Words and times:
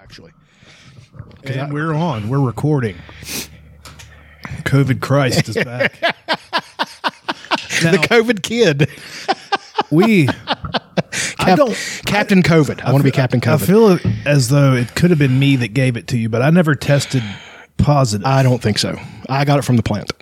actually. 0.00 0.32
And 1.44 1.72
we're 1.72 1.92
on. 1.92 2.28
We're 2.28 2.40
recording. 2.40 2.96
COVID 4.64 5.00
Christ 5.00 5.48
is 5.48 5.56
back. 5.56 6.00
now, 6.02 7.92
the 7.92 7.98
COVID 8.00 8.42
kid, 8.42 8.88
we. 9.90 10.28
I 11.38 11.54
don't. 11.56 11.74
Captain 12.06 12.42
COVID. 12.42 12.82
I, 12.82 12.92
want 12.92 13.02
to 13.02 13.04
be 13.04 13.10
Captain 13.10 13.40
COVID. 13.40 13.62
I 13.62 13.66
feel 13.66 13.98
as 14.24 14.48
though 14.48 14.74
it 14.74 14.94
could 14.94 15.10
have 15.10 15.18
been 15.18 15.38
me 15.38 15.56
that 15.56 15.68
gave 15.68 15.96
it 15.96 16.06
to 16.08 16.18
you, 16.18 16.28
but 16.28 16.42
I 16.42 16.50
never 16.50 16.74
tested 16.74 17.22
positive. 17.76 18.26
I 18.26 18.42
don't 18.42 18.62
think 18.62 18.78
so. 18.78 18.98
I 19.28 19.44
got 19.44 19.58
it 19.58 19.62
from 19.62 19.76
the 19.76 19.82
plant. 19.82 20.12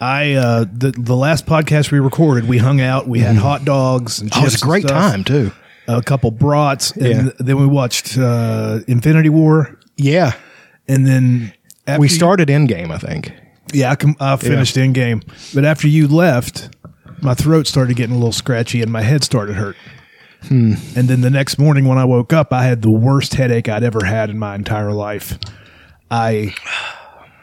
I 0.00 0.32
uh 0.32 0.64
the 0.64 0.90
the 0.90 1.16
last 1.16 1.46
podcast 1.46 1.92
we 1.92 2.00
recorded, 2.00 2.48
we 2.48 2.58
hung 2.58 2.80
out, 2.80 3.06
we 3.06 3.20
had 3.20 3.36
hot 3.36 3.64
dogs 3.64 4.20
and 4.20 4.32
Oh, 4.34 4.40
it 4.40 4.44
was 4.44 4.60
a 4.60 4.64
great 4.64 4.86
time 4.88 5.22
too. 5.22 5.52
A 5.88 6.02
couple 6.02 6.30
brats, 6.30 6.92
and 6.92 7.26
Yeah. 7.26 7.30
then 7.38 7.56
we 7.58 7.66
watched 7.66 8.16
uh 8.18 8.80
Infinity 8.86 9.28
War, 9.30 9.78
Yeah, 9.96 10.32
and 10.88 11.06
then 11.06 11.52
we 11.98 12.08
started 12.08 12.48
Endgame. 12.48 12.90
I 12.92 12.98
think. 12.98 13.32
Yeah, 13.72 13.90
I, 13.92 13.96
com- 13.96 14.16
I 14.20 14.36
finished 14.36 14.76
Endgame, 14.76 15.22
but 15.54 15.64
after 15.64 15.88
you 15.88 16.06
left, 16.06 16.68
my 17.22 17.32
throat 17.34 17.66
started 17.66 17.96
getting 17.96 18.14
a 18.14 18.18
little 18.18 18.32
scratchy 18.32 18.82
and 18.82 18.92
my 18.92 19.00
head 19.02 19.24
started 19.24 19.56
hurt. 19.56 19.76
Hmm. 20.48 20.74
And 20.96 21.08
then 21.08 21.20
the 21.22 21.30
next 21.30 21.58
morning 21.58 21.86
when 21.86 21.96
I 21.96 22.04
woke 22.04 22.32
up, 22.32 22.52
I 22.52 22.64
had 22.64 22.82
the 22.82 22.90
worst 22.90 23.34
headache 23.34 23.68
I'd 23.68 23.84
ever 23.84 24.04
had 24.04 24.28
in 24.28 24.38
my 24.38 24.54
entire 24.56 24.92
life. 24.92 25.38
I 26.10 26.54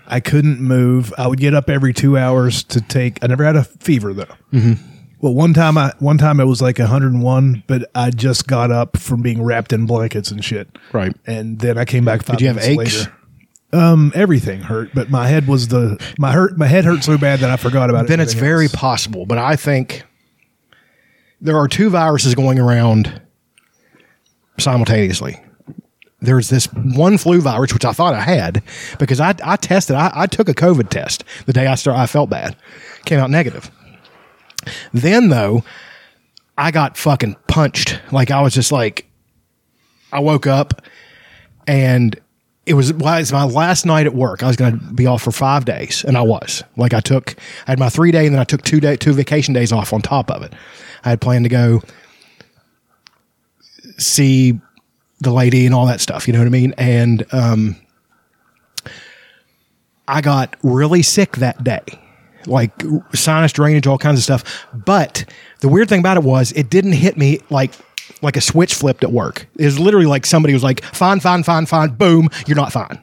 I 0.08 0.20
couldn't 0.20 0.60
move. 0.60 1.13
I 1.18 1.27
would 1.27 1.40
get 1.40 1.54
up 1.54 1.70
every 1.70 1.94
two 1.94 2.18
hours 2.18 2.63
to 2.66 2.82
take. 2.82 3.24
I 3.24 3.27
never 3.27 3.44
had 3.44 3.55
a 3.55 3.63
fever 3.63 4.13
though. 4.13 4.26
Mm-hmm. 4.54 4.74
Well, 5.22 5.34
one 5.34 5.54
time 5.54 5.78
I 5.78 5.91
one 6.00 6.18
time 6.18 6.40
it 6.40 6.46
was 6.46 6.62
like 6.62 6.80
101, 6.80 7.64
but 7.68 7.90
I 7.94 8.10
just 8.10 8.48
got 8.48 8.72
up 8.72 8.98
from 8.98 9.22
being 9.22 9.41
wrapped 9.44 9.73
in 9.73 9.86
blankets 9.86 10.32
and 10.32 10.44
shit. 10.44 10.70
Right. 10.94 11.16
And 11.26 11.60
then 11.60 11.77
I 11.77 11.86
came 11.86 12.05
back. 12.05 12.23
Five 12.23 12.38
Did 12.38 12.41
you 12.41 12.48
have 12.48 12.55
minutes 12.58 12.96
aches? 12.96 13.00
Later. 13.05 13.16
Um, 13.72 14.12
everything 14.16 14.62
hurt, 14.62 14.90
but 14.96 15.12
my 15.12 15.27
head 15.27 15.48
was 15.48 15.68
the 15.68 16.04
my 16.18 16.32
hurt. 16.32 16.58
My 16.58 16.68
head 16.68 16.85
hurt 16.85 17.04
so 17.04 17.18
bad 17.18 17.40
that 17.40 17.49
I 17.52 17.58
forgot 17.58 17.90
about 17.90 18.05
it. 18.05 18.08
Then 18.08 18.20
it's 18.20 18.34
very 18.34 18.68
possible, 18.68 19.26
but 19.26 19.38
I 19.38 19.55
think 19.55 20.04
there 21.41 21.58
are 21.58 21.68
two 21.68 21.90
viruses 21.90 22.34
going 22.34 22.58
around 22.58 23.21
simultaneously. 24.58 25.40
There's 26.21 26.49
this 26.49 26.65
one 26.74 27.18
flu 27.18 27.41
virus, 27.41 27.74
which 27.74 27.86
I 27.86 27.93
thought 27.93 28.13
I 28.13 28.21
had 28.21 28.63
because 28.98 29.20
I, 29.20 29.36
I 29.43 29.55
tested. 29.55 29.96
I, 29.96 30.12
I 30.13 30.26
took 30.26 30.49
a 30.49 30.54
COVID 30.54 30.90
test 30.90 31.24
the 31.46 31.54
day 31.54 31.68
I 31.68 31.76
started. 31.76 31.99
I 31.99 32.08
felt 32.08 32.30
bad, 32.30 32.55
came 33.05 33.20
out 33.20 33.30
negative. 33.30 33.70
Then 34.93 35.29
though, 35.29 35.63
I 36.57 36.71
got 36.71 36.98
fucking 36.98 37.35
punched. 37.48 37.99
Like 38.12 38.31
I 38.31 38.41
was 38.41 38.53
just 38.53 38.71
like, 38.71 39.09
I 40.12 40.20
woke 40.20 40.48
up 40.48 40.81
and 41.67 42.20
it 42.65 42.73
was, 42.73 42.91
it 42.91 42.97
was 42.97 43.31
my 43.31 43.45
last 43.45 43.85
night 43.85 44.05
at 44.05 44.13
work. 44.13 44.43
I 44.43 44.47
was 44.47 44.55
going 44.55 44.77
to 44.77 44.93
be 44.93 45.07
off 45.07 45.23
for 45.23 45.31
five 45.31 45.65
days, 45.65 46.03
and 46.03 46.15
I 46.15 46.21
was. 46.21 46.63
Like 46.77 46.93
I 46.93 46.99
took, 46.99 47.35
I 47.65 47.71
had 47.71 47.79
my 47.79 47.90
three 47.90 48.12
day, 48.12 48.27
and 48.27 48.35
then 48.35 48.40
I 48.40 48.43
took 48.43 48.62
two 48.62 48.79
day, 48.79 48.95
two 48.95 49.13
vacation 49.13 49.55
days 49.55 49.71
off 49.71 49.91
on 49.91 50.01
top 50.01 50.29
of 50.29 50.43
it. 50.43 50.53
I 51.03 51.09
had 51.09 51.20
planned 51.20 51.45
to 51.45 51.49
go 51.49 51.81
see 53.97 54.59
the 55.20 55.31
lady 55.31 55.65
and 55.65 55.73
all 55.73 55.87
that 55.87 55.99
stuff. 55.99 56.27
You 56.27 56.34
know 56.34 56.40
what 56.40 56.45
I 56.47 56.51
mean? 56.51 56.75
And 56.77 57.25
um, 57.34 57.75
I 60.07 60.21
got 60.21 60.55
really 60.62 61.01
sick 61.01 61.37
that 61.37 61.63
day, 61.63 61.85
like 62.45 62.71
sinus 63.13 63.51
drainage, 63.51 63.87
all 63.87 63.98
kinds 63.98 64.19
of 64.19 64.23
stuff. 64.23 64.66
But 64.73 65.25
the 65.59 65.68
weird 65.68 65.90
thing 65.90 66.00
about 66.00 66.18
it 66.18 66.23
was, 66.23 66.51
it 66.53 66.69
didn't 66.69 66.94
hit 66.94 67.18
me 67.18 67.40
like 67.50 67.72
like 68.22 68.35
a 68.35 68.41
switch 68.41 68.73
flipped 68.73 69.03
at 69.03 69.12
work. 69.12 69.47
It 69.57 69.66
was 69.66 69.79
literally 69.79 70.06
like 70.07 70.25
somebody 70.25 70.53
was 70.53 70.63
like, 70.63 70.84
"Fine, 70.84 71.19
fine, 71.22 71.44
fine, 71.44 71.66
fine." 71.66 71.90
Boom, 71.90 72.29
you're 72.47 72.57
not 72.57 72.72
fine. 72.73 73.00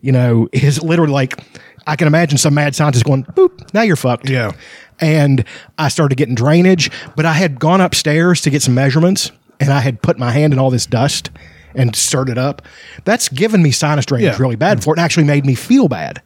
You 0.00 0.12
know, 0.12 0.48
it's 0.52 0.80
literally 0.82 1.12
like 1.12 1.38
I 1.86 1.96
can 1.96 2.06
imagine 2.06 2.38
some 2.38 2.54
mad 2.54 2.74
scientist 2.74 3.04
going, 3.04 3.24
"Boop, 3.24 3.72
now 3.74 3.82
you're 3.82 3.96
fucked." 3.96 4.28
Yeah. 4.28 4.52
And 5.00 5.44
I 5.78 5.88
started 5.88 6.16
getting 6.16 6.34
drainage, 6.34 6.90
but 7.16 7.24
I 7.24 7.32
had 7.32 7.58
gone 7.58 7.80
upstairs 7.80 8.40
to 8.42 8.50
get 8.50 8.62
some 8.62 8.74
measurements, 8.74 9.32
and 9.58 9.70
I 9.70 9.80
had 9.80 10.02
put 10.02 10.18
my 10.18 10.30
hand 10.30 10.52
in 10.52 10.58
all 10.58 10.70
this 10.70 10.86
dust 10.86 11.30
and 11.74 11.94
stirred 11.96 12.28
it 12.28 12.36
up. 12.36 12.62
That's 13.04 13.28
given 13.28 13.62
me 13.62 13.70
sinus 13.70 14.04
drainage 14.06 14.32
Yeah. 14.34 14.42
really 14.42 14.56
bad 14.56 14.82
for 14.82 14.92
it, 14.94 14.98
and 14.98 15.04
actually 15.04 15.24
made 15.24 15.46
me 15.46 15.54
feel 15.54 15.88
bad. 15.88 16.20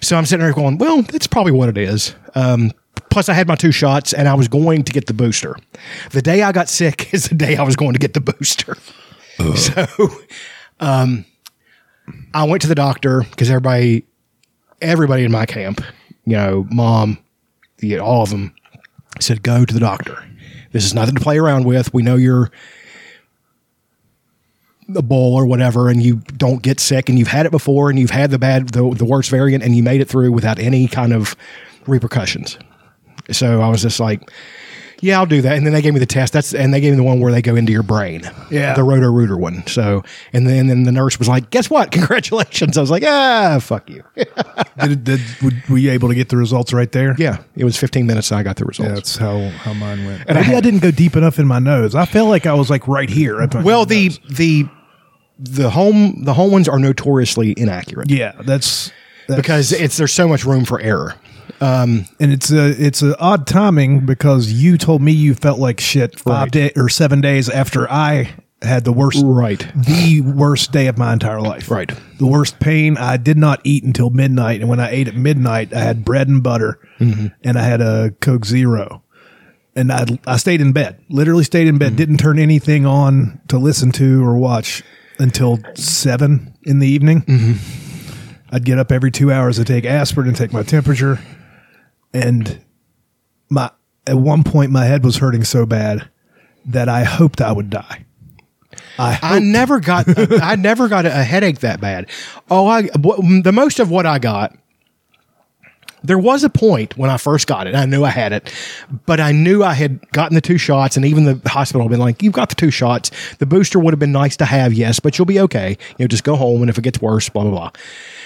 So 0.00 0.16
I'm 0.16 0.26
sitting 0.26 0.44
there 0.44 0.52
going, 0.52 0.78
"Well, 0.78 1.02
that's 1.02 1.26
probably 1.26 1.52
what 1.52 1.68
it 1.68 1.78
is." 1.78 2.14
Um, 2.34 2.72
plus, 3.10 3.28
I 3.28 3.34
had 3.34 3.48
my 3.48 3.56
two 3.56 3.72
shots, 3.72 4.12
and 4.12 4.28
I 4.28 4.34
was 4.34 4.48
going 4.48 4.82
to 4.84 4.92
get 4.92 5.06
the 5.06 5.14
booster. 5.14 5.56
The 6.10 6.22
day 6.22 6.42
I 6.42 6.52
got 6.52 6.68
sick 6.68 7.12
is 7.14 7.28
the 7.28 7.34
day 7.34 7.56
I 7.56 7.62
was 7.62 7.76
going 7.76 7.92
to 7.92 7.98
get 7.98 8.14
the 8.14 8.20
booster. 8.20 8.76
So, 9.54 9.86
um, 10.80 11.26
I 12.32 12.44
went 12.44 12.62
to 12.62 12.68
the 12.68 12.74
doctor 12.74 13.22
because 13.30 13.50
everybody, 13.50 14.06
everybody 14.80 15.24
in 15.24 15.30
my 15.30 15.44
camp, 15.44 15.82
you 16.24 16.36
know, 16.36 16.66
mom, 16.70 17.18
the, 17.78 17.98
all 17.98 18.22
of 18.22 18.30
them 18.30 18.54
said, 19.20 19.42
go 19.42 19.64
to 19.64 19.74
the 19.74 19.80
doctor. 19.80 20.24
This 20.72 20.84
is 20.84 20.94
nothing 20.94 21.14
to 21.14 21.20
play 21.20 21.38
around 21.38 21.64
with. 21.64 21.92
We 21.92 22.02
know 22.02 22.16
you're 22.16 22.50
a 24.94 25.02
bull 25.02 25.34
or 25.34 25.46
whatever, 25.46 25.88
and 25.88 26.02
you 26.02 26.16
don't 26.36 26.62
get 26.62 26.78
sick, 26.80 27.08
and 27.08 27.18
you've 27.18 27.28
had 27.28 27.46
it 27.46 27.50
before, 27.50 27.90
and 27.90 27.98
you've 27.98 28.10
had 28.10 28.30
the 28.30 28.38
bad, 28.38 28.68
the, 28.70 28.88
the 28.94 29.04
worst 29.04 29.30
variant, 29.30 29.64
and 29.64 29.74
you 29.76 29.82
made 29.82 30.00
it 30.00 30.08
through 30.08 30.32
without 30.32 30.58
any 30.58 30.86
kind 30.86 31.12
of 31.12 31.34
repercussions. 31.86 32.58
So 33.30 33.60
I 33.60 33.68
was 33.68 33.82
just 33.82 33.98
like, 33.98 34.30
yeah, 35.00 35.18
I'll 35.18 35.26
do 35.26 35.42
that. 35.42 35.56
And 35.56 35.66
then 35.66 35.72
they 35.72 35.82
gave 35.82 35.92
me 35.94 36.00
the 36.00 36.06
test. 36.06 36.32
That's 36.32 36.54
and 36.54 36.72
they 36.72 36.80
gave 36.80 36.92
me 36.92 36.96
the 36.96 37.02
one 37.02 37.20
where 37.20 37.30
they 37.32 37.42
go 37.42 37.54
into 37.56 37.72
your 37.72 37.82
brain. 37.82 38.22
Yeah. 38.50 38.74
the 38.74 38.82
roto 38.84 39.10
rooter 39.10 39.36
one. 39.36 39.66
So 39.66 40.02
and 40.32 40.46
then 40.46 40.66
then 40.68 40.84
the 40.84 40.92
nurse 40.92 41.18
was 41.18 41.28
like, 41.28 41.50
"Guess 41.50 41.68
what? 41.70 41.90
Congratulations!" 41.92 42.76
I 42.78 42.80
was 42.80 42.90
like, 42.90 43.02
"Ah, 43.06 43.58
fuck 43.60 43.88
you." 43.90 44.02
Did, 44.80 45.04
did 45.04 45.20
were 45.70 45.78
you 45.78 45.90
able 45.90 46.08
to 46.08 46.14
get 46.14 46.28
the 46.28 46.36
results 46.36 46.72
right 46.72 46.90
there? 46.92 47.14
yeah, 47.18 47.42
it 47.56 47.64
was 47.64 47.76
15 47.78 48.06
minutes. 48.06 48.30
and 48.30 48.38
I 48.38 48.42
got 48.42 48.56
the 48.56 48.64
results. 48.66 48.88
Yeah, 48.88 48.94
that's 48.94 49.16
how 49.16 49.48
how 49.50 49.72
mine 49.72 50.04
went. 50.04 50.22
And 50.28 50.36
I 50.38 50.42
Maybe 50.42 50.52
I, 50.52 50.54
had- 50.56 50.64
didn't 50.64 50.80
go 50.82 50.90
deep 50.90 51.16
enough 51.16 51.38
in 51.38 51.46
my 51.46 51.58
nose. 51.58 51.94
I 51.94 52.04
felt 52.04 52.28
like 52.28 52.46
I 52.46 52.52
was 52.54 52.68
like 52.70 52.86
right 52.86 53.08
here. 53.08 53.46
well, 53.62 53.86
the 53.86 54.08
nose. 54.08 54.20
the 54.30 54.66
the 55.38 55.70
home 55.70 56.24
the 56.24 56.32
home 56.34 56.50
ones 56.50 56.66
are 56.68 56.78
notoriously 56.78 57.52
inaccurate 57.58 58.10
yeah, 58.10 58.32
that's, 58.46 58.90
that's 59.28 59.36
because 59.36 59.70
it's 59.72 59.98
there's 59.98 60.12
so 60.12 60.26
much 60.26 60.44
room 60.46 60.64
for 60.64 60.80
error. 60.80 61.14
And 61.60 62.06
it's 62.18 62.50
a 62.50 62.68
it's 62.84 63.02
a 63.02 63.18
odd 63.18 63.46
timing 63.46 64.06
because 64.06 64.52
you 64.52 64.76
told 64.78 65.02
me 65.02 65.12
you 65.12 65.34
felt 65.34 65.58
like 65.58 65.80
shit 65.80 66.18
five 66.20 66.42
Right. 66.46 66.52
day 66.52 66.72
or 66.76 66.88
seven 66.88 67.20
days 67.20 67.48
after 67.48 67.90
I 67.90 68.34
had 68.62 68.84
the 68.84 68.92
worst 68.92 69.22
Right. 69.24 69.66
the 69.76 70.22
worst 70.22 70.72
day 70.72 70.86
of 70.86 70.96
my 70.98 71.12
entire 71.12 71.40
life. 71.40 71.70
Right. 71.70 71.90
The 72.18 72.26
worst 72.26 72.58
pain. 72.58 72.96
I 72.96 73.16
did 73.18 73.36
not 73.36 73.60
eat 73.64 73.84
until 73.84 74.10
midnight, 74.10 74.60
and 74.60 74.68
when 74.68 74.80
I 74.80 74.90
ate 74.90 75.08
at 75.08 75.14
midnight, 75.14 75.74
I 75.74 75.80
had 75.80 76.04
bread 76.04 76.28
and 76.28 76.42
butter, 76.42 76.78
Mm-hmm. 76.98 77.26
and 77.44 77.58
I 77.58 77.62
had 77.62 77.80
a 77.82 78.12
Coke 78.20 78.46
Zero, 78.46 79.02
and 79.74 79.92
I 79.92 80.06
I 80.26 80.38
stayed 80.38 80.60
in 80.62 80.72
bed. 80.72 80.98
Literally 81.10 81.44
stayed 81.44 81.66
in 81.68 81.76
bed. 81.78 81.88
Mm-hmm. 81.88 81.96
Didn't 81.96 82.16
turn 82.18 82.38
anything 82.38 82.86
on 82.86 83.40
to 83.48 83.58
listen 83.58 83.92
to 83.92 84.24
or 84.24 84.36
watch 84.38 84.82
until 85.18 85.58
seven 85.74 86.54
in 86.62 86.78
the 86.78 86.88
evening. 86.88 87.22
Mm-hmm. 87.22 88.54
I'd 88.54 88.64
get 88.64 88.78
up 88.78 88.90
every 88.92 89.10
two 89.10 89.30
hours 89.32 89.56
to 89.56 89.64
take 89.64 89.84
aspirin 89.84 90.28
and 90.28 90.36
take 90.36 90.52
my 90.52 90.62
temperature, 90.62 91.18
and 92.16 92.64
my 93.50 93.70
at 94.06 94.16
one 94.16 94.42
point 94.42 94.70
my 94.70 94.84
head 94.84 95.04
was 95.04 95.18
hurting 95.18 95.44
so 95.44 95.66
bad 95.66 96.08
that 96.64 96.88
I 96.88 97.04
hoped 97.04 97.40
I 97.40 97.52
would 97.52 97.70
die. 97.70 98.04
I 98.98 99.18
I 99.22 99.38
never 99.38 99.80
got 99.80 100.06
I 100.42 100.56
never 100.56 100.88
got 100.88 101.04
a 101.06 101.10
headache 101.10 101.60
that 101.60 101.80
bad. 101.80 102.08
Oh, 102.50 102.66
I 102.66 102.82
the 102.82 103.52
most 103.52 103.78
of 103.78 103.90
what 103.90 104.06
I 104.06 104.18
got. 104.18 104.56
There 106.02 106.18
was 106.18 106.44
a 106.44 106.50
point 106.50 106.96
when 106.96 107.10
I 107.10 107.16
first 107.16 107.48
got 107.48 107.66
it. 107.66 107.74
I 107.74 107.84
knew 107.84 108.04
I 108.04 108.10
had 108.10 108.32
it, 108.32 108.52
but 109.06 109.18
I 109.18 109.32
knew 109.32 109.64
I 109.64 109.74
had 109.74 110.08
gotten 110.12 110.36
the 110.36 110.40
two 110.40 110.58
shots, 110.58 110.96
and 110.96 111.04
even 111.04 111.24
the 111.24 111.48
hospital 111.48 111.82
had 111.82 111.90
been 111.90 111.98
like, 111.98 112.22
"You've 112.22 112.32
got 112.32 112.48
the 112.48 112.54
two 112.54 112.70
shots. 112.70 113.10
The 113.38 113.46
booster 113.46 113.80
would 113.80 113.92
have 113.92 113.98
been 113.98 114.12
nice 114.12 114.36
to 114.36 114.44
have, 114.44 114.72
yes, 114.72 115.00
but 115.00 115.18
you'll 115.18 115.26
be 115.26 115.40
okay. 115.40 115.70
You 115.98 116.04
know, 116.04 116.06
just 116.06 116.22
go 116.22 116.36
home, 116.36 116.60
and 116.60 116.70
if 116.70 116.78
it 116.78 116.82
gets 116.82 117.02
worse, 117.02 117.28
blah 117.28 117.42
blah 117.42 117.50
blah." 117.50 117.70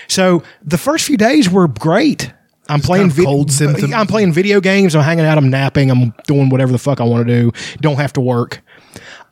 So 0.08 0.42
the 0.62 0.76
first 0.76 1.06
few 1.06 1.16
days 1.16 1.48
were 1.48 1.68
great. 1.68 2.32
I'm 2.70 2.80
playing 2.80 3.10
kind 3.10 3.18
of 3.18 3.24
cold 3.24 3.52
symptoms. 3.52 3.92
I'm 3.92 4.06
playing 4.06 4.32
video 4.32 4.60
games. 4.60 4.94
I'm 4.94 5.02
hanging 5.02 5.24
out. 5.24 5.38
I'm 5.38 5.50
napping. 5.50 5.90
I'm 5.90 6.14
doing 6.26 6.48
whatever 6.48 6.72
the 6.72 6.78
fuck 6.78 7.00
I 7.00 7.04
want 7.04 7.26
to 7.26 7.32
do. 7.32 7.52
Don't 7.80 7.96
have 7.96 8.12
to 8.14 8.20
work. 8.20 8.62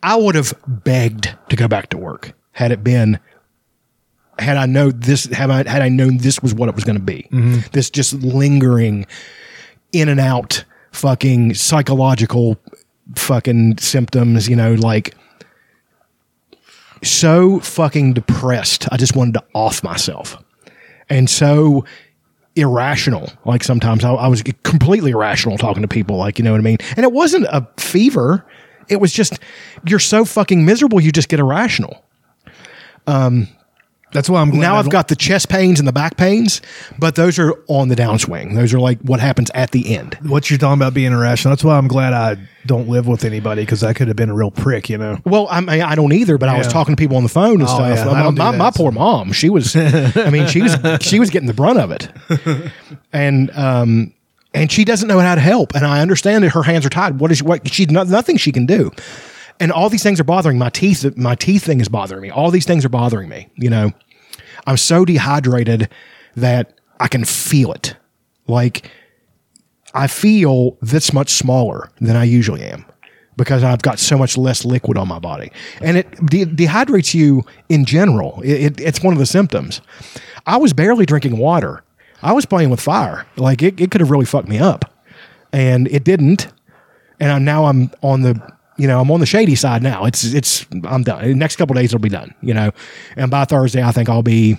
I 0.03 0.17
would 0.17 0.35
have 0.35 0.55
begged 0.67 1.35
to 1.49 1.57
go 1.57 1.69
back 1.69 1.91
to 1.91 1.99
work 1.99 2.33
had 2.53 2.73
it 2.73 2.85
been 2.85 3.19
had 4.39 4.57
I 4.57 4.67
know 4.67 4.91
this 4.91 5.25
had 5.27 5.51
I 5.51 5.69
had 5.69 5.83
I 5.83 5.89
known 5.89 6.19
this 6.19 6.41
was 6.41 6.55
what 6.55 6.69
it 6.69 6.75
was 6.75 6.85
going 6.85 6.99
to 6.99 7.05
be. 7.05 7.29
Mm-hmm. 7.33 7.61
This 7.73 7.91
just 7.91 8.13
lingering 8.15 9.07
in 9.93 10.09
and 10.09 10.21
out 10.21 10.65
fucking 10.93 11.55
psychological 11.55 12.59
fucking 13.17 13.79
symptoms, 13.79 14.49
you 14.49 14.57
know, 14.57 14.75
like 14.75 15.15
so 17.03 17.61
fucking 17.61 18.15
depressed. 18.15 18.89
I 18.93 18.97
just 18.97 19.17
wanted 19.17 19.35
to 19.35 19.45
off 19.55 19.83
myself. 19.83 20.37
And 21.09 21.29
so 21.29 21.85
irrational. 22.59 23.31
Like 23.45 23.65
sometimes 23.65 24.05
I, 24.05 24.13
I 24.13 24.29
was 24.29 24.43
completely 24.63 25.13
irrational 25.13 25.59
talking 25.59 25.83
to 25.83 25.89
people, 25.89 26.17
like, 26.17 26.39
you 26.39 26.45
know 26.45 26.53
what 26.53 26.59
I 26.59 26.63
mean? 26.63 26.79
And 26.97 27.05
it 27.05 27.13
wasn't 27.13 27.47
a 27.47 27.67
fever. 27.77 28.45
It 28.89 29.01
was 29.01 29.13
just, 29.13 29.39
you're 29.87 29.99
so 29.99 30.25
fucking 30.25 30.65
miserable, 30.65 31.01
you 31.01 31.13
just 31.13 31.29
get 31.29 31.41
irrational. 31.41 32.05
Um, 33.07 33.49
That's 34.13 34.31
why 34.31 34.41
I'm 34.41 34.51
glad 34.51 34.61
now 34.61 34.77
I've 34.77 34.89
got 34.89 35.09
the 35.09 35.17
chest 35.17 35.49
pains 35.51 35.79
and 35.79 35.87
the 35.87 35.93
back 35.93 36.17
pains, 36.17 36.63
but 36.99 37.15
those 37.15 37.39
are 37.39 37.53
on 37.69 37.89
the 37.89 37.95
downswing. 37.95 38.55
Those 38.55 38.73
are 38.73 38.81
like 38.81 38.99
what 39.03 39.21
happens 39.21 39.51
at 39.55 39.71
the 39.73 39.95
end. 39.95 40.17
what 40.23 40.49
you're 40.51 40.59
talking 40.59 40.79
about 40.81 40.95
being 40.95 41.13
irrational. 41.13 41.53
That's 41.53 41.63
why 41.65 41.77
I'm 41.77 41.89
glad 41.89 42.15
I 42.15 42.37
don't 42.65 42.89
live 42.89 43.07
with 43.07 43.25
anybody 43.25 43.63
because 43.63 43.83
I 43.83 43.93
could 43.93 44.09
have 44.09 44.17
been 44.17 44.31
a 44.31 44.35
real 44.35 44.51
prick, 44.51 44.89
you 44.89 44.97
know. 44.97 45.19
Well, 45.27 45.47
I 45.51 45.61
mean, 45.61 45.83
I 45.83 45.95
don't 45.95 46.13
either, 46.13 46.39
but 46.39 46.49
I 46.49 46.57
was 46.57 46.67
Yeah. 46.69 46.73
talking 46.73 46.97
to 46.97 47.01
people 47.01 47.17
on 47.19 47.23
the 47.23 47.29
phone 47.29 47.61
and 47.61 47.63
Oh, 47.65 47.67
stuff. 47.67 47.97
yeah, 47.97 48.09
I 48.09 48.13
my, 48.15 48.23
don't 48.23 48.35
do 48.35 48.39
my, 48.43 48.53
that, 48.53 48.59
my 48.59 48.71
poor 48.71 48.93
mom, 48.93 49.33
she 49.33 49.51
was, 49.51 49.77
I 49.77 50.31
mean, 50.31 50.47
she 50.47 50.63
was, 50.63 50.77
she 51.03 51.19
was 51.21 51.29
getting 51.29 51.47
the 51.49 51.55
brunt 51.55 51.79
of 51.79 51.91
it, 51.91 52.09
and 53.13 53.51
um, 53.57 54.13
and 54.55 54.73
she 54.73 54.85
doesn't 54.85 55.09
know 55.09 55.19
how 55.21 55.35
to 55.35 55.41
help. 55.41 55.75
And 55.75 55.85
I 55.87 56.01
understand 56.01 56.45
that 56.45 56.51
her 56.51 56.63
hands 56.63 56.87
are 56.87 56.91
tied. 56.91 57.21
What 57.21 57.31
is 57.31 57.43
what? 57.43 57.69
She's 57.71 57.91
not, 57.91 58.09
nothing 58.09 58.37
she 58.39 58.53
can 58.53 58.65
do, 58.67 58.91
and 59.61 59.73
all 59.73 59.89
these 59.89 60.03
things 60.03 60.21
are 60.21 60.25
bothering 60.25 60.59
my 60.59 60.71
teeth. 60.71 61.17
My 61.17 61.35
teeth 61.35 61.65
thing 61.65 61.81
is 61.81 61.89
bothering 61.89 62.23
me. 62.23 62.31
All 62.31 62.51
these 62.51 62.67
things 62.67 62.85
are 62.85 62.91
bothering 62.91 63.29
me. 63.29 63.49
You 63.57 63.71
know, 63.71 63.93
I'm 64.67 64.77
so 64.77 65.05
dehydrated 65.05 65.89
that 66.37 66.79
I 67.01 67.09
can 67.09 67.25
feel 67.25 67.73
it. 67.73 67.97
Like 68.47 68.91
I 69.95 70.07
feel 70.07 70.77
this 70.81 71.13
much 71.13 71.31
smaller 71.31 71.91
than 72.01 72.17
I 72.17 72.25
usually 72.25 72.63
am 72.63 72.85
because 73.37 73.63
I've 73.63 73.83
got 73.83 73.99
so 73.99 74.19
much 74.19 74.37
less 74.37 74.65
liquid 74.65 74.99
on 74.99 75.07
my 75.07 75.21
body, 75.21 75.53
and 75.81 75.97
it 75.97 76.11
de- 76.27 76.45
dehydrates 76.45 77.15
you 77.15 77.45
in 77.69 77.85
general. 77.85 78.41
It, 78.43 78.53
it, 78.53 78.81
it's 78.81 79.03
one 79.03 79.13
of 79.15 79.19
the 79.21 79.27
symptoms. 79.27 79.81
I 80.47 80.57
was 80.57 80.73
barely 80.73 81.07
drinking 81.07 81.39
water. 81.39 81.85
I 82.21 82.33
was 82.33 82.47
playing 82.47 82.71
with 82.71 82.81
fire. 82.81 83.27
Like 83.37 83.63
it, 83.63 83.81
it 83.81 83.91
could 83.93 84.01
have 84.01 84.11
really 84.11 84.25
fucked 84.25 84.49
me 84.49 84.59
up, 84.59 84.93
and 85.53 85.87
it 85.89 86.05
didn't. 86.05 86.49
And 87.21 87.33
I'm, 87.33 87.45
now 87.45 87.67
I'm 87.67 87.91
on 88.03 88.23
the 88.23 88.41
you 88.79 88.87
know 88.89 89.01
I'm 89.01 89.11
on 89.11 89.21
the 89.21 89.27
shady 89.27 89.55
side 89.55 89.83
now. 89.83 90.05
It's 90.07 90.25
it's 90.25 90.67
I'm 90.85 91.03
done. 91.03 91.23
The 91.25 91.35
next 91.35 91.57
couple 91.57 91.75
days 91.75 91.91
it'll 91.91 91.99
be 91.99 92.09
done. 92.09 92.35
You 92.41 92.55
know, 92.55 92.71
and 93.17 93.31
by 93.31 93.45
Thursday 93.45 93.83
I 93.83 93.93
think 93.93 94.09
I'll 94.09 94.23
be 94.23 94.57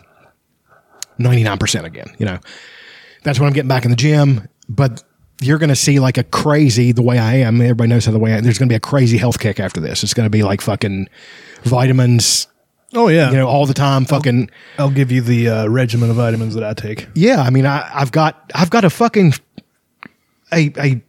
99 1.18 1.57
percent 1.57 1.86
again. 1.86 2.13
You 2.18 2.25
know, 2.25 2.39
that's 3.24 3.39
when 3.39 3.48
I'm 3.48 3.54
getting 3.54 3.69
back 3.69 3.86
in 3.86 3.92
the 3.92 3.98
gym. 3.98 4.48
But 4.68 5.04
you're 5.42 5.57
going 5.57 5.69
to 5.69 5.75
see 5.75 6.00
like 6.00 6.18
a 6.18 6.24
crazy 6.24 6.92
the 6.92 7.01
way 7.01 7.18
I 7.18 7.36
am. 7.36 7.62
Everybody 7.62 7.89
knows 7.89 8.06
how 8.06 8.12
the 8.12 8.19
way 8.19 8.33
I, 8.33 8.42
there's 8.42 8.57
going 8.60 8.68
to 8.68 8.71
be 8.71 8.75
a 8.77 8.80
crazy 8.80 9.18
health 9.18 9.39
kick 9.39 9.60
after 9.60 9.80
this. 9.80 10.04
It's 10.04 10.13
going 10.13 10.25
to 10.25 10.30
be 10.30 10.44
like 10.44 10.62
fucking 10.62 11.07
vitamins, 11.63 12.48
Oh 12.94 13.07
yeah, 13.07 13.30
you 13.31 13.38
know, 13.38 13.48
all 13.48 13.65
the 13.65 13.74
time. 13.74 14.06
Fucking 14.06 14.50
I'll 14.77 14.89
give 14.89 15.12
you 15.12 15.22
the 15.22 15.48
uh, 15.50 15.68
regimen 15.68 16.10
of 16.10 16.15
vitamins 16.18 16.56
that 16.56 16.63
I 16.63 16.74
take. 16.74 17.07
yeah. 17.15 17.42
I 17.42 17.50
mean, 17.51 17.65
I, 17.65 17.89
I've 17.94 18.12
got 18.12 18.51
I've 18.54 18.69
got 18.69 18.83
a 18.83 18.89
fucking 18.89 19.33
a 20.51 20.72
a 20.77 21.01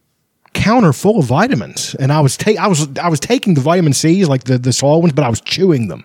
counter 0.53 0.93
full 0.93 1.19
of 1.21 1.27
vitamins, 1.27 1.95
and 1.97 2.13
I 2.13 2.21
was 2.21 2.37
take 2.37 2.59
I 2.59 2.67
was 2.67 2.89
I 2.99 3.09
was 3.09 3.21
taking 3.21 3.55
the 3.55 3.61
vitamin 3.61 3.93
C's 3.93 4.29
like 4.29 4.45
the 4.45 4.59
the 4.59 4.73
soil 4.73 5.01
ones, 5.01 5.13
but 5.13 5.25
I 5.25 5.29
was 5.29 5.41
chewing 5.41 5.89
them. 5.89 6.05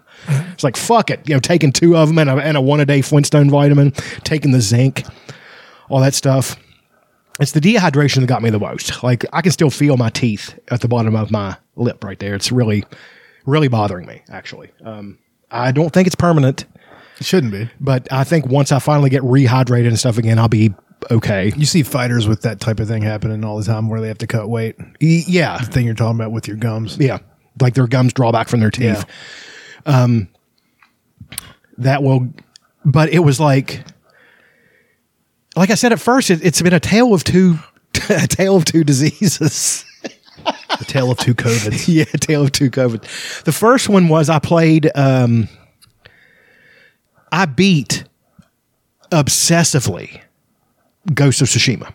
It's 0.53 0.63
like 0.63 0.77
fuck 0.77 1.09
it, 1.09 1.27
you 1.27 1.33
know, 1.36 1.39
taking 1.39 1.71
two 1.71 1.95
of 1.97 2.07
them 2.07 2.18
and 2.19 2.30
a, 2.30 2.36
and 2.38 2.56
a 2.57 2.62
one 2.62 2.80
a 2.80 2.86
day 2.86 3.01
Flintstone 3.01 3.50
vitamin, 3.50 3.92
taking 4.24 4.51
the 4.51 4.62
zinc, 4.62 5.03
all 5.89 6.00
that 6.01 6.13
stuff. 6.13 6.57
It's 7.39 7.51
the 7.51 7.59
dehydration 7.59 8.21
that 8.21 8.27
got 8.27 8.42
me 8.42 8.50
the 8.50 8.59
most. 8.59 9.03
Like 9.03 9.25
I 9.33 9.42
can 9.42 9.51
still 9.51 9.69
feel 9.69 9.97
my 9.97 10.09
teeth 10.09 10.57
at 10.69 10.81
the 10.81 10.88
bottom 10.88 11.15
of 11.15 11.31
my 11.31 11.57
lip 11.75 12.03
right 12.03 12.18
there. 12.18 12.33
It's 12.33 12.51
really, 12.51 12.86
really 13.45 13.68
bothering 13.68 14.06
me. 14.06 14.21
Actually, 14.30 14.71
um, 14.86 15.18
I 15.51 15.71
don't 15.74 15.91
think 15.91 16.07
it's 16.07 16.15
permanent, 16.15 16.65
It 17.19 17.25
shouldn't 17.25 17.51
be. 17.51 17.69
but 17.81 18.07
I 18.12 18.24
think 18.24 18.45
once 18.48 18.71
I 18.71 18.80
finally 18.80 19.09
get 19.09 19.21
rehydrated 19.21 19.88
and 19.88 20.00
stuff 20.00 20.18
again, 20.18 20.39
I'll 20.39 20.48
be 20.48 20.74
okay. 21.12 21.52
You 21.56 21.66
see 21.66 21.84
fighters 21.84 22.28
with 22.28 22.42
that 22.42 22.60
type 22.60 22.80
of 22.80 22.88
thing 22.88 23.02
happening 23.02 23.44
all 23.44 23.57
the 23.57 23.63
time 23.63 23.90
where 23.90 24.02
they 24.02 24.07
have 24.07 24.18
to 24.19 24.28
cut 24.28 24.50
weight. 24.50 24.75
Yeah, 25.00 25.57
Thing 25.60 25.86
you're 25.86 25.96
talking 25.96 26.19
about 26.19 26.31
with 26.31 26.48
your 26.48 26.57
gums. 26.57 26.98
yeah, 26.98 27.19
like 27.62 27.74
their 27.74 27.88
gums 27.88 28.13
draw 28.13 28.31
back 28.31 28.48
from 28.48 28.60
their 28.60 28.72
teeth. 28.72 29.06
Um, 29.86 30.30
that 31.78 32.02
will, 32.04 32.34
but 32.84 33.10
it 33.10 33.19
was 33.19 33.40
like, 33.40 33.86
like 35.56 35.69
I 35.69 35.75
said 35.75 35.92
at 35.92 36.00
first, 36.00 36.30
it, 36.30 36.44
it's 36.44 36.62
been 36.62 36.74
a 36.74 36.80
tale 36.80 37.13
of 37.13 37.24
two, 37.24 37.60
a 38.10 38.28
tale 38.28 38.56
of 38.56 38.66
two 38.66 38.84
diseases. 38.84 39.86
a 40.80 40.84
tale 40.86 41.12
of 41.12 41.18
two 41.18 41.34
COVIDs. 41.34 41.88
yeah, 41.94 42.06
tale 42.06 42.44
of 42.44 42.51
two 42.51 42.69
COVID. 42.69 43.44
The 43.44 43.51
first 43.51 43.90
one 43.90 44.08
was 44.08 44.30
I 44.30 44.40
played. 44.40 44.90
Um, 44.96 45.48
I 47.31 47.46
beat 47.46 48.06
obsessively 49.12 50.22
Ghost 51.13 51.42
of 51.42 51.48
Tsushima. 51.48 51.94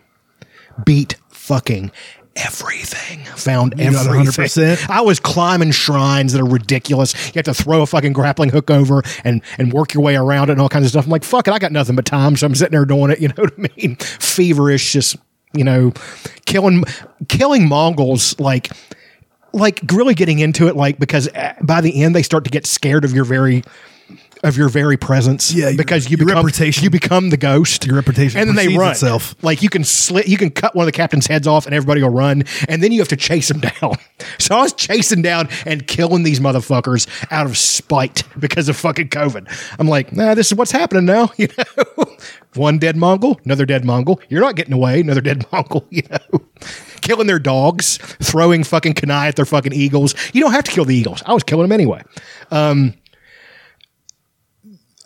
Beat 0.85 1.15
fucking 1.29 1.91
everything. 2.35 3.23
Found 3.35 3.75
You 3.77 3.85
everything. 3.85 4.25
100%? 4.25 4.89
I 4.89 5.01
was 5.01 5.19
climbing 5.19 5.71
shrines 5.71 6.33
that 6.33 6.41
are 6.41 6.45
ridiculous. 6.45 7.13
You 7.27 7.33
have 7.35 7.45
to 7.45 7.53
throw 7.53 7.81
a 7.81 7.85
fucking 7.85 8.13
grappling 8.13 8.49
hook 8.49 8.71
over 8.71 9.03
and 9.23 9.41
and 9.57 9.73
work 9.73 9.93
your 9.93 10.03
way 10.03 10.15
around 10.15 10.49
it 10.49 10.53
and 10.53 10.61
all 10.61 10.69
kinds 10.69 10.85
of 10.85 10.91
stuff. 10.91 11.05
I'm 11.05 11.11
like, 11.11 11.23
fuck 11.23 11.47
it, 11.47 11.53
I 11.53 11.59
got 11.59 11.71
nothing 11.71 11.95
but 11.95 12.05
time, 12.05 12.35
so 12.37 12.47
I'm 12.47 12.55
sitting 12.55 12.71
there 12.71 12.85
doing 12.85 13.11
it. 13.11 13.19
You 13.19 13.29
know 13.29 13.35
what 13.37 13.53
I 13.57 13.69
mean? 13.77 13.95
Feverish, 13.97 14.93
just 14.93 15.17
you 15.53 15.63
know, 15.63 15.91
killing 16.45 16.83
killing 17.27 17.67
Mongols 17.67 18.39
like 18.39 18.71
like 19.53 19.81
really 19.91 20.13
getting 20.13 20.39
into 20.39 20.67
it 20.67 20.75
like 20.75 20.97
because 20.97 21.27
uh, 21.29 21.53
by 21.61 21.81
the 21.81 22.01
end 22.01 22.15
they 22.15 22.23
start 22.23 22.45
to 22.45 22.49
get 22.49 22.65
scared 22.65 23.03
of 23.03 23.13
your 23.13 23.25
very 23.25 23.63
of 24.43 24.57
your 24.57 24.69
very 24.69 24.97
presence 24.97 25.53
Yeah, 25.53 25.69
your- 25.69 25.77
because 25.77 26.09
you 26.09 26.17
become 26.17 26.37
reputation. 26.43 26.83
you 26.83 26.89
become 26.89 27.29
the 27.29 27.37
ghost. 27.37 27.85
Your 27.85 27.95
reputation 27.95 28.39
and 28.39 28.49
then 28.49 28.55
they 28.55 28.75
run. 28.75 28.91
itself. 28.91 29.35
like 29.43 29.61
you 29.61 29.69
can 29.69 29.83
slit 29.83 30.27
you 30.27 30.37
can 30.37 30.49
cut 30.49 30.75
one 30.75 30.83
of 30.83 30.87
the 30.87 30.91
captain's 30.91 31.27
heads 31.27 31.47
off 31.47 31.65
and 31.65 31.75
everybody 31.75 32.01
will 32.01 32.09
run 32.09 32.43
and 32.67 32.81
then 32.81 32.91
you 32.91 32.99
have 32.99 33.07
to 33.09 33.15
chase 33.15 33.47
them 33.49 33.59
down. 33.81 33.95
So 34.39 34.55
I 34.57 34.61
was 34.61 34.73
chasing 34.73 35.21
down 35.21 35.47
and 35.65 35.85
killing 35.87 36.23
these 36.23 36.39
motherfuckers 36.39 37.07
out 37.31 37.45
of 37.45 37.57
spite 37.57 38.23
because 38.39 38.67
of 38.69 38.75
fucking 38.77 39.09
COVID. 39.09 39.47
I'm 39.79 39.87
like 39.87 40.11
nah 40.11 40.33
this 40.33 40.47
is 40.51 40.55
what's 40.57 40.71
happening 40.71 41.05
now 41.05 41.31
you 41.37 41.47
know? 41.57 42.05
One 42.55 42.79
dead 42.79 42.97
Mongol 42.97 43.39
another 43.45 43.65
dead 43.65 43.85
Mongol. 43.85 44.19
You're 44.29 44.41
not 44.41 44.55
getting 44.55 44.73
away 44.73 45.01
another 45.01 45.21
dead 45.21 45.45
Mongol 45.51 45.85
you 45.89 46.03
know? 46.09 46.41
Killing 47.01 47.27
their 47.27 47.39
dogs 47.39 47.97
throwing 48.21 48.63
fucking 48.63 48.93
kunai 48.93 49.27
at 49.27 49.35
their 49.35 49.45
fucking 49.45 49.73
eagles. 49.73 50.13
You 50.33 50.41
don't 50.41 50.51
have 50.51 50.63
to 50.65 50.71
kill 50.71 50.85
the 50.85 50.95
eagles. 50.95 51.23
I 51.25 51.33
was 51.33 51.43
killing 51.43 51.63
them 51.63 51.71
anyway 51.71 52.01
um, 52.51 52.93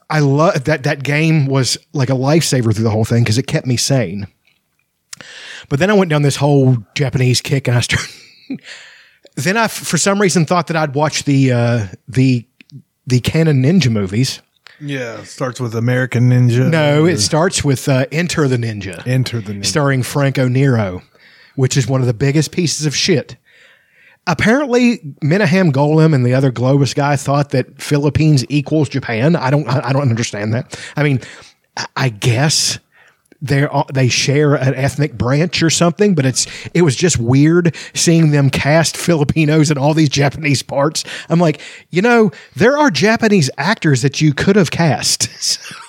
I 0.10 0.19
love 0.19 0.66
that 0.66 0.84
that 0.84 1.04
game 1.04 1.48
was 1.48 1.78
like 1.94 2.10
a 2.10 2.13
lifesaver 2.13 2.74
through 2.74 2.84
the 2.84 2.92
whole 2.92 3.06
thing 3.06 3.24
because 3.24 3.38
it 3.38 3.48
kept 3.48 3.66
me 3.66 3.78
sane. 3.78 4.28
But 5.69 5.80
then 5.80 5.90
I 5.90 5.94
went 5.94 6.10
down 6.10 6.22
this 6.22 6.36
whole 6.36 6.78
Japanese 6.96 7.42
kick 7.42 7.68
and 7.68 7.78
I 7.78 7.80
started. 7.81 8.13
then 9.36 9.57
I, 9.57 9.68
for 9.68 9.98
some 9.98 10.22
reason, 10.22 10.46
thought 10.46 10.68
that 10.68 10.78
I'd 10.78 10.94
watch 10.94 11.24
the 11.24 11.52
uh, 11.52 11.88
the 12.07 12.46
the 13.07 13.19
Cannon 13.19 13.63
ninja 13.63 13.92
movies. 13.92 14.42
Yeah. 14.80 15.24
Starts 15.24 15.60
with 15.62 15.74
American 15.74 16.29
Ninja. 16.29 16.70
No, 16.70 17.06
it 17.06 17.20
starts 17.20 17.63
with 17.63 17.88
uh, 17.88 18.08
Enter 18.12 18.48
the 18.48 18.58
Ninja, 18.58 19.06
Enter 19.08 19.39
the 19.39 19.53
Ninja. 19.53 19.65
starring 19.65 20.03
Franco 20.03 20.50
Nero, 20.50 21.01
which 21.56 21.77
is 21.77 21.88
one 21.88 22.01
of 22.01 22.08
the 22.08 22.13
biggest 22.13 22.51
pieces 22.51 22.86
of 22.86 22.96
shit. 22.96 23.38
Apparently, 24.27 25.00
Menahem 25.22 25.72
Golan 25.72 26.13
and 26.13 26.25
the 26.25 26.34
other 26.34 26.51
Globus 26.51 26.96
guy 26.96 27.15
thought 27.15 27.51
that 27.51 27.82
Philippines 27.82 28.44
equals 28.50 28.89
Japan. 28.89 29.36
I 29.36 29.50
don't. 29.51 29.67
I 29.67 29.94
don't 29.94 30.10
understand 30.10 30.53
that. 30.53 30.79
I 30.96 31.03
mean, 31.03 31.20
I- 31.77 31.86
I 31.96 32.10
guess 32.10 32.79
they 33.41 33.67
they 33.94 34.08
share 34.10 34.55
an 34.55 34.74
ethnic 34.74 35.15
branch 35.17 35.62
or 35.62 35.70
something, 35.70 36.15
but 36.15 36.25
it's 36.25 36.48
it 36.74 36.82
was 36.82 36.96
just 36.96 37.20
weird 37.20 37.75
seeing 37.94 38.32
them 38.32 38.50
cast 38.50 38.98
Filipinos 39.05 39.70
in 39.70 39.77
all 39.77 39.94
these 39.94 40.10
Japanese 40.10 40.63
parts. 40.63 41.03
I'm 41.29 41.39
like, 41.39 41.62
you 41.91 42.01
know, 42.01 42.32
there 42.55 42.77
are 42.77 42.89
Japanese 42.89 43.51
actors 43.60 44.01
that 44.01 44.22
you 44.22 44.34
could 44.34 44.55
have 44.55 44.72
cast. 44.72 45.29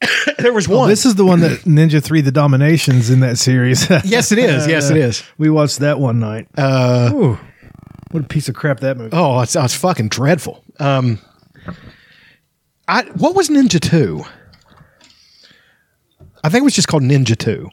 There 0.38 0.52
was 0.52 0.68
one. 0.68 0.84
Oh, 0.84 0.86
this 0.88 1.06
is 1.06 1.14
the 1.14 1.24
one 1.24 1.40
that 1.40 1.60
Ninja 1.64 2.02
3 2.02 2.20
The 2.20 2.30
Dominations 2.30 3.08
in 3.10 3.20
that 3.20 3.38
series. 3.38 3.88
yes, 4.04 4.32
it 4.32 4.38
is. 4.38 4.66
Yes, 4.66 4.90
it 4.90 4.96
is. 4.96 5.22
we 5.38 5.48
watched 5.48 5.78
that 5.78 5.98
one 5.98 6.20
night. 6.20 6.46
Uh, 6.56 7.10
Ooh, 7.12 7.38
what 8.10 8.24
a 8.24 8.26
piece 8.26 8.48
of 8.48 8.54
crap 8.54 8.80
that 8.80 8.96
movie. 8.96 9.10
Oh, 9.12 9.40
it's, 9.40 9.56
it's 9.56 9.74
fucking 9.74 10.08
dreadful. 10.08 10.62
Um, 10.78 11.18
I 12.86 13.04
what 13.14 13.34
was 13.34 13.48
Ninja 13.48 13.80
Two? 13.80 14.24
I 16.44 16.48
think 16.48 16.62
it 16.62 16.64
was 16.64 16.74
just 16.74 16.88
called 16.88 17.02
Ninja 17.02 17.36
Two. 17.36 17.70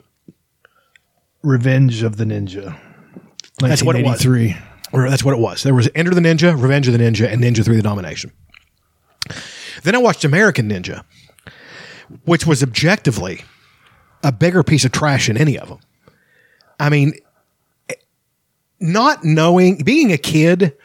Revenge 1.43 2.03
of 2.03 2.17
the 2.17 2.23
Ninja. 2.23 2.77
That's 3.59 3.83
what 3.83 3.95
it 3.95 4.05
was. 4.05 4.25
Or 4.93 5.09
that's 5.09 5.23
what 5.23 5.33
it 5.33 5.39
was. 5.39 5.63
There 5.63 5.73
was 5.73 5.89
Enter 5.95 6.13
the 6.13 6.21
Ninja, 6.21 6.59
Revenge 6.59 6.87
of 6.87 6.93
the 6.93 6.99
Ninja, 6.99 7.27
and 7.31 7.43
Ninja 7.43 7.65
Three: 7.65 7.75
The 7.75 7.81
Domination. 7.81 8.31
Then 9.83 9.95
I 9.95 9.97
watched 9.97 10.23
American 10.23 10.69
Ninja, 10.69 11.03
which 12.25 12.45
was 12.45 12.63
objectively 12.63 13.43
a 14.23 14.31
bigger 14.31 14.63
piece 14.63 14.85
of 14.85 14.91
trash 14.91 15.27
than 15.27 15.37
any 15.37 15.57
of 15.57 15.67
them. 15.69 15.79
I 16.79 16.89
mean, 16.89 17.13
not 18.79 19.23
knowing, 19.23 19.83
being 19.83 20.11
a 20.11 20.17
kid, 20.17 20.75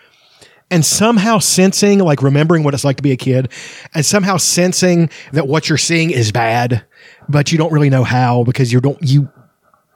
and 0.71 0.85
somehow 0.85 1.39
sensing, 1.39 1.99
like 2.01 2.23
remembering 2.23 2.63
what 2.63 2.75
it's 2.75 2.85
like 2.85 2.97
to 2.99 3.03
be 3.03 3.13
a 3.13 3.17
kid, 3.17 3.51
and 3.95 4.05
somehow 4.05 4.37
sensing 4.37 5.09
that 5.33 5.49
what 5.49 5.69
you're 5.69 5.79
seeing 5.79 6.11
is 6.11 6.31
bad, 6.31 6.85
but 7.29 7.51
you 7.51 7.59
don't 7.59 7.73
really 7.73 7.91
know 7.91 8.05
how 8.05 8.45
because 8.45 8.73
you 8.73 8.81
don't 8.81 8.99
you 9.03 9.29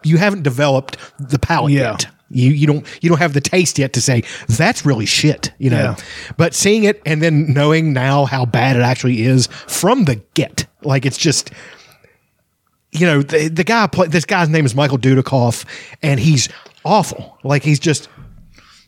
you 0.03 0.17
haven't 0.17 0.43
developed 0.43 0.97
the 1.19 1.39
palate 1.39 1.73
Yeah. 1.73 1.93
yet. 1.93 2.07
You 2.33 2.51
you 2.51 2.67
don't 2.67 2.87
you 3.03 3.09
don't 3.09 3.19
have 3.19 3.33
the 3.35 3.41
taste 3.41 3.79
yet 3.79 3.93
to 3.95 4.01
say 4.01 4.23
that's 4.49 4.85
really 4.87 5.07
shit, 5.07 5.53
you 5.59 5.71
know. 5.71 5.83
Yeah. 5.83 5.97
But 6.37 6.55
seeing 6.55 6.85
it 6.85 7.01
and 7.07 7.23
then 7.23 7.53
knowing 7.53 7.93
now 7.93 8.25
how 8.25 8.45
bad 8.47 8.77
it 8.77 8.83
actually 8.83 9.23
is 9.23 9.47
from 9.69 10.05
the 10.05 10.17
get, 10.35 10.67
like 10.83 11.05
it's 11.07 11.19
just 11.19 11.51
you 12.91 13.07
know 13.07 13.23
the 13.23 13.49
the 13.49 13.65
guy 13.65 13.87
play, 13.87 14.07
this 14.09 14.25
guy's 14.25 14.49
name 14.49 14.65
is 14.67 14.75
Michael 14.75 14.99
Dudikoff 14.99 15.65
and 16.03 16.19
he's 16.21 16.49
awful. 16.85 17.39
Like 17.45 17.63
he's 17.63 17.79
just 17.81 18.09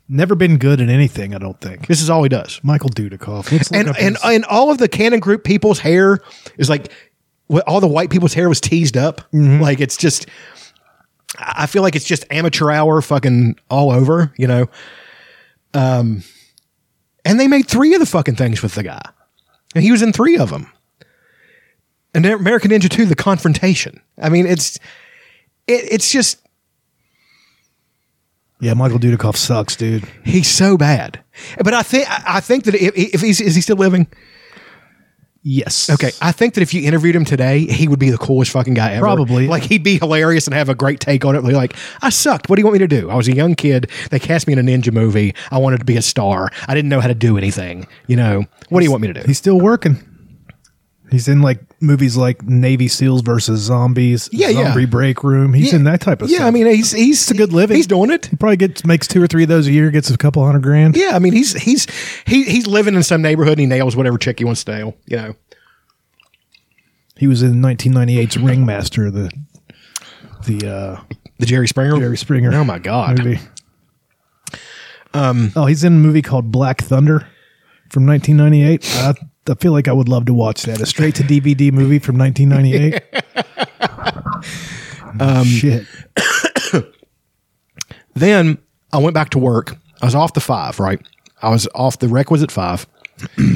Never 0.06 0.34
been 0.34 0.58
good 0.58 0.82
at 0.82 0.90
anything, 0.90 1.34
I 1.34 1.38
don't 1.38 1.58
think. 1.62 1.86
this 1.86 2.02
is 2.02 2.10
all 2.10 2.22
he 2.22 2.28
does. 2.28 2.60
Michael 2.62 2.90
Dudikoff. 2.90 3.50
And 3.72 3.88
and 3.88 3.96
his- 4.16 4.22
and 4.22 4.44
all 4.44 4.70
of 4.70 4.76
the 4.76 4.86
Cannon 4.86 5.18
Group 5.18 5.44
people's 5.44 5.78
hair 5.78 6.18
is 6.58 6.68
like 6.68 6.92
all 7.66 7.80
the 7.80 7.86
white 7.88 8.10
people's 8.10 8.34
hair 8.34 8.50
was 8.50 8.60
teased 8.60 8.98
up. 8.98 9.22
Mm-hmm. 9.32 9.62
Like 9.62 9.80
it's 9.80 9.96
just, 9.96 10.26
I 11.38 11.66
feel 11.66 11.82
like 11.82 11.96
it's 11.96 12.04
just 12.04 12.24
amateur 12.30 12.70
hour, 12.70 13.00
fucking 13.02 13.58
all 13.70 13.90
over, 13.90 14.32
you 14.36 14.46
know. 14.46 14.68
Um, 15.72 16.22
and 17.24 17.40
they 17.40 17.48
made 17.48 17.66
three 17.66 17.94
of 17.94 18.00
the 18.00 18.06
fucking 18.06 18.36
things 18.36 18.62
with 18.62 18.74
the 18.74 18.82
guy, 18.82 19.02
and 19.74 19.82
he 19.82 19.90
was 19.90 20.02
in 20.02 20.12
three 20.12 20.36
of 20.38 20.50
them. 20.50 20.70
And 22.14 22.24
American 22.24 22.70
Ninja 22.70 22.88
Two: 22.88 23.06
The 23.06 23.16
Confrontation. 23.16 24.00
I 24.20 24.28
mean, 24.28 24.46
it's 24.46 24.76
it, 25.66 25.92
it's 25.92 26.12
just 26.12 26.38
yeah, 28.60 28.74
Michael 28.74 28.98
Dudikoff 28.98 29.36
sucks, 29.36 29.76
dude. 29.76 30.04
he's 30.24 30.48
so 30.48 30.76
bad. 30.76 31.22
But 31.62 31.74
I 31.74 31.82
think 31.82 32.06
I 32.08 32.40
think 32.40 32.64
that 32.64 32.74
if, 32.74 32.96
if 32.96 33.20
he's 33.20 33.40
is 33.40 33.54
he 33.54 33.60
still 33.60 33.76
living? 33.76 34.06
Yes. 35.46 35.90
Okay, 35.90 36.10
I 36.22 36.32
think 36.32 36.54
that 36.54 36.62
if 36.62 36.72
you 36.72 36.82
interviewed 36.88 37.14
him 37.14 37.26
today, 37.26 37.66
he 37.66 37.86
would 37.86 37.98
be 37.98 38.08
the 38.08 38.16
coolest 38.16 38.50
fucking 38.50 38.72
guy 38.72 38.94
ever. 38.94 39.04
Probably. 39.04 39.46
like 39.46 39.62
he'd 39.62 39.82
be 39.82 39.98
hilarious 39.98 40.46
and 40.46 40.54
have 40.54 40.70
a 40.70 40.74
great 40.74 41.00
take 41.00 41.26
on 41.26 41.36
it. 41.36 41.44
Like, 41.44 41.76
I 42.00 42.08
sucked. 42.08 42.48
What 42.48 42.56
do 42.56 42.60
you 42.60 42.64
want 42.64 42.74
me 42.74 42.78
to 42.78 42.88
do? 42.88 43.10
I 43.10 43.14
was 43.14 43.28
a 43.28 43.34
young 43.34 43.54
kid. 43.54 43.90
They 44.10 44.18
cast 44.18 44.46
me 44.46 44.54
in 44.54 44.58
a 44.58 44.62
ninja 44.62 44.90
movie. 44.90 45.34
I 45.50 45.58
wanted 45.58 45.80
to 45.80 45.84
be 45.84 45.98
a 45.98 46.02
star. 46.02 46.50
I 46.66 46.74
didn't 46.74 46.88
know 46.88 47.00
how 47.00 47.08
to 47.08 47.14
do 47.14 47.36
anything. 47.36 47.86
You 48.06 48.16
know, 48.16 48.44
what 48.70 48.80
do 48.80 48.84
you 48.84 48.90
want 48.90 49.02
me 49.02 49.08
to 49.08 49.14
do? 49.14 49.22
He's 49.26 49.36
still 49.36 49.60
working. 49.60 50.02
He's 51.10 51.28
in 51.28 51.42
like 51.42 51.60
movies 51.80 52.16
like 52.16 52.42
Navy 52.42 52.88
SEAls 52.88 53.22
versus 53.24 53.60
Zombies, 53.60 54.28
Yeah, 54.32 54.48
yeah. 54.48 54.64
Zombie 54.64 54.86
Break 54.86 55.22
Room. 55.22 55.52
He's 55.52 55.70
Yeah. 55.72 55.78
in 55.78 55.84
that 55.84 56.00
type 56.00 56.22
of 56.22 56.30
yeah, 56.30 56.38
stuff. 56.38 56.48
I 56.48 56.50
mean, 56.50 56.66
he's 56.66 56.90
he's 56.92 57.30
a 57.30 57.34
good 57.34 57.52
living. 57.52 57.76
He's 57.76 57.86
doing 57.86 58.10
it. 58.10 58.26
he 58.26 58.36
probably 58.36 58.56
gets 58.56 58.84
makes 58.84 59.06
two 59.06 59.22
or 59.22 59.26
three 59.26 59.42
of 59.44 59.48
those 59.48 59.66
a 59.68 59.72
year, 59.72 59.90
gets 59.90 60.10
a 60.10 60.16
couple 60.16 60.44
hundred 60.44 60.62
grand. 60.62 60.96
Yeah, 60.96 61.10
I 61.12 61.18
mean, 61.20 61.32
he's 61.34 61.52
he's 61.62 61.86
he, 62.26 62.44
he's 62.44 62.66
living 62.66 62.94
in 62.94 63.02
some 63.02 63.22
neighborhood. 63.22 63.52
and 63.52 63.60
He 63.60 63.66
nails 63.66 63.94
whatever 63.96 64.18
chick 64.18 64.38
he 64.38 64.44
wants 64.44 64.64
to 64.64 64.72
nail. 64.74 64.96
You 65.06 65.16
know. 65.18 65.34
He 67.16 67.28
was 67.28 67.42
in 67.42 67.60
1998's 67.62 68.38
Ringmaster, 68.38 69.10
the 69.10 69.30
the 70.46 70.68
uh, 70.68 71.00
The 71.38 71.46
Jerry 71.46 71.68
Springer. 71.68 71.96
Jerry 71.98 72.16
Springer. 72.16 72.52
Oh 72.54 72.64
my 72.64 72.78
god. 72.80 73.22
movie. 73.22 73.38
Um, 75.12 75.52
oh, 75.54 75.66
he's 75.66 75.84
in 75.84 75.92
a 75.92 75.96
movie 75.96 76.22
called 76.22 76.50
Black 76.50 76.80
Thunder 76.80 77.20
from 77.90 78.04
1998. 78.06 78.84
I, 78.96 79.14
I 79.48 79.54
feel 79.54 79.72
like 79.72 79.88
I 79.88 79.92
would 79.92 80.08
love 80.08 80.26
to 80.26 80.34
watch 80.34 80.62
that. 80.62 80.80
A 80.80 80.86
straight 80.86 81.14
to 81.16 81.22
DVD 81.22 81.72
movie 81.72 81.98
from 81.98 82.18
1998. 82.18 83.02
um, 85.20 85.44
Shit. 85.44 85.86
Then 88.14 88.58
I 88.92 88.98
went 88.98 89.14
back 89.14 89.30
to 89.30 89.38
work. 89.38 89.76
I 90.00 90.06
was 90.06 90.14
off 90.14 90.34
the 90.34 90.40
five, 90.40 90.78
right? 90.78 91.00
I 91.42 91.50
was 91.50 91.66
off 91.74 91.98
the 91.98 92.08
requisite 92.08 92.50
five. 92.52 92.86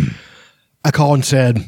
I 0.85 0.91
called 0.91 1.15
and 1.15 1.25
said, 1.25 1.65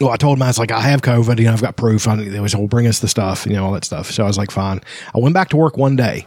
well, 0.00 0.10
I 0.10 0.16
told 0.16 0.36
him 0.36 0.42
I 0.42 0.48
was 0.48 0.58
like, 0.58 0.70
I 0.70 0.80
have 0.80 1.00
COVID. 1.02 1.38
You 1.38 1.46
know, 1.46 1.52
I've 1.52 1.62
got 1.62 1.76
proof. 1.76 2.06
I, 2.06 2.16
they 2.16 2.40
was, 2.40 2.54
well, 2.54 2.66
bring 2.66 2.86
us 2.86 3.00
the 3.00 3.08
stuff, 3.08 3.46
you 3.46 3.54
know, 3.54 3.64
all 3.64 3.72
that 3.72 3.84
stuff. 3.84 4.10
So 4.10 4.22
I 4.24 4.26
was 4.26 4.36
like, 4.36 4.50
fine. 4.50 4.80
I 5.14 5.18
went 5.18 5.34
back 5.34 5.48
to 5.50 5.56
work 5.56 5.76
one 5.76 5.96
day. 5.96 6.26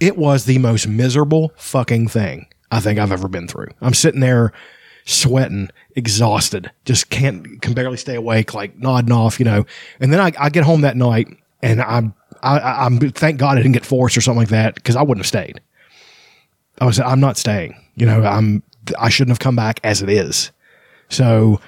It 0.00 0.16
was 0.16 0.46
the 0.46 0.58
most 0.58 0.86
miserable 0.86 1.52
fucking 1.56 2.08
thing 2.08 2.46
I 2.70 2.80
think 2.80 2.98
I've 2.98 3.12
ever 3.12 3.28
been 3.28 3.48
through. 3.48 3.68
I'm 3.80 3.94
sitting 3.94 4.20
there 4.20 4.52
sweating, 5.06 5.70
exhausted, 5.94 6.70
just 6.84 7.08
can't, 7.08 7.62
can 7.62 7.72
barely 7.72 7.96
stay 7.96 8.14
awake, 8.14 8.52
like 8.52 8.76
nodding 8.76 9.12
off, 9.12 9.38
you 9.38 9.44
know. 9.44 9.64
And 10.00 10.12
then 10.12 10.20
I, 10.20 10.32
I 10.38 10.50
get 10.50 10.64
home 10.64 10.82
that 10.82 10.96
night 10.96 11.28
and 11.62 11.80
I'm, 11.80 12.12
I, 12.42 12.58
I'm, 12.58 12.98
thank 12.98 13.38
God 13.38 13.56
I 13.56 13.62
didn't 13.62 13.72
get 13.72 13.86
forced 13.86 14.16
or 14.16 14.20
something 14.20 14.40
like 14.40 14.48
that 14.50 14.74
because 14.74 14.94
I 14.96 15.02
wouldn't 15.02 15.24
have 15.24 15.28
stayed. 15.28 15.60
I 16.80 16.84
was, 16.84 17.00
I'm 17.00 17.20
not 17.20 17.38
staying, 17.38 17.74
you 17.94 18.04
know, 18.04 18.22
I'm, 18.22 18.62
I 18.98 19.08
shouldn't 19.08 19.30
have 19.30 19.38
come 19.38 19.56
back 19.56 19.80
as 19.82 20.02
it 20.02 20.10
is. 20.10 20.50
So 21.08 21.60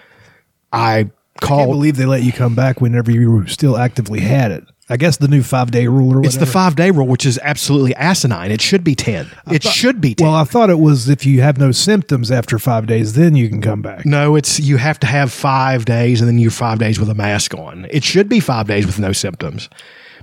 I 0.72 1.10
I 1.42 1.46
can't 1.46 1.70
believe 1.70 1.96
they 1.96 2.04
let 2.04 2.22
you 2.22 2.32
come 2.32 2.54
back 2.54 2.80
whenever 2.80 3.10
you 3.10 3.46
still 3.46 3.76
actively 3.76 4.20
had 4.20 4.50
it. 4.50 4.64
I 4.90 4.96
guess 4.96 5.18
the 5.18 5.28
new 5.28 5.42
five 5.42 5.70
day 5.70 5.86
rule 5.86 6.12
or 6.12 6.16
whatever. 6.16 6.26
It's 6.26 6.36
the 6.36 6.46
five 6.46 6.76
day 6.76 6.90
rule, 6.90 7.06
which 7.06 7.26
is 7.26 7.38
absolutely 7.42 7.94
asinine. 7.96 8.50
It 8.50 8.62
should 8.62 8.82
be 8.82 8.94
10. 8.94 9.30
It 9.50 9.62
should 9.62 10.00
be 10.00 10.14
10. 10.14 10.26
Well, 10.26 10.34
I 10.36 10.44
thought 10.44 10.70
it 10.70 10.78
was 10.78 11.08
if 11.08 11.26
you 11.26 11.42
have 11.42 11.58
no 11.58 11.72
symptoms 11.72 12.30
after 12.30 12.58
five 12.58 12.86
days, 12.86 13.12
then 13.12 13.36
you 13.36 13.48
can 13.50 13.60
come 13.60 13.82
back. 13.82 14.06
no, 14.06 14.34
it's 14.34 14.58
you 14.58 14.78
have 14.78 14.98
to 15.00 15.06
have 15.06 15.30
five 15.32 15.84
days 15.84 16.20
and 16.20 16.28
then 16.28 16.38
you're 16.38 16.50
five 16.50 16.78
days 16.78 16.98
with 16.98 17.10
a 17.10 17.14
mask 17.14 17.54
on. 17.54 17.86
It 17.90 18.02
should 18.02 18.28
be 18.28 18.40
five 18.40 18.66
days 18.66 18.86
with 18.86 18.98
no 18.98 19.12
symptoms 19.12 19.68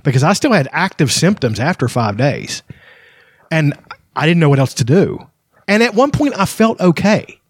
because 0.02 0.22
I 0.24 0.32
still 0.32 0.52
had 0.52 0.68
active 0.72 1.12
symptoms 1.12 1.60
after 1.60 1.88
five 1.88 2.16
days 2.16 2.62
and 3.50 3.72
I 4.16 4.26
didn't 4.26 4.40
know 4.40 4.48
what 4.48 4.58
else 4.58 4.74
to 4.74 4.84
do. 4.84 5.26
And 5.68 5.82
at 5.82 5.94
one 5.94 6.10
point, 6.10 6.38
I 6.38 6.44
felt 6.46 6.80
okay. 6.80 7.40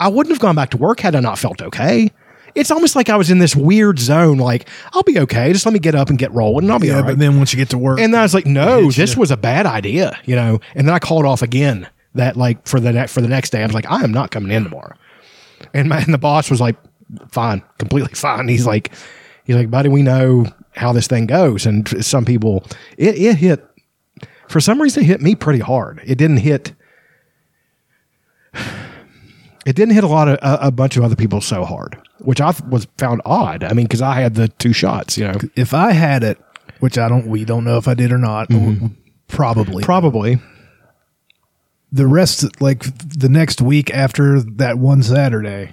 I 0.00 0.08
wouldn't 0.08 0.32
have 0.34 0.40
gone 0.40 0.56
back 0.56 0.70
to 0.70 0.76
work 0.76 1.00
had 1.00 1.14
I 1.14 1.20
not 1.20 1.38
felt 1.38 1.62
okay. 1.62 2.10
It's 2.54 2.70
almost 2.70 2.94
like 2.96 3.08
I 3.08 3.16
was 3.16 3.30
in 3.30 3.38
this 3.38 3.56
weird 3.56 3.98
zone, 3.98 4.38
like, 4.38 4.68
I'll 4.92 5.02
be 5.02 5.18
okay. 5.20 5.52
Just 5.52 5.66
let 5.66 5.72
me 5.72 5.78
get 5.80 5.94
up 5.94 6.08
and 6.08 6.18
get 6.18 6.32
rolling 6.32 6.64
and 6.64 6.72
I'll 6.72 6.78
be 6.78 6.86
Yeah, 6.88 6.94
all 6.98 7.00
right. 7.02 7.08
but 7.08 7.18
then 7.18 7.36
once 7.38 7.52
you 7.52 7.56
get 7.56 7.70
to 7.70 7.78
work, 7.78 7.98
And 7.98 8.12
then 8.14 8.20
I 8.20 8.22
was 8.22 8.32
like, 8.34 8.46
no, 8.46 8.90
this 8.90 9.14
you. 9.14 9.20
was 9.20 9.30
a 9.30 9.36
bad 9.36 9.66
idea, 9.66 10.16
you 10.24 10.36
know. 10.36 10.60
And 10.74 10.86
then 10.86 10.94
I 10.94 10.98
called 10.98 11.26
off 11.26 11.42
again. 11.42 11.88
That 12.16 12.36
like 12.36 12.64
for 12.68 12.78
the 12.78 12.92
ne- 12.92 13.06
for 13.08 13.20
the 13.20 13.26
next 13.26 13.50
day, 13.50 13.60
I 13.62 13.66
was 13.66 13.74
like, 13.74 13.90
I 13.90 14.04
am 14.04 14.12
not 14.12 14.30
coming 14.30 14.52
in 14.52 14.62
tomorrow. 14.62 14.94
And 15.72 15.88
my 15.88 15.98
and 15.98 16.14
the 16.14 16.18
boss 16.18 16.48
was 16.48 16.60
like, 16.60 16.76
fine, 17.28 17.60
completely 17.78 18.14
fine. 18.14 18.46
He's 18.46 18.66
like, 18.66 18.92
he's 19.42 19.56
like, 19.56 19.68
buddy, 19.68 19.88
we 19.88 20.02
know 20.02 20.46
how 20.76 20.92
this 20.92 21.08
thing 21.08 21.26
goes. 21.26 21.66
And 21.66 21.88
some 22.06 22.24
people, 22.24 22.64
it 22.96 23.16
it 23.18 23.36
hit 23.38 23.66
for 24.46 24.60
some 24.60 24.80
reason 24.80 25.02
it 25.02 25.06
hit 25.06 25.20
me 25.22 25.34
pretty 25.34 25.58
hard. 25.58 26.00
It 26.04 26.16
didn't 26.16 26.36
hit. 26.36 26.72
It 29.66 29.76
didn't 29.76 29.94
hit 29.94 30.04
a 30.04 30.08
lot 30.08 30.28
of 30.28 30.34
a, 30.42 30.66
a 30.66 30.70
bunch 30.70 30.96
of 30.96 31.04
other 31.04 31.16
people 31.16 31.40
so 31.40 31.64
hard, 31.64 31.96
which 32.18 32.40
I 32.40 32.52
was 32.68 32.86
found 32.98 33.22
odd. 33.24 33.64
I 33.64 33.72
mean, 33.72 33.86
because 33.86 34.02
I 34.02 34.20
had 34.20 34.34
the 34.34 34.48
two 34.48 34.72
shots, 34.72 35.16
you 35.16 35.24
know. 35.26 35.34
if 35.56 35.72
I 35.74 35.92
had 35.92 36.22
it, 36.22 36.38
which 36.80 36.98
I 36.98 37.08
don't, 37.08 37.26
we 37.26 37.44
don't 37.44 37.64
know 37.64 37.78
if 37.78 37.88
I 37.88 37.94
did 37.94 38.12
or 38.12 38.18
not, 38.18 38.50
probably. 39.28 39.82
Probably. 39.84 40.38
the 41.92 42.06
rest, 42.06 42.60
like 42.60 42.82
the 43.18 43.28
next 43.28 43.62
week 43.62 43.90
after 43.94 44.40
that 44.40 44.78
one 44.78 45.02
Saturday, 45.02 45.72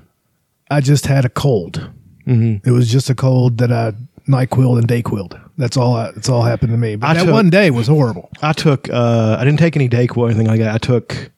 I 0.69 0.79
just 0.81 1.07
had 1.07 1.25
a 1.25 1.29
cold. 1.29 1.89
Mm-hmm. 2.27 2.67
It 2.67 2.71
was 2.71 2.89
just 2.91 3.10
a 3.10 3.15
cold 3.15 3.57
that 3.57 3.71
I 3.71 3.93
Nyquil 4.27 4.77
and 4.77 4.88
Dayquil. 4.88 5.38
That's 5.57 5.75
all. 5.75 5.95
I, 5.95 6.12
that's 6.12 6.29
all 6.29 6.43
happened 6.43 6.71
to 6.71 6.77
me. 6.77 6.95
But 6.95 7.07
I 7.07 7.13
that 7.15 7.24
took- 7.25 7.33
one 7.33 7.50
day 7.50 7.71
was 7.71 7.88
horrible. 7.88 8.29
I 8.41 8.53
took 8.53 8.88
uh 8.89 9.36
I 9.39 9.43
didn't 9.43 9.60
take 9.60 9.75
any 9.75 9.89
Dayquil 9.89 10.17
or 10.17 10.25
anything 10.27 10.48
like 10.48 10.60
that. 10.60 10.74
I 10.75 10.77
took 10.77 11.31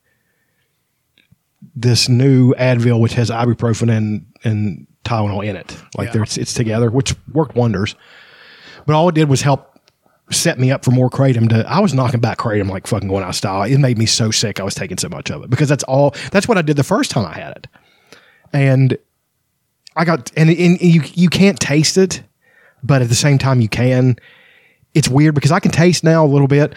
this 1.76 2.08
new 2.10 2.54
Advil 2.56 3.00
which 3.00 3.14
has 3.14 3.30
ibuprofen 3.30 3.90
and 3.96 4.26
and 4.44 4.88
Tylenol 5.06 5.46
in 5.46 5.56
it. 5.56 5.76
Like 5.98 6.08
Yeah. 6.08 6.14
they're 6.14 6.24
it's, 6.24 6.38
it's 6.38 6.54
together, 6.54 6.90
which 6.90 7.16
worked 7.34 7.56
wonders. 7.56 7.96
But 8.86 8.96
all 8.96 9.10
it 9.10 9.16
did 9.16 9.30
was 9.30 9.42
help 9.42 9.70
set 10.32 10.58
me 10.58 10.72
up 10.72 10.84
for 10.86 10.92
more 10.92 11.10
kratom 11.10 11.50
to 11.50 11.68
I 11.70 11.80
was 11.80 11.94
knocking 11.94 12.20
back 12.22 12.38
kratom 12.38 12.70
like 12.70 12.88
fucking 12.88 13.08
going 13.10 13.24
out 13.24 13.30
of 13.30 13.36
style. 13.36 13.64
It 13.64 13.78
made 13.78 13.98
me 13.98 14.06
so 14.06 14.32
sick 14.32 14.60
I 14.60 14.64
was 14.64 14.76
taking 14.76 14.98
so 14.98 15.10
much 15.10 15.30
of 15.32 15.44
it 15.44 15.50
because 15.50 15.70
that's 15.70 15.84
all 15.84 16.16
that's 16.32 16.48
what 16.48 16.58
I 16.58 16.62
did 16.62 16.78
the 16.78 16.84
first 16.84 17.12
time 17.12 17.26
I 17.26 17.34
had 17.34 17.52
it. 17.58 17.68
And 18.54 18.98
I 19.96 20.06
got 20.06 20.32
and, 20.38 20.50
and 20.50 20.82
you 20.82 21.02
you 21.14 21.30
can't 21.30 21.60
taste 21.60 21.98
it, 21.98 22.24
but 22.84 23.02
at 23.02 23.10
the 23.10 23.16
same 23.16 23.38
time 23.38 23.62
you 23.62 23.70
can. 23.70 24.16
It's 24.94 25.10
weird 25.10 25.34
because 25.36 25.52
I 25.52 25.60
can 25.60 25.72
taste 25.72 26.04
now 26.04 26.24
a 26.24 26.28
little 26.28 26.48
bit, 26.48 26.74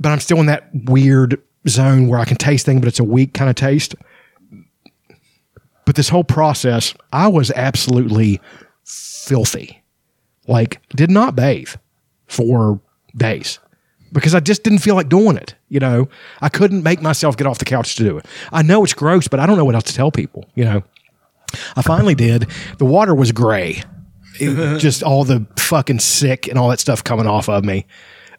but 0.00 0.10
I'm 0.10 0.18
still 0.20 0.38
in 0.40 0.46
that 0.46 0.68
weird 0.74 1.40
zone 1.68 2.08
where 2.08 2.18
I 2.18 2.24
can 2.24 2.36
taste 2.36 2.66
things, 2.66 2.80
but 2.80 2.88
it's 2.88 3.00
a 3.00 3.04
weak 3.04 3.34
kind 3.34 3.48
of 3.50 3.56
taste. 3.56 3.94
But 5.84 5.96
this 5.96 6.08
whole 6.08 6.24
process, 6.24 6.94
I 7.12 7.28
was 7.28 7.50
absolutely 7.50 8.40
filthy. 8.84 9.82
Like, 10.46 10.80
did 10.94 11.10
not 11.10 11.34
bathe 11.36 11.70
for 12.26 12.80
days 13.16 13.58
because 14.12 14.34
I 14.34 14.40
just 14.40 14.62
didn't 14.62 14.80
feel 14.80 14.94
like 14.94 15.08
doing 15.08 15.36
it. 15.36 15.54
You 15.68 15.80
know, 15.80 16.08
I 16.40 16.48
couldn't 16.48 16.82
make 16.82 17.00
myself 17.02 17.36
get 17.36 17.46
off 17.46 17.58
the 17.58 17.64
couch 17.64 17.96
to 17.96 18.04
do 18.04 18.18
it. 18.18 18.26
I 18.52 18.62
know 18.62 18.82
it's 18.84 18.94
gross, 18.94 19.28
but 19.28 19.40
I 19.40 19.46
don't 19.46 19.56
know 19.56 19.64
what 19.64 19.74
else 19.74 19.84
to 19.84 19.94
tell 19.94 20.10
people. 20.10 20.46
You 20.54 20.64
know, 20.64 20.82
I 21.76 21.82
finally 21.82 22.14
did. 22.14 22.46
The 22.78 22.84
water 22.84 23.14
was 23.14 23.32
gray. 23.32 23.82
It- 24.40 24.78
just 24.80 25.02
all 25.02 25.24
the 25.24 25.46
fucking 25.56 26.00
sick 26.00 26.48
and 26.48 26.58
all 26.58 26.68
that 26.68 26.80
stuff 26.80 27.02
coming 27.04 27.26
off 27.26 27.48
of 27.48 27.64
me. 27.64 27.86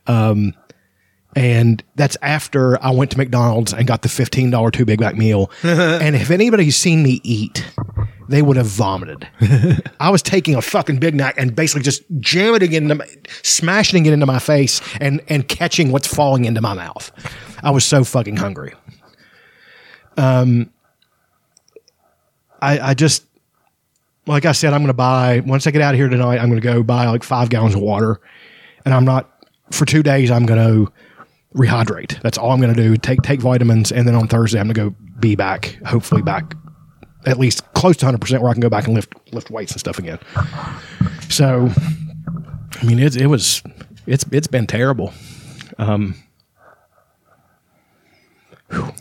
Um, 0.08 0.54
and 1.36 1.84
that's 1.96 2.18
after 2.22 2.82
I 2.84 2.92
went 2.92 3.12
to 3.12 3.18
McDonald's 3.18 3.74
and 3.74 3.88
got 3.88 4.02
the 4.02 4.10
fifteen 4.10 4.50
dollar 4.50 4.72
two 4.72 4.86
Big 4.86 5.00
Mac 5.00 5.16
meal. 5.16 5.52
and 5.64 6.16
if 6.16 6.30
anybody's 6.30 6.76
seen 6.76 7.04
me 7.04 7.22
eat, 7.24 7.66
they 8.28 8.42
would 8.42 8.58
have 8.58 8.68
vomited. 8.68 9.28
I 10.00 10.10
was 10.10 10.22
taking 10.22 10.56
a 10.56 10.62
fucking 10.62 11.00
Big 11.00 11.16
Mac 11.16 11.38
and 11.38 11.56
basically 11.56 11.84
just 11.84 12.04
jamming 12.20 12.62
it 12.62 12.74
into, 12.74 12.96
my, 12.96 13.08
smashing 13.44 14.06
it 14.06 14.14
into 14.14 14.26
my 14.26 14.40
face 14.40 14.82
and 15.00 15.22
and 15.30 15.48
catching 15.48 15.92
what's 15.92 16.08
falling 16.08 16.46
into 16.46 16.62
my 16.62 16.74
mouth. 16.74 17.12
I 17.64 17.72
was 17.72 17.86
so 17.86 18.04
fucking 18.04 18.38
hungry. 18.38 18.74
Um, 20.18 20.72
I 22.62 22.80
I 22.80 22.94
just 22.94 23.26
like 24.28 24.46
I 24.46 24.52
said, 24.52 24.74
I'm 24.74 24.82
going 24.82 24.88
to 24.88 24.94
buy 24.94 25.42
once 25.46 25.66
I 25.66 25.72
get 25.72 25.82
out 25.82 25.94
of 25.94 26.00
here 26.00 26.10
tonight. 26.10 26.40
I'm 26.40 26.50
going 26.50 26.62
to 26.62 26.68
go 26.68 26.84
buy 26.84 27.08
like 27.08 27.24
five 27.24 27.50
gallons 27.50 27.76
of 27.76 27.82
water, 27.82 28.20
and 28.86 28.94
I'm 28.94 29.06
not 29.06 29.30
for 29.72 29.86
two 29.86 30.04
days. 30.04 30.30
I'm 30.30 30.46
going 30.46 30.60
to 30.86 30.92
rehydrate. 31.56 32.22
That's 32.22 32.38
all 32.38 32.52
I'm 32.52 32.62
going 32.62 32.74
to 32.74 32.82
do. 32.82 32.98
Take 32.98 33.22
take 33.22 33.42
vitamins, 33.42 33.92
and 33.92 34.08
then 34.08 34.16
on 34.16 34.28
Thursday 34.28 34.60
I'm 34.60 34.68
going 34.72 34.92
to 34.92 34.96
go 34.96 35.12
be 35.20 35.36
back. 35.36 35.78
Hopefully 35.86 36.22
back 36.22 36.56
at 37.26 37.38
least 37.38 37.72
close 37.74 37.98
to 37.98 38.06
100 38.06 38.20
percent 38.20 38.42
where 38.42 38.50
I 38.50 38.54
can 38.54 38.62
go 38.62 38.70
back 38.70 38.86
and 38.86 38.96
lift 38.96 39.14
lift 39.32 39.50
weights 39.52 39.72
and 39.72 39.80
stuff 39.80 40.00
again. 40.00 40.20
So, 41.30 41.70
I 42.80 42.84
mean, 42.84 43.00
it's 43.00 43.16
it 43.16 43.28
was 43.28 43.62
it's 44.08 44.26
it's 44.32 44.48
been 44.48 44.68
terrible. 44.68 45.14
Um, 45.78 46.16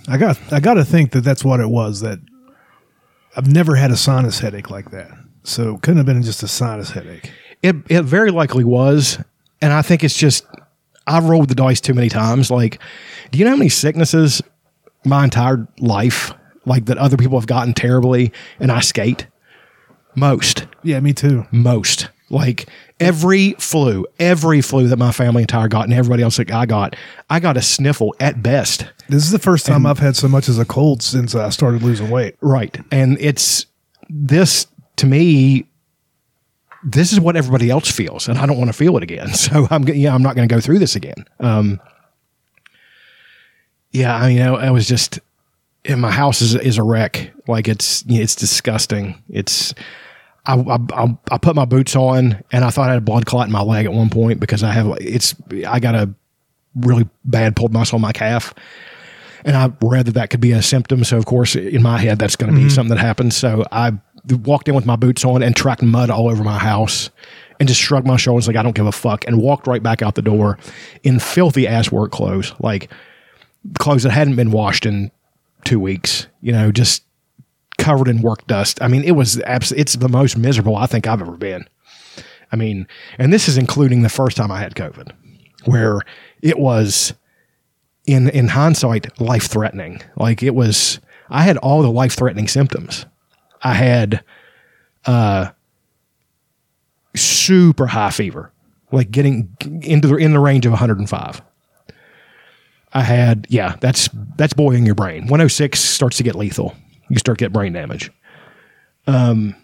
I 0.08 0.16
got 0.18 0.38
I 0.52 0.60
got 0.60 0.74
to 0.74 0.84
think 0.84 1.12
that 1.12 1.22
that's 1.22 1.44
what 1.44 1.60
it 1.60 1.68
was. 1.68 2.00
That 2.00 2.18
I've 3.36 3.50
never 3.50 3.76
had 3.76 3.90
a 3.90 3.96
sinus 3.96 4.40
headache 4.40 4.70
like 4.70 4.90
that. 4.90 5.10
So 5.42 5.76
it 5.76 5.82
couldn't 5.82 5.98
have 5.98 6.06
been 6.06 6.22
just 6.22 6.42
a 6.42 6.48
sinus 6.48 6.90
headache. 6.90 7.32
It 7.62 7.76
it 7.88 8.02
very 8.02 8.30
likely 8.30 8.64
was, 8.64 9.18
and 9.62 9.72
I 9.72 9.82
think 9.82 10.04
it's 10.04 10.16
just 10.16 10.44
I've 11.10 11.24
rolled 11.24 11.48
the 11.48 11.54
dice 11.54 11.80
too 11.80 11.94
many 11.94 12.08
times. 12.08 12.50
Like, 12.50 12.80
do 13.30 13.38
you 13.38 13.44
know 13.44 13.50
how 13.52 13.56
many 13.56 13.70
sicknesses 13.70 14.42
my 15.04 15.24
entire 15.24 15.66
life 15.78 16.32
like 16.66 16.86
that 16.86 16.98
other 16.98 17.16
people 17.16 17.38
have 17.38 17.46
gotten 17.46 17.74
terribly, 17.74 18.32
and 18.58 18.70
I 18.70 18.80
skate 18.80 19.26
most. 20.14 20.66
Yeah, 20.82 21.00
me 21.00 21.12
too. 21.12 21.46
most. 21.50 22.08
Like 22.32 22.68
every 23.00 23.54
flu, 23.54 24.06
every 24.20 24.60
flu 24.60 24.86
that 24.86 24.98
my 24.98 25.10
family 25.10 25.42
entire 25.42 25.66
got 25.66 25.84
and 25.84 25.92
everybody 25.92 26.22
else 26.22 26.36
that 26.36 26.52
I 26.52 26.64
got, 26.64 26.94
I 27.28 27.40
got 27.40 27.56
a 27.56 27.62
sniffle 27.62 28.14
at 28.20 28.40
best. 28.40 28.86
This 29.08 29.24
is 29.24 29.32
the 29.32 29.40
first 29.40 29.66
time 29.66 29.84
I've 29.84 29.98
had 29.98 30.14
so 30.14 30.28
much 30.28 30.48
as 30.48 30.56
a 30.56 30.64
cold 30.64 31.02
since 31.02 31.34
I 31.34 31.48
started 31.48 31.82
losing 31.82 32.08
weight. 32.08 32.36
Right. 32.40 32.78
And 32.92 33.18
it's 33.20 33.66
this 34.08 34.68
to 34.96 35.06
me, 35.06 35.66
this 36.84 37.12
is 37.12 37.20
what 37.20 37.36
everybody 37.36 37.70
else 37.70 37.90
feels, 37.90 38.28
and 38.28 38.38
I 38.38 38.46
don't 38.46 38.58
want 38.58 38.68
to 38.68 38.76
feel 38.76 38.96
it 38.96 39.02
again. 39.02 39.30
So 39.34 39.66
I'm 39.70 39.86
yeah, 39.88 40.14
I'm 40.14 40.22
not 40.22 40.36
going 40.36 40.48
to 40.48 40.54
go 40.54 40.60
through 40.60 40.78
this 40.78 40.96
again. 40.96 41.24
Um, 41.38 41.80
yeah, 43.92 44.14
I 44.14 44.28
mean, 44.28 44.40
I, 44.40 44.54
I 44.54 44.70
was 44.70 44.86
just, 44.86 45.18
and 45.84 46.00
my 46.00 46.10
house 46.10 46.40
is 46.40 46.54
is 46.54 46.78
a 46.78 46.82
wreck. 46.82 47.32
Like 47.48 47.68
it's 47.68 48.04
it's 48.08 48.34
disgusting. 48.34 49.22
It's 49.28 49.74
I, 50.46 50.54
I 50.54 50.78
I 50.92 51.18
I 51.30 51.38
put 51.38 51.56
my 51.56 51.64
boots 51.64 51.96
on, 51.96 52.42
and 52.52 52.64
I 52.64 52.70
thought 52.70 52.88
I 52.88 52.92
had 52.92 52.98
a 53.02 53.04
blood 53.04 53.26
clot 53.26 53.46
in 53.46 53.52
my 53.52 53.62
leg 53.62 53.86
at 53.86 53.92
one 53.92 54.10
point 54.10 54.40
because 54.40 54.62
I 54.62 54.72
have 54.72 54.96
it's 55.00 55.34
I 55.66 55.80
got 55.80 55.94
a 55.94 56.14
really 56.74 57.08
bad 57.24 57.56
pulled 57.56 57.72
muscle 57.72 57.96
in 57.96 58.02
my 58.02 58.12
calf. 58.12 58.54
And 59.42 59.56
I 59.56 59.72
read 59.80 60.04
that 60.04 60.12
that 60.12 60.28
could 60.28 60.42
be 60.42 60.52
a 60.52 60.60
symptom. 60.60 61.02
So, 61.02 61.16
of 61.16 61.24
course, 61.24 61.56
in 61.56 61.82
my 61.82 61.98
head, 61.98 62.18
that's 62.18 62.36
going 62.36 62.52
to 62.52 62.58
be 62.58 62.68
something 62.68 62.94
that 62.94 63.00
happens. 63.00 63.34
So, 63.34 63.64
I 63.72 63.92
walked 64.28 64.68
in 64.68 64.74
with 64.74 64.86
my 64.86 64.96
boots 64.96 65.24
on 65.24 65.42
and 65.42 65.54
tracked 65.56 65.82
mud 65.82 66.10
all 66.10 66.28
over 66.28 66.44
my 66.44 66.58
house 66.58 67.10
and 67.58 67.68
just 67.68 67.80
shrugged 67.80 68.06
my 68.06 68.16
shoulders 68.16 68.46
like, 68.46 68.56
I 68.56 68.62
don't 68.62 68.74
give 68.74 68.86
a 68.86 68.92
fuck, 68.92 69.26
and 69.26 69.38
walked 69.38 69.66
right 69.66 69.82
back 69.82 70.02
out 70.02 70.14
the 70.14 70.22
door 70.22 70.58
in 71.02 71.18
filthy 71.18 71.66
ass 71.66 71.92
work 71.92 72.10
clothes, 72.10 72.54
like 72.60 72.90
clothes 73.78 74.02
that 74.04 74.10
hadn't 74.10 74.36
been 74.36 74.50
washed 74.50 74.86
in 74.86 75.10
two 75.64 75.78
weeks, 75.78 76.26
you 76.40 76.52
know, 76.52 76.72
just 76.72 77.04
covered 77.78 78.08
in 78.08 78.22
work 78.22 78.46
dust. 78.46 78.80
I 78.82 78.88
mean, 78.88 79.04
it 79.04 79.12
was 79.12 79.40
abs- 79.42 79.72
it's 79.72 79.94
the 79.94 80.08
most 80.08 80.36
miserable 80.36 80.76
I 80.76 80.86
think 80.86 81.06
I've 81.06 81.20
ever 81.20 81.36
been. 81.36 81.68
I 82.52 82.56
mean, 82.56 82.86
and 83.18 83.32
this 83.32 83.48
is 83.48 83.56
including 83.56 84.02
the 84.02 84.08
first 84.08 84.36
time 84.36 84.50
I 84.50 84.60
had 84.60 84.74
COVID, 84.74 85.12
where 85.66 86.00
it 86.42 86.58
was 86.58 87.14
in 88.06 88.28
in 88.30 88.48
hindsight 88.48 89.20
life 89.20 89.46
threatening. 89.46 90.02
Like 90.16 90.42
it 90.42 90.54
was 90.54 90.98
I 91.28 91.42
had 91.42 91.58
all 91.58 91.82
the 91.82 91.90
life 91.90 92.14
threatening 92.14 92.48
symptoms. 92.48 93.06
I 93.62 93.74
had 93.74 94.24
uh 95.06 95.50
super 97.16 97.86
high 97.86 98.10
fever, 98.10 98.52
like 98.92 99.10
getting 99.10 99.56
into 99.82 100.08
the 100.08 100.16
in 100.16 100.32
the 100.32 100.40
range 100.40 100.66
of 100.66 100.72
105. 100.72 101.42
I 102.92 103.02
had 103.02 103.46
yeah, 103.48 103.76
that's 103.80 104.08
that's 104.36 104.52
boiling 104.52 104.86
your 104.86 104.94
brain. 104.94 105.22
106 105.22 105.78
starts 105.78 106.16
to 106.16 106.22
get 106.22 106.34
lethal. 106.34 106.74
You 107.08 107.18
start 107.18 107.38
to 107.38 107.44
get 107.44 107.52
brain 107.52 107.72
damage. 107.72 108.10
Um, 109.06 109.56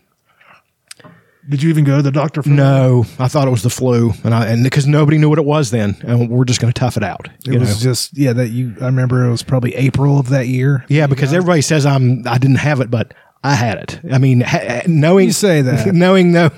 Did 1.48 1.62
you 1.62 1.70
even 1.70 1.85
go 1.85 1.96
to 1.96 2.02
the 2.02 2.11
doctor 2.11 2.42
for 2.42 2.48
No, 2.48 3.04
I 3.18 3.28
thought 3.28 3.46
it 3.46 3.50
was 3.50 3.62
the 3.62 3.70
flu, 3.70 4.12
and 4.24 4.35
I 4.35 4.46
and 4.46 4.64
because 4.64 4.87
nobody 4.87 5.18
knew 5.18 5.28
what 5.28 5.38
it 5.38 5.44
was 5.44 5.70
then, 5.70 5.96
and 6.02 6.28
we're 6.30 6.44
just 6.44 6.61
going 6.61 6.72
to 6.72 6.78
tough 6.78 6.96
it 6.96 7.02
out. 7.02 7.28
It 7.46 7.59
was 7.59 7.85
know? 7.85 7.90
just 7.92 8.16
yeah 8.16 8.32
that 8.32 8.48
you. 8.48 8.76
I 8.80 8.87
remember 8.87 9.24
it 9.24 9.30
was 9.30 9.42
probably 9.42 9.74
April 9.74 10.18
of 10.18 10.28
that 10.30 10.46
year. 10.46 10.85
yeah, 10.88 11.06
because 11.06 11.32
everybody 11.32 11.62
says 11.62 11.85
I'm 11.85 12.26
I 12.26 12.38
didn't 12.38 12.56
have 12.56 12.80
it, 12.80 12.90
but 12.90 13.12
I 13.46 13.54
had 13.54 13.78
it. 13.78 14.00
I 14.12 14.18
mean, 14.18 14.40
ha- 14.40 14.82
knowing 14.88 15.26
You 15.26 15.32
say 15.32 15.62
that. 15.62 15.87
knowing 15.94 16.32
no, 16.32 16.50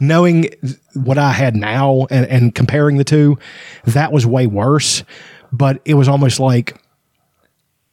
knowing 0.00 0.50
what 0.94 1.18
I 1.18 1.32
had 1.32 1.56
now, 1.56 2.06
and, 2.08 2.24
and 2.26 2.54
comparing 2.54 2.98
the 2.98 3.04
two, 3.04 3.36
that 3.84 4.12
was 4.12 4.24
way 4.24 4.46
worse. 4.46 5.02
But 5.50 5.80
it 5.84 5.94
was 5.94 6.06
almost 6.06 6.38
like 6.38 6.80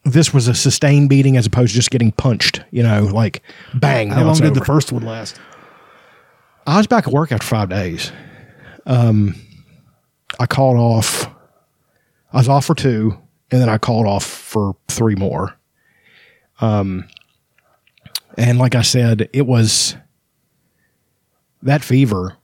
this 0.04 0.32
was 0.36 0.48
a 0.48 0.54
sustained 0.54 1.10
beating 1.10 1.36
as 1.36 1.48
opposed 1.48 1.72
to 1.72 1.76
just 1.78 1.90
getting 1.90 2.12
punched. 2.12 2.64
You 2.70 2.84
know, 2.84 3.06
like 3.06 3.42
bang. 3.74 4.12
How 4.12 4.24
long 4.24 4.38
did 4.38 4.54
the 4.54 4.64
first 4.64 4.92
one 4.92 5.04
last? 5.04 5.40
I 6.68 6.78
was 6.78 6.86
back 6.86 7.08
at 7.08 7.14
work 7.14 7.32
after 7.32 7.48
five 7.48 7.70
days. 7.70 8.12
Um, 8.86 9.34
I 10.40 10.46
called 10.46 10.78
off. 10.78 11.28
I 12.32 12.38
was 12.38 12.50
off 12.50 12.66
for 12.66 12.76
two, 12.76 13.18
and 13.50 13.60
then 13.60 13.70
I 13.70 13.80
called 13.80 14.06
off 14.06 14.24
for 14.24 14.76
three 14.90 15.16
more. 15.16 15.58
Um, 16.62 17.08
and 18.38 18.58
like 18.58 18.76
I 18.76 18.82
said, 18.82 19.30
it 19.34 19.46
was 19.46 19.96
that 21.62 21.84
fever 21.84 22.38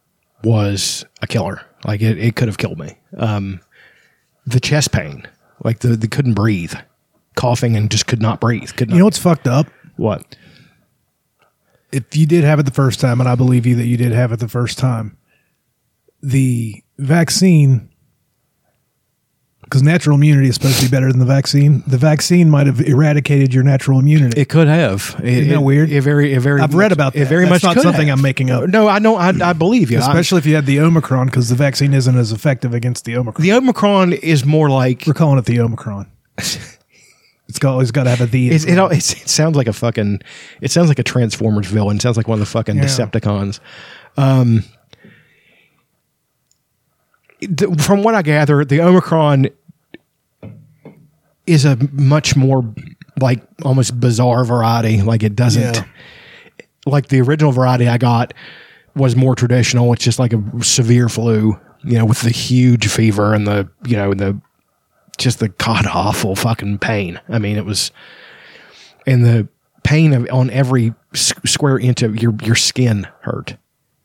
was 0.44 1.06
a 1.22 1.28
killer. 1.28 1.62
Like 1.86 2.02
it, 2.02 2.18
it 2.18 2.36
could 2.36 2.48
have 2.48 2.58
killed 2.58 2.80
me. 2.80 2.98
Um, 3.18 3.62
the 4.46 4.60
chest 4.60 4.92
pain, 4.92 5.28
like 5.64 5.80
the, 5.80 5.90
the 5.90 6.08
couldn't 6.08 6.34
breathe, 6.34 6.74
coughing 7.36 7.76
and 7.76 7.92
just 7.92 8.08
could 8.08 8.22
not 8.22 8.40
breathe. 8.40 8.72
Could 8.76 8.90
not. 8.90 8.96
You 8.96 9.00
know 9.00 9.06
what's 9.06 9.18
fucked 9.18 9.48
up? 9.48 9.68
what? 9.98 10.36
if 11.92 12.16
you 12.16 12.26
did 12.26 12.44
have 12.44 12.60
it 12.60 12.64
the 12.64 12.72
first 12.72 13.00
time, 13.00 13.20
and 13.20 13.28
I 13.28 13.36
believe 13.36 13.66
you 13.66 13.76
that 13.76 13.86
you 13.86 13.98
did 13.98 14.12
have 14.12 14.32
it 14.32 14.40
the 14.40 14.48
first 14.48 14.78
time, 14.78 15.18
the 16.22 16.84
vaccine, 16.98 17.89
because 19.70 19.84
natural 19.84 20.16
immunity 20.16 20.50
is 20.50 20.56
supposed 20.56 20.80
to 20.80 20.86
be 20.86 20.90
better 20.90 21.12
than 21.12 21.20
the 21.20 21.26
vaccine, 21.26 21.84
the 21.86 21.98
vaccine 22.00 22.50
might 22.50 22.66
have 22.66 22.82
eradicated 22.82 23.54
your 23.54 23.62
natural 23.64 24.00
immunity. 24.00 24.42
It 24.42 24.50
could 24.50 24.68
have. 24.68 25.16
It, 25.20 25.26
Isn't 25.28 25.48
that 25.50 25.56
it- 25.56 25.62
weird? 25.62 25.92
It 25.92 26.02
very, 26.02 26.34
it 26.34 26.40
very. 26.40 26.60
I've 26.60 26.74
read 26.74 26.86
much- 26.88 26.92
about 26.94 27.16
It 27.16 27.20
that. 27.20 27.28
very 27.28 27.46
That's 27.48 27.64
much 27.64 27.76
not 27.76 27.84
something 27.84 28.08
have. 28.08 28.18
I'm 28.18 28.24
making 28.24 28.50
up. 28.50 28.68
No, 28.68 28.88
I 28.88 28.98
know. 28.98 29.16
I, 29.16 29.30
I 29.30 29.54
believe 29.54 29.92
you. 29.92 30.00
I'm- 30.00 30.10
Especially 30.10 30.40
if 30.40 30.48
you 30.48 30.56
had 30.56 30.66
the 30.66 30.80
Omicron, 30.80 31.28
because 31.28 31.50
the 31.50 31.56
vaccine 31.56 31.94
isn't 31.94 32.18
as 32.18 32.32
effective 32.32 32.74
against 32.74 33.06
the 33.06 33.16
Omicron. 33.16 33.44
the 33.44 33.54
Omicron 33.54 34.14
is 34.14 34.44
more 34.44 34.72
like 34.72 35.04
We're 35.06 35.14
calling 35.14 35.38
it 35.38 35.46
the 35.46 35.60
Omicron. 35.60 36.10
it's 36.38 37.60
got, 37.60 37.74
always 37.74 37.92
got 37.92 38.06
to 38.06 38.10
have 38.10 38.22
a 38.22 38.26
the. 38.26 38.50
it, 38.50 38.78
all- 38.80 38.90
it 38.90 39.02
sounds 39.04 39.56
like 39.56 39.68
a 39.68 39.74
fucking. 39.74 40.22
It 40.62 40.72
sounds 40.72 40.88
like 40.90 40.98
a 40.98 41.04
Transformers 41.04 41.68
villain. 41.68 41.98
It 41.98 42.02
sounds 42.02 42.18
like 42.18 42.28
one 42.28 42.38
of 42.38 42.40
the 42.40 42.52
fucking 42.52 42.78
Yeah. 42.78 42.86
Decepticons. 42.86 43.60
Um, 44.18 44.64
from 47.80 48.04
what 48.04 48.16
I 48.16 48.22
gather, 48.22 48.66
the 48.66 48.82
Omicron 48.82 49.48
is 51.50 51.66
a 51.66 51.78
much 51.92 52.36
more 52.36 52.64
like 53.20 53.42
almost 53.64 54.00
bizarre 54.00 54.46
variety. 54.46 55.02
Like 55.02 55.24
it 55.24 55.36
doesn't. 55.36 55.76
Yeah. 55.76 55.86
like 56.86 57.08
the 57.10 57.22
original 57.22 57.52
variety 57.52 57.88
I 57.88 57.98
got 57.98 58.34
was 58.96 59.16
more 59.16 59.36
traditional. 59.36 59.92
It's 59.94 60.04
just 60.04 60.20
like 60.20 60.34
a 60.34 60.42
severe 60.64 61.10
flu, 61.10 61.60
you 61.84 61.98
know, 61.98 62.06
with 62.06 62.22
the 62.22 62.30
huge 62.32 62.88
fever 62.88 63.34
and 63.34 63.46
the, 63.48 63.70
you 63.86 63.96
know, 63.98 64.14
the 64.14 64.40
just 65.18 65.40
the 65.40 65.50
god 65.50 65.86
awful 65.88 66.36
fucking 66.36 66.80
pain. 66.80 67.20
I 67.28 67.40
mean, 67.40 67.58
it 67.58 67.66
was, 67.66 67.92
and 69.06 69.26
the 69.26 69.48
pain 69.84 70.14
of 70.14 70.28
on 70.32 70.50
every 70.52 70.94
s- 71.14 71.34
square 71.46 71.78
inch 71.80 72.02
of 72.04 72.22
your 72.22 72.34
your 72.44 72.56
skin 72.56 73.08
hurt. 73.22 73.58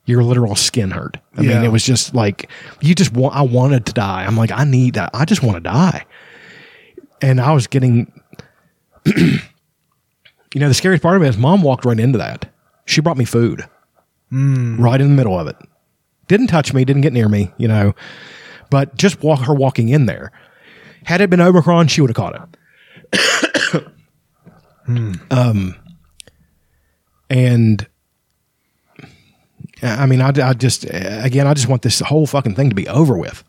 Your 0.07 0.23
literal 0.23 0.55
skin 0.55 0.91
hurt. 0.91 1.17
I 1.35 1.41
mean, 1.41 1.63
it 1.63 1.71
was 1.71 1.83
just 1.83 2.13
like 2.13 2.49
you 2.81 2.93
just 2.93 3.13
want. 3.13 3.35
I 3.35 3.41
wanted 3.41 3.85
to 3.87 3.93
die. 3.93 4.23
I'm 4.25 4.37
like, 4.37 4.51
I 4.51 4.63
need. 4.63 4.93
That. 4.95 5.09
I 5.15 5.25
just 5.25 5.41
want 5.41 5.55
to 5.55 5.61
die. 5.61 6.05
And 7.21 7.39
I 7.39 7.53
was 7.53 7.67
getting 7.67 8.11
you 10.55 10.61
know, 10.61 10.67
the 10.67 10.73
scariest 10.73 11.03
part 11.03 11.17
of 11.17 11.23
it 11.23 11.27
is 11.27 11.37
mom 11.37 11.61
walked 11.61 11.85
right 11.85 11.99
into 11.99 12.17
that. 12.17 12.51
She 12.85 13.01
brought 13.01 13.17
me 13.17 13.25
food 13.25 13.65
right 14.31 14.99
in 15.01 15.09
the 15.09 15.13
middle 15.15 15.37
of 15.39 15.47
it. 15.47 15.55
Didn't 16.27 16.47
touch 16.47 16.73
me, 16.73 16.85
didn't 16.85 17.03
get 17.03 17.13
near 17.13 17.29
me, 17.29 17.51
you 17.57 17.67
know, 17.67 17.93
but 18.69 18.95
just 18.95 19.21
walk 19.21 19.41
her 19.41 19.53
walking 19.53 19.89
in 19.89 20.05
there. 20.05 20.31
Had 21.03 21.21
it 21.21 21.29
been 21.29 21.41
Omicron, 21.41 21.87
she 21.87 22.01
would 22.01 22.09
have 22.09 22.15
caught 22.15 22.49
it. 23.13 23.85
Um, 25.31 25.75
and 27.27 27.87
I 29.81 30.05
mean, 30.05 30.21
I, 30.21 30.27
I 30.27 30.53
just 30.53 30.85
again, 30.85 31.47
I 31.47 31.55
just 31.55 31.67
want 31.67 31.81
this 31.81 31.99
whole 32.01 32.27
fucking 32.27 32.53
thing 32.53 32.69
to 32.69 32.75
be 32.75 32.87
over 32.87 33.17
with. 33.17 33.43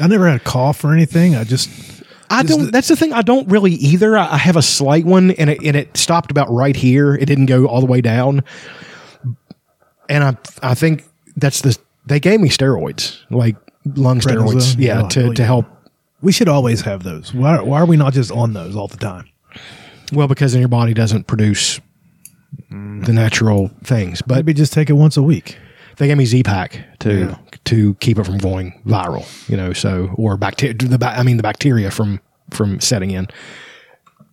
I 0.00 0.08
never 0.08 0.26
had 0.26 0.40
a 0.40 0.44
cough 0.44 0.84
or 0.84 0.92
anything. 0.92 1.36
I 1.36 1.44
just 1.44 2.02
I 2.30 2.42
don't. 2.42 2.66
the- 2.66 2.70
that's 2.70 2.88
the 2.88 2.96
thing. 2.96 3.12
I 3.12 3.22
don't 3.22 3.48
really 3.48 3.72
either. 3.72 4.16
I, 4.16 4.32
I 4.32 4.36
have 4.38 4.56
a 4.56 4.62
slight 4.62 5.04
one, 5.04 5.30
and 5.32 5.50
it, 5.50 5.58
and 5.64 5.76
it 5.76 5.96
stopped 5.96 6.30
about 6.30 6.50
right 6.50 6.74
here. 6.76 7.14
It 7.14 7.26
didn't 7.26 7.46
go 7.46 7.66
all 7.66 7.80
the 7.80 7.86
way 7.86 8.00
down. 8.00 8.42
And 10.08 10.24
I, 10.24 10.36
I 10.62 10.74
think 10.74 11.04
that's 11.36 11.60
the. 11.62 11.76
They 12.06 12.20
gave 12.20 12.40
me 12.40 12.48
steroids, 12.50 13.18
like 13.30 13.56
lung 13.94 14.20
steroids, 14.20 14.76
yeah, 14.78 15.02
Yeah, 15.02 15.08
to 15.08 15.34
to 15.34 15.44
help. 15.44 15.66
we 16.20 16.32
should 16.32 16.48
always 16.48 16.82
have 16.82 17.02
those. 17.02 17.32
Why 17.32 17.60
why 17.62 17.80
are 17.80 17.86
we 17.86 17.96
not 17.96 18.12
just 18.12 18.30
on 18.30 18.52
those 18.52 18.76
all 18.76 18.88
the 18.88 18.98
time? 18.98 19.28
Well, 20.12 20.28
because 20.28 20.52
then 20.52 20.60
your 20.60 20.68
body 20.68 20.92
doesn't 20.92 21.26
produce 21.26 21.80
the 22.70 23.12
natural 23.12 23.70
things. 23.84 24.20
But 24.22 24.36
Maybe 24.36 24.52
just 24.54 24.72
take 24.72 24.90
it 24.90 24.94
once 24.94 25.16
a 25.16 25.22
week. 25.22 25.56
they 25.96 26.06
gave 26.08 26.16
me 26.18 26.26
Z 26.26 26.42
Pack 26.42 26.80
too. 26.98 27.18
Yeah. 27.30 27.36
To 27.66 27.94
keep 27.94 28.18
it 28.18 28.24
from 28.24 28.38
going 28.38 28.80
viral. 28.86 29.26
You 29.48 29.56
know, 29.56 29.72
so 29.72 30.14
or 30.16 30.36
bacteria. 30.36 30.74
The 30.74 31.06
I 31.06 31.22
mean, 31.22 31.36
the 31.36 31.42
bacteria 31.42 31.90
from 31.90 32.20
from 32.50 32.80
setting 32.80 33.10
in, 33.10 33.28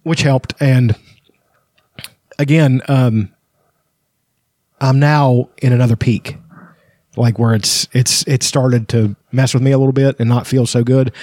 which 0.04 0.22
helped. 0.22 0.54
And 0.60 0.96
again, 2.39 2.82
um, 2.88 3.34
I'm 4.80 5.00
now 5.00 5.50
in 5.62 5.74
another 5.74 5.96
peak, 5.96 6.38
like 7.15 7.39
where 7.39 7.54
it's 7.54 7.88
it's 7.94 8.28
it 8.28 8.44
started 8.44 8.89
to 8.89 9.15
mess 9.32 9.54
with 9.54 9.63
me 9.63 9.72
a 9.72 9.78
little 9.78 9.94
bit 9.94 10.20
and 10.20 10.28
not 10.28 10.48
feel 10.48 10.65
so 10.65 10.84
good. 10.84 11.13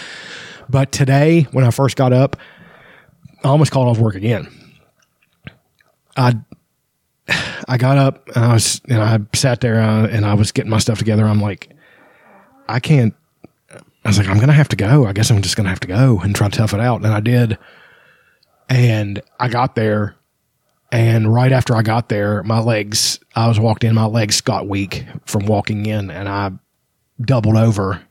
But 0.69 0.93
today, 0.93 1.43
when 1.53 1.65
I 1.65 1.71
first 1.71 1.97
got 1.97 2.13
up, 2.13 2.37
I 3.45 3.49
almost 3.49 3.73
called 3.73 3.89
off 3.89 3.99
work 3.99 4.15
again. 4.15 4.49
I 6.17 6.35
I 7.69 7.79
got 7.79 7.99
up 7.99 8.29
and 8.35 8.45
I 8.45 8.53
was 8.55 8.81
and 8.89 9.03
I 9.03 9.19
sat 9.35 9.61
there 9.61 9.81
uh, 9.81 10.07
and 10.07 10.25
I 10.25 10.35
was 10.35 10.53
getting 10.53 10.71
my 10.71 10.79
stuff 10.79 10.99
together. 10.99 11.27
I'm 11.27 11.41
like, 11.41 11.71
I 12.69 12.81
can't. 12.81 13.15
I 13.73 14.09
was 14.09 14.19
like, 14.19 14.29
I'm 14.29 14.39
gonna 14.39 14.53
have 14.53 14.69
to 14.69 14.77
go. 14.77 15.07
I 15.07 15.13
guess 15.13 15.31
I'm 15.31 15.43
just 15.43 15.57
gonna 15.57 15.69
have 15.69 15.81
to 15.81 15.89
go 15.89 16.21
and 16.21 16.35
try 16.35 16.49
to 16.49 16.57
tough 16.57 16.75
it 16.75 16.81
out. 16.81 17.05
And 17.05 17.13
I 17.13 17.21
did. 17.21 17.59
And 18.69 19.21
I 19.41 19.49
got 19.49 19.75
there, 19.75 20.15
and 20.93 21.33
right 21.33 21.53
after 21.53 21.75
I 21.75 21.83
got 21.83 22.09
there, 22.09 22.43
my 22.43 22.61
legs. 22.61 23.19
I 23.35 23.49
was 23.49 23.59
walked 23.59 23.85
in. 23.85 23.95
My 23.95 24.05
legs 24.07 24.41
got 24.41 24.69
weak 24.69 25.07
from 25.25 25.47
walking 25.47 25.87
in, 25.87 26.11
and 26.11 26.29
I 26.29 26.51
doubled 27.21 27.57
over. 27.57 28.03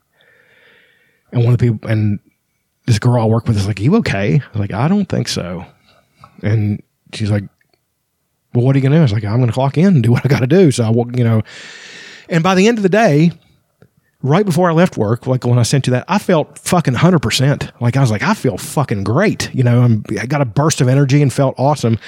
And 1.32 1.44
one 1.44 1.54
of 1.54 1.60
the 1.60 1.72
people 1.72 1.90
and 1.90 2.20
this 2.86 2.98
girl 3.00 3.22
I 3.22 3.26
work 3.26 3.48
with 3.48 3.58
is 3.58 3.68
like, 3.68 3.80
"You 3.80 3.96
okay?" 3.98 4.36
I 4.36 4.50
was 4.52 4.60
like, 4.60 4.74
"I 4.74 4.88
don't 4.88 5.08
think 5.08 5.28
so." 5.28 5.66
And 6.42 6.82
she's 7.14 7.30
like, 7.32 7.44
well, 8.54 8.66
what 8.66 8.76
are 8.76 8.80
you 8.80 8.84
going 8.84 8.92
to 8.92 8.98
do? 8.98 9.02
I 9.02 9.04
was 9.04 9.12
like, 9.14 9.24
I'm 9.26 9.38
going 9.38 9.48
to 9.48 9.54
clock 9.54 9.78
in 9.78 9.88
and 9.88 10.04
do 10.04 10.12
what 10.12 10.26
I 10.26 10.30
got 10.30 10.40
to 10.40 10.48
do. 10.48 10.72
So 10.72 10.84
I, 10.84 10.90
wa- 10.90 11.06
you 11.16 11.24
know, 11.24 11.42
and 12.30 12.44
by 12.44 12.56
the 12.56 12.68
end 12.68 12.78
of 12.78 12.84
the 12.84 12.90
day, 12.90 13.32
right 14.22 14.46
before 14.46 14.70
I 14.70 14.74
left 14.74 14.98
work, 14.98 15.28
like 15.28 15.46
when 15.46 15.60
I 15.60 15.64
sent 15.64 15.88
you 15.88 15.92
that, 15.92 16.06
I 16.08 16.18
felt 16.18 16.60
fucking 16.60 16.96
hundred 16.96 17.20
percent. 17.20 17.72
Like 17.80 17.98
I 17.98 18.02
was 18.02 18.12
like, 18.12 18.24
I 18.24 18.34
feel 18.34 18.58
fucking 18.58 19.04
great. 19.04 19.54
You 19.54 19.64
know, 19.64 19.82
I'm, 19.82 20.04
I 20.20 20.26
got 20.26 20.42
a 20.42 20.46
burst 20.46 20.82
of 20.82 20.88
energy 20.88 21.22
and 21.22 21.32
felt 21.32 21.56
awesome. 21.58 22.00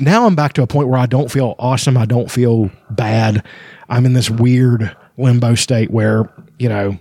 Now 0.00 0.26
I'm 0.26 0.34
back 0.34 0.52
to 0.54 0.62
a 0.62 0.66
point 0.66 0.88
where 0.88 0.98
I 0.98 1.06
don't 1.06 1.30
feel 1.30 1.56
awesome. 1.58 1.96
I 1.96 2.04
don't 2.04 2.30
feel 2.30 2.70
bad. 2.90 3.44
I'm 3.88 4.06
in 4.06 4.12
this 4.12 4.30
weird 4.30 4.94
limbo 5.16 5.54
state 5.54 5.90
where, 5.90 6.30
you 6.58 6.68
know, 6.68 6.98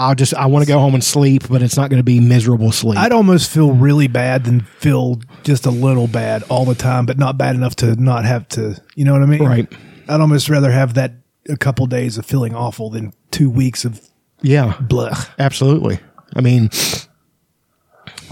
I'll 0.00 0.14
just, 0.14 0.34
I 0.34 0.46
want 0.46 0.64
to 0.64 0.68
go 0.68 0.78
home 0.78 0.94
and 0.94 1.02
sleep, 1.02 1.48
but 1.48 1.62
it's 1.62 1.76
not 1.76 1.90
going 1.90 1.98
to 1.98 2.04
be 2.04 2.20
miserable 2.20 2.70
sleep. 2.70 2.98
I'd 2.98 3.12
almost 3.12 3.50
feel 3.50 3.72
really 3.72 4.06
bad 4.06 4.44
than 4.44 4.60
feel 4.60 5.20
just 5.42 5.66
a 5.66 5.70
little 5.70 6.06
bad 6.06 6.44
all 6.44 6.64
the 6.64 6.74
time, 6.74 7.04
but 7.04 7.18
not 7.18 7.36
bad 7.36 7.56
enough 7.56 7.74
to 7.76 7.96
not 7.96 8.24
have 8.24 8.46
to. 8.50 8.80
You 8.94 9.04
know 9.04 9.12
what 9.12 9.22
I 9.22 9.26
mean? 9.26 9.44
Right. 9.44 9.72
I'd 10.08 10.20
almost 10.20 10.48
rather 10.48 10.70
have 10.70 10.94
that 10.94 11.17
a 11.48 11.56
couple 11.56 11.86
days 11.86 12.18
of 12.18 12.26
feeling 12.26 12.54
awful 12.54 12.90
than 12.90 13.12
two 13.30 13.50
weeks 13.50 13.84
of 13.84 14.00
yeah. 14.42 14.74
blech. 14.80 15.28
Absolutely. 15.38 15.98
I 16.36 16.40
mean, 16.40 16.70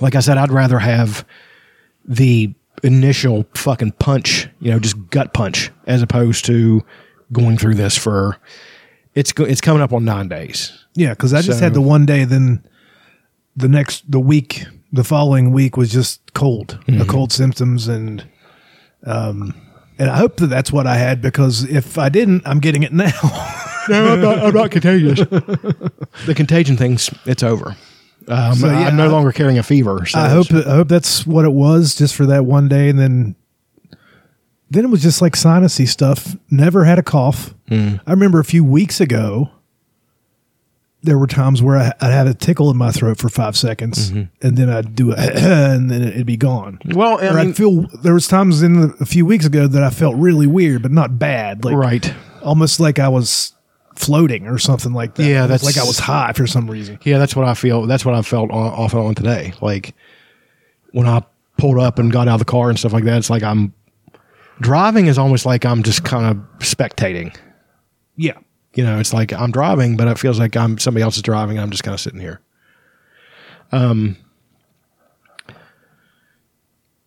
like 0.01 0.15
I 0.15 0.21
said, 0.21 0.39
I'd 0.39 0.51
rather 0.53 0.79
have 0.79 1.27
the 2.05 2.55
initial 2.83 3.47
fucking 3.55 3.93
punch, 3.93 4.49
you 4.61 4.71
know, 4.71 4.79
just 4.79 5.09
gut 5.11 5.33
punch, 5.33 5.71
as 5.87 6.03
opposed 6.03 6.45
to 6.47 6.85
going 7.33 7.57
through 7.59 7.75
this 7.75 7.97
for. 7.97 8.37
It's 9.15 9.33
it's 9.39 9.63
coming 9.63 9.83
up 9.83 9.95
on 9.95 10.05
nine 10.05 10.29
days. 10.29 10.73
Yeah, 10.95 11.11
because 11.11 11.33
I 11.33 11.41
just 11.41 11.59
So- 11.59 11.65
had 11.65 11.73
the 11.75 11.81
one 11.81 12.05
day, 12.05 12.25
then 12.25 12.63
the 13.57 13.69
next 13.69 14.11
the 14.11 14.21
week, 14.21 14.67
the 14.93 15.05
following 15.05 15.53
week 15.53 15.77
was 15.79 15.91
just 15.91 16.35
cold, 16.35 16.79
Mm-hmm. 16.83 16.99
the 16.99 17.07
cold 17.07 17.33
symptoms, 17.33 17.89
and 17.89 18.27
um, 19.05 19.55
and 19.99 20.11
I 20.11 20.17
hope 20.17 20.37
that 20.37 20.49
that's 20.49 20.73
what 20.73 20.87
I 20.87 20.97
had 20.97 21.21
because 21.23 21.65
if 21.65 21.99
I 21.99 22.09
didn't, 22.09 22.47
I'm 22.47 22.61
getting 22.61 22.83
it 22.83 22.93
now. 22.93 23.13
No, 23.89 24.15
I'm 24.15 24.21
not. 24.21 24.39
I'm 24.41 24.53
not 24.53 24.71
contagious. 24.73 25.21
the 25.21 26.35
contagion 26.35 26.77
thing's 26.77 27.09
it's 27.25 27.45
over. 27.45 27.77
Um, 28.27 28.55
So, 28.57 28.67
yeah, 28.67 28.89
I'm 28.89 28.97
no 28.97 29.05
I- 29.05 29.07
longer 29.07 29.31
carrying 29.31 29.59
a 29.59 29.63
fever. 29.63 30.05
So 30.07 30.19
I 30.19 30.29
hope 30.29 30.53
I 30.53 30.75
hope 30.75 30.89
that's 30.89 31.25
what 31.25 31.45
it 31.45 31.53
was 31.53 31.95
just 31.95 32.17
for 32.17 32.27
that 32.27 32.45
one 32.47 32.67
day, 32.67 32.89
and 32.89 32.99
then 32.99 33.37
then 34.71 34.85
it 34.85 34.89
was 34.89 35.03
just 35.03 35.23
like 35.23 35.35
sinusy 35.35 35.87
stuff. 35.87 36.35
Never 36.51 36.85
had 36.85 36.99
a 36.99 37.03
cough. 37.05 37.55
Hmm. 37.69 37.99
I 38.09 38.11
remember 38.11 38.41
a 38.41 38.45
few 38.45 38.65
weeks 38.65 39.01
ago. 39.01 39.51
There 41.07 41.19
were 41.19 41.27
times 41.27 41.63
where 41.63 41.77
I, 41.77 41.93
I'd 42.01 42.13
have 42.13 42.27
a 42.27 42.35
tickle 42.35 42.71
in 42.71 42.77
my 42.77 42.91
throat 42.91 43.19
for 43.19 43.29
five 43.29 43.57
seconds, 43.57 44.11
and 44.11 44.29
then 44.43 44.69
I'd 44.69 44.95
do 44.95 45.13
it, 45.13 45.19
and 45.37 45.91
then 45.91 46.03
it'd 46.03 46.27
be 46.27 46.37
gone. 46.37 46.79
Mm-hmm. 46.85 46.99
Well, 46.99 47.19
I 47.19 47.31
mean- 47.31 47.49
I'd 47.51 47.57
feel 47.57 47.83
there 48.03 48.15
was 48.15 48.29
times 48.29 48.63
in 48.63 48.81
the, 48.81 48.97
a 49.01 49.07
few 49.07 49.25
weeks 49.25 49.47
ago 49.47 49.67
that 49.67 49.83
I 49.83 49.91
felt 49.91 50.17
really 50.17 50.47
weird, 50.47 50.83
but 50.83 50.93
not 50.93 51.19
bad, 51.19 51.65
like 51.65 51.75
right. 51.77 52.15
almost 52.43 52.79
like 52.79 52.99
I 52.99 53.09
was 53.09 53.55
floating 53.95 54.47
or 54.47 54.59
something 54.59 54.93
like 54.93 55.15
that. 55.15 55.25
Yeah, 55.25 55.47
that's- 55.47 55.65
like 55.65 55.79
I 55.79 55.87
was 55.87 55.99
high 55.99 56.33
for 56.35 56.47
some 56.47 56.71
reason. 56.71 56.99
Yeah, 57.03 57.19
that's 57.19 57.35
what 57.35 57.47
I 57.47 57.55
feel. 57.55 57.87
That's 57.87 58.05
what 58.05 58.15
I 58.15 58.21
felt 58.23 58.51
on, 58.51 58.73
off 58.73 58.93
and 58.93 59.03
on 59.03 59.15
today. 59.15 59.55
Like 59.63 59.95
when 60.93 61.07
I 61.07 61.23
pulled 61.59 61.79
up 61.79 61.99
and 61.99 62.13
got 62.13 62.29
out 62.29 62.35
of 62.35 62.39
the 62.41 62.45
car 62.45 62.69
and 62.69 62.79
stuff 62.79 62.93
like 62.93 63.05
that. 63.05 63.19
It's 63.19 63.31
like 63.31 63.43
I'm 63.43 63.73
driving 64.61 65.07
is 65.07 65.19
almost 65.19 65.47
like 65.47 65.65
I'm 65.65 65.83
just 65.83 66.05
kind 66.05 66.27
of 66.27 66.59
spectating. 66.59 67.37
Yeah, 68.17 68.39
You 68.77 68.85
know, 68.85 68.99
it's 68.99 69.13
like 69.13 69.33
I'm 69.33 69.51
driving, 69.51 69.97
but 69.97 70.07
it 70.09 70.19
feels 70.19 70.39
like 70.39 70.57
I'm 70.57 70.79
somebody 70.79 71.03
else 71.03 71.17
is 71.17 71.23
driving. 71.23 71.57
And 71.57 71.65
I'm 71.65 71.71
just 71.71 71.83
kind 71.83 71.95
of 71.95 72.01
sitting 72.01 72.21
here. 72.21 72.41
Um, 73.73 74.17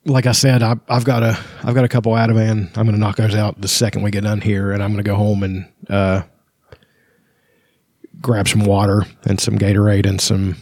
like 0.05 0.25
I 0.25 0.31
said, 0.31 0.63
I, 0.63 0.75
I've 0.87 1.05
got 1.05 1.23
a 1.23 1.37
I've 1.63 1.75
got 1.75 1.85
a 1.85 1.87
couple 1.87 2.13
Ativan. 2.13 2.75
I'm 2.77 2.85
going 2.85 2.93
to 2.93 2.97
knock 2.97 3.17
those 3.17 3.35
out 3.35 3.61
the 3.61 3.67
second 3.67 4.01
we 4.01 4.11
get 4.11 4.23
done 4.23 4.41
here, 4.41 4.71
and 4.71 4.81
I'm 4.83 4.91
going 4.91 5.03
to 5.03 5.09
go 5.09 5.15
home 5.15 5.43
and 5.43 5.71
uh, 5.89 6.23
grab 8.21 8.47
some 8.47 8.65
water 8.65 9.05
and 9.23 9.39
some 9.39 9.57
Gatorade 9.57 10.07
and 10.07 10.19
some. 10.19 10.55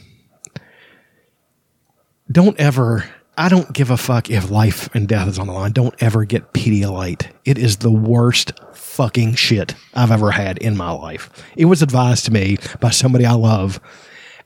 Don't 2.32 2.60
ever. 2.60 3.06
I 3.40 3.50
don't 3.50 3.72
give 3.72 3.92
a 3.92 3.98
fuck 3.98 4.30
if 4.32 4.50
life 4.50 4.90
and 4.96 5.08
death 5.08 5.28
is 5.28 5.38
on 5.38 5.46
the 5.48 5.54
line. 5.54 5.72
Don't 5.72 5.94
ever 6.02 6.26
get 6.26 6.54
Pedialyte. 6.54 7.28
It 7.46 7.58
is 7.60 7.78
the 7.78 7.92
worst 7.92 8.54
fucking 8.74 9.36
shit 9.36 9.76
I've 9.94 10.10
ever 10.12 10.32
had 10.32 10.58
in 10.58 10.76
my 10.76 10.90
life. 10.92 11.30
It 11.56 11.66
was 11.66 11.82
advised 11.84 12.26
to 12.26 12.34
me 12.34 12.58
by 12.80 12.90
somebody 12.90 13.26
I 13.28 13.34
love, 13.34 13.80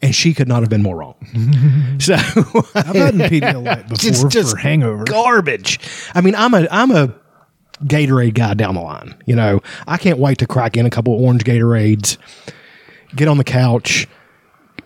and 0.02 0.14
she 0.14 0.34
could 0.34 0.50
not 0.50 0.60
have 0.62 0.70
been 0.70 0.84
more 0.84 0.98
wrong. 0.98 1.16
so 2.00 2.16
I've 2.16 2.96
had 2.96 3.14
Pedialyte 3.32 3.88
before 3.88 4.10
It's 4.10 4.24
just 4.26 4.52
for 4.52 4.58
hangover. 4.58 5.06
garbage. 5.06 5.80
I 6.14 6.20
mean, 6.22 6.36
I'm 6.36 6.54
a 6.54 6.68
I'm 6.70 6.92
a 6.92 7.14
Gatorade 7.86 8.34
guy 8.34 8.54
down 8.56 8.76
the 8.76 8.82
line. 8.82 9.16
You 9.26 9.36
know, 9.36 9.62
I 9.88 9.98
can't 9.98 10.20
wait 10.20 10.38
to 10.40 10.48
crack 10.48 10.76
in 10.76 10.86
a 10.86 10.90
couple 10.90 11.16
of 11.16 11.22
orange 11.22 11.46
Gatorades, 11.46 12.18
get 13.16 13.28
on 13.30 13.38
the 13.38 13.44
couch, 13.46 14.06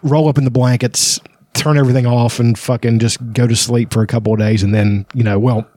roll 0.04 0.28
up 0.30 0.38
in 0.38 0.44
the 0.46 0.52
blankets, 0.52 1.20
turn 1.56 1.78
everything 1.78 2.06
off, 2.06 2.40
and 2.40 2.58
fucking 2.58 3.00
just 3.00 3.20
go 3.34 3.48
to 3.48 3.56
sleep 3.56 3.94
for 3.94 4.02
a 4.02 4.08
couple 4.08 4.34
of 4.34 4.40
days, 4.40 4.64
and 4.64 4.74
then 4.74 5.06
you 5.14 5.24
know, 5.24 5.40
well. 5.40 5.68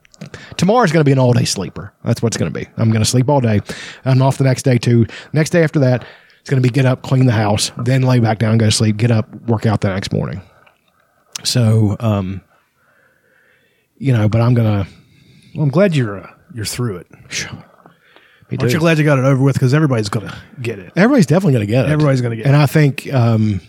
Tomorrow's 0.57 0.91
going 0.91 1.01
to 1.01 1.05
be 1.05 1.13
an 1.13 1.19
all 1.21 1.33
day 1.33 1.45
sleeper. 1.45 1.93
That's 2.03 2.21
what 2.21 2.27
it's 2.27 2.37
going 2.37 2.53
to 2.53 2.59
be. 2.59 2.67
I'm 2.77 2.91
going 2.91 3.05
to 3.05 3.09
sleep 3.09 3.29
all 3.29 3.41
day. 3.41 3.61
I'm 4.05 4.21
off 4.21 4.37
the 4.37 4.43
next 4.43 4.65
day 4.65 4.77
too. 4.77 5.07
Next 5.33 5.51
day 5.51 5.63
after 5.63 5.79
that, 5.79 6.05
it's 6.41 6.51
going 6.51 6.61
to 6.61 6.69
be 6.69 6.73
get 6.73 6.87
up, 6.87 7.03
clean 7.03 7.27
the 7.27 7.33
house, 7.33 7.71
then 7.79 8.03
lay 8.03 8.19
back 8.19 8.41
down, 8.41 8.59
go 8.59 8.67
to 8.67 8.73
sleep, 8.73 8.97
get 8.97 9.13
up, 9.13 9.33
work 9.43 9.65
out 9.65 9.81
the 9.81 9.91
next 9.91 10.13
morning. 10.13 10.43
So, 11.45 11.97
um, 12.01 12.41
you 13.99 14.13
know, 14.13 14.29
but 14.29 14.41
I'm 14.41 14.55
gonna. 14.55 14.87
Well, 15.55 15.65
I'm 15.65 15.71
glad 15.71 15.95
you're 15.95 16.19
uh, 16.19 16.31
you're 16.55 16.65
through 16.65 16.99
it. 16.99 17.11
Me 18.51 18.57
Aren't 18.59 18.73
you 18.73 18.79
glad 18.79 18.99
you 18.99 19.05
got 19.05 19.19
it 19.19 19.25
over 19.25 19.43
with? 19.43 19.55
Because 19.55 19.75
everybody's 19.75 20.09
gonna 20.09 20.37
get 20.63 20.79
it. 20.79 20.93
Everybody's 20.97 21.27
definitely 21.27 21.53
gonna 21.53 21.67
get 21.67 21.87
it. 21.87 21.91
Everybody's 21.91 22.23
gonna 22.23 22.37
get 22.37 22.47
and 22.47 22.55
it. 22.55 22.57
And 22.57 22.63
I 22.63 22.67
think, 22.67 23.13
um, 23.13 23.61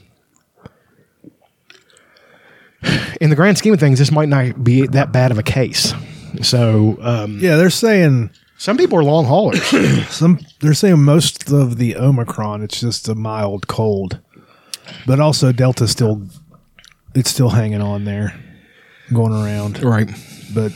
in 3.22 3.30
the 3.30 3.36
grand 3.36 3.58
scheme 3.58 3.74
of 3.74 3.80
things, 3.80 4.00
this 4.00 4.12
might 4.12 4.30
not 4.30 4.64
be 4.64 4.88
that 4.88 5.12
bad 5.12 5.32
of 5.32 5.38
a 5.38 5.44
case. 5.44 5.94
So, 6.42 6.98
um, 7.02 7.40
Yeah, 7.40 7.56
they're 7.58 7.70
saying 7.70 8.30
some 8.58 8.78
people 8.78 8.98
are 9.00 9.04
long 9.04 9.26
haulers. 9.26 9.62
some. 10.10 10.40
They're 10.62 10.74
saying 10.74 11.02
most 11.02 11.50
of 11.52 11.78
the 11.78 11.96
Omicron, 11.96 12.62
it's 12.62 12.80
just 12.80 13.08
a 13.10 13.16
mild 13.16 13.68
cold, 13.68 14.20
but 15.06 15.20
also 15.20 15.52
Delta 15.52 15.88
still, 15.88 16.22
it's 17.16 17.30
still 17.30 17.50
hanging 17.50 17.82
on 17.82 18.06
there, 18.06 18.34
going 19.14 19.34
around. 19.34 19.82
right. 19.84 20.10
But 20.54 20.72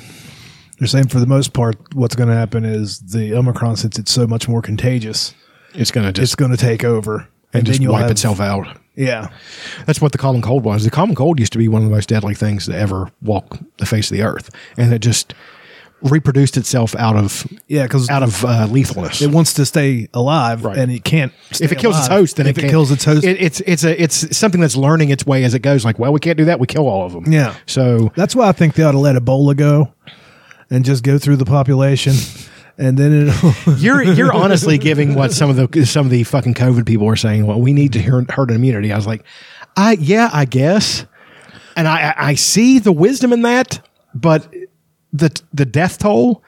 They're 0.80 0.88
saying 0.88 1.08
for 1.10 1.20
the 1.20 1.26
most 1.28 1.54
part, 1.54 1.76
what's 1.94 2.16
going 2.16 2.30
to 2.30 2.36
happen 2.36 2.66
is 2.66 3.00
the 3.00 3.34
Omicron, 3.34 3.76
since 3.78 3.98
it's 4.00 4.12
so 4.12 4.28
much 4.28 4.48
more 4.50 4.62
contagious, 4.62 5.34
It's 5.74 5.92
going 5.92 6.12
to 6.12 6.22
it's 6.22 6.36
going 6.36 6.52
to 6.52 6.58
take 6.58 6.84
over 6.84 7.28
and 7.54 7.66
just 7.66 7.80
you'll 7.82 7.94
wipe 7.94 8.04
have- 8.04 8.12
itself 8.12 8.40
out. 8.40 8.78
Yeah, 8.96 9.30
That's 9.86 10.00
what 10.02 10.12
the 10.12 10.18
common 10.18 10.42
cold 10.42 10.64
was. 10.64 10.84
The 10.84 10.92
common 10.92 11.16
cold 11.16 11.40
used 11.40 11.52
to 11.54 11.58
be 11.58 11.68
one 11.68 11.82
of 11.82 11.90
the 11.90 11.96
most 11.96 12.10
deadly 12.10 12.36
things 12.36 12.66
to 12.68 12.78
ever 12.78 13.10
walk 13.22 13.58
the 13.78 13.86
face 13.86 14.12
of 14.12 14.18
the 14.18 14.24
earth, 14.24 14.50
and 14.78 14.94
it 14.94 15.00
just 15.00 15.34
reproduced 16.04 16.58
itself 16.58 16.96
out 16.98 17.16
of 17.16 17.48
yeah, 17.68 17.84
because 17.84 18.10
out 18.10 18.24
of 18.24 18.44
uh, 18.44 18.68
lethalness. 18.70 19.22
it 19.22 19.32
wants 19.32 19.54
to 19.54 19.66
stay 19.66 20.10
alive, 20.14 20.64
Right. 20.66 20.78
and 20.78 20.92
it 20.92 21.04
can't. 21.04 21.32
If 21.62 21.72
it 21.72 21.80
kills 21.80 21.98
its 21.98 22.08
host, 22.08 22.36
then 22.36 22.46
if 22.46 22.58
it, 22.58 22.66
it, 22.66 22.70
kills 22.70 22.92
its 22.92 23.06
host, 23.06 23.24
it, 23.24 23.42
it's 23.42 23.62
it's 23.62 23.84
a 23.84 24.00
it's 24.02 24.36
something 24.38 24.60
that's 24.62 24.76
learning 24.76 25.10
its 25.10 25.26
way 25.26 25.44
as 25.44 25.54
it 25.54 25.60
goes. 25.60 25.84
Like, 25.86 25.98
well, 25.98 26.12
we 26.14 26.20
can't 26.20 26.38
do 26.38 26.46
that. 26.46 26.60
We 26.60 26.68
kill 26.68 26.88
all 26.88 27.06
of 27.06 27.14
them. 27.14 27.32
Yeah. 27.32 27.56
So 27.66 28.12
That's 28.16 28.36
why 28.36 28.48
I 28.50 28.52
think 28.52 28.76
they 28.76 28.84
ought 28.84 28.92
to 28.92 29.00
let 29.00 29.16
Ebola 29.16 29.56
go 29.56 29.94
and 30.70 30.84
just 30.86 31.04
go 31.04 31.18
through 31.18 31.38
the 31.38 31.46
population, 31.46 32.14
and 32.78 32.98
then 32.98 33.28
it'll. 33.28 33.74
you're 33.78 34.02
you're 34.04 34.34
honestly 34.34 34.78
giving 34.78 35.16
what 35.16 35.32
some 35.32 35.50
of 35.50 35.56
the 35.56 35.86
some 35.86 36.06
of 36.06 36.12
the 36.12 36.24
fucking 36.24 36.54
COVID 36.54 36.86
people 36.86 37.08
are 37.08 37.16
saying. 37.16 37.46
Well, 37.46 37.60
we 37.62 37.74
need 37.74 37.94
to 37.94 38.00
hear 38.00 38.26
herd 38.30 38.52
immunity. 38.52 38.92
I 38.92 38.96
was 38.96 39.08
like, 39.08 39.24
I 39.78 39.94
yeah, 39.94 40.30
I 40.34 40.46
guess, 40.46 41.06
and 41.76 41.88
I 41.88 42.14
I 42.18 42.36
see 42.36 42.80
the 42.80 42.92
wisdom 42.92 43.34
in 43.34 43.42
that, 43.44 43.86
but 44.14 44.52
the 45.12 45.30
the 45.54 45.66
death 45.66 46.00
toll 46.00 46.44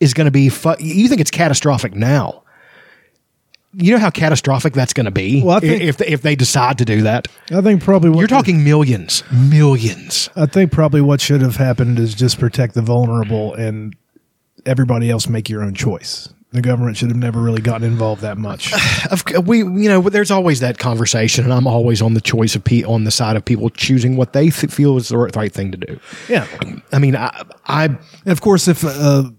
is 0.00 0.14
going 0.14 0.26
to 0.26 0.30
be. 0.30 0.48
Fu- 0.48 0.76
you 0.80 1.08
think 1.08 1.20
it's 1.20 1.30
catastrophic 1.30 1.94
now? 1.94 2.42
You 3.74 3.92
know 3.92 3.98
how 3.98 4.08
catastrophic 4.10 4.72
that's 4.72 4.94
going 4.94 5.04
to 5.04 5.12
be 5.12 5.42
Well, 5.42 5.58
I 5.58 5.60
think- 5.60 5.82
if 5.82 6.00
if 6.00 6.22
they 6.22 6.34
decide 6.34 6.78
to 6.78 6.84
do 6.86 7.02
that. 7.02 7.28
I 7.52 7.60
think 7.60 7.82
probably 7.82 8.08
what 8.10 8.18
You're 8.20 8.26
talking 8.26 8.64
millions, 8.64 9.22
millions. 9.30 10.30
I 10.34 10.46
think 10.46 10.72
probably 10.72 11.00
what 11.02 11.20
should 11.20 11.42
have 11.42 11.56
happened 11.56 11.98
is 11.98 12.14
just 12.14 12.38
protect 12.40 12.74
the 12.74 12.82
vulnerable 12.82 13.54
and 13.54 13.94
everybody 14.68 15.10
else 15.10 15.28
make 15.28 15.48
your 15.48 15.62
own 15.62 15.74
choice. 15.74 16.28
The 16.50 16.62
government 16.62 16.96
should 16.96 17.08
have 17.10 17.16
never 17.18 17.42
really 17.42 17.60
gotten 17.60 17.86
involved 17.86 18.22
that 18.22 18.38
much. 18.38 18.72
Of 19.10 19.22
we, 19.46 19.58
you 19.58 19.88
know, 19.88 20.00
there's 20.02 20.30
always 20.30 20.60
that 20.60 20.78
conversation, 20.78 21.44
and 21.44 21.52
I'm 21.52 21.66
always 21.66 22.00
on 22.00 22.14
the 22.14 22.20
choice 22.22 22.54
of 22.56 22.64
pe- 22.64 22.84
on 22.84 23.04
the 23.04 23.10
side 23.10 23.36
of 23.36 23.44
people 23.44 23.68
choosing 23.70 24.16
what 24.16 24.32
they 24.32 24.48
th- 24.50 24.72
feel 24.72 24.96
is 24.96 25.08
the 25.08 25.18
right, 25.18 25.52
thing 25.52 25.70
to 25.72 25.76
do. 25.78 26.00
yeah. 26.28 26.46
I 26.92 26.98
mean, 26.98 27.16
I, 27.16 27.42
I 27.66 27.84
And 27.84 27.98
of 28.26 28.40
course, 28.40 28.66
if 28.66 28.82
a 28.84 29.34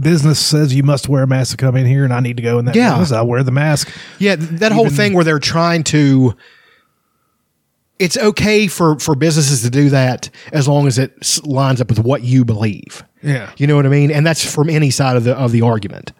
business 0.00 0.40
says 0.40 0.74
you 0.74 0.82
must 0.82 1.08
wear 1.08 1.22
a 1.22 1.26
mask 1.26 1.50
to 1.52 1.56
come 1.58 1.76
in 1.76 1.86
here 1.86 2.02
and 2.04 2.12
I 2.14 2.20
need 2.20 2.36
to 2.38 2.42
go 2.42 2.58
in 2.58 2.64
that 2.64 2.74
Yeah. 2.74 2.90
business, 2.98 3.12
I 3.12 3.22
wear 3.22 3.42
the 3.42 3.52
mask. 3.52 3.90
yeah, 4.18 4.36
that 4.38 4.72
whole 4.72 4.88
thing 4.88 5.12
where 5.12 5.24
they're 5.24 5.38
trying 5.38 5.84
to. 5.84 6.34
It's 7.98 8.16
okay 8.18 8.66
for 8.66 8.98
for 8.98 9.14
businesses 9.14 9.62
to 9.62 9.70
do 9.70 9.90
that 9.90 10.28
as 10.52 10.66
long 10.66 10.86
as 10.86 10.98
it 10.98 11.12
lines 11.44 11.80
up 11.80 11.88
with 11.88 12.00
what 12.00 12.22
you 12.22 12.44
believe. 12.44 13.04
Yeah. 13.24 13.50
you 13.56 13.66
know 13.66 13.76
what 13.76 13.86
I 13.86 13.88
mean, 13.88 14.10
and 14.10 14.26
that's 14.26 14.44
from 14.48 14.68
any 14.70 14.90
side 14.90 15.16
of 15.16 15.24
the 15.24 15.34
of 15.34 15.50
the 15.52 15.62
argument. 15.62 16.12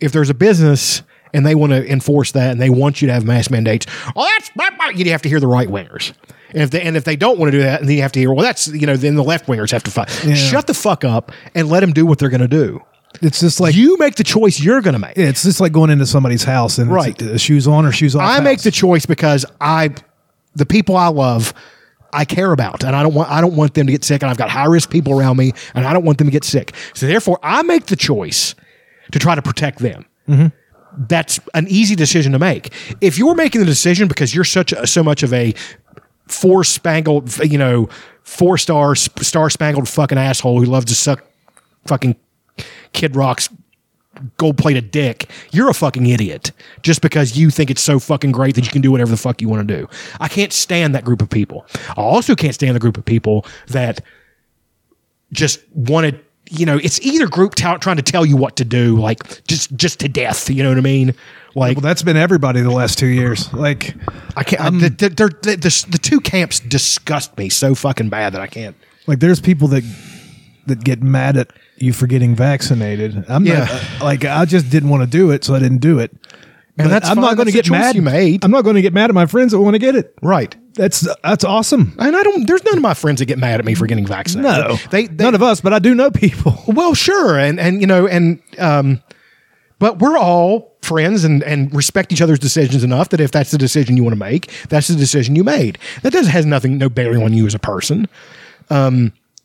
If 0.00 0.12
there's 0.12 0.28
a 0.30 0.34
business 0.34 1.02
and 1.32 1.46
they 1.46 1.54
want 1.54 1.72
to 1.72 1.90
enforce 1.90 2.32
that 2.32 2.50
and 2.52 2.60
they 2.60 2.70
want 2.70 3.00
you 3.00 3.06
to 3.08 3.14
have 3.14 3.24
mask 3.24 3.50
mandates, 3.50 3.86
well, 4.14 4.26
that's 4.36 4.50
you 4.98 5.10
have 5.12 5.22
to 5.22 5.28
hear 5.28 5.40
the 5.40 5.46
right 5.46 5.68
wingers. 5.68 6.12
And 6.50 6.62
if 6.62 6.70
they 6.70 6.82
and 6.82 6.96
if 6.96 7.04
they 7.04 7.16
don't 7.16 7.38
want 7.38 7.50
to 7.52 7.58
do 7.58 7.62
that, 7.62 7.80
and 7.80 7.88
then 7.88 7.96
you 7.96 8.02
have 8.02 8.12
to 8.12 8.20
hear, 8.20 8.32
well, 8.32 8.44
that's 8.44 8.68
you 8.68 8.86
know, 8.86 8.96
then 8.96 9.14
the 9.14 9.24
left 9.24 9.46
wingers 9.46 9.70
have 9.72 9.82
to 9.84 9.90
fight. 9.90 10.10
Shut 10.36 10.66
the 10.66 10.74
fuck 10.74 11.04
up 11.04 11.32
and 11.54 11.68
let 11.68 11.80
them 11.80 11.92
do 11.92 12.04
what 12.06 12.18
they're 12.18 12.28
going 12.28 12.40
to 12.42 12.48
do. 12.48 12.80
It's 13.22 13.40
just 13.40 13.60
like 13.60 13.74
You 13.74 13.96
make 13.96 14.16
the 14.16 14.24
choice 14.24 14.60
you're 14.60 14.82
going 14.82 14.92
to 14.92 14.98
make. 14.98 15.16
it's 15.16 15.42
just 15.42 15.58
like 15.60 15.72
going 15.72 15.88
into 15.90 16.04
somebody's 16.04 16.44
house 16.44 16.76
and 16.76 16.90
Right. 16.90 17.20
it's, 17.20 17.22
uh, 17.22 17.38
shoes 17.38 17.66
on 17.66 17.86
or 17.86 17.92
shoes 17.92 18.14
off. 18.14 18.22
I 18.22 18.40
make 18.40 18.60
the 18.60 18.70
choice 18.70 19.06
because 19.06 19.46
I, 19.58 19.94
the 20.54 20.66
people 20.66 20.96
I 20.98 21.08
love, 21.08 21.54
I 22.16 22.24
care 22.24 22.52
about, 22.52 22.82
and 22.82 22.96
I 22.96 23.02
don't 23.02 23.14
want 23.14 23.30
I 23.30 23.40
don't 23.40 23.54
want 23.54 23.74
them 23.74 23.86
to 23.86 23.92
get 23.92 24.04
sick, 24.04 24.22
and 24.22 24.30
I've 24.30 24.38
got 24.38 24.48
high 24.48 24.64
risk 24.64 24.90
people 24.90 25.18
around 25.18 25.36
me, 25.36 25.52
and 25.74 25.86
I 25.86 25.92
don't 25.92 26.04
want 26.04 26.18
them 26.18 26.26
to 26.26 26.32
get 26.32 26.44
sick. 26.44 26.74
So 26.94 27.06
therefore, 27.06 27.38
I 27.42 27.62
make 27.62 27.86
the 27.86 27.96
choice 27.96 28.54
to 29.12 29.18
try 29.18 29.34
to 29.34 29.42
protect 29.42 29.78
them. 29.78 30.06
Mm-hmm. 30.28 30.46
That's 31.08 31.38
an 31.54 31.66
easy 31.68 31.94
decision 31.94 32.32
to 32.32 32.38
make. 32.38 32.72
If 33.00 33.18
you're 33.18 33.34
making 33.34 33.60
the 33.60 33.66
decision 33.66 34.08
because 34.08 34.34
you're 34.34 34.44
such 34.44 34.72
a, 34.72 34.86
so 34.86 35.02
much 35.02 35.22
of 35.22 35.32
a 35.32 35.54
four 36.26 36.64
spangled, 36.64 37.36
you 37.44 37.58
know, 37.58 37.88
four 38.22 38.58
star 38.58 38.94
star 38.94 39.50
spangled 39.50 39.88
fucking 39.88 40.18
asshole 40.18 40.60
who 40.60 40.66
loves 40.66 40.86
to 40.86 40.94
suck 40.94 41.24
fucking 41.86 42.16
Kid 42.92 43.14
Rock's 43.14 43.48
gold 44.36 44.58
plated 44.58 44.90
dick, 44.90 45.30
you're 45.52 45.68
a 45.68 45.74
fucking 45.74 46.06
idiot 46.06 46.52
just 46.82 47.02
because 47.02 47.36
you 47.36 47.50
think 47.50 47.70
it's 47.70 47.82
so 47.82 47.98
fucking 47.98 48.32
great 48.32 48.54
that 48.54 48.64
you 48.64 48.70
can 48.70 48.82
do 48.82 48.90
whatever 48.90 49.10
the 49.10 49.16
fuck 49.16 49.40
you 49.40 49.48
want 49.48 49.66
to 49.66 49.76
do. 49.76 49.88
I 50.20 50.28
can't 50.28 50.52
stand 50.52 50.94
that 50.94 51.04
group 51.04 51.22
of 51.22 51.30
people. 51.30 51.66
I 51.90 52.00
also 52.00 52.34
can't 52.34 52.54
stand 52.54 52.74
the 52.74 52.80
group 52.80 52.96
of 52.96 53.04
people 53.04 53.46
that 53.68 54.00
just 55.32 55.60
wanted, 55.74 56.20
you 56.48 56.64
know, 56.66 56.78
it's 56.78 57.00
either 57.00 57.26
group 57.26 57.54
t- 57.54 57.64
trying 57.80 57.96
to 57.96 58.02
tell 58.02 58.24
you 58.24 58.36
what 58.36 58.56
to 58.56 58.64
do, 58.64 58.96
like 58.98 59.44
just 59.46 59.74
just 59.76 60.00
to 60.00 60.08
death. 60.08 60.48
You 60.48 60.62
know 60.62 60.68
what 60.68 60.78
I 60.78 60.82
mean? 60.82 61.14
Like 61.54 61.76
Well, 61.76 61.82
that's 61.82 62.02
been 62.02 62.16
everybody 62.16 62.60
the 62.60 62.70
last 62.70 62.98
two 62.98 63.06
years. 63.06 63.52
Like, 63.52 63.94
I 64.36 64.44
can't. 64.44 64.62
I, 64.62 64.66
um, 64.66 64.78
the, 64.80 64.90
the, 64.90 65.08
the, 65.08 65.86
the 65.88 65.98
two 65.98 66.20
camps 66.20 66.60
disgust 66.60 67.36
me 67.38 67.48
so 67.48 67.74
fucking 67.74 68.10
bad 68.10 68.34
that 68.34 68.40
I 68.42 68.46
can't. 68.46 68.76
like 69.06 69.20
there's 69.20 69.40
people 69.40 69.68
that 69.68 69.82
that 70.66 70.84
get 70.84 71.02
mad 71.02 71.36
at 71.36 71.50
you 71.78 71.92
for 71.92 72.06
getting 72.06 72.34
vaccinated. 72.34 73.24
I'm 73.28 73.44
Yeah. 73.46 73.60
not 73.60 73.70
uh, 73.70 74.04
like 74.04 74.24
I 74.24 74.44
just 74.44 74.70
didn't 74.70 74.88
want 74.88 75.02
to 75.02 75.06
do 75.08 75.30
it, 75.30 75.44
so 75.44 75.54
I 75.54 75.58
didn't 75.58 75.78
do 75.78 75.98
it. 75.98 76.10
But 76.78 76.88
that's 76.88 77.08
I'm 77.08 77.14
fine. 77.16 77.24
not 77.24 77.36
going 77.36 77.46
to 77.46 77.52
get 77.52 77.70
mad. 77.70 77.94
you 77.94 78.02
made. 78.02 78.44
I'm 78.44 78.50
not 78.50 78.62
going 78.62 78.76
to 78.76 78.82
get 78.82 78.92
mad 78.92 79.08
at 79.08 79.14
my 79.14 79.24
friends 79.24 79.52
that 79.52 79.60
want 79.60 79.74
to 79.74 79.78
get 79.78 79.96
it. 79.96 80.14
Right. 80.20 80.54
That's 80.74 81.08
that's 81.22 81.42
awesome. 81.42 81.94
And 81.98 82.14
I 82.14 82.22
don't. 82.22 82.46
There's 82.46 82.62
none 82.64 82.76
of 82.76 82.82
my 82.82 82.92
friends 82.92 83.20
that 83.20 83.24
get 83.24 83.38
mad 83.38 83.60
at 83.60 83.64
me 83.64 83.74
for 83.74 83.86
getting 83.86 84.04
vaccinated. 84.06 84.50
No, 84.68 84.76
they, 84.90 85.06
they 85.06 85.24
none 85.24 85.34
of 85.34 85.42
us, 85.42 85.62
but 85.62 85.72
I 85.72 85.78
do 85.78 85.94
know 85.94 86.10
people. 86.10 86.62
Well, 86.66 86.92
sure, 86.94 87.38
and 87.38 87.58
and 87.58 87.80
you 87.80 87.86
know, 87.86 88.06
and 88.06 88.40
um, 88.58 89.02
but 89.78 90.00
we're 90.00 90.18
all 90.18 90.76
friends 90.82 91.24
and 91.24 91.42
and 91.44 91.74
respect 91.74 92.12
each 92.12 92.20
other's 92.20 92.38
decisions 92.38 92.84
enough 92.84 93.08
that 93.08 93.20
if 93.22 93.30
that's 93.30 93.50
the 93.52 93.58
decision 93.58 93.96
you 93.96 94.02
want 94.04 94.12
to 94.12 94.18
make, 94.20 94.50
that's 94.68 94.88
the 94.88 94.96
decision 94.96 95.34
you 95.34 95.44
made. 95.44 95.78
That 96.02 96.12
does 96.12 96.26
has 96.28 96.44
nothing, 96.44 96.76
no 96.76 96.90
bearing 96.90 97.22
on 97.22 97.32
you 97.32 97.46
as 97.46 97.54
a 97.54 97.58
person. 97.58 98.06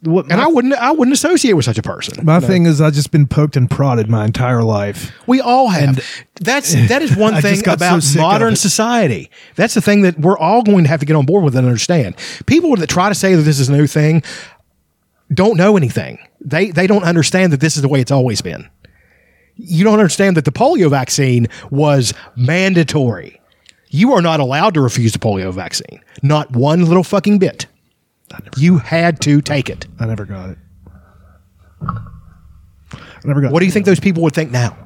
What, 0.04 0.32
And 0.32 0.42
I 0.42 0.48
wouldn't, 0.48 0.74
I 0.74 0.92
wouldn't 0.92 1.14
associate 1.14 1.54
with 1.54 1.66
such 1.66 1.78
a 1.78 1.84
person. 1.84 2.26
my 2.26 2.40
thing 2.40 2.66
is, 2.66 2.82
I've 2.82 2.94
just 2.94 3.12
been 3.12 3.28
poked 3.28 3.56
and 3.56 3.70
prodded 3.70 4.10
my 4.10 4.26
entire 4.26 4.64
life. 4.64 5.12
We 5.28 5.42
all 5.42 5.70
have. 5.70 6.04
that's 6.40 6.74
that 6.88 7.04
is 7.04 7.16
one 7.16 7.36
thing 7.42 7.54
just 7.54 7.66
got 7.66 7.80
so 7.80 7.86
about 7.86 8.16
modern 8.16 8.56
society. 8.56 9.30
That's 9.56 9.76
the 9.76 9.82
thing 9.82 10.02
that 10.02 10.20
we're 10.20 10.38
all 10.38 10.64
going 10.64 10.86
to 10.86 10.90
have 10.90 11.02
to 11.02 11.06
get 11.06 11.16
on 11.16 11.26
board 11.28 11.44
with 11.44 11.56
and 11.56 11.68
understand. 11.68 12.16
People 12.48 12.76
that 12.78 12.90
try 12.90 13.10
to 13.10 13.16
say 13.16 13.36
that 13.36 13.44
this 13.44 13.60
is 13.60 13.70
a 13.70 13.74
new 13.74 13.86
thing 13.86 14.24
don't 15.34 15.58
know 15.58 15.78
anything. 15.78 16.20
They 16.42 16.72
they 16.72 16.88
don't 16.88 17.04
understand 17.04 17.54
that 17.54 17.60
this 17.60 17.76
is 17.76 17.82
the 17.82 17.88
way 17.88 18.02
it's 18.02 18.12
always 18.12 18.42
been. 18.42 18.70
You 19.56 19.84
don't 19.84 20.00
understand 20.00 20.38
that 20.38 20.46
the 20.46 20.52
polio 20.52 20.90
vaccine 20.90 21.48
was 21.70 22.14
mandatory. 22.36 23.40
You 23.90 24.14
are 24.14 24.22
not 24.22 24.40
allowed 24.40 24.74
to 24.74 24.82
refuse 24.82 25.12
the 25.14 25.20
polio 25.20 25.54
vaccine. 25.54 26.02
Not 26.24 26.52
one 26.52 26.86
little 26.86 27.04
fucking 27.04 27.40
bit. 27.40 27.68
You 28.58 28.78
had 28.78 29.22
to 29.22 29.42
take 29.42 29.70
it. 29.70 29.88
I 30.00 30.06
never 30.06 30.26
got 30.26 30.52
it. 30.52 30.58
I 31.82 33.28
never 33.28 33.42
got. 33.42 33.48
It. 33.48 33.54
What 33.54 33.60
do 33.60 33.66
you 33.66 33.72
think 33.72 33.86
those 33.86 34.00
people 34.00 34.24
would 34.24 34.34
think 34.34 34.52
now? 34.52 34.78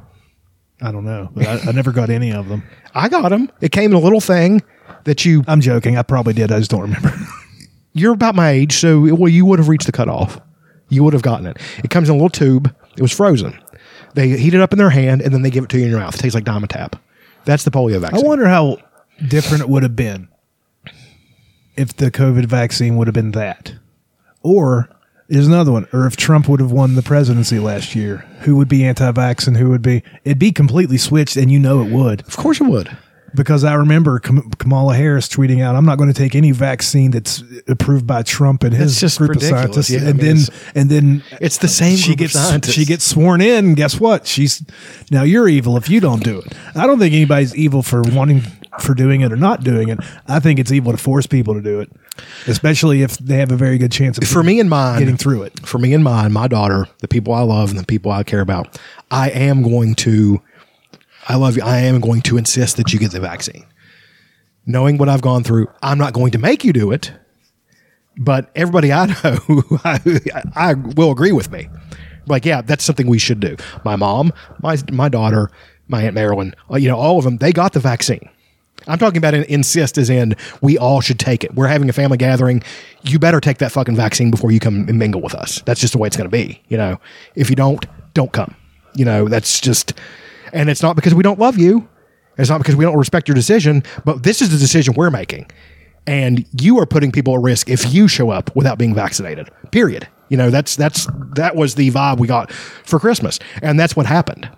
I 0.82 0.92
don't 0.92 1.06
know. 1.06 1.30
But 1.34 1.48
I, 1.48 1.70
I 1.70 1.72
never 1.72 1.92
got 1.92 2.10
any 2.10 2.32
of 2.32 2.48
them. 2.48 2.64
I 2.94 3.10
got 3.10 3.30
them. 3.30 3.52
It 3.62 3.72
came 3.72 3.92
in 3.92 3.98
a 3.98 4.00
little 4.00 4.22
thing 4.22 4.62
that 5.06 5.26
you 5.26 5.44
I'm 5.48 5.62
joking. 5.62 5.98
I 5.98 6.04
probably 6.04 6.34
did. 6.34 6.52
I 6.52 6.60
just 6.60 6.72
don't 6.72 6.82
remember. 6.82 7.14
you're 7.94 8.14
about 8.14 8.36
my 8.36 8.50
age, 8.50 8.74
so 8.78 9.00
well, 9.16 9.30
you 9.30 9.46
would 9.46 9.60
have 9.60 9.68
reached 9.68 9.86
the 9.86 9.92
cutoff. 9.92 10.40
You 10.90 11.04
would 11.04 11.14
have 11.14 11.24
gotten 11.24 11.48
it. 11.48 11.58
It 11.84 11.90
comes 11.90 12.10
in 12.10 12.14
a 12.14 12.18
little 12.18 12.30
tube. 12.30 12.74
It 12.96 13.02
was 13.02 13.12
frozen. 13.12 13.58
They 14.14 14.30
heat 14.30 14.54
it 14.54 14.62
up 14.62 14.72
in 14.72 14.78
their 14.78 14.90
hand 14.90 15.22
and 15.22 15.34
then 15.34 15.42
they 15.42 15.50
give 15.50 15.64
it 15.64 15.70
to 15.72 15.78
you 15.78 15.86
in 15.86 15.92
your 15.92 16.00
mouth. 16.00 16.16
It 16.16 16.20
tastes 16.20 16.36
like 16.36 16.46
Dimetapp. 16.46 17.00
That's 17.44 17.64
the 17.64 17.72
polio 17.72 18.00
vaccine. 18.00 18.24
I 18.24 18.28
wonder 18.28 18.48
how 18.48 18.78
different 19.28 19.62
it 19.62 19.70
would 19.70 19.84
have 19.84 19.96
been 19.96 20.30
if 21.78 21.96
the 21.96 22.12
COVID 22.12 22.46
vaccine 22.46 22.96
would 22.98 23.08
have 23.08 23.14
been 23.14 23.32
that. 23.32 23.74
Or 24.44 24.90
there's 25.28 25.48
another 25.48 25.72
one. 25.72 25.88
Or 25.92 26.06
if 26.06 26.16
Trump 26.16 26.48
would 26.48 26.60
have 26.60 26.72
won 26.72 26.96
the 26.96 27.02
presidency 27.02 27.60
last 27.60 27.96
year, 27.96 28.18
who 28.42 28.56
would 28.58 28.68
be 28.68 28.86
anti-vax 28.86 29.48
and 29.48 29.58
who 29.58 29.70
would 29.70 29.82
be? 29.82 30.04
It'd 30.24 30.40
be 30.40 30.52
completely 30.52 30.98
switched, 30.98 31.36
and 31.36 31.52
you 31.52 31.60
know 31.60 31.82
it 31.82 31.92
would 31.92 32.22
of 32.28 32.38
course, 32.38 32.62
it 32.62 32.66
would. 32.66 32.96
because 33.34 33.64
I 33.64 33.74
remember 33.74 34.20
Kamala 34.20 34.96
Harris 34.96 35.28
tweeting 35.28 35.62
out, 35.64 35.76
"I'm 35.76 35.84
not 35.86 35.98
going 35.98 36.08
to 36.14 36.18
take 36.18 36.36
any 36.36 36.52
vaccine 36.52 37.10
that's 37.12 37.44
approved 37.68 38.06
by 38.06 38.22
Trump 38.22 38.64
and 38.64 38.74
his 38.74 38.98
group 39.18 39.32
ridiculous. 39.32 39.52
of 39.52 39.58
scientists." 39.58 39.90
Yeah, 39.90 40.00
I 40.02 40.10
and 40.12 40.18
mean, 40.18 40.26
then, 40.28 40.36
it's- 40.38 40.50
and 40.76 40.90
then 40.92 41.24
It's 41.42 41.58
the 41.58 41.68
same 41.68 41.98
she 41.98 42.16
gets 42.16 42.70
she 42.72 42.86
gets 42.86 43.04
sworn 43.04 43.42
in. 43.42 43.74
Guess 43.74 44.00
what? 44.00 44.28
She's 44.28 44.64
now 45.12 45.24
you're 45.24 45.48
evil 45.50 45.76
if 45.76 45.90
you 45.90 46.00
don't 46.00 46.24
do 46.24 46.38
it. 46.40 46.54
I 46.76 46.86
don't 46.86 47.00
think 47.00 47.14
anybody's 47.16 47.56
evil 47.56 47.82
for 47.82 48.04
wanting 48.04 48.44
for 48.80 48.94
doing 48.94 49.22
it 49.22 49.32
or 49.32 49.36
not 49.36 49.64
doing 49.64 49.90
it. 49.90 50.00
I 50.28 50.40
think 50.40 50.60
it's 50.60 50.72
evil 50.72 50.92
to 50.92 50.98
force 50.98 51.28
people 51.28 51.54
to 51.54 51.62
do 51.62 51.80
it, 51.80 51.92
especially 52.48 53.02
if 53.02 53.18
they 53.18 53.38
have 53.38 53.52
a 53.52 53.56
very 53.56 53.78
good 53.78 53.92
chance 53.92 54.18
of 54.18 54.28
For 54.28 54.44
me 54.44 54.60
and 54.60 54.70
mine, 54.70 55.00
getting 55.00 55.18
through 55.18 55.44
it. 55.44 55.66
For 55.66 55.78
me 55.78 55.94
and 55.94 56.04
mine, 56.04 56.32
my 56.32 56.48
daughter, 56.48 56.88
the 57.00 57.08
people 57.08 57.34
I 57.34 57.42
love 57.42 57.70
and 57.70 57.80
the 57.80 57.86
people 57.86 58.12
I 58.12 58.24
care 58.24 58.42
about, 58.42 58.80
I 59.12 59.30
am 59.30 59.62
going 59.62 59.96
to, 59.96 60.42
I 61.28 61.36
love 61.36 61.58
you. 61.58 61.64
I 61.64 61.78
am 61.80 62.00
going 62.00 62.22
to 62.24 62.38
insist 62.38 62.78
that 62.78 62.94
you 62.94 63.00
get 63.00 63.12
the 63.12 63.20
vaccine. 63.20 63.66
Knowing 64.66 64.98
what 64.98 65.10
I've 65.10 65.22
gone 65.22 65.44
through, 65.44 65.68
I'm 65.82 65.98
not 65.98 66.14
going 66.14 66.32
to 66.32 66.40
make 66.40 66.64
you 66.64 66.74
do 66.74 66.92
it, 66.92 67.14
but 68.18 68.50
everybody 68.56 68.92
I 68.92 69.06
know, 69.24 69.40
I, 69.84 70.00
I 70.56 70.74
will 70.74 71.12
agree 71.12 71.32
with 71.32 71.52
me 71.52 71.68
Like, 72.28 72.46
yeah, 72.46 72.62
that's 72.62 72.84
something 72.84 73.08
we 73.08 73.20
should 73.20 73.40
do. 73.40 73.56
My 73.84 73.96
mom, 73.96 74.34
my 74.62 74.78
my 74.92 75.10
daughter, 75.10 75.52
my 75.88 76.04
aunt 76.04 76.16
Marilyn, 76.16 76.56
uh, 76.72 76.78
you 76.78 76.88
know, 76.88 76.98
all 76.98 77.20
of 77.20 77.24
them, 77.24 77.38
they 77.38 77.52
got 77.52 77.74
the 77.74 77.80
vaccine. 77.80 78.28
I'm 78.88 78.98
talking 78.98 79.18
about 79.18 79.34
an 79.34 79.44
insist 79.46 79.98
as 79.98 80.10
in 80.10 80.36
we 80.62 80.78
all 80.78 81.02
should 81.02 81.20
take 81.20 81.44
it. 81.44 81.56
We're 81.56 81.68
having 81.68 81.90
a 81.90 81.94
family 81.94 82.18
gathering. 82.18 82.64
You 83.04 83.20
better 83.20 83.40
take 83.40 83.58
that 83.60 83.72
fucking 83.72 83.96
vaccine 83.96 84.32
before 84.32 84.52
you 84.52 84.60
come 84.60 84.88
and 84.88 85.00
mingle 85.00 85.22
with 85.22 85.34
us. 85.34 85.62
That's 85.66 85.80
just 85.80 85.94
the 85.94 86.00
way 86.00 86.08
it's 86.08 86.18
going 86.18 86.30
to 86.30 86.36
be. 86.36 86.62
You 86.68 86.78
know, 86.78 87.00
if 87.36 87.50
you 87.50 87.56
don't, 87.56 87.86
don't 88.14 88.32
come. 88.32 88.56
You 88.96 89.06
know, 89.06 89.28
that's 89.28 89.60
just, 89.60 89.94
and 90.54 90.70
it's 90.70 90.82
not 90.82 90.96
because 90.96 91.14
we 91.14 91.24
don't 91.24 91.40
love 91.40 91.58
you. 91.58 91.88
It's 92.38 92.50
not 92.50 92.60
because 92.60 92.76
we 92.76 92.86
don't 92.86 92.98
respect 92.98 93.28
your 93.28 93.36
decision, 93.36 93.84
but 94.04 94.24
this 94.24 94.42
is 94.42 94.52
the 94.52 94.58
decision 94.58 94.94
we're 94.96 95.10
making. 95.10 95.50
And 96.08 96.46
you 96.62 96.80
are 96.80 96.86
putting 96.86 97.12
people 97.12 97.36
at 97.36 97.42
risk 97.42 97.70
if 97.70 97.94
you 97.94 98.08
show 98.08 98.30
up 98.30 98.56
without 98.56 98.78
being 98.78 98.94
vaccinated. 98.94 99.50
Period. 99.72 100.08
You 100.30 100.38
know, 100.38 100.50
that's 100.50 100.76
that's 100.76 101.08
that 101.36 101.56
was 101.56 101.76
the 101.76 101.92
vibe 101.92 102.20
we 102.20 102.28
got 102.28 102.52
for 102.52 103.00
Christmas. 103.00 103.40
And 103.62 103.80
that's 103.80 103.96
what 103.96 104.06
happened. 104.06 104.50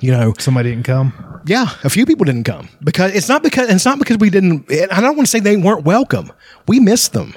You 0.00 0.12
know, 0.12 0.32
Somebody 0.38 0.70
didn't 0.70 0.86
come. 0.86 1.12
yeah, 1.46 1.66
a 1.84 1.90
few 1.90 2.06
people 2.06 2.24
didn't 2.24 2.44
come 2.44 2.68
because 2.82 3.14
it's 3.14 3.28
not 3.28 3.42
because 3.42 3.68
it's 3.70 3.84
not 3.84 3.98
because 3.98 4.16
we 4.18 4.30
didn't. 4.30 4.70
I 4.90 5.00
don't 5.00 5.16
want 5.16 5.26
to 5.26 5.30
say 5.30 5.40
they 5.40 5.56
weren't 5.56 5.84
welcome. 5.84 6.32
We 6.66 6.80
missed 6.80 7.12
them. 7.12 7.34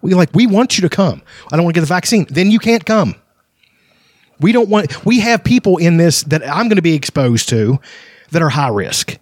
We 0.00 0.14
like 0.14 0.30
we 0.34 0.46
want 0.46 0.78
you 0.78 0.82
to 0.82 0.88
come. 0.88 1.22
I 1.52 1.56
don't 1.56 1.64
want 1.64 1.74
to 1.74 1.80
get 1.80 1.86
the 1.86 1.92
vaccine. 1.94 2.26
Then 2.30 2.50
you 2.50 2.58
can't 2.58 2.84
come. 2.84 3.16
We 4.40 4.52
don't 4.52 4.68
want. 4.68 5.04
We 5.04 5.20
have 5.20 5.42
people 5.42 5.76
in 5.78 5.96
this 5.96 6.22
that 6.24 6.42
I'm 6.48 6.68
going 6.68 6.76
to 6.76 6.82
be 6.82 6.94
exposed 6.94 7.48
to 7.50 7.78
that 8.30 8.42
are 8.42 8.48
high 8.50 8.68
risk. 8.68 9.18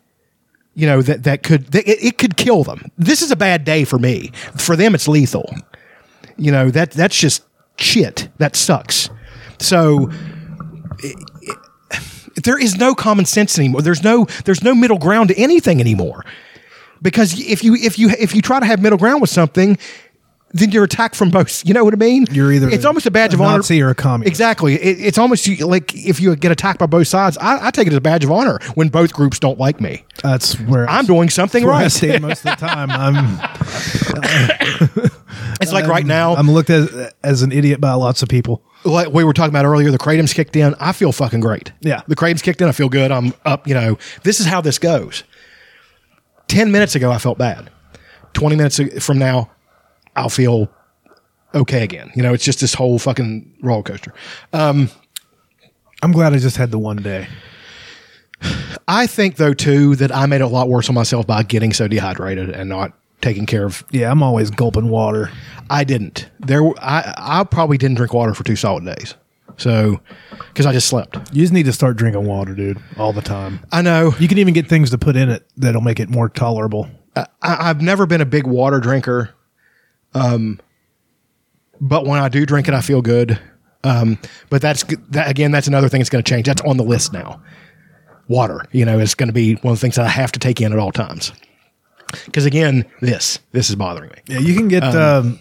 You 0.74 0.86
know 0.86 1.02
that 1.02 1.24
that 1.24 1.42
could 1.42 1.66
that 1.72 1.86
it, 1.88 2.04
it 2.04 2.18
could 2.18 2.36
kill 2.36 2.64
them. 2.64 2.90
This 2.98 3.22
is 3.22 3.30
a 3.30 3.36
bad 3.36 3.64
day 3.64 3.84
for 3.84 3.98
me. 3.98 4.32
For 4.56 4.74
them, 4.76 4.94
it's 4.94 5.06
lethal. 5.08 5.54
You 6.36 6.50
know 6.52 6.70
that 6.70 6.90
that's 6.90 7.16
just 7.18 7.42
shit. 7.76 8.28
That 8.38 8.56
sucks. 8.56 9.08
So 9.58 10.10
there 12.36 12.58
is 12.58 12.76
no 12.76 12.94
common 12.94 13.24
sense 13.24 13.58
anymore. 13.58 13.82
There's 13.82 14.02
no 14.02 14.26
there's 14.44 14.62
no 14.62 14.74
middle 14.74 14.98
ground 14.98 15.28
to 15.28 15.38
anything 15.38 15.80
anymore. 15.80 16.24
Because 17.00 17.38
if 17.38 17.64
you 17.64 17.74
if 17.74 17.98
you 17.98 18.10
if 18.10 18.34
you 18.34 18.42
try 18.42 18.60
to 18.60 18.66
have 18.66 18.80
middle 18.80 18.98
ground 18.98 19.20
with 19.20 19.30
something, 19.30 19.76
then 20.52 20.70
you're 20.70 20.84
attacked 20.84 21.16
from 21.16 21.30
both. 21.30 21.62
You 21.72 21.74
know 21.74 21.84
what 21.84 21.94
I 21.94 21.96
mean? 21.96 22.26
You're 22.30 22.52
either 22.52 22.68
it's 22.68 22.84
almost 22.84 23.06
a 23.06 23.10
badge 23.10 23.32
a 23.32 23.36
of 23.36 23.40
honor. 23.40 23.58
Nazi 23.58 23.80
or 23.80 23.88
a 23.88 23.94
communist. 23.94 24.28
Exactly. 24.28 24.74
It, 24.74 25.00
it's 25.00 25.16
almost 25.16 25.48
like 25.60 25.94
if 25.94 26.20
you 26.20 26.34
get 26.36 26.52
attacked 26.52 26.78
by 26.78 26.86
both 26.86 27.08
sides. 27.08 27.38
I, 27.38 27.68
I 27.68 27.70
take 27.70 27.86
it 27.86 27.92
as 27.92 27.96
a 27.96 28.00
badge 28.00 28.24
of 28.24 28.30
honor 28.30 28.58
when 28.74 28.88
both 28.88 29.12
groups 29.12 29.38
don't 29.38 29.58
like 29.58 29.80
me. 29.80 30.04
That's 30.22 30.58
where 30.60 30.88
I'm 30.90 31.06
doing 31.06 31.30
something 31.30 31.64
where 31.64 31.72
I 31.72 31.84
right. 31.84 32.20
most 32.20 32.44
of 32.44 32.58
the 32.58 32.66
time. 32.66 32.90
I'm 32.90 33.38
It's 35.62 35.72
like 35.72 35.86
right 35.86 36.04
now, 36.04 36.34
I'm 36.34 36.50
looked 36.50 36.70
at 36.70 37.14
as 37.22 37.42
an 37.42 37.52
idiot 37.52 37.80
by 37.80 37.92
lots 37.94 38.22
of 38.22 38.28
people. 38.28 38.62
like 38.84 39.08
we 39.12 39.24
were 39.24 39.32
talking 39.32 39.50
about 39.50 39.64
earlier, 39.64 39.90
the 39.90 39.98
kratom's 39.98 40.32
kicked 40.32 40.56
in. 40.56 40.74
I 40.80 40.92
feel 40.92 41.12
fucking 41.12 41.40
great. 41.40 41.72
Yeah. 41.80 42.02
The 42.08 42.16
kratom's 42.16 42.42
kicked 42.42 42.60
in. 42.60 42.68
I 42.68 42.72
feel 42.72 42.88
good. 42.88 43.10
I'm 43.12 43.32
up. 43.44 43.66
You 43.66 43.74
know, 43.74 43.98
this 44.24 44.40
is 44.40 44.46
how 44.46 44.60
this 44.60 44.78
goes. 44.78 45.22
10 46.48 46.72
minutes 46.72 46.94
ago, 46.94 47.10
I 47.10 47.18
felt 47.18 47.38
bad. 47.38 47.70
20 48.34 48.56
minutes 48.56 48.80
from 49.04 49.18
now, 49.18 49.50
I'll 50.16 50.28
feel 50.28 50.70
okay 51.54 51.82
again. 51.82 52.10
You 52.14 52.22
know, 52.22 52.32
it's 52.32 52.44
just 52.44 52.60
this 52.60 52.74
whole 52.74 52.98
fucking 52.98 53.58
roller 53.62 53.82
coaster. 53.82 54.12
Um, 54.52 54.90
I'm 56.02 56.12
glad 56.12 56.32
I 56.32 56.38
just 56.38 56.56
had 56.56 56.70
the 56.70 56.78
one 56.78 56.96
day. 56.96 57.28
I 58.88 59.06
think, 59.06 59.36
though, 59.36 59.54
too, 59.54 59.94
that 59.96 60.14
I 60.14 60.26
made 60.26 60.40
it 60.40 60.44
a 60.44 60.48
lot 60.48 60.68
worse 60.68 60.88
on 60.88 60.94
myself 60.94 61.26
by 61.26 61.44
getting 61.44 61.72
so 61.72 61.86
dehydrated 61.86 62.50
and 62.50 62.68
not 62.68 62.92
taking 63.20 63.46
care 63.46 63.64
of. 63.64 63.84
Yeah, 63.90 64.10
I'm 64.10 64.22
always 64.22 64.50
gulping 64.50 64.88
water. 64.88 65.30
I 65.70 65.84
didn't. 65.84 66.28
There, 66.40 66.62
I, 66.80 67.14
I 67.16 67.44
probably 67.44 67.78
didn't 67.78 67.96
drink 67.96 68.12
water 68.12 68.34
for 68.34 68.42
two 68.42 68.56
solid 68.56 68.84
days. 68.84 69.14
So, 69.58 70.00
because 70.48 70.66
I 70.66 70.72
just 70.72 70.88
slept. 70.88 71.16
You 71.32 71.42
just 71.42 71.52
need 71.52 71.66
to 71.66 71.72
start 71.72 71.96
drinking 71.96 72.26
water, 72.26 72.54
dude, 72.54 72.78
all 72.98 73.12
the 73.12 73.22
time. 73.22 73.60
I 73.70 73.82
know. 73.82 74.12
You 74.18 74.26
can 74.26 74.38
even 74.38 74.54
get 74.54 74.66
things 74.66 74.90
to 74.90 74.98
put 74.98 75.14
in 75.14 75.28
it 75.28 75.46
that'll 75.56 75.82
make 75.82 76.00
it 76.00 76.08
more 76.08 76.28
tolerable. 76.28 76.88
I, 77.14 77.26
I've 77.42 77.80
never 77.80 78.06
been 78.06 78.20
a 78.20 78.26
big 78.26 78.46
water 78.46 78.80
drinker. 78.80 79.30
Um, 80.14 80.60
but 81.80 82.06
when 82.06 82.20
I 82.20 82.28
do 82.28 82.46
drink 82.46 82.68
it, 82.68 82.74
I 82.74 82.80
feel 82.80 83.02
good. 83.02 83.38
Um, 83.84 84.18
but 84.50 84.62
that's 84.62 84.84
that 85.10 85.28
again. 85.28 85.50
That's 85.50 85.66
another 85.66 85.88
thing 85.88 86.00
that's 86.00 86.10
going 86.10 86.22
to 86.22 86.28
change. 86.28 86.46
That's 86.46 86.62
on 86.62 86.76
the 86.76 86.84
list 86.84 87.12
now. 87.12 87.42
Water, 88.28 88.64
you 88.70 88.84
know, 88.84 88.98
is 89.00 89.14
going 89.16 89.26
to 89.28 89.32
be 89.32 89.54
one 89.56 89.72
of 89.72 89.78
the 89.78 89.80
things 89.80 89.96
that 89.96 90.04
I 90.06 90.08
have 90.08 90.30
to 90.32 90.38
take 90.38 90.60
in 90.60 90.72
at 90.72 90.78
all 90.78 90.92
times. 90.92 91.32
Because 92.26 92.46
again, 92.46 92.84
this 93.00 93.40
this 93.50 93.68
is 93.70 93.74
bothering 93.76 94.10
me. 94.10 94.16
Yeah, 94.28 94.38
you 94.38 94.54
can 94.54 94.68
get 94.68 94.84
um, 94.84 95.40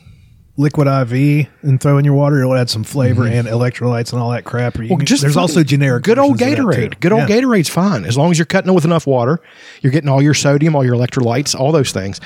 liquid 0.58 0.88
IV 0.88 1.48
and 1.62 1.80
throw 1.80 2.00
in 2.00 2.06
your 2.06 2.16
water. 2.16 2.40
It'll 2.40 2.56
add 2.56 2.70
some 2.72 2.84
flavor 2.84 3.28
and 3.28 3.48
electrolytes 3.48 4.12
and 4.14 4.22
all 4.22 4.32
that 4.32 4.44
crap. 4.46 4.80
Or 4.80 4.84
you 4.84 4.98
can- 4.98 5.06
there's 5.06 5.38
also 5.38 5.64
generic. 5.64 6.04
Good 6.04 6.18
old 6.18 6.40
versions 6.40 6.60
of 6.60 6.66
that, 6.66 6.76
Gatorade. 6.76 7.00
Good 7.00 7.12
old 7.12 7.30
Yeah. 7.30 7.42
Gatorade's 7.42 7.70
fine 7.70 8.06
as 8.06 8.18
long 8.18 8.32
as 8.32 8.40
you're 8.40 8.46
cutting 8.48 8.72
it 8.72 8.74
with 8.74 8.86
enough 8.86 9.06
water. 9.06 9.40
You're 9.82 9.92
getting 9.92 10.10
all 10.10 10.22
your 10.22 10.34
sodium, 10.34 10.76
all 10.76 10.84
your 10.84 10.96
electrolytes, 10.96 11.54
all 11.58 11.72
those 11.72 11.92
things. 11.92 12.20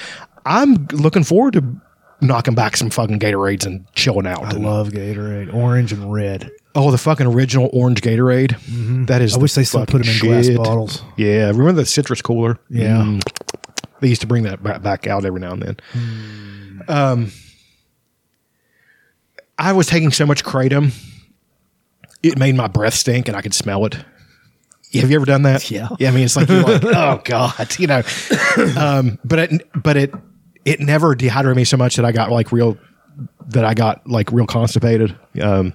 I'm 0.45 0.87
looking 0.93 1.23
forward 1.25 1.53
to 1.53 1.63
knocking 2.21 2.55
back 2.55 2.77
some 2.77 2.89
fucking 2.89 3.19
Gatorades 3.19 3.65
and 3.65 3.85
chilling 3.93 4.27
out. 4.27 4.43
I 4.43 4.51
and- 4.51 4.63
love 4.63 4.89
Gatorade, 4.89 5.53
orange 5.53 5.91
and 5.91 6.11
red. 6.11 6.51
Oh, 6.77 6.91
the 6.91 6.97
fucking 6.97 7.25
original 7.25 7.69
orange 7.71 8.01
Gatorade. 8.01 8.51
That 9.07 9.21
is. 9.21 9.31
Mm-hmm. 9.31 9.35
I 9.35 9.37
the 9.37 9.39
wish 9.39 9.53
they 9.53 9.63
still 9.63 9.85
put 9.85 10.03
them 10.03 10.11
in 10.13 10.19
glass 10.19 10.45
shit. 10.47 10.57
bottles. 10.57 11.03
Yeah, 11.15 11.47
remember 11.47 11.71
the 11.73 11.85
citrus 11.85 12.21
cooler? 12.21 12.59
Yeah. 12.69 12.97
Mm. 12.97 13.21
They 14.01 14.09
used 14.09 14.21
to 14.21 14.27
bring 14.27 14.43
that 14.43 14.61
back 14.83 15.07
out 15.07 15.23
every 15.23 15.39
now 15.39 15.53
and 15.53 15.61
then. 15.63 15.77
Um, 16.89 17.31
I 19.57 19.71
was 19.71 19.87
taking 19.87 20.11
so 20.11 20.25
much 20.25 20.43
kratom, 20.43 20.91
it 22.21 22.37
made 22.37 22.55
my 22.55 22.67
breath 22.67 22.93
stink, 22.95 23.27
and 23.29 23.37
I 23.37 23.41
could 23.41 23.53
smell 23.53 23.85
it. 23.85 23.95
Have 24.93 25.09
you 25.09 25.15
ever 25.15 25.25
done 25.25 25.43
that? 25.43 25.69
Yeah. 25.71 25.89
Yeah. 25.99 26.09
I 26.09 26.11
mean, 26.11 26.25
it's 26.25 26.35
like 26.35 26.47
you're 26.49 26.61
like, 26.61 26.83
oh 26.85 27.21
god, 27.23 27.79
you 27.79 27.87
know. 27.87 28.01
Um, 28.77 29.17
but 29.25 29.39
it, 29.39 29.69
but 29.81 29.97
it, 29.97 30.13
it 30.65 30.79
never 30.79 31.15
dehydrated 31.15 31.55
me 31.55 31.63
so 31.63 31.77
much 31.77 31.95
that 31.95 32.05
I 32.05 32.11
got 32.11 32.31
like 32.31 32.51
real, 32.51 32.77
that 33.49 33.63
I 33.63 33.73
got 33.73 34.05
like 34.09 34.31
real 34.31 34.47
constipated. 34.47 35.15
Um, 35.41 35.73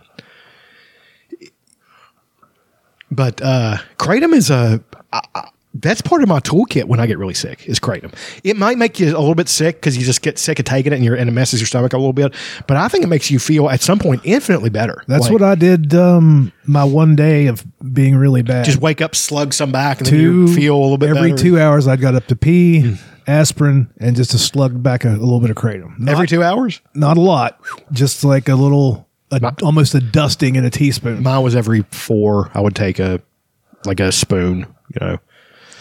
but 3.11 3.41
uh, 3.43 3.77
kratom 3.99 4.33
is 4.35 4.51
a 4.51 4.83
I, 5.13 5.21
I, 5.35 5.49
that's 5.75 6.01
part 6.03 6.23
of 6.23 6.29
my 6.29 6.41
toolkit 6.41 6.85
when 6.87 6.99
I 6.99 7.07
get 7.07 7.17
really 7.17 7.35
sick 7.35 7.65
is 7.69 7.79
kratom. 7.79 8.13
It 8.43 8.57
might 8.57 8.77
make 8.77 8.99
you 8.99 9.07
a 9.17 9.19
little 9.21 9.37
bit 9.37 9.49
sick 9.49 9.77
because 9.77 9.97
you 9.97 10.05
just 10.05 10.21
get 10.21 10.37
sick 10.37 10.59
of 10.59 10.65
taking 10.65 10.93
it 10.93 10.97
and, 10.97 11.05
you're, 11.05 11.15
and 11.15 11.29
it 11.29 11.33
messes 11.33 11.61
your 11.61 11.69
stomach 11.69 11.93
a 11.93 11.97
little 11.97 12.13
bit. 12.13 12.35
But 12.67 12.77
I 12.77 12.89
think 12.89 13.05
it 13.05 13.07
makes 13.07 13.31
you 13.31 13.39
feel 13.39 13.71
at 13.71 13.81
some 13.81 14.01
point 14.01 14.21
infinitely 14.25 14.71
better. 14.71 15.05
That's 15.07 15.25
Like, 15.25 15.33
what 15.33 15.43
I 15.43 15.55
did. 15.55 15.95
Um, 15.95 16.53
my 16.67 16.83
one 16.83 17.15
day 17.15 17.47
of 17.47 17.65
being 17.93 18.17
really 18.17 18.43
bad. 18.43 18.65
just 18.65 18.81
wake 18.81 19.01
up, 19.01 19.15
slug 19.15 19.55
some 19.55 19.71
back, 19.71 19.99
and 19.99 20.09
then 20.09 20.21
you 20.21 20.55
feel 20.55 20.75
a 20.77 20.81
little 20.83 20.99
bit 20.99 21.11
every 21.11 21.31
better. 21.33 21.43
two 21.43 21.61
hours. 21.61 21.87
I 21.87 21.95
got 21.95 22.17
up 22.17 22.27
to 22.27 22.37
pee, 22.37 22.97
aspirin, 23.31 23.93
and 23.99 24.17
just 24.17 24.33
to 24.33 24.39
slug 24.39 24.83
back 24.83 25.05
a, 25.05 25.11
a 25.11 25.11
little 25.11 25.41
bit 25.41 25.51
of 25.51 25.57
kratom. 25.57 25.99
Not, 25.99 26.13
every 26.13 26.27
two 26.27 26.43
hours. 26.43 26.81
not 26.95 27.17
a 27.17 27.21
lot, 27.21 27.61
just 27.93 28.25
like 28.25 28.49
a 28.49 28.55
little, 28.55 29.09
a, 29.31 29.55
almost 29.63 29.95
a 29.95 30.01
dusting 30.01 30.57
in 30.57 30.65
a 30.65 30.71
teaspoon. 30.71 31.23
Mine 31.23 31.43
was 31.43 31.57
every 31.57 31.83
four. 31.91 32.51
I 32.55 32.61
would 32.61 32.75
take 32.77 32.99
a 32.99 33.21
like 33.85 34.01
a 34.01 34.13
spoon. 34.13 34.67
You 34.95 35.07
know, 35.07 35.19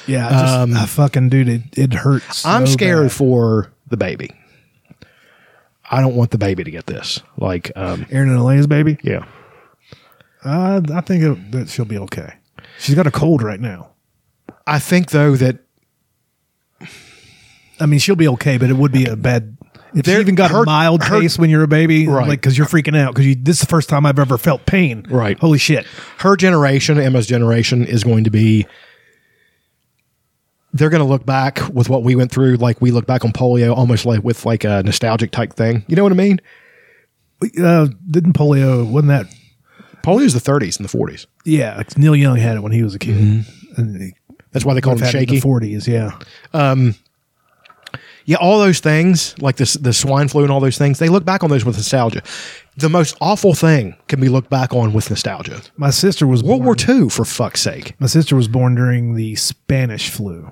Yeah, 0.07 0.27
I, 0.27 0.65
just, 0.65 0.81
I 0.81 0.85
fucking 0.85 1.29
dude, 1.29 1.49
it, 1.49 1.62
it 1.77 1.93
hurts. 1.93 2.45
Um, 2.45 2.51
I'm 2.51 2.67
so 2.67 2.73
scared 2.73 3.05
bad. 3.05 3.12
for 3.12 3.71
the 3.88 3.97
baby. 3.97 4.29
I 5.91 6.01
don't 6.01 6.15
want 6.15 6.29
the 6.31 6.38
baby 6.38 6.63
to 6.63 6.69
get 6.71 6.85
this. 6.85 7.21
Like, 7.38 7.71
um, 7.75 8.05
Aaron 8.12 8.29
and 8.29 8.38
Elaine's 8.38 8.67
baby. 8.67 8.99
yeah. 9.03 9.25
Uh, 10.45 10.81
I 10.93 11.01
think 11.01 11.23
it, 11.23 11.51
that 11.51 11.69
she'll 11.69 11.85
be 11.85 11.97
okay. 11.97 12.35
She's 12.79 12.95
got 12.95 13.07
a 13.07 13.12
cold 13.12 13.41
right 13.41 13.59
now. 13.59 13.89
I 14.65 14.79
think 14.79 15.09
though 15.09 15.35
that 15.35 15.57
I 17.79 17.85
mean, 17.85 17.99
she'll 17.99 18.15
be 18.15 18.27
okay, 18.29 18.57
but 18.57 18.69
it 18.69 18.75
would 18.77 18.91
be 18.91 19.05
a 19.05 19.15
bad. 19.15 19.55
If 19.95 20.05
you 20.07 20.19
even 20.19 20.35
got 20.35 20.51
her- 20.51 20.63
a 20.63 20.65
mild 20.65 21.03
her- 21.03 21.19
case 21.19 21.39
when 21.39 21.49
you're 21.49 21.63
a 21.63 21.67
baby, 21.67 22.07
Right. 22.07 22.27
like 22.27 22.41
because 22.41 22.57
you're 22.57 22.67
freaking 22.67 22.95
out 22.97 23.15
because 23.15 23.35
this 23.41 23.55
is 23.57 23.61
the 23.61 23.65
first 23.67 23.89
time 23.89 24.05
I've 24.05 24.19
ever 24.19 24.37
felt 24.37 24.65
pain. 24.65 25.05
Right. 25.09 25.37
Holy 25.39 25.57
shit. 25.57 25.85
her 26.19 26.35
generation, 26.35 26.99
Emma's 26.99 27.25
generation, 27.25 27.85
is 27.85 28.03
going 28.03 28.25
to 28.25 28.29
be. 28.29 28.67
They're 30.71 30.91
going 30.91 31.01
to 31.01 31.07
look 31.09 31.25
back 31.25 31.59
with 31.73 31.89
what 31.89 32.03
we 32.03 32.15
went 32.15 32.31
through, 32.31 32.57
like 32.57 32.79
we 32.79 32.91
look 32.91 33.07
back 33.07 33.25
on 33.25 33.31
polio, 33.31 33.75
almost 33.75 34.05
like 34.05 34.23
with 34.23 34.45
like 34.45 34.63
a 34.63 34.83
nostalgic 34.83 35.31
type 35.31 35.54
thing. 35.54 35.83
You 35.87 35.95
know 35.95 36.04
what 36.04 36.12
I 36.12 36.15
mean? 36.15 36.39
Uh, 37.60 37.87
didn't 38.10 38.33
polio? 38.33 38.85
Wasn't 38.87 39.08
that? 39.08 39.25
Polio 40.04 40.21
is 40.25 40.33
the 40.35 40.39
30s 40.51 40.77
and 40.79 40.87
the 40.87 40.95
40s. 40.95 41.25
Yeah, 41.45 41.75
like 41.77 41.97
Neil 41.97 42.15
Young 42.15 42.37
had 42.37 42.56
it 42.58 42.62
when 42.62 42.71
he 42.71 42.83
was 42.83 42.93
a 42.93 42.99
kid, 42.99 43.45
and 43.77 44.01
he 44.01 44.13
That's 44.51 44.63
why 44.63 44.75
they 44.75 44.81
call 44.81 44.91
had 44.91 44.99
them 44.99 45.08
it 45.08 45.15
in 45.15 45.21
shaky. 45.21 45.39
the 45.39 45.47
40s. 45.47 45.87
Yeah, 45.87 46.19
Yeah, 48.30 48.38
all 48.40 48.60
those 48.60 48.80
things, 48.80 49.34
like 49.42 49.56
this, 49.56 49.73
the 49.73 49.92
swine 49.92 50.27
flu 50.27 50.44
and 50.44 50.52
all 50.52 50.60
those 50.60 50.77
things, 50.77 51.00
they 51.00 51.10
look 51.10 51.25
back 51.25 51.44
on 51.44 51.50
those 51.50 51.65
with 51.65 51.77
nostalgia. 51.77 52.21
The 52.77 52.88
most 52.90 53.17
awful 53.19 53.56
thing 53.56 53.96
can 54.08 54.21
be 54.21 54.30
looked 54.30 54.52
back 54.52 54.71
on 54.73 54.94
with 54.94 55.10
nostalgia. 55.10 55.62
my 55.77 55.90
sister 55.90 56.27
was 56.27 56.44
World 56.44 56.63
born, 56.63 56.77
War 56.88 56.98
II, 57.04 57.10
for 57.10 57.25
fuck's 57.25 57.62
sake. 57.62 57.96
My 58.00 58.06
sister 58.08 58.36
was 58.36 58.48
born 58.48 58.75
during 58.75 59.15
the 59.15 59.36
Spanish 59.36 60.10
flu. 60.12 60.52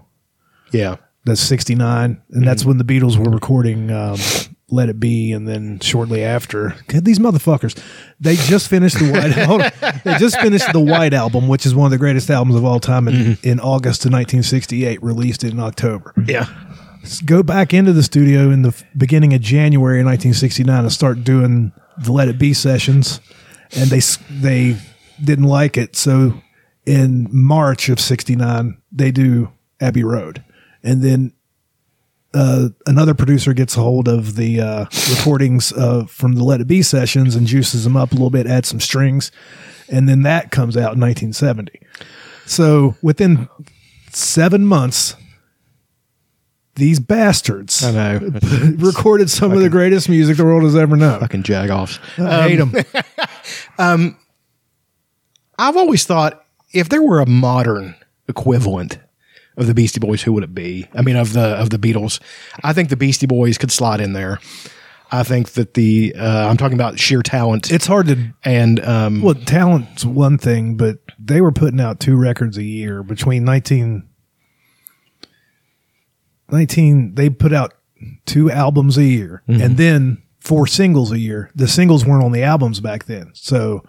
Yeah. 0.72 0.96
That's 1.26 1.40
69, 1.42 2.22
and 2.32 2.48
that's 2.48 2.62
Mm-hmm. 2.64 2.68
when 2.70 2.78
the 2.80 2.84
Beatles 2.84 3.16
were 3.18 3.30
recording 3.32 3.92
um, 3.92 4.18
Let 4.70 4.90
It 4.90 5.00
Be, 5.00 5.32
and 5.34 5.48
then 5.48 5.80
shortly 5.80 6.24
after, 6.24 6.74
these 6.88 7.20
motherfuckers, 7.20 7.78
they 8.20 8.36
just 8.38 8.70
finished 8.70 8.98
the 8.98 9.12
White. 9.12 9.32
hold 9.46 9.62
on. 9.62 9.72
they 10.04 10.18
just 10.18 10.40
finished 10.40 10.72
the 10.74 10.80
White 10.80 11.14
album, 11.14 11.48
which 11.48 11.66
is 11.66 11.76
one 11.76 11.86
of 11.86 11.92
the 11.92 11.98
greatest 11.98 12.30
albums 12.32 12.56
of 12.56 12.66
all 12.66 12.80
time, 12.80 13.08
in, 13.08 13.38
in 13.44 13.60
August 13.60 14.06
of 14.06 14.12
1968, 14.14 15.04
released 15.04 15.44
in 15.44 15.60
October. 15.60 16.14
Yeah. 16.26 16.48
Go 17.26 17.44
back 17.44 17.74
into 17.74 17.94
the 17.94 18.04
studio 18.04 18.52
in 18.52 18.62
the 18.62 18.84
beginning 18.96 19.34
of 19.34 19.42
January 19.42 20.04
1969 20.04 20.80
and 20.80 20.92
start 20.92 21.24
doing 21.24 21.72
the 21.98 22.12
Let 22.12 22.28
It 22.28 22.38
Be 22.38 22.54
sessions, 22.54 23.20
and 23.76 23.90
they 23.90 24.02
they 24.30 24.78
didn't 25.24 25.46
like 25.46 25.78
it, 25.78 25.96
so 25.96 26.42
in 26.86 27.28
March 27.32 27.90
of 27.90 28.00
'69 28.00 28.78
they 28.92 29.12
do 29.12 29.52
Abbey 29.80 30.04
Road, 30.04 30.44
and 30.84 31.02
then 31.02 31.34
uh, 32.34 32.70
another 32.86 33.14
producer 33.14 33.54
gets 33.54 33.78
a 33.78 33.82
hold 33.82 34.08
of 34.08 34.36
the 34.36 34.62
uh, 34.62 34.86
recordings 35.10 35.72
uh, 35.74 36.06
from 36.06 36.36
the 36.36 36.44
Let 36.44 36.62
It 36.62 36.68
Be 36.68 36.82
sessions 36.82 37.36
and 37.36 37.48
juices 37.48 37.84
them 37.84 37.96
up 37.96 38.12
a 38.12 38.16
little 38.16 38.30
bit, 38.30 38.48
adds 38.48 38.68
some 38.68 38.80
strings, 38.80 39.32
and 39.90 40.08
then 40.08 40.24
that 40.24 40.52
comes 40.52 40.76
out 40.76 40.94
in 40.94 41.00
1970. 41.00 41.80
So 42.46 42.96
within 43.02 43.50
seven 44.12 44.66
months, 44.66 45.16
these 46.78 47.00
bastards 47.00 47.84
I 47.84 47.92
know. 47.92 48.20
recorded 48.78 49.30
some 49.30 49.52
of 49.52 49.60
the 49.60 49.70
greatest 49.70 50.10
music 50.10 50.38
the 50.38 50.46
world 50.46 50.64
has 50.64 50.76
ever 50.76 50.96
known. 50.96 51.20
Fucking 51.20 51.44
jagoffs. 51.44 52.00
I 52.18 52.50
hate 52.50 52.58
them. 52.58 54.16
I've 55.60 55.78
always 55.78 56.06
thought 56.06 56.46
if 56.74 56.90
there 56.90 57.02
were 57.02 57.20
a 57.20 57.26
modern 57.26 57.96
equivalent 58.28 59.00
of 59.58 59.66
the 59.68 59.74
Beastie 59.74 60.00
Boys, 60.00 60.22
who 60.22 60.34
would 60.34 60.44
it 60.44 60.54
be? 60.54 60.88
I 60.94 61.02
mean, 61.02 61.16
of 61.16 61.34
the 61.34 61.42
of 61.42 61.72
the 61.72 61.78
Beatles, 61.78 62.20
I 62.64 62.74
think 62.74 62.90
the 62.90 62.98
Beastie 62.98 63.26
Boys 63.26 63.58
could 63.58 63.72
slide 63.72 64.00
in 64.00 64.14
there. 64.14 64.40
I 65.12 65.24
think 65.24 65.52
that 65.52 65.74
the 65.74 66.14
uh, 66.18 66.48
I'm 66.50 66.58
talking 66.58 66.76
about 66.76 67.00
sheer 67.00 67.22
talent 67.22 67.72
It's 67.72 67.88
hard 67.88 68.08
to 68.08 68.34
and 68.44 68.80
um, 68.82 69.22
well, 69.22 69.36
talent's 69.36 70.06
one 70.06 70.38
thing, 70.38 70.76
but 70.76 70.98
they 71.18 71.42
were 71.42 71.52
putting 71.52 71.80
out 71.80 72.00
two 72.00 72.18
records 72.18 72.58
a 72.58 72.64
year 72.64 73.04
between 73.04 73.46
19, 73.46 74.08
19 76.52 77.16
they 77.16 77.30
put 77.30 77.54
out 77.54 77.74
two 78.26 78.50
albums 78.52 78.98
a 78.98 79.04
year 79.04 79.44
and 79.48 79.78
then 79.78 80.22
four 80.40 80.68
singles 80.68 81.12
a 81.12 81.20
year. 81.20 81.50
The 81.56 81.68
singles 81.68 82.06
weren't 82.06 82.24
on 82.24 82.32
the 82.32 82.44
albums 82.44 82.80
back 82.80 83.06
then. 83.06 83.32
So 83.34 83.84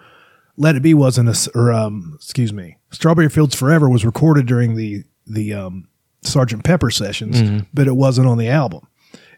Let 0.57 0.75
It 0.77 0.83
Be 0.83 0.95
wasn't 0.95 1.29
a 1.29 1.51
or 1.55 1.73
um, 1.73 2.13
excuse 2.17 2.53
me, 2.53 2.77
Strawberry 2.91 3.29
Fields 3.29 3.55
Forever 3.55 3.89
was 3.89 4.05
recorded 4.05 4.47
during 4.47 4.75
the, 4.75 5.05
the 5.27 5.53
um, 5.55 5.89
Sergeant 6.23 6.65
Pepper 6.65 6.91
sessions, 6.91 7.41
but 7.73 7.87
it 7.87 7.95
wasn't 7.97 8.27
on 8.27 8.39
the 8.39 8.49
album. 8.49 8.87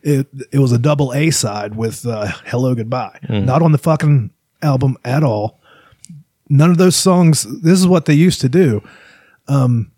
It, 0.02 0.28
it 0.50 0.58
was 0.58 0.72
a 0.72 0.78
double 0.78 1.12
A 1.12 1.30
side 1.30 1.76
with 1.76 2.06
uh, 2.06 2.28
Hello 2.46 2.74
Goodbye, 2.74 3.18
not 3.44 3.60
on 3.60 3.72
the 3.72 3.78
fucking 3.78 4.30
album 4.62 4.96
at 5.04 5.22
all 5.22 5.58
none 6.52 6.68
of 6.70 6.78
those 6.78 6.96
songs 6.96 7.44
this 7.62 7.78
is 7.78 7.86
what 7.86 8.04
they 8.06 8.12
used 8.12 8.40
to 8.40 8.48
do 8.48 8.82
um 9.48 9.90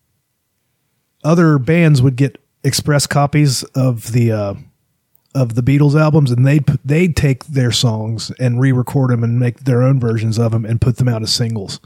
other 1.25 1.59
bands 1.59 2.03
would 2.03 2.15
get 2.15 2.39
express 2.65 3.07
copies 3.07 3.63
of 3.75 4.13
the 4.13 4.33
uh 4.33 4.55
of 5.35 5.55
the 5.55 5.63
Beatles 5.63 5.99
albums 5.99 6.31
and 6.31 6.47
they'd 6.47 6.67
they'd 6.85 7.17
take 7.17 7.45
their 7.47 7.73
songs 7.73 8.31
and 8.39 8.61
re-record 8.61 9.11
them 9.11 9.25
and 9.25 9.41
make 9.41 9.61
their 9.61 9.83
own 9.83 9.99
versions 9.99 10.39
of 10.39 10.53
them 10.53 10.65
and 10.65 10.81
put 10.81 10.97
them 10.99 11.09
out 11.09 11.23
as 11.23 11.33
singles 11.33 11.81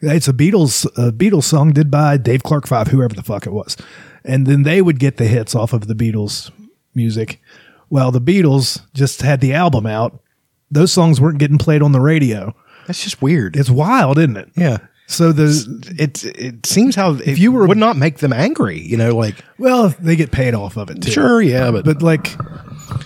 it's 0.00 0.26
a 0.26 0.32
Beatles 0.32 0.86
a 0.96 1.12
Beatles 1.12 1.44
song 1.44 1.72
did 1.72 1.90
by 1.90 2.16
Dave 2.16 2.42
Clark 2.42 2.66
5 2.66 2.88
whoever 2.88 3.14
the 3.14 3.22
fuck 3.22 3.46
it 3.46 3.52
was 3.52 3.76
and 4.24 4.46
then 4.46 4.62
they 4.62 4.80
would 4.80 4.98
get 4.98 5.18
the 5.18 5.26
hits 5.26 5.54
off 5.54 5.72
of 5.72 5.86
the 5.86 5.94
Beatles 5.94 6.50
music 6.94 7.40
well 7.90 8.10
the 8.10 8.20
Beatles 8.20 8.80
just 8.94 9.20
had 9.20 9.40
the 9.40 9.52
album 9.52 9.86
out 9.86 10.20
those 10.70 10.92
songs 10.92 11.20
weren't 11.20 11.38
getting 11.38 11.58
played 11.58 11.82
on 11.82 11.92
the 11.92 12.00
radio 12.00 12.54
that's 12.86 13.04
just 13.04 13.22
weird. 13.22 13.56
it's 13.56 13.70
wild, 13.70 14.18
isn't 14.18 14.36
it? 14.36 14.48
yeah. 14.56 14.78
So 15.12 15.32
the 15.32 15.94
It 15.98 16.24
it 16.24 16.66
seems 16.66 16.94
how 16.96 17.14
if 17.14 17.38
you 17.38 17.52
were- 17.52 17.66
would 17.66 17.78
not 17.78 17.96
make 17.96 18.18
them 18.18 18.32
angry, 18.32 18.80
you 18.80 18.96
know, 18.96 19.14
like 19.16 19.36
well, 19.58 19.94
they 20.00 20.16
get 20.16 20.30
paid 20.32 20.54
off 20.54 20.76
of 20.76 20.90
it 20.90 21.02
too. 21.02 21.10
sure, 21.10 21.40
yeah, 21.42 21.70
but, 21.70 21.84
but 21.84 22.02
like 22.02 22.36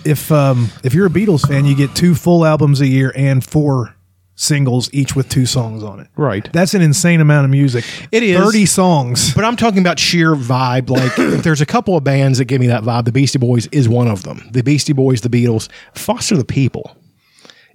if 0.05 0.31
um 0.31 0.69
if 0.83 0.93
you're 0.93 1.07
a 1.07 1.09
Beatles 1.09 1.47
fan, 1.47 1.65
you 1.65 1.75
get 1.75 1.95
two 1.95 2.15
full 2.15 2.45
albums 2.45 2.81
a 2.81 2.87
year 2.87 3.11
and 3.15 3.43
four 3.43 3.93
singles, 4.39 4.87
each 4.93 5.15
with 5.15 5.27
two 5.29 5.45
songs 5.47 5.83
on 5.83 5.99
it. 5.99 6.07
Right. 6.15 6.47
That's 6.53 6.75
an 6.75 6.81
insane 6.83 7.21
amount 7.21 7.45
of 7.45 7.49
music. 7.51 7.83
It 8.11 8.21
is. 8.23 8.37
thirty 8.37 8.65
songs. 8.67 9.33
But 9.33 9.43
I'm 9.45 9.55
talking 9.57 9.79
about 9.79 9.97
sheer 9.99 10.35
vibe. 10.35 10.89
Like, 10.89 11.17
if 11.19 11.43
there's 11.43 11.59
a 11.61 11.65
couple 11.65 11.97
of 11.97 12.03
bands 12.03 12.37
that 12.37 12.45
give 12.45 12.61
me 12.61 12.67
that 12.67 12.83
vibe. 12.83 13.05
The 13.05 13.11
Beastie 13.11 13.39
Boys 13.39 13.65
is 13.67 13.89
one 13.89 14.07
of 14.07 14.23
them. 14.23 14.47
The 14.51 14.61
Beastie 14.63 14.93
Boys, 14.93 15.21
the 15.21 15.29
Beatles, 15.29 15.69
Foster 15.95 16.37
the 16.37 16.45
People. 16.45 16.95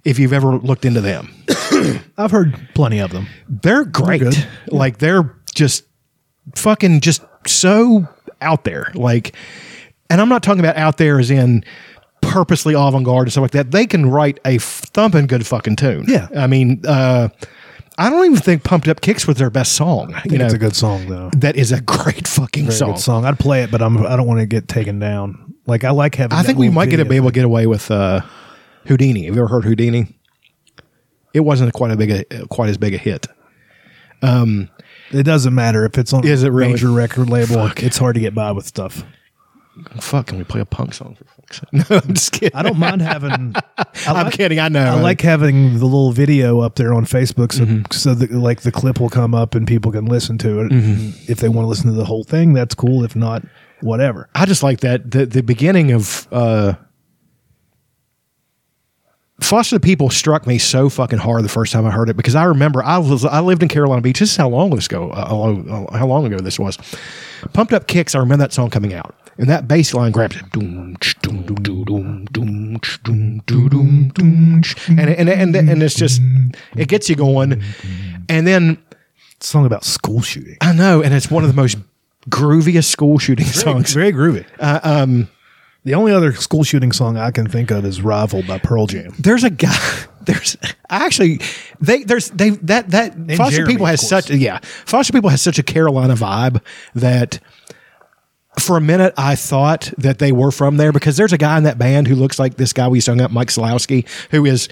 If 0.05 0.19
you've 0.19 0.33
ever 0.33 0.57
looked 0.57 0.83
into 0.85 0.99
them, 1.01 1.33
I've 2.17 2.31
heard 2.31 2.55
plenty 2.75 2.99
of 2.99 3.11
them. 3.11 3.27
they're 3.47 3.85
great. 3.85 4.21
good. 4.21 4.47
Like, 4.67 4.99
they're 4.99 5.35
just 5.55 5.83
fucking 6.55 7.01
just 7.01 7.21
so 7.47 8.07
out 8.41 8.63
there. 8.65 8.91
Like, 8.93 9.35
and 10.09 10.21
I'm 10.21 10.29
not 10.29 10.43
talking 10.43 10.59
about 10.59 10.77
out 10.77 10.97
there 10.97 11.19
as 11.19 11.31
in 11.31 11.63
purposely 12.21 12.73
avant 12.73 13.03
garde 13.05 13.27
and 13.27 13.31
stuff 13.31 13.41
like 13.43 13.51
that. 13.51 13.71
They 13.71 13.85
can 13.85 14.05
write 14.05 14.39
a 14.45 14.57
thumping 14.59 15.27
good 15.27 15.45
fucking 15.45 15.75
tune. 15.75 16.05
Yeah. 16.07 16.27
I 16.35 16.47
mean, 16.47 16.81
uh, 16.87 17.29
I 17.97 18.09
don't 18.09 18.25
even 18.25 18.37
think 18.37 18.63
Pumped 18.63 18.87
Up 18.87 19.01
Kicks 19.01 19.27
was 19.27 19.37
their 19.37 19.49
best 19.49 19.73
song. 19.73 20.13
I 20.13 20.17
You 20.17 20.29
think 20.31 20.39
know, 20.39 20.45
it's 20.45 20.53
a 20.53 20.57
good 20.57 20.75
song 20.75 21.07
though. 21.07 21.29
that 21.37 21.55
is 21.55 21.71
a 21.71 21.81
great 21.81 22.27
fucking 22.27 22.65
Very 22.65 22.75
song. 22.75 22.91
good 22.91 22.99
song. 22.99 23.25
I'd 23.25 23.37
play 23.39 23.63
it, 23.63 23.71
but 23.71 23.81
I'm 23.81 23.97
I 24.05 24.15
don't 24.15 24.25
want 24.27 24.39
to 24.39 24.45
get 24.45 24.67
taken 24.67 24.99
down. 24.99 25.53
Like 25.67 25.83
I 25.83 25.91
like 25.91 26.15
having. 26.15 26.37
I 26.37 26.43
think 26.43 26.57
we 26.57 26.69
might 26.69 26.89
get 26.89 26.97
to 26.97 27.05
be 27.05 27.15
able 27.17 27.29
to 27.29 27.33
get 27.33 27.45
away 27.45 27.67
with 27.67 27.89
uh, 27.91 28.21
Houdini. 28.87 29.25
Have 29.25 29.35
you 29.35 29.41
ever 29.41 29.47
heard 29.47 29.63
Houdini? 29.63 30.07
It 31.33 31.41
wasn't 31.41 31.73
quite 31.73 31.91
a 31.91 31.97
big, 31.97 32.11
a, 32.31 32.47
quite 32.47 32.69
as 32.69 32.77
big 32.77 32.93
a 32.93 32.97
hit. 32.97 33.27
It 34.21 35.23
doesn't 35.23 35.53
matter 35.53 35.85
if 35.85 35.97
it's 35.97 36.13
on 36.13 36.25
Is 36.25 36.43
it 36.43 36.47
a 36.47 36.51
really? 36.51 36.71
major 36.71 36.89
record 36.91 37.29
label. 37.29 37.69
It's 37.77 37.97
hard 37.97 38.15
to 38.15 38.19
get 38.21 38.33
by 38.33 38.51
with 38.51 38.65
stuff. 38.65 39.03
Fuck, 39.99 40.27
can 40.27 40.37
we 40.37 40.43
play 40.43 40.61
a 40.61 40.65
punk 40.65 40.93
song 40.93 41.15
for 41.15 41.25
fuck's 41.25 41.59
sake? 41.59 41.69
No, 41.89 41.97
I'm 41.97 42.13
just 42.13 42.31
kidding. 42.31 42.55
I 42.55 42.61
don't 42.61 42.77
mind 42.77 43.01
having. 43.01 43.31
I 43.77 43.85
I'm 44.07 44.25
like- 44.25 44.33
kidding. 44.33 44.59
I 44.59 44.69
know. 44.69 44.83
I 44.85 44.99
like 45.01 45.21
having 45.21 45.79
the 45.79 45.85
little 45.85 46.11
video 46.11 46.59
up 46.59 46.75
there 46.75 46.93
on 46.93 47.05
Facebook, 47.05 47.51
so 47.51 47.65
Mm-hmm. 47.65 47.91
so 47.91 48.13
that 48.13 48.31
like 48.31 48.61
the 48.61 48.71
clip 48.71 48.99
will 48.99 49.09
come 49.09 49.33
up 49.33 49.55
and 49.55 49.67
people 49.67 49.91
can 49.91 50.05
listen 50.05 50.37
to 50.39 50.61
it. 50.61 50.71
Mm-hmm. 50.71 51.31
If 51.31 51.39
they 51.39 51.49
want 51.49 51.65
to 51.65 51.69
listen 51.69 51.87
to 51.87 51.93
the 51.93 52.05
whole 52.05 52.23
thing, 52.23 52.53
that's 52.53 52.75
cool. 52.75 53.03
If 53.03 53.15
not, 53.15 53.43
whatever. 53.81 54.29
I 54.35 54.45
just 54.45 54.61
like 54.61 54.81
that 54.81 55.09
the 55.09 55.25
the 55.25 55.41
beginning 55.41 55.91
of 55.91 56.27
uh, 56.31 56.73
Foster 59.43 59.75
the 59.75 59.79
People 59.79 60.09
struck 60.09 60.47
me 60.47 60.57
so 60.57 60.89
fucking 60.89 61.19
hard 61.19 61.43
the 61.43 61.49
first 61.49 61.73
time 61.73 61.85
I 61.85 61.91
heard 61.91 62.09
it 62.09 62.15
because 62.17 62.35
I 62.35 62.45
remember 62.45 62.83
I 62.83 62.97
was 62.97 63.25
I 63.25 63.39
lived 63.41 63.61
in 63.61 63.69
Carolina 63.69 64.01
Beach. 64.01 64.19
This 64.19 64.31
is 64.31 64.37
how 64.37 64.49
long 64.49 64.69
this 64.71 64.87
ago 64.87 65.09
uh, 65.11 65.27
how 65.97 66.07
long- 66.07 66.25
ago 66.25 66.39
this 66.39 66.57
was. 66.59 66.77
Pumped 67.53 67.73
Up 67.73 67.87
Kicks. 67.87 68.15
I 68.15 68.19
remember 68.19 68.43
that 68.45 68.53
song 68.53 68.69
coming 68.69 68.93
out, 68.93 69.13
and 69.37 69.49
that 69.49 69.67
bass 69.67 69.93
line 69.93 70.11
grabs 70.13 70.37
it, 70.37 70.49
doom, 70.51 70.95
ch, 71.01 71.19
doom, 71.21 71.43
doom, 71.43 71.55
doom, 71.61 71.83
doom, 71.83 72.25
doom, 72.31 72.79
ch, 72.79 73.03
doom, 73.03 73.39
doom, 73.45 73.67
doom, 73.69 74.07
doom, 74.09 74.61
ch. 74.63 74.87
and 74.89 74.99
and 75.01 75.29
and 75.29 75.55
and 75.55 75.83
it's 75.83 75.95
just 75.95 76.21
it 76.77 76.87
gets 76.87 77.09
you 77.09 77.15
going, 77.17 77.61
and 78.29 78.47
then 78.47 78.77
It's 79.35 79.47
a 79.47 79.49
song 79.49 79.65
about 79.65 79.83
school 79.83 80.21
shooting. 80.21 80.57
I 80.61 80.71
know, 80.73 81.01
and 81.03 81.13
it's 81.13 81.29
one 81.29 81.43
of 81.43 81.49
the 81.49 81.55
most 81.61 81.77
grooviest 82.29 82.85
school 82.85 83.19
shooting 83.19 83.45
songs. 83.45 83.93
Very 83.93 84.13
groovy. 84.13 84.45
Uh, 84.57 84.79
um, 84.83 85.27
The 85.85 85.95
only 85.95 86.13
other 86.13 86.31
school 86.33 86.63
shooting 86.63 86.91
song 86.93 87.17
I 87.17 87.31
can 87.31 87.47
think 87.49 87.69
of 87.71 87.83
is 87.85 88.01
"Rival" 88.01 88.41
by 88.43 88.57
Pearl 88.57 88.87
Jam. 88.87 89.13
there's 89.19 89.43
a 89.43 89.49
guy 89.49 89.75
there's 90.21 90.55
actually 90.89 91.41
they 91.81 92.03
there's 92.03 92.29
they 92.29 92.51
that 92.51 92.91
that 92.91 93.13
foster 93.35 93.57
Jeremy, 93.57 93.73
people 93.73 93.85
has 93.87 94.07
such 94.07 94.29
yeah 94.29 94.59
foster 94.63 95.11
people 95.11 95.29
has 95.29 95.41
such 95.41 95.59
a 95.59 95.63
carolina 95.63 96.13
vibe 96.15 96.61
that 96.95 97.39
for 98.57 98.77
a 98.77 98.81
minute 98.81 99.13
i 99.17 99.35
thought 99.35 99.91
that 99.97 100.19
they 100.19 100.31
were 100.31 100.51
from 100.51 100.77
there 100.77 100.93
because 100.93 101.17
there's 101.17 101.33
a 101.33 101.37
guy 101.37 101.57
in 101.57 101.63
that 101.65 101.77
band 101.77 102.07
who 102.07 102.15
looks 102.15 102.39
like 102.39 102.55
this 102.55 102.71
guy 102.71 102.87
we 102.87 103.01
sung 103.01 103.19
up 103.19 103.31
mike 103.31 103.49
Slowski, 103.49 104.07
who 104.31 104.45
is 104.45 104.69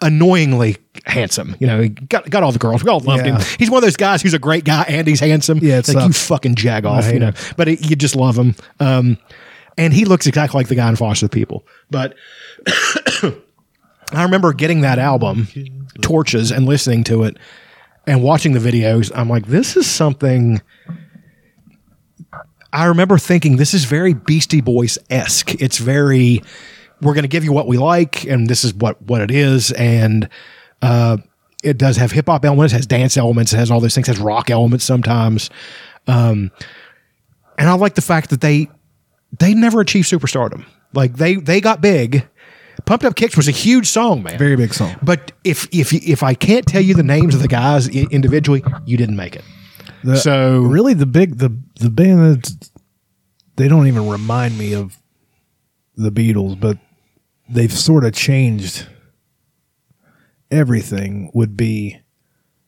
annoyingly 0.00 0.76
handsome 1.06 1.56
you 1.58 1.66
know 1.66 1.80
he 1.82 1.88
got, 1.88 2.28
got 2.30 2.44
all 2.44 2.52
the 2.52 2.58
girls 2.60 2.84
we 2.84 2.90
all 2.90 3.00
loved 3.00 3.26
Yeah. 3.26 3.38
him 3.40 3.56
he's 3.58 3.68
one 3.68 3.78
of 3.78 3.82
those 3.84 3.96
guys 3.96 4.22
who's 4.22 4.34
a 4.34 4.38
great 4.38 4.64
guy 4.64 4.84
and 4.86 5.08
he's 5.08 5.18
handsome 5.18 5.58
Yeah, 5.60 5.78
it's 5.78 5.92
like 5.92 6.06
you 6.06 6.12
fucking 6.12 6.54
jag 6.54 6.86
off 6.86 7.12
you 7.12 7.18
know 7.18 7.26
him. 7.32 7.34
but 7.56 7.66
it, 7.66 7.90
you 7.90 7.96
just 7.96 8.14
love 8.14 8.38
him 8.38 8.54
um 8.78 9.18
and 9.78 9.94
he 9.94 10.04
looks 10.04 10.26
exactly 10.26 10.58
like 10.58 10.68
the 10.68 10.74
guy 10.74 10.88
in 10.88 10.96
foster 10.96 11.26
the 11.26 11.30
people 11.30 11.66
but 11.90 12.14
I 14.12 14.22
remember 14.22 14.52
getting 14.52 14.80
that 14.82 14.98
album, 14.98 15.48
Torches, 16.00 16.50
and 16.50 16.66
listening 16.66 17.04
to 17.04 17.24
it 17.24 17.36
and 18.06 18.22
watching 18.22 18.52
the 18.52 18.58
videos. 18.58 19.12
I'm 19.14 19.28
like, 19.28 19.46
this 19.46 19.76
is 19.76 19.86
something. 19.86 20.62
I 22.72 22.86
remember 22.86 23.18
thinking 23.18 23.56
this 23.56 23.74
is 23.74 23.84
very 23.84 24.14
Beastie 24.14 24.60
Boys 24.60 24.98
esque. 25.10 25.54
It's 25.60 25.78
very, 25.78 26.42
we're 27.02 27.14
going 27.14 27.22
to 27.22 27.28
give 27.28 27.44
you 27.44 27.52
what 27.52 27.66
we 27.66 27.76
like, 27.76 28.24
and 28.24 28.48
this 28.48 28.64
is 28.64 28.72
what 28.74 29.00
what 29.02 29.20
it 29.20 29.30
is, 29.30 29.72
and 29.72 30.28
uh, 30.80 31.18
it 31.62 31.76
does 31.76 31.98
have 31.98 32.12
hip 32.12 32.26
hop 32.26 32.44
elements, 32.44 32.72
has 32.72 32.86
dance 32.86 33.16
elements, 33.16 33.52
it 33.52 33.56
has 33.56 33.70
all 33.70 33.80
those 33.80 33.94
things, 33.94 34.06
has 34.06 34.18
rock 34.18 34.48
elements 34.48 34.84
sometimes, 34.84 35.50
um, 36.06 36.50
and 37.58 37.68
I 37.68 37.74
like 37.74 37.94
the 37.94 38.02
fact 38.02 38.30
that 38.30 38.40
they 38.40 38.68
they 39.38 39.54
never 39.54 39.80
achieved 39.80 40.08
superstardom. 40.10 40.64
Like 40.94 41.16
they 41.16 41.34
they 41.36 41.60
got 41.60 41.80
big. 41.80 42.26
Pumped 42.86 43.04
Up 43.04 43.16
Kicks 43.16 43.36
was 43.36 43.48
a 43.48 43.52
huge 43.52 43.86
song, 43.88 44.22
man. 44.22 44.38
Very 44.38 44.56
big 44.56 44.72
song. 44.72 44.94
But 45.02 45.32
if 45.44 45.68
if 45.72 45.92
if 45.92 46.22
I 46.22 46.34
can't 46.34 46.64
tell 46.66 46.80
you 46.80 46.94
the 46.94 47.02
names 47.02 47.34
of 47.34 47.42
the 47.42 47.48
guys 47.48 47.88
i- 47.88 48.06
individually, 48.10 48.62
you 48.86 48.96
didn't 48.96 49.16
make 49.16 49.36
it. 49.36 49.44
The- 50.04 50.16
so 50.16 50.60
really 50.60 50.94
the 50.94 51.06
big 51.06 51.38
the 51.38 51.50
the 51.80 51.90
band 51.90 52.20
that's 52.42 52.70
they 53.56 53.68
don't 53.68 53.88
even 53.88 54.08
remind 54.08 54.56
me 54.56 54.72
of 54.74 54.96
the 55.96 56.10
Beatles, 56.10 56.58
but 56.58 56.78
they've 57.50 57.72
sort 57.72 58.04
of 58.04 58.12
changed 58.14 58.86
everything 60.50 61.30
would 61.34 61.56
be 61.56 62.00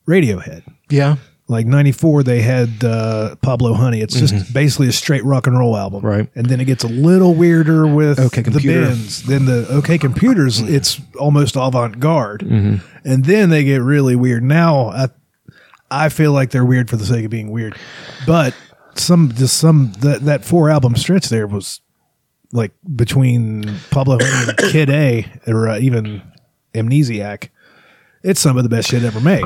Radiohead. 0.09 0.63
yeah, 0.91 1.17
Like 1.51 1.67
94 1.67 2.23
they 2.23 2.43
had 2.43 2.85
uh, 2.85 3.35
Pablo 3.43 3.73
Honey. 3.75 4.01
It's 4.01 4.15
just 4.15 4.55
basically 4.55 4.87
a 4.87 4.93
straight 4.93 5.25
rock 5.25 5.49
and 5.49 5.59
roll 5.59 5.77
album. 5.77 5.99
Mm-hmm. 5.99 6.07
Right. 6.07 6.29
And 6.37 6.47
then 6.47 6.61
it 6.61 6.67
gets 6.67 6.85
a 6.85 6.89
little 6.89 7.35
weirder 7.35 7.89
with 7.89 8.21
OK 8.21 8.43
the 8.43 8.51
Computer. 8.53 8.87
bands. 8.87 9.25
Then 9.25 9.47
the 9.47 9.67
OK 9.69 9.99
Computers 9.99 10.61
it's 10.61 11.01
almost 11.19 11.57
avant-garde. 11.57 12.43
Mm-hmm. 12.43 12.87
And 13.09 13.25
then 13.25 13.51
they 13.51 13.65
get 13.65 13.83
really 13.83 14.15
weird. 14.15 14.45
Now 14.45 14.91
I 14.91 15.09
I 15.91 16.09
feel 16.09 16.31
like 16.33 16.51
they're 16.51 16.65
weird 16.65 16.89
for 16.89 16.97
the 16.97 17.05
sake 17.05 17.25
of 17.25 17.33
being 17.33 17.51
weird. 17.51 17.75
But 18.29 18.55
some 18.95 19.33
just 19.35 19.57
some 19.59 19.91
that 20.01 20.21
that 20.27 20.45
four 20.45 20.71
album 20.71 20.95
stretch 20.95 21.31
there 21.31 21.49
was 21.49 21.81
like 22.53 22.71
between 22.95 23.65
Pablo 23.91 24.19
Honey 24.21 24.51
and 24.51 24.59
Kid 24.73 24.89
A 24.89 25.27
or 25.49 25.69
uh, 25.69 25.79
even 25.81 26.23
Amnesiac. 26.75 27.49
It's 28.23 28.39
some 28.39 28.57
of 28.57 28.63
the 28.63 28.69
best 28.69 28.89
shit 28.91 29.03
ever 29.03 29.21
made. 29.21 29.45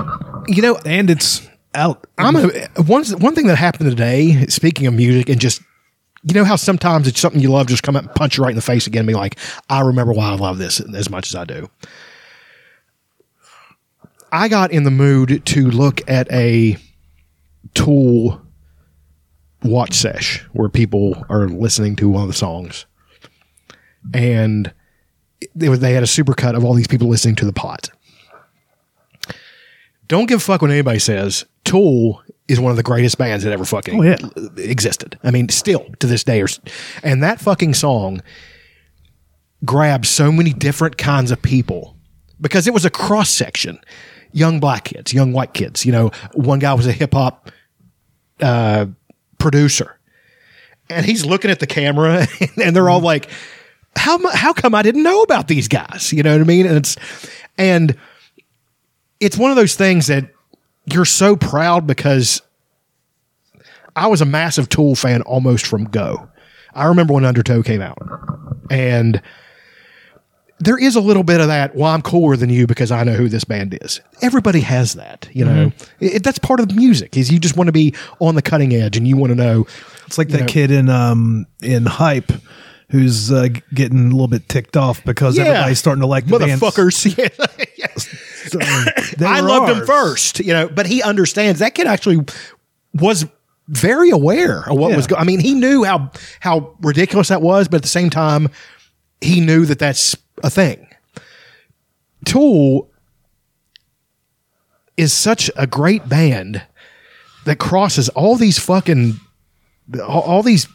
you 0.48 0.61
know, 0.61 0.76
And 0.84 1.09
it's 1.09 1.48
out. 1.75 2.07
I'm 2.18 2.37
a 2.37 2.49
one 2.83 3.05
one 3.05 3.35
thing 3.35 3.47
that 3.49 3.57
happened 3.57 3.91
today. 3.91 4.47
Speaking 4.47 4.87
of 4.87 4.95
music, 4.95 5.29
and 5.29 5.41
just 5.41 5.62
you 6.22 6.35
know 6.35 6.45
how 6.45 6.57
sometimes 6.57 7.07
it's 7.07 7.20
something 7.20 7.41
you 7.41 7.51
love, 7.51 7.66
just 7.66 7.83
come 7.83 7.97
up 7.97 8.05
and 8.05 8.14
punch 8.14 8.39
you 8.39 8.45
right 8.45 8.51
in 8.51 8.57
the 8.57 8.62
face 8.62 8.87
again, 8.87 9.01
and 9.01 9.09
be 9.09 9.14
like, 9.14 9.39
I 9.68 9.81
remember 9.81 10.12
why 10.12 10.31
I 10.31 10.37
love 10.37 10.59
this 10.59 10.81
as 10.81 11.11
much 11.11 11.29
as 11.29 11.35
I 11.35 11.45
do. 11.45 11.68
I 14.33 14.49
got 14.49 14.72
in 14.72 14.85
the 14.85 14.91
mood 14.91 15.45
to 15.47 15.70
look 15.70 16.09
at 16.09 16.31
a 16.33 16.77
Tool 17.75 18.41
watch 19.64 19.95
sesh 19.95 20.41
where 20.53 20.68
people 20.68 21.25
are 21.29 21.49
listening 21.49 21.97
to 21.97 22.09
one 22.09 22.22
of 22.22 22.29
the 22.29 22.35
songs, 22.35 22.87
and 24.12 24.72
they, 25.55 25.68
they 25.68 25.93
had 25.93 26.03
a 26.03 26.07
supercut 26.07 26.57
of 26.57 26.64
all 26.64 26.75
these 26.75 26.87
people 26.87 27.09
listening 27.09 27.37
to 27.37 27.45
the 27.45 27.53
pot 27.53 27.91
don't 30.09 30.26
give 30.26 30.38
a 30.38 30.42
fuck 30.42 30.62
when 30.62 30.70
anybody 30.70 30.98
says 30.98 31.44
Tool 31.64 32.22
is 32.48 32.61
one 32.61 32.70
of 32.70 32.76
the 32.76 32.82
greatest 32.82 33.16
bands 33.18 33.42
that 33.44 33.52
ever 33.52 33.64
fucking 33.64 33.98
Oh, 33.98 34.02
yeah. 34.02 34.16
existed. 34.59 35.18
I 35.24 35.30
mean, 35.30 35.48
still 35.48 35.86
to 36.00 36.07
this 36.07 36.24
day, 36.24 36.42
or, 36.42 36.48
and 37.02 37.22
that 37.22 37.40
fucking 37.40 37.74
song 37.74 38.22
grabbed 39.64 40.07
so 40.07 40.30
many 40.30 40.52
different 40.52 40.98
kinds 40.98 41.30
of 41.30 41.40
people 41.40 41.96
because 42.40 42.66
it 42.66 42.74
was 42.74 42.84
a 42.84 42.90
cross 42.90 43.30
section. 43.30 43.78
Young 44.32 44.61
black 44.61 44.84
kids, 44.84 45.14
young 45.14 45.32
white 45.32 45.55
kids. 45.55 45.86
You 45.86 45.92
know, 45.92 46.11
one 46.32 46.59
guy 46.59 46.74
was 46.74 46.86
a 46.86 46.92
hip 46.92 47.14
hop 47.14 47.50
uh, 48.40 48.86
producer, 49.38 49.98
and 50.90 51.07
he's 51.07 51.24
looking 51.24 51.50
at 51.52 51.61
the 51.61 51.66
camera, 51.68 52.26
and 52.62 52.74
they're 52.74 52.90
all 52.90 53.00
like, 53.00 53.30
"How 53.96 54.18
how 54.30 54.52
come 54.52 54.74
I 54.74 54.82
didn't 54.82 55.05
know 55.05 55.22
about 55.22 55.46
these 55.46 55.68
guys?" 55.68 56.12
You 56.12 56.24
know 56.24 56.32
what 56.32 56.40
I 56.40 56.44
mean? 56.44 56.66
And 56.66 56.76
it's 56.76 56.96
and 57.57 57.96
it's 59.25 59.37
one 59.39 59.51
of 59.51 59.57
those 59.57 59.75
things 59.75 60.07
that 60.09 60.31
you're 60.87 61.05
so 61.05 61.35
proud 61.37 61.87
because 61.87 62.43
I 63.97 64.07
was 64.09 64.20
a 64.20 64.25
massive 64.27 64.68
Tool 64.68 64.95
fan 64.95 65.22
almost 65.22 65.66
from 65.66 65.85
go. 65.85 66.29
I 66.75 66.87
remember 66.87 67.14
when 67.14 67.25
Undertow 67.25 67.62
came 67.62 67.81
out, 67.81 67.99
and 68.70 69.22
there 70.59 70.77
is 70.79 70.97
a 70.97 71.01
little 71.01 71.22
bit 71.22 71.41
of 71.41 71.47
that. 71.47 71.75
Well, 71.77 71.91
I'm 71.93 72.03
cooler 72.03 72.37
than 72.37 72.51
you 72.51 72.66
because 72.66 72.91
I 72.91 73.05
know 73.05 73.14
who 73.14 73.29
this 73.29 73.45
band 73.45 73.79
is. 73.81 74.01
Everybody 74.22 74.61
has 74.61 74.95
that, 74.95 75.29
you 75.33 75.45
know. 75.45 75.70
It, 76.01 76.22
that's 76.25 76.39
part 76.39 76.59
of 76.61 76.68
the 76.68 76.75
music. 76.75 77.16
Is 77.16 77.31
you 77.31 77.39
just 77.39 77.57
want 77.57 77.68
to 77.68 77.72
be 77.72 77.95
on 78.18 78.35
the 78.35 78.43
cutting 78.43 78.75
edge 78.75 78.97
and 78.97 79.07
you 79.07 79.16
want 79.16 79.31
to 79.31 79.37
know. 79.37 79.66
It's 80.07 80.18
like 80.18 80.29
that 80.29 80.41
know- 80.43 80.47
kid 80.47 80.70
in 80.72 80.89
um 80.89 81.47
in 81.62 81.87
hype 81.87 82.33
who's 82.91 83.33
uh, 83.33 83.49
getting 83.72 83.99
a 84.07 84.11
little 84.11 84.29
bit 84.29 84.49
ticked 84.49 84.77
off 84.77 85.03
because 85.05 85.37
Yeah. 85.37 85.45
everybody's 85.45 85.79
starting 85.79 86.03
to 86.03 86.07
like 86.07 86.27
the 86.27 86.39
bands. 86.39 86.61
motherfuckers. 86.62 87.16
Yeah, 87.18 87.64
yes. 87.77 88.09
So, 88.47 88.59
I 89.26 89.40
loved 89.40 89.70
him 89.72 89.86
first, 89.86 90.40
you 90.40 90.53
know, 90.53 90.68
but 90.68 90.86
he 90.86 91.03
understands 91.03 91.61
that 91.61 91.74
kid 91.74 91.86
actually 91.86 92.24
was 92.95 93.26
very 93.68 94.11
aware 94.11 94.61
of 94.68 94.76
what 94.78 94.90
Yeah. 94.90 94.97
was 94.97 95.07
going. 95.07 95.20
I 95.20 95.24
mean, 95.24 95.40
he 95.40 95.55
knew 95.55 95.84
how 95.84 96.11
how 96.40 96.76
ridiculous 96.80 97.28
that 97.28 97.40
was, 97.42 97.68
but 97.68 97.76
at 97.76 97.82
the 97.82 97.88
same 97.88 98.11
time, 98.11 98.49
he 99.20 99.40
knew 99.40 99.64
that 99.66 99.78
that's 99.78 100.16
a 100.42 100.51
thing. 100.51 100.86
Tool 102.24 102.90
is 104.97 105.12
such 105.12 105.51
a 105.57 105.66
great 105.66 106.09
band 106.09 106.62
that 107.45 107.59
crosses 107.59 108.09
all 108.11 108.36
these 108.36 108.59
fucking 108.59 109.18
all, 110.01 110.22
all 110.22 110.42
these 110.42 110.66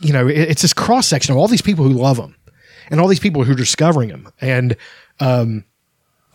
you 0.00 0.12
know 0.12 0.28
it- 0.28 0.36
it's 0.50 0.62
this 0.62 0.72
cross 0.74 1.06
section 1.06 1.32
of 1.32 1.38
all 1.38 1.48
these 1.48 1.62
people 1.62 1.84
who 1.84 1.92
love 1.92 2.16
them 2.16 2.36
and 2.90 3.00
all 3.00 3.08
these 3.08 3.18
people 3.20 3.44
who 3.44 3.52
are 3.52 3.56
discovering 3.56 4.08
them 4.10 4.28
and 4.40 4.76
um 5.20 5.64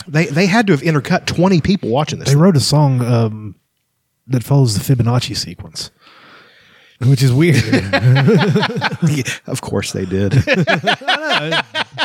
they 0.08 0.26
they 0.26 0.46
had 0.46 0.68
to 0.68 0.74
have 0.74 0.82
intercut 0.82 1.26
20 1.26 1.62
people 1.62 1.90
watching 1.90 2.20
this 2.20 2.30
They 2.30 2.36
wrote 2.36 2.58
a 2.58 2.62
song 2.62 3.02
um, 3.02 3.56
that 4.28 4.44
follows 4.44 4.78
the 4.78 4.96
Fibonacci 4.96 5.36
sequence, 5.36 5.92
which 7.02 7.22
is 7.22 7.34
weird. 7.34 7.64
of 9.48 9.62
course 9.62 9.92
they 9.92 10.06
did 10.06 10.34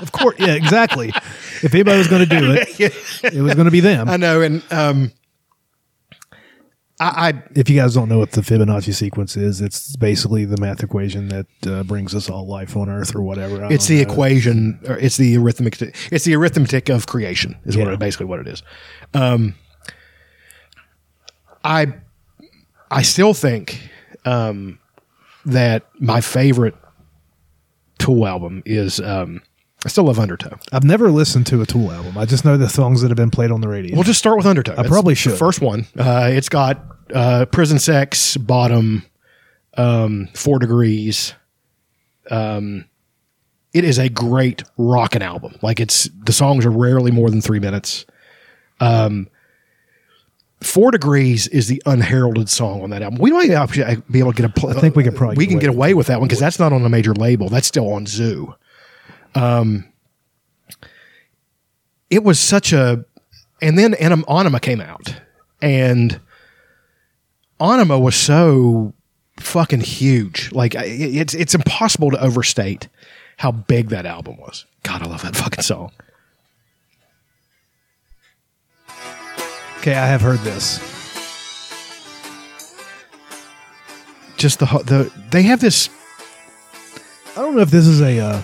of 0.02 0.12
course, 0.12 0.36
yeah, 0.38 0.54
exactly. 0.54 1.08
If 1.62 1.74
anybody 1.74 1.98
was 1.98 2.08
going 2.08 2.28
to 2.28 2.38
do 2.38 2.52
it, 2.52 2.80
it 3.34 3.40
was 3.42 3.54
going 3.54 3.64
to 3.66 3.70
be 3.70 3.80
them. 3.80 4.08
i 4.08 4.16
know 4.16 4.40
and 4.42 4.62
um 4.72 5.12
I, 7.00 7.28
I 7.28 7.42
If 7.54 7.70
you 7.70 7.76
guys 7.78 7.94
don't 7.94 8.08
know 8.08 8.18
what 8.18 8.32
the 8.32 8.40
Fibonacci 8.40 8.92
sequence 8.94 9.36
is, 9.36 9.60
it's 9.60 9.94
basically 9.96 10.44
the 10.44 10.56
math 10.56 10.82
equation 10.82 11.28
that 11.28 11.46
uh, 11.66 11.82
brings 11.84 12.14
us 12.14 12.28
all 12.28 12.46
life 12.46 12.76
on 12.76 12.88
Earth 12.88 13.14
or 13.14 13.22
whatever. 13.22 13.64
I 13.64 13.68
it's 13.68 13.86
the 13.86 13.96
know. 14.04 14.10
equation 14.10 14.80
or 14.86 14.98
it's 14.98 15.16
the 15.16 15.36
arithmetic 15.36 15.94
it's 16.10 16.24
the 16.24 16.34
arithmetic 16.34 16.88
of 16.88 17.06
creation 17.06 17.56
is 17.64 17.76
what 17.76 17.88
it, 17.88 17.98
basically 17.98 18.26
what 18.26 18.40
it 18.40 18.48
is 18.48 18.62
um 19.14 19.54
i 21.64 21.86
i 22.90 23.02
still 23.02 23.34
think 23.34 23.88
um 24.24 24.78
that 25.44 25.86
my 26.00 26.20
favorite 26.20 26.74
tool 27.98 28.26
album 28.26 28.62
is 28.66 29.00
um 29.00 29.40
i 29.84 29.88
still 29.88 30.04
love 30.04 30.18
undertow 30.18 30.58
I've 30.72 30.84
never 30.84 31.10
listened 31.10 31.46
to 31.48 31.62
a 31.62 31.66
Tool 31.66 31.92
album. 31.92 32.18
I 32.18 32.24
just 32.24 32.44
know 32.44 32.56
the 32.56 32.68
songs 32.68 33.02
that 33.02 33.08
have 33.08 33.16
been 33.16 33.30
played 33.30 33.50
on 33.50 33.60
the 33.60 33.68
radio. 33.68 33.94
we'll 33.94 34.04
just 34.04 34.18
start 34.18 34.36
with 34.36 34.46
undertow 34.46 34.74
I 34.76 34.86
probably 34.86 35.14
should. 35.14 35.32
The 35.32 35.36
first 35.36 35.60
one 35.60 35.86
uh 35.98 36.28
it's 36.32 36.48
got 36.48 36.84
uh 37.14 37.46
prison 37.46 37.78
sex 37.78 38.36
bottom 38.36 39.04
um 39.76 40.28
four 40.34 40.58
degrees 40.58 41.34
um 42.30 42.84
it 43.74 43.84
is 43.84 43.98
a 43.98 44.08
great 44.08 44.62
rockin' 44.78 45.22
album. 45.22 45.56
Like 45.62 45.78
it's 45.78 46.08
the 46.24 46.32
songs 46.32 46.64
are 46.64 46.70
rarely 46.70 47.10
more 47.10 47.30
than 47.30 47.40
three 47.40 47.60
minutes. 47.60 48.06
Um, 48.80 49.28
Four 50.60 50.90
Degrees 50.90 51.46
is 51.46 51.68
the 51.68 51.80
unheralded 51.86 52.48
song 52.48 52.82
on 52.82 52.90
that 52.90 53.02
album. 53.02 53.20
We 53.20 53.30
might 53.30 53.50
actually 53.50 54.02
be 54.10 54.18
able 54.18 54.32
to 54.32 54.42
get 54.42 54.50
a. 54.50 54.52
Pl- 54.52 54.70
I 54.70 54.80
think 54.80 54.96
we 54.96 55.04
could 55.04 55.14
probably 55.14 55.36
we 55.36 55.46
get 55.46 55.50
can 55.50 55.58
away 55.58 55.60
get 55.60 55.70
away 55.76 55.94
with 55.94 56.06
that 56.08 56.18
one 56.18 56.26
because 56.26 56.40
that's 56.40 56.58
not 56.58 56.72
on 56.72 56.84
a 56.84 56.88
major 56.88 57.14
label. 57.14 57.48
That's 57.48 57.68
still 57.68 57.92
on 57.92 58.06
Zoo. 58.06 58.54
Um, 59.34 59.84
it 62.10 62.24
was 62.24 62.40
such 62.40 62.72
a, 62.72 63.04
and 63.60 63.78
then 63.78 63.94
Anim- 63.94 64.24
Ænima 64.24 64.60
came 64.60 64.80
out, 64.80 65.14
and 65.60 66.20
Ænima 67.60 68.00
was 68.00 68.16
so 68.16 68.94
fucking 69.38 69.80
huge. 69.80 70.50
Like 70.52 70.74
it's 70.76 71.34
it's 71.34 71.54
impossible 71.54 72.10
to 72.10 72.22
overstate 72.22 72.88
how 73.36 73.52
big 73.52 73.88
that 73.90 74.06
album 74.06 74.36
was. 74.38 74.64
God, 74.82 75.02
I 75.02 75.06
love 75.06 75.22
that 75.22 75.36
fucking 75.36 75.62
song. 75.62 75.92
okay, 79.78 79.94
I 79.94 80.06
have 80.06 80.20
heard 80.20 80.40
this. 80.40 80.78
Just 84.36 84.58
the 84.60 84.66
the 84.66 85.12
they 85.30 85.42
have 85.42 85.60
this. 85.60 85.88
I 87.36 87.42
don't 87.42 87.54
know 87.54 87.62
if 87.62 87.70
this 87.70 87.86
is 87.86 88.00
a 88.00 88.18
uh, 88.18 88.42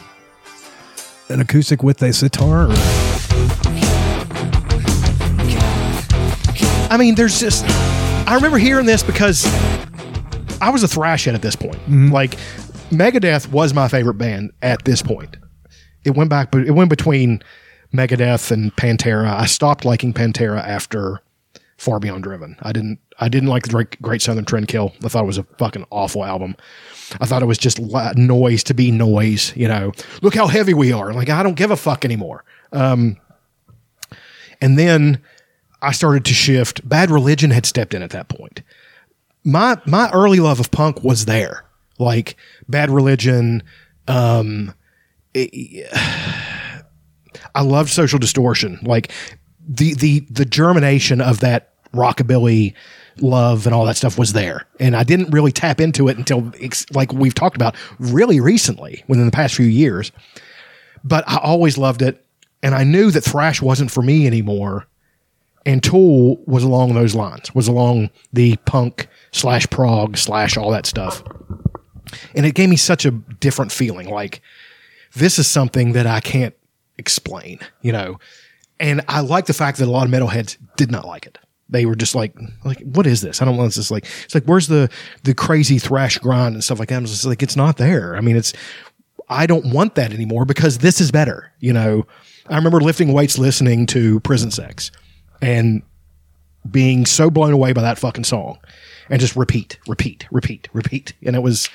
an 1.29 1.41
acoustic 1.41 1.83
with 1.83 2.03
a 2.03 2.13
sitar. 2.13 2.67
Or, 2.67 2.75
I 6.91 6.97
mean, 6.99 7.15
there's 7.15 7.41
just. 7.41 7.65
I 8.27 8.35
remember 8.35 8.59
hearing 8.59 8.87
this 8.87 9.03
because 9.03 9.45
I 10.61 10.71
was 10.71 10.83
a 10.83 10.89
thrash 10.89 11.25
head 11.25 11.35
at 11.35 11.43
this 11.43 11.57
point. 11.57 11.77
Mm-hmm. 11.77 12.11
Like 12.11 12.37
Megadeth 12.91 13.49
was 13.51 13.75
my 13.75 13.89
favorite 13.89 14.15
band 14.15 14.53
at 14.63 14.85
this 14.85 15.03
point. 15.03 15.37
It 16.05 16.15
went 16.15 16.31
back, 16.31 16.51
but 16.51 16.67
it 16.67 16.73
went 16.73 16.91
between 16.91 17.43
Megadeth 17.93 18.51
and 18.51 18.75
Pantera. 18.77 19.35
I 19.35 19.47
stopped 19.47 19.85
liking 19.85 20.13
Pantera 20.13 20.63
after 20.63 21.21
Far 21.77 21.99
Beyond 22.01 22.23
Driven. 22.23 22.57
I 22.63 22.73
didn't 22.73 22.99
I 23.19 23.29
didn't 23.29 23.49
like 23.49 23.65
the 23.65 23.87
Great, 24.03 24.23
Southern 24.23 24.45
Trendkill. 24.45 24.93
I 25.05 25.09
thought 25.09 25.25
it 25.25 25.27
was 25.27 25.39
a 25.39 25.45
fucking 25.59 25.87
awful 25.91 26.25
album. 26.25 26.57
I 27.21 27.27
thought 27.27 27.43
it 27.43 27.47
was 27.47 27.59
just 27.59 27.79
noise 27.81 28.65
to 28.65 28.75
be 28.75 28.91
noise. 28.91 29.53
You 29.57 29.69
know, 29.69 29.93
look 30.23 30.35
how 30.35 30.47
heavy 30.47 30.75
we 30.75 30.93
are. 30.93 31.13
Like 31.13 31.29
I 31.31 31.43
don't 31.43 31.55
give 31.57 31.71
a 31.71 31.77
fuck 31.77 32.05
anymore. 32.05 32.45
Um, 32.73 33.17
and 34.61 34.79
then 34.79 35.21
I 35.83 35.93
started 35.93 36.25
to 36.27 36.35
shift. 36.35 36.89
Bad 36.89 37.11
Religion 37.11 37.51
had 37.51 37.67
stepped 37.67 37.93
in 37.95 38.03
at 38.03 38.11
that 38.11 38.29
point. 38.29 38.63
My 39.45 39.77
my 39.87 40.11
early 40.13 40.41
love 40.41 40.61
of 40.61 40.71
punk 40.71 41.03
was 41.05 41.25
there. 41.27 41.65
Like 41.99 42.37
Bad 42.69 42.91
Religion. 42.91 43.63
Um, 44.09 44.75
it- 45.35 45.89
I 47.57 47.63
loved 47.63 47.91
Social 47.91 48.19
Distortion. 48.19 48.79
Like 48.83 49.13
the 49.67 49.95
the 49.95 50.21
the 50.31 50.45
germination 50.45 51.21
of 51.21 51.41
that 51.41 51.73
rockabilly 51.93 52.75
love 53.21 53.67
and 53.67 53.75
all 53.75 53.85
that 53.85 53.97
stuff 53.97 54.19
was 54.19 54.33
there, 54.33 54.67
and 54.81 54.97
I 54.97 55.05
didn't 55.05 55.31
really 55.31 55.53
tap 55.53 55.81
into 55.81 56.09
it 56.09 56.19
until 56.19 56.53
like 56.93 57.13
we've 57.13 57.35
talked 57.35 57.57
about 57.57 57.75
really 57.99 58.41
recently, 58.41 59.05
within 59.09 59.27
the 59.27 59.33
past 59.33 59.55
few 59.55 59.67
years. 59.67 60.13
But 61.03 61.25
I 61.29 61.37
always 61.39 61.79
loved 61.79 62.03
it, 62.03 62.25
and 62.63 62.75
I 62.75 62.85
knew 62.85 63.11
that 63.11 63.23
thrash 63.23 63.61
wasn't 63.63 63.91
for 63.91 64.03
me 64.03 64.27
anymore. 64.27 64.87
And 65.67 65.83
Tool 65.83 66.43
was 66.47 66.63
along 66.63 66.93
those 66.93 67.15
lines, 67.15 67.55
was 67.55 67.69
along 67.69 68.11
the 68.33 68.57
punk 68.67 69.09
slash 69.33 69.69
prog 69.71 70.19
slash 70.19 70.57
all 70.57 70.71
that 70.73 70.85
stuff, 70.85 71.23
and 72.35 72.45
it 72.45 72.55
gave 72.55 72.69
me 72.69 72.77
such 72.77 73.07
a 73.07 73.11
different 73.11 73.73
feeling. 73.73 74.11
Like 74.11 74.43
this 75.15 75.39
is 75.39 75.47
something 75.47 75.93
that 75.93 76.07
I 76.07 76.21
can't 76.21 76.55
explain, 76.99 77.61
you 77.81 77.93
know. 77.93 78.19
And 78.81 79.03
I 79.09 79.21
like 79.21 79.47
the 79.47 79.55
fact 79.55 79.79
that 79.79 79.87
a 79.87 79.91
lot 79.91 80.07
of 80.07 80.13
metalheads 80.13 80.57
did 80.77 80.91
not 80.91 81.07
like 81.07 81.27
it. 81.27 81.39
They 81.69 81.87
were 81.87 81.95
just 81.95 82.15
like, 82.15 82.37
like, 82.65 82.81
what 82.83 83.07
is 83.07 83.21
this? 83.21 83.41
I 83.41 83.45
don't 83.45 83.57
want 83.57 83.75
this. 83.75 83.91
like, 83.91 84.07
it's 84.25 84.35
like, 84.35 84.45
where's 84.45 84.69
the 84.69 84.91
the 85.23 85.35
crazy 85.35 85.79
thrash 85.79 86.19
grind 86.19 86.55
and 86.55 86.63
stuff 86.63 86.79
like 86.79 86.89
that? 86.91 86.97
I'm 86.97 87.07
just 87.07 87.25
like, 87.25 87.43
it's 87.43 87.57
not 87.57 87.79
there. 87.79 88.17
I 88.17 88.21
mean, 88.21 88.37
it's, 88.37 88.53
I 89.29 89.47
don't 89.47 89.73
want 89.73 89.95
that 89.95 90.13
anymore 90.13 90.45
because 90.45 90.79
this 90.79 91.01
is 91.01 91.11
better. 91.11 91.53
You 91.61 91.73
know, 91.73 92.07
I 92.49 92.57
remember 92.57 92.81
lifting 92.81 93.13
weights, 93.13 93.39
listening 93.39 93.87
to 93.87 94.21
Prison 94.21 94.51
Sex, 94.51 94.91
and 95.41 95.83
being 96.71 97.07
so 97.07 97.31
blown 97.31 97.53
away 97.53 97.73
by 97.73 97.83
that 97.83 97.99
fucking 97.99 98.25
song, 98.25 98.59
and 99.09 99.21
just 99.21 99.37
repeat, 99.37 99.79
repeat, 99.87 100.27
repeat, 100.31 100.69
repeat, 100.73 101.13
and 101.23 101.37
it 101.37 101.43
was, 101.43 101.69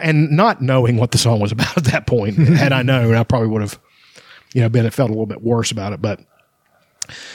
and 0.00 0.30
not 0.30 0.60
knowing 0.60 0.96
what 0.96 1.12
the 1.12 1.18
song 1.18 1.40
was 1.40 1.52
about 1.52 1.76
at 1.76 1.84
that 1.84 2.06
point. 2.06 2.36
had 2.36 2.72
I 2.72 2.82
known, 2.82 3.14
I 3.14 3.24
probably 3.24 3.48
would 3.48 3.62
have, 3.62 3.78
you 4.54 4.60
know, 4.62 4.68
been 4.70 4.88
felt 4.90 5.10
a 5.10 5.12
little 5.12 5.26
bit 5.26 5.42
worse 5.42 5.70
about 5.70 5.92
it. 5.92 6.00
But 6.00 6.20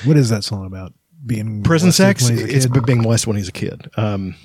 What 0.05 0.17
is 0.17 0.29
that 0.29 0.43
song 0.43 0.65
about? 0.65 0.93
Being 1.23 1.61
prison 1.63 1.91
sex, 1.91 2.23
when 2.23 2.37
he's 2.37 2.65
a 2.65 2.69
it's 2.69 2.85
being 2.85 3.01
molested 3.01 3.27
when 3.27 3.37
he's 3.37 3.49
a 3.49 3.51
kid. 3.51 3.91
Um, 3.97 4.35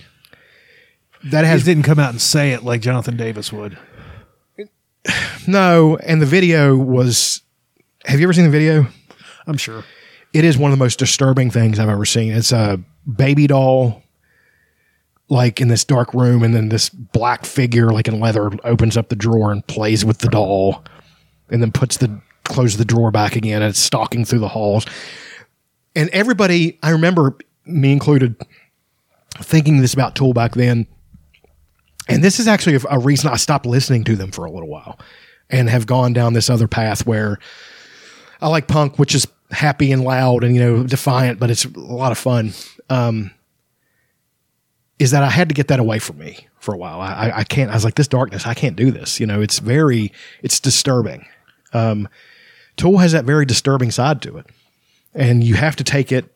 that 1.22 1.44
He 1.44 1.50
has 1.50 1.64
didn't 1.64 1.84
come 1.84 2.00
out 2.00 2.10
and 2.10 2.20
say 2.20 2.52
it 2.52 2.64
like 2.64 2.80
Jonathan 2.82 3.16
Davis 3.16 3.52
would. 3.52 3.78
no, 5.46 5.96
and 5.98 6.20
the 6.20 6.26
video 6.26 6.76
was. 6.76 7.42
Have 8.06 8.18
you 8.20 8.26
ever 8.26 8.32
seen 8.32 8.44
the 8.44 8.50
video? 8.50 8.86
I'm 9.46 9.56
sure. 9.56 9.84
It 10.32 10.44
is 10.44 10.58
one 10.58 10.72
of 10.72 10.78
the 10.78 10.84
most 10.84 10.98
disturbing 10.98 11.50
things 11.50 11.78
I've 11.78 11.88
ever 11.88 12.04
seen. 12.04 12.32
It's 12.32 12.50
a 12.50 12.80
baby 13.16 13.46
doll, 13.46 14.02
like 15.28 15.60
in 15.60 15.68
this 15.68 15.84
dark 15.84 16.12
room, 16.12 16.42
and 16.42 16.52
then 16.54 16.70
this 16.70 16.88
black 16.88 17.46
figure, 17.46 17.90
like 17.90 18.08
in 18.08 18.18
leather, 18.18 18.50
opens 18.64 18.96
up 18.96 19.10
the 19.10 19.16
drawer 19.16 19.52
and 19.52 19.64
plays 19.68 20.04
with 20.04 20.18
the 20.18 20.28
doll, 20.28 20.84
and 21.50 21.62
then 21.62 21.70
puts 21.70 21.98
the 21.98 22.20
closes 22.44 22.76
the 22.78 22.84
drawer 22.84 23.10
back 23.10 23.36
again, 23.36 23.62
and 23.62 23.70
it's 23.70 23.78
stalking 23.78 24.24
through 24.24 24.38
the 24.40 24.48
halls. 24.48 24.86
And 25.96 26.08
everybody, 26.10 26.78
I 26.82 26.90
remember 26.90 27.36
me 27.64 27.92
included, 27.92 28.36
thinking 29.38 29.80
this 29.80 29.94
about 29.94 30.14
Tool 30.16 30.32
back 30.32 30.52
then. 30.54 30.86
And 32.08 32.22
this 32.22 32.38
is 32.38 32.46
actually 32.46 32.76
a, 32.76 32.80
a 32.90 32.98
reason 32.98 33.30
I 33.30 33.36
stopped 33.36 33.64
listening 33.66 34.04
to 34.04 34.16
them 34.16 34.30
for 34.30 34.44
a 34.44 34.50
little 34.50 34.68
while 34.68 34.98
and 35.50 35.70
have 35.70 35.86
gone 35.86 36.12
down 36.12 36.32
this 36.34 36.50
other 36.50 36.68
path 36.68 37.06
where 37.06 37.38
I 38.40 38.48
like 38.48 38.68
punk, 38.68 38.98
which 38.98 39.14
is 39.14 39.26
happy 39.50 39.90
and 39.92 40.02
loud 40.04 40.44
and, 40.44 40.54
you 40.54 40.60
know, 40.60 40.82
defiant, 40.84 41.38
but 41.40 41.50
it's 41.50 41.64
a 41.64 41.70
lot 41.78 42.12
of 42.12 42.18
fun. 42.18 42.52
Um, 42.90 43.30
is 44.98 45.10
that 45.12 45.22
I 45.22 45.30
had 45.30 45.48
to 45.48 45.54
get 45.54 45.68
that 45.68 45.80
away 45.80 45.98
from 45.98 46.18
me 46.18 46.46
for 46.60 46.74
a 46.74 46.78
while. 46.78 47.00
I, 47.00 47.12
I- 47.28 47.38
I 47.38 47.44
can't, 47.44 47.70
I 47.70 47.74
was 47.74 47.84
like, 47.84 47.94
this 47.94 48.08
darkness, 48.08 48.46
I 48.46 48.54
can't 48.54 48.76
do 48.76 48.90
this. 48.90 49.18
You 49.18 49.26
know, 49.26 49.40
it's 49.40 49.58
very, 49.58 50.12
it's 50.42 50.60
disturbing. 50.60 51.26
Um, 51.72 52.08
Tool 52.76 52.98
has 52.98 53.12
that 53.12 53.24
very 53.24 53.46
disturbing 53.46 53.90
side 53.90 54.22
to 54.22 54.36
it 54.36 54.46
and 55.14 55.44
you 55.44 55.54
have 55.54 55.76
to 55.76 55.84
take 55.84 56.12
it 56.12 56.26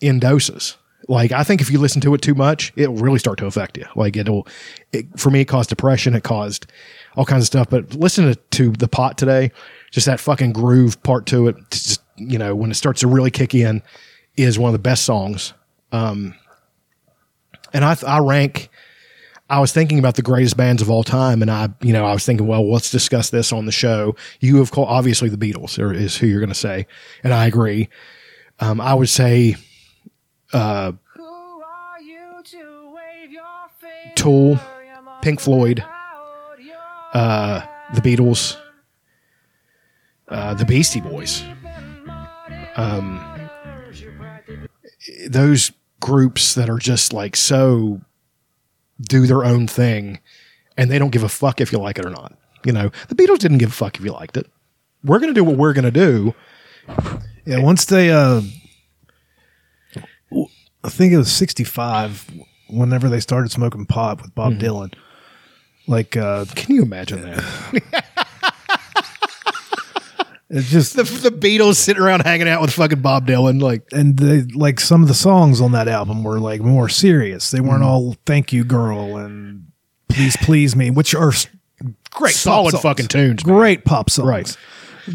in 0.00 0.18
doses. 0.18 0.76
Like 1.08 1.32
I 1.32 1.42
think 1.42 1.60
if 1.60 1.70
you 1.70 1.78
listen 1.78 2.00
to 2.02 2.14
it 2.14 2.22
too 2.22 2.34
much, 2.34 2.72
it 2.76 2.88
will 2.88 3.02
really 3.02 3.18
start 3.18 3.38
to 3.38 3.46
affect 3.46 3.78
you. 3.78 3.86
Like 3.96 4.16
it'll, 4.16 4.46
it, 4.92 5.06
for 5.18 5.30
me, 5.30 5.40
it 5.40 5.46
caused 5.46 5.70
depression. 5.70 6.14
It 6.14 6.22
caused 6.22 6.66
all 7.16 7.24
kinds 7.24 7.42
of 7.42 7.46
stuff. 7.46 7.70
But 7.70 7.94
listen 7.94 8.26
to, 8.26 8.34
to 8.34 8.72
the 8.72 8.88
pot 8.88 9.16
today, 9.16 9.50
just 9.90 10.06
that 10.06 10.20
fucking 10.20 10.52
groove 10.52 11.02
part 11.02 11.26
to 11.26 11.48
it. 11.48 11.56
Just 11.70 12.02
you 12.16 12.38
know, 12.38 12.54
when 12.54 12.70
it 12.70 12.74
starts 12.74 13.00
to 13.00 13.08
really 13.08 13.30
kick 13.30 13.54
in, 13.54 13.82
is 14.36 14.58
one 14.58 14.68
of 14.68 14.72
the 14.74 14.78
best 14.78 15.04
songs. 15.04 15.54
Um, 15.92 16.34
and 17.72 17.84
I 17.84 17.96
I 18.06 18.18
rank. 18.18 18.68
I 19.50 19.60
was 19.60 19.72
thinking 19.72 19.98
about 19.98 20.16
the 20.16 20.22
greatest 20.22 20.56
bands 20.56 20.82
of 20.82 20.90
all 20.90 21.02
time, 21.02 21.40
and 21.40 21.50
I, 21.50 21.70
you 21.80 21.92
know, 21.92 22.04
I 22.04 22.12
was 22.12 22.24
thinking, 22.26 22.46
well, 22.46 22.70
let's 22.70 22.90
discuss 22.90 23.30
this 23.30 23.52
on 23.52 23.64
the 23.64 23.72
show. 23.72 24.14
You 24.40 24.56
have 24.56 24.70
called 24.70 24.88
obviously 24.88 25.30
the 25.30 25.38
Beatles 25.38 25.78
is 25.94 26.16
who 26.18 26.26
you're 26.26 26.40
going 26.40 26.48
to 26.50 26.54
say, 26.54 26.86
and 27.24 27.32
I 27.32 27.46
agree. 27.46 27.88
Um, 28.60 28.80
I 28.80 28.94
would 28.94 29.08
say 29.08 29.56
your? 30.52 30.98
Tool, 34.14 34.58
Pink 35.22 35.40
Floyd, 35.40 35.84
uh, 37.14 37.62
the 37.94 38.00
Beatles, 38.00 38.56
uh, 40.28 40.54
the 40.54 40.64
Beastie 40.64 41.00
Boys. 41.00 41.42
Um, 42.76 43.24
those 45.28 45.72
groups 46.00 46.54
that 46.54 46.68
are 46.68 46.78
just 46.78 47.12
like 47.12 47.36
so 47.36 48.00
do 49.00 49.26
their 49.26 49.44
own 49.44 49.66
thing, 49.66 50.20
and 50.76 50.90
they 50.90 50.98
don't 50.98 51.10
give 51.10 51.22
a 51.22 51.28
fuck 51.28 51.60
if 51.60 51.72
you 51.72 51.78
like 51.78 51.98
it 51.98 52.06
or 52.06 52.10
not. 52.10 52.36
You 52.64 52.72
know, 52.72 52.90
the 53.08 53.14
Beatles 53.14 53.38
didn't 53.38 53.58
give 53.58 53.70
a 53.70 53.72
fuck 53.72 53.96
if 53.98 54.04
you 54.04 54.12
liked 54.12 54.36
it. 54.36 54.46
We're 55.04 55.18
gonna 55.20 55.32
do 55.32 55.44
what 55.44 55.56
we're 55.56 55.72
gonna 55.72 55.90
do. 55.90 56.34
Yeah, 57.44 57.58
once 57.60 57.84
they, 57.84 58.10
uh, 58.10 58.42
I 60.84 60.88
think 60.88 61.12
it 61.12 61.18
was 61.18 61.32
65, 61.32 62.30
whenever 62.70 63.08
they 63.08 63.20
started 63.20 63.50
smoking 63.50 63.86
pot 63.86 64.22
with 64.22 64.34
Bob 64.34 64.54
Dylan. 64.54 64.92
Like, 65.86 66.16
uh, 66.16 66.44
Can 66.54 66.74
you 66.74 66.82
imagine 66.82 67.22
that? 67.22 68.04
it's 70.50 70.70
just, 70.70 70.96
the, 70.96 71.02
the 71.02 71.30
Beatles 71.30 71.74
sitting 71.74 72.02
around 72.02 72.22
hanging 72.22 72.48
out 72.48 72.62
with 72.62 72.72
fucking 72.72 73.02
Bob 73.02 73.26
Dylan, 73.26 73.60
like 73.60 73.82
and 73.92 74.16
they, 74.16 74.42
like 74.54 74.80
some 74.80 75.02
of 75.02 75.08
the 75.08 75.14
songs 75.14 75.60
on 75.60 75.72
that 75.72 75.88
album 75.88 76.24
were 76.24 76.40
like 76.40 76.62
more 76.62 76.88
serious. 76.88 77.50
They 77.50 77.60
weren't 77.60 77.82
mm-hmm. 77.82 77.84
all 77.84 78.16
"Thank 78.24 78.52
You, 78.52 78.64
Girl" 78.64 79.18
and 79.18 79.66
"Please 80.08 80.38
Please 80.38 80.74
Me," 80.74 80.90
which 80.90 81.14
are 81.14 81.32
great, 82.10 82.34
solid 82.34 82.70
songs. 82.72 82.82
fucking 82.82 83.08
tunes. 83.08 83.44
man. 83.44 83.56
great 83.56 83.84
pop 83.84 84.08
songs. 84.08 84.26
Right. 84.26 84.56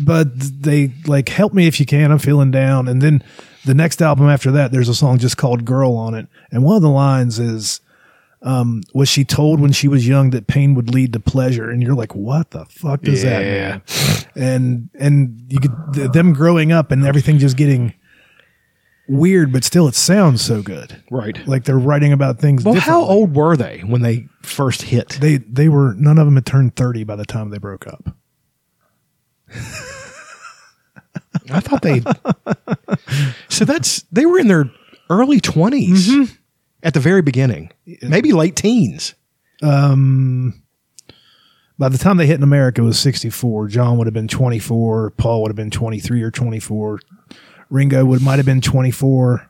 But 0.05 0.27
they 0.39 0.91
like 1.07 1.29
help 1.29 1.53
me 1.53 1.65
if 1.65 1.79
you 1.79 1.87
can. 1.87 2.11
I'm 2.11 2.19
feeling 2.19 2.51
down. 2.51 2.87
And 2.87 3.01
then 3.01 3.23
the 3.65 3.73
next 3.73 4.01
album 4.01 4.29
after 4.29 4.51
that, 4.51 4.71
there's 4.71 4.89
a 4.89 4.95
song 4.95 5.17
just 5.17 5.37
called 5.37 5.65
"Girl" 5.65 5.95
on 5.95 6.13
it, 6.13 6.27
and 6.51 6.63
one 6.63 6.75
of 6.75 6.83
the 6.83 6.89
lines 6.89 7.39
is. 7.39 7.79
Um, 8.43 8.83
was 8.93 9.07
she 9.07 9.23
told 9.23 9.61
when 9.61 9.71
she 9.71 9.87
was 9.87 10.05
young 10.05 10.31
that 10.31 10.47
pain 10.47 10.75
would 10.75 10.89
lead 10.89 11.13
to 11.13 11.19
pleasure? 11.19 11.69
And 11.69 11.81
you're 11.81 11.95
like, 11.95 12.13
what 12.13 12.51
the 12.51 12.65
fuck 12.65 13.01
does 13.01 13.21
that 13.23 13.41
mean? 13.41 14.25
And 14.35 14.89
and 14.99 15.45
you 15.47 15.59
could 15.59 15.71
th- 15.93 16.11
them 16.11 16.33
growing 16.33 16.71
up 16.71 16.91
and 16.91 17.05
everything 17.05 17.39
just 17.39 17.55
getting 17.55 17.93
weird, 19.07 19.53
but 19.53 19.63
still 19.63 19.87
it 19.87 19.95
sounds 19.95 20.41
so 20.41 20.61
good. 20.61 21.01
Right. 21.09 21.45
Like 21.47 21.63
they're 21.63 21.79
writing 21.79 22.11
about 22.11 22.39
things. 22.39 22.65
Well, 22.65 22.75
how 22.75 23.01
old 23.01 23.33
were 23.35 23.55
they 23.55 23.79
when 23.79 24.01
they 24.01 24.27
first 24.41 24.83
hit? 24.83 25.17
They 25.21 25.37
they 25.37 25.69
were 25.69 25.93
none 25.93 26.17
of 26.17 26.25
them 26.25 26.35
had 26.35 26.45
turned 26.45 26.75
thirty 26.75 27.05
by 27.05 27.15
the 27.15 27.25
time 27.25 27.49
they 27.49 27.59
broke 27.59 27.87
up. 27.87 28.15
I 31.49 31.59
thought 31.59 31.81
they. 31.81 32.01
so 33.49 33.63
that's 33.65 34.03
they 34.11 34.25
were 34.25 34.39
in 34.39 34.47
their 34.47 34.69
early 35.09 35.39
20s 35.39 36.37
at 36.83 36.93
the 36.93 36.99
very 36.99 37.21
beginning, 37.21 37.71
maybe 38.01 38.31
late 38.33 38.55
teens. 38.55 39.15
Um, 39.63 40.61
by 41.79 41.89
the 41.89 41.97
time 41.97 42.17
they 42.17 42.27
hit 42.27 42.35
in 42.37 42.43
America, 42.43 42.81
it 42.81 42.85
was 42.85 42.99
64. 42.99 43.67
John 43.69 43.97
would 43.97 44.05
have 44.05 44.13
been 44.13 44.27
24. 44.27 45.11
Paul 45.11 45.41
would 45.41 45.49
have 45.49 45.55
been 45.55 45.71
23 45.71 46.21
or 46.21 46.29
24. 46.29 46.99
Ringo 47.69 48.05
would 48.05 48.21
might 48.21 48.37
have 48.37 48.45
been 48.45 48.61
24, 48.61 49.49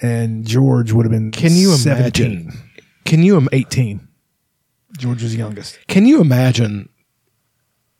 and 0.00 0.46
George 0.46 0.92
would 0.92 1.04
have 1.04 1.10
been. 1.10 1.30
Can 1.32 1.52
you 1.52 1.72
17, 1.74 2.26
imagine? 2.26 2.52
Can 3.04 3.22
you 3.22 3.36
im- 3.36 3.48
18. 3.52 4.08
George 4.98 5.22
was 5.22 5.34
youngest. 5.34 5.78
can 5.88 6.04
you 6.06 6.20
imagine 6.20 6.88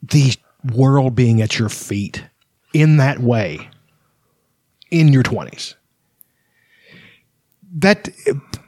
the 0.03 0.35
world 0.75 1.15
being 1.15 1.41
at 1.41 1.59
your 1.59 1.71
feet 1.71 2.23
in 2.75 2.99
that 2.99 3.19
way 3.19 3.71
in 4.91 5.09
your 5.13 5.23
20s? 5.23 5.75
That 7.77 8.09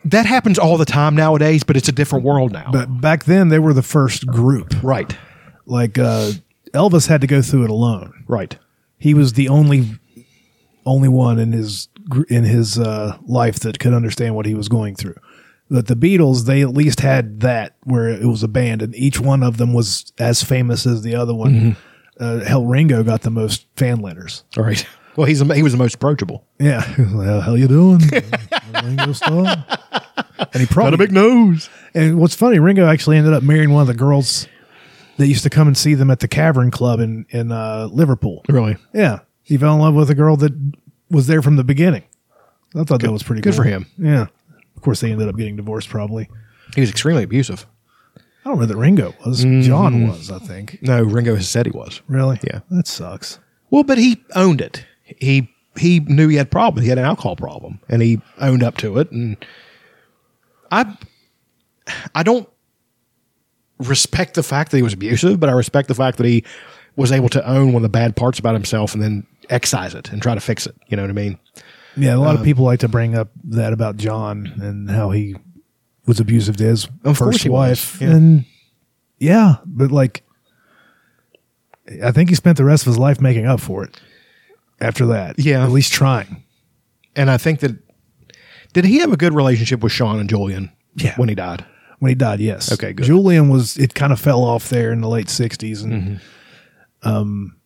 that 0.05 0.27
happens 0.27 0.59
all 0.59 0.77
the 0.77 0.85
time 0.85 1.15
nowadays, 1.15 1.63
but 1.65 1.77
it's 1.77 1.89
a 1.89 1.93
different 1.93 2.25
world 2.25 2.53
now. 2.53 2.71
But 2.73 3.01
back 3.01 3.25
then, 3.25 3.49
they 3.49 3.59
were 3.59 3.73
the 3.73 3.83
first 3.83 4.27
group. 4.27 4.75
right, 4.83 5.17
Like 5.67 5.99
uh, 5.99 6.33
Elvis 6.73 7.09
had 7.09 7.21
to 7.21 7.27
go 7.27 7.43
through 7.43 7.65
it 7.65 7.71
alone. 7.71 8.25
right, 8.27 8.57
He 8.99 9.15
was 9.15 9.35
the 9.35 9.49
only 9.49 9.99
only 10.87 11.09
one 11.09 11.39
in 11.39 11.53
his 11.53 11.89
in 12.29 12.45
his 12.45 12.79
uh, 12.79 13.17
life 13.27 13.61
that 13.61 13.79
could 13.79 13.95
understand 13.95 14.35
what 14.35 14.47
he 14.47 14.55
was 14.55 14.69
going 14.69 14.95
through. 14.95 15.17
But 15.71 15.87
the 15.87 15.97
Beatles, 15.97 16.45
they 16.45 16.61
at 16.61 16.71
least 16.75 17.01
had 17.01 17.41
that 17.41 17.77
where 17.85 18.09
it 18.09 18.27
was 18.27 18.43
a 18.43 18.49
band, 18.49 18.83
and 18.83 18.95
each 18.95 19.19
one 19.19 19.43
of 19.43 19.57
them 19.57 19.73
was 19.73 20.13
as 20.19 20.43
famous 20.43 20.87
as 20.87 21.01
the 21.03 21.15
other 21.15 21.35
one. 21.35 21.77
Uh, 22.21 22.41
hell, 22.41 22.67
Ringo 22.67 23.03
got 23.03 23.23
the 23.23 23.31
most 23.31 23.67
fan 23.75 24.01
letters. 24.01 24.45
all 24.59 24.65
right. 24.65 24.87
Well, 25.17 25.27
he's 25.27 25.41
he 25.41 25.62
was 25.62 25.73
the 25.73 25.79
most 25.79 25.95
approachable. 25.95 26.45
Yeah, 26.59 26.81
how 26.81 27.41
hell 27.41 27.57
you 27.57 27.69
doing, 27.69 28.01
Ringo 28.83 29.12
Starr? 29.12 29.65
And 30.53 30.61
he 30.61 30.67
probably 30.67 30.91
Got 30.91 30.95
a 30.95 30.99
big 30.99 31.12
nose. 31.12 31.71
And 31.95 32.19
what's 32.19 32.35
funny, 32.35 32.59
Ringo 32.59 32.87
actually 32.87 33.17
ended 33.17 33.33
up 33.33 33.43
marrying 33.43 33.71
one 33.71 33.83
of 33.83 33.87
the 33.87 33.95
girls 33.95 34.49
that 35.17 35.27
used 35.29 35.45
to 35.45 35.51
come 35.51 35.69
and 35.69 35.79
see 35.79 35.95
them 35.95 36.11
at 36.11 36.21
the 36.21 36.29
Cavern 36.29 36.71
Club 36.71 37.01
in 37.01 37.27
in 37.31 37.53
uh, 37.53 37.89
Liverpool. 37.91 38.43
Really 38.49 38.77
Yeah, 38.93 39.21
he 39.43 39.57
fell 39.57 39.75
in 39.75 39.81
love 39.81 39.95
with 39.95 40.11
a 40.11 40.15
girl 40.15 40.37
that 40.39 40.53
was 41.11 41.27
there 41.27 41.43
from 41.43 41.57
the 41.57 41.65
beginning. 41.65 42.03
I 42.75 42.83
thought 42.83 43.01
that 43.03 43.12
was 43.12 43.23
pretty 43.23 43.43
good 43.43 43.55
cool. 43.55 43.62
for 43.62 43.69
him. 43.69 43.87
Yeah. 43.99 44.27
Of 44.77 44.83
course, 44.83 45.01
they 45.01 45.12
ended 45.12 45.29
up 45.29 45.37
getting 45.37 45.57
divorced. 45.57 45.89
Probably. 45.89 46.29
He 46.75 46.81
was 46.81 46.91
extremely 46.91 47.23
abusive. 47.23 47.67
I 48.17 48.51
don't 48.51 48.59
know 48.59 48.67
that 48.67 48.77
Ringo 48.77 49.15
was. 49.25 49.43
John 49.43 50.09
was. 50.09 50.31
I 50.31 50.39
think. 50.39 50.81
No, 50.83 51.03
Ringo 51.03 51.35
has 51.37 51.49
said 51.49 51.67
he 51.67 51.73
was. 51.73 52.03
Really? 52.09 52.41
Yeah. 52.43 52.61
That 52.71 52.87
sucks. 52.87 53.39
Well, 53.71 53.85
but 53.85 53.97
he 53.97 54.23
owned 54.35 54.61
it. 54.61 54.85
He 55.05 55.49
he 55.77 56.01
knew 56.01 56.29
he 56.29 56.37
had 56.37 56.51
problems. 56.51 56.85
He 56.85 56.89
had 56.89 56.99
an 56.99 57.05
alcohol 57.05 57.37
problem, 57.37 57.81
and 57.89 58.01
he 58.03 58.21
owned 58.39 58.63
up 58.63 58.77
to 58.79 58.99
it. 58.99 59.11
And 59.11 59.37
I 60.71 60.97
I 62.15 62.23
don't 62.23 62.49
respect 63.79 64.35
the 64.35 64.43
fact 64.43 64.71
that 64.71 64.77
he 64.79 64.83
was 64.83 64.93
abusive, 64.93 65.41
but 65.41 65.49
I 65.49 65.53
respect 65.53 65.89
the 65.89 65.95
fact 65.95 66.19
that 66.19 66.27
he 66.27 66.45
was 66.97 67.11
able 67.13 67.29
to 67.31 67.47
own 67.49 67.69
one 67.73 67.77
of 67.77 67.83
the 67.83 67.89
bad 67.89 68.15
parts 68.17 68.39
about 68.39 68.55
himself 68.55 68.95
and 68.95 69.03
then 69.03 69.27
excise 69.51 69.95
it 69.95 70.11
and 70.13 70.23
try 70.23 70.35
to 70.35 70.41
fix 70.41 70.67
it. 70.67 70.77
You 70.87 70.97
know 70.97 71.03
what 71.03 71.11
I 71.11 71.15
mean? 71.15 71.39
Yeah, 71.97 72.15
a 72.15 72.19
lot 72.19 72.31
Um, 72.31 72.39
of 72.39 72.45
people 72.45 72.65
like 72.65 72.81
to 72.81 72.89
bring 72.89 73.17
up 73.17 73.29
that 73.51 73.73
about 73.73 73.97
John 73.97 74.47
and 74.63 74.89
how 74.91 75.11
he 75.11 75.35
was 76.07 76.21
abusive 76.21 76.57
to 76.59 76.65
his 76.65 76.89
first 77.15 77.47
wife. 77.49 78.01
yeah. 78.01 78.11
And 78.11 78.45
yeah, 79.19 79.57
but 79.67 79.91
like, 79.91 80.23
I 82.03 82.13
think 82.13 82.29
he 82.31 82.35
spent 82.37 82.57
the 82.57 82.65
rest 82.65 82.85
of 82.85 82.87
his 82.87 82.99
life 82.99 83.21
making 83.21 83.47
up 83.47 83.61
for 83.61 83.85
it 83.85 84.01
after 84.85 85.07
that. 85.07 85.39
Yeah. 85.39 85.64
At 85.64 85.70
least 85.70 85.93
trying. 85.93 86.43
And 87.16 87.30
I 87.30 87.37
think 87.39 87.61
that 87.61 87.72
did 88.72 88.85
he 88.85 88.99
have 88.99 89.12
a 89.12 89.16
good 89.16 89.32
relationship 89.35 89.82
with 89.82 89.93
Sean 89.93 90.18
and 90.20 90.28
Julian? 90.28 90.70
Yeah. 90.97 91.16
when 91.16 91.28
he 91.28 91.35
died. 91.35 91.64
When 91.99 92.09
he 92.11 92.14
died, 92.14 92.39
yes. 92.41 92.72
Okay, 92.72 92.93
good. 92.93 93.07
Julian 93.07 93.49
was, 93.49 93.76
it 93.76 93.95
kind 93.95 94.12
of 94.12 94.20
fell 94.20 94.45
off 94.45 94.68
there 94.68 94.93
in 94.93 95.01
the 95.01 95.09
late 95.09 95.26
60s. 95.28 95.82
And, 95.82 95.93
Mm-hmm. 97.03 97.09
um, 97.09 97.57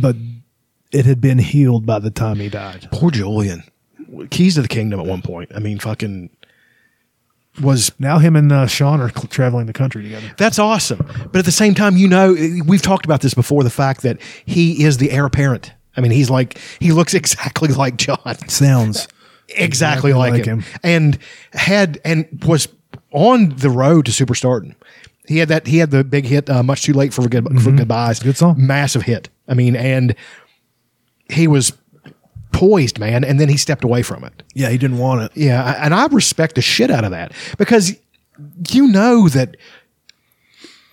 but 0.00 0.16
it 0.92 1.04
had 1.06 1.20
been 1.20 1.38
healed 1.38 1.84
by 1.86 1.98
the 1.98 2.10
time 2.10 2.36
he 2.36 2.48
died. 2.48 2.88
Poor 2.92 3.10
Julian. 3.10 3.62
Keys 4.30 4.54
to 4.56 4.62
the 4.62 4.68
Kingdom 4.68 4.98
at 5.00 5.06
one 5.06 5.22
point. 5.22 5.50
I 5.54 5.58
mean, 5.60 5.78
fucking 5.78 6.30
was 7.60 7.92
Now 7.98 8.18
him 8.18 8.36
and 8.36 8.50
uh, 8.52 8.66
Sean 8.66 9.00
are 9.00 9.08
cl- 9.10 9.26
traveling 9.28 9.66
the 9.66 9.72
country 9.72 10.02
together. 10.02 10.32
That's 10.38 10.58
awesome. 10.58 10.98
But 11.32 11.40
at 11.40 11.44
the 11.44 11.52
same 11.52 11.74
time, 11.74 11.96
you 11.96 12.08
know, 12.08 12.34
we've 12.66 12.82
talked 12.82 13.04
about 13.04 13.20
this 13.20 13.34
before 13.34 13.62
the 13.64 13.70
fact 13.70 14.02
that 14.02 14.20
he 14.46 14.84
is 14.84 14.98
the 14.98 15.10
heir 15.10 15.26
apparent. 15.26 15.72
I 15.96 16.00
mean, 16.00 16.10
he's 16.10 16.30
like, 16.30 16.58
he 16.78 16.92
looks 16.92 17.14
exactly 17.22 17.68
like 17.68 17.96
John. 17.96 18.36
Sounds. 18.48 19.08
Exactly, 19.52 19.64
Exactly 19.64 20.12
like, 20.12 20.32
like 20.32 20.44
him. 20.44 20.60
him. 20.60 20.80
And 20.84 21.18
had, 21.54 22.00
and 22.04 22.28
was 22.46 22.68
on 23.10 23.48
the 23.56 23.68
road 23.68 24.06
to 24.06 24.12
superstardom. 24.12 24.76
He 25.26 25.38
had 25.38 25.48
that, 25.48 25.66
he 25.66 25.78
had 25.78 25.90
the 25.90 26.04
big 26.04 26.24
hit, 26.24 26.48
uh, 26.48 26.62
Much 26.62 26.82
Too 26.82 26.92
Late 26.92 27.12
for, 27.12 27.26
good, 27.28 27.60
for 27.60 27.72
Goodbyes. 27.72 28.20
Good 28.20 28.36
song. 28.36 28.54
Massive 28.64 29.02
hit. 29.02 29.28
I 29.48 29.54
mean, 29.54 29.74
and 29.74 30.14
he 31.28 31.48
was 31.48 31.72
poised, 32.52 33.00
man. 33.00 33.24
And 33.24 33.40
then 33.40 33.48
he 33.48 33.56
stepped 33.56 33.82
away 33.82 34.02
from 34.02 34.22
it. 34.22 34.44
Yeah, 34.54 34.68
he 34.68 34.78
didn't 34.78 34.98
want 34.98 35.22
it. 35.22 35.32
Yeah, 35.36 35.84
and 35.84 35.94
I 35.94 36.06
respect 36.06 36.54
the 36.54 36.62
shit 36.62 36.90
out 36.90 37.04
of 37.04 37.10
that 37.10 37.32
because 37.58 37.96
you 38.70 38.86
know 38.86 39.28
that 39.30 39.56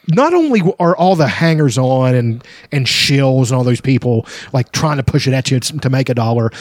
not 0.10 0.34
only 0.34 0.62
are 0.80 0.96
all 0.96 1.16
the 1.16 1.28
hangers 1.28 1.78
on 1.78 2.16
and 2.16 2.44
and 2.72 2.86
shills 2.86 3.48
and 3.48 3.54
all 3.54 3.64
those 3.64 3.82
people 3.82 4.26
like 4.54 4.72
trying 4.72 4.98
to 4.98 5.04
push 5.04 5.28
it 5.28 5.34
at 5.34 5.52
you 5.52 5.60
to 5.60 5.90
make 5.90 6.10
a 6.10 6.14
dollar, 6.16 6.52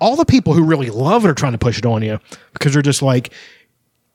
all 0.00 0.16
the 0.16 0.24
people 0.24 0.54
who 0.54 0.64
really 0.64 0.90
love 0.90 1.24
it 1.24 1.28
are 1.28 1.34
trying 1.34 1.52
to 1.52 1.58
push 1.58 1.78
it 1.78 1.86
on 1.86 2.02
you 2.02 2.18
because 2.52 2.72
they're 2.72 2.82
just 2.82 3.02
like 3.02 3.32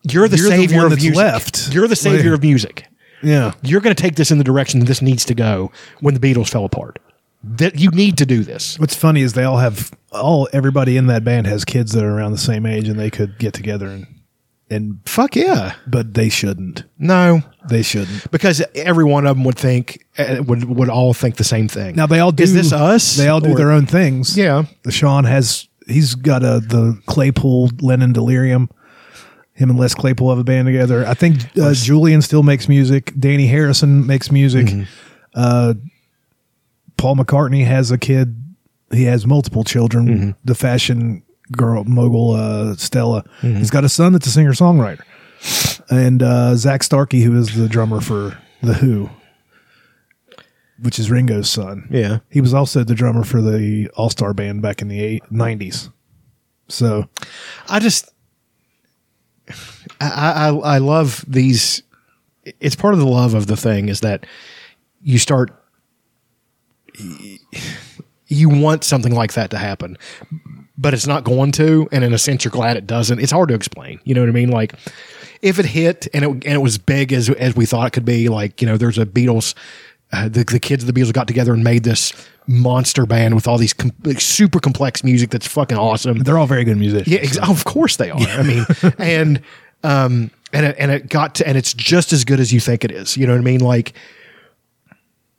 you're 0.04 0.28
the 0.28 0.38
You're 0.38 0.48
savior 0.50 0.78
one 0.84 0.92
of 0.94 0.98
music. 1.00 1.16
left. 1.16 1.74
You're 1.74 1.88
the 1.88 1.96
savior 1.96 2.32
Like- 2.32 2.38
of 2.40 2.42
music. 2.44 2.86
Yeah. 3.22 3.52
You're 3.62 3.82
going 3.82 3.94
to 3.94 4.02
take 4.02 4.16
this 4.16 4.32
in 4.32 4.38
the 4.38 4.46
direction 4.46 4.80
that 4.80 4.86
this 4.86 5.02
needs 5.02 5.26
to 5.26 5.34
go 5.36 5.74
when 6.00 6.14
the 6.14 6.22
Beatles 6.22 6.48
fell 6.48 6.64
apart. 6.64 7.00
That 7.44 7.78
you 7.78 7.90
need 7.92 8.18
to 8.20 8.26
do 8.26 8.44
this. 8.46 8.80
What's 8.80 8.96
funny 8.96 9.22
is 9.22 9.34
they 9.34 9.44
all 9.44 9.58
have 9.58 9.92
all 10.14 10.48
everybody 10.54 10.96
in 10.96 11.08
that 11.08 11.26
band 11.26 11.48
has 11.48 11.66
kids 11.66 11.92
that 11.92 12.04
are 12.06 12.16
around 12.18 12.32
the 12.32 12.38
same 12.38 12.66
age 12.66 12.88
and 12.88 12.98
they 12.98 13.10
could 13.10 13.38
get 13.38 13.54
together 13.54 13.88
and 13.90 14.08
and 14.70 15.00
Fuck 15.06 15.36
yeah. 15.36 15.76
but 15.88 16.14
they 16.14 16.30
shouldn't. 16.30 16.84
No, 16.98 17.42
They 17.70 17.82
shouldn't. 17.82 18.30
because 18.32 18.62
every 18.76 19.04
one 19.06 19.26
of 19.26 19.36
them 19.36 19.44
would 19.46 19.58
think 19.58 20.06
uh, 20.18 20.44
would 20.46 20.64
would 20.66 20.90
all 20.90 21.14
think 21.14 21.36
the 21.38 21.44
same 21.44 21.68
thing. 21.68 21.96
Now 21.96 22.06
they 22.08 22.20
all 22.20 22.32
do. 22.32 22.44
Is 22.44 22.54
this 22.54 22.72
us? 22.72 23.16
They 23.18 23.28
all 23.28 23.40
do 23.42 23.52
Or- 23.52 23.56
their 23.56 23.72
own 23.72 23.86
things. 23.86 24.38
Yeah. 24.38 24.64
Sean 24.90 25.24
has 25.26 25.68
he's 25.88 26.16
got 26.16 26.44
a 26.44 26.60
the 26.60 27.00
Claypool 27.08 27.72
Lennon 27.82 28.14
Delirium. 28.14 28.70
Him 29.54 29.70
and 29.72 29.78
Les 29.80 29.94
Claypool 29.94 30.30
have 30.30 30.40
a 30.40 30.44
band 30.46 30.68
together. 30.68 31.06
I 31.06 31.14
think 31.16 31.36
uh, 31.58 31.74
Julian 31.74 32.22
still 32.22 32.44
makes 32.44 32.70
music. 32.70 33.08
Dhani 33.08 33.50
Harrison 33.50 34.08
makes 34.08 34.32
music. 34.32 34.68
Mm-hmm. 34.68 34.84
Uh, 35.36 35.74
Paul 36.98 37.16
McCartney 37.18 37.66
has 37.66 37.92
a 37.92 37.98
kid. 37.98 38.42
He 38.92 39.04
has 39.04 39.28
multiple 39.28 39.64
children. 39.64 40.08
Mm-hmm. 40.08 40.30
The 40.46 40.56
fashion 40.56 41.24
girl 41.52 41.84
mogul 41.84 42.32
uh, 42.32 42.76
Stella. 42.76 43.24
Mm-hmm. 43.42 43.58
He's 43.58 43.72
got 43.72 43.84
a 43.84 43.90
son 43.90 44.14
that's 44.14 44.28
a 44.28 44.32
singer 44.32 44.54
songwriter, 44.54 45.04
and 45.90 46.22
uh, 46.24 46.56
Zak 46.56 46.84
Starkey, 46.84 47.22
who 47.22 47.38
is 47.38 47.56
the 47.56 47.68
drummer 47.68 48.02
for 48.02 48.38
the 48.62 48.74
Who, 48.74 49.10
which 50.82 51.00
is 51.00 51.10
Ringo's 51.10 51.50
son. 51.50 51.88
Yeah. 51.90 52.20
He 52.30 52.42
was 52.42 52.54
also 52.54 52.84
the 52.84 52.96
drummer 52.96 53.24
for 53.24 53.42
the 53.42 53.90
All 53.96 54.10
Starr 54.10 54.34
Band 54.34 54.62
back 54.62 54.82
in 54.82 54.88
the 54.88 55.02
eight, 55.02 55.24
90s. 55.32 55.92
So 56.68 57.10
I 57.68 57.80
just 57.80 58.12
I, 60.00 60.50
I 60.50 60.76
I 60.76 60.78
love 60.78 61.26
these 61.28 61.82
it's 62.60 62.76
part 62.76 62.94
of 62.94 63.00
the 63.00 63.08
love 63.08 63.34
of 63.34 63.48
the 63.48 63.58
thing 63.58 63.90
is 63.90 64.02
that 64.02 64.26
you 65.02 65.18
start 65.18 65.52
you 68.28 68.50
want 68.50 68.84
something 68.84 69.14
like 69.14 69.34
that 69.34 69.50
to 69.52 69.58
happen 69.58 69.98
but 70.80 70.94
it's 70.94 71.06
not 71.06 71.24
going 71.24 71.52
to 71.52 71.88
and 71.92 72.04
in 72.04 72.14
a 72.14 72.18
sense 72.18 72.44
you're 72.44 72.52
glad 72.52 72.78
it 72.78 72.88
doesn't 72.88 73.20
it's 73.20 73.32
hard 73.32 73.50
to 73.50 73.56
explain 73.56 74.00
you 74.04 74.16
know 74.16 74.22
what 74.22 74.30
i 74.30 74.34
mean 74.34 74.50
like 74.50 74.74
if 75.42 75.60
it 75.60 75.66
hit 75.66 76.08
and 76.14 76.24
it, 76.24 76.30
and 76.30 76.46
it 76.46 76.62
was 76.62 76.78
big 76.78 77.14
as 77.14 77.30
as 77.30 77.56
we 77.56 77.66
thought 77.66 77.86
it 77.86 77.92
could 77.92 78.06
be 78.06 78.30
like 78.30 78.62
you 78.62 78.68
know 78.68 78.78
there's 78.78 78.98
a 78.98 79.06
beatles 79.06 79.54
uh, 80.12 80.28
the, 80.28 80.44
the 80.44 80.60
kids 80.60 80.84
of 80.84 80.92
the 80.92 81.00
Beatles 81.00 81.14
got 81.14 81.28
together 81.28 81.54
and 81.54 81.64
made 81.64 81.84
this 81.84 82.14
monster 82.48 83.06
band 83.06 83.36
with 83.36 83.48
all 83.48 83.58
these 83.58 83.74
com- 83.74 83.94
like, 84.04 84.20
super 84.20 84.60
complex 84.60 85.04
music 85.04 85.30
that's 85.30 85.48
fucking 85.48 85.78
awesome. 85.78 86.20
they're 86.20 86.38
all 86.38 86.48
very 86.48 86.64
good 86.64 86.78
musicians. 86.78 87.08
Yeah, 87.08 87.20
ex- 87.20 87.38
of 87.38 87.64
course 87.64 87.98
they 87.98 88.10
are. 88.10 88.20
I 88.20 88.44
mean, 88.44 88.66
and 88.98 89.42
um, 89.84 90.32
and 90.52 90.66
it, 90.66 90.76
and 90.80 90.92
it 90.92 91.10
got 91.10 91.36
to, 91.36 91.48
and 91.48 91.58
it's 91.58 91.74
just 91.74 92.12
as 92.12 92.26
good 92.26 92.40
as 92.40 92.52
you 92.52 92.60
think 92.60 92.84
it 92.84 92.92
is. 92.92 93.18
You 93.18 93.28
know 93.28 93.34
what 93.34 93.40
I 93.40 93.44
mean? 93.44 93.60
Like 93.60 93.94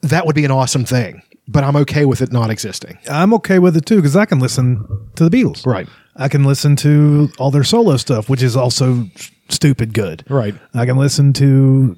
that 0.02 0.26
would 0.26 0.34
be 0.34 0.44
an 0.44 0.50
awesome 0.50 0.84
thing, 0.84 1.22
but 1.48 1.64
I'm 1.64 1.76
okay 1.76 2.04
with 2.04 2.22
it 2.22 2.32
not 2.32 2.50
existing. 2.50 2.98
I'm 3.10 3.32
okay 3.34 3.58
with 3.58 3.76
it 3.76 3.86
too 3.86 3.96
because 3.96 4.16
I 4.16 4.24
can 4.24 4.40
listen 4.40 4.86
to 5.16 5.28
the 5.28 5.30
Beatles. 5.36 5.66
Right. 5.66 5.88
I 6.16 6.28
can 6.28 6.44
listen 6.44 6.76
to 6.76 7.30
all 7.38 7.50
their 7.50 7.64
solo 7.64 7.96
stuff, 7.96 8.28
which 8.28 8.42
is 8.42 8.56
also 8.56 9.06
stupid 9.48 9.94
good. 9.94 10.24
Right. 10.28 10.54
I 10.74 10.86
can 10.86 10.96
listen 10.96 11.32
to 11.34 11.96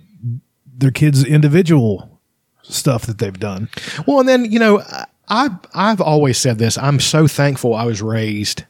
their 0.67 0.91
kids' 0.91 1.25
individual 1.25 2.21
stuff 2.63 3.07
that 3.07 3.19
they've 3.19 3.39
done. 3.39 3.69
Well, 4.07 4.21
and 4.21 4.29
then 4.29 4.51
you 4.51 4.59
know, 4.59 4.83
I 5.29 5.51
I've 5.75 6.01
always 6.01 6.39
said 6.39 6.59
this. 6.59 6.77
I'm 6.79 7.01
so 7.01 7.27
thankful 7.27 7.75
I 7.75 7.85
was 7.85 8.03
raised 8.03 8.65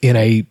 in 0.00 0.16
a 0.16 0.46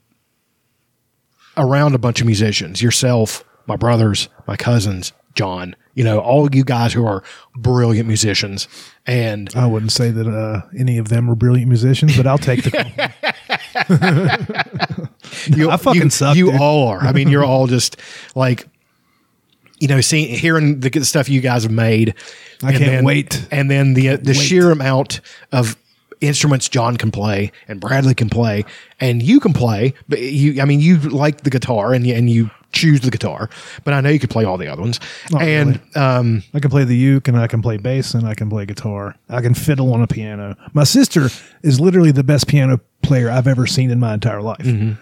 around 1.57 1.95
a 1.95 1.99
bunch 1.99 2.21
of 2.21 2.27
musicians. 2.27 2.81
Yourself, 2.81 3.43
my 3.67 3.75
brothers, 3.75 4.29
my 4.47 4.57
cousins, 4.57 5.13
John. 5.35 5.75
You 5.95 6.03
know, 6.03 6.19
all 6.19 6.53
you 6.53 6.63
guys 6.63 6.93
who 6.93 7.05
are 7.05 7.23
brilliant 7.55 8.07
musicians, 8.07 8.67
and 9.07 9.49
I 9.55 9.65
wouldn't 9.65 9.91
say 9.91 10.11
that 10.11 10.27
uh, 10.27 10.61
any 10.77 10.97
of 10.97 11.07
them 11.07 11.27
were 11.27 11.35
brilliant 11.35 11.69
musicians, 11.69 12.15
but 12.15 12.27
I'll 12.27 12.37
take 12.37 12.63
the. 12.63 12.71
you, 15.55 15.69
I 15.69 15.77
fucking 15.77 16.03
you, 16.03 16.09
suck, 16.09 16.35
You 16.35 16.51
dude. 16.51 16.61
all 16.61 16.87
are. 16.89 16.99
I 16.99 17.11
mean, 17.11 17.29
you're 17.29 17.45
all 17.45 17.67
just 17.67 17.97
like, 18.35 18.67
you 19.79 19.87
know, 19.87 20.01
seeing 20.01 20.37
hearing 20.37 20.81
the 20.81 20.89
good 20.89 21.05
stuff 21.05 21.29
you 21.29 21.41
guys 21.41 21.63
have 21.63 21.71
made. 21.71 22.15
I 22.63 22.71
can't 22.71 22.85
then, 22.85 23.05
wait. 23.05 23.47
And 23.51 23.71
then 23.71 23.93
the 23.93 24.17
the 24.17 24.31
wait. 24.31 24.35
sheer 24.35 24.71
amount 24.71 25.21
of 25.51 25.77
instruments 26.21 26.69
John 26.69 26.97
can 26.97 27.11
play 27.11 27.51
and 27.67 27.79
Bradley 27.79 28.15
can 28.15 28.29
play 28.29 28.65
and 28.99 29.21
you 29.21 29.39
can 29.39 29.53
play, 29.53 29.93
but 30.07 30.19
you, 30.19 30.61
I 30.61 30.65
mean, 30.65 30.79
you 30.79 30.97
like 30.97 31.41
the 31.41 31.49
guitar 31.49 31.93
and 31.93 32.07
you, 32.07 32.15
and 32.15 32.29
you 32.29 32.49
choose 32.75 33.01
the 33.01 33.09
guitar, 33.09 33.49
but 33.83 33.93
I 33.93 34.01
know 34.01 34.09
you 34.09 34.19
could 34.19 34.29
play 34.29 34.45
all 34.45 34.57
the 34.57 34.67
other 34.67 34.81
ones. 34.81 34.99
Not 35.31 35.41
and, 35.41 35.81
um, 35.95 36.43
I 36.53 36.59
can 36.59 36.69
play 36.69 36.83
the 36.83 36.95
uke 36.95 37.27
and 37.27 37.37
I 37.37 37.47
can 37.47 37.61
play 37.61 37.77
bass 37.77 38.13
and 38.13 38.27
I 38.27 38.35
can 38.35 38.49
play 38.49 38.65
guitar. 38.65 39.15
I 39.29 39.41
can 39.41 39.55
fiddle 39.55 39.93
on 39.93 40.01
a 40.01 40.07
piano. 40.07 40.55
My 40.73 40.83
sister 40.83 41.29
is 41.63 41.79
literally 41.79 42.11
the 42.11 42.23
best 42.23 42.47
piano 42.47 42.79
player 43.01 43.31
I've 43.31 43.47
ever 43.47 43.65
seen 43.65 43.89
in 43.89 43.99
my 43.99 44.13
entire 44.13 44.41
life. 44.41 44.59
Mm-hmm. 44.59 44.93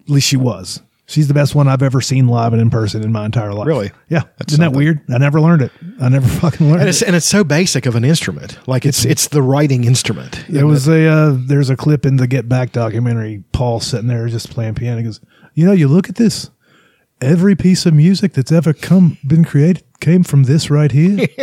At 0.00 0.08
least 0.10 0.28
she 0.28 0.36
was. 0.36 0.82
She's 1.06 1.28
the 1.28 1.34
best 1.34 1.54
one 1.54 1.68
I've 1.68 1.82
ever 1.82 2.00
seen 2.00 2.28
live 2.28 2.52
and 2.52 2.62
in 2.62 2.70
person 2.70 3.02
in 3.02 3.12
my 3.12 3.26
entire 3.26 3.52
life. 3.52 3.66
Really? 3.66 3.90
Yeah. 4.08 4.22
That's 4.38 4.54
Isn't 4.54 4.64
that 4.64 4.72
weird? 4.72 5.00
I 5.12 5.18
never 5.18 5.40
learned 5.40 5.60
it. 5.62 5.72
I 6.00 6.08
never 6.08 6.26
fucking 6.40 6.66
learned 6.66 6.80
and 6.80 6.88
it. 6.88 7.02
and 7.02 7.14
it's 7.16 7.26
so 7.26 7.44
basic 7.44 7.86
of 7.86 7.96
an 7.96 8.04
instrument. 8.04 8.56
Like 8.66 8.86
it's, 8.86 9.04
it's 9.04 9.28
the 9.28 9.42
writing 9.42 9.84
instrument. 9.84 10.44
There 10.48 10.66
was 10.66 10.88
a 10.88 11.06
uh, 11.06 11.36
there's 11.36 11.70
a 11.70 11.76
clip 11.76 12.06
in 12.06 12.16
the 12.16 12.26
Get 12.26 12.48
Back 12.48 12.72
documentary. 12.72 13.44
Paul 13.52 13.80
sitting 13.80 14.06
there 14.06 14.26
just 14.28 14.50
playing 14.50 14.74
piano. 14.74 14.98
He 14.98 15.04
goes, 15.04 15.20
you 15.54 15.66
know, 15.66 15.72
you 15.72 15.88
look 15.88 16.08
at 16.08 16.14
this. 16.14 16.50
Every 17.22 17.54
piece 17.54 17.86
of 17.86 17.94
music 17.94 18.32
that's 18.32 18.50
ever 18.50 18.72
come 18.72 19.16
been 19.24 19.44
created 19.44 19.84
came 20.00 20.24
from 20.24 20.42
this 20.42 20.70
right 20.70 20.90
here. 20.90 21.28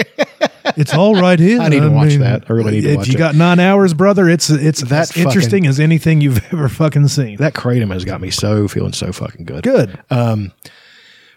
it's 0.76 0.94
all 0.94 1.16
right 1.16 1.40
here. 1.40 1.62
I 1.62 1.70
need 1.70 1.80
to 1.80 1.90
watch 1.90 2.16
that. 2.16 2.50
I 2.50 2.54
really 2.54 2.74
need 2.74 2.82
to 2.82 2.90
if 2.90 2.98
watch 2.98 3.08
you 3.08 3.18
got 3.18 3.34
nine 3.34 3.60
hours, 3.62 3.94
brother, 3.94 4.28
it's 4.28 4.50
it's 4.50 4.82
That 4.82 5.16
as 5.16 5.18
interesting 5.18 5.66
as 5.66 5.80
anything 5.80 6.20
you've 6.20 6.44
ever 6.54 6.68
fucking 6.68 7.08
seen. 7.08 7.38
that 7.38 7.54
kratom 7.54 7.94
has 7.94 8.04
got 8.04 8.20
me 8.20 8.30
so 8.30 8.68
feeling 8.68 8.92
so 8.92 9.14
fucking 9.14 9.46
good. 9.46 9.64
Good. 9.64 9.98
Um, 10.10 10.52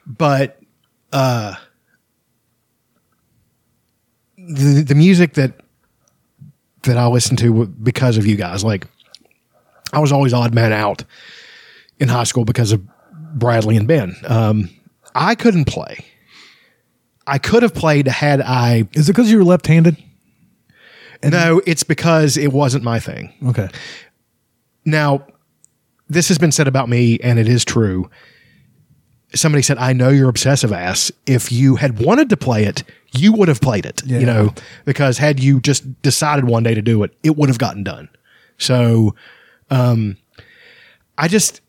but 0.07 0.61
uh 1.13 1.55
the 4.37 4.83
the 4.83 4.95
music 4.97 5.35
that 5.35 5.53
that 6.83 6.99
I 6.99 7.07
listened 7.07 7.39
to 7.39 7.67
because 7.67 8.19
of 8.19 8.27
you 8.27 8.35
guys 8.35 8.65
like 8.65 8.89
I 9.93 10.01
was 10.01 10.11
always 10.11 10.33
odd 10.33 10.53
man 10.53 10.73
out 10.73 11.05
in 12.01 12.09
high 12.09 12.25
school 12.25 12.45
because 12.45 12.73
of 12.73 12.83
Bradley 13.39 13.77
and 13.77 13.87
Ben 13.89 14.15
um 14.27 14.69
I 15.15 15.35
couldn't 15.35 15.67
play 15.67 16.05
I 17.27 17.39
could 17.39 17.63
have 17.63 17.75
played 17.75 18.09
had 18.09 18.41
I 18.41 18.89
Is 18.95 19.09
it 19.09 19.13
because 19.13 19.31
you 19.31 19.39
were 19.39 19.45
left-handed? 19.45 19.97
no 21.25 21.61
it's 21.67 21.83
because 21.85 22.37
it 22.37 22.53
wasn't 22.53 22.83
my 22.85 22.99
thing 22.99 23.33
Okay. 23.47 23.69
Now, 24.85 25.25
this 26.09 26.27
has 26.29 26.37
been 26.39 26.51
said 26.51 26.67
about 26.67 26.89
me, 26.89 27.19
and 27.23 27.39
it 27.39 27.47
is 27.49 27.65
true. 27.65 28.11
Somebody 29.33 29.63
said, 29.63 29.79
I 29.79 29.93
know 29.93 30.09
you're 30.09 30.29
obsessive 30.29 30.73
ass. 30.73 31.13
If 31.25 31.53
you 31.53 31.77
had 31.77 32.01
wanted 32.05 32.29
to 32.31 32.37
play 32.37 32.65
it, 32.65 32.83
you 33.17 33.33
would 33.33 33.47
have 33.47 33.61
played 33.61 33.87
it, 33.87 34.03
Yeah. 34.05 34.19
you 34.19 34.27
know, 34.27 34.53
because 34.85 35.19
had 35.19 35.39
you 35.41 35.61
just 35.61 36.03
decided 36.03 36.47
one 36.47 36.65
day 36.65 36.75
to 36.75 36.83
do 36.83 37.03
it, 37.05 37.15
it 37.23 37.37
would 37.37 37.49
have 37.49 37.59
gotten 37.59 37.85
done. 37.85 38.09
So, 38.59 39.15
um, 39.71 40.17
I 41.17 41.29
just, 41.29 41.61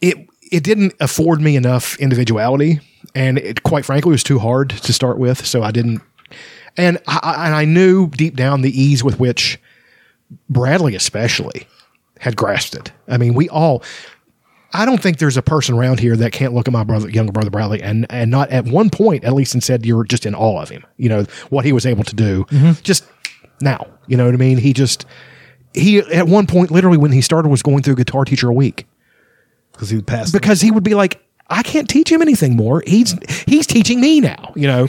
it, 0.00 0.28
it 0.52 0.62
didn't 0.62 0.94
afford 1.00 1.40
me 1.40 1.56
enough 1.56 1.98
individuality. 1.98 2.80
And 3.14 3.38
it, 3.38 3.62
quite 3.64 3.84
frankly, 3.84 4.12
was 4.12 4.22
too 4.22 4.38
hard 4.38 4.70
to 4.70 4.92
start 4.92 5.18
with. 5.18 5.44
So 5.44 5.62
I 5.62 5.72
didn't, 5.72 6.02
and 6.76 6.98
I, 7.08 7.46
and 7.46 7.54
I 7.54 7.64
knew 7.64 8.08
deep 8.08 8.36
down 8.36 8.60
the 8.60 8.80
ease 8.80 9.02
with 9.02 9.18
which 9.18 9.58
Bradley 10.48 10.94
especially 10.94 11.66
had 12.20 12.36
grasped 12.36 12.74
it. 12.74 12.92
I 13.08 13.18
mean, 13.18 13.34
we 13.34 13.48
all. 13.48 13.82
I 14.74 14.86
don't 14.86 15.02
think 15.02 15.18
there's 15.18 15.36
a 15.36 15.42
person 15.42 15.74
around 15.74 16.00
here 16.00 16.16
that 16.16 16.32
can't 16.32 16.54
look 16.54 16.66
at 16.66 16.72
my 16.72 16.84
brother, 16.84 17.10
younger 17.10 17.32
brother 17.32 17.50
Bradley, 17.50 17.82
and 17.82 18.06
and 18.08 18.30
not 18.30 18.50
at 18.50 18.64
one 18.64 18.88
point 18.88 19.24
at 19.24 19.34
least 19.34 19.52
and 19.52 19.62
said 19.62 19.84
you're 19.84 20.04
just 20.04 20.24
in 20.24 20.34
awe 20.34 20.62
of 20.62 20.70
him. 20.70 20.86
You 20.96 21.08
know 21.08 21.26
what 21.50 21.64
he 21.64 21.72
was 21.72 21.84
able 21.84 22.04
to 22.04 22.14
do. 22.14 22.44
Mm-hmm. 22.44 22.80
Just 22.82 23.04
now, 23.60 23.86
you 24.06 24.16
know 24.16 24.24
what 24.24 24.34
I 24.34 24.38
mean. 24.38 24.56
He 24.56 24.72
just 24.72 25.04
he 25.74 25.98
at 25.98 26.26
one 26.26 26.46
point 26.46 26.70
literally 26.70 26.96
when 26.96 27.12
he 27.12 27.20
started 27.20 27.48
was 27.48 27.62
going 27.62 27.82
through 27.82 27.96
guitar 27.96 28.24
teacher 28.24 28.48
a 28.48 28.54
week 28.54 28.86
Because 29.72 29.90
he 29.90 29.96
would 29.96 30.06
pass. 30.06 30.30
because 30.30 30.60
he 30.60 30.70
would 30.70 30.84
be 30.84 30.94
like, 30.94 31.22
I 31.48 31.62
can't 31.62 31.88
teach 31.88 32.10
him 32.10 32.22
anything 32.22 32.56
more. 32.56 32.82
He's 32.86 33.14
he's 33.46 33.66
teaching 33.66 34.00
me 34.00 34.20
now, 34.20 34.52
you 34.54 34.66
know. 34.66 34.88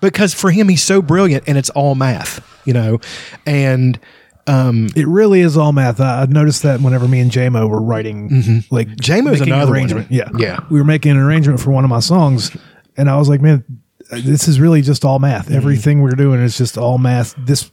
Because 0.00 0.32
for 0.32 0.50
him, 0.50 0.68
he's 0.68 0.82
so 0.82 1.02
brilliant, 1.02 1.44
and 1.46 1.58
it's 1.58 1.68
all 1.70 1.94
math, 1.94 2.42
you 2.64 2.72
know, 2.72 3.00
and 3.44 3.98
Um, 4.46 4.88
it 4.96 5.06
really 5.06 5.40
is 5.40 5.58
all 5.58 5.72
math. 5.72 6.00
I, 6.00 6.22
I've 6.22 6.30
noticed 6.30 6.62
that 6.62 6.80
whenever 6.80 7.06
me 7.06 7.20
and 7.20 7.30
JMO 7.30 7.68
were 7.68 7.82
writing, 7.82 8.30
mm-hmm. 8.30 8.74
like 8.74 8.88
JMO's 8.88 9.42
another 9.42 9.66
one. 9.66 9.74
arrangement. 9.74 10.10
Yeah, 10.10 10.30
Yeah. 10.38 10.60
We 10.70 10.78
were 10.78 10.86
making 10.86 11.12
an 11.12 11.18
arrangement 11.18 11.60
for 11.60 11.70
one 11.70 11.84
of 11.84 11.90
my 11.90 12.00
songs, 12.00 12.56
and 12.96 13.10
I 13.10 13.18
was 13.18 13.28
like, 13.28 13.42
man, 13.42 13.62
this 14.10 14.48
is 14.48 14.58
really 14.58 14.80
just 14.80 15.04
all 15.04 15.18
math. 15.18 15.46
Mm-hmm. 15.46 15.56
Everything 15.56 16.00
we're 16.00 16.12
doing 16.12 16.40
is 16.40 16.56
just 16.56 16.78
all 16.78 16.96
math. 16.96 17.34
This 17.36 17.70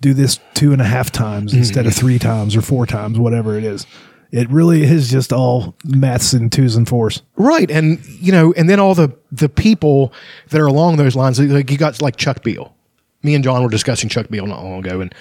do 0.00 0.14
this 0.14 0.38
two 0.54 0.72
and 0.72 0.80
a 0.80 0.86
half 0.86 1.10
times 1.12 1.52
mm-hmm. 1.52 1.60
instead 1.60 1.86
of 1.86 1.94
three 1.94 2.18
times 2.18 2.56
or 2.56 2.62
four 2.62 2.86
times, 2.86 3.18
whatever 3.18 3.58
it 3.58 3.64
is. 3.64 3.86
It 4.34 4.50
really 4.50 4.82
is 4.82 5.12
just 5.12 5.32
all 5.32 5.76
maths 5.84 6.32
and 6.32 6.50
twos 6.50 6.74
and 6.74 6.88
fours. 6.88 7.22
right, 7.36 7.70
and 7.70 8.04
you 8.06 8.32
know, 8.32 8.52
and 8.54 8.68
then 8.68 8.80
all 8.80 8.96
the 8.96 9.16
the 9.30 9.48
people 9.48 10.12
that 10.48 10.60
are 10.60 10.66
along 10.66 10.96
those 10.96 11.14
lines, 11.14 11.38
like 11.38 11.70
you 11.70 11.78
got 11.78 12.02
like 12.02 12.16
Chuck 12.16 12.42
Beal. 12.42 12.74
Me 13.22 13.36
and 13.36 13.44
John 13.44 13.62
were 13.62 13.68
discussing 13.68 14.08
Chuck 14.08 14.28
Beal 14.30 14.44
not 14.46 14.64
long 14.64 14.80
ago, 14.80 15.00
and 15.00 15.14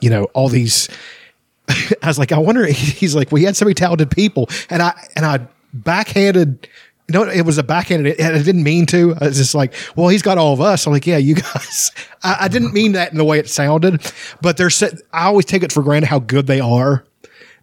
you 0.00 0.10
know, 0.10 0.24
all 0.34 0.48
these. 0.48 0.88
I 1.68 2.08
was 2.08 2.18
like, 2.18 2.32
I 2.32 2.38
wonder. 2.38 2.66
He's 2.72 3.14
like, 3.14 3.30
we 3.30 3.44
had 3.44 3.56
so 3.56 3.66
many 3.66 3.74
talented 3.74 4.10
people, 4.10 4.48
and 4.68 4.82
I 4.82 5.00
and 5.14 5.24
I 5.24 5.46
backhanded. 5.72 6.68
No, 7.08 7.22
it 7.22 7.42
was 7.42 7.58
a 7.58 7.62
backhanded. 7.62 8.18
and 8.18 8.34
I 8.34 8.42
didn't 8.42 8.64
mean 8.64 8.86
to. 8.86 9.14
I 9.20 9.26
was 9.28 9.36
just 9.36 9.54
like, 9.54 9.74
well, 9.94 10.08
he's 10.08 10.22
got 10.22 10.38
all 10.38 10.52
of 10.52 10.60
us. 10.60 10.88
I'm 10.88 10.92
like, 10.92 11.06
yeah, 11.06 11.18
you 11.18 11.36
guys. 11.36 11.92
I, 12.24 12.36
I 12.40 12.48
didn't 12.48 12.72
mean 12.74 12.92
that 12.92 13.12
in 13.12 13.16
the 13.18 13.24
way 13.24 13.38
it 13.38 13.48
sounded, 13.48 14.02
but 14.42 14.56
there's. 14.56 14.82
I 14.82 15.26
always 15.26 15.44
take 15.44 15.62
it 15.62 15.70
for 15.70 15.84
granted 15.84 16.08
how 16.08 16.18
good 16.18 16.48
they 16.48 16.58
are. 16.58 17.04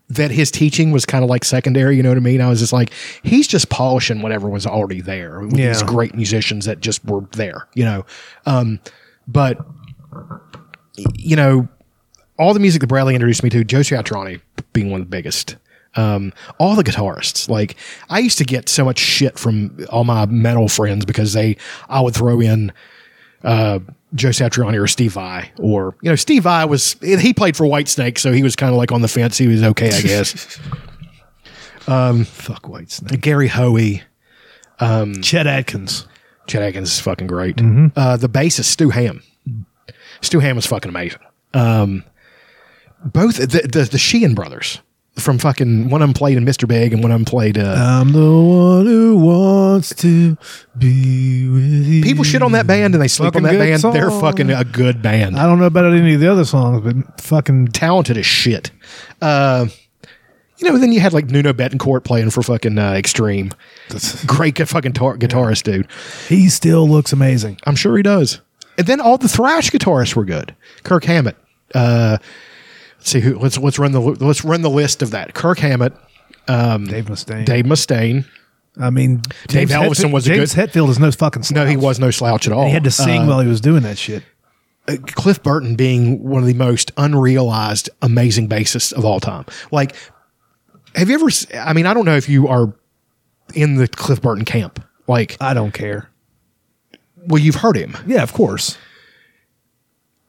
That 0.09 0.31
his 0.31 0.51
teaching 0.51 0.91
was 0.91 1.05
kind 1.05 1.23
of 1.23 1.29
like 1.29 1.43
secondary. 1.45 1.95
You 1.97 2.03
know 2.03 2.09
what 2.09 2.17
I 2.17 2.21
mean? 2.21 2.41
I 2.41 2.47
was 2.49 2.59
just 2.59 2.73
like, 2.73 2.91
he's 3.23 3.47
just 3.47 3.69
polishing 3.69 4.21
whatever 4.21 4.47
was 4.49 4.67
already 4.67 5.01
there 5.01 5.39
with 5.39 5.57
Yeah. 5.57 5.67
these 5.69 5.81
great 5.83 6.13
musicians 6.13 6.65
that 6.65 6.81
just 6.81 7.03
were 7.05 7.21
there. 7.31 7.67
You 7.73 7.85
know, 7.85 8.05
um, 8.45 8.79
but 9.27 9.57
you 11.17 11.35
know, 11.35 11.67
all 12.37 12.53
the 12.53 12.59
music 12.59 12.81
that 12.81 12.87
Bradley 12.87 13.15
introduced 13.15 13.43
me 13.43 13.49
to, 13.51 13.63
Joe 13.63 13.79
Satriani 13.79 14.41
being 14.73 14.91
one 14.91 15.01
of 15.01 15.07
the 15.07 15.11
biggest. 15.11 15.55
Um, 15.95 16.33
all 16.57 16.75
the 16.75 16.83
guitarists, 16.83 17.47
like 17.49 17.75
I 18.09 18.17
used 18.19 18.39
to 18.39 18.43
get 18.45 18.67
so 18.67 18.83
much 18.83 18.97
shit 18.97 19.37
from 19.37 19.85
all 19.89 20.03
my 20.03 20.25
metal 20.25 20.67
friends 20.67 21.05
because 21.05 21.33
they, 21.33 21.57
I 21.87 22.01
would 22.01 22.15
throw 22.15 22.39
in, 22.41 22.71
uh, 23.43 23.79
Joe 24.15 24.29
Satriani 24.29 24.81
or 24.81 24.87
Steve 24.87 25.13
Vai, 25.13 25.51
or 25.59 25.95
you 26.01 26.09
know, 26.09 26.15
Steve 26.15 26.43
Vai 26.43 26.65
was 26.65 26.93
he 27.01 27.33
played 27.33 27.57
for 27.57 27.65
Whitesnake, 27.65 28.17
so 28.17 28.31
he 28.31 28.43
was 28.43 28.55
kind 28.55 28.71
of 28.71 28.77
like 28.77 28.91
on 28.91 29.01
the 29.01 29.07
fence. 29.07 29.37
He 29.37 29.47
was 29.47 29.63
okay, 29.63 29.87
I 29.87 30.01
guess. 30.01 30.59
um, 31.87 32.23
Fuck 32.25 32.63
Whitesnake. 32.63 33.21
Gary 33.21 33.47
Hoey, 33.47 34.03
Chet 35.21 35.47
Atkins. 35.47 36.07
Chet 36.47 36.61
Atkins 36.61 36.91
is 36.91 36.99
fucking 36.99 37.27
great. 37.27 37.59
Uh, 37.95 38.17
the 38.17 38.29
bassist 38.29 38.65
Stu 38.65 38.89
Hamm, 38.89 39.23
Stu 40.21 40.39
Hamm 40.39 40.55
was 40.55 40.65
fucking 40.65 40.89
amazing. 40.89 41.21
Um, 41.53 42.03
both 43.03 43.37
the, 43.37 43.67
the 43.71 43.87
the 43.91 43.97
Sheehan 43.97 44.35
brothers 44.35 44.79
from 45.17 45.37
fucking 45.37 45.89
one 45.89 46.01
of 46.01 46.07
them 46.07 46.13
played 46.13 46.37
in 46.37 46.45
Mr. 46.45 46.67
Big 46.67 46.91
and 46.91 47.03
one 47.03 47.11
of 47.11 47.15
them 47.19 47.25
played. 47.25 47.57
Uh, 47.57 47.75
I'm 47.77 48.11
the 48.13 48.19
one 48.19 48.85
who 48.87 49.15
wants 49.17 49.93
to 49.95 50.37
be 50.77 51.47
with 51.49 51.63
you. 51.87 52.01
people 52.03 52.23
shit 52.23 52.41
on 52.41 52.53
that 52.53 52.65
band 52.65 52.95
and 52.95 53.01
they 53.01 53.07
sleep 53.07 53.27
Fucking 53.33 53.45
on 53.45 53.53
that 53.53 53.59
good 53.65 53.81
band. 53.81 53.95
They're 53.95 54.09
fucking 54.09 54.49
a 54.51 54.63
good 54.63 55.01
band. 55.01 55.37
I 55.37 55.45
don't 55.45 55.59
know 55.59 55.65
about 55.65 55.85
any 55.93 56.15
of 56.15 56.19
the 56.19 56.27
other 56.31 56.45
songs, 56.45 56.81
but 56.83 57.21
fucking 57.21 57.67
talented 57.69 58.17
as 58.17 58.25
shit. 58.25 58.71
Uh, 59.21 59.67
you 60.57 60.67
know, 60.71 60.77
then 60.77 60.91
you 60.91 60.99
had 60.99 61.13
like 61.13 61.25
Nuno 61.25 61.53
Bettencourt 61.53 62.03
playing 62.03 62.29
for 62.31 62.41
fucking 62.41 62.77
uh, 62.77 62.93
Extreme. 62.93 63.51
Great 64.25 64.55
gu- 64.55 64.65
fucking 64.65 64.93
tar- 64.93 65.17
guitarist, 65.17 65.63
dude. 65.63 65.87
he 66.27 66.49
still 66.49 66.89
looks 66.89 67.13
amazing. 67.13 67.59
I'm 67.65 67.75
sure 67.75 67.95
he 67.97 68.03
does. 68.03 68.41
And 68.77 68.87
then 68.87 68.99
all 68.99 69.17
the 69.19 69.27
thrash 69.27 69.69
guitarists 69.69 70.15
were 70.15 70.25
good. 70.25 70.55
Kirk 70.83 71.03
Hammett. 71.03 71.35
Uh, 71.75 72.17
let's 73.03 73.11
see 73.11 73.19
who. 73.19 73.37
Let's 73.37 73.57
let's 73.57 73.77
run 73.77 73.91
the 73.91 73.99
let's 73.99 74.45
run 74.45 74.61
the 74.61 74.69
list 74.69 75.01
of 75.01 75.11
that. 75.11 75.33
Kirk 75.33 75.59
Hammett, 75.59 75.91
Dave 76.47 77.05
Mustaine. 77.05 77.43
Dave 77.45 77.65
Mustaine. 77.65 78.25
I 78.79 78.89
mean, 78.91 79.17
Dave 79.47 79.67
James 79.67 79.71
Ellefson 79.71 80.05
Hetfield- 80.05 80.13
was 80.13 80.25
a 80.27 80.29
James 80.33 80.55
good- 80.55 80.69
Hetfield 80.71 80.89
is 80.89 80.99
no 80.99 81.11
fucking. 81.11 81.43
No, 81.51 81.65
he 81.65 81.75
was 81.75 81.99
no 81.99 82.11
slouch 82.11 82.47
at 82.47 82.53
all. 82.53 82.65
He 82.65 82.71
had 82.71 82.85
to 82.85 82.91
sing 82.91 83.23
Uh, 83.23 83.27
while 83.27 83.39
he 83.41 83.47
was 83.47 83.59
doing 83.61 83.83
that 83.83 83.97
shit. 83.97 84.23
Cliff 85.07 85.43
Burton 85.43 85.75
being 85.75 86.23
one 86.23 86.41
of 86.41 86.47
the 86.47 86.53
most 86.55 86.91
unrealized, 86.97 87.89
amazing 88.01 88.47
bassists 88.49 88.91
of 88.93 89.03
all 89.05 89.19
time. 89.19 89.45
Like, 89.71 89.95
have 90.95 91.09
you 91.09 91.15
ever? 91.15 91.27
I 91.59 91.73
mean, 91.73 91.85
I 91.85 91.93
don't 91.93 92.05
know 92.05 92.15
if 92.15 92.27
you 92.29 92.47
are 92.47 92.73
in 93.53 93.75
the 93.75 93.87
Cliff 93.89 94.21
Burton 94.21 94.45
camp. 94.45 94.83
Like, 95.07 95.35
I 95.41 95.53
don't 95.53 95.73
care. 95.73 96.09
well, 97.27 97.41
you've 97.41 97.55
heard 97.55 97.75
him, 97.75 97.95
Yeah, 98.07 98.23
of 98.23 98.31
course. 98.33 98.77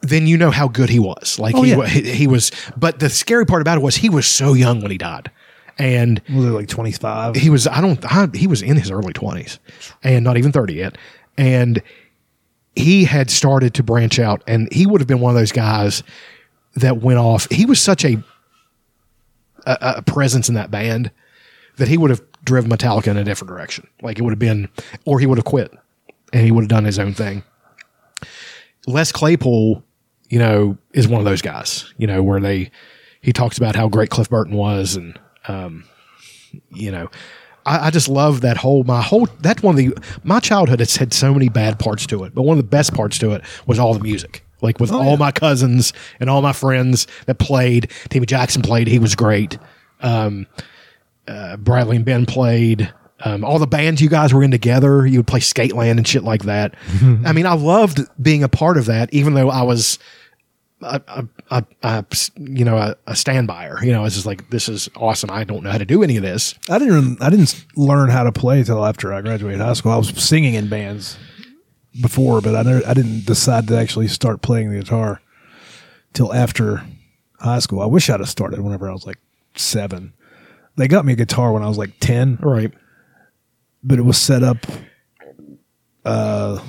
Then 0.09 0.27
you 0.27 0.37
know 0.37 0.51
how 0.51 0.69
good 0.69 0.89
he 0.91 0.99
was. 0.99 1.39
Like, 1.39 1.55
Oh, 1.55 1.63
he, 1.63 1.71
yeah. 1.73 1.87
he 1.87 2.03
he 2.13 2.27
was. 2.27 2.51
But 2.77 2.99
the 3.01 3.11
scary 3.11 3.47
part 3.47 3.61
about 3.63 3.79
it 3.79 3.83
was 3.83 3.97
he 3.97 4.09
was 4.09 4.27
so 4.27 4.53
young 4.55 4.81
when 4.81 4.91
he 4.91 4.99
died, 4.99 5.31
and 5.79 6.21
Was 6.35 6.45
it 6.47 6.51
like 6.51 6.69
twenty 6.69 6.93
five? 6.93 7.35
he 7.37 7.51
was. 7.51 7.67
I 7.67 7.81
don't. 7.81 8.05
I, 8.05 8.29
he 8.35 8.47
was 8.47 8.63
in 8.63 8.77
his 8.77 8.91
early 8.91 9.13
twenties, 9.13 9.59
and 10.03 10.25
not 10.25 10.37
even 10.37 10.53
thirty 10.53 10.75
yet, 10.75 10.97
and 11.39 11.83
he 12.77 13.05
had 13.05 13.31
started 13.31 13.75
to 13.75 13.83
branch 13.83 14.19
out, 14.19 14.43
and 14.47 14.73
he 14.73 14.87
would 14.87 15.01
have 15.01 15.09
been 15.09 15.21
one 15.21 15.31
of 15.35 15.41
those 15.41 15.53
guys 15.53 16.03
that 16.77 16.99
went 16.99 17.19
off. 17.19 17.49
He 17.51 17.67
was 17.67 17.81
such 17.81 18.05
a 18.05 18.23
a, 19.67 19.95
a 19.99 20.03
presence 20.03 20.49
in 20.49 20.55
that 20.57 20.71
band 20.71 21.11
that 21.77 21.89
he 21.89 21.97
would 21.97 22.11
have 22.11 22.21
driven 22.45 22.71
Metallica 22.71 23.07
in 23.09 23.17
a 23.17 23.25
different 23.25 23.49
direction. 23.49 23.87
Like 24.03 24.19
it 24.19 24.23
would 24.23 24.31
have 24.33 24.39
been, 24.39 24.69
or 25.07 25.19
he 25.19 25.27
would 25.27 25.39
have 25.39 25.45
quit 25.45 25.73
and 26.33 26.45
he 26.45 26.51
would 26.51 26.63
have 26.63 26.69
done 26.69 26.85
his 26.85 26.99
own 26.99 27.15
thing. 27.15 27.43
Les 28.87 29.11
Claypool, 29.13 29.83
you 30.29 30.39
know, 30.39 30.77
is 30.93 31.09
one 31.09 31.21
of 31.21 31.25
those 31.25 31.43
guys, 31.43 31.93
you 31.99 32.07
know, 32.07 32.23
where 32.23 32.41
they, 32.41 32.71
he 33.21 33.33
talks 33.33 33.59
about 33.59 33.77
how 33.77 33.89
great 33.89 34.11
Cliff 34.11 34.29
Burton 34.29 34.55
was 34.55 34.97
and, 34.97 35.19
um, 35.49 35.85
you 36.71 36.91
know, 36.91 37.11
I, 37.67 37.87
I 37.87 37.91
just 37.91 38.09
love 38.09 38.43
that 38.43 38.57
whole, 38.57 38.85
my 38.85 39.03
whole, 39.03 39.27
that's 39.41 39.63
one 39.63 39.75
of 39.75 39.79
the, 39.79 40.19
my 40.23 40.41
childhood 40.41 40.81
has 40.81 40.97
had 40.97 41.13
so 41.13 41.33
many 41.33 41.49
bad 41.49 41.79
parts 41.79 42.07
to 42.07 42.25
it, 42.25 42.35
but 42.35 42.43
one 42.43 42.59
of 42.59 42.65
the 42.65 42.69
best 42.69 42.95
parts 42.95 43.19
to 43.19 43.33
it 43.33 43.43
was 43.67 43.79
all 43.79 43.95
the 43.95 44.01
music. 44.01 44.45
Like 44.61 44.81
with 44.81 44.93
all 44.93 45.19
my 45.19 45.31
cousins 45.31 45.93
and 46.21 46.31
all 46.31 46.41
my 46.41 46.55
friends 46.55 47.07
that 47.27 47.39
played, 47.39 47.91
Timmy 48.09 48.25
Jackson 48.25 48.63
played, 48.63 48.87
he 48.87 48.99
was 48.99 49.15
great. 49.15 49.59
Um, 50.01 50.47
uh, 51.29 51.59
Bradley 51.59 51.97
and 51.97 52.05
Ben 52.05 52.25
played. 52.25 52.93
Um, 53.21 53.45
all 53.45 53.59
the 53.59 53.67
bands 53.67 54.03
you 54.03 54.09
guys 54.09 54.35
were 54.35 54.43
in 54.43 54.51
together, 54.51 55.07
you 55.07 55.21
would 55.21 55.27
play 55.27 55.41
Skateland 55.41 55.93
and 55.93 56.07
shit 56.07 56.25
like 56.25 56.43
that. 56.45 56.75
I 57.25 57.33
mean, 57.33 57.47
I 57.47 57.55
loved 57.55 58.01
being 58.21 58.43
a 58.43 58.49
part 58.49 58.77
of 58.77 58.87
that, 58.87 59.13
even 59.15 59.35
though 59.35 59.51
I 59.51 59.63
was, 59.63 59.99
a, 60.83 61.01
a, 61.51 61.65
a, 61.83 62.05
you 62.37 62.65
know, 62.65 62.77
a, 62.77 62.97
a 63.07 63.13
standbyer. 63.13 63.83
You 63.83 63.93
know, 63.93 64.01
I 64.01 64.03
was 64.03 64.15
just 64.15 64.27
like, 64.27 64.51
this 64.51 64.69
is 64.69 64.91
awesome. 64.97 65.31
I 65.31 65.45
don't 65.45 65.63
know 65.63 65.71
how 65.71 65.79
to 65.79 65.85
do 65.85 66.03
any 66.03 66.17
of 66.17 66.23
this. 66.23 66.55
I 66.69 66.79
didn't. 66.79 67.23
I 67.23 67.31
didn't 67.31 67.65
learn 67.77 68.11
how 68.11 68.25
to 68.25 68.33
play 68.33 68.63
till 68.65 68.85
after 68.85 69.13
I 69.15 69.23
graduated 69.23 69.61
high 69.61 69.73
school. 69.75 69.93
I 69.93 69.97
was 69.97 70.09
singing 70.23 70.55
in 70.55 70.69
bands 70.69 71.17
before, 72.03 72.41
but 72.41 72.55
I 72.57 72.63
never, 72.63 72.87
I 72.87 72.95
didn't 72.95 73.25
decide 73.25 73.69
to 73.69 73.79
actually 73.79 74.09
start 74.09 74.43
playing 74.43 74.71
the 74.71 74.81
guitar 74.81 75.21
till 76.13 76.35
after 76.35 76.85
high 77.39 77.61
school. 77.61 77.81
I 77.81 77.87
wish 77.87 78.11
I'd 78.11 78.21
have 78.21 78.29
started 78.29 78.61
whenever 78.61 78.89
I 78.91 78.93
was 78.93 79.07
like 79.07 79.19
seven. 79.57 80.13
They 80.77 80.89
got 80.89 81.05
me 81.05 81.13
a 81.13 81.17
guitar 81.17 81.53
when 81.53 81.63
I 81.63 81.69
was 81.69 81.79
like 81.79 81.93
ten, 82.01 82.37
Right. 82.43 82.73
But 83.85 83.99
it 83.99 84.03
was 84.03 84.19
set 84.19 84.43
up 84.43 84.59
uh, 86.05 86.61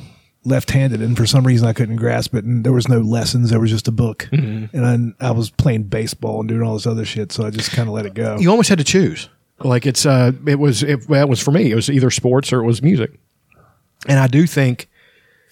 left-handed, 0.43 1.01
and 1.01 1.17
for 1.17 1.25
some 1.25 1.45
reason 1.45 1.67
I 1.67 1.73
couldn't 1.73 1.95
grasp 1.97 2.35
it. 2.35 2.45
And 2.45 2.63
there 2.63 2.73
was 2.73 2.87
no 2.87 2.99
lessons; 2.99 3.49
there 3.49 3.59
was 3.59 3.71
just 3.71 3.87
a 3.87 3.91
book, 3.91 4.27
and 4.31 5.15
I, 5.21 5.27
I 5.27 5.31
was 5.31 5.49
playing 5.49 5.83
baseball 5.83 6.39
and 6.41 6.49
doing 6.49 6.61
all 6.61 6.73
this 6.75 6.87
other 6.87 7.05
shit. 7.05 7.31
So 7.31 7.45
I 7.45 7.49
just 7.49 7.71
kind 7.71 7.87
of 7.89 7.93
let 7.95 8.05
it 8.05 8.13
go. 8.13 8.37
You 8.39 8.49
almost 8.51 8.69
had 8.69 8.77
to 8.79 8.83
choose. 8.83 9.29
Like 9.59 9.85
it's, 9.85 10.05
uh, 10.05 10.33
it 10.45 10.59
was, 10.59 10.83
it, 10.83 11.07
that 11.07 11.29
was 11.29 11.41
for 11.41 11.51
me. 11.51 11.71
It 11.71 11.75
was 11.75 11.89
either 11.89 12.11
sports 12.11 12.51
or 12.51 12.59
it 12.61 12.65
was 12.65 12.81
music. 12.81 13.17
And 14.05 14.19
I 14.19 14.27
do 14.27 14.45
think 14.45 14.89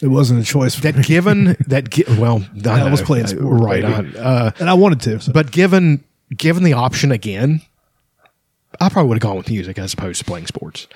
It 0.01 0.07
wasn't 0.09 0.41
a 0.41 0.43
choice 0.43 0.75
for 0.75 0.81
that 0.81 0.97
me. 0.97 1.03
given 1.03 1.55
that, 1.67 1.89
gi- 1.89 2.03
well, 2.19 2.43
I, 2.65 2.81
I 2.81 2.91
was 2.91 3.01
playing 3.01 3.27
sports, 3.27 3.63
right. 3.63 3.81
I- 3.85 4.19
uh, 4.19 4.51
and 4.59 4.69
I 4.69 4.73
wanted 4.73 4.99
to. 5.01 5.21
So. 5.21 5.31
But 5.31 5.51
given 5.51 6.03
given 6.35 6.63
the 6.63 6.73
option 6.73 7.13
again, 7.13 7.61
I 8.81 8.89
probably 8.89 9.07
would 9.07 9.15
have 9.15 9.21
gone 9.21 9.37
with 9.37 9.49
music 9.49 9.79
as 9.79 9.93
opposed 9.93 10.19
to 10.19 10.25
playing 10.25 10.47
sports. 10.47 10.87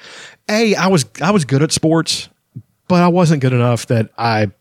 A, 0.49 0.75
I 0.75 0.87
was 0.87 1.05
I 1.21 1.31
was 1.31 1.45
good 1.45 1.61
at 1.61 1.71
sports, 1.71 2.29
but 2.87 3.03
I 3.03 3.07
wasn't 3.09 3.41
good 3.41 3.53
enough 3.53 3.87
that 3.87 4.11
I, 4.17 4.51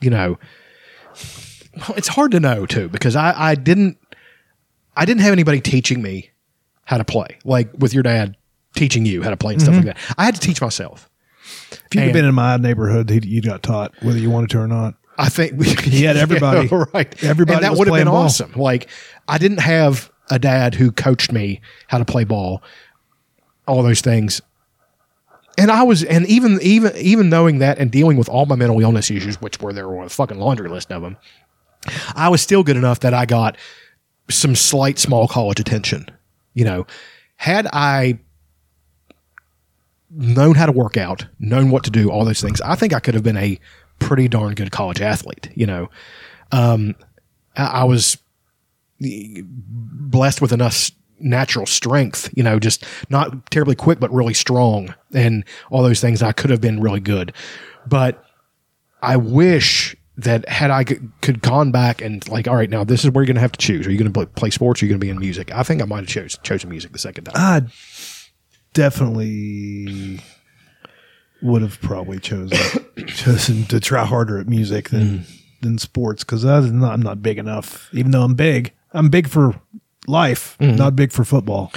you 0.00 0.10
know, 0.10 0.38
it's 1.96 2.08
hard 2.08 2.32
to 2.32 2.40
know 2.40 2.66
too 2.66 2.88
because 2.88 3.16
I 3.16 3.32
I 3.36 3.54
didn't 3.54 3.98
I 4.96 5.04
didn't 5.04 5.22
have 5.22 5.32
anybody 5.32 5.60
teaching 5.60 6.02
me 6.02 6.30
how 6.84 6.98
to 6.98 7.04
play 7.04 7.38
like 7.44 7.70
with 7.78 7.94
your 7.94 8.02
dad 8.02 8.36
teaching 8.74 9.06
you 9.06 9.22
how 9.22 9.30
to 9.30 9.36
play 9.36 9.54
and 9.54 9.62
stuff 9.62 9.74
like 9.74 9.84
mm-hmm. 9.84 10.08
that. 10.08 10.14
I 10.18 10.24
had 10.24 10.34
to 10.34 10.40
teach 10.40 10.60
myself. 10.60 11.08
if 11.70 11.82
you'd 11.94 12.04
and- 12.04 12.12
been 12.12 12.24
in 12.24 12.34
my 12.34 12.56
neighborhood, 12.56 13.10
you 13.24 13.40
got 13.40 13.62
taught 13.62 13.92
whether 14.02 14.18
you 14.18 14.30
wanted 14.30 14.50
to 14.50 14.58
or 14.60 14.68
not. 14.68 14.94
I 15.18 15.28
think 15.28 15.60
He 15.82 16.04
had 16.04 16.16
everybody. 16.18 16.68
Yeah, 16.68 16.84
right. 16.94 17.24
Everybody 17.24 17.56
and 17.56 17.64
that 17.64 17.78
would 17.78 17.88
have 17.88 17.96
been 17.96 18.06
ball. 18.06 18.24
awesome. 18.24 18.52
Like 18.52 18.88
I 19.26 19.38
didn't 19.38 19.60
have 19.60 20.10
a 20.30 20.38
dad 20.38 20.74
who 20.74 20.92
coached 20.92 21.32
me 21.32 21.60
how 21.88 21.98
to 21.98 22.04
play 22.04 22.24
ball, 22.24 22.62
all 23.66 23.82
those 23.82 24.00
things. 24.00 24.40
And 25.58 25.72
I 25.72 25.82
was, 25.82 26.04
and 26.04 26.24
even 26.26 26.60
even 26.62 26.96
even 26.96 27.28
knowing 27.28 27.58
that 27.58 27.78
and 27.78 27.90
dealing 27.90 28.16
with 28.16 28.28
all 28.28 28.46
my 28.46 28.54
mental 28.54 28.80
illness 28.80 29.10
issues, 29.10 29.40
which 29.40 29.60
were 29.60 29.72
there 29.72 29.88
were 29.88 30.04
a 30.04 30.08
fucking 30.08 30.38
laundry 30.38 30.70
list 30.70 30.92
of 30.92 31.02
them, 31.02 31.16
I 32.14 32.28
was 32.28 32.40
still 32.40 32.62
good 32.62 32.76
enough 32.76 33.00
that 33.00 33.12
I 33.12 33.26
got 33.26 33.56
some 34.30 34.54
slight 34.54 34.98
small 34.98 35.26
college 35.26 35.58
attention. 35.58 36.06
You 36.54 36.64
know, 36.64 36.86
had 37.36 37.66
I 37.72 38.20
known 40.10 40.54
how 40.54 40.66
to 40.66 40.72
work 40.72 40.96
out, 40.96 41.26
known 41.40 41.70
what 41.70 41.84
to 41.84 41.90
do, 41.90 42.10
all 42.10 42.24
those 42.24 42.40
things, 42.40 42.60
I 42.60 42.76
think 42.76 42.94
I 42.94 43.00
could 43.00 43.14
have 43.14 43.24
been 43.24 43.36
a 43.36 43.58
pretty 43.98 44.28
darn 44.28 44.54
good 44.54 44.70
college 44.70 45.00
athlete. 45.00 45.50
You 45.54 45.66
know, 45.66 45.90
um, 46.52 46.94
I, 47.56 47.66
I 47.66 47.84
was 47.84 48.16
blessed 49.00 50.40
with 50.40 50.52
enough 50.52 50.90
natural 51.20 51.66
strength, 51.66 52.30
you 52.34 52.42
know, 52.42 52.58
just 52.58 52.84
not 53.10 53.50
terribly 53.50 53.74
quick, 53.74 54.00
but 54.00 54.12
really 54.12 54.34
strong 54.34 54.94
and 55.12 55.44
all 55.70 55.82
those 55.82 56.00
things. 56.00 56.22
I 56.22 56.32
could 56.32 56.50
have 56.50 56.60
been 56.60 56.80
really 56.80 57.00
good, 57.00 57.32
but 57.86 58.24
I 59.02 59.16
wish 59.16 59.96
that 60.18 60.48
had 60.48 60.70
I 60.70 60.84
could 60.84 61.42
gone 61.42 61.70
back 61.70 62.02
and 62.02 62.26
like, 62.28 62.48
all 62.48 62.56
right, 62.56 62.68
now 62.68 62.82
this 62.82 63.04
is 63.04 63.10
where 63.10 63.22
you're 63.22 63.26
going 63.26 63.36
to 63.36 63.40
have 63.40 63.52
to 63.52 63.58
choose. 63.58 63.86
Are 63.86 63.90
you 63.90 63.98
going 63.98 64.12
to 64.12 64.26
play 64.26 64.50
sports? 64.50 64.82
Or 64.82 64.84
are 64.84 64.86
you 64.86 64.90
going 64.90 65.00
to 65.00 65.04
be 65.04 65.10
in 65.10 65.18
music? 65.18 65.54
I 65.54 65.62
think 65.62 65.80
I 65.80 65.84
might 65.84 66.00
have 66.00 66.08
chose, 66.08 66.36
chosen 66.42 66.68
music 66.70 66.92
the 66.92 66.98
second 66.98 67.24
time. 67.24 67.34
I 67.36 67.62
definitely 68.72 70.20
would 71.40 71.62
have 71.62 71.80
probably 71.80 72.18
chosen 72.18 72.58
chosen 73.06 73.64
to 73.66 73.78
try 73.78 74.04
harder 74.04 74.40
at 74.40 74.48
music 74.48 74.88
than 74.88 75.20
mm. 75.20 75.40
than 75.60 75.78
sports 75.78 76.24
because 76.24 76.44
I'm 76.44 76.80
not, 76.80 76.92
I'm 76.92 77.02
not 77.02 77.22
big 77.22 77.38
enough. 77.38 77.88
Even 77.92 78.10
though 78.10 78.22
I'm 78.22 78.34
big, 78.34 78.72
I'm 78.92 79.10
big 79.10 79.28
for 79.28 79.60
life, 80.08 80.56
mm-hmm. 80.60 80.76
not 80.76 80.96
big 80.96 81.12
for 81.12 81.24
football, 81.24 81.72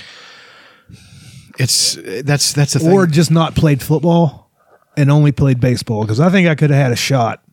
It's 1.60 1.98
that's 2.24 2.54
that's 2.54 2.76
a 2.76 2.80
thing. 2.80 2.92
or 2.92 3.06
just 3.08 3.32
not 3.32 3.56
played 3.56 3.82
football 3.82 4.50
and 4.98 5.12
only 5.12 5.32
played 5.32 5.60
baseball. 5.60 6.02
Because 6.02 6.20
I 6.20 6.30
think 6.30 6.48
I 6.48 6.56
could 6.56 6.70
have 6.70 6.82
had 6.82 6.92
a 6.92 6.96
shot 6.98 7.44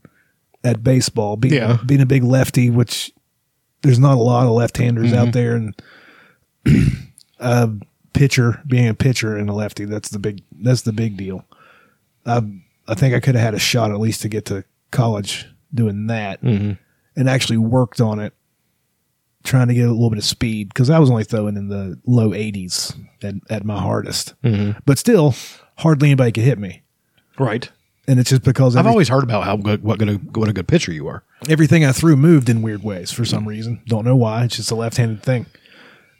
at 0.65 0.83
baseball 0.83 1.37
being 1.37 1.55
Yeah. 1.55 1.79
being 1.85 2.01
a 2.01 2.07
big 2.07 2.23
lefty, 2.25 2.71
which 2.71 3.13
there's 3.83 3.99
not 3.99 4.15
a 4.15 4.21
lot 4.21 4.47
of 4.47 4.53
left-handers 4.53 5.13
out 5.13 5.29
mm-hmm. 5.29 5.31
there, 5.33 5.57
and 5.57 5.83
a 6.67 7.01
uh, 7.41 7.69
pitcher 8.13 8.61
being 8.67 8.89
a 8.89 8.95
pitcher 8.95 9.37
and 9.37 9.49
a 9.49 9.53
lefty 9.53 9.85
that's 9.85 10.09
the 10.09 10.19
big 10.19 10.43
that's 10.61 10.83
the 10.83 10.93
big 10.93 11.17
deal. 11.17 11.45
I 12.27 12.43
I 12.89 12.95
think 12.95 13.15
I 13.15 13.21
could 13.21 13.35
have 13.35 13.45
had 13.45 13.55
a 13.55 13.59
shot 13.59 13.91
at 13.91 14.01
least 14.01 14.23
to 14.23 14.29
get 14.29 14.47
to 14.47 14.65
college 14.91 15.47
doing 15.73 16.07
that, 16.07 16.43
mm-hmm. 16.43 16.73
and 17.17 17.29
actually 17.29 17.59
worked 17.59 18.01
on 18.01 18.19
it, 18.19 18.33
trying 19.45 19.69
to 19.69 19.75
get 19.75 19.89
a 19.89 19.93
little 19.93 20.11
bit 20.11 20.19
of 20.19 20.25
speed 20.25 20.69
because 20.69 20.91
I 20.91 20.99
was 20.99 21.11
only 21.11 21.25
throwing 21.25 21.57
in 21.57 21.69
the 21.69 21.99
low 22.07 22.31
80s 22.31 22.99
at, 23.23 23.35
at 23.51 23.65
my 23.65 23.81
hardest, 23.81 24.35
but 24.85 24.99
still 24.99 25.35
hardly 25.77 26.09
anybody 26.09 26.33
could 26.33 26.45
hit 26.45 26.59
me, 26.59 26.83
right. 27.39 27.71
and 28.07 28.19
it's 28.19 28.31
just 28.31 28.43
because 28.43 28.77
I've 28.77 28.87
always 28.87 29.09
heard 29.09 29.23
about 29.25 29.45
how 29.45 29.57
good 29.57 29.83
what 29.83 29.99
good 29.99 30.09
a, 30.09 30.15
what 30.15 30.49
a 30.49 30.53
good 30.53 30.69
pitcher 30.69 30.93
you 30.93 31.07
are. 31.09 31.23
everything 31.49 31.85
I 31.85 31.93
threw 31.93 32.17
moved 32.17 32.49
in 32.49 32.63
weird 32.63 32.83
ways 32.83 33.11
for 33.13 33.25
some 33.25 33.47
reason. 33.47 33.81
Don't 33.87 34.05
know 34.05 34.17
why. 34.17 34.45
It's 34.45 34.57
just 34.57 34.71
a 34.71 34.75
left-handed 34.75 35.23
thing. 35.23 35.47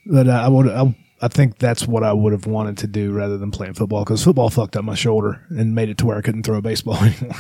But 0.07 0.29
uh, 0.29 0.33
I 0.33 0.49
would, 0.49 0.69
I, 0.69 0.97
I 1.21 1.29
think 1.29 1.59
that's 1.59 1.87
what 1.87 2.03
I 2.05 2.13
would 2.13 2.33
have 2.33 2.47
wanted 2.47 2.79
to 2.79 2.87
do 2.87 3.13
rather 3.13 3.37
than 3.37 3.51
playing 3.51 3.75
football 3.75 4.05
because 4.05 4.23
football 4.23 4.49
fucked 4.49 4.77
up 4.77 4.85
my 4.85 4.95
shoulder 4.95 5.45
and 5.51 5.75
made 5.75 5.89
it 5.89 5.99
to 5.99 6.07
where 6.07 6.17
I 6.17 6.23
couldn't 6.23 6.45
throw 6.45 6.57
a 6.57 6.63
baseball 6.63 6.97
anymore. 7.03 7.37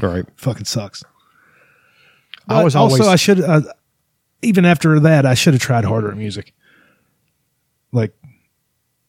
Right. 0.00 0.24
Fucking 0.36 0.66
sucks. 0.66 1.02
I 2.48 2.62
was 2.62 2.76
always 2.76 3.00
also 3.00 3.10
I 3.10 3.16
should 3.16 3.40
uh, 3.40 3.62
even 4.42 4.64
after 4.64 4.98
that 5.00 5.24
I 5.26 5.34
should 5.34 5.54
have 5.54 5.62
tried 5.62 5.84
harder 5.84 6.10
at 6.10 6.16
music, 6.16 6.52
like 7.92 8.12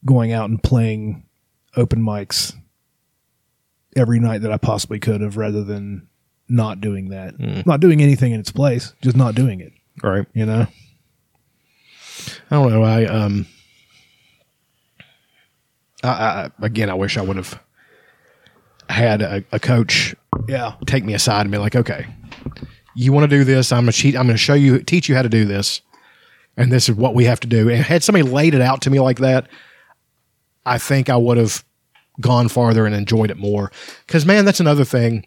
going 0.05 0.31
out 0.31 0.49
and 0.49 0.61
playing 0.61 1.23
open 1.75 2.01
mics 2.01 2.53
every 3.95 4.19
night 4.19 4.41
that 4.41 4.51
I 4.51 4.57
possibly 4.57 4.99
could 4.99 5.21
have, 5.21 5.37
rather 5.37 5.63
than 5.63 6.07
not 6.49 6.81
doing 6.81 7.09
that, 7.09 7.35
not 7.65 7.79
doing 7.79 8.01
anything 8.01 8.31
in 8.33 8.39
its 8.39 8.51
place, 8.51 8.93
just 9.01 9.15
not 9.15 9.33
doing 9.35 9.59
it. 9.59 9.73
right. 10.03 10.25
You 10.33 10.45
know. 10.45 10.67
I 12.51 12.55
don't 12.55 12.69
know. 12.71 12.83
I 12.83 13.05
um. 13.05 13.47
I, 16.03 16.09
I 16.09 16.49
again, 16.61 16.89
I 16.89 16.93
wish 16.95 17.17
I 17.17 17.21
would 17.21 17.37
have 17.37 17.59
had 18.89 19.21
a, 19.21 19.43
a 19.51 19.59
coach 19.59 20.15
Yeah. 20.47 20.73
take 20.85 21.03
me 21.05 21.13
aside 21.13 21.41
and 21.41 21.51
be 21.51 21.57
like, 21.57 21.75
"Okay, 21.75 22.05
you 22.95 23.11
want 23.11 23.29
to 23.29 23.37
do 23.37 23.43
this? 23.43 23.71
I'm. 23.71 23.89
I'm 23.89 24.11
gonna 24.13 24.37
show 24.37 24.53
you, 24.53 24.79
teach 24.79 25.09
you 25.09 25.15
how 25.15 25.21
to 25.21 25.29
do 25.29 25.45
this, 25.45 25.81
and 26.57 26.71
this 26.71 26.89
is 26.89 26.95
what 26.95 27.15
we 27.15 27.25
have 27.25 27.39
to 27.41 27.47
do." 27.47 27.69
And 27.69 27.83
had 27.83 28.03
somebody 28.03 28.23
laid 28.23 28.53
it 28.53 28.61
out 28.61 28.81
to 28.83 28.89
me 28.89 28.99
like 28.99 29.19
that, 29.19 29.47
I 30.65 30.77
think 30.77 31.09
I 31.09 31.17
would 31.17 31.37
have 31.37 31.63
gone 32.21 32.47
farther 32.47 32.85
and 32.85 32.95
enjoyed 32.95 33.31
it 33.31 33.37
more. 33.37 33.71
Because 34.05 34.25
man, 34.25 34.45
that's 34.45 34.59
another 34.59 34.85
thing. 34.85 35.25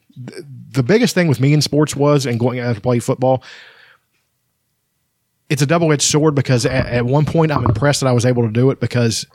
The 0.71 0.83
biggest 0.83 1.15
thing 1.15 1.29
with 1.29 1.41
me 1.41 1.53
in 1.53 1.63
sports 1.63 1.97
was 1.97 2.27
and 2.27 2.39
going 2.39 2.61
out 2.61 2.75
to 2.75 2.81
play 2.81 2.99
football. 2.99 3.43
It's 5.49 5.63
a 5.63 5.67
double 5.67 5.93
edged 5.93 6.03
sword 6.03 6.35
because 6.35 6.67
at, 6.67 6.87
at 6.87 7.07
one 7.07 7.25
point 7.25 7.53
I'm 7.53 7.65
impressed 7.65 8.01
that 8.01 8.09
I 8.09 8.13
was 8.13 8.27
able 8.27 8.43
to 8.43 8.51
do 8.51 8.71
it 8.71 8.81
because 8.81 9.27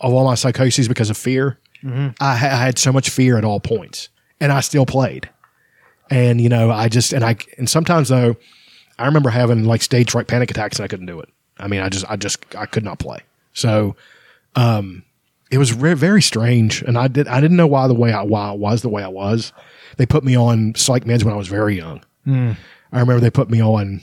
of 0.00 0.12
all 0.12 0.24
my 0.24 0.34
psychoses 0.34 0.88
because 0.88 1.10
of 1.10 1.16
fear. 1.16 1.58
Mm-hmm. 1.82 2.08
I, 2.20 2.32
I 2.32 2.36
had 2.36 2.78
so 2.78 2.92
much 2.92 3.10
fear 3.10 3.38
at 3.38 3.44
all 3.44 3.60
points, 3.60 4.08
and 4.40 4.52
I 4.52 4.60
still 4.60 4.86
played. 4.86 5.28
And 6.10 6.40
you 6.40 6.48
know, 6.48 6.70
I 6.70 6.88
just 6.88 7.12
and 7.12 7.24
I 7.24 7.36
and 7.58 7.68
sometimes 7.68 8.08
though, 8.08 8.36
I 8.98 9.06
remember 9.06 9.30
having 9.30 9.64
like 9.64 9.82
stage 9.82 10.10
fright 10.10 10.26
panic 10.26 10.50
attacks 10.50 10.78
and 10.78 10.84
I 10.84 10.88
couldn't 10.88 11.06
do 11.06 11.20
it. 11.20 11.28
I 11.58 11.66
mean, 11.66 11.80
I 11.80 11.88
just, 11.88 12.04
I 12.08 12.16
just, 12.16 12.44
I 12.56 12.66
could 12.66 12.84
not 12.84 12.98
play. 13.00 13.18
So, 13.52 13.96
um, 14.54 15.02
it 15.50 15.58
was 15.58 15.72
re- 15.74 15.94
very 15.94 16.22
strange, 16.22 16.82
and 16.82 16.96
I 16.96 17.08
did, 17.08 17.26
I 17.26 17.40
didn't 17.40 17.56
know 17.56 17.66
why 17.66 17.88
the 17.88 17.94
way 17.94 18.12
I, 18.12 18.22
why 18.22 18.48
I 18.48 18.52
was 18.52 18.82
the 18.82 18.88
way 18.88 19.02
I 19.02 19.08
was. 19.08 19.52
They 19.96 20.06
put 20.06 20.22
me 20.22 20.36
on 20.36 20.74
psych 20.76 21.04
meds 21.04 21.24
when 21.24 21.34
I 21.34 21.36
was 21.36 21.48
very 21.48 21.76
young. 21.76 22.02
I 22.26 23.00
remember 23.00 23.18
they 23.20 23.30
put 23.30 23.50
me 23.50 23.62
on. 23.62 24.02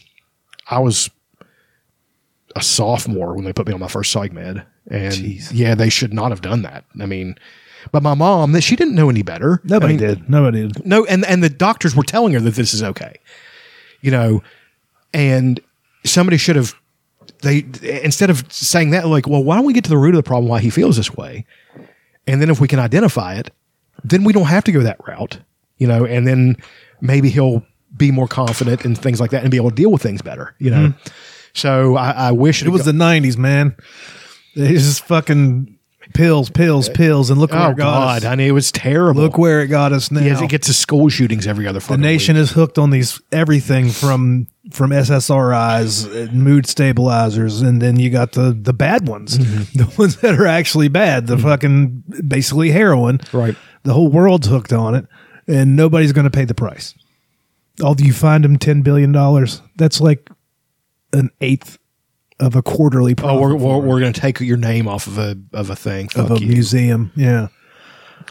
I 0.69 0.79
was 0.79 1.09
a 2.55 2.61
sophomore 2.61 3.35
when 3.35 3.45
they 3.45 3.53
put 3.53 3.67
me 3.67 3.73
on 3.73 3.79
my 3.79 3.87
first 3.87 4.11
psych 4.11 4.33
med, 4.33 4.65
and 4.89 5.13
Jeez. 5.13 5.49
yeah, 5.53 5.75
they 5.75 5.89
should 5.89 6.13
not 6.13 6.31
have 6.31 6.41
done 6.41 6.63
that. 6.63 6.83
I 6.99 7.05
mean, 7.05 7.35
but 7.91 8.03
my 8.03 8.13
mom, 8.13 8.51
that 8.53 8.61
she 8.61 8.75
didn't 8.75 8.95
know 8.95 9.09
any 9.09 9.21
better. 9.21 9.61
Nobody 9.63 9.93
I 9.93 9.97
mean, 9.97 10.07
did. 10.07 10.29
Nobody 10.29 10.67
did. 10.67 10.85
no, 10.85 11.05
and 11.05 11.25
and 11.25 11.43
the 11.43 11.49
doctors 11.49 11.95
were 11.95 12.03
telling 12.03 12.33
her 12.33 12.39
that 12.39 12.55
this 12.55 12.73
is 12.73 12.83
okay, 12.83 13.19
you 14.01 14.11
know, 14.11 14.43
and 15.13 15.59
somebody 16.03 16.37
should 16.37 16.55
have 16.55 16.75
they 17.41 17.65
instead 18.03 18.29
of 18.29 18.51
saying 18.51 18.91
that 18.91 19.07
like, 19.07 19.27
well, 19.27 19.43
why 19.43 19.55
don't 19.55 19.65
we 19.65 19.73
get 19.73 19.83
to 19.85 19.89
the 19.89 19.97
root 19.97 20.15
of 20.15 20.23
the 20.23 20.27
problem 20.27 20.49
why 20.49 20.59
he 20.59 20.69
feels 20.69 20.97
this 20.97 21.13
way, 21.15 21.45
and 22.27 22.41
then 22.41 22.49
if 22.49 22.59
we 22.59 22.67
can 22.67 22.79
identify 22.79 23.35
it, 23.35 23.51
then 24.03 24.23
we 24.23 24.33
don't 24.33 24.45
have 24.45 24.63
to 24.65 24.71
go 24.71 24.81
that 24.81 24.99
route, 25.07 25.39
you 25.77 25.87
know, 25.87 26.05
and 26.05 26.27
then 26.27 26.57
maybe 27.01 27.29
he'll 27.29 27.65
be 27.95 28.11
more 28.11 28.27
confident 28.27 28.83
and 28.83 28.97
things 28.97 29.19
like 29.19 29.31
that 29.31 29.43
and 29.43 29.51
be 29.51 29.57
able 29.57 29.69
to 29.69 29.75
deal 29.75 29.91
with 29.91 30.01
things 30.01 30.21
better, 30.21 30.55
you 30.59 30.69
know. 30.69 30.87
Mm-hmm. 30.89 31.09
So 31.53 31.95
I, 31.95 32.11
I 32.11 32.31
wish 32.31 32.63
It 32.63 32.69
was 32.69 32.85
the 32.85 32.91
'90s, 32.91 33.37
man. 33.37 33.75
It's 34.55 34.83
just 34.83 35.05
fucking 35.05 35.74
pills, 36.13 36.49
pills, 36.49 36.89
pills, 36.89 37.29
and 37.29 37.39
look 37.39 37.51
where 37.51 37.61
oh 37.67 37.71
it 37.71 37.77
got 37.77 38.21
god, 38.21 38.23
us. 38.25 38.37
Mean 38.37 38.47
it 38.47 38.51
was 38.51 38.71
terrible. 38.71 39.21
Look 39.21 39.37
where 39.37 39.61
it 39.61 39.67
got 39.67 39.91
us 39.93 40.11
now. 40.11 40.21
Yes, 40.21 40.41
it 40.41 40.49
gets 40.49 40.67
to 40.67 40.73
school 40.73 41.09
shootings 41.09 41.47
every 41.47 41.67
other 41.67 41.79
the 41.79 41.97
nation 41.97 42.35
week. 42.35 42.43
is 42.43 42.51
hooked 42.51 42.77
on 42.77 42.89
these 42.91 43.21
everything 43.31 43.89
from 43.89 44.47
from 44.71 44.91
SSRIs, 44.91 46.31
mood 46.33 46.65
stabilizers, 46.67 47.61
and 47.61 47.81
then 47.81 47.99
you 47.99 48.09
got 48.09 48.33
the 48.33 48.57
the 48.59 48.73
bad 48.73 49.07
ones, 49.07 49.37
Mm-hmm. 49.37 49.77
the 49.77 49.95
ones 49.97 50.17
that 50.17 50.39
are 50.39 50.47
actually 50.47 50.87
bad, 50.87 51.27
the 51.27 51.37
fucking 51.37 52.03
basically 52.27 52.71
heroin. 52.71 53.19
Right. 53.33 53.55
The 53.83 53.93
whole 53.93 54.09
world's 54.09 54.47
hooked 54.47 54.73
on 54.73 54.95
it, 54.95 55.05
and 55.47 55.75
nobody's 55.75 56.11
going 56.11 56.23
to 56.25 56.31
pay 56.31 56.45
the 56.45 56.55
price. 56.55 56.95
Although 57.83 58.05
you 58.05 58.13
find 58.13 58.43
them 58.43 58.57
ten 58.57 58.81
billion 58.81 59.11
dollars, 59.11 59.61
that's 59.75 59.99
like 60.01 60.29
an 61.13 61.29
eighth 61.41 61.77
of 62.39 62.55
a 62.55 62.61
quarterly 62.61 63.15
Oh, 63.21 63.39
we're 63.39 63.55
we're, 63.55 63.77
we're 63.77 63.99
going 63.99 64.13
to 64.13 64.19
take 64.21 64.39
your 64.39 64.57
name 64.57 64.87
off 64.87 65.07
of 65.07 65.17
a 65.17 65.37
of 65.53 65.69
a 65.69 65.75
thing. 65.75 66.09
of 66.15 66.31
a 66.31 66.39
you. 66.39 66.47
museum. 66.47 67.11
Yeah. 67.15 67.47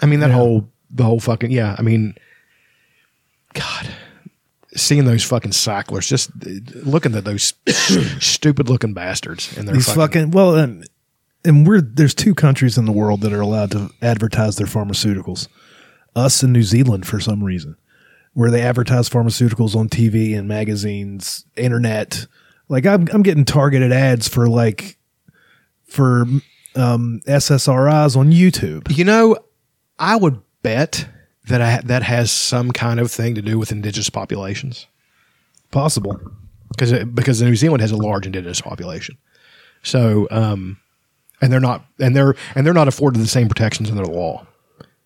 I 0.03 0.07
mean 0.07 0.21
that 0.21 0.31
whole 0.31 0.69
the 0.91 1.05
whole 1.05 1.21
fucking 1.21 1.51
yeah. 1.51 1.75
I 1.79 1.83
mean, 1.83 2.15
God, 3.55 3.89
seeing 4.75 5.05
those 5.05 5.25
fucking 5.25 5.53
Sacklers, 5.53 6.09
just 6.09 6.31
looking 6.85 7.15
at 7.15 7.25
those 7.25 7.55
stupid 8.21 8.69
looking 8.69 8.95
bastards 8.95 9.57
and 9.57 9.67
their 9.69 9.75
These 9.75 9.93
fucking, 9.93 10.31
well, 10.33 10.57
and, 10.57 10.89
and 11.45 11.67
we're 11.67 11.81
there's 11.81 12.15
two 12.15 12.35
countries 12.35 12.77
in 12.79 12.85
the 12.85 12.93
world 12.93 13.21
that 13.23 13.33
are 13.33 13.41
allowed 13.41 13.71
to 13.73 13.91
advertise 14.03 14.57
their 14.57 14.67
pharmaceuticals. 14.67 15.49
Us 16.17 16.43
and 16.43 16.53
New 16.53 16.63
Zealand 16.63 17.07
for 17.07 17.19
some 17.19 17.43
reason, 17.43 17.77
where 18.35 18.51
they 18.51 18.63
advertise 18.63 19.09
pharmaceuticals 19.09 19.75
on 19.75 19.89
TV 19.89 20.37
and 20.37 20.47
magazines, 20.47 21.45
internet. 21.57 22.27
Like 22.69 22.87
I'm 22.87 23.09
I'm 23.13 23.23
getting 23.23 23.45
targeted 23.45 23.93
ads 23.93 24.29
for 24.29 24.49
like 24.49 24.99
for 25.87 26.23
um, 26.77 27.21
SSRIs 27.27 28.17
on 28.17 28.33
YouTube. 28.33 28.97
You 28.97 29.05
know, 29.05 29.37
I 29.99 30.17
would 30.17 30.41
bet 30.63 31.07
that 31.49 31.61
I, 31.61 31.81
that 31.85 32.03
has 32.03 32.31
some 32.33 32.73
kind 32.73 32.99
of 32.99 33.11
thing 33.11 33.35
to 33.35 33.43
do 33.43 33.59
with 33.59 33.71
indigenous 33.71 34.09
populations 34.11 34.87
Possible. 35.71 36.19
because 36.69 36.93
because 37.05 37.43
New 37.43 37.57
Zealand 37.57 37.81
has 37.83 37.93
a 37.93 37.97
large 37.97 38.27
indigenous 38.27 38.61
population. 38.61 39.19
So, 39.83 40.27
um, 40.31 40.79
and 41.43 41.53
they're 41.53 41.61
not 41.61 41.85
and 42.01 42.17
they're 42.17 42.35
and 42.55 42.67
they're 42.67 42.73
not 42.75 42.89
afforded 42.89 43.21
the 43.21 43.27
same 43.27 43.49
protections 43.49 43.91
under 43.91 44.05
the 44.05 44.11
law. 44.11 44.47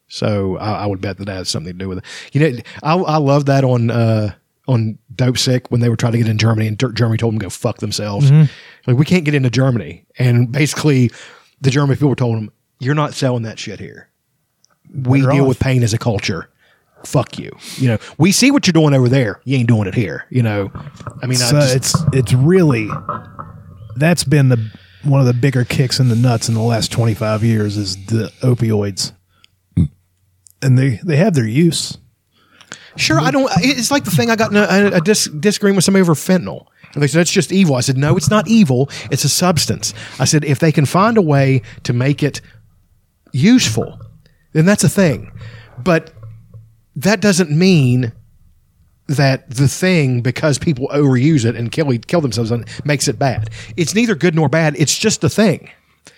So 0.07 0.57
I, 0.57 0.85
I 0.85 0.87
would 0.87 1.01
bet 1.01 1.19
that 1.19 1.27
that 1.27 1.37
has 1.37 1.49
something 1.51 1.73
to 1.73 1.79
do 1.79 1.89
with 1.89 1.99
it. 1.99 2.05
You 2.33 2.41
know, 2.41 2.59
I, 2.83 2.95
I 2.95 3.17
love 3.19 3.47
that 3.47 3.65
on 3.65 3.91
uh, 3.91 4.35
on 4.69 4.99
Dopesick 5.15 5.71
when 5.71 5.81
they 5.81 5.89
were 5.89 5.97
trying 5.97 6.13
to 6.13 6.19
get 6.19 6.29
in 6.29 6.39
Germany 6.39 6.69
and 6.69 6.79
Ger- 6.79 6.93
Germany 6.93 7.17
told 7.17 7.33
them 7.33 7.41
to 7.41 7.47
go 7.47 7.51
fuck 7.51 7.79
themselves. 7.79 8.31
Mm-hmm. 8.31 8.53
Like 8.87 8.99
we 8.99 9.05
can't 9.05 9.25
get 9.25 9.35
into 9.35 9.51
Germany, 9.51 10.05
and 10.19 10.53
basically 10.53 11.11
the 11.61 11.71
German 11.71 11.97
people 11.97 12.11
were 12.11 12.15
told 12.15 12.37
them, 12.37 12.53
"You're 12.79 12.95
not 12.95 13.15
selling 13.15 13.43
that 13.43 13.59
shit 13.59 13.81
here. 13.81 14.09
We 14.93 15.21
Better 15.23 15.33
deal 15.33 15.43
off." 15.43 15.49
with 15.49 15.59
pain 15.61 15.83
as 15.83 15.93
a 15.95 15.99
culture." 15.99 16.51
Fuck 17.05 17.39
you. 17.39 17.57
You 17.77 17.89
know, 17.89 17.99
we 18.19 18.33
see 18.33 18.51
what 18.51 18.67
you're 18.67 18.73
doing 18.73 18.93
over 18.93 19.09
there. 19.09 19.41
You 19.45 19.57
ain't 19.57 19.69
doing 19.69 19.87
it 19.87 19.95
here. 19.95 20.27
You 20.31 20.43
know, 20.43 20.71
I 21.23 21.27
mean, 21.27 21.41
I 21.41 21.51
just- 21.51 21.77
it's 21.77 21.95
it's 22.13 22.33
really 22.33 22.89
that's 23.97 24.25
been 24.25 24.49
the 24.49 24.71
one 25.05 25.21
of 25.21 25.27
the 25.27 25.33
bigger 25.33 25.65
kicks 25.65 26.01
in 26.01 26.09
the 26.09 26.17
nuts 26.17 26.49
in 26.49 26.55
the 26.55 26.61
last 26.61 26.91
25 26.91 27.45
years 27.45 27.77
is 27.77 27.97
the 28.07 28.33
opioids. 28.43 29.13
Mm. 29.77 29.91
And 30.61 30.79
they 30.79 31.01
they 31.05 31.17
have 31.17 31.35
their 31.35 31.47
use. 31.47 31.99
Sure, 32.99 33.21
I 33.21 33.31
don't. 33.31 33.51
It's 33.59 33.91
like 33.91 34.05
the 34.05 34.11
thing 34.11 34.31
I 34.31 34.37
got 34.37 34.51
in 34.51 34.57
a, 34.57 34.97
a, 34.97 35.01
dis, 35.01 35.25
disagreement 35.27 35.77
with 35.77 35.85
somebody 35.85 36.03
over 36.03 36.15
fentanyl. 36.15 36.67
And 36.95 37.03
they 37.03 37.07
said 37.07 37.21
that's 37.21 37.31
just 37.31 37.53
evil. 37.53 37.75
I 37.77 37.81
said 37.81 37.97
no, 37.97 38.17
it's 38.17 38.31
not 38.31 38.49
evil. 38.49 38.89
It's 39.11 39.25
a 39.25 39.29
substance. 39.29 39.95
I 40.19 40.25
said 40.25 40.45
if 40.45 40.59
they 40.59 40.73
can 40.73 40.87
find 40.87 41.17
a 41.17 41.23
way 41.23 41.63
to 41.85 41.93
make 41.93 42.23
it 42.23 42.41
useful, 43.33 44.01
then 44.53 44.65
that's 44.65 44.85
a 44.85 44.89
thing. 44.89 45.31
But 45.79 46.13
that 46.97 47.21
doesn't 47.21 47.51
mean 47.51 48.13
that 49.07 49.49
the 49.49 49.69
thing 49.69 50.21
because 50.21 50.59
people 50.59 50.89
overuse 50.89 51.45
it 51.45 51.57
and 51.57 51.73
kill 51.73 51.97
kill 51.99 52.21
themselves 52.21 52.53
on 52.53 52.63
it 52.63 52.85
makes 52.85 53.09
it 53.09 53.19
bad. 53.19 53.51
It's 53.77 53.95
neither 53.95 54.15
good 54.15 54.35
nor 54.35 54.49
bad. 54.49 54.77
It's 54.77 54.99
just 54.99 55.25
a 55.25 55.29
thing. 55.29 55.71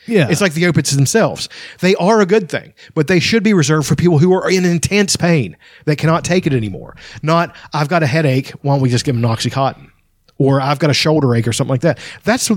Yeah. 0.07 0.29
It's 0.31 0.41
like 0.41 0.55
the 0.55 0.67
opiates 0.67 0.91
themselves. 0.93 1.49
They 1.81 1.95
are 1.97 2.21
a 2.21 2.27
good 2.27 2.49
thing, 2.49 2.75
but 2.95 3.07
they 3.07 3.21
should 3.21 3.43
be 3.43 3.55
reserved 3.55 3.87
for 3.87 3.95
people 3.95 4.19
who 4.19 4.33
are 4.33 4.51
in 4.51 4.65
intense 4.65 5.17
pain 5.17 5.57
that 5.85 5.97
cannot 5.97 6.25
take 6.25 6.47
it 6.47 6.53
anymore. 6.53 6.97
Not, 7.23 7.55
I've 7.73 7.89
got 7.89 8.03
a 8.03 8.07
headache. 8.07 8.51
Why 8.63 8.75
don't 8.75 8.83
we 8.83 8.89
just 8.89 9.05
give 9.05 9.15
them 9.15 9.25
Oxycontin? 9.25 9.91
Or 10.39 10.61
I've 10.61 10.79
got 10.79 10.91
a 10.91 10.95
shoulder 10.95 11.35
ache 11.35 11.47
or 11.47 11.53
something 11.53 11.73
like 11.73 11.83
that. 11.83 11.99
That's 12.25 12.51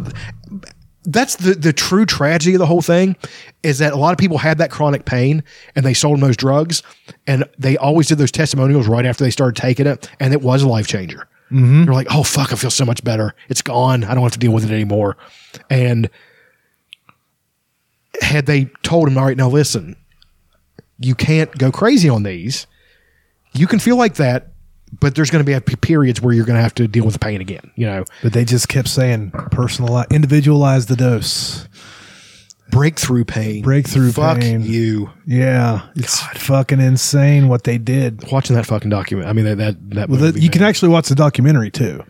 that's 1.05 1.35
the, 1.35 1.53
the 1.53 1.73
true 1.73 2.05
tragedy 2.05 2.55
of 2.55 2.59
the 2.59 2.65
whole 2.65 2.81
thing 2.81 3.15
is 3.61 3.79
that 3.79 3.93
a 3.93 3.97
lot 3.97 4.11
of 4.11 4.17
people 4.17 4.37
had 4.37 4.57
that 4.59 4.71
chronic 4.71 5.05
pain 5.05 5.43
and 5.75 5.85
they 5.85 5.93
sold 5.93 6.15
them 6.15 6.21
those 6.21 6.37
drugs 6.37 6.81
and 7.27 7.43
they 7.57 7.77
always 7.77 8.07
did 8.07 8.17
those 8.17 8.31
testimonials 8.31 8.87
right 8.87 9.05
after 9.05 9.23
they 9.23 9.29
started 9.29 9.59
taking 9.59 9.85
it 9.85 10.09
and 10.19 10.33
it 10.33 10.41
was 10.41 10.63
a 10.63 10.67
life 10.67 10.87
changer. 10.87 11.27
Mm-hmm. 11.51 11.85
They're 11.85 11.93
like, 11.93 12.07
oh 12.09 12.23
fuck, 12.23 12.51
I 12.51 12.55
feel 12.55 12.71
so 12.71 12.85
much 12.85 13.03
better. 13.03 13.35
It's 13.49 13.61
gone. 13.61 14.03
I 14.03 14.13
don't 14.13 14.23
have 14.23 14.31
to 14.33 14.39
deal 14.39 14.53
with 14.53 14.63
it 14.63 14.71
anymore. 14.71 15.17
And 15.69 16.09
had 18.21 18.45
they 18.45 18.65
told 18.83 19.07
him, 19.09 19.17
all 19.17 19.25
right, 19.25 19.37
now 19.37 19.49
listen, 19.49 19.95
you 20.99 21.15
can't 21.15 21.55
go 21.57 21.71
crazy 21.71 22.09
on 22.09 22.23
these. 22.23 22.67
You 23.53 23.67
can 23.67 23.79
feel 23.79 23.97
like 23.97 24.15
that, 24.15 24.47
but 24.99 25.15
there's 25.15 25.29
going 25.29 25.45
to 25.45 25.61
be 25.61 25.75
periods 25.77 26.21
where 26.21 26.33
you're 26.33 26.45
going 26.45 26.55
to 26.57 26.61
have 26.61 26.75
to 26.75 26.87
deal 26.87 27.03
with 27.05 27.13
the 27.13 27.19
pain 27.19 27.41
again. 27.41 27.71
You 27.75 27.85
know, 27.87 28.05
but 28.21 28.33
they 28.33 28.45
just 28.45 28.67
kept 28.69 28.87
saying 28.87 29.31
personalize 29.31 30.09
individualize 30.09 30.85
the 30.87 30.95
dose. 30.95 31.67
breakthrough 32.69 33.23
pain, 33.25 33.61
Breakthrough 33.61 34.11
Fuck 34.11 34.39
pain. 34.39 34.61
you. 34.63 35.11
Yeah. 35.27 35.87
It's 35.95 36.19
fucking 36.19 36.79
insane 36.79 37.47
what 37.47 37.63
they 37.63 37.77
did. 37.77 38.31
Watching 38.31 38.55
that 38.55 38.65
fucking 38.65 38.89
document. 38.89 39.27
I 39.27 39.33
mean, 39.33 39.45
that 39.45 39.57
that, 39.57 39.89
that 39.91 40.09
Well, 40.09 40.19
movie, 40.19 40.41
you 40.41 40.49
can 40.49 40.63
actually 40.63 40.89
watch 40.89 41.09
the 41.09 41.15
documentary 41.15 41.69
too, 41.69 42.03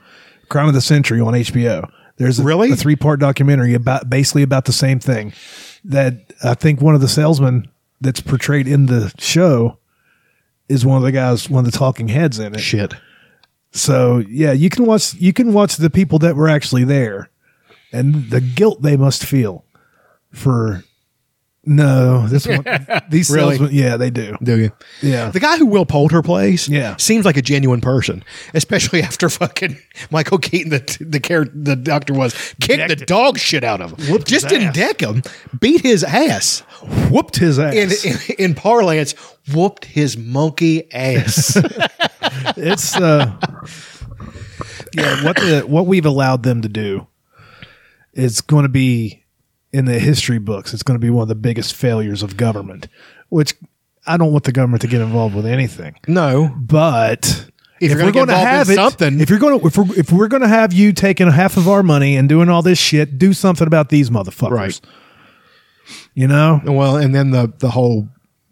"Crime 0.49 0.67
of 0.67 0.73
the 0.73 0.81
Century" 0.81 1.19
on 1.19 1.33
HBO. 1.33 1.89
There's 2.17 2.39
a, 2.39 2.43
Really? 2.43 2.71
a 2.71 2.75
three 2.75 2.95
part 2.95 3.19
documentary 3.19 3.73
about 3.73 4.09
basically 4.09 4.43
about 4.43 4.65
the 4.65 4.73
same 4.73 4.99
thing. 4.99 5.33
That 5.85 6.33
I 6.43 6.53
think 6.53 6.81
one 6.81 6.95
of 6.95 7.01
the 7.01 7.07
salesmen 7.07 7.69
that's 7.99 8.21
portrayed 8.21 8.67
in 8.67 8.85
the 8.85 9.13
show 9.17 9.77
is 10.69 10.85
one 10.85 10.97
of 10.97 11.03
the 11.03 11.11
guys, 11.11 11.49
one 11.49 11.65
of 11.65 11.71
the 11.71 11.77
talking 11.77 12.07
heads 12.07 12.39
in 12.39 12.55
it. 12.55 12.59
shit. 12.59 12.93
So 13.71 14.19
yeah, 14.29 14.51
you 14.51 14.69
can 14.69 14.85
watch 14.85 15.13
you 15.15 15.33
can 15.33 15.51
watch 15.51 15.77
the 15.77 15.89
people 15.89 16.19
that 16.19 16.35
were 16.35 16.47
actually 16.47 16.83
there, 16.83 17.29
and 17.91 18.29
the 18.29 18.41
guilt 18.41 18.81
they 18.81 18.97
must 18.97 19.25
feel 19.25 19.65
for. 20.31 20.83
No, 21.65 22.27
this 22.27 22.45
one, 22.45 22.65
these 23.09 23.29
Really? 23.29 23.55
salesmen, 23.55 23.73
yeah, 23.73 23.95
they 23.95 24.09
do. 24.09 24.35
Do 24.43 24.59
you? 24.59 24.71
Yeah. 25.01 25.29
The 25.29 25.39
guy 25.39 25.57
who 25.57 25.65
Will 25.65 25.85
Poulter 25.85 26.21
plays, 26.21 26.67
Yeah. 26.67 26.97
seems 26.97 27.23
like 27.23 27.37
a 27.37 27.41
genuine 27.41 27.79
person, 27.79 28.21
especially 28.53 29.01
after 29.03 29.29
fucking 29.29 29.77
Michael 30.11 30.39
Keaton, 30.39 30.71
the 30.71 30.97
the 30.99 31.21
care 31.21 31.45
the 31.45 31.77
doctor 31.77 32.13
was 32.13 32.33
kicked 32.59 32.89
the 32.89 32.97
dog 33.05 33.37
shit 33.39 33.63
out 33.63 33.79
of 33.79 33.91
him. 33.97 34.11
Whooped 34.11 34.27
Just 34.27 34.45
his 34.45 34.51
didn't 34.51 34.67
ass. 34.69 34.75
deck 34.75 35.01
him, 35.01 35.23
beat 35.57 35.79
his 35.81 36.03
ass. 36.03 36.59
Whooped 37.09 37.37
his 37.37 37.57
ass. 37.59 37.73
In, 37.73 38.11
in 38.11 38.17
in 38.49 38.55
parlance, 38.55 39.13
whooped 39.53 39.85
his 39.85 40.17
monkey 40.17 40.91
ass. 40.93 41.55
it's 42.57 42.95
uh 42.97 43.31
yeah 44.95 45.23
what 45.23 45.37
the 45.37 45.61
what 45.65 45.85
we've 45.87 46.05
allowed 46.05 46.43
them 46.43 46.61
to 46.61 46.67
do 46.69 47.07
is 48.13 48.41
going 48.41 48.63
to 48.63 48.69
be 48.69 49.22
in 49.73 49.85
the 49.85 49.99
history 49.99 50.39
books 50.39 50.73
it's 50.73 50.83
going 50.83 50.99
to 50.99 51.03
be 51.05 51.09
one 51.09 51.23
of 51.23 51.27
the 51.27 51.35
biggest 51.35 51.75
failures 51.75 52.23
of 52.23 52.37
government 52.37 52.87
which 53.29 53.55
i 54.05 54.17
don't 54.17 54.31
want 54.31 54.43
the 54.43 54.51
government 54.51 54.81
to 54.81 54.87
get 54.87 55.01
involved 55.01 55.35
with 55.35 55.45
anything. 55.45 55.95
No, 56.07 56.53
but 56.57 57.25
if, 57.79 57.91
if 57.91 57.97
you're 57.97 58.05
we're 58.05 58.11
going 58.11 58.27
to 58.27 58.33
to 58.33 58.37
have 58.39 58.69
it, 58.69 58.75
something, 58.75 59.19
if 59.19 59.29
you're 59.29 59.39
going 59.39 59.59
to 59.59 59.67
if 59.67 59.77
we're 59.77 59.99
if 59.99 60.11
we're 60.11 60.27
going 60.27 60.41
to 60.41 60.47
have 60.47 60.73
you 60.73 60.93
taking 60.93 61.29
half 61.29 61.57
of 61.57 61.67
our 61.67 61.83
money 61.83 62.15
and 62.15 62.29
doing 62.29 62.49
all 62.49 62.61
this 62.61 62.79
shit, 62.79 63.17
do 63.17 63.33
something 63.33 63.67
about 63.67 63.89
these 63.89 64.09
motherfuckers. 64.09 64.51
Right. 64.51 64.81
You 66.13 66.27
know, 66.27 66.61
well, 66.65 66.95
and 66.97 67.13
then 67.13 67.31
the 67.31 67.51
the 67.57 67.71
whole 67.71 68.07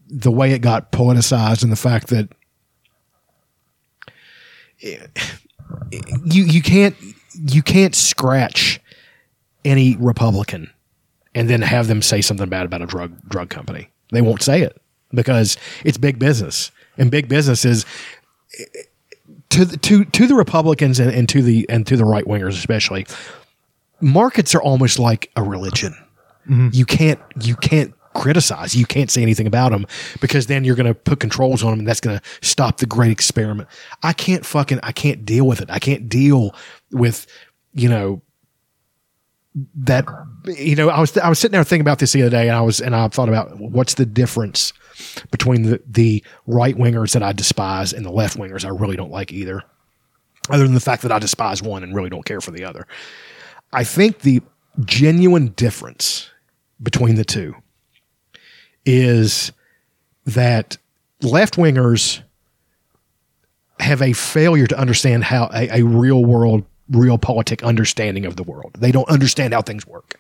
the 0.08 0.32
way 0.32 0.52
it 0.52 0.60
got 0.60 0.92
politicized 0.92 1.64
and 1.64 1.72
the 1.72 1.78
fact 1.78 2.08
that 2.08 2.30
you 4.82 6.44
you 6.44 6.62
can't 6.62 6.96
you 7.36 7.62
can't 7.62 7.96
scratch 7.96 8.82
any 9.64 9.96
Republican 9.98 10.70
and 11.34 11.50
then 11.50 11.62
have 11.62 11.88
them 11.88 12.02
say 12.02 12.22
something 12.22 12.50
bad 12.50 12.66
about 12.66 12.82
a 12.82 12.86
drug 12.86 13.18
drug 13.28 13.50
company. 13.50 13.90
They 14.12 14.22
won't 14.22 14.42
say 14.42 14.62
it 14.62 14.80
because 15.14 15.58
it's 15.84 15.98
big 15.98 16.20
business, 16.20 16.72
and 16.98 17.10
big 17.12 17.28
business 17.28 17.66
is 17.66 17.86
to 19.50 19.66
the, 19.66 19.78
to 19.78 20.06
to 20.06 20.28
the 20.28 20.36
Republicans 20.36 21.00
and, 21.00 21.12
and 21.12 21.28
to 21.30 21.42
the 21.42 21.66
and 21.70 21.86
to 21.88 21.96
the 21.96 22.06
right 22.06 22.26
wingers 22.26 22.50
especially. 22.50 23.06
Markets 24.00 24.56
are 24.56 24.62
almost 24.62 24.98
like 24.98 25.30
a 25.36 25.44
religion. 25.44 25.96
Mm-hmm. 26.50 26.70
You 26.74 26.86
can't 26.86 27.20
you 27.40 27.56
can't 27.56 27.94
criticize. 28.14 28.76
You 28.76 28.86
can't 28.86 29.10
say 29.10 29.22
anything 29.22 29.48
about 29.48 29.72
them 29.72 29.86
because 30.20 30.48
then 30.48 30.64
you're 30.64 30.76
going 30.76 30.88
to 30.88 30.96
put 30.96 31.20
controls 31.20 31.64
on 31.64 31.72
them, 31.72 31.80
and 31.80 31.88
that's 31.88 32.02
going 32.02 32.18
to 32.18 32.24
stop 32.42 32.78
the 32.78 32.86
great 32.86 33.12
experiment. 33.12 33.70
I 34.04 34.14
can't 34.14 34.46
fucking 34.46 34.80
I 34.84 34.92
can't 34.92 35.26
deal 35.26 35.46
with 35.46 35.62
it. 35.62 35.70
I 35.70 35.80
can't 35.80 36.10
deal 36.10 36.56
with 36.92 37.28
you 37.74 37.90
know 37.90 38.22
that 39.76 40.06
you 40.46 40.76
know 40.76 40.90
I 40.90 41.00
was 41.00 41.18
I 41.18 41.30
was 41.30 41.40
sitting 41.40 41.54
there 41.54 41.64
thinking 41.64 41.82
about 41.82 42.00
this 42.00 42.14
the 42.14 42.22
other 42.22 42.30
day, 42.30 42.48
and 42.48 42.56
I 42.56 42.62
was 42.62 42.80
and 42.80 42.96
I 42.96 43.08
thought 43.10 43.30
about 43.30 43.60
what's 43.60 43.96
the 43.96 44.06
difference 44.06 44.74
between 45.30 45.64
the 45.64 45.82
the 45.86 46.24
right 46.48 46.76
wingers 46.76 47.14
that 47.14 47.24
I 47.24 47.34
despise 47.34 47.94
and 47.94 48.06
the 48.06 48.12
left 48.12 48.38
wingers 48.38 48.66
I 48.66 48.70
really 48.70 48.96
don't 48.96 49.12
like 49.12 49.34
either, 49.34 49.64
other 50.50 50.64
than 50.64 50.74
the 50.74 50.80
fact 50.80 51.02
that 51.04 51.12
I 51.12 51.20
despise 51.20 51.62
one 51.62 51.84
and 51.84 51.96
really 51.96 52.10
don't 52.10 52.26
care 52.26 52.42
for 52.42 52.52
the 52.52 52.64
other. 52.64 52.88
I 53.74 53.84
think 53.84 54.20
the 54.20 54.42
genuine 54.86 55.50
difference 55.50 56.30
between 56.82 57.16
the 57.16 57.26
two 57.26 57.56
is 58.86 59.52
that 60.26 60.78
left 61.22 61.56
wingers 61.56 62.22
have 63.80 64.02
a 64.02 64.14
failure 64.14 64.68
to 64.68 64.78
understand 64.78 65.24
how 65.24 65.50
a, 65.54 65.82
a 65.82 65.84
real 65.84 66.24
world, 66.24 66.64
realpolitik 66.92 67.64
understanding 67.64 68.26
of 68.26 68.36
the 68.36 68.44
world. 68.44 68.76
They 68.80 68.92
don't 68.92 69.10
understand 69.10 69.54
how 69.54 69.62
things 69.62 69.88
work. 69.88 70.20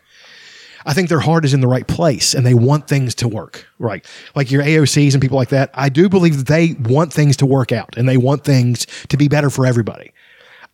I 0.85 0.93
think 0.93 1.10
their 1.10 1.19
heart 1.19 1.45
is 1.45 1.53
in 1.53 1.61
the 1.61 1.68
right 1.68 1.85
place 1.88 2.34
and 2.34 2.43
they 2.43 2.56
want 2.56 2.88
things 2.88 3.14
to 3.15 3.27
work, 3.27 3.68
right? 3.77 4.03
Like 4.34 4.49
your 4.49 4.64
AOCs 4.64 5.14
and 5.14 5.22
people 5.22 5.38
like 5.38 5.49
that. 5.49 5.69
I 5.76 5.89
do 5.89 6.10
believe 6.10 6.38
that 6.38 6.48
they 6.48 6.73
want 6.89 7.14
things 7.14 7.38
to 7.38 7.45
work 7.45 7.72
out 7.72 7.95
and 7.98 8.10
they 8.10 8.18
want 8.18 8.43
things 8.43 8.88
to 9.10 9.18
be 9.18 9.27
better 9.27 9.52
for 9.52 9.68
everybody. 9.68 10.11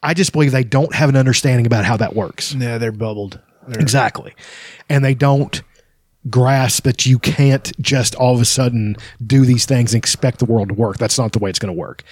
I 0.01 0.13
just 0.13 0.31
believe 0.31 0.53
they 0.53 0.63
don't 0.63 0.93
have 0.95 1.09
an 1.09 1.17
understanding 1.17 1.65
about 1.65 1.83
how 1.83 1.97
that 1.97 2.15
works. 2.15 2.53
yeah, 2.53 2.77
they're 2.77 2.91
bubbled. 2.93 3.39
They're- 3.67 3.81
Exactly. 3.81 4.33
And 4.87 5.03
they 5.03 5.13
don't 5.13 5.61
grasp 6.29 6.83
that 6.85 7.05
you 7.05 7.19
can't 7.19 7.71
just 7.81 8.15
all 8.15 8.33
of 8.35 8.39
a 8.41 8.45
sudden 8.45 8.95
do 9.25 9.43
these 9.45 9.65
things 9.65 9.93
and 9.93 9.99
expect 10.01 10.39
the 10.39 10.45
world 10.45 10.69
to 10.69 10.73
work. 10.73 10.97
That's 10.97 11.17
not 11.17 11.33
the 11.33 11.39
way 11.39 11.49
it's 11.49 11.59
going 11.59 11.73
to 11.73 11.77
work. 11.77 12.03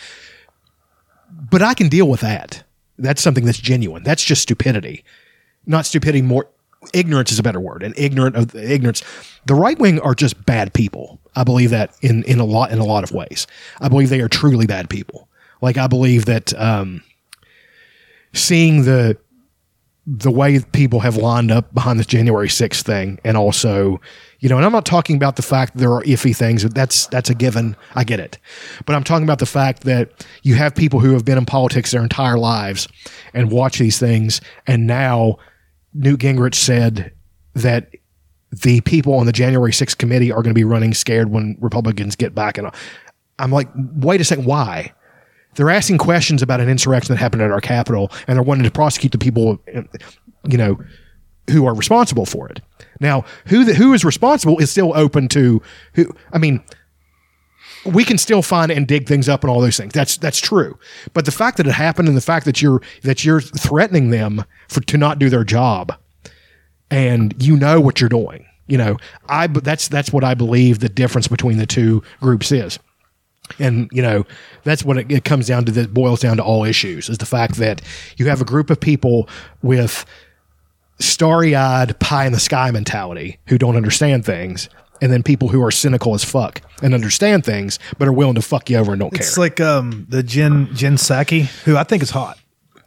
But 1.50 1.62
I 1.62 1.74
can 1.74 1.90
deal 1.90 2.08
with 2.10 2.22
that. 2.22 2.64
That's 2.98 3.22
something 3.22 3.46
that's 3.46 3.58
genuine. 3.58 4.04
That's 4.04 4.24
just 4.24 4.42
stupidity. 4.42 5.04
Not 5.66 5.86
stupidity, 5.86 6.22
more 6.22 6.50
ignorance 6.94 7.32
is 7.32 7.40
a 7.40 7.44
better 7.44 7.60
word. 7.60 7.84
And 7.84 7.98
ignorant 7.98 8.36
of 8.36 8.56
ignorance. 8.56 9.04
The 9.46 9.56
right 9.56 9.78
wing 9.78 10.00
are 10.00 10.16
just 10.16 10.46
bad 10.46 10.74
people. 10.74 11.20
I 11.36 11.44
believe 11.44 11.72
that 11.72 11.96
in, 12.02 12.24
in 12.24 12.40
a 12.40 12.46
lot 12.46 12.72
in 12.72 12.80
a 12.80 12.86
lot 12.86 13.04
of 13.04 13.12
ways. 13.12 13.48
I 13.82 13.90
believe 13.90 14.10
they 14.10 14.22
are 14.22 14.30
truly 14.30 14.66
bad 14.66 14.90
people. 14.90 15.28
Like 15.62 15.78
I 15.78 15.88
believe 15.88 16.26
that 16.26 16.54
um, 16.60 17.04
seeing 18.34 18.84
the 18.84 19.18
the 20.08 20.32
way 20.32 20.60
people 20.72 21.00
have 21.00 21.18
lined 21.18 21.52
up 21.52 21.74
behind 21.74 21.98
this 21.98 22.06
January 22.06 22.48
6th 22.48 22.84
thing 22.84 23.20
and 23.24 23.36
also, 23.36 24.00
you 24.46 24.50
know, 24.50 24.58
and 24.58 24.66
I'm 24.68 24.72
not 24.72 24.86
talking 24.86 25.16
about 25.16 25.38
the 25.38 25.42
fact 25.42 25.74
that 25.74 25.80
there 25.80 25.92
are 25.92 26.04
iffy 26.04 26.36
things. 26.36 26.62
That's 26.70 27.08
that's 27.08 27.32
a 27.32 27.34
given. 27.34 27.76
I 27.96 28.04
get 28.04 28.20
it. 28.20 28.38
But 28.86 28.96
I'm 28.96 29.04
talking 29.04 29.24
about 29.24 29.40
the 29.40 29.48
fact 29.48 29.86
that 29.86 30.24
you 30.44 30.54
have 30.54 30.76
people 30.76 31.00
who 31.00 31.14
have 31.14 31.26
been 31.26 31.40
in 31.40 31.48
politics 31.48 31.90
their 31.90 32.04
entire 32.04 32.38
lives 32.38 32.88
and 33.34 33.52
watch 33.52 33.80
these 33.80 33.98
things 33.98 34.42
and 34.68 34.86
now 34.86 35.38
Newt 35.96 36.20
Gingrich 36.20 36.54
said 36.54 37.12
that 37.56 37.90
the 38.52 38.82
people 38.82 39.16
on 39.16 39.26
the 39.26 39.32
January 39.32 39.72
6th 39.72 39.98
committee 39.98 40.32
are 40.32 40.44
going 40.44 40.54
to 40.54 40.54
be 40.54 40.64
running 40.64 40.94
scared 40.94 41.32
when 41.32 41.58
Republicans 41.60 42.16
get 42.16 42.36
back 42.36 42.60
and 42.60 42.70
I'm 43.40 43.50
like, 43.50 43.70
wait 43.76 44.22
a 44.22 44.24
second, 44.24 44.46
why? 44.46 44.94
They're 45.56 45.72
asking 45.72 45.98
questions 45.98 46.44
about 46.44 46.62
an 46.62 46.70
insurrection 46.70 47.16
that 47.16 47.20
happened 47.20 47.42
at 47.42 47.50
our 47.50 47.62
Capitol, 47.62 48.12
and 48.28 48.36
they're 48.36 48.44
wanting 48.44 48.66
to 48.66 48.72
prosecute 48.72 49.12
the 49.12 49.18
people, 49.18 49.60
you 50.48 50.58
know, 50.58 50.78
who 51.50 51.66
are 51.66 51.74
responsible 51.74 52.26
for 52.26 52.48
it. 52.50 52.62
Now, 53.00 53.26
who 53.48 53.64
the, 53.64 53.74
who 53.74 53.94
is 53.94 54.06
responsible 54.06 54.60
is 54.60 54.72
still 54.72 54.96
open 54.96 55.28
to 55.30 55.62
who. 55.94 56.12
I 56.32 56.38
mean, 56.38 56.64
we 57.86 58.04
can 58.04 58.18
still 58.18 58.42
find 58.42 58.72
and 58.72 58.88
dig 58.88 59.08
things 59.08 59.30
up 59.30 59.44
and 59.44 59.52
all 59.52 59.62
those 59.62 59.78
things. 59.78 59.94
That's 59.94 60.18
that's 60.18 60.40
true. 60.40 60.78
But 61.14 61.26
the 61.26 61.32
fact 61.32 61.58
that 61.58 61.68
it 61.68 61.74
happened 61.74 62.08
and 62.08 62.18
the 62.18 62.22
fact 62.22 62.46
that 62.46 62.62
you're 62.62 62.82
that 63.04 63.24
you're 63.24 63.42
threatening 63.42 64.10
them 64.10 64.44
for 64.68 64.82
to 64.82 64.98
not 64.98 65.20
do 65.20 65.30
their 65.30 65.44
job, 65.44 65.94
and 66.90 67.34
you 67.42 67.56
know 67.56 67.80
what 67.80 68.02
you're 68.02 68.10
doing. 68.10 68.46
You 68.68 68.78
know, 68.78 68.98
I 69.30 69.48
that's 69.48 69.88
that's 69.88 70.12
what 70.12 70.24
I 70.24 70.34
believe 70.34 70.80
the 70.80 70.90
difference 70.90 71.28
between 71.28 71.58
the 71.58 71.68
two 71.68 72.02
groups 72.20 72.52
is. 72.52 72.80
And 73.60 73.88
you 73.92 74.02
know 74.02 74.26
that's 74.64 74.84
what 74.84 74.98
it, 74.98 75.12
it 75.12 75.24
comes 75.24 75.48
down 75.48 75.66
to. 75.66 75.72
That 75.72 75.94
boils 75.94 76.22
down 76.22 76.38
to 76.38 76.44
all 76.44 76.64
issues 76.64 77.10
is 77.10 77.20
the 77.20 77.28
fact 77.28 77.58
that 77.58 77.80
you 78.18 78.26
have 78.28 78.42
a 78.42 78.46
group 78.46 78.72
of 78.72 78.80
people 78.80 79.30
with 79.62 80.04
starry-eyed 81.00 82.00
pie 82.00 82.26
in 82.26 82.32
the 82.34 82.40
sky 82.40 82.72
mentality 82.72 83.40
who 83.48 83.58
don't 83.58 83.76
understand 83.76 84.26
things, 84.26 84.70
and 85.02 85.12
then 85.12 85.24
people 85.24 85.50
who 85.50 85.62
are 85.64 85.72
cynical 85.72 86.14
as 86.14 86.24
fuck 86.24 86.62
and 86.82 86.94
understand 86.94 87.44
things 87.46 87.80
but 87.98 88.08
are 88.08 88.14
willing 88.14 88.36
to 88.36 88.42
fuck 88.42 88.70
you 88.70 88.78
over 88.78 88.94
and 88.94 89.00
don't 89.00 89.12
care. 89.12 89.20
It's 89.22 89.38
like 89.38 89.60
um 89.60 90.06
the 90.10 90.24
Jen 90.24 90.70
Jen 90.74 90.96
Psaki, 90.96 91.44
who 91.66 91.76
I 91.78 91.84
think 91.84 92.02
is 92.04 92.12
hot. 92.12 92.38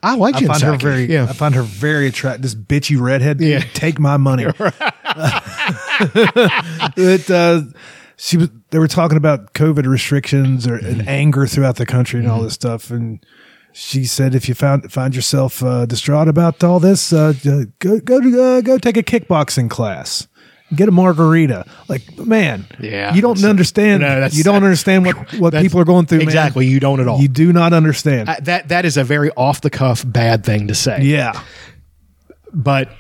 I 0.03 0.15
like 0.15 0.37
I 0.37 0.41
Jen 0.41 0.49
find 0.49 0.63
her 0.63 0.77
very 0.77 1.05
yeah. 1.07 1.25
I 1.25 1.33
find 1.33 1.55
her 1.55 1.63
very 1.63 2.07
attractive. 2.07 2.43
This 2.43 2.55
bitchy 2.55 2.99
redhead. 3.01 3.41
Yeah. 3.41 3.61
Take 3.75 3.99
my 3.99 4.17
money. 4.17 4.45
it, 6.97 7.31
uh, 7.31 7.63
she 8.17 8.37
was 8.37 8.49
they 8.71 8.79
were 8.79 8.89
talking 8.89 9.17
about 9.17 9.55
COVID 9.55 9.87
restrictions 9.87 10.67
or 10.67 10.79
Mm-hmm. 10.79 11.01
and 11.01 11.09
anger 11.09 11.47
throughout 11.47 11.77
the 11.77 11.87
country 11.87 12.21
and 12.21 12.29
all 12.29 12.43
this 12.43 12.55
stuff. 12.55 12.91
And 12.91 13.25
she 13.81 14.05
said 14.07 14.35
if 14.35 14.49
you 14.49 14.55
found 14.57 14.91
find 14.93 15.15
yourself 15.15 15.63
uh, 15.63 15.87
distraught 15.87 16.27
about 16.29 16.65
all 16.65 16.81
this, 16.81 17.13
uh, 17.13 17.33
go 17.79 18.01
go 18.01 18.21
to 18.21 18.43
uh, 18.43 18.61
go 18.61 18.77
take 18.79 18.97
a 18.97 19.03
kickboxing 19.03 19.71
class. 19.71 20.27
Get 20.75 20.87
a 20.87 20.93
margarita. 20.93 21.65
Like, 21.89 22.19
man, 22.19 22.67
Yeah. 22.79 23.15
you 23.15 23.23
don't 23.23 23.43
understand. 23.43 24.03
No, 24.03 24.29
you 24.31 24.43
don't 24.43 24.63
understand 24.65 25.07
what, 25.07 25.17
what 25.39 25.55
people 25.55 25.81
are 25.81 25.85
going 25.87 26.05
through. 26.05 26.19
man. 26.19 26.27
Exactly, 26.29 26.67
you 26.67 26.79
don't 26.79 27.01
at 27.01 27.09
all. 27.09 27.21
You 27.21 27.29
do 27.29 27.55
not 27.55 27.73
understand. 27.73 28.29
I- 28.29 28.41
that 28.41 28.69
that 28.69 28.85
is 28.85 28.97
a 28.99 29.05
very 29.05 29.31
off 29.37 29.63
the 29.63 29.71
cuff 29.71 30.05
bad 30.07 30.45
thing 30.45 30.69
to 30.69 30.75
say. 30.75 31.03
yeah. 31.03 31.33
but 32.53 32.91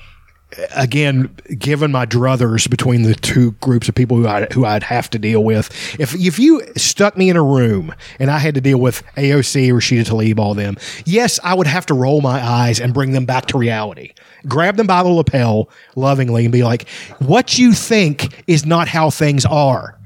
again, 0.74 1.34
given 1.58 1.92
my 1.92 2.06
druthers 2.06 2.68
between 2.68 3.02
the 3.02 3.14
two 3.14 3.52
groups 3.52 3.88
of 3.88 3.94
people 3.94 4.16
who 4.16 4.26
I 4.26 4.46
who 4.52 4.64
I'd 4.64 4.82
have 4.82 5.10
to 5.10 5.18
deal 5.18 5.44
with, 5.44 5.68
if 6.00 6.14
if 6.14 6.38
you 6.38 6.62
stuck 6.76 7.16
me 7.16 7.28
in 7.28 7.36
a 7.36 7.42
room 7.42 7.94
and 8.18 8.30
I 8.30 8.38
had 8.38 8.54
to 8.54 8.60
deal 8.60 8.78
with 8.78 9.02
AOC, 9.16 9.70
Rashida 9.70 10.06
Tlaib, 10.06 10.38
all 10.38 10.54
them, 10.54 10.76
yes, 11.04 11.38
I 11.44 11.54
would 11.54 11.66
have 11.66 11.86
to 11.86 11.94
roll 11.94 12.20
my 12.20 12.42
eyes 12.42 12.80
and 12.80 12.94
bring 12.94 13.12
them 13.12 13.26
back 13.26 13.46
to 13.46 13.58
reality. 13.58 14.12
Grab 14.46 14.76
them 14.76 14.86
by 14.86 15.02
the 15.02 15.08
lapel 15.08 15.68
lovingly 15.96 16.44
and 16.44 16.52
be 16.52 16.62
like, 16.62 16.88
"What 17.18 17.58
you 17.58 17.72
think 17.72 18.42
is 18.46 18.64
not 18.64 18.88
how 18.88 19.10
things 19.10 19.44
are. 19.44 19.98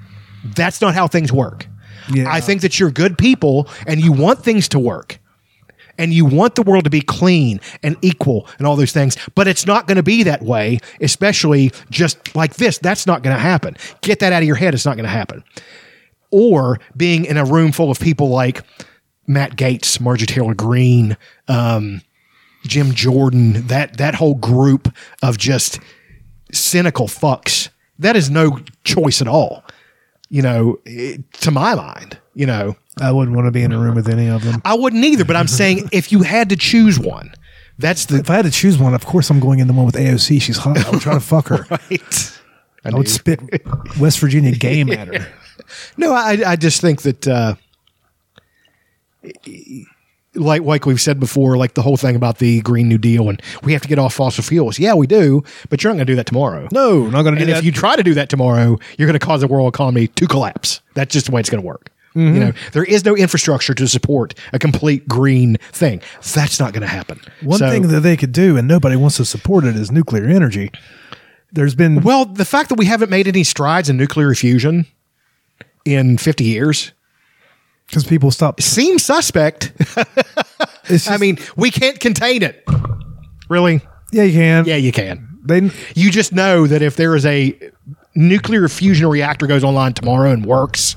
That's 0.56 0.80
not 0.80 0.94
how 0.94 1.06
things 1.06 1.32
work." 1.32 1.66
Yeah. 2.12 2.30
I 2.30 2.40
think 2.40 2.62
that 2.62 2.80
you're 2.80 2.90
good 2.90 3.16
people 3.16 3.68
and 3.86 4.00
you 4.00 4.10
want 4.10 4.42
things 4.42 4.68
to 4.70 4.78
work 4.78 5.20
and 5.98 6.12
you 6.12 6.24
want 6.24 6.54
the 6.54 6.62
world 6.62 6.84
to 6.84 6.90
be 6.90 7.00
clean 7.00 7.60
and 7.82 7.96
equal 8.02 8.46
and 8.58 8.66
all 8.66 8.76
those 8.76 8.92
things, 8.92 9.16
but 9.34 9.46
it's 9.48 9.66
not 9.66 9.86
going 9.86 9.96
to 9.96 10.02
be 10.02 10.22
that 10.22 10.42
way, 10.42 10.78
especially 11.00 11.72
just 11.90 12.34
like 12.34 12.54
this. 12.54 12.78
That's 12.78 13.06
not 13.06 13.22
going 13.22 13.34
to 13.36 13.40
happen. 13.42 13.76
Get 14.00 14.18
that 14.20 14.32
out 14.32 14.42
of 14.42 14.46
your 14.46 14.56
head. 14.56 14.74
It's 14.74 14.86
not 14.86 14.96
going 14.96 15.04
to 15.04 15.10
happen. 15.10 15.44
Or 16.30 16.80
being 16.96 17.24
in 17.26 17.36
a 17.36 17.44
room 17.44 17.72
full 17.72 17.90
of 17.90 18.00
people 18.00 18.28
like 18.30 18.62
Matt 19.26 19.56
Gaetz, 19.56 20.00
Marjorie 20.00 20.26
Taylor 20.26 20.54
Greene, 20.54 21.16
um, 21.48 22.00
Jim 22.64 22.92
Jordan, 22.92 23.66
that 23.66 23.98
that 23.98 24.14
whole 24.14 24.34
group 24.36 24.94
of 25.22 25.36
just 25.36 25.78
cynical 26.52 27.06
fucks. 27.06 27.68
That 27.98 28.16
is 28.16 28.30
no 28.30 28.60
choice 28.84 29.20
at 29.20 29.28
all. 29.28 29.64
You 30.30 30.42
know, 30.42 30.78
it- 30.86 31.30
to 31.42 31.50
my 31.50 31.74
mind, 31.74 32.18
you 32.34 32.46
know. 32.46 32.76
I 33.00 33.10
wouldn't 33.10 33.36
want 33.36 33.46
to 33.46 33.52
be 33.52 33.62
in 33.62 33.72
a 33.72 33.78
room 33.78 33.94
with 33.94 34.08
any 34.08 34.28
of 34.28 34.44
them. 34.44 34.60
I 34.64 34.74
wouldn't 34.74 35.04
either, 35.04 35.24
but 35.24 35.36
I'm 35.36 35.48
saying 35.48 35.88
if 35.92 36.12
you 36.12 36.22
had 36.22 36.50
to 36.50 36.56
choose 36.56 36.98
one, 36.98 37.32
that's 37.78 38.06
the 38.06 38.18
If 38.18 38.30
I 38.30 38.36
had 38.36 38.44
to 38.44 38.50
choose 38.50 38.78
one, 38.78 38.94
of 38.94 39.06
course 39.06 39.30
I'm 39.30 39.40
going 39.40 39.58
in 39.58 39.66
the 39.66 39.72
one 39.72 39.86
with 39.86 39.94
AOC. 39.94 40.42
She's 40.42 40.58
hot. 40.58 40.78
I'm 40.92 41.00
trying 41.00 41.18
to 41.18 41.24
fuck 41.24 41.48
her. 41.48 41.66
right. 41.70 42.40
I 42.84 42.90
I 42.90 42.94
would 42.94 43.08
spit 43.08 43.40
West 43.98 44.18
Virginia 44.18 44.52
game 44.52 44.90
at 44.90 45.08
her. 45.08 45.26
no, 45.96 46.12
I 46.12 46.42
I 46.46 46.56
just 46.56 46.80
think 46.80 47.02
that 47.02 47.26
uh, 47.28 47.54
like 50.34 50.62
like 50.62 50.86
we've 50.86 51.00
said 51.00 51.20
before, 51.20 51.56
like 51.56 51.74
the 51.74 51.82
whole 51.82 51.96
thing 51.96 52.16
about 52.16 52.38
the 52.38 52.60
Green 52.62 52.88
New 52.88 52.98
Deal 52.98 53.28
and 53.28 53.40
we 53.62 53.72
have 53.72 53.82
to 53.82 53.88
get 53.88 53.98
off 53.98 54.14
fossil 54.14 54.42
fuels. 54.42 54.78
Yeah, 54.78 54.94
we 54.94 55.06
do, 55.06 55.42
but 55.68 55.82
you're 55.82 55.92
not 55.92 55.96
going 55.96 56.06
to 56.06 56.12
do 56.12 56.16
that 56.16 56.26
tomorrow. 56.26 56.68
No, 56.72 57.06
not 57.08 57.22
going 57.22 57.34
to 57.34 57.38
do 57.38 57.44
and 57.44 57.52
that. 57.52 57.58
if 57.58 57.64
you 57.64 57.72
try 57.72 57.96
to 57.96 58.02
do 58.02 58.14
that 58.14 58.28
tomorrow, 58.28 58.78
you're 58.98 59.06
going 59.06 59.18
to 59.18 59.24
cause 59.24 59.40
the 59.40 59.46
world 59.46 59.72
economy 59.72 60.08
to 60.08 60.26
collapse. 60.26 60.80
That's 60.94 61.12
just 61.12 61.26
the 61.26 61.32
way 61.32 61.40
it's 61.40 61.50
going 61.50 61.62
to 61.62 61.66
work. 61.66 61.91
Mm-hmm. 62.14 62.34
You 62.34 62.40
know, 62.40 62.52
there 62.72 62.84
is 62.84 63.04
no 63.04 63.16
infrastructure 63.16 63.74
to 63.74 63.88
support 63.88 64.34
a 64.52 64.58
complete 64.58 65.08
green 65.08 65.56
thing. 65.72 66.00
That's 66.34 66.60
not 66.60 66.72
going 66.72 66.82
to 66.82 66.86
happen. 66.88 67.20
One 67.42 67.58
So- 67.58 67.70
thing 67.70 67.88
that 67.88 68.00
they 68.00 68.16
could 68.16 68.32
do, 68.32 68.56
and 68.56 68.68
nobody 68.68 68.96
wants 68.96 69.16
to 69.16 69.24
support 69.24 69.64
it, 69.64 69.76
is 69.76 69.90
nuclear 69.90 70.24
energy. 70.26 70.70
There's 71.52 71.74
been 71.74 72.02
well, 72.02 72.24
the 72.24 72.44
fact 72.44 72.68
that 72.70 72.76
we 72.76 72.86
haven't 72.86 73.10
made 73.10 73.28
any 73.28 73.44
strides 73.44 73.88
in 73.90 73.96
nuclear 73.96 74.34
fusion 74.34 74.86
in 75.84 76.16
50 76.18 76.44
years 76.44 76.92
because 77.86 78.04
people 78.04 78.30
stop. 78.30 78.60
seems 78.60 79.04
suspect. 79.04 79.72
It's 80.86 81.08
I 81.10 81.16
mean, 81.16 81.38
we 81.56 81.70
can't 81.70 82.00
contain 82.00 82.42
it. 82.42 82.64
Really? 83.48 83.80
yeah, 84.12 84.24
you 84.24 84.32
can. 84.32 84.64
Yeah, 84.64 84.76
you 84.76 84.90
can. 84.92 85.38
they 85.44 85.70
You 85.94 86.10
just 86.10 86.32
know 86.32 86.66
that 86.66 86.82
if 86.82 86.96
there 86.96 87.14
is 87.14 87.24
a 87.24 87.56
nuclear 88.16 88.66
fusion 88.68 89.06
reactor 89.08 89.46
goes 89.46 89.62
online 89.62 89.92
tomorrow 89.94 90.32
and 90.32 90.44
works, 90.44 90.96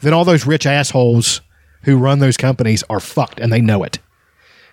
then 0.00 0.12
all 0.12 0.24
those 0.24 0.46
rich 0.46 0.66
assholes 0.66 1.40
who 1.82 1.96
run 1.96 2.18
those 2.18 2.36
companies 2.36 2.84
are 2.90 3.00
fucked 3.00 3.40
and 3.40 3.52
they 3.52 3.60
know 3.60 3.82
it. 3.82 3.98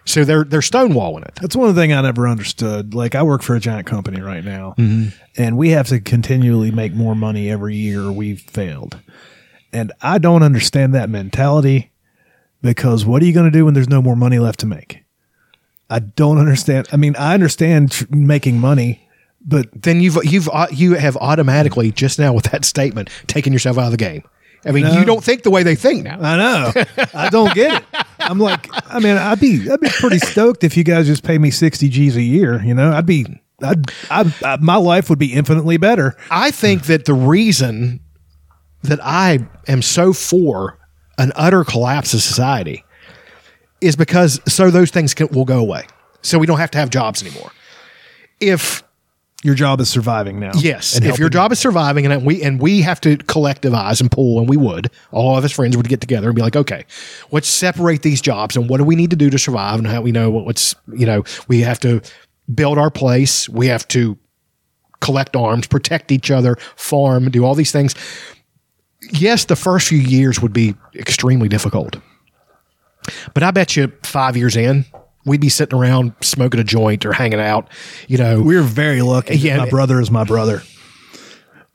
So 0.06 0.24
they're 0.24 0.46
they're 0.46 0.62
stonewalling 0.62 1.28
it. 1.28 1.36
That's 1.42 1.56
one 1.56 1.76
thing 1.76 1.92
I 1.92 2.02
never 2.02 2.28
understood. 2.30 2.94
Like 2.94 3.14
I 3.14 3.24
work 3.24 3.42
for 3.42 3.56
a 3.56 3.60
giant 3.60 3.88
company 3.88 4.22
right 4.22 4.44
now, 4.44 4.74
mm-hmm. 4.78 5.10
and 5.36 5.58
we 5.58 5.72
have 5.72 5.88
to 5.88 6.00
continually 6.00 6.72
make 6.72 6.94
more 6.94 7.14
money 7.14 7.52
every 7.52 7.76
year. 7.76 8.10
We've 8.10 8.40
failed, 8.40 8.98
and 9.74 9.92
I 10.02 10.18
don't 10.18 10.44
understand 10.44 10.96
that 10.96 11.10
mentality 11.10 11.92
because 12.62 13.06
what 13.06 13.22
are 13.22 13.26
you 13.26 13.34
going 13.34 13.52
to 13.52 13.58
do 13.58 13.66
when 13.66 13.74
there's 13.74 13.90
no 13.90 14.02
more 14.02 14.16
money 14.16 14.40
left 14.40 14.62
to 14.62 14.66
make? 14.66 15.04
I 15.90 16.00
don't 16.00 16.38
understand. 16.38 16.88
I 16.94 16.96
mean, 16.96 17.18
I 17.18 17.34
understand 17.34 17.92
tr- 17.92 18.06
making 18.10 18.60
money, 18.60 19.08
but 19.42 19.68
Then 19.74 20.02
you've 20.02 20.18
you've 20.24 20.50
you 20.72 20.94
have 20.96 21.18
automatically 21.18 21.92
just 21.92 22.18
now 22.18 22.34
with 22.34 22.46
that 22.52 22.66
statement 22.66 23.10
taken 23.28 23.54
yourself 23.54 23.78
out 23.78 23.86
of 23.86 23.92
the 23.92 23.98
game. 23.98 24.24
I 24.66 24.72
mean, 24.72 24.86
you 24.94 25.06
don't 25.06 25.24
think 25.24 25.44
the 25.44 25.52
way 25.52 25.64
they 25.64 25.76
think 25.76 26.04
now. 26.04 26.20
I 26.20 26.38
know 26.38 26.84
I 27.14 27.30
don't 27.30 27.54
get 27.54 27.82
it. 27.82 28.06
I'm 28.20 28.40
like, 28.40 28.68
I 28.94 29.00
mean, 29.00 29.18
I'd 29.18 29.40
be 29.40 29.70
I'd 29.72 29.80
be 29.80 29.90
pretty 29.90 30.20
stoked 30.20 30.64
if 30.64 30.76
you 30.76 30.84
guys 30.84 31.08
just 31.08 31.24
pay 31.24 31.38
me 31.38 31.52
sixty 31.52 31.90
G's 31.90 32.16
a 32.18 32.22
year. 32.22 32.62
You 32.62 32.74
know, 32.74 32.92
I'd 32.92 33.06
be. 33.06 33.26
I'd, 33.64 33.92
I'd, 34.12 34.44
I, 34.44 34.58
my 34.58 34.76
life 34.76 35.10
would 35.10 35.18
be 35.18 35.34
infinitely 35.34 35.78
better. 35.78 36.16
I 36.30 36.52
think 36.52 36.84
that 36.84 37.06
the 37.06 37.16
reason 37.16 38.02
that 38.84 39.00
I 39.02 39.48
am 39.68 39.82
so 39.82 40.14
for 40.14 40.78
an 41.18 41.32
utter 41.36 41.64
collapse 41.64 42.14
of 42.14 42.22
society 42.22 42.84
is 43.82 43.96
because 43.96 44.40
so 44.48 44.70
those 44.70 44.92
things 44.92 45.16
can, 45.16 45.30
will 45.30 45.46
go 45.46 45.58
away. 45.58 45.88
So 46.22 46.38
we 46.38 46.46
don't 46.46 46.60
have 46.60 46.70
to 46.72 46.78
have 46.78 46.92
jobs 46.92 47.24
anymore. 47.24 47.52
If 48.40 48.84
Your 49.44 49.54
job 49.54 49.80
is 49.80 49.90
surviving 49.90 50.40
now. 50.40 50.52
yes, 50.56 50.96
And 50.96 51.06
if 51.06 51.20
your 51.20 51.30
job 51.30 51.52
is 51.52 51.60
surviving 51.60 52.08
and 52.08 52.26
we 52.26 52.42
and 52.42 52.60
we 52.60 52.82
have 52.82 53.00
to 53.02 53.18
collectivize 53.18 54.02
and 54.02 54.10
pull 54.12 54.40
and 54.40 54.50
we 54.50 54.58
would, 54.58 54.90
all 55.12 55.38
of 55.38 55.46
us 55.46 55.52
friends 55.52 55.78
would 55.78 55.88
get 55.88 56.02
together 56.02 56.28
and 56.28 56.36
be 56.36 56.42
like, 56.42 56.56
okay, 56.56 56.86
let's 57.32 57.48
separate 57.48 58.02
these 58.02 58.20
jobs 58.20 58.56
and 58.58 58.68
what 58.68 58.78
do 58.78 58.84
we 58.84 58.96
need 58.96 59.12
to 59.12 59.16
do 59.16 59.30
to 59.30 59.38
survive 59.38 59.78
and 59.78 59.88
how 59.88 60.02
we 60.02 60.12
know 60.12 60.32
what- 60.32 60.46
what's 60.46 60.74
you 60.94 61.06
know 61.06 61.24
we 61.48 61.62
have 61.62 61.80
to 61.82 62.02
build 62.54 62.78
our 62.80 62.90
place, 62.90 63.48
we 63.48 63.68
have 63.68 63.88
to 63.90 64.18
collect 65.02 65.36
arms, 65.36 65.68
protect 65.68 66.12
each 66.12 66.32
other, 66.32 66.58
farm, 66.76 67.30
do 67.30 67.46
all 67.46 67.54
these 67.54 67.72
things. 67.72 67.94
Yes, 69.12 69.46
the 69.46 69.56
first 69.56 69.88
few 69.88 70.00
years 70.00 70.42
would 70.42 70.54
be 70.54 70.74
extremely 70.96 71.48
difficult. 71.48 71.98
But 73.36 73.44
I 73.44 73.52
bet 73.52 73.76
you 73.78 73.92
five 74.04 74.36
years 74.36 74.58
in, 74.58 74.86
we'd 75.28 75.42
be 75.42 75.50
sitting 75.50 75.78
around 75.78 76.14
smoking 76.22 76.60
a 76.60 76.64
joint 76.64 77.06
or 77.06 77.14
hanging 77.14 77.40
out, 77.40 77.70
you 78.08 78.18
know. 78.18 78.42
We're 78.42 78.64
very 78.64 79.02
lucky. 79.02 79.38
Yeah. 79.38 79.58
my 79.58 79.70
brother 79.70 80.00
is 80.00 80.10
my 80.10 80.24
brother 80.24 80.62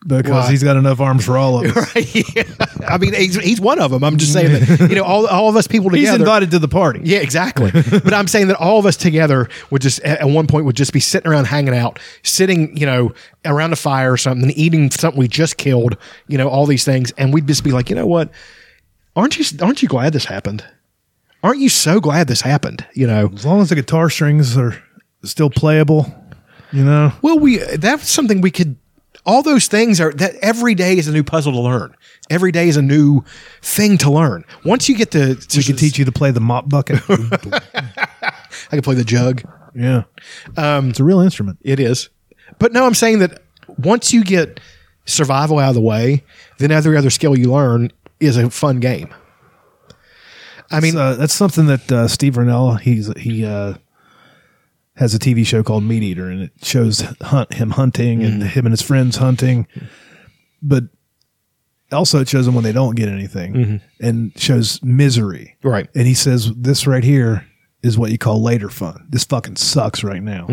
because 0.06 0.30
Why? 0.30 0.50
he's 0.50 0.64
got 0.64 0.76
enough 0.76 1.00
arms 1.00 1.24
for 1.24 1.38
all 1.38 1.64
of 1.64 1.76
us. 1.76 1.92
I 2.88 2.98
mean, 2.98 3.14
he's, 3.14 3.36
he's 3.36 3.60
one 3.60 3.78
of 3.80 3.90
them. 3.92 4.02
I'm 4.02 4.16
just 4.16 4.32
saying 4.32 4.52
that, 4.52 4.90
you 4.90 4.96
know, 4.96 5.04
all, 5.04 5.26
all 5.26 5.48
of 5.48 5.56
us 5.56 5.68
people 5.68 5.90
together. 5.90 6.12
He's 6.12 6.20
invited 6.20 6.50
to 6.52 6.58
the 6.58 6.68
party. 6.68 7.00
Yeah, 7.04 7.18
exactly. 7.18 7.70
but 7.90 8.12
I'm 8.12 8.26
saying 8.26 8.48
that 8.48 8.56
all 8.56 8.78
of 8.78 8.86
us 8.86 8.96
together 8.96 9.48
would 9.70 9.82
just 9.82 10.00
at 10.00 10.20
at 10.20 10.28
one 10.28 10.46
point 10.46 10.66
would 10.66 10.76
just 10.76 10.92
be 10.92 11.00
sitting 11.00 11.30
around 11.30 11.46
hanging 11.46 11.74
out, 11.74 11.98
sitting, 12.22 12.76
you 12.76 12.86
know, 12.86 13.12
around 13.44 13.72
a 13.72 13.76
fire 13.76 14.12
or 14.12 14.16
something, 14.16 14.50
eating 14.50 14.90
something 14.90 15.18
we 15.18 15.28
just 15.28 15.56
killed, 15.56 15.96
you 16.26 16.38
know, 16.38 16.48
all 16.48 16.66
these 16.66 16.84
things, 16.84 17.12
and 17.12 17.32
we'd 17.32 17.46
just 17.46 17.64
be 17.64 17.70
like, 17.70 17.88
you 17.88 17.96
know 17.96 18.06
what? 18.06 18.30
Aren't 19.14 19.38
you 19.38 19.44
aren't 19.64 19.82
you 19.82 19.88
glad 19.88 20.12
this 20.12 20.24
happened? 20.24 20.64
Aren't 21.42 21.58
you 21.60 21.68
so 21.68 22.00
glad 22.00 22.28
this 22.28 22.40
happened? 22.40 22.86
You 22.94 23.06
know. 23.06 23.30
As 23.34 23.44
long 23.44 23.60
as 23.60 23.68
the 23.68 23.74
guitar 23.74 24.08
strings 24.10 24.56
are 24.56 24.80
still 25.24 25.50
playable, 25.50 26.12
you 26.72 26.84
know. 26.84 27.12
Well, 27.22 27.38
we 27.38 27.58
that's 27.58 28.08
something 28.08 28.40
we 28.40 28.50
could. 28.50 28.76
All 29.24 29.42
those 29.42 29.68
things 29.68 30.00
are 30.00 30.12
that 30.14 30.34
every 30.36 30.74
day 30.74 30.96
is 30.98 31.06
a 31.06 31.12
new 31.12 31.22
puzzle 31.22 31.52
to 31.52 31.60
learn. 31.60 31.94
Every 32.30 32.50
day 32.50 32.68
is 32.68 32.76
a 32.76 32.82
new 32.82 33.22
thing 33.60 33.98
to 33.98 34.10
learn. 34.10 34.44
Once 34.64 34.88
you 34.88 34.96
get 34.96 35.10
to, 35.12 35.36
to 35.36 35.58
We 35.58 35.64
can 35.64 35.76
teach 35.76 35.98
you 35.98 36.04
to 36.04 36.12
play 36.12 36.30
the 36.32 36.40
mop 36.40 36.68
bucket. 36.68 37.00
I 37.08 38.32
can 38.70 38.82
play 38.82 38.94
the 38.96 39.04
jug. 39.04 39.42
yeah. 39.74 40.04
Um, 40.56 40.90
it's 40.90 40.98
a 41.00 41.04
real 41.04 41.20
instrument. 41.20 41.58
It 41.62 41.78
is. 41.78 42.08
But 42.58 42.72
no, 42.72 42.84
I'm 42.84 42.94
saying 42.94 43.20
that 43.20 43.42
once 43.78 44.12
you 44.12 44.24
get 44.24 44.58
survival 45.04 45.58
out 45.58 45.70
of 45.70 45.74
the 45.74 45.80
way, 45.80 46.24
then 46.58 46.70
every 46.70 46.96
other 46.96 47.10
skill 47.10 47.36
you 47.38 47.52
learn 47.52 47.92
is 48.18 48.36
a 48.36 48.50
fun 48.50 48.80
game. 48.80 49.12
I 50.72 50.80
mean, 50.80 50.96
uh, 50.96 51.14
that's 51.14 51.34
something 51.34 51.66
that 51.66 51.92
uh, 51.92 52.08
Steve 52.08 52.34
Rinella 52.34 52.80
he's 52.80 53.12
he 53.18 53.44
uh, 53.44 53.74
has 54.96 55.14
a 55.14 55.18
TV 55.18 55.46
show 55.46 55.62
called 55.62 55.84
MeatEater, 55.84 56.30
and 56.30 56.42
it 56.42 56.52
shows 56.62 57.00
hunt 57.20 57.54
him 57.54 57.70
hunting 57.70 58.22
and 58.22 58.42
him 58.42 58.66
and 58.66 58.72
his 58.72 58.82
friends 58.82 59.16
hunting, 59.16 59.66
but 60.62 60.84
also 61.92 62.20
it 62.20 62.28
shows 62.28 62.46
them 62.46 62.54
when 62.54 62.64
they 62.64 62.72
don't 62.72 62.96
get 62.96 63.08
anything, 63.08 63.80
and 64.00 64.32
shows 64.40 64.82
misery. 64.82 65.56
Right. 65.62 65.88
And 65.94 66.06
he 66.06 66.14
says 66.14 66.52
this 66.54 66.86
right 66.86 67.04
here 67.04 67.46
is 67.82 67.98
what 67.98 68.10
you 68.10 68.18
call 68.18 68.42
later 68.42 68.68
fun. 68.70 69.06
This 69.10 69.24
fucking 69.24 69.56
sucks 69.56 70.02
right 70.04 70.22
now, 70.22 70.46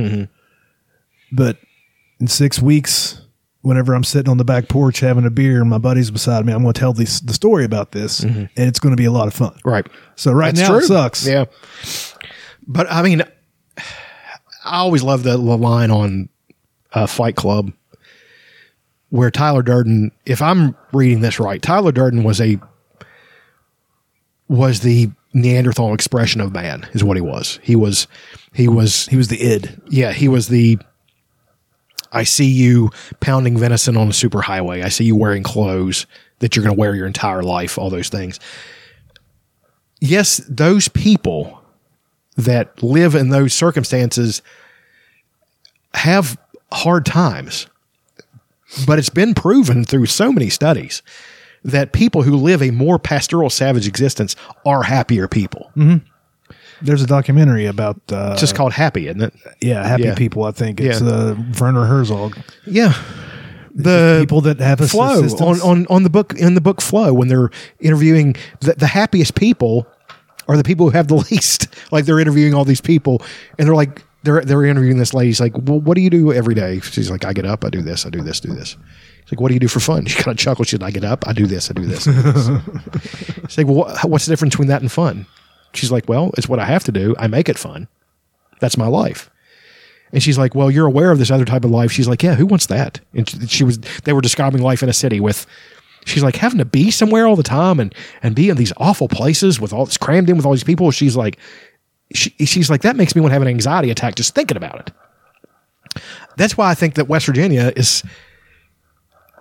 but 1.32 1.58
in 2.20 2.28
six 2.28 2.62
weeks. 2.62 3.22
Whenever 3.62 3.94
I'm 3.94 4.06
sitting 4.06 4.30
on 4.30 4.38
the 4.38 4.46
back 4.46 4.70
porch 4.70 5.02
having 5.02 5.26
a 5.26 5.30
beer 5.30 5.60
and 5.60 5.70
my 5.70 5.78
buddy's 5.80 6.12
beside 6.12 6.46
me, 6.46 6.54
I'm 6.54 6.62
going 6.64 6.74
to 6.74 6.80
tell 6.80 6.94
this, 6.94 7.20
the 7.20 7.34
story 7.34 7.66
about 7.66 7.92
this, 7.92 8.22
and 8.22 8.50
it's 8.56 8.80
going 8.80 8.94
to 8.94 8.98
be 8.98 9.04
a 9.06 9.12
lot 9.12 9.28
of 9.28 9.34
fun. 9.34 9.58
right. 9.66 9.86
So 10.16 10.32
right 10.32 10.56
That's 10.56 10.70
now 10.70 10.76
true. 10.76 10.84
it 10.84 10.88
sucks. 10.88 11.28
Yeah. 11.28 11.46
But 12.66 12.90
I 12.90 13.02
mean, 13.02 13.22
I 14.64 14.78
always 14.80 15.04
love 15.04 15.24
the, 15.24 15.32
the 15.32 15.38
line 15.38 15.92
on 15.92 16.30
uh, 16.94 17.06
Fight 17.06 17.36
Club 17.36 17.74
where 19.10 19.32
Tyler 19.32 19.64
Durden, 19.64 20.12
if 20.26 20.42
I'm 20.42 20.76
reading 20.94 21.22
this 21.22 21.40
right, 21.40 21.62
Tyler 21.62 21.92
Durden 21.92 22.24
was 22.24 22.40
a 22.40 22.60
was 24.48 24.80
the 24.82 25.10
Neanderthal 25.34 25.94
expression 25.94 26.42
of 26.42 26.54
man, 26.54 26.88
is 26.94 27.04
what 27.04 27.18
he 27.18 27.22
was. 27.22 27.60
He 27.62 27.76
was 27.76 28.08
he 28.54 28.68
was 28.68 29.08
He 29.08 29.18
was 29.18 29.28
the 29.28 29.42
id. 29.42 29.82
yeah, 29.90 30.12
he 30.12 30.28
was 30.28 30.48
the 30.48 30.80
I 32.12 32.24
see 32.24 32.46
you 32.46 32.92
pounding 33.20 33.58
venison 33.58 33.98
on 33.98 34.08
a 34.08 34.12
superhighway. 34.12 34.84
I 34.84 34.90
see 34.90 35.06
you 35.06 35.16
wearing 35.16 35.44
clothes 35.44 36.06
that 36.40 36.56
you're 36.56 36.64
going 36.64 36.76
to 36.76 36.80
wear 36.80 36.96
your 36.96 37.08
entire 37.08 37.44
life, 37.44 37.78
all 37.78 37.90
those 37.90 38.10
things. 38.10 38.40
Yes, 40.00 40.38
those 40.50 40.88
people 40.88 41.62
that 42.38 42.82
live 42.82 43.16
in 43.16 43.30
those 43.30 43.54
circumstances 43.54 44.42
have 45.94 46.38
hard 46.72 47.06
times. 47.06 47.68
But 48.86 49.00
it's 49.00 49.10
been 49.10 49.34
proven 49.34 49.84
through 49.84 50.06
so 50.06 50.32
many 50.32 50.50
studies 50.50 51.02
that 51.64 51.92
people 51.92 52.22
who 52.22 52.36
live 52.36 52.62
a 52.62 52.72
more 52.72 53.00
pastoral 53.00 53.50
savage 53.50 53.88
existence 53.88 54.36
are 54.66 54.84
happier 54.84 55.28
people. 55.28 55.72
Mm-hmm. 55.76 56.06
There's 56.82 57.02
a 57.02 57.08
documentary 57.08 57.66
about 57.66 58.00
uh, 58.12 58.30
It's 58.34 58.42
just 58.42 58.56
called 58.56 58.74
happy, 58.74 59.08
isn't 59.08 59.22
it? 59.22 59.34
yeah 59.62 59.86
happy 59.86 60.04
yeah. 60.04 60.16
people. 60.16 60.44
I 60.44 60.52
think 60.52 60.80
it's 60.80 61.02
Yeah. 61.02 61.08
uh, 61.10 61.36
Werner 61.60 61.86
Herzog. 61.86 62.38
Yeah. 62.66 62.94
The 63.76 64.18
people 64.22 64.42
that 64.42 64.60
have 64.60 64.80
flow 64.90 65.22
on, 65.40 65.62
on 65.62 65.86
on 65.90 66.04
the 66.04 66.10
book 66.10 66.34
in 66.34 66.56
the 66.56 66.62
book 66.62 66.82
flow 66.82 67.14
when 67.14 67.28
they're 67.28 67.50
interviewing 67.80 68.36
the, 68.62 68.74
the 68.74 68.88
happiest 68.88 69.36
people 69.36 69.88
are 70.48 70.58
the 70.58 70.64
people 70.64 70.88
who 70.88 70.92
have 70.98 71.08
the 71.08 71.16
least 71.32 71.68
like 71.92 72.06
they're 72.06 72.20
interviewing 72.20 72.54
all 72.56 72.66
these 72.66 72.82
people 72.82 73.22
and 73.58 73.68
they're 73.68 73.76
like 73.76 74.04
they're 74.24 74.42
they're 74.42 74.66
interviewing 74.66 74.98
this 74.98 75.14
lady 75.14 75.30
she's 75.30 75.40
like 75.40 75.54
well 75.56 75.80
what 75.80 75.96
do 75.96 76.02
you 76.02 76.10
do 76.10 76.34
every 76.34 76.56
day 76.56 76.80
she's 76.82 77.12
like 77.12 77.24
i 77.24 77.32
get 77.32 77.46
up 77.46 77.64
i 77.64 77.70
do 77.70 77.82
this 77.82 78.06
i 78.06 78.10
do 78.10 78.22
this 78.22 78.40
do 78.40 78.54
this 78.54 78.70
she's 79.24 79.32
like 79.32 79.40
what 79.40 79.48
do 79.50 79.54
you 79.54 79.60
do 79.60 79.68
for 79.68 79.80
fun 79.80 80.04
she 80.08 80.16
kind 80.22 80.34
of 80.36 80.38
chuckles 80.38 80.68
she's 80.68 80.82
like 80.82 80.90
i 80.90 81.00
get 81.00 81.04
up 81.06 81.26
i 81.28 81.32
do 81.32 81.46
this 81.46 81.70
i 81.70 81.74
do 81.74 81.86
this, 81.86 82.08
I 82.08 82.12
do 82.12 82.22
this. 82.32 82.48
she's 83.50 83.58
like 83.60 83.68
well 83.68 83.76
what, 83.76 84.10
what's 84.10 84.26
the 84.26 84.32
difference 84.32 84.56
between 84.56 84.68
that 84.70 84.82
and 84.82 84.92
fun 84.92 85.26
she's 85.74 85.92
like 85.92 86.08
well 86.08 86.32
it's 86.38 86.50
what 86.50 86.60
i 86.60 86.66
have 86.66 86.84
to 86.84 86.92
do 86.92 87.16
i 87.20 87.28
make 87.28 87.50
it 87.50 87.58
fun 87.58 87.88
that's 88.60 88.78
my 88.78 88.88
life 88.88 89.30
and 90.12 90.24
she's 90.24 90.38
like, 90.38 90.56
"Well, 90.56 90.72
you're 90.72 90.88
aware 90.88 91.12
of 91.12 91.20
this 91.20 91.32
other 91.32 91.46
type 91.46 91.64
of 91.64 91.72
life." 91.72 91.92
She's 91.92 92.08
like, 92.08 92.24
"Yeah, 92.24 92.36
who 92.36 92.46
wants 92.46 92.66
that?" 92.68 93.00
And 93.14 93.50
she, 93.50 93.64
was. 93.64 93.80
They 94.04 94.14
were 94.14 94.22
describing 94.22 94.62
life 94.62 94.82
in 94.82 94.90
a 94.90 94.94
city 94.94 95.20
with. 95.20 95.46
she's 96.06 96.24
like 96.24 96.38
having 96.38 96.58
to 96.58 96.66
be 96.66 96.90
somewhere 96.92 97.28
all 97.28 97.36
the 97.36 97.44
time 97.44 97.80
and 97.80 97.94
and 98.24 98.36
be 98.36 98.50
in 98.50 98.58
these 98.58 98.74
awful 98.78 99.08
places 99.08 99.60
with 99.60 99.74
all 99.74 99.86
this 99.86 99.98
crammed 99.98 100.30
in 100.30 100.38
with 100.38 100.46
all 100.46 100.54
these 100.54 100.64
people. 100.64 100.90
She's 100.92 101.16
like, 101.16 101.38
she, 102.14 102.32
she's 102.46 102.70
like 102.70 102.82
that 102.82 102.96
makes 102.96 103.16
me 103.16 103.22
want 103.22 103.32
to 103.32 103.34
have 103.34 103.42
an 103.42 103.48
anxiety 103.48 103.92
attack 103.92 104.16
just 104.16 104.34
thinking 104.34 104.58
about 104.58 104.80
it. 104.80 106.02
That's 106.38 106.58
why 106.58 106.70
I 106.70 106.74
think 106.74 106.96
that 106.96 107.08
West 107.08 107.26
Virginia 107.26 107.72
is. 107.76 108.04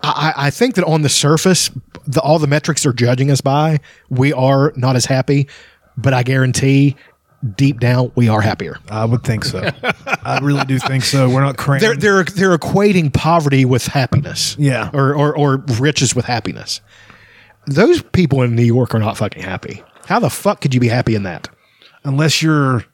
I, 0.00 0.32
I 0.36 0.50
think 0.50 0.76
that 0.76 0.84
on 0.84 1.02
the 1.02 1.08
surface, 1.08 1.70
the, 2.06 2.20
all 2.20 2.38
the 2.38 2.46
metrics 2.46 2.84
they're 2.84 2.92
judging 2.92 3.32
us 3.32 3.40
by, 3.40 3.80
we 4.08 4.32
are 4.32 4.72
not 4.76 4.94
as 4.94 5.06
happy. 5.06 5.48
But 6.00 6.14
I 6.14 6.22
guarantee, 6.22 6.96
deep 7.56 7.80
down, 7.80 8.12
we 8.14 8.28
are 8.28 8.40
happier. 8.40 8.78
I 8.88 9.04
would 9.04 9.24
think 9.24 9.44
so. 9.44 9.68
I 10.22 10.38
really 10.40 10.64
do 10.64 10.78
think 10.78 11.02
so. 11.04 11.28
We're 11.28 11.42
not 11.42 11.56
cramped. 11.56 11.82
They're 11.82 11.96
they're 11.96 12.24
they're 12.24 12.56
equating 12.56 13.12
poverty 13.12 13.64
with 13.64 13.86
happiness. 13.86 14.54
Yeah. 14.58 14.90
Or, 14.94 15.14
or 15.14 15.36
or 15.36 15.56
riches 15.80 16.14
with 16.14 16.24
happiness. 16.24 16.80
Those 17.66 18.00
people 18.00 18.42
in 18.42 18.54
New 18.54 18.62
York 18.64 18.94
are 18.94 18.98
not 19.00 19.16
fucking 19.18 19.42
happy. 19.42 19.82
How 20.06 20.20
the 20.20 20.30
fuck 20.30 20.60
could 20.60 20.72
you 20.72 20.80
be 20.80 20.88
happy 20.88 21.14
in 21.14 21.24
that? 21.24 21.48
unless 22.04 22.40
you're 22.40 22.84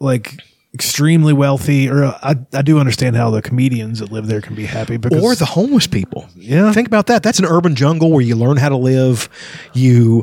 like 0.00 0.34
extremely 0.74 1.32
wealthy 1.32 1.88
or 1.88 2.04
uh, 2.04 2.18
I, 2.22 2.36
I 2.52 2.62
do 2.62 2.78
understand 2.78 3.14
how 3.16 3.30
the 3.30 3.42
comedians 3.42 4.00
that 4.00 4.10
live 4.10 4.26
there 4.26 4.40
can 4.40 4.54
be 4.54 4.64
happy 4.64 4.96
because 4.96 5.22
Or 5.22 5.34
the 5.34 5.44
homeless 5.44 5.86
people. 5.86 6.28
Yeah. 6.34 6.72
Think 6.72 6.88
about 6.88 7.06
that. 7.06 7.22
That's 7.22 7.38
an 7.38 7.44
urban 7.44 7.74
jungle 7.74 8.10
where 8.10 8.22
you 8.22 8.34
learn 8.36 8.56
how 8.56 8.70
to 8.70 8.76
live. 8.76 9.28
You 9.72 10.22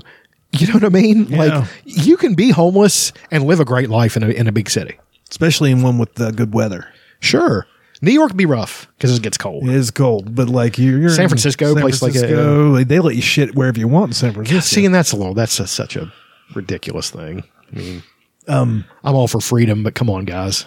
you 0.51 0.67
know 0.67 0.73
what 0.73 0.85
I 0.85 0.89
mean? 0.89 1.25
Yeah. 1.25 1.37
Like 1.37 1.67
you 1.85 2.17
can 2.17 2.33
be 2.35 2.49
homeless 2.51 3.11
and 3.31 3.45
live 3.45 3.59
a 3.59 3.65
great 3.65 3.89
life 3.89 4.17
in 4.17 4.23
a 4.23 4.29
in 4.29 4.47
a 4.47 4.51
big 4.51 4.69
city. 4.69 4.97
especially 5.29 5.71
in 5.71 5.81
one 5.81 5.97
with 5.97 6.19
uh, 6.19 6.31
good 6.31 6.53
weather 6.53 6.87
Sure. 7.19 7.67
New 8.01 8.11
York 8.11 8.29
can 8.29 8.37
be 8.37 8.45
rough 8.45 8.87
because 8.97 9.15
it 9.17 9.21
gets 9.21 9.37
cold. 9.37 9.67
it 9.67 9.75
is 9.75 9.91
cold 9.91 10.33
but 10.33 10.47
like 10.47 10.77
you're, 10.77 10.97
you're 10.99 11.09
San 11.09 11.27
Francisco, 11.27 11.73
San 11.73 11.81
place 11.81 11.99
Francisco, 11.99 12.69
like, 12.69 12.87
they 12.87 12.99
let 12.99 13.15
you 13.15 13.21
shit 13.21 13.55
wherever 13.55 13.77
you 13.77 13.87
want 13.89 14.09
in 14.09 14.13
San 14.13 14.31
Francisco 14.33 14.61
See, 14.61 14.85
and 14.85 14.95
that's 14.95 15.11
a 15.11 15.17
little 15.17 15.33
that's 15.33 15.59
a, 15.59 15.67
such 15.67 15.95
a 15.97 16.11
ridiculous 16.55 17.09
thing. 17.09 17.43
I 17.71 17.75
mean, 17.75 18.03
um, 18.47 18.85
I'm 19.03 19.15
all 19.15 19.27
for 19.27 19.41
freedom, 19.41 19.83
but 19.83 19.93
come 19.95 20.09
on, 20.09 20.25
guys. 20.25 20.65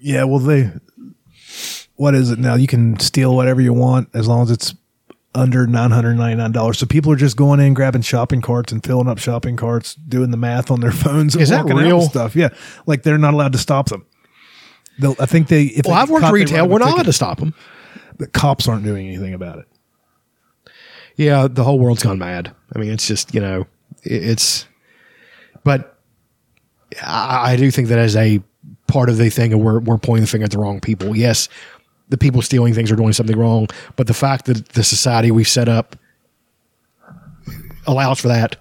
yeah 0.00 0.24
well 0.24 0.40
they 0.40 0.70
what 1.96 2.14
is 2.14 2.30
it 2.30 2.38
now 2.40 2.56
you 2.56 2.66
can 2.66 2.98
steal 2.98 3.34
whatever 3.36 3.60
you 3.60 3.72
want 3.72 4.08
as 4.12 4.26
long 4.26 4.42
as 4.42 4.50
it's 4.50 4.74
under 5.34 5.66
$999 5.66 6.76
so 6.76 6.86
people 6.86 7.10
are 7.12 7.16
just 7.16 7.36
going 7.36 7.58
in 7.60 7.74
grabbing 7.74 8.02
shopping 8.02 8.40
carts 8.40 8.72
and 8.72 8.84
filling 8.84 9.08
up 9.08 9.18
shopping 9.18 9.56
carts 9.56 9.94
doing 9.94 10.30
the 10.30 10.36
math 10.36 10.70
on 10.70 10.80
their 10.80 10.92
phones 11.04 11.34
and 11.34 11.42
Is 11.42 11.48
that 11.48 11.64
walking 11.64 11.72
out 11.72 11.76
with 11.78 11.86
real? 11.86 12.02
stuff 12.02 12.36
yeah 12.36 12.50
like 12.86 13.02
they're 13.02 13.18
not 13.18 13.34
allowed 13.34 13.52
to 13.52 13.58
stop 13.58 13.88
them 13.88 14.06
They'll, 14.96 15.16
I 15.18 15.26
think 15.26 15.48
they. 15.48 15.64
If 15.64 15.86
Well, 15.86 15.96
they 15.96 16.00
I've 16.02 16.08
worked 16.10 16.22
caught, 16.22 16.32
retail. 16.32 16.58
write 16.58 16.62
them 16.62 16.70
a 16.70 16.72
We're 16.72 16.78
not 16.78 16.92
allowed 16.94 17.06
to 17.06 17.12
stop 17.12 17.40
them. 17.40 17.52
The 18.18 18.28
cops 18.28 18.68
aren't 18.68 18.84
doing 18.84 19.08
anything 19.08 19.34
about 19.34 19.58
it. 19.58 19.66
Yeah, 21.16 21.48
the 21.50 21.64
whole 21.64 21.80
world's 21.80 22.04
gone 22.04 22.20
mad. 22.20 22.54
I 22.74 22.78
mean, 22.78 22.92
it's 22.92 23.08
just 23.08 23.34
you 23.34 23.40
know, 23.40 23.66
it's. 24.04 24.66
But 25.64 25.98
I, 27.02 27.54
I 27.54 27.56
do 27.56 27.72
think 27.72 27.88
that 27.88 27.98
as 27.98 28.14
a 28.14 28.40
part 28.86 29.08
of 29.08 29.16
the 29.16 29.30
thing, 29.30 29.52
of 29.52 29.58
we're 29.58 29.80
we're 29.80 29.98
pointing 29.98 30.22
the 30.26 30.28
finger 30.28 30.44
at 30.44 30.52
the 30.52 30.58
wrong 30.58 30.78
people. 30.80 31.16
Yes, 31.16 31.48
the 32.14 32.18
people 32.18 32.40
stealing 32.42 32.72
things 32.72 32.92
are 32.92 32.96
doing 32.96 33.12
something 33.12 33.36
wrong, 33.36 33.66
but 33.96 34.06
the 34.06 34.14
fact 34.14 34.46
that 34.46 34.68
the 34.68 34.84
society 34.84 35.32
we've 35.32 35.48
set 35.48 35.68
up 35.68 35.96
allows 37.88 38.20
for 38.20 38.28
that, 38.28 38.54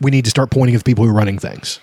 we 0.00 0.10
need 0.10 0.24
to 0.24 0.30
start 0.30 0.50
pointing 0.50 0.74
at 0.74 0.80
the 0.80 0.84
people 0.90 1.04
who 1.04 1.10
are 1.10 1.14
running 1.14 1.38
things. 1.38 1.78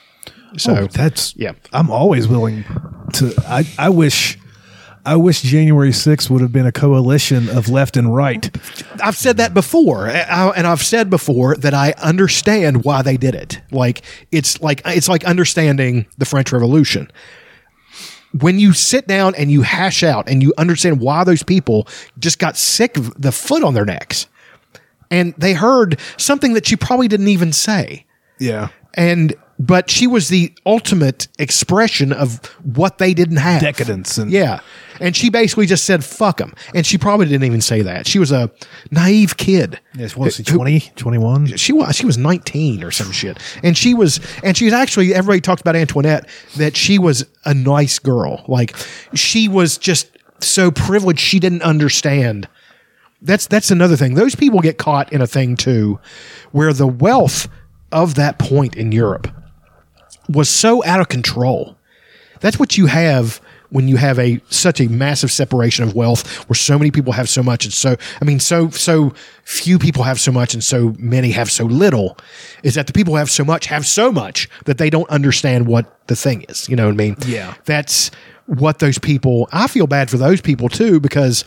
So 0.57 0.75
oh, 0.75 0.87
that's 0.87 1.35
yeah. 1.35 1.51
I'm 1.71 1.91
always 1.91 2.27
willing 2.27 2.65
to. 3.13 3.33
I 3.47 3.63
I 3.77 3.89
wish. 3.89 4.37
I 5.03 5.15
wish 5.15 5.41
January 5.41 5.89
6th 5.89 6.29
would 6.29 6.41
have 6.41 6.51
been 6.51 6.67
a 6.67 6.71
coalition 6.71 7.49
of 7.49 7.69
left 7.69 7.97
and 7.97 8.15
right. 8.15 8.55
I've 9.01 9.17
said 9.17 9.37
that 9.37 9.51
before, 9.51 10.07
eh, 10.07 10.51
and 10.55 10.67
I've 10.67 10.83
said 10.83 11.09
before 11.09 11.55
that 11.55 11.73
I 11.73 11.95
understand 11.97 12.85
why 12.85 13.01
they 13.01 13.17
did 13.17 13.33
it. 13.33 13.59
Like 13.71 14.03
it's 14.31 14.61
like 14.61 14.83
it's 14.85 15.09
like 15.09 15.23
understanding 15.25 16.05
the 16.19 16.25
French 16.25 16.51
Revolution. 16.51 17.09
When 18.39 18.59
you 18.59 18.73
sit 18.73 19.07
down 19.07 19.35
and 19.35 19.51
you 19.51 19.61
hash 19.61 20.03
out 20.03 20.29
and 20.29 20.41
you 20.41 20.53
understand 20.57 20.99
why 21.01 21.23
those 21.23 21.43
people 21.43 21.87
just 22.17 22.39
got 22.39 22.55
sick 22.57 22.97
of 22.97 23.21
the 23.21 23.31
foot 23.31 23.63
on 23.63 23.73
their 23.73 23.85
necks, 23.85 24.27
and 25.09 25.33
they 25.37 25.53
heard 25.53 25.99
something 26.17 26.53
that 26.53 26.65
she 26.65 26.75
probably 26.77 27.07
didn't 27.09 27.27
even 27.27 27.51
say, 27.51 28.05
Yeah. 28.39 28.69
and 28.93 29.33
but 29.67 29.91
she 29.91 30.07
was 30.07 30.29
the 30.29 30.51
ultimate 30.65 31.27
expression 31.37 32.11
of 32.11 32.43
what 32.63 32.97
they 32.97 33.13
didn't 33.13 33.37
have 33.37 33.61
Decadence 33.61 34.17
and 34.17 34.31
yeah. 34.31 34.59
And 34.99 35.15
she 35.15 35.29
basically 35.29 35.65
just 35.65 35.85
said, 35.85 36.03
fuck 36.03 36.37
them. 36.37 36.53
And 36.75 36.85
she 36.85 36.97
probably 36.97 37.25
didn't 37.27 37.45
even 37.45 37.61
say 37.61 37.81
that. 37.81 38.07
She 38.07 38.19
was 38.19 38.31
a 38.31 38.51
naive 38.91 39.37
kid. 39.37 39.79
Yes, 39.95 40.15
was 40.15 40.37
he, 40.37 40.43
Who- 40.49 40.57
20, 40.57 40.79
21? 40.95 41.57
She 41.57 41.73
was, 41.73 41.95
she 41.95 42.05
was 42.05 42.17
19 42.17 42.83
or 42.83 42.91
some 42.91 43.11
shit. 43.11 43.39
And 43.63 43.77
she 43.77 43.93
was, 43.93 44.19
and 44.43 44.55
she 44.55 44.65
was 44.65 44.73
actually, 44.73 45.13
everybody 45.13 45.41
talked 45.41 45.61
about 45.61 45.75
Antoinette, 45.75 46.27
that 46.57 46.75
she 46.75 46.99
was 46.99 47.25
a 47.45 47.53
nice 47.53 47.99
girl. 47.99 48.43
Like 48.47 48.75
she 49.13 49.47
was 49.47 49.77
just 49.77 50.09
so 50.39 50.71
privileged. 50.71 51.19
She 51.19 51.39
didn't 51.39 51.61
understand. 51.63 52.47
That's, 53.21 53.47
that's 53.47 53.69
another 53.69 53.95
thing. 53.95 54.15
Those 54.15 54.35
people 54.35 54.59
get 54.59 54.77
caught 54.77 55.11
in 55.13 55.21
a 55.21 55.27
thing 55.27 55.55
too, 55.55 55.99
where 56.51 56.73
the 56.73 56.87
wealth 56.87 57.47
of 57.91 58.15
that 58.15 58.39
point 58.39 58.75
in 58.75 58.91
Europe 58.91 59.27
was 60.31 60.49
so 60.49 60.83
out 60.85 60.99
of 60.99 61.09
control. 61.09 61.77
That's 62.39 62.59
what 62.59 62.77
you 62.77 62.87
have 62.87 63.39
when 63.71 63.87
you 63.87 63.95
have 63.95 64.19
a 64.19 64.39
such 64.49 64.79
a 64.81 64.87
massive 64.89 65.31
separation 65.31 65.83
of 65.83 65.95
wealth 65.95 66.47
where 66.49 66.55
so 66.55 66.77
many 66.77 66.91
people 66.91 67.13
have 67.13 67.29
so 67.29 67.41
much 67.41 67.63
and 67.65 67.73
so 67.73 67.95
I 68.21 68.25
mean 68.25 68.39
so 68.39 68.69
so 68.69 69.13
few 69.45 69.79
people 69.79 70.03
have 70.03 70.19
so 70.19 70.31
much 70.31 70.53
and 70.53 70.63
so 70.63 70.93
many 70.99 71.31
have 71.31 71.49
so 71.49 71.65
little 71.65 72.17
is 72.63 72.75
that 72.75 72.87
the 72.87 72.93
people 72.93 73.13
who 73.13 73.17
have 73.17 73.31
so 73.31 73.45
much 73.45 73.67
have 73.67 73.87
so 73.87 74.11
much 74.11 74.49
that 74.65 74.77
they 74.77 74.89
don't 74.89 75.09
understand 75.09 75.67
what 75.67 76.07
the 76.07 76.15
thing 76.15 76.45
is. 76.49 76.67
You 76.67 76.75
know 76.75 76.85
what 76.85 76.93
I 76.93 76.97
mean? 76.97 77.15
Yeah. 77.25 77.53
That's 77.65 78.11
what 78.45 78.79
those 78.79 78.99
people 78.99 79.47
I 79.53 79.67
feel 79.67 79.87
bad 79.87 80.09
for 80.09 80.17
those 80.17 80.41
people 80.41 80.67
too 80.67 80.99
because 80.99 81.45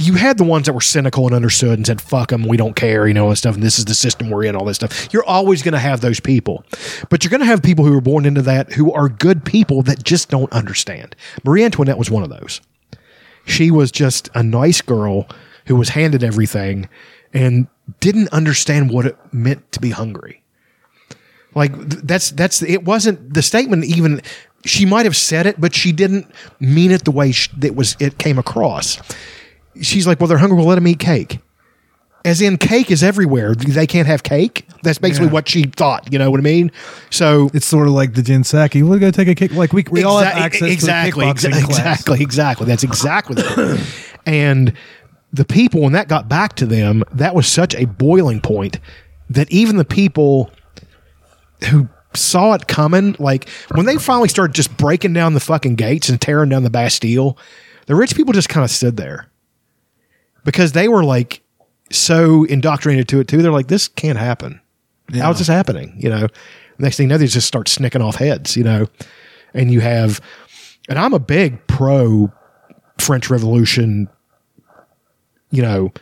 you 0.00 0.14
had 0.14 0.38
the 0.38 0.44
ones 0.44 0.66
that 0.66 0.72
were 0.72 0.80
cynical 0.80 1.26
and 1.26 1.34
understood 1.34 1.78
and 1.78 1.86
said, 1.86 2.00
fuck 2.00 2.30
them, 2.30 2.44
we 2.44 2.56
don't 2.56 2.74
care, 2.74 3.06
you 3.06 3.12
know, 3.12 3.28
and 3.28 3.36
stuff, 3.36 3.54
and 3.54 3.62
this 3.62 3.78
is 3.78 3.84
the 3.84 3.94
system 3.94 4.30
we're 4.30 4.44
in, 4.44 4.56
all 4.56 4.64
this 4.64 4.76
stuff. 4.76 5.12
You're 5.12 5.24
always 5.24 5.62
going 5.62 5.72
to 5.72 5.78
have 5.78 6.00
those 6.00 6.20
people. 6.20 6.64
But 7.10 7.22
you're 7.22 7.30
going 7.30 7.40
to 7.40 7.46
have 7.46 7.62
people 7.62 7.84
who 7.84 7.96
are 7.96 8.00
born 8.00 8.24
into 8.24 8.40
that 8.42 8.72
who 8.72 8.92
are 8.92 9.08
good 9.08 9.44
people 9.44 9.82
that 9.82 10.02
just 10.02 10.30
don't 10.30 10.50
understand. 10.52 11.14
Marie 11.44 11.64
Antoinette 11.64 11.98
was 11.98 12.10
one 12.10 12.22
of 12.22 12.30
those. 12.30 12.62
She 13.44 13.70
was 13.70 13.92
just 13.92 14.30
a 14.34 14.42
nice 14.42 14.80
girl 14.80 15.28
who 15.66 15.76
was 15.76 15.90
handed 15.90 16.24
everything 16.24 16.88
and 17.34 17.66
didn't 18.00 18.28
understand 18.32 18.90
what 18.90 19.06
it 19.06 19.16
meant 19.32 19.70
to 19.72 19.80
be 19.80 19.90
hungry. 19.90 20.42
Like 21.54 21.76
that's 21.76 22.30
that's 22.30 22.62
it 22.62 22.84
wasn't 22.84 23.34
the 23.34 23.42
statement 23.42 23.84
even 23.84 24.22
she 24.64 24.86
might 24.86 25.04
have 25.04 25.16
said 25.16 25.46
it 25.46 25.60
but 25.60 25.74
she 25.74 25.90
didn't 25.90 26.30
mean 26.60 26.92
it 26.92 27.04
the 27.04 27.10
way 27.10 27.32
sh- 27.32 27.50
it 27.60 27.74
was 27.74 27.96
it 27.98 28.18
came 28.18 28.38
across 28.38 29.00
she's 29.80 30.06
like, 30.06 30.20
well, 30.20 30.26
they're 30.26 30.38
hungry. 30.38 30.56
We'll 30.58 30.66
let 30.66 30.76
them 30.76 30.86
eat 30.88 30.98
cake. 30.98 31.40
As 32.24 32.42
in, 32.42 32.58
cake 32.58 32.90
is 32.90 33.02
everywhere. 33.02 33.54
They 33.54 33.86
can't 33.86 34.06
have 34.06 34.22
cake. 34.22 34.66
That's 34.82 34.98
basically 34.98 35.28
Yeah. 35.28 35.32
what 35.32 35.48
she 35.48 35.62
thought. 35.64 36.12
You 36.12 36.18
know 36.18 36.30
what 36.30 36.38
I 36.38 36.42
mean? 36.42 36.70
So 37.08 37.50
It's 37.54 37.64
sort 37.64 37.86
of 37.86 37.94
like 37.94 38.12
the 38.12 38.22
Jen 38.22 38.42
Psaki. 38.42 38.82
We're 38.82 38.98
going 38.98 39.10
to 39.10 39.16
take 39.16 39.28
a 39.28 39.34
kick. 39.34 39.52
Like 39.56 39.72
we, 39.72 39.84
we 39.90 40.02
all 40.04 40.18
have 40.18 40.36
access 40.36 40.70
exactly, 40.70 41.32
to 41.32 41.32
the 41.32 41.48
kickboxing 41.48 41.52
exa- 41.52 41.64
class. 41.64 42.00
exactly, 42.00 42.22
exactly. 42.22 42.66
That's 42.66 42.84
exactly 42.84 43.42
it. 43.46 43.80
and 44.26 44.74
the 45.32 45.46
people, 45.46 45.80
when 45.80 45.92
that 45.92 46.08
got 46.08 46.28
back 46.28 46.56
to 46.56 46.66
them, 46.66 47.04
that 47.12 47.34
was 47.34 47.46
such 47.46 47.74
a 47.74 47.86
boiling 47.86 48.40
point 48.42 48.78
that 49.30 49.50
even 49.50 49.76
the 49.76 49.84
people 49.86 50.50
who 51.70 51.88
saw 52.14 52.52
it 52.52 52.66
coming, 52.66 53.16
like 53.18 53.48
when 53.74 53.86
they 53.86 53.96
finally 53.96 54.28
started 54.28 54.52
just 54.54 54.76
breaking 54.76 55.12
down 55.14 55.32
the 55.34 55.40
fucking 55.40 55.76
gates 55.76 56.08
and 56.10 56.20
tearing 56.20 56.50
down 56.50 56.64
the 56.64 56.70
Bastille, 56.70 57.38
the 57.86 57.94
rich 57.94 58.14
people 58.14 58.32
just 58.34 58.48
kind 58.50 58.64
of 58.64 58.70
stood 58.70 58.96
there 58.98 59.26
because 60.44 60.72
they 60.72 60.88
were 60.88 61.04
like 61.04 61.42
so 61.90 62.44
indoctrinated 62.44 63.08
to 63.08 63.20
it 63.20 63.28
too. 63.28 63.42
They're 63.42 63.52
like, 63.52 63.68
this 63.68 63.88
can't 63.88 64.18
happen. 64.18 64.60
How's 65.12 65.38
this 65.38 65.48
happening? 65.48 65.94
You 65.98 66.08
know, 66.08 66.28
next 66.78 66.96
thing 66.96 67.04
you 67.04 67.08
know, 67.08 67.18
they 67.18 67.26
just 67.26 67.46
start 67.46 67.68
snicking 67.68 68.02
off 68.02 68.16
heads, 68.16 68.56
you 68.56 68.64
know, 68.64 68.86
and 69.54 69.70
you 69.70 69.80
have, 69.80 70.20
and 70.88 70.98
I'm 70.98 71.14
a 71.14 71.18
big 71.18 71.66
pro 71.66 72.32
French 72.98 73.28
Revolution, 73.30 74.08
you 75.50 75.62
know, 75.62 75.92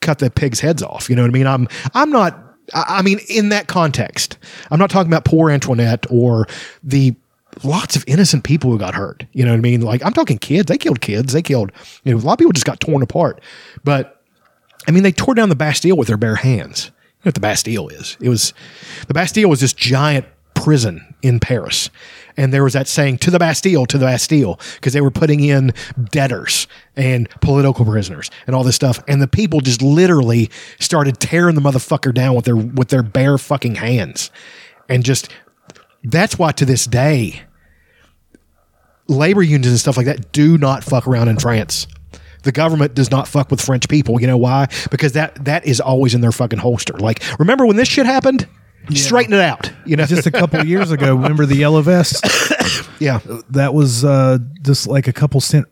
cut 0.00 0.18
the 0.18 0.30
pigs' 0.30 0.60
heads 0.60 0.82
off. 0.82 1.10
You 1.10 1.16
know 1.16 1.22
what 1.22 1.30
I 1.30 1.32
mean? 1.32 1.46
I'm, 1.46 1.68
I'm 1.94 2.10
not, 2.10 2.42
I 2.72 3.02
mean, 3.02 3.20
in 3.28 3.50
that 3.50 3.66
context, 3.66 4.38
I'm 4.70 4.78
not 4.78 4.90
talking 4.90 5.10
about 5.10 5.24
poor 5.24 5.50
Antoinette 5.50 6.06
or 6.10 6.46
the 6.82 7.14
lots 7.64 7.96
of 7.96 8.04
innocent 8.06 8.44
people 8.44 8.70
who 8.70 8.78
got 8.78 8.94
hurt. 8.94 9.24
You 9.32 9.44
know 9.44 9.52
what 9.52 9.58
I 9.58 9.60
mean? 9.60 9.80
Like, 9.80 10.04
I'm 10.04 10.12
talking 10.12 10.38
kids. 10.38 10.66
They 10.66 10.78
killed 10.78 11.00
kids. 11.00 11.32
They 11.32 11.42
killed, 11.42 11.72
you 12.04 12.12
know, 12.12 12.18
a 12.18 12.20
lot 12.20 12.34
of 12.34 12.38
people 12.38 12.52
just 12.52 12.66
got 12.66 12.80
torn 12.80 13.02
apart. 13.02 13.40
But 13.84 14.22
I 14.86 14.90
mean, 14.90 15.02
they 15.02 15.12
tore 15.12 15.34
down 15.34 15.48
the 15.48 15.56
Bastille 15.56 15.96
with 15.96 16.08
their 16.08 16.16
bare 16.16 16.36
hands. 16.36 16.86
You 16.86 17.26
know 17.26 17.28
what 17.28 17.34
the 17.34 17.40
Bastille 17.40 17.88
is? 17.88 18.16
It 18.20 18.28
was 18.28 18.54
the 19.08 19.14
Bastille 19.14 19.48
was 19.48 19.60
this 19.60 19.72
giant 19.72 20.26
prison 20.54 21.14
in 21.22 21.40
Paris. 21.40 21.90
And 22.36 22.52
there 22.52 22.62
was 22.62 22.72
that 22.74 22.86
saying, 22.86 23.18
to 23.18 23.30
the 23.30 23.38
Bastille, 23.38 23.86
to 23.86 23.98
the 23.98 24.06
Bastille, 24.06 24.60
because 24.74 24.92
they 24.92 25.00
were 25.00 25.10
putting 25.10 25.40
in 25.40 25.72
debtors 26.10 26.68
and 26.94 27.28
political 27.40 27.84
prisoners 27.84 28.30
and 28.46 28.54
all 28.54 28.62
this 28.62 28.76
stuff. 28.76 29.02
And 29.08 29.20
the 29.20 29.26
people 29.26 29.60
just 29.60 29.82
literally 29.82 30.48
started 30.78 31.18
tearing 31.18 31.56
the 31.56 31.60
motherfucker 31.60 32.14
down 32.14 32.36
with 32.36 32.44
their, 32.44 32.56
with 32.56 32.88
their 32.88 33.02
bare 33.02 33.38
fucking 33.38 33.76
hands. 33.76 34.30
And 34.88 35.04
just, 35.04 35.28
that's 36.04 36.38
why 36.38 36.52
to 36.52 36.64
this 36.64 36.86
day, 36.86 37.42
labor 39.08 39.42
unions 39.42 39.66
and 39.66 39.78
stuff 39.78 39.96
like 39.96 40.06
that 40.06 40.32
do 40.32 40.58
not 40.58 40.84
fuck 40.84 41.06
around 41.06 41.28
in 41.28 41.38
France. 41.38 41.86
The 42.44 42.52
government 42.52 42.94
does 42.94 43.10
not 43.10 43.26
fuck 43.26 43.50
with 43.50 43.60
French 43.60 43.88
people. 43.88 44.20
You 44.20 44.26
know 44.26 44.36
why? 44.36 44.68
Because 44.90 45.12
that 45.12 45.44
that 45.44 45.66
is 45.66 45.80
always 45.80 46.14
in 46.14 46.20
their 46.20 46.32
fucking 46.32 46.60
holster. 46.60 46.94
Like, 46.94 47.22
remember 47.38 47.66
when 47.66 47.76
this 47.76 47.88
shit 47.88 48.06
happened? 48.06 48.46
Straighten 48.94 49.34
it 49.34 49.40
out. 49.40 49.70
You 49.84 49.96
know, 49.96 50.06
Just 50.06 50.26
a 50.26 50.30
couple 50.30 50.60
of 50.60 50.66
years 50.66 50.90
ago, 50.90 51.14
remember 51.14 51.44
the 51.44 51.56
yellow 51.56 51.82
vest? 51.82 52.24
yeah, 53.00 53.20
That 53.50 53.74
was 53.74 54.02
uh, 54.02 54.38
just 54.62 54.86
like 54.86 55.06
a 55.06 55.12
couple 55.12 55.42
cent 55.42 55.66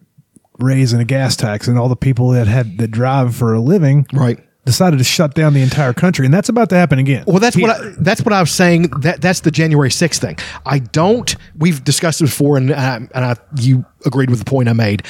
raise 0.59 0.93
in 0.93 1.01
a 1.01 1.05
gas 1.05 1.35
tax, 1.36 1.66
and 1.66 1.78
all 1.78 1.89
the 1.89 1.97
people 1.97 2.31
that 2.31 2.47
had 2.47 2.77
that 2.78 2.90
drive 2.90 3.35
for 3.35 3.55
a 3.55 3.61
living 3.61 4.07
right. 4.12 4.39
Decided 4.66 4.98
to 4.98 5.05
shut 5.05 5.32
down 5.34 5.55
the 5.55 5.62
entire 5.62 5.94
country, 5.94 6.26
and 6.26 6.34
that's 6.34 6.51
about 6.51 6.68
to 6.68 6.74
happen 6.74 6.98
again. 6.98 7.24
Well, 7.26 7.38
that's 7.38 7.56
what 7.56 7.70
I, 7.70 7.94
that's 7.98 8.20
what 8.20 8.34
I 8.34 8.40
was 8.40 8.51
saying. 8.51 8.90
That 9.01 9.22
that's 9.22 9.40
the 9.40 9.51
January 9.51 9.90
sixth 9.90 10.20
thing. 10.20 10.36
I 10.66 10.80
don't. 10.80 11.34
We've 11.56 11.82
discussed 11.82 12.20
it 12.20 12.24
before, 12.24 12.59
and 12.59 12.72
I, 12.72 12.97
and 12.97 13.24
I, 13.24 13.36
you 13.59 13.86
agreed 14.05 14.28
with 14.28 14.40
the 14.40 14.44
point 14.44 14.68
I 14.68 14.74
made. 14.74 15.05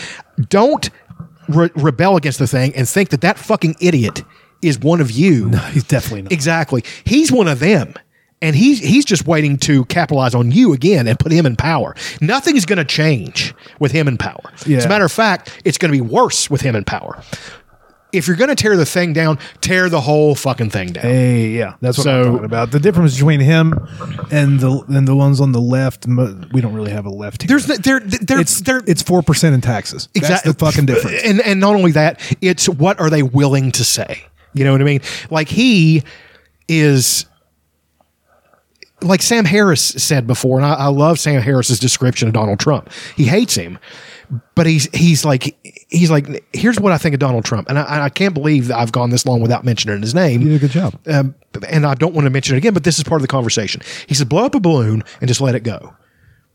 Don't 0.49 0.89
re- 1.49 1.71
rebel 1.75 2.17
against 2.17 2.39
the 2.39 2.47
thing 2.47 2.77
and 2.77 2.89
think 2.89 3.09
that 3.09 3.23
that 3.23 3.39
fucking 3.39 3.77
idiot 3.81 4.23
is 4.63 4.79
one 4.79 5.01
of 5.01 5.11
you. 5.11 5.49
He's 5.73 5.85
definitely 5.85 6.23
not. 6.23 6.33
Exactly. 6.33 6.85
He's 7.05 7.33
one 7.33 7.49
of 7.49 7.59
them. 7.59 7.95
And 8.43 8.55
he's 8.55 8.81
he's 8.81 9.07
just 9.07 9.27
waiting 9.27 9.57
to 9.61 9.87
capitalize 9.87 10.35
on 10.35 10.53
you 10.53 10.75
again 10.75 11.09
and 11.09 11.19
put 11.19 11.33
him 11.33 11.47
in 11.47 11.57
power. 11.57 11.97
Nothing's 12.21 12.67
going 12.67 12.77
to 12.77 12.85
change 12.85 13.55
with 13.81 13.93
him 13.93 14.07
in 14.07 14.19
power. 14.19 14.53
As 14.67 14.85
a 14.85 14.89
matter 14.91 15.07
of 15.07 15.13
fact, 15.13 15.63
it's 15.65 15.79
going 15.79 15.91
to 15.91 15.97
be 15.97 16.03
worse 16.03 16.51
with 16.51 16.61
him 16.61 16.77
in 16.77 16.85
power. 16.85 17.23
If 18.17 18.27
you're 18.27 18.37
going 18.37 18.49
to 18.49 18.55
tear 18.55 18.77
the 18.77 18.87
thing 18.87 19.13
down, 19.13 19.39
tear 19.61 19.89
the 19.89 20.01
whole 20.01 20.35
fucking 20.35 20.71
thing 20.71 20.89
down. 20.93 21.05
Hey, 21.05 21.49
yeah, 21.51 21.75
that's 21.81 21.99
what 21.99 22.05
So- 22.05 22.21
I'm 22.21 22.25
talking 22.33 22.45
about. 22.45 22.71
The 22.71 22.81
difference 22.81 23.15
between 23.15 23.41
him 23.41 23.73
and 24.31 24.61
the 24.61 24.85
and 24.89 25.07
the 25.07 25.15
ones 25.15 25.41
on 25.41 25.53
the 25.53 25.61
left, 25.61 26.07
we 26.07 26.61
don't 26.61 26.75
really 26.75 26.93
have 26.93 27.07
a 27.07 27.11
left 27.11 27.43
here. 27.43 27.49
There's 27.49 27.69
no- 27.69 27.77
there 27.77 28.01
there 28.01 28.41
it's 28.41 28.61
there 28.63 28.83
it's 28.87 29.03
four 29.03 29.23
percent 29.23 29.55
in 29.55 29.61
taxes. 29.61 30.09
That's 30.15 30.43
the 30.43 30.55
fucking 30.55 30.87
difference. 30.87 31.23
And 31.25 31.41
and 31.41 31.61
not 31.61 31.75
only 31.75 31.93
that, 31.93 32.21
it's 32.41 32.69
what 32.69 33.01
are 33.01 33.11
they 33.11 33.23
willing 33.23 33.73
to 33.73 33.85
say? 33.85 34.25
You 34.53 34.65
know 34.65 34.73
what 34.73 34.81
I 34.81 34.85
mean? 34.85 35.01
Like 35.31 35.49
he 35.49 36.03
is 36.69 37.27
like 39.03 39.21
Sam 39.23 39.45
Harris 39.45 39.83
said 39.83 40.27
before, 40.27 40.57
and 40.59 40.67
I, 40.67 40.73
I 40.75 40.87
love 40.87 41.19
Sam 41.19 41.43
Harris's 41.43 41.79
description 41.79 42.29
of 42.29 42.35
Donald 42.35 42.59
Trump. 42.59 42.91
He 43.15 43.25
hates 43.25 43.55
him, 43.55 43.79
but 44.55 44.67
he's 44.67 44.89
he's 44.95 45.25
like 45.25 45.57
he's 45.89 46.11
like 46.11 46.45
here's 46.55 46.79
what 46.81 46.93
I 46.93 46.99
think 46.99 47.15
of 47.15 47.21
Donald 47.21 47.45
Trump, 47.45 47.69
and 47.69 47.79
I, 47.79 48.05
I 48.05 48.09
can't 48.09 48.35
believe 48.35 48.69
that 48.69 48.79
I've 48.79 48.93
gone 48.93 49.11
this 49.11 49.27
long 49.27 49.41
without 49.41 49.65
mentioning 49.65 50.01
his 50.01 50.15
name. 50.15 50.43
You 50.43 50.49
did 50.51 50.57
a 50.57 50.59
good 50.61 50.71
job. 50.71 50.99
Um, 51.07 51.35
and 51.69 51.87
I 51.87 51.95
don't 51.95 52.15
want 52.15 52.27
to 52.27 52.31
mention 52.31 52.55
it 52.55 52.59
again, 52.59 52.75
but 52.75 52.85
this 52.85 52.99
is 52.99 53.05
part 53.05 53.21
of 53.21 53.23
the 53.23 53.29
conversation. 53.29 53.81
He 54.07 54.15
said, 54.15 54.29
blow 54.29 54.45
up 54.45 54.55
a 54.55 54.61
balloon 54.61 55.03
and 55.21 55.29
just 55.29 55.41
let 55.41 55.55
it 55.55 55.61
go 55.63 55.95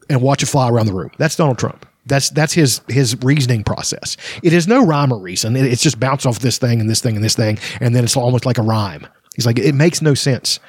and 0.09 0.21
watch 0.21 0.43
it 0.43 0.47
fly 0.47 0.69
around 0.69 0.85
the 0.87 0.93
room. 0.93 1.11
That's 1.17 1.35
Donald 1.35 1.57
Trump. 1.57 1.85
That's 2.05 2.29
that's 2.31 2.53
his 2.53 2.81
his 2.87 3.15
reasoning 3.23 3.63
process. 3.63 4.17
It 4.43 4.53
is 4.53 4.67
no 4.67 4.83
rhyme 4.85 5.11
or 5.13 5.19
reason. 5.19 5.55
It- 5.55 5.65
it's 5.65 5.81
just 5.83 5.99
bounce 5.99 6.25
off 6.25 6.39
this 6.39 6.57
thing 6.57 6.81
and 6.81 6.89
this 6.89 6.99
thing 6.99 7.15
and 7.15 7.23
this 7.23 7.35
thing, 7.35 7.59
and 7.79 7.95
then 7.95 8.03
it's 8.03 8.17
almost 8.17 8.45
like 8.45 8.57
a 8.57 8.63
rhyme. 8.63 9.05
He's 9.35 9.45
like, 9.45 9.59
it 9.59 9.75
makes 9.75 10.01
no 10.01 10.13
sense. 10.13 10.59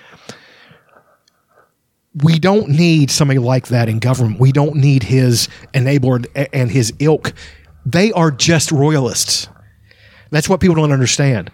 We 2.15 2.39
don't 2.39 2.69
need 2.69 3.11
somebody 3.11 3.39
like 3.39 3.69
that 3.69 3.89
in 3.89 3.99
government. 3.99 4.39
We 4.39 4.53
don't 4.53 4.77
need 4.77 5.03
his 5.03 5.49
enabler 5.73 6.27
and 6.53 6.71
his 6.71 6.93
ilk. 6.99 7.33
They 7.87 8.13
are 8.13 8.31
just 8.31 8.71
royalists. 8.71 9.49
That's 10.31 10.49
what 10.49 10.61
people 10.61 10.77
don't 10.77 10.93
understand. 10.93 11.51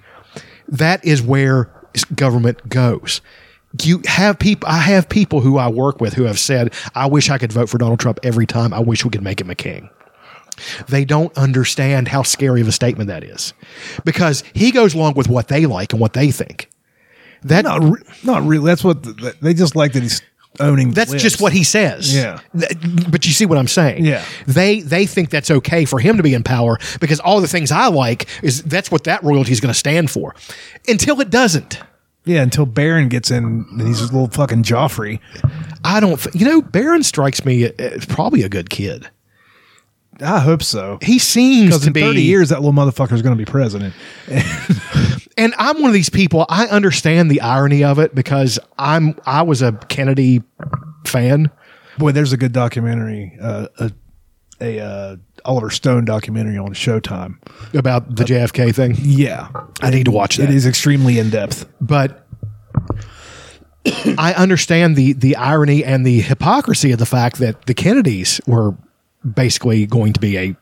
That 0.69 1.05
is 1.05 1.23
where 1.23 1.71
government 2.15 2.69
goes. 2.69 3.21
You 3.83 4.03
have 4.07 4.39
people. 4.39 4.69
I 4.69 4.79
have 4.79 5.09
people 5.09 5.41
who 5.41 5.59
I 5.59 5.69
work 5.69 6.01
with 6.01 6.15
who 6.15 6.25
have 6.25 6.39
said, 6.39 6.73
"I 6.95 7.07
wish 7.07 7.31
I 7.31 7.39
could 7.39 7.53
vote 7.53 7.69
for 7.69 7.79
Donald 7.79 8.01
Trump 8.01 8.19
every 8.23 8.47
time. 8.47 8.73
I 8.73 8.81
wish 8.81 9.05
we 9.05 9.11
could 9.11 9.23
make 9.23 9.41
him 9.41 9.51
a 9.51 9.55
king." 9.55 9.91
They 10.89 11.05
don't 11.05 11.37
understand 11.37 12.09
how 12.09 12.23
scary 12.23 12.61
of 12.61 12.69
a 12.69 12.73
statement 12.73 13.09
that 13.09 13.23
is, 13.23 13.53
because 14.05 14.43
he 14.55 14.71
goes 14.73 14.95
along 14.95 15.15
with 15.15 15.29
what 15.29 15.49
they 15.49 15.67
like 15.67 15.93
and 15.93 16.01
what 16.01 16.15
they 16.15 16.31
think. 16.31 16.69
That 17.45 17.65
Not 17.65 17.83
re- 17.83 18.03
not 18.25 18.45
really. 18.45 18.67
That's 18.67 18.83
what 18.83 19.03
the, 19.03 19.37
they 19.41 19.55
just 19.55 19.77
like 19.77 19.93
that 19.93 20.03
he's 20.03 20.23
owning. 20.61 20.91
the 20.91 20.95
that's 20.95 21.11
list. 21.13 21.23
just 21.23 21.41
what 21.41 21.53
he 21.53 21.65
says. 21.65 22.15
Yeah. 22.15 22.41
But 23.11 23.27
you 23.27 23.33
see 23.33 23.47
what 23.47 23.59
I'm 23.59 23.69
saying? 23.69 24.05
Yeah. 24.05 24.25
They 24.47 24.81
they 24.81 25.07
think 25.07 25.31
that's 25.31 25.51
okay 25.51 25.85
for 25.85 25.99
him 25.99 26.17
to 26.17 26.23
be 26.23 26.35
in 26.35 26.43
power 26.43 26.79
because 27.01 27.21
all 27.21 27.41
the 27.41 27.49
things 27.49 27.71
I 27.73 27.87
like 27.89 28.27
is 28.43 28.63
that's 28.63 28.91
what 28.91 29.05
that 29.05 29.23
royalty 29.23 29.53
is 29.53 29.61
going 29.61 29.73
to 29.73 29.79
stand 29.79 30.11
for. 30.11 30.35
Until 30.87 31.21
it 31.21 31.31
doesn't. 31.31 31.81
Yeah, 32.25 32.43
until 32.43 32.67
Barron 32.67 33.09
gets 33.09 33.31
in, 33.31 33.45
and 33.45 33.81
he's 33.81 34.01
a 34.01 34.05
little 34.05 34.29
fucking 34.29 34.63
Joffrey. 34.63 35.21
I 35.85 36.01
don't 36.01 36.25
you 36.35 36.45
know 36.45 36.61
Barron 36.61 37.03
strikes 37.03 37.45
me 37.45 37.65
as 37.79 38.05
probably 38.05 38.43
a 38.43 38.49
good 38.49 38.69
kid. 38.69 39.09
I 40.21 40.41
hope 40.41 40.63
so. 40.63 40.99
He 41.03 41.19
seems 41.19 41.69
Because 41.69 41.83
to 41.83 41.87
in 41.89 41.93
be 41.93 42.01
30 42.01 42.23
years, 42.23 42.49
that 42.49 42.61
little 42.61 42.73
motherfucker 42.73 43.13
is 43.13 43.23
going 43.23 43.37
to 43.37 43.39
be 43.39 43.49
president. 43.51 43.95
and 45.37 45.55
I'm 45.59 45.81
one 45.81 45.87
of 45.91 45.95
these 45.95 46.11
people. 46.11 46.45
I 46.49 46.67
understand 46.67 47.31
the 47.31 47.41
irony 47.41 47.85
of 47.85 47.99
it 47.99 48.15
because 48.15 48.59
I'm 48.79 49.19
I 49.27 49.43
was 49.43 49.63
a 49.63 49.73
Kennedy 49.89 50.43
fan. 51.07 51.51
Boy, 51.99 52.13
there's 52.13 52.33
a 52.33 52.37
good 52.37 52.53
documentary, 52.53 53.37
uh, 53.41 53.69
a, 53.79 53.93
a 54.61 54.81
uh, 54.81 55.17
Oliver 55.45 55.71
Stone 55.71 56.05
documentary 56.05 56.59
on 56.59 56.75
Showtime. 56.75 57.37
about 57.75 58.15
the 58.15 58.25
JFK 58.25 58.75
thing. 58.75 58.95
Yeah, 58.99 59.49
I 59.81 59.91
need 59.91 60.05
to 60.05 60.11
watch 60.13 60.37
that. 60.37 60.49
It 60.49 60.55
is 60.55 60.67
extremely 60.67 61.19
in 61.19 61.31
depth. 61.31 61.67
but 61.81 62.25
I 64.19 64.35
understand 64.37 64.97
the 64.97 65.13
the 65.13 65.37
irony 65.37 65.85
and 65.85 66.05
the 66.07 66.21
hypocrisy 66.21 66.93
of 66.93 66.99
the 66.99 67.07
fact 67.07 67.39
that 67.39 67.67
the 67.67 67.75
Kennedys 67.75 68.41
were 68.47 68.77
basically 69.35 69.87
going 69.87 70.13
to 70.13 70.21
be 70.21 70.37
a 70.37 70.57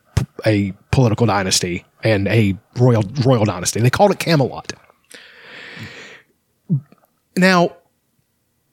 a 0.46 0.72
political 0.90 1.26
dynasty 1.26 1.84
and 2.02 2.26
a 2.28 2.56
royal 2.78 3.04
royal 3.24 3.44
dynasty. 3.44 3.80
They 3.80 3.90
called 3.90 4.12
it 4.12 4.18
Camelot. 4.18 4.72
Now, 7.36 7.76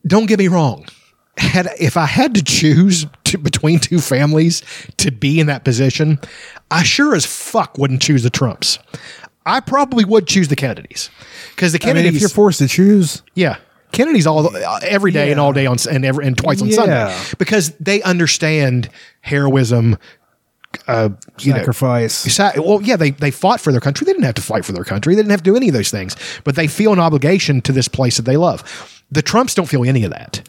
don't 0.08 0.26
get 0.26 0.40
me 0.40 0.48
wrong. 0.48 0.86
Had 1.38 1.68
if 1.80 1.98
I 1.98 2.06
had 2.06 2.36
to 2.36 2.44
choose 2.44 3.06
to, 3.26 3.38
between 3.38 3.80
two 3.80 4.00
families 4.00 4.62
to 4.98 5.12
be 5.12 5.40
in 5.40 5.48
that 5.48 5.66
position, 5.66 6.20
I 6.72 6.84
sure 6.84 7.16
as 7.16 7.26
fuck 7.26 7.78
wouldn't 7.78 8.02
choose 8.02 8.24
the 8.24 8.30
Trumps. 8.30 8.80
I 9.46 9.60
probably 9.60 10.06
would 10.06 10.28
choose 10.28 10.48
the 10.48 10.56
Kennedys 10.56 11.10
because 11.56 11.74
the 11.74 11.80
I 11.84 11.94
mean, 11.94 12.06
if 12.06 12.20
you're 12.22 12.30
forced 12.30 12.60
to 12.60 12.68
choose, 12.68 13.24
Yeah. 13.36 13.58
Kennedy's 13.94 14.28
all 14.28 14.53
every 14.84 15.11
day 15.11 15.32
and 15.32 15.40
all 15.40 15.53
day 15.53 15.65
on 15.65 15.78
and 15.90 16.03
every 16.03 16.28
and 16.28 16.38
twice 16.38 16.61
on 16.61 16.68
Yeah. 16.68 16.76
Sunday 16.76 17.36
because 17.38 17.70
they 17.78 18.02
understand 18.02 18.90
heroism. 19.22 19.98
Uh, 20.88 21.10
you 21.40 21.52
know, 21.53 21.60
sacrifice. 21.60 22.40
well, 22.57 22.82
yeah, 22.82 22.95
they 22.95 23.11
they 23.11 23.30
fought 23.30 23.61
for 23.61 23.72
their 23.72 23.80
country. 23.80 24.06
They 24.06 24.11
didn't 24.11 24.26
have 24.26 24.34
to 24.36 24.41
fight 24.41 24.65
for 24.65 24.72
their 24.72 24.84
country. 24.84 25.14
They 25.14 25.22
didn't 25.22 25.30
have 25.30 25.44
to 25.44 25.52
do 25.52 25.56
any 25.56 25.68
of 25.68 25.74
those 25.76 25.91
things, 25.91 26.15
but 26.44 26.56
they 26.56 26.65
feel 26.68 26.91
an 26.91 26.99
obligation 26.99 27.61
to 27.61 27.72
this 27.72 27.88
place 27.88 28.18
that 28.18 28.24
they 28.24 28.38
love. 28.38 29.03
The 29.11 29.22
Trumps 29.22 29.53
don't 29.53 29.68
feel 29.68 29.84
any 29.86 30.03
of 30.03 30.10
that. 30.10 30.41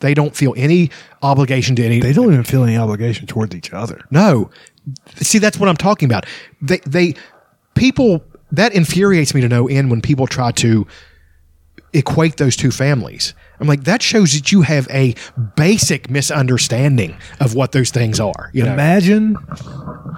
They 0.00 0.14
don't 0.14 0.34
feel 0.34 0.52
any 0.56 0.90
obligation 1.22 1.76
to 1.76 1.84
any. 1.84 2.00
they 2.00 2.12
don't 2.12 2.26
even 2.32 2.42
feel 2.42 2.64
any 2.64 2.76
obligation 2.76 3.28
towards 3.28 3.54
each 3.54 3.72
other. 3.72 4.00
No. 4.10 4.50
See, 5.14 5.38
that's 5.38 5.58
what 5.60 5.68
I'm 5.68 5.76
talking 5.76 6.06
about. 6.10 6.26
They 6.60 6.78
they 6.78 7.14
people 7.74 8.24
that 8.50 8.74
infuriates 8.74 9.32
me 9.32 9.42
to 9.42 9.48
no 9.48 9.68
end 9.68 9.90
when 9.92 10.00
people 10.02 10.26
try 10.26 10.50
to 10.50 10.88
equate 11.92 12.36
those 12.36 12.56
two 12.56 12.70
families. 12.70 13.34
I'm 13.60 13.66
like, 13.66 13.84
that 13.84 14.02
shows 14.02 14.34
that 14.34 14.52
you 14.52 14.62
have 14.62 14.86
a 14.90 15.14
basic 15.56 16.10
misunderstanding 16.10 17.16
of 17.40 17.54
what 17.54 17.72
those 17.72 17.90
things 17.90 18.20
are. 18.20 18.50
You 18.52 18.64
know, 18.64 18.72
Imagine 18.72 19.36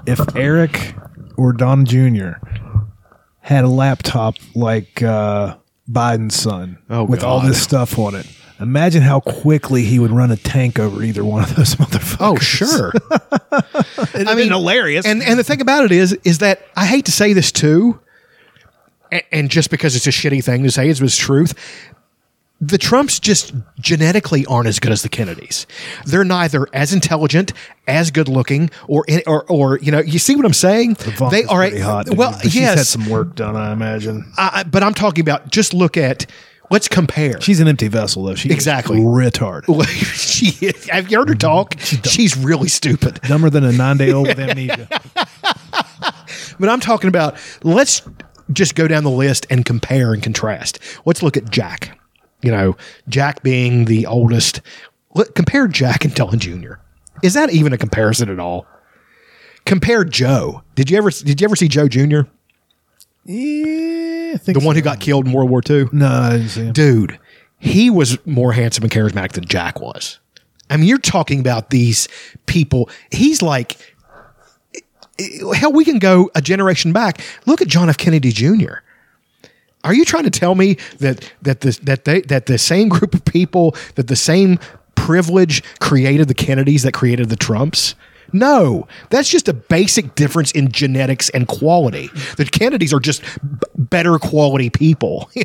if 0.07 0.21
Eric 0.37 0.95
or 1.37 1.53
Don 1.53 1.85
Jr. 1.87 2.33
had 3.41 3.65
a 3.65 3.69
laptop 3.69 4.35
like 4.55 5.03
uh, 5.03 5.57
Biden's 5.91 6.35
son 6.35 6.79
Oh, 6.91 7.05
with 7.05 7.23
all 7.25 7.41
this 7.41 7.63
stuff 7.63 7.99
on 7.99 8.15
it. 8.15 8.27
Imagine 8.61 9.01
how 9.03 9.21
quickly 9.21 9.85
he 9.85 9.99
would 9.99 10.11
run 10.11 10.31
a 10.31 10.37
tank 10.37 10.79
over 10.79 11.03
either 11.03 11.25
one 11.25 11.43
of 11.43 11.57
those 11.57 11.75
motherfuckers. 11.77 12.17
Oh, 12.21 12.37
sure. 12.37 12.93
I 14.29 14.35
mean, 14.35 14.49
hilarious. 14.49 15.07
And 15.07 15.23
and 15.23 15.39
the 15.39 15.45
thing 15.45 15.63
about 15.63 15.85
it 15.87 15.93
is, 15.93 16.13
is 16.25 16.39
that 16.39 16.61
I 16.77 16.85
hate 16.85 17.07
to 17.07 17.13
say 17.13 17.33
this 17.33 17.51
too, 17.51 17.99
and, 19.11 19.23
and 19.32 19.51
just 19.51 19.70
because 19.70 19.97
it's 19.97 20.07
a 20.07 20.11
shitty 20.11 20.43
thing 20.43 20.62
to 20.62 20.70
say, 20.70 20.89
it's 20.89 21.01
was 21.01 21.16
truth. 21.16 21.55
The 22.62 22.77
Trumps 22.77 23.19
just 23.19 23.55
genetically 23.78 24.45
aren't 24.45 24.69
as 24.69 24.78
good 24.78 24.93
as 24.93 25.03
the 25.03 25.09
Kennedys. 25.09 25.66
They're 26.05 26.24
neither 26.24 26.66
as 26.74 26.93
intelligent, 26.93 27.55
as 27.89 28.11
good 28.11 28.28
looking, 28.28 28.70
or 28.87 29.07
or 29.27 29.51
or 29.51 29.78
you 29.78 29.91
know, 29.91 30.01
you 30.01 30.19
see 30.19 30.37
what 30.37 30.45
I'm 30.45 30.53
saying? 30.53 30.91
Ivanka's 30.93 31.31
they 31.31 31.45
are 31.45 31.61
pretty 31.61 31.81
hot. 31.81 32.15
well, 32.15 32.32
but 32.32 32.43
she's 32.43 32.57
yes, 32.57 32.77
had 32.77 32.87
some 32.87 33.09
work 33.09 33.35
done, 33.35 33.57
I 33.57 33.73
imagine. 33.73 34.31
I, 34.37 34.65
but 34.65 34.82
I'm 34.82 34.93
talking 34.93 35.23
about 35.23 35.51
just 35.51 35.73
look 35.73 35.97
at 35.97 36.27
let's 36.70 36.87
compare. 36.87 37.41
She's 37.41 37.61
an 37.61 37.69
empty 37.69 37.89
vessel, 37.89 38.24
though. 38.24 38.35
She 38.35 38.51
Exactly. 38.51 38.99
is 39.01 39.05
retarded, 39.05 40.05
she 40.05 40.73
have 40.91 41.11
you 41.11 41.19
heard 41.19 41.28
her 41.28 41.35
mm-hmm. 41.35 41.39
talk? 41.39 41.81
She's 41.81 42.37
really 42.37 42.69
stupid. 42.69 43.20
dumber 43.23 43.49
than 43.49 43.65
a 43.65 43.73
nine 43.73 43.97
day 43.97 44.12
old 44.12 44.28
with 44.28 44.39
amnesia. 44.39 44.87
But 46.61 46.69
I'm 46.69 46.81
talking 46.81 47.09
about 47.09 47.37
let's 47.62 48.03
just 48.52 48.74
go 48.74 48.89
down 48.89 49.05
the 49.05 49.10
list 49.10 49.47
and 49.51 49.64
compare 49.64 50.12
and 50.12 50.22
contrast. 50.22 50.78
Let's 51.05 51.22
look 51.22 51.36
at 51.36 51.51
Jack. 51.51 51.98
You 52.43 52.51
know, 52.51 52.77
Jack 53.09 53.43
being 53.43 53.85
the 53.85 54.06
oldest. 54.06 54.60
Let, 55.14 55.35
compare 55.35 55.68
Jack 55.68 56.05
and 56.05 56.14
Don 56.14 56.39
Jr. 56.39 56.74
Is 57.22 57.35
that 57.35 57.51
even 57.51 57.72
a 57.72 57.78
comparison 57.78 58.31
at 58.31 58.39
all? 58.39 58.66
Compare 59.66 60.05
Joe. 60.05 60.62
Did 60.74 60.90
you 60.90 60.97
ever 60.97 61.10
did 61.10 61.40
you 61.40 61.44
ever 61.44 61.56
see 61.56 61.68
Joe 61.68 61.86
Jr. 61.86 62.22
yeah, 63.24 64.32
I 64.35 64.39
think 64.39 64.59
the 64.59 64.64
one 64.64 64.74
who 64.74 64.82
got 64.82 65.01
killed 65.01 65.27
in 65.27 65.32
World 65.32 65.51
War 65.51 65.60
II? 65.68 65.86
No, 65.93 66.06
I 66.06 66.31
didn't 66.39 66.48
see 66.48 66.62
him. 66.62 66.72
Dude, 66.72 67.18
he 67.59 67.90
was 67.90 68.18
more 68.27 68.52
handsome 68.52 68.85
and 68.85 68.93
charismatic 68.93 69.32
than 69.32 69.44
Jack 69.44 69.81
was. 69.81 70.18
I 70.70 70.77
mean, 70.77 70.86
you're 70.86 70.98
talking 70.98 71.40
about 71.40 71.70
these 71.70 72.09
people. 72.47 72.89
He's 73.10 73.43
like, 73.43 73.77
hell, 75.55 75.73
we 75.73 75.85
can 75.85 75.99
go 75.99 76.31
a 76.35 76.43
generation 76.43 76.93
back. 76.93 77.21
Look 77.47 77.61
at 77.61 77.69
John 77.69 77.89
F. 77.89 77.97
Kennedy 77.97 78.33
Jr. 78.33 78.79
Are 79.83 79.95
you 79.95 80.05
trying 80.05 80.25
to 80.25 80.31
tell 80.31 80.55
me 80.55 80.77
that 80.99 81.31
that 81.43 81.61
the 81.61 81.79
that 81.83 82.05
they 82.05 82.21
that 82.23 82.47
the 82.47 82.59
same 82.59 82.89
group 82.89 83.15
of 83.15 83.25
people 83.25 83.75
that 83.95 84.09
the 84.09 84.17
same 84.17 84.59
privilege 84.95 85.63
created 85.79 86.29
the 86.29 86.35
Kennedys 86.35 86.83
that 86.83 86.93
created 86.93 87.31
the 87.31 87.37
Trumps? 87.37 87.95
No, 88.32 88.86
that's 89.11 89.28
just 89.28 89.48
a 89.48 89.52
basic 89.52 90.15
difference 90.15 90.51
in 90.52 90.70
genetics 90.73 91.28
and 91.31 91.47
quality. 91.48 92.09
The 92.36 92.44
Kennedys 92.44 92.93
are 92.93 93.01
just 93.01 93.23
b- 93.23 93.66
better 93.77 94.19
quality 94.19 94.70
people. 94.70 95.31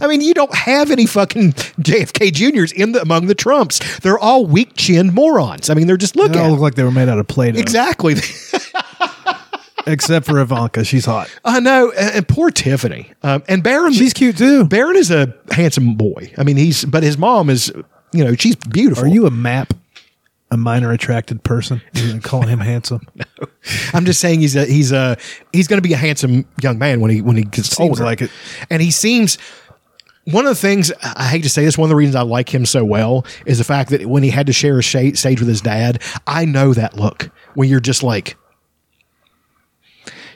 I 0.00 0.06
mean, 0.06 0.20
you 0.20 0.34
don't 0.34 0.54
have 0.54 0.90
any 0.90 1.06
fucking 1.06 1.52
JFK 1.52 2.32
Juniors 2.32 2.72
in 2.72 2.92
the 2.92 3.00
among 3.00 3.26
the 3.26 3.34
Trumps. 3.34 3.98
They're 4.00 4.18
all 4.18 4.44
weak 4.46 4.72
chinned 4.76 5.14
morons. 5.14 5.70
I 5.70 5.74
mean, 5.74 5.86
they're 5.86 5.96
just 5.96 6.16
look 6.16 6.32
They 6.32 6.38
all 6.38 6.50
look 6.50 6.60
like 6.60 6.74
they 6.74 6.84
were 6.84 6.90
made 6.90 7.08
out 7.08 7.18
of 7.18 7.26
Play-Doh. 7.28 7.58
exactly. 7.58 8.14
Except 9.88 10.26
for 10.26 10.40
Ivanka. 10.40 10.82
She's 10.84 11.04
hot. 11.04 11.30
I 11.44 11.60
know, 11.60 11.92
and, 11.92 12.16
and 12.16 12.28
poor 12.28 12.50
Tiffany. 12.50 13.12
Um, 13.22 13.44
and 13.48 13.62
Barron, 13.62 13.92
She's 13.92 14.12
cute 14.12 14.36
too. 14.36 14.64
Barron 14.64 14.96
is 14.96 15.12
a 15.12 15.32
handsome 15.52 15.94
boy. 15.94 16.32
I 16.36 16.42
mean, 16.42 16.56
he's 16.56 16.84
but 16.84 17.04
his 17.04 17.16
mom 17.16 17.48
is, 17.48 17.72
you 18.12 18.24
know, 18.24 18.34
she's 18.34 18.56
beautiful. 18.56 19.04
Are 19.04 19.08
you 19.08 19.26
a 19.26 19.30
map? 19.30 19.72
A 20.50 20.56
minor 20.56 20.92
attracted 20.92 21.42
person? 21.42 21.82
You're 21.94 22.20
calling 22.20 22.48
him 22.48 22.60
handsome? 22.72 23.00
No. 23.14 23.24
I'm 23.92 24.04
just 24.04 24.20
saying 24.20 24.40
he's 24.40 24.54
a 24.54 24.64
he's 24.64 24.92
a 24.92 25.16
he's 25.52 25.66
going 25.66 25.78
to 25.78 25.86
be 25.88 25.92
a 25.92 25.96
handsome 25.98 26.44
young 26.62 26.78
man 26.78 27.00
when 27.00 27.10
he 27.10 27.20
when 27.20 27.36
he 27.36 27.42
gets 27.42 27.70
Seems 27.70 27.90
older. 27.90 28.04
like 28.04 28.22
it. 28.22 28.30
and 28.70 28.80
he 28.80 28.90
seems. 28.90 29.38
One 30.28 30.44
of 30.44 30.50
the 30.50 30.60
things 30.60 30.90
I 31.04 31.28
hate 31.28 31.44
to 31.44 31.48
say 31.48 31.64
this, 31.64 31.78
one 31.78 31.86
of 31.86 31.90
the 31.90 31.94
reasons 31.94 32.16
I 32.16 32.22
like 32.22 32.52
him 32.52 32.66
so 32.66 32.84
well 32.84 33.24
is 33.44 33.58
the 33.58 33.64
fact 33.64 33.90
that 33.90 34.06
when 34.06 34.24
he 34.24 34.30
had 34.30 34.46
to 34.48 34.52
share 34.52 34.76
a 34.76 34.82
sha- 34.82 35.12
stage 35.14 35.38
with 35.38 35.48
his 35.48 35.60
dad, 35.60 36.02
I 36.26 36.44
know 36.44 36.74
that 36.74 36.96
look 36.96 37.30
when 37.54 37.68
you're 37.68 37.78
just 37.78 38.02
like, 38.02 38.36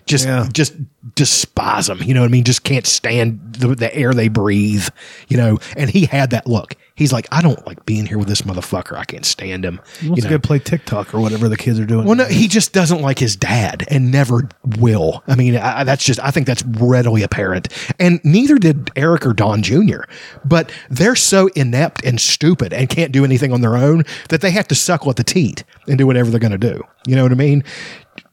just 0.06 0.26
Yeah. 0.26 0.48
just 0.52 0.74
despise 1.14 1.86
them. 1.86 2.02
You 2.02 2.14
know 2.14 2.20
what 2.20 2.28
I 2.28 2.30
mean? 2.30 2.44
Just 2.44 2.64
can't 2.64 2.86
stand 2.86 3.54
the, 3.54 3.74
the 3.74 3.94
air 3.94 4.12
they 4.12 4.28
breathe. 4.28 4.88
You 5.28 5.36
know, 5.36 5.58
and 5.76 5.88
he 5.90 6.06
had 6.06 6.30
that 6.30 6.46
look. 6.46 6.76
He's 6.94 7.12
like, 7.14 7.26
I 7.32 7.40
don't 7.40 7.66
like 7.66 7.86
being 7.86 8.04
here 8.04 8.18
with 8.18 8.28
this 8.28 8.42
motherfucker. 8.42 8.94
I 8.94 9.04
can't 9.04 9.24
stand 9.24 9.64
him. 9.64 9.80
He 10.00 10.08
wants 10.10 10.22
you 10.22 10.28
to 10.28 10.36
go 10.36 10.38
play 10.38 10.58
TikTok 10.58 11.14
or 11.14 11.20
whatever 11.20 11.48
the 11.48 11.56
kids 11.56 11.78
are 11.80 11.86
doing. 11.86 12.04
Well, 12.04 12.16
no, 12.16 12.26
he 12.26 12.46
just 12.46 12.74
doesn't 12.74 13.00
like 13.00 13.18
his 13.18 13.36
dad 13.36 13.86
and 13.88 14.10
never 14.12 14.46
will. 14.76 15.22
I 15.26 15.34
mean, 15.34 15.56
I, 15.56 15.84
that's 15.84 16.04
just, 16.04 16.20
I 16.20 16.30
think 16.30 16.46
that's 16.46 16.62
readily 16.62 17.22
apparent. 17.22 17.68
And 17.98 18.20
neither 18.22 18.58
did 18.58 18.90
Eric 18.96 19.24
or 19.24 19.32
Don 19.32 19.62
Jr., 19.62 20.02
but 20.44 20.70
they're 20.90 21.16
so 21.16 21.48
inept 21.56 22.04
and 22.04 22.20
stupid 22.20 22.74
and 22.74 22.86
can't 22.90 23.12
do 23.12 23.24
anything 23.24 23.50
on 23.50 23.62
their 23.62 23.78
own 23.78 24.04
that 24.28 24.42
they 24.42 24.50
have 24.50 24.68
to 24.68 24.74
suckle 24.74 25.08
at 25.08 25.16
the 25.16 25.24
teat 25.24 25.64
and 25.88 25.96
do 25.96 26.06
whatever 26.06 26.30
they're 26.30 26.38
going 26.38 26.52
to 26.52 26.58
do. 26.58 26.82
You 27.06 27.16
know 27.16 27.22
what 27.22 27.32
I 27.32 27.36
mean? 27.36 27.64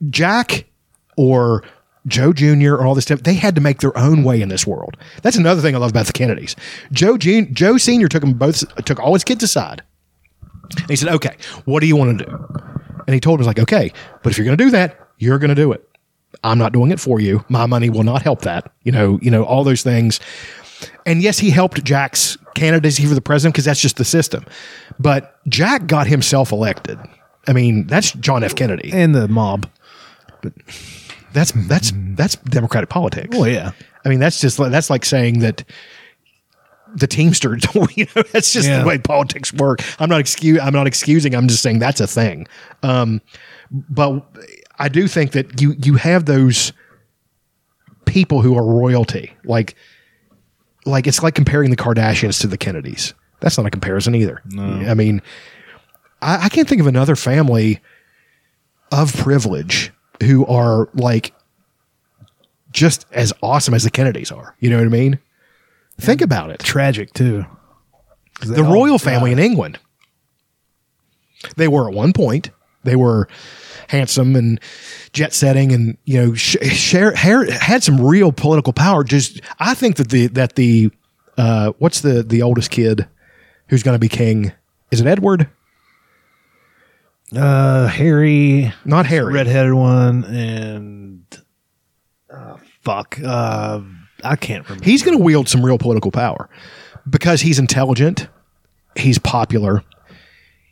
Jack 0.10 0.66
or 1.18 1.64
Joe 2.08 2.32
Jr. 2.32 2.76
or 2.76 2.86
all 2.86 2.96
this 2.96 3.04
stuff, 3.04 3.24
they 3.24 3.34
had 3.34 3.54
to 3.56 3.62
make 3.62 3.80
their 3.80 3.96
own 3.98 4.24
way 4.24 4.42
in 4.42 4.48
this 4.48 4.66
world. 4.66 4.96
That's 5.24 5.36
another 5.36 5.62
thing 5.62 5.76
I 5.76 5.80
love 5.80 5.90
about 5.92 6.06
the 6.06 6.14
Kennedys. 6.14 6.56
Joe 6.92 7.18
Jun- 7.18 7.54
Joe 7.54 7.78
Sr. 7.78 8.08
took 8.08 8.22
them 8.22 8.34
both, 8.34 8.64
took 8.86 9.00
all 9.00 9.14
his 9.14 9.26
kids 9.26 9.44
aside. 9.44 9.84
And 10.78 10.90
he 10.90 10.96
said, 10.96 11.10
okay, 11.16 11.36
what 11.66 11.82
do 11.82 11.88
you 11.88 11.96
want 11.96 12.20
to 12.20 12.26
do? 12.26 12.32
And 13.08 13.14
he 13.14 13.20
told 13.20 13.40
him, 13.40 13.46
like, 13.46 13.60
okay, 13.60 13.92
but 14.24 14.32
if 14.32 14.38
you're 14.38 14.46
going 14.46 14.58
to 14.58 14.64
do 14.64 14.72
that, 14.72 14.98
you're 15.18 15.40
going 15.40 15.50
to 15.50 15.56
do 15.56 15.72
it. 15.72 15.88
I'm 16.44 16.58
not 16.58 16.74
doing 16.74 16.92
it 16.92 17.00
for 17.00 17.20
you. 17.20 17.44
My 17.50 17.66
money 17.66 17.90
will 17.90 18.04
not 18.04 18.22
help 18.22 18.42
that. 18.42 18.72
You 18.84 18.92
know, 18.92 19.18
you 19.22 19.32
know, 19.32 19.44
all 19.44 19.64
those 19.64 19.82
things. 19.82 20.20
And 21.06 21.22
yes, 21.22 21.40
he 21.40 21.50
helped 21.50 21.84
Jack's 21.84 22.38
candidacy 22.54 23.06
for 23.06 23.16
the 23.16 23.22
president 23.22 23.56
because 23.56 23.66
that's 23.66 23.80
just 23.82 23.98
the 23.98 24.06
system. 24.06 24.46
But 25.00 25.40
Jack 25.48 25.88
got 25.88 26.08
himself 26.08 26.52
elected. 26.52 27.00
I 27.48 27.54
mean, 27.54 27.88
that's 27.88 28.12
John 28.14 28.44
F. 28.44 28.56
Kennedy. 28.56 28.92
and 28.94 29.16
the 29.16 29.28
mob. 29.28 29.70
That's 31.38 31.52
that's 31.68 31.92
that's 32.16 32.36
democratic 32.38 32.90
politics. 32.90 33.38
Oh 33.38 33.46
yeah. 33.46 33.72
I 34.04 34.10
mean, 34.10 34.20
that's 34.20 34.42
just 34.42 34.58
that's 34.58 34.90
like 34.90 35.06
saying 35.06 35.40
that 35.40 35.64
the 36.96 37.06
Teamsters. 37.08 37.64
You 37.96 38.08
know, 38.16 38.24
that's 38.32 38.52
just 38.54 38.68
Yeah. 38.68 38.82
the 38.82 38.88
way 38.88 38.98
politics 38.98 39.54
work. 39.54 39.82
I'm 40.00 40.10
not 40.10 40.20
excuse. 40.20 40.60
I'm 40.60 40.74
not 40.74 40.88
excusing. 40.88 41.36
I'm 41.36 41.48
just 41.48 41.62
saying 41.62 41.80
that's 41.80 42.02
a 42.02 42.08
thing. 42.08 42.48
Um, 42.82 43.22
but 43.72 44.26
I 44.80 44.90
do 44.90 45.08
think 45.08 45.34
that 45.34 45.62
you 45.62 45.76
you 45.84 45.96
have 45.96 46.26
those 46.26 46.74
people 48.06 48.42
who 48.42 48.58
are 48.58 48.66
royalty, 48.66 49.34
like 49.44 49.76
like 50.86 51.06
it's 51.06 51.22
like 51.22 51.36
comparing 51.36 51.70
the 51.70 51.78
Kardashians 51.78 52.42
to 52.42 52.48
the 52.48 52.58
Kennedys. 52.58 53.14
That's 53.42 53.58
not 53.58 53.68
a 53.68 53.70
comparison 53.70 54.16
either. 54.16 54.42
I 54.58 54.96
mean, 54.96 55.22
I, 56.22 56.46
I 56.46 56.50
can't 56.50 56.68
think 56.68 56.82
of 56.82 56.88
another 56.88 57.16
family 57.16 57.80
of 58.92 59.16
privilege 59.16 59.92
who 60.24 60.46
are 60.46 60.90
like 60.94 61.34
just 62.72 63.06
as 63.12 63.34
awesome 63.42 63.74
as 63.74 63.84
the 63.84 63.92
Kennedys 63.92 64.32
are. 64.32 64.56
You 64.60 64.70
know 64.70 64.78
what 64.78 64.86
I 64.86 64.90
mean? 64.90 65.20
Think 66.00 66.22
about 66.22 66.52
it. 66.52 66.60
Tragic 66.60 67.14
too. 67.14 67.46
The 68.42 68.64
royal 68.64 69.00
family 69.00 69.32
in 69.32 69.40
England. 69.40 69.80
They 71.56 71.68
were 71.68 71.88
at 71.88 71.94
one 71.96 72.14
point. 72.14 72.52
They 72.84 72.96
were 72.96 73.28
handsome 73.88 74.36
and 74.36 74.60
jet 75.14 75.34
setting, 75.34 75.72
and 75.72 75.98
you 76.06 76.20
know, 76.20 76.34
sh- 76.34 76.58
share, 76.62 77.14
had 77.16 77.84
some 77.84 78.00
real 78.00 78.32
political 78.32 78.74
power. 78.74 79.04
Just, 79.04 79.42
I 79.60 79.74
think 79.74 79.96
that 79.98 80.10
the 80.10 80.28
that 80.28 80.56
the 80.56 80.92
uh, 81.38 81.74
what's 81.80 82.02
the 82.02 82.24
the 82.24 82.42
oldest 82.42 82.72
kid 82.72 83.08
who's 83.70 83.84
going 83.84 83.96
to 83.96 84.00
be 84.00 84.10
king? 84.10 84.52
Is 84.92 85.02
it 85.02 85.08
Edward? 85.08 85.50
Uh, 87.36 87.88
Harry, 87.88 88.72
Not 88.86 89.06
Harry. 89.06 89.34
redheaded 89.34 89.74
one, 89.74 90.24
and 90.24 91.24
uh, 92.34 92.56
fuck. 92.82 93.20
Uh, 93.24 93.82
I 94.24 94.36
can't 94.38 94.64
remember. 94.66 94.86
he's 94.86 95.04
going 95.04 95.18
to 95.18 95.24
wield 95.24 95.50
some 95.50 95.66
real 95.66 95.78
political 95.78 96.10
power 96.12 96.50
because 97.10 97.42
he's 97.42 97.60
intelligent, 97.60 98.28
he's 98.96 99.20
popular, 99.20 99.84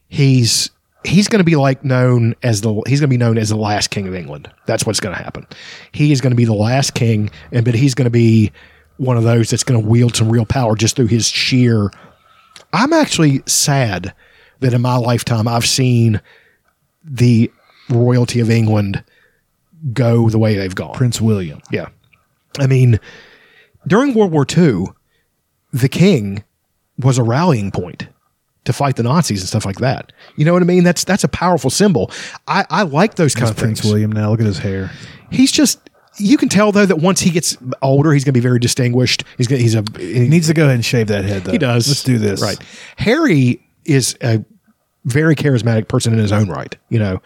he's 0.08 0.70
he's 1.04 1.28
going 1.28 1.40
to 1.40 1.44
be 1.46 1.56
like 1.58 1.84
known 1.84 2.36
as 2.42 2.62
the 2.62 2.74
he's 2.88 3.00
going 3.02 3.10
to 3.10 3.14
be 3.14 3.18
known 3.18 3.38
as 3.38 3.50
the 3.50 3.58
last 3.58 3.90
king 3.90 4.08
of 4.08 4.16
England. 4.16 4.50
That's 4.66 4.86
what's 4.86 5.02
going 5.02 5.16
to 5.16 5.22
happen. 5.22 5.46
He 5.92 6.12
is 6.14 6.22
going 6.22 6.32
to 6.32 6.38
be 6.38 6.46
the 6.46 6.54
last 6.54 6.94
king, 6.94 7.30
and 7.52 7.66
but 7.66 7.76
he's 7.76 7.94
going 7.96 8.06
to 8.06 8.10
be 8.12 8.52
one 8.98 9.18
of 9.18 9.24
those 9.24 9.50
that's 9.50 9.64
going 9.66 9.82
to 9.82 9.86
wield 9.88 10.16
some 10.16 10.30
real 10.30 10.46
power 10.46 10.76
just 10.76 10.96
through 10.96 11.08
his 11.08 11.28
sheer. 11.28 11.92
I'm 12.72 12.94
actually 12.94 13.44
sad 13.46 14.14
that 14.62 14.74
in 14.74 14.82
my 14.82 14.96
lifetime 14.96 15.50
I've 15.50 15.66
seen 15.66 16.22
the 17.06 17.52
royalty 17.90 18.40
of 18.40 18.50
England 18.50 19.04
go 19.94 20.30
the 20.30 20.40
way 20.40 20.56
they've 20.56 20.76
gone. 20.76 20.96
Prince 20.96 21.22
William. 21.22 21.62
Yeah. 21.72 21.88
I 22.60 22.68
mean, 22.68 23.00
during 23.88 24.14
World 24.14 24.32
War 24.32 24.46
II, 24.46 24.86
the 25.72 25.90
king 25.90 26.44
was 26.98 27.18
a 27.18 27.24
rallying 27.24 27.72
point 27.72 28.08
to 28.64 28.74
fight 28.74 28.96
the 28.96 29.04
Nazis 29.04 29.42
and 29.42 29.48
stuff 29.48 29.66
like 29.66 29.78
that. 29.78 30.12
You 30.38 30.46
know 30.46 30.54
what 30.54 30.62
I 30.62 30.66
mean? 30.66 30.84
That's 30.84 31.04
that's 31.04 31.24
a 31.24 31.28
powerful 31.28 31.70
symbol. 31.70 32.12
I, 32.48 32.66
I 32.70 32.84
like 32.84 33.16
those 33.16 33.36
kinds 33.36 33.52
of 33.52 33.58
Prince 33.58 33.82
things. 33.82 33.92
William. 33.92 34.12
Now 34.12 34.32
look 34.32 34.40
at 34.40 34.46
his 34.46 34.58
hair. 34.58 34.92
He's 35.30 35.52
just 35.52 35.80
you 36.18 36.38
can 36.38 36.50
tell 36.50 36.72
though 36.72 36.86
that 36.86 36.98
once 36.98 37.20
he 37.20 37.30
gets 37.30 37.58
older, 37.82 38.14
he's 38.14 38.24
going 38.24 38.34
to 38.34 38.40
be 38.40 38.44
very 38.44 38.60
distinguished. 38.60 39.24
He's 39.38 39.48
gonna, 39.48 39.62
he's 39.62 39.76
a 39.76 39.84
He 39.98 40.28
needs 40.28 40.48
to 40.48 40.54
go 40.54 40.64
ahead 40.64 40.76
and 40.76 40.86
shave 40.86 41.08
that 41.08 41.26
head. 41.26 41.44
Though. 41.44 41.52
he 41.52 41.58
does. 41.58 41.88
Let's 41.88 42.04
do 42.04 42.18
this. 42.18 42.42
Right. 42.42 42.58
Harry 42.98 43.62
is 43.84 44.18
a 44.22 44.44
very 45.06 45.36
charismatic 45.36 45.88
person 45.88 46.14
in 46.14 46.20
his 46.20 46.32
own 46.32 46.50
right. 46.50 46.76
You 46.90 47.00
know, 47.00 47.22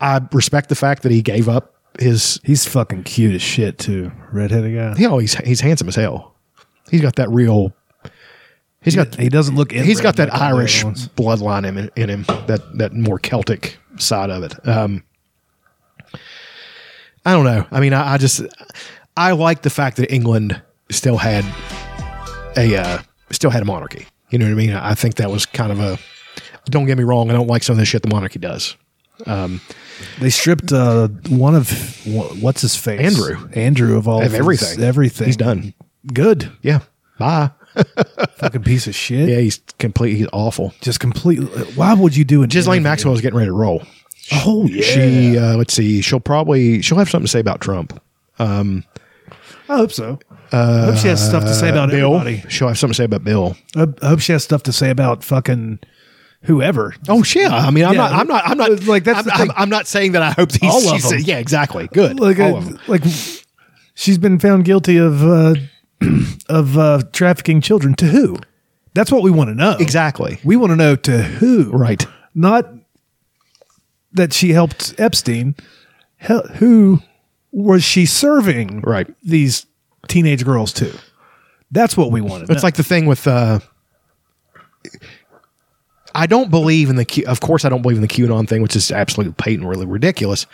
I 0.00 0.20
respect 0.32 0.68
the 0.68 0.74
fact 0.74 1.02
that 1.02 1.12
he 1.12 1.22
gave 1.22 1.48
up 1.48 1.74
his 1.98 2.40
He's 2.44 2.66
fucking 2.66 3.04
cute 3.04 3.34
as 3.34 3.42
shit 3.42 3.78
too. 3.78 4.12
Redheaded 4.32 4.74
guy. 4.74 4.98
He 4.98 5.06
always 5.06 5.34
he's 5.34 5.60
handsome 5.60 5.88
as 5.88 5.96
hell. 5.96 6.34
He's 6.90 7.00
got 7.00 7.16
that 7.16 7.30
real. 7.30 7.74
He's 8.82 8.96
got 8.96 9.14
He 9.14 9.28
doesn't 9.28 9.56
look. 9.56 9.72
he's 9.72 10.00
got 10.00 10.16
that 10.16 10.30
like 10.30 10.40
Irish 10.40 10.84
bloodline 10.84 11.66
in, 11.66 11.90
in 11.96 12.08
him. 12.08 12.24
That 12.46 12.60
that 12.78 12.92
more 12.92 13.18
Celtic 13.18 13.78
side 13.98 14.30
of 14.30 14.42
it. 14.42 14.66
Um, 14.66 15.04
I 17.24 17.32
don't 17.32 17.44
know. 17.44 17.66
I 17.70 17.80
mean, 17.80 17.92
I, 17.92 18.14
I 18.14 18.18
just 18.18 18.42
I 19.16 19.32
like 19.32 19.62
the 19.62 19.70
fact 19.70 19.98
that 19.98 20.12
England 20.12 20.60
still 20.90 21.18
had 21.18 21.44
a 22.56 22.76
uh, 22.76 23.02
still 23.30 23.50
had 23.50 23.62
a 23.62 23.66
monarchy. 23.66 24.06
You 24.30 24.38
know 24.38 24.46
what 24.46 24.52
I 24.52 24.54
mean? 24.54 24.72
I 24.72 24.94
think 24.94 25.16
that 25.16 25.30
was 25.30 25.44
kind 25.46 25.72
of 25.72 25.80
a. 25.80 25.98
Don't 26.66 26.86
get 26.86 26.98
me 26.98 27.04
wrong. 27.04 27.30
I 27.30 27.32
don't 27.32 27.46
like 27.48 27.62
some 27.62 27.74
of 27.74 27.78
the 27.78 27.84
shit 27.84 28.02
the 28.02 28.08
monarchy 28.08 28.38
does. 28.38 28.76
They 30.18 30.30
stripped 30.30 30.72
uh, 30.72 31.08
one 31.28 31.54
of 31.54 31.70
what's 32.42 32.62
his 32.62 32.74
face, 32.76 33.00
Andrew. 33.00 33.48
Andrew 33.54 33.96
of 33.98 34.08
all 34.08 34.18
Of 34.22 34.30
his- 34.30 34.34
everything. 34.40 34.80
everything. 34.82 35.26
He's 35.26 35.36
done. 35.36 35.74
Good, 36.12 36.50
Yeah. 36.62 36.80
Bye. 37.18 37.50
fucking 38.38 38.62
piece 38.64 38.86
of 38.86 38.94
shit. 38.94 39.28
Yeah, 39.28 39.38
he's 39.40 39.60
complete. 39.78 40.16
He's 40.16 40.26
awful. 40.32 40.72
Just 40.80 40.98
completely. 41.00 41.46
Why 41.74 41.92
would 41.94 42.16
you 42.16 42.24
do 42.24 42.42
it? 42.42 42.50
Ghislaine 42.50 42.82
Maxwell 42.82 43.14
is 43.14 43.20
getting 43.20 43.36
ready 43.36 43.48
to 43.48 43.52
roll. 43.54 43.82
Oh 44.32 44.66
yeah. 44.66 44.82
She 44.82 45.38
uh, 45.38 45.56
let's 45.56 45.74
see. 45.74 46.00
She'll 46.00 46.18
probably 46.18 46.80
she'll 46.82 46.98
have 46.98 47.08
something 47.10 47.26
to 47.26 47.30
say 47.30 47.38
about 47.40 47.60
Trump. 47.60 48.00
I 48.38 48.82
hope 49.68 49.92
so. 49.92 50.18
I 50.52 50.86
hope 50.86 50.96
she 50.96 51.08
has 51.08 51.24
stuff 51.24 51.44
to 51.44 51.54
say 51.54 51.68
about 51.68 51.90
Bill. 51.90 52.16
everybody. 52.16 52.48
She'll 52.50 52.68
have 52.68 52.78
something 52.78 52.92
to 52.94 52.96
say 52.96 53.04
about 53.04 53.22
Bill. 53.22 53.56
I 53.76 53.86
hope 54.02 54.20
she 54.20 54.32
has 54.32 54.42
stuff 54.42 54.62
to 54.64 54.72
say 54.72 54.90
about 54.90 55.22
fucking 55.22 55.78
whoever. 56.42 56.94
Oh 57.08 57.22
yeah. 57.34 57.48
I 57.54 57.70
mean, 57.70 57.84
I'm 57.84 57.94
Yeah. 57.94 58.00
not. 58.08 58.12
I'm 58.12 58.26
not. 58.26 58.42
I'm 58.46 58.58
not. 58.58 58.84
Like, 58.84 59.04
that's 59.04 59.26
I'm, 59.28 59.50
I'm. 59.50 59.50
I'm 59.56 59.68
not 59.68 59.86
saying 59.86 60.12
that 60.12 60.22
I 60.22 60.30
hope 60.32 60.50
these. 60.52 60.70
All 60.70 60.78
of 60.78 61.00
she's- 61.00 61.10
them. 61.10 61.20
Yeah. 61.20 61.38
Exactly. 61.38 61.88
Good. 61.92 62.18
like 62.20 62.38
All 62.38 62.54
uh, 62.54 62.58
of 62.58 62.64
them. 62.66 62.78
like 62.88 63.02
she's 63.94 64.18
been 64.18 64.38
found 64.38 64.64
guilty 64.64 64.96
of 64.96 65.22
uh, 65.22 65.54
of 66.48 66.78
uh, 66.78 67.02
trafficking 67.12 67.60
children 67.60 67.94
to 67.94 68.06
who? 68.06 68.36
That's 68.94 69.12
what 69.12 69.22
we 69.22 69.30
want 69.30 69.48
to 69.50 69.54
know. 69.54 69.76
Exactly. 69.78 70.40
We 70.44 70.56
want 70.56 70.70
to 70.70 70.76
know 70.76 70.96
to 70.96 71.22
who. 71.22 71.70
Right. 71.70 72.04
Not 72.34 72.66
that 74.12 74.32
she 74.32 74.50
helped 74.52 74.94
Epstein. 74.98 75.54
Hel- 76.16 76.46
Who 76.56 77.00
was 77.52 77.84
she 77.84 78.04
serving? 78.04 78.80
Right. 78.80 79.06
These 79.22 79.66
teenage 80.08 80.44
girls 80.44 80.72
to. 80.74 80.92
That's 81.70 81.96
what 81.96 82.10
we 82.10 82.20
want 82.20 82.42
to 82.46 82.48
know. 82.48 82.54
It's 82.54 82.64
like 82.64 82.74
the 82.74 82.82
thing 82.82 83.06
with. 83.06 83.26
uh 83.28 83.60
I 86.14 86.26
don't 86.26 86.50
believe 86.50 86.90
in 86.90 86.96
the. 86.96 87.04
Q- 87.04 87.26
Of 87.26 87.40
course, 87.40 87.64
I 87.64 87.68
don't 87.68 87.82
believe 87.82 87.96
in 87.96 88.02
the 88.02 88.08
QAnon 88.08 88.48
thing, 88.48 88.62
which 88.62 88.76
is 88.76 88.90
absolutely 88.90 89.32
patent, 89.34 89.66
really 89.66 89.86
ridiculous. 89.86 90.46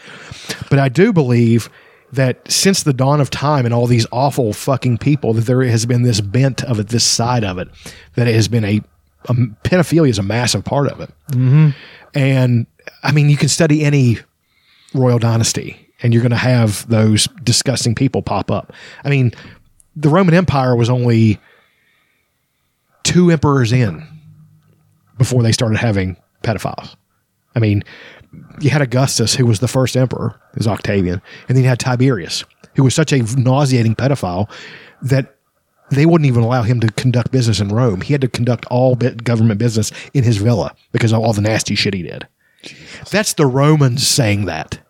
But 0.70 0.78
I 0.78 0.88
do 0.88 1.12
believe 1.12 1.68
that 2.12 2.50
since 2.50 2.82
the 2.82 2.92
dawn 2.92 3.20
of 3.20 3.30
time 3.30 3.64
and 3.64 3.74
all 3.74 3.86
these 3.86 4.06
awful 4.12 4.52
fucking 4.52 4.98
people, 4.98 5.32
that 5.34 5.42
there 5.46 5.62
has 5.62 5.86
been 5.86 6.02
this 6.02 6.20
bent 6.20 6.62
of 6.64 6.78
it, 6.78 6.88
this 6.88 7.04
side 7.04 7.42
of 7.44 7.58
it, 7.58 7.68
that 8.14 8.28
it 8.28 8.34
has 8.34 8.48
been 8.48 8.64
a, 8.64 8.80
a 9.28 9.34
pedophilia 9.64 10.08
is 10.08 10.18
a 10.18 10.22
massive 10.22 10.64
part 10.64 10.88
of 10.88 11.00
it. 11.00 11.10
Mm-hmm. 11.32 11.70
And 12.14 12.66
I 13.02 13.12
mean, 13.12 13.28
you 13.28 13.36
can 13.36 13.48
study 13.48 13.84
any 13.84 14.18
royal 14.94 15.18
dynasty, 15.18 15.88
and 16.02 16.12
you're 16.14 16.22
going 16.22 16.30
to 16.30 16.36
have 16.36 16.88
those 16.88 17.28
disgusting 17.42 17.94
people 17.94 18.22
pop 18.22 18.50
up. 18.50 18.72
I 19.04 19.10
mean, 19.10 19.32
the 19.96 20.08
Roman 20.08 20.34
Empire 20.34 20.76
was 20.76 20.88
only 20.88 21.40
two 23.02 23.30
emperors 23.30 23.72
in 23.72 24.06
before 25.18 25.42
they 25.42 25.52
started 25.52 25.78
having 25.78 26.16
pedophiles. 26.42 26.94
I 27.54 27.58
mean, 27.58 27.82
you 28.60 28.70
had 28.70 28.82
Augustus, 28.82 29.34
who 29.34 29.46
was 29.46 29.60
the 29.60 29.68
first 29.68 29.96
emperor, 29.96 30.38
is 30.56 30.66
Octavian, 30.66 31.22
and 31.48 31.56
then 31.56 31.64
you 31.64 31.68
had 31.68 31.78
Tiberius, 31.78 32.44
who 32.74 32.84
was 32.84 32.94
such 32.94 33.12
a 33.12 33.22
nauseating 33.38 33.94
pedophile 33.94 34.50
that 35.02 35.36
they 35.90 36.04
wouldn't 36.04 36.26
even 36.26 36.42
allow 36.42 36.62
him 36.62 36.80
to 36.80 36.92
conduct 36.92 37.30
business 37.30 37.60
in 37.60 37.68
Rome. 37.68 38.00
He 38.00 38.12
had 38.12 38.20
to 38.20 38.28
conduct 38.28 38.66
all 38.66 38.96
government 38.96 39.58
business 39.58 39.92
in 40.12 40.24
his 40.24 40.36
villa 40.36 40.74
because 40.92 41.12
of 41.12 41.20
all 41.20 41.32
the 41.32 41.40
nasty 41.40 41.74
shit 41.74 41.94
he 41.94 42.02
did. 42.02 42.26
That's 43.10 43.34
the 43.34 43.46
Romans 43.46 44.06
saying 44.06 44.46
that. 44.46 44.80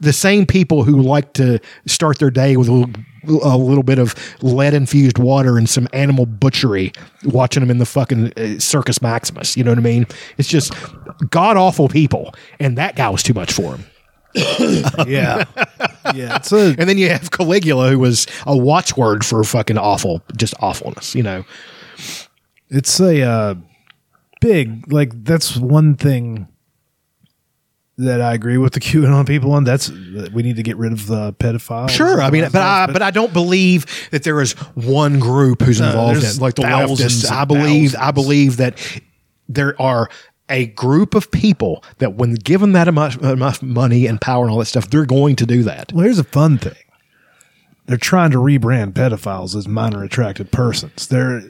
The 0.00 0.12
same 0.12 0.46
people 0.46 0.84
who 0.84 1.00
like 1.00 1.32
to 1.34 1.60
start 1.86 2.18
their 2.18 2.30
day 2.30 2.56
with 2.56 2.68
a 2.68 2.72
little, 2.72 2.92
a 3.28 3.56
little 3.56 3.82
bit 3.82 3.98
of 3.98 4.14
lead 4.42 4.74
infused 4.74 5.18
water 5.18 5.58
and 5.58 5.68
some 5.68 5.88
animal 5.92 6.26
butchery, 6.26 6.92
watching 7.24 7.60
them 7.60 7.70
in 7.70 7.78
the 7.78 7.86
fucking 7.86 8.32
uh, 8.36 8.58
Circus 8.58 9.00
Maximus. 9.00 9.56
You 9.56 9.64
know 9.64 9.70
what 9.70 9.78
I 9.78 9.82
mean? 9.82 10.06
It's 10.38 10.48
just 10.48 10.72
god 11.30 11.56
awful 11.56 11.88
people. 11.88 12.34
And 12.58 12.78
that 12.78 12.96
guy 12.96 13.08
was 13.08 13.22
too 13.22 13.34
much 13.34 13.52
for 13.52 13.76
him. 13.76 13.84
yeah, 15.06 15.44
yeah. 16.14 16.36
It's 16.36 16.52
a 16.52 16.74
And 16.78 16.88
then 16.88 16.96
you 16.96 17.10
have 17.10 17.30
Caligula, 17.30 17.90
who 17.90 17.98
was 17.98 18.26
a 18.46 18.56
watchword 18.56 19.26
for 19.26 19.44
fucking 19.44 19.76
awful, 19.76 20.22
just 20.36 20.54
awfulness, 20.60 21.14
you 21.14 21.22
know? 21.22 21.44
it's 22.72 22.98
a 23.00 23.22
uh, 23.22 23.54
big 24.40 24.90
like 24.90 25.24
that's 25.24 25.56
one 25.56 25.94
thing 25.94 26.48
that 27.98 28.20
I 28.20 28.34
agree 28.34 28.58
with 28.58 28.72
the 28.72 28.80
QAnon 28.80 29.26
people 29.26 29.52
on. 29.52 29.64
That's 29.64 29.90
we 29.90 30.42
need 30.42 30.56
to 30.56 30.62
get 30.62 30.76
rid 30.76 30.92
of 30.92 31.06
the 31.06 31.32
pedophiles. 31.34 31.90
Sure, 31.90 32.20
I 32.20 32.30
mean, 32.30 32.44
but 32.44 32.56
I 32.62 32.86
but 32.86 33.02
I 33.02 33.10
don't 33.10 33.32
believe 33.32 33.86
that 34.10 34.22
there 34.22 34.40
is 34.40 34.52
one 34.74 35.18
group 35.18 35.62
who's 35.62 35.80
involved 35.80 36.24
in 36.24 36.36
like 36.38 36.54
the 36.54 36.62
thousands 36.62 37.24
leftists. 37.24 37.30
I 37.30 37.44
believe 37.44 37.94
I 37.98 38.10
believe 38.10 38.56
that 38.58 38.78
there 39.48 39.80
are 39.80 40.08
a 40.48 40.66
group 40.66 41.14
of 41.14 41.30
people 41.30 41.82
that, 41.98 42.14
when 42.14 42.34
given 42.34 42.72
that 42.72 42.86
enough, 42.88 43.20
enough 43.22 43.62
money 43.62 44.06
and 44.06 44.20
power 44.20 44.44
and 44.44 44.52
all 44.52 44.58
that 44.58 44.66
stuff, 44.66 44.90
they're 44.90 45.06
going 45.06 45.36
to 45.36 45.46
do 45.46 45.62
that. 45.62 45.92
Well, 45.92 46.04
here's 46.04 46.18
a 46.18 46.24
fun 46.24 46.58
thing. 46.58 46.74
They're 47.86 47.96
trying 47.96 48.30
to 48.32 48.38
rebrand 48.38 48.92
pedophiles 48.92 49.56
as 49.56 49.66
minor 49.66 50.04
attracted 50.04 50.52
persons. 50.52 51.06
They're 51.08 51.42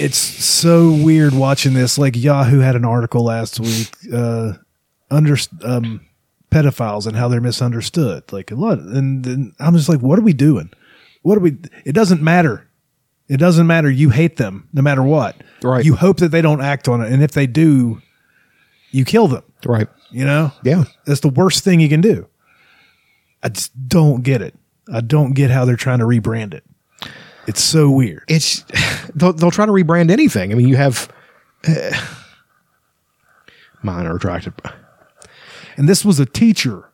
it's 0.00 0.18
so 0.18 0.92
weird 0.92 1.34
watching 1.34 1.74
this. 1.74 1.98
Like 1.98 2.16
Yahoo 2.16 2.60
had 2.60 2.76
an 2.76 2.84
article 2.84 3.24
last 3.24 3.60
week, 3.60 3.90
uh, 4.12 4.54
under 5.10 5.36
um, 5.64 6.06
pedophiles 6.50 7.06
and 7.06 7.16
how 7.16 7.28
they're 7.28 7.40
misunderstood. 7.40 8.32
Like 8.32 8.50
a 8.50 8.54
lot, 8.54 8.78
and 8.78 9.24
then 9.24 9.54
I'm 9.58 9.76
just 9.76 9.88
like, 9.88 10.00
what 10.00 10.18
are 10.18 10.22
we 10.22 10.32
doing? 10.32 10.70
What 11.22 11.38
are 11.38 11.40
we? 11.40 11.56
It 11.84 11.92
doesn't 11.92 12.22
matter. 12.22 12.68
It 13.28 13.36
doesn't 13.36 13.66
matter. 13.66 13.90
You 13.90 14.10
hate 14.10 14.36
them 14.36 14.68
no 14.72 14.80
matter 14.82 15.02
what. 15.02 15.36
Right. 15.62 15.84
You 15.84 15.96
hope 15.96 16.18
that 16.18 16.30
they 16.30 16.40
don't 16.40 16.62
act 16.62 16.88
on 16.88 17.02
it, 17.02 17.12
and 17.12 17.22
if 17.22 17.32
they 17.32 17.46
do, 17.46 18.00
you 18.90 19.04
kill 19.04 19.28
them. 19.28 19.42
Right? 19.64 19.88
You 20.10 20.24
know. 20.24 20.52
Yeah. 20.62 20.84
That's 21.04 21.20
the 21.20 21.28
worst 21.28 21.64
thing 21.64 21.80
you 21.80 21.88
can 21.88 22.00
do. 22.00 22.26
I 23.42 23.50
just 23.50 23.88
don't 23.88 24.22
get 24.22 24.42
it. 24.42 24.54
I 24.92 25.00
don't 25.00 25.32
get 25.32 25.50
how 25.50 25.64
they're 25.64 25.76
trying 25.76 25.98
to 25.98 26.06
rebrand 26.06 26.54
it. 26.54 26.64
It's 27.46 27.62
so 27.62 27.90
weird. 27.90 28.24
It's 28.28 28.64
they'll, 29.14 29.32
they'll 29.32 29.50
try 29.50 29.66
to 29.66 29.72
rebrand 29.72 30.10
anything. 30.10 30.52
I 30.52 30.54
mean, 30.54 30.68
you 30.68 30.76
have 30.76 31.08
uh, 31.68 32.06
minor 33.82 34.16
attractive. 34.16 34.54
And 35.78 35.88
this 35.88 36.04
was 36.04 36.18
a 36.18 36.26
teacher, 36.26 36.90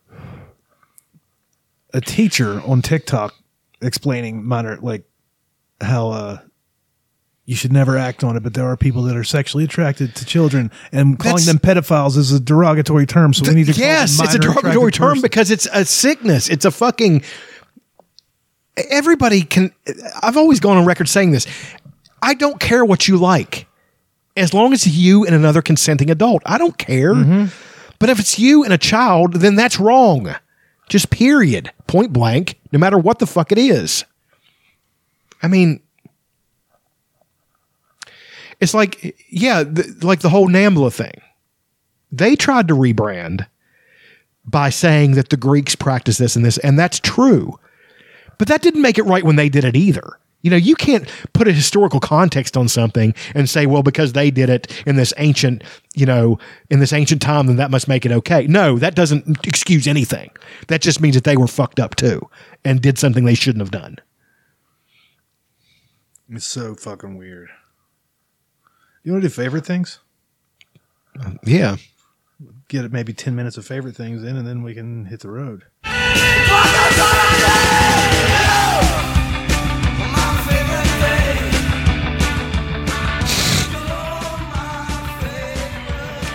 a 1.94 2.02
teacher 2.02 2.60
on 2.66 2.82
TikTok 2.82 3.34
explaining 3.80 4.44
minor, 4.44 4.76
like 4.76 5.04
how 5.80 6.10
uh, 6.10 6.38
you 7.46 7.56
should 7.56 7.72
never 7.72 7.96
act 7.96 8.22
on 8.22 8.36
it, 8.36 8.42
but 8.42 8.52
there 8.52 8.66
are 8.66 8.76
people 8.76 9.02
that 9.04 9.16
are 9.16 9.24
sexually 9.24 9.64
attracted 9.64 10.14
to 10.16 10.26
children, 10.26 10.70
and 10.92 11.18
calling 11.18 11.44
That's- 11.44 11.46
them 11.46 11.58
pedophiles 11.58 12.18
is 12.18 12.30
a 12.30 12.38
derogatory 12.38 13.06
term. 13.06 13.32
So 13.32 13.48
we 13.48 13.54
need 13.54 13.66
to 13.68 13.72
call 13.72 13.80
yes, 13.80 14.20
it's 14.20 14.34
a 14.34 14.38
derogatory 14.38 14.92
term 14.92 15.08
persons. 15.12 15.22
because 15.22 15.50
it's 15.50 15.66
a 15.72 15.86
sickness. 15.86 16.50
It's 16.50 16.66
a 16.66 16.70
fucking. 16.70 17.22
Everybody 18.90 19.42
can. 19.42 19.72
I've 20.22 20.36
always 20.36 20.60
gone 20.60 20.76
on 20.76 20.84
record 20.84 21.08
saying 21.08 21.30
this. 21.30 21.46
I 22.20 22.34
don't 22.34 22.60
care 22.60 22.84
what 22.84 23.08
you 23.08 23.16
like, 23.16 23.66
as 24.36 24.52
long 24.52 24.74
as 24.74 24.86
you 24.86 25.24
and 25.24 25.34
another 25.34 25.62
consenting 25.62 26.10
adult. 26.10 26.42
I 26.44 26.58
don't 26.58 26.76
care. 26.76 27.14
But 28.04 28.10
if 28.10 28.20
it's 28.20 28.38
you 28.38 28.62
and 28.62 28.70
a 28.70 28.76
child, 28.76 29.32
then 29.32 29.54
that's 29.54 29.80
wrong. 29.80 30.34
Just 30.90 31.08
period, 31.08 31.72
point 31.86 32.12
blank. 32.12 32.60
No 32.70 32.78
matter 32.78 32.98
what 32.98 33.18
the 33.18 33.26
fuck 33.26 33.50
it 33.50 33.56
is. 33.56 34.04
I 35.42 35.48
mean, 35.48 35.80
it's 38.60 38.74
like 38.74 39.16
yeah, 39.30 39.64
like 40.02 40.20
the 40.20 40.28
whole 40.28 40.50
Nambla 40.50 40.92
thing. 40.92 41.18
They 42.12 42.36
tried 42.36 42.68
to 42.68 42.74
rebrand 42.74 43.46
by 44.44 44.68
saying 44.68 45.12
that 45.12 45.30
the 45.30 45.38
Greeks 45.38 45.74
practice 45.74 46.18
this 46.18 46.36
and 46.36 46.44
this, 46.44 46.58
and 46.58 46.78
that's 46.78 47.00
true. 47.00 47.58
But 48.36 48.48
that 48.48 48.60
didn't 48.60 48.82
make 48.82 48.98
it 48.98 49.04
right 49.04 49.24
when 49.24 49.36
they 49.36 49.48
did 49.48 49.64
it 49.64 49.76
either. 49.76 50.18
You 50.44 50.50
know, 50.50 50.56
you 50.56 50.76
can't 50.76 51.08
put 51.32 51.48
a 51.48 51.52
historical 51.52 52.00
context 52.00 52.54
on 52.54 52.68
something 52.68 53.14
and 53.34 53.48
say, 53.48 53.64
well, 53.64 53.82
because 53.82 54.12
they 54.12 54.30
did 54.30 54.50
it 54.50 54.70
in 54.86 54.96
this 54.96 55.14
ancient, 55.16 55.64
you 55.94 56.04
know, 56.04 56.38
in 56.68 56.80
this 56.80 56.92
ancient 56.92 57.22
time, 57.22 57.46
then 57.46 57.56
that 57.56 57.70
must 57.70 57.88
make 57.88 58.04
it 58.04 58.12
okay. 58.12 58.46
No, 58.46 58.78
that 58.78 58.94
doesn't 58.94 59.46
excuse 59.46 59.86
anything. 59.86 60.30
That 60.68 60.82
just 60.82 61.00
means 61.00 61.14
that 61.14 61.24
they 61.24 61.38
were 61.38 61.46
fucked 61.46 61.80
up 61.80 61.96
too 61.96 62.28
and 62.62 62.82
did 62.82 62.98
something 62.98 63.24
they 63.24 63.34
shouldn't 63.34 63.62
have 63.62 63.70
done. 63.70 63.96
It's 66.28 66.46
so 66.46 66.74
fucking 66.74 67.16
weird. 67.16 67.48
You 69.02 69.12
want 69.12 69.22
to 69.22 69.28
do 69.30 69.34
favorite 69.34 69.64
things? 69.64 70.00
Yeah. 71.42 71.76
Get 72.68 72.92
maybe 72.92 73.14
ten 73.14 73.34
minutes 73.34 73.56
of 73.56 73.64
favorite 73.64 73.96
things 73.96 74.22
in, 74.22 74.36
and 74.36 74.46
then 74.46 74.62
we 74.62 74.74
can 74.74 75.06
hit 75.06 75.20
the 75.20 75.30
road. 75.30 75.64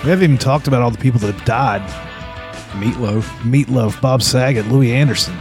We 0.04 0.10
haven't 0.10 0.24
even 0.24 0.38
talked 0.38 0.68
about 0.68 0.82
all 0.82 0.92
the 0.92 0.98
people 0.98 1.20
that 1.20 1.34
have 1.36 1.46
died. 1.46 1.82
Meatloaf. 2.82 3.24
Meatloaf, 3.42 4.00
Bob 4.02 4.22
Saget, 4.24 4.66
Louie 4.68 4.94
Anderson. 4.94 5.34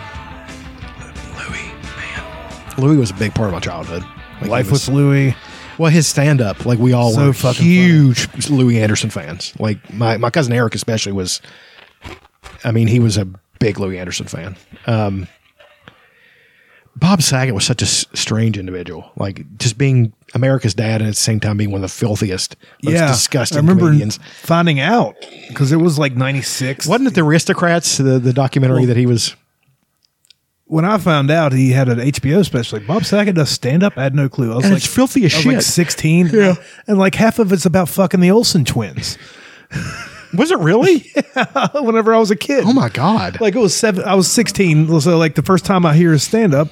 Louie, 1.37 1.71
man. 1.97 2.75
Louie 2.79 2.97
was 2.97 3.11
a 3.11 3.15
big 3.15 3.35
part 3.35 3.49
of 3.49 3.55
my 3.55 3.61
childhood. 3.61 4.03
Like, 4.41 4.51
Life 4.51 4.71
was- 4.73 4.89
with 4.89 4.97
Louie. 4.97 5.37
well, 5.79 5.91
his 5.93 6.07
stand 6.09 6.41
up, 6.41 6.67
like 6.67 6.79
we 6.81 6.93
all 6.93 7.13
So 7.13 7.27
were 7.29 7.33
fucking 7.33 7.65
huge 7.65 8.29
Louie 8.51 8.81
Anderson 8.81 9.11
fans. 9.11 9.53
Like 9.61 9.93
my, 9.95 10.17
my 10.17 10.31
cousin 10.31 10.53
Eric 10.53 10.75
especially 10.75 11.13
was. 11.13 11.41
I 12.65 12.73
mean, 12.73 12.89
he 12.89 12.99
was 12.99 13.17
a 13.17 13.29
big 13.61 13.79
Louie 13.79 13.99
Anderson 13.99 14.27
fan. 14.27 14.57
Um, 14.87 15.29
Bob 16.99 17.23
Saget 17.23 17.55
was 17.55 17.65
such 17.65 17.83
a 17.83 17.85
s- 17.87 18.07
strange 18.15 18.59
individual. 18.59 19.11
Like 19.17 19.45
just 19.59 19.79
being 19.79 20.13
America's 20.35 20.75
dad 20.75 21.01
and 21.01 21.09
at 21.09 21.15
the 21.15 21.21
same 21.21 21.41
time 21.41 21.57
being 21.57 21.71
one 21.71 21.83
of 21.85 21.91
the 21.91 21.95
filthiest, 21.97 22.57
most 22.83 22.93
yeah, 22.95 23.09
disgusting 23.09 23.59
I 23.59 23.61
remember 23.61 23.87
comedians. 23.87 24.19
finding 24.43 24.81
out 24.81 25.15
because 25.49 25.73
it 25.73 25.77
was 25.77 25.99
like 25.99 26.15
'96. 26.17 26.87
Wasn't 26.87 27.07
it 27.09 27.15
the 27.15 27.23
Aristocrats, 27.25 27.99
the, 27.99 28.19
the 28.19 28.33
documentary 28.33 28.85
that 28.87 28.97
he 28.97 29.07
was? 29.07 29.35
when 30.71 30.85
I 30.85 30.99
found 30.99 31.31
out 31.31 31.53
he 31.55 31.71
had 31.71 31.89
an 31.89 31.99
HBO 31.99 32.45
special, 32.45 32.79
like 32.79 32.87
Bob 32.87 33.03
Saget 33.07 33.35
does 33.35 33.49
stand 33.49 33.83
up, 33.83 33.97
I 33.97 34.03
had 34.03 34.15
no 34.15 34.29
clue. 34.29 34.53
I 34.53 34.57
was 34.57 34.65
And 34.67 34.75
like, 34.75 34.83
it's 34.85 34.95
filthy 34.95 35.25
as 35.25 35.35
was 35.35 35.47
like 35.47 35.55
shit. 35.57 35.63
16. 35.65 36.27
Yeah. 36.29 36.55
And 36.87 36.99
like 36.99 37.15
half 37.15 37.39
of 37.39 37.55
it's 37.55 37.65
about 37.65 37.89
fucking 37.89 38.21
the 38.21 38.31
Olsen 38.31 38.67
twins 38.67 39.17
Was 40.35 40.51
it 40.51 40.59
really? 40.59 40.99
whenever 41.75 42.15
I 42.15 42.19
was 42.19 42.31
a 42.31 42.37
kid. 42.37 42.65
oh 42.67 42.73
my 42.73 42.89
god! 42.89 43.41
Like 43.41 43.55
it 43.55 43.59
was 43.59 43.75
seven, 43.75 44.05
I 44.05 44.15
was 44.15 44.31
16. 44.31 45.01
So 45.01 45.17
like 45.19 45.35
the 45.35 45.43
first 45.43 45.65
time 45.65 45.87
I 45.87 45.95
hear 45.95 46.13
his 46.13 46.23
stand 46.23 46.55
up, 46.55 46.69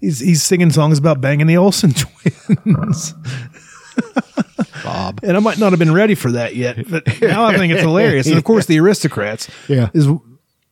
he's, 0.00 0.20
he's 0.20 0.42
singing 0.42 0.70
songs 0.70 0.98
about 0.98 1.20
banging 1.20 1.46
the 1.48 1.56
Olsen 1.56 1.92
twins. 2.64 3.14
Bob. 4.84 5.20
And 5.22 5.36
I 5.36 5.40
might 5.40 5.58
not 5.58 5.72
have 5.72 5.78
been 5.78 5.92
ready 5.94 6.14
for 6.14 6.32
that 6.32 6.56
yet, 6.56 6.88
but 6.90 7.06
now 7.20 7.44
I 7.44 7.56
think 7.56 7.72
it's 7.72 7.82
hilarious. 7.82 8.26
And 8.26 8.36
of 8.38 8.44
course, 8.44 8.66
the 8.66 8.78
aristocrats 8.80 9.48
Yeah. 9.68 9.90
is 9.94 10.08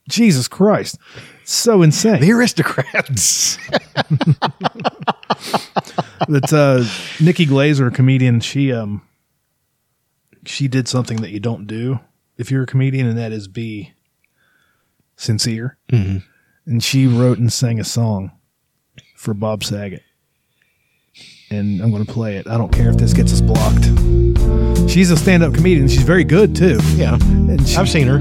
Jesus 0.09 0.49
Christ. 0.49 0.99
So 1.45 1.83
insane. 1.83 2.21
The 2.21 2.31
Aristocrats. 2.33 3.57
that 6.29 6.53
uh, 6.53 6.85
Nikki 7.25 7.47
Glazer, 7.47 7.89
a 7.89 7.91
comedian, 7.91 8.41
she 8.41 8.73
um 8.73 9.03
she 10.47 10.69
did 10.69 10.89
something 10.89 11.19
that 11.19 11.31
you 11.31 11.41
don't 11.41 11.67
do 11.67 11.99
if 12.41 12.51
you're 12.51 12.63
a 12.63 12.67
comedian, 12.67 13.07
and 13.07 13.19
that 13.19 13.33
is 13.33 13.47
be 13.49 13.93
sincere. 15.17 15.77
Mm-hmm. 15.93 16.19
And 16.67 16.83
she 16.83 17.07
wrote 17.07 17.39
and 17.39 17.53
sang 17.53 17.81
a 17.81 17.85
song 17.85 18.33
for 19.17 19.35
Bob 19.35 19.63
Saget, 19.65 20.03
and 21.51 21.81
I'm 21.81 21.91
going 21.91 22.05
to 22.05 22.13
play 22.13 22.37
it. 22.37 22.47
I 22.47 22.57
don't 22.57 22.73
care 22.73 22.91
if 22.91 22.97
this 22.97 23.13
gets 23.13 23.33
us 23.33 23.41
blocked. 23.41 23.85
She's 24.91 25.11
a 25.11 25.17
stand-up 25.17 25.55
comedian. 25.55 25.89
She's 25.89 26.03
very 26.03 26.25
good 26.25 26.55
too. 26.57 26.79
yeah, 26.95 27.15
And 27.15 27.67
she, 27.69 27.77
I've 27.77 27.89
seen 27.89 28.07
her. 28.07 28.19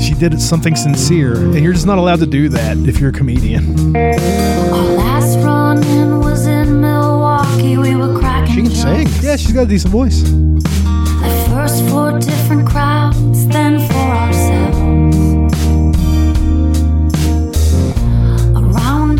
she 0.00 0.14
did 0.14 0.34
it 0.34 0.40
something 0.40 0.74
sincere, 0.76 1.34
and 1.34 1.58
you're 1.62 1.72
just 1.72 1.86
not 1.86 1.98
allowed 1.98 2.20
to 2.20 2.26
do 2.26 2.48
that 2.50 2.76
if 2.78 2.98
you're 3.00 3.10
a 3.10 3.12
comedian. 3.12 3.92
Last 3.92 5.36
was 5.38 6.46
in 6.46 6.80
Milwaukee. 6.80 7.76
We 7.76 7.94
were 7.94 8.18
cracking 8.18 8.54
She 8.54 8.62
can 8.62 8.70
sing. 8.70 9.08
Yeah, 9.22 9.36
she's 9.36 9.52
got 9.52 9.62
a 9.62 9.66
decent 9.66 9.92
voice. 9.92 10.22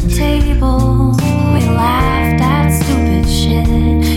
The 0.01 0.15
table, 0.17 1.13
we 1.53 1.61
laughed 1.69 2.43
at 2.43 2.71
stupid 2.71 3.29
shit. 3.29 3.69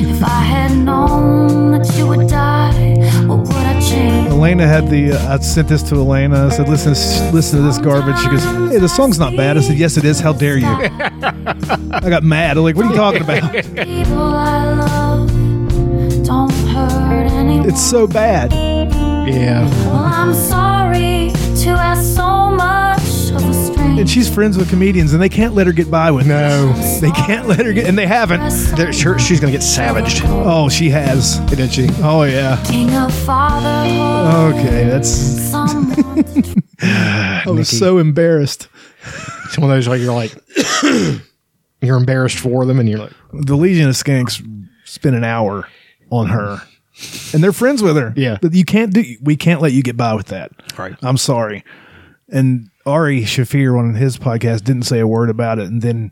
If 0.10 0.24
I 0.24 0.42
had 0.42 0.72
known 0.78 1.72
that 1.72 1.98
you 1.98 2.08
would 2.08 2.28
die, 2.28 2.96
what 3.28 3.40
would 3.40 3.56
I 3.56 3.80
change? 3.82 4.28
Elena 4.30 4.68
had 4.68 4.90
the. 4.90 5.14
Uh, 5.14 5.36
I 5.36 5.40
sent 5.40 5.68
this 5.68 5.84
to 5.84 5.96
Elena. 5.96 6.48
I 6.48 6.50
said, 6.50 6.68
"Listen, 6.70 6.94
listen 7.34 7.60
to 7.60 7.66
this 7.66 7.78
garbage." 7.78 8.18
She 8.20 8.30
goes, 8.30 8.44
"Hey, 8.44 8.80
the 8.80 8.90
song's 8.90 9.20
not 9.20 9.36
bad." 9.36 9.58
I 9.58 9.62
said, 9.62 9.78
"Yes, 9.78 9.98
it 9.98 10.06
is. 10.06 10.20
How 10.20 10.34
dare 10.34 10.58
you?" 10.58 10.68
I 10.68 12.10
got 12.10 12.24
mad. 12.24 12.58
I'm 12.58 12.64
like, 12.64 12.76
"What 12.76 12.86
are 12.86 12.90
you 12.90 12.96
talking 12.96 13.22
about? 13.22 13.54
It's 17.60 17.82
so 17.82 18.07
bad." 18.07 18.52
Yeah, 19.28 19.68
Well, 19.86 20.03
I'm 20.03 20.34
sorry 20.34 21.32
to 21.64 21.69
ask 21.69 22.03
so 22.15 22.49
much 22.52 22.99
of 23.32 23.48
a 23.49 23.53
stranger. 23.53 24.02
And 24.02 24.10
she's 24.10 24.28
friends 24.34 24.57
with 24.57 24.69
comedians, 24.69 25.14
and 25.14 25.22
they 25.22 25.30
can't 25.30 25.53
let 25.53 25.68
her 25.68 25.73
get 25.73 25.91
by 25.91 26.10
with 26.11 26.26
No. 26.26 26.73
this. 26.73 26.99
They 26.99 27.11
can't 27.11 27.48
let 27.48 27.65
her 27.65 27.72
get, 27.72 27.86
and 27.86 27.98
they 27.98 28.07
haven't. 28.07 28.49
They're- 28.76 28.91
sure, 28.91 29.19
she's 29.19 29.40
gonna 29.40 29.52
get 29.52 29.61
savaged. 29.64 30.23
Oh, 30.26 30.69
she 30.69 30.90
has. 30.90 31.38
didn't 31.41 31.69
she? 31.69 31.88
Oh 32.02 32.23
yeah. 32.23 32.57
King 32.65 32.94
of 32.95 33.14
fatherhood. 33.14 34.56
Okay, 34.56 34.86
that's. 34.90 35.10
Someone 35.10 36.34
I 36.82 37.44
was 37.45 37.69
so 37.69 37.99
embarrassed. 37.99 38.68
It's 39.45 39.57
one 39.57 39.69
of 39.69 39.76
those 39.78 39.88
like 39.88 40.02
you're 40.02 40.14
like 40.15 40.34
you're 41.82 41.98
embarrassed 41.98 42.40
for 42.40 42.65
them, 42.65 42.80
and 42.80 42.90
you're 42.90 42.99
like, 42.99 43.11
The 43.34 43.56
Legion 43.56 43.88
of 43.90 43.95
Skanks 43.95 44.41
spent 44.86 45.15
an 45.15 45.23
hour 45.23 45.68
on 46.10 46.28
her, 46.28 46.61
and 47.34 47.44
they're 47.44 47.53
friends 47.53 47.82
with 47.82 47.98
her. 47.98 48.14
Yeah. 48.15 48.38
but 48.41 48.53
you 48.53 48.65
can't 48.65 48.94
do. 48.94 49.03
We 49.22 49.36
can't 49.36 49.61
let 49.61 49.72
you 49.73 49.84
get 49.84 49.98
by 49.98 50.14
with 50.14 50.28
that. 50.28 50.52
Right. 50.78 50.95
I'm 51.02 51.18
sorry. 51.18 51.64
And 52.30 52.69
Ari 52.86 53.22
Shaffir 53.22 53.78
on 53.78 53.95
his 53.95 54.18
podcast 54.18 54.64
didn't 54.64 54.84
say 54.84 54.99
a 54.99 55.07
word 55.07 55.30
about 55.30 55.60
it, 55.60 55.68
and 55.68 55.82
then 55.82 56.11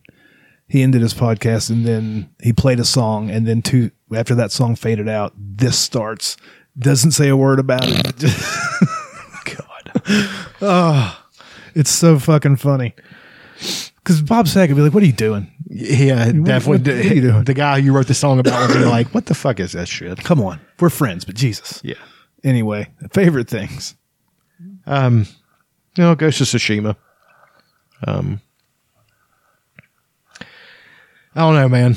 he 0.68 0.84
ended 0.84 1.02
his 1.02 1.14
podcast, 1.14 1.70
and 1.70 1.86
then 1.86 2.30
he 2.42 2.54
played 2.54 2.80
a 2.80 2.86
song, 2.86 3.30
and 3.30 3.48
then 3.48 3.62
two 3.62 3.92
after 4.14 4.36
that 4.36 4.52
song 4.52 4.76
faded 4.76 5.08
out, 5.08 5.34
this 5.38 5.78
starts. 5.78 6.38
Doesn't 6.78 7.12
say 7.12 7.28
a 7.30 7.36
word 7.38 7.60
about 7.60 7.84
it. 7.86 8.20
God. 9.56 10.30
Oh, 10.62 11.24
it's 11.76 11.90
so 11.92 12.20
fucking 12.20 12.58
funny. 12.58 12.96
Because 14.10 14.24
Bob 14.24 14.48
Saget 14.48 14.76
would 14.76 14.80
be 14.80 14.82
like, 14.86 14.94
"What 14.96 15.04
are 15.04 15.06
you 15.06 15.14
doing? 15.14 15.52
yeah, 15.70 16.32
definitely. 16.32 16.80
what 16.80 16.88
are 16.88 17.14
you 17.14 17.22
doing? 17.22 17.44
the 17.44 17.54
guy 17.54 17.78
you 17.78 17.94
wrote 17.94 18.08
the 18.08 18.16
song 18.16 18.40
about 18.40 18.68
would 18.68 18.80
be 18.80 18.86
like, 18.86 19.14
what 19.14 19.28
the 19.28 19.36
fuck 19.36 19.60
is 19.60 19.74
that 19.74 19.88
shit? 19.88 20.18
Come 20.24 20.42
on, 20.42 20.60
we're 20.80 20.90
friends, 20.90 21.26
but 21.26 21.36
Jesus." 21.36 21.80
Yeah. 21.84 21.94
Anyway, 22.44 22.90
favorite 23.14 23.48
things. 23.48 23.96
Um, 24.88 25.28
no, 25.96 26.16
Ghost 26.16 26.42
of 26.42 26.48
Tsushima. 26.48 26.96
Um, 28.08 28.42
I 30.42 31.42
don't 31.42 31.54
know, 31.54 31.70
man. 31.70 31.96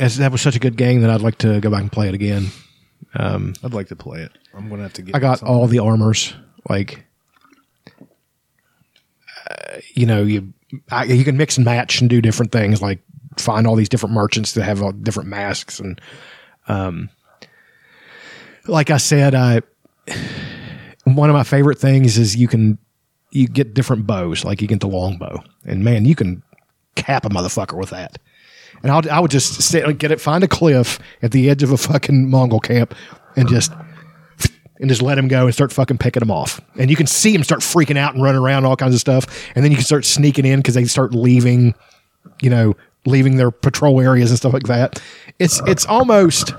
As, 0.00 0.16
that 0.16 0.32
was 0.32 0.40
such 0.40 0.56
a 0.56 0.58
good 0.58 0.78
game 0.78 1.02
that 1.02 1.10
I'd 1.10 1.20
like 1.20 1.36
to 1.38 1.60
go 1.60 1.68
back 1.70 1.82
and 1.82 1.92
play 1.92 2.08
it 2.08 2.14
again. 2.14 2.46
Um 3.14 3.52
I'd 3.62 3.74
like 3.74 3.88
to 3.88 3.96
play 3.96 4.22
it. 4.22 4.32
I'm 4.54 4.70
gonna 4.70 4.84
have 4.84 4.94
to 4.94 5.02
get. 5.02 5.14
I 5.14 5.18
got 5.18 5.42
all 5.42 5.66
the 5.66 5.80
armors. 5.80 6.32
Like, 6.70 7.04
you 9.94 10.06
know, 10.06 10.22
you 10.22 10.52
I, 10.90 11.04
you 11.04 11.24
can 11.24 11.36
mix 11.36 11.56
and 11.56 11.64
match 11.64 12.00
and 12.00 12.08
do 12.08 12.20
different 12.20 12.52
things. 12.52 12.80
Like 12.80 13.00
find 13.36 13.66
all 13.66 13.76
these 13.76 13.88
different 13.88 14.14
merchants 14.14 14.52
that 14.52 14.64
have 14.64 14.82
all 14.82 14.92
different 14.92 15.28
masks 15.28 15.80
and, 15.80 16.00
um, 16.68 17.10
like 18.66 18.90
I 18.90 18.96
said, 18.98 19.34
I 19.34 19.62
one 21.04 21.28
of 21.28 21.34
my 21.34 21.42
favorite 21.42 21.78
things 21.78 22.18
is 22.18 22.36
you 22.36 22.48
can 22.48 22.78
you 23.30 23.48
get 23.48 23.74
different 23.74 24.06
bows. 24.06 24.44
Like 24.44 24.62
you 24.62 24.68
get 24.68 24.80
the 24.80 24.88
longbow, 24.88 25.42
and 25.64 25.82
man, 25.82 26.04
you 26.04 26.14
can 26.14 26.42
cap 26.94 27.24
a 27.24 27.28
motherfucker 27.28 27.78
with 27.78 27.90
that. 27.90 28.18
And 28.82 28.90
I'll, 28.90 29.08
I 29.10 29.20
would 29.20 29.30
just 29.30 29.62
sit 29.62 29.84
and 29.84 29.98
get 29.98 30.10
it, 30.10 30.20
find 30.20 30.42
a 30.42 30.48
cliff 30.48 30.98
at 31.22 31.32
the 31.32 31.48
edge 31.48 31.62
of 31.62 31.70
a 31.70 31.76
fucking 31.76 32.30
Mongol 32.30 32.60
camp, 32.60 32.94
and 33.36 33.48
just 33.48 33.72
and 34.82 34.88
just 34.90 35.00
let 35.00 35.16
him 35.16 35.28
go 35.28 35.46
and 35.46 35.54
start 35.54 35.72
fucking 35.72 35.96
picking 35.96 36.22
him 36.22 36.30
off. 36.30 36.60
And 36.76 36.90
you 36.90 36.96
can 36.96 37.06
see 37.06 37.32
him 37.32 37.44
start 37.44 37.60
freaking 37.60 37.96
out 37.96 38.14
and 38.14 38.22
running 38.22 38.42
around, 38.42 38.64
all 38.64 38.76
kinds 38.76 38.94
of 38.94 39.00
stuff. 39.00 39.26
And 39.54 39.64
then 39.64 39.70
you 39.70 39.76
can 39.76 39.86
start 39.86 40.04
sneaking 40.04 40.44
in 40.44 40.58
because 40.58 40.74
they 40.74 40.84
start 40.84 41.14
leaving, 41.14 41.74
you 42.42 42.50
know, 42.50 42.74
leaving 43.06 43.36
their 43.36 43.52
patrol 43.52 44.00
areas 44.00 44.30
and 44.30 44.38
stuff 44.38 44.52
like 44.52 44.64
that. 44.64 45.00
It's 45.38 45.62
it's 45.66 45.86
almost 45.86 46.52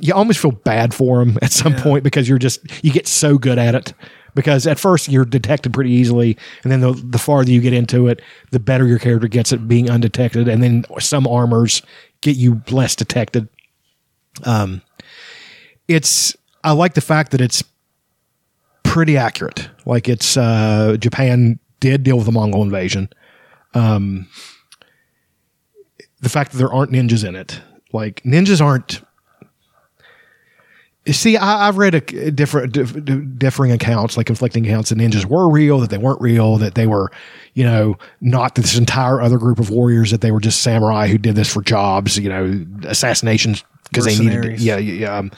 you 0.00 0.12
almost 0.12 0.40
feel 0.40 0.50
bad 0.50 0.92
for 0.92 1.22
him 1.22 1.38
at 1.42 1.52
some 1.52 1.74
point 1.76 2.02
because 2.02 2.28
you're 2.28 2.38
just 2.38 2.60
you 2.84 2.92
get 2.92 3.06
so 3.06 3.38
good 3.38 3.58
at 3.58 3.74
it. 3.74 3.94
Because 4.34 4.66
at 4.66 4.80
first 4.80 5.08
you're 5.08 5.24
detected 5.24 5.72
pretty 5.72 5.92
easily, 5.92 6.36
and 6.64 6.72
then 6.72 6.80
the, 6.80 6.90
the 6.92 7.18
farther 7.18 7.52
you 7.52 7.60
get 7.60 7.72
into 7.72 8.08
it, 8.08 8.20
the 8.50 8.58
better 8.58 8.84
your 8.84 8.98
character 8.98 9.28
gets 9.28 9.52
at 9.52 9.68
being 9.68 9.88
undetected. 9.88 10.48
And 10.48 10.60
then 10.60 10.84
some 10.98 11.28
armors 11.28 11.82
get 12.20 12.34
you 12.34 12.60
less 12.68 12.96
detected 12.96 13.48
um, 14.42 14.82
it's 15.88 16.36
I 16.62 16.72
like 16.72 16.94
the 16.94 17.00
fact 17.00 17.32
that 17.32 17.40
it's 17.40 17.62
pretty 18.82 19.16
accurate. 19.16 19.68
Like 19.84 20.08
it's 20.08 20.36
uh, 20.36 20.96
Japan 20.98 21.58
did 21.80 22.02
deal 22.02 22.16
with 22.16 22.26
the 22.26 22.32
Mongol 22.32 22.62
invasion. 22.62 23.08
Um, 23.74 24.28
the 26.20 26.28
fact 26.28 26.52
that 26.52 26.58
there 26.58 26.72
aren't 26.72 26.92
ninjas 26.92 27.26
in 27.26 27.34
it, 27.34 27.60
like 27.92 28.22
ninjas 28.22 28.60
aren't. 28.60 29.02
You 31.04 31.12
See, 31.12 31.36
I, 31.36 31.68
I've 31.68 31.76
read 31.76 31.94
a, 31.94 32.30
different 32.30 32.72
dif- 32.72 33.04
dif- 33.04 33.38
differing 33.38 33.72
accounts, 33.72 34.16
like 34.16 34.24
conflicting 34.24 34.64
accounts 34.64 34.88
that 34.88 34.96
ninjas 34.96 35.26
were 35.26 35.50
real, 35.50 35.78
that 35.80 35.90
they 35.90 35.98
weren't 35.98 36.20
real, 36.22 36.56
that 36.56 36.76
they 36.76 36.86
were, 36.86 37.12
you 37.52 37.62
know, 37.62 37.98
not 38.22 38.54
this 38.54 38.78
entire 38.78 39.20
other 39.20 39.36
group 39.36 39.58
of 39.58 39.68
warriors, 39.68 40.12
that 40.12 40.22
they 40.22 40.30
were 40.30 40.40
just 40.40 40.62
samurai 40.62 41.08
who 41.08 41.18
did 41.18 41.34
this 41.34 41.52
for 41.52 41.60
jobs, 41.60 42.18
you 42.18 42.30
know, 42.30 42.64
assassinations 42.84 43.64
because 43.90 44.06
they 44.06 44.18
needed, 44.18 44.58
yeah, 44.58 44.78
yeah, 44.78 45.18
um, 45.18 45.30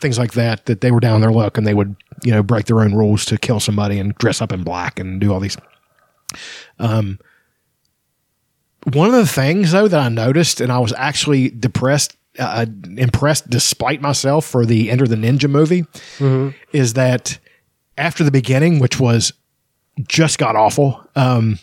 things 0.00 0.18
like 0.18 0.32
that. 0.32 0.66
That 0.66 0.80
they 0.80 0.90
were 0.90 1.00
down 1.00 1.20
their 1.20 1.30
luck 1.32 1.58
and 1.58 1.66
they 1.66 1.74
would, 1.74 1.96
you 2.24 2.32
know, 2.32 2.42
break 2.42 2.66
their 2.66 2.80
own 2.80 2.94
rules 2.94 3.24
to 3.26 3.38
kill 3.38 3.60
somebody 3.60 3.98
and 3.98 4.14
dress 4.16 4.40
up 4.40 4.52
in 4.52 4.62
black 4.62 4.98
and 4.98 5.20
do 5.20 5.32
all 5.32 5.40
these. 5.40 5.56
Um, 6.78 7.18
one 8.92 9.08
of 9.08 9.14
the 9.14 9.26
things 9.26 9.72
though 9.72 9.88
that 9.88 10.00
I 10.00 10.08
noticed, 10.08 10.60
and 10.60 10.72
I 10.72 10.78
was 10.78 10.92
actually 10.96 11.50
depressed, 11.50 12.16
uh, 12.38 12.66
impressed 12.96 13.50
despite 13.50 14.00
myself 14.00 14.46
for 14.46 14.64
the 14.64 14.90
Enter 14.90 15.06
the 15.06 15.16
Ninja 15.16 15.50
movie, 15.50 15.84
is 16.72 16.94
that 16.94 17.38
after 17.98 18.24
the 18.24 18.30
beginning, 18.30 18.78
which 18.78 18.98
was 18.98 19.32
just 20.08 20.38
got 20.38 20.56
awful, 20.56 21.04
um, 21.16 21.58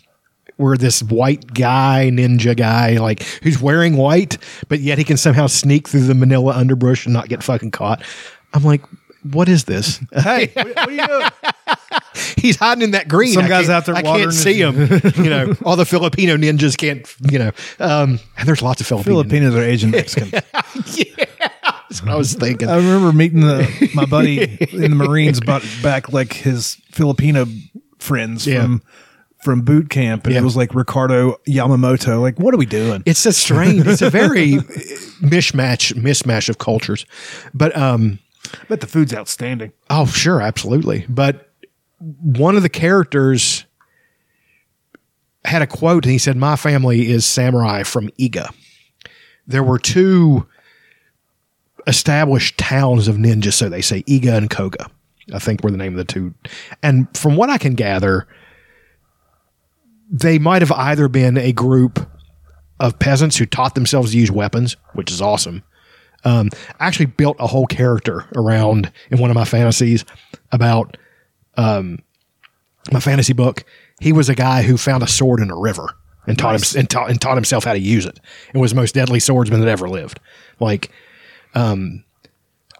where 0.57 0.75
this 0.77 1.01
white 1.03 1.53
guy, 1.53 2.09
ninja 2.11 2.55
guy, 2.57 2.97
like 2.97 3.23
who's 3.43 3.61
wearing 3.61 3.95
white, 3.97 4.37
but 4.67 4.79
yet 4.79 4.97
he 4.97 5.03
can 5.03 5.17
somehow 5.17 5.47
sneak 5.47 5.87
through 5.87 6.01
the 6.01 6.13
manila 6.15 6.53
underbrush 6.53 7.05
and 7.05 7.13
not 7.13 7.29
get 7.29 7.41
fucking 7.43 7.71
caught. 7.71 8.03
I'm 8.53 8.63
like, 8.63 8.81
what 9.23 9.49
is 9.49 9.63
this? 9.65 9.99
Hey, 10.13 10.47
what, 10.53 10.67
what 10.67 10.89
are 10.89 10.91
you 10.91 11.07
doing? 11.07 11.29
He's 12.37 12.55
hiding 12.55 12.83
in 12.83 12.91
that 12.91 13.07
green. 13.07 13.33
Some 13.33 13.45
I 13.45 13.49
guy's 13.49 13.69
out 13.69 13.85
there 13.85 13.95
I 13.95 14.01
can't 14.01 14.33
see 14.33 14.59
him. 14.61 14.75
you 15.17 15.29
know, 15.29 15.53
all 15.65 15.75
the 15.75 15.85
Filipino 15.85 16.35
ninjas 16.37 16.77
can't. 16.77 17.05
You 17.31 17.39
know, 17.39 17.51
um, 17.79 18.19
and 18.37 18.47
there's 18.47 18.61
lots 18.61 18.81
of 18.81 18.87
Filipino. 18.87 19.21
Filipinos 19.21 19.55
are 19.55 19.61
Asian 19.63 19.91
Mexican. 19.91 20.31
That's 21.89 22.01
what 22.01 22.11
I 22.11 22.15
was 22.15 22.33
thinking. 22.33 22.69
I 22.69 22.77
remember 22.77 23.13
meeting 23.13 23.41
the, 23.41 23.91
my 23.93 24.05
buddy 24.05 24.41
in 24.71 24.81
the 24.91 24.95
Marines, 24.95 25.39
but 25.39 25.63
back 25.81 26.11
like 26.11 26.33
his 26.33 26.75
Filipino 26.91 27.45
friends 27.99 28.45
Yeah. 28.47 28.63
from 28.63 28.81
from 29.47 29.61
boot 29.61 29.89
camp, 29.89 30.25
and 30.25 30.33
Yeah. 30.33 30.41
it 30.41 30.43
was 30.43 30.57
like 30.57 30.75
Ricardo 30.75 31.37
Yamamoto. 31.47 32.19
Like, 32.21 32.37
what 32.37 32.53
are 32.53 32.57
we 32.57 32.65
doing? 32.65 33.01
it's 33.05 33.25
a 33.25 33.31
strange. 33.31 33.87
It's 33.87 34.01
a 34.01 34.09
very 34.09 34.55
mishmash, 35.21 35.93
mismatch 35.93 36.49
of 36.49 36.57
cultures. 36.57 37.05
But 37.53 37.75
um, 37.77 38.19
bet 38.67 38.81
the 38.81 38.87
food's 38.87 39.13
outstanding. 39.13 39.71
Oh, 39.89 40.05
sure, 40.05 40.41
absolutely. 40.41 41.05
But 41.07 41.49
one 41.99 42.57
of 42.57 42.61
the 42.63 42.67
characters 42.69 43.63
had 45.45 45.61
a 45.61 45.67
quote, 45.67 46.03
and 46.03 46.11
he 46.11 46.17
said, 46.17 46.35
"My 46.35 46.57
family 46.57 47.09
is 47.09 47.25
samurai 47.25 47.83
from 47.83 48.09
Iga." 48.19 48.49
There 49.47 49.63
were 49.63 49.79
two 49.79 50.45
established 51.87 52.57
towns 52.57 53.07
of 53.07 53.15
ninjas, 53.15 53.53
so 53.53 53.69
they 53.69 53.81
say 53.81 54.03
Iga 54.03 54.35
and 54.37 54.49
Koga. 54.49 54.89
I 55.33 55.39
think 55.39 55.63
were 55.63 55.71
the 55.71 55.77
name 55.77 55.93
of 55.93 55.97
the 55.97 56.05
two. 56.13 56.33
And 56.83 57.07
from 57.17 57.35
what 57.37 57.49
I 57.49 57.57
can 57.57 57.75
gather, 57.75 58.27
they 60.09 60.39
might 60.39 60.61
have 60.61 60.71
either 60.71 61.07
been 61.07 61.37
a 61.37 61.51
group 61.51 62.07
of 62.79 62.99
peasants 62.99 63.37
who 63.37 63.45
taught 63.45 63.75
themselves 63.75 64.11
to 64.11 64.17
use 64.17 64.31
weapons, 64.31 64.75
which 64.93 65.11
is 65.11 65.21
awesome. 65.21 65.63
Um, 66.23 66.49
I 66.79 66.87
actually 66.87 67.07
built 67.07 67.37
a 67.39 67.47
whole 67.47 67.65
character 67.65 68.25
around 68.35 68.91
in 69.09 69.19
one 69.19 69.29
of 69.29 69.35
my 69.35 69.45
fantasies 69.45 70.05
about 70.51 70.97
um, 71.55 71.99
my 72.91 72.99
fantasy 72.99 73.33
book. 73.33 73.63
He 73.99 74.11
was 74.11 74.29
a 74.29 74.35
guy 74.35 74.61
who 74.61 74.77
found 74.77 75.03
a 75.03 75.07
sword 75.07 75.39
in 75.39 75.49
a 75.49 75.57
river 75.57 75.89
and 76.27 76.37
taught 76.37 76.55
him 76.55 76.79
and 76.79 76.89
taught, 76.89 77.09
and 77.09 77.19
taught 77.21 77.35
himself 77.35 77.63
how 77.63 77.73
to 77.73 77.79
use 77.79 78.05
it, 78.05 78.19
and 78.51 78.61
was 78.61 78.71
the 78.71 78.75
most 78.75 78.93
deadly 78.93 79.19
swordsman 79.19 79.61
that 79.61 79.69
ever 79.69 79.89
lived. 79.89 80.19
Like, 80.59 80.91
um, 81.55 82.03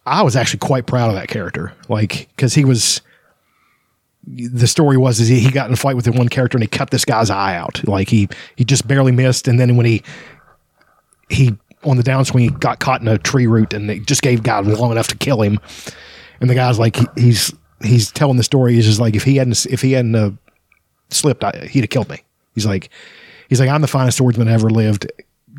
I 0.06 0.22
was 0.22 0.36
actually 0.36 0.60
quite 0.60 0.86
proud 0.86 1.10
of 1.10 1.16
that 1.16 1.28
character, 1.28 1.74
like 1.90 2.28
because 2.36 2.54
he 2.54 2.66
was. 2.66 3.02
The 4.28 4.68
story 4.68 4.98
was 4.98 5.20
is 5.20 5.30
he, 5.30 5.40
he 5.40 5.52
got 5.52 5.68
in 5.68 5.74
a 5.74 5.78
fight 5.78 5.96
with 5.96 6.06
the 6.06 6.12
one 6.12 6.28
character 6.28 6.58
and 6.58 6.64
he 6.64 6.68
cut 6.68 6.90
this 6.90 7.06
guy's 7.06 7.30
eye 7.30 7.56
out. 7.56 7.88
Like 7.88 8.10
he 8.10 8.28
he 8.56 8.66
just 8.66 8.88
barely 8.88 9.12
missed, 9.12 9.48
and 9.48 9.60
then 9.60 9.78
when 9.78 9.86
he 9.86 10.04
he 11.30 11.56
on 11.84 11.98
the 11.98 12.04
downswing 12.04 12.42
he 12.42 12.50
got 12.50 12.80
caught 12.80 13.02
in 13.02 13.08
a 13.08 13.18
tree 13.18 13.48
root 13.48 13.74
and 13.74 13.90
it 13.90 14.06
just 14.06 14.22
gave 14.22 14.44
God 14.44 14.66
long 14.66 14.92
enough 14.92 15.08
to 15.08 15.18
kill 15.18 15.42
him. 15.42 15.60
And 16.42 16.50
the 16.50 16.56
guy's 16.56 16.78
like 16.78 16.96
he, 16.98 17.06
he's 17.16 17.54
he's 17.82 18.12
telling 18.12 18.38
the 18.38 18.44
story. 18.44 18.74
He's 18.74 18.86
just 18.86 19.00
like 19.00 19.16
if 19.16 19.24
he 19.24 19.38
hadn't 19.38 19.66
if 19.68 19.82
he 19.82 19.94
hadn't 19.94 20.16
uh, 20.16 20.32
slipped, 21.10 21.44
I, 21.44 21.68
he'd 21.72 21.82
have 21.82 21.90
killed 21.90 22.10
me. 22.10 22.24
He's 22.54 22.66
like 22.66 22.90
he's 23.50 23.60
like 23.60 23.70
I'm 23.70 23.82
the 23.82 23.88
finest 23.88 24.18
swordsman 24.18 24.48
that 24.48 24.54
ever 24.54 24.70
lived 24.70 25.10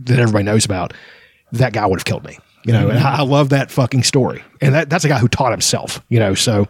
that 0.05 0.19
everybody 0.19 0.45
knows 0.45 0.65
about. 0.65 0.93
That 1.53 1.73
guy 1.73 1.86
would 1.86 1.99
have 1.99 2.05
killed 2.05 2.24
me. 2.24 2.39
You 2.65 2.73
know, 2.73 2.89
and 2.90 2.99
I, 2.99 3.19
I 3.19 3.23
love 3.23 3.49
that 3.51 3.70
fucking 3.70 4.03
story. 4.03 4.45
And 4.61 4.74
that 4.74 4.90
that's 4.90 5.05
a 5.05 5.09
guy 5.09 5.19
who 5.19 5.28
taught 5.28 5.53
himself. 5.53 6.05
You 6.09 6.19
know, 6.19 6.35
so 6.35 6.69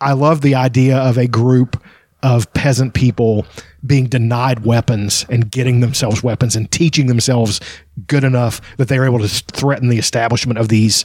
I 0.00 0.12
love 0.12 0.40
the 0.40 0.54
idea 0.54 0.96
of 0.96 1.18
a 1.18 1.26
group 1.26 1.82
of 2.22 2.52
peasant 2.52 2.94
people 2.94 3.46
being 3.86 4.06
denied 4.06 4.64
weapons 4.64 5.24
and 5.30 5.50
getting 5.50 5.80
themselves 5.80 6.22
weapons 6.22 6.56
and 6.56 6.70
teaching 6.70 7.06
themselves 7.06 7.60
good 8.06 8.24
enough 8.24 8.60
that 8.76 8.88
they're 8.88 9.04
able 9.04 9.20
to 9.20 9.28
threaten 9.28 9.88
the 9.88 9.98
establishment 9.98 10.58
of 10.58 10.68
these 10.68 11.04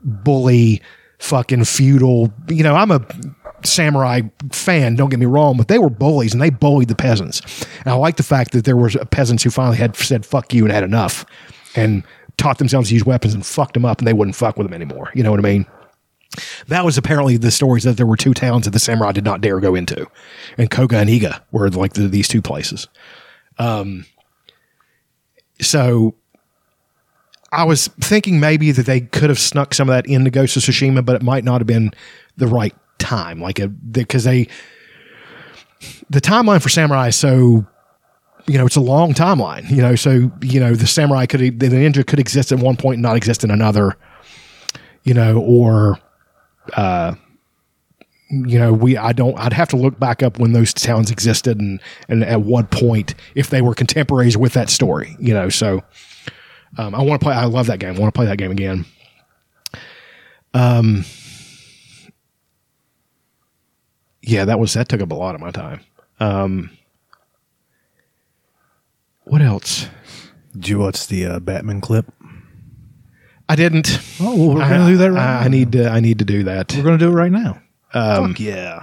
bully 0.00 0.80
fucking 1.18 1.64
feudal 1.64 2.32
you 2.48 2.62
know 2.62 2.74
i'm 2.74 2.90
a 2.90 3.04
samurai 3.64 4.20
fan 4.52 4.94
don't 4.94 5.08
get 5.08 5.18
me 5.18 5.26
wrong 5.26 5.56
but 5.56 5.68
they 5.68 5.78
were 5.78 5.88
bullies 5.88 6.32
and 6.32 6.42
they 6.42 6.50
bullied 6.50 6.88
the 6.88 6.94
peasants. 6.94 7.40
And 7.78 7.88
i 7.88 7.94
like 7.94 8.16
the 8.16 8.22
fact 8.22 8.52
that 8.52 8.64
there 8.64 8.76
was 8.76 8.96
peasants 9.10 9.42
who 9.42 9.50
finally 9.50 9.78
had 9.78 9.96
said 9.96 10.24
fuck 10.26 10.52
you 10.52 10.64
and 10.64 10.72
had 10.72 10.84
enough 10.84 11.24
and 11.74 12.04
taught 12.36 12.58
themselves 12.58 12.88
to 12.88 12.94
use 12.94 13.06
weapons 13.06 13.32
and 13.32 13.44
fucked 13.44 13.74
them 13.74 13.84
up 13.84 13.98
and 13.98 14.06
they 14.06 14.12
wouldn't 14.12 14.36
fuck 14.36 14.56
with 14.56 14.66
them 14.66 14.74
anymore. 14.74 15.10
You 15.14 15.22
know 15.22 15.30
what 15.30 15.40
i 15.40 15.42
mean 15.42 15.66
that 16.68 16.84
was 16.84 16.98
apparently 16.98 17.36
the 17.36 17.50
stories 17.50 17.84
that 17.84 17.96
there 17.96 18.06
were 18.06 18.16
two 18.16 18.34
towns 18.34 18.64
that 18.64 18.72
the 18.72 18.78
samurai 18.78 19.12
did 19.12 19.24
not 19.24 19.40
dare 19.40 19.60
go 19.60 19.74
into, 19.74 20.06
and 20.58 20.70
Koga 20.70 20.98
and 20.98 21.10
Iga 21.10 21.40
were 21.52 21.70
like 21.70 21.94
the, 21.94 22.08
these 22.08 22.28
two 22.28 22.42
places. 22.42 22.88
Um, 23.58 24.06
so 25.60 26.14
I 27.52 27.64
was 27.64 27.88
thinking 28.00 28.40
maybe 28.40 28.72
that 28.72 28.86
they 28.86 29.00
could 29.00 29.28
have 29.28 29.38
snuck 29.38 29.74
some 29.74 29.88
of 29.88 29.94
that 29.94 30.06
into 30.06 30.30
Ghost 30.30 30.56
of 30.56 30.62
Tsushima, 30.62 31.04
but 31.04 31.16
it 31.16 31.22
might 31.22 31.44
not 31.44 31.60
have 31.60 31.66
been 31.66 31.92
the 32.36 32.46
right 32.46 32.74
time, 32.98 33.40
like 33.40 33.60
because 33.90 34.24
they 34.24 34.48
the 36.08 36.20
timeline 36.20 36.62
for 36.62 36.68
samurai 36.68 37.08
is 37.08 37.16
so 37.16 37.66
you 38.46 38.58
know, 38.58 38.66
it's 38.66 38.76
a 38.76 38.80
long 38.80 39.14
timeline, 39.14 39.70
you 39.70 39.80
know, 39.80 39.94
so, 39.94 40.30
you 40.42 40.60
know, 40.60 40.74
the 40.74 40.86
samurai 40.86 41.26
could, 41.26 41.40
the 41.40 41.68
ninja 41.68 42.06
could 42.06 42.20
exist 42.20 42.52
at 42.52 42.58
one 42.58 42.76
point 42.76 42.96
and 42.96 43.02
not 43.02 43.16
exist 43.16 43.42
in 43.42 43.50
another, 43.50 43.96
you 45.02 45.14
know, 45.14 45.38
or, 45.40 45.98
uh, 46.72 47.14
you 48.30 48.58
know, 48.58 48.72
we, 48.72 48.96
I 48.96 49.12
don't, 49.12 49.38
I'd 49.38 49.52
have 49.52 49.68
to 49.68 49.76
look 49.76 49.98
back 50.00 50.22
up 50.22 50.38
when 50.38 50.52
those 50.52 50.72
towns 50.72 51.10
existed 51.10 51.60
and, 51.60 51.80
and 52.08 52.24
at 52.24 52.40
what 52.40 52.70
point, 52.70 53.14
if 53.34 53.50
they 53.50 53.62
were 53.62 53.74
contemporaries 53.74 54.36
with 54.36 54.54
that 54.54 54.70
story, 54.70 55.16
you 55.20 55.32
know, 55.32 55.48
so, 55.48 55.82
um, 56.78 56.94
I 56.94 57.02
want 57.02 57.20
to 57.20 57.24
play, 57.24 57.34
I 57.34 57.44
love 57.44 57.66
that 57.66 57.78
game. 57.78 57.94
I 57.94 57.98
want 57.98 58.12
to 58.12 58.18
play 58.18 58.26
that 58.26 58.38
game 58.38 58.50
again. 58.50 58.84
Um, 60.52 61.04
yeah, 64.22 64.44
that 64.46 64.58
was, 64.58 64.74
that 64.74 64.88
took 64.88 65.00
up 65.00 65.12
a 65.12 65.14
lot 65.14 65.34
of 65.34 65.40
my 65.40 65.50
time. 65.50 65.80
Um, 66.18 66.70
what 69.22 69.42
else? 69.42 69.88
Did 70.52 70.68
you 70.68 70.78
watch 70.78 71.06
the 71.06 71.26
uh, 71.26 71.40
Batman 71.40 71.80
clip? 71.80 72.06
I 73.48 73.56
didn't. 73.56 73.98
Oh, 74.20 74.34
well, 74.36 74.54
we're 74.56 74.62
I- 74.62 74.68
gonna 74.70 74.86
do 74.90 74.96
that 74.98 75.12
right 75.12 75.20
I, 75.20 75.40
now. 75.40 75.40
I 75.40 75.48
need 75.48 75.72
to. 75.72 75.88
I 75.88 76.00
need 76.00 76.18
to 76.20 76.24
do 76.24 76.44
that. 76.44 76.72
We're 76.74 76.82
going 76.82 76.98
to 76.98 77.04
do 77.04 77.10
it 77.10 77.14
right 77.14 77.32
now. 77.32 77.60
Um, 77.92 78.28
Fuck 78.30 78.40
yeah. 78.40 78.82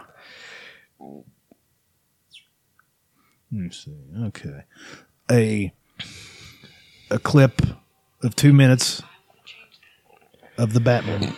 Let 3.52 3.62
me 3.64 3.70
see. 3.72 3.96
Okay. 4.26 4.64
A 5.30 5.74
a 7.10 7.20
clip 7.20 7.62
of 8.24 8.36
two 8.36 8.54
minutes 8.54 9.02
of 10.58 10.74
the 10.74 10.80
Batman. 10.80 11.36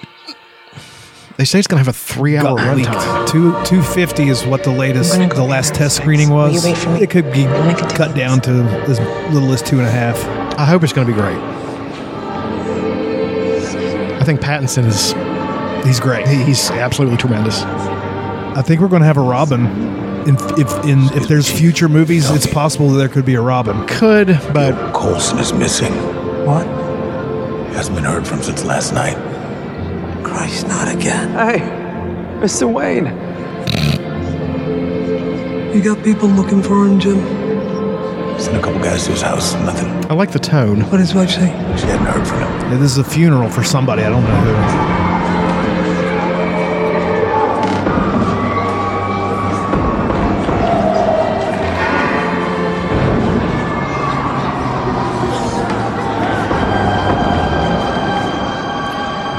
They 1.38 1.46
say 1.46 1.58
it's 1.58 1.68
going 1.68 1.82
to 1.84 1.86
have 1.86 1.96
a 1.96 1.98
three-hour 1.98 2.58
got 2.58 2.78
leaked. 2.78 2.90
runtime. 2.90 3.28
Two 3.30 3.64
two 3.66 3.82
fifty 3.82 4.28
is 4.30 4.46
what 4.46 4.64
the 4.64 4.70
latest, 4.70 5.14
I'm 5.14 5.22
gonna 5.22 5.32
go 5.34 5.38
the 5.38 5.44
last 5.48 5.74
test 5.74 5.98
my 6.00 6.04
screening 6.04 6.28
snacks. 6.28 6.36
Will 6.54 6.54
was. 6.54 6.64
wait 6.66 6.78
for 6.78 6.90
me? 6.92 7.02
It 7.02 7.10
could 7.10 7.32
be 7.34 7.48
I'll 7.48 7.66
make 7.66 7.82
a 7.82 7.88
cut 7.96 8.16
down 8.16 8.42
to 8.42 8.52
as 8.52 9.00
little 9.34 9.52
as 9.52 9.64
two 9.64 9.80
and 9.80 9.88
a 9.88 9.92
half. 9.92 10.24
I 10.60 10.66
hope 10.66 10.84
it's 10.84 10.94
going 10.94 11.08
to 11.08 11.14
be 11.14 11.20
great. 11.20 11.40
I 14.24 14.26
think 14.26 14.40
Pattinson 14.40 14.86
is. 14.86 15.12
He's 15.86 16.00
great. 16.00 16.26
he- 16.26 16.44
He's 16.46 16.72
absolutely 16.72 17.18
tremendous. 17.18 17.62
I 17.64 18.62
think 18.62 18.80
we're 18.80 18.88
going 18.88 19.02
to 19.02 19.06
have 19.06 19.18
a 19.18 19.22
Robin. 19.22 19.66
In, 20.26 20.38
if 20.58 20.86
in 20.86 21.00
if 21.22 21.28
there's 21.28 21.52
future 21.52 21.90
movies, 21.90 22.30
it's 22.30 22.48
possible 22.48 22.88
that 22.92 22.98
there 23.00 23.10
could 23.10 23.26
be 23.26 23.36
a 23.36 23.42
Robin. 23.42 23.86
Could, 23.88 24.28
but 24.54 24.94
Colson 24.94 25.40
is 25.40 25.52
missing. 25.52 25.92
What? 26.46 26.66
He 27.68 27.74
Hasn't 27.76 27.96
been 27.98 28.06
heard 28.06 28.26
from 28.26 28.42
since 28.42 28.64
last 28.64 28.94
night. 28.94 29.18
Christ, 30.24 30.70
not 30.70 30.88
again. 30.88 31.32
Hey, 31.32 31.60
Mr. 32.40 32.72
Wayne. 32.72 33.08
You 35.76 35.82
got 35.84 36.02
people 36.06 36.30
looking 36.30 36.64
for 36.64 36.86
him, 36.86 36.98
Jim? 37.02 37.18
Sent 38.40 38.56
a 38.56 38.62
couple 38.62 38.80
guys 38.80 39.04
to 39.04 39.12
his 39.12 39.22
house. 39.22 39.54
Nothing. 39.56 39.90
I 40.10 40.14
like 40.14 40.32
the 40.32 40.40
tone. 40.40 40.80
What 40.90 41.00
does 41.00 41.14
wife 41.14 41.32
say? 41.32 41.48
She 41.78 41.88
hadn't 41.88 42.06
heard 42.06 42.26
from 42.26 42.40
him. 42.40 42.53
This 42.78 42.92
is 42.92 42.98
a 42.98 43.04
funeral 43.04 43.50
for 43.50 43.64
somebody. 43.64 44.04
I 44.04 44.10
don't 44.10 44.24
know 44.24 44.30
who. 44.30 44.94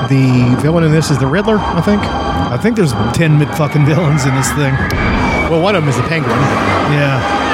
The 0.08 0.62
villain 0.62 0.84
in 0.84 0.92
this 0.92 1.10
is 1.10 1.18
the 1.18 1.26
Riddler, 1.26 1.58
I 1.58 1.80
think. 1.80 2.02
I 2.02 2.58
think 2.58 2.76
there's 2.76 2.92
ten 3.14 3.38
mid 3.38 3.48
fucking 3.56 3.84
villains 3.84 4.24
in 4.24 4.34
this 4.34 4.48
thing. 4.52 4.74
Well, 5.50 5.60
one 5.62 5.74
of 5.74 5.82
them 5.82 5.88
is 5.90 5.96
the 5.96 6.02
Penguin. 6.04 6.30
Yeah. 6.30 7.53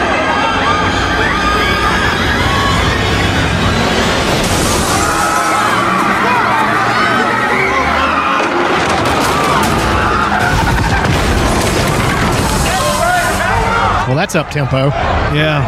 That's 14.32 14.46
up 14.46 14.52
tempo. 14.52 14.88
Yeah, 15.34 15.66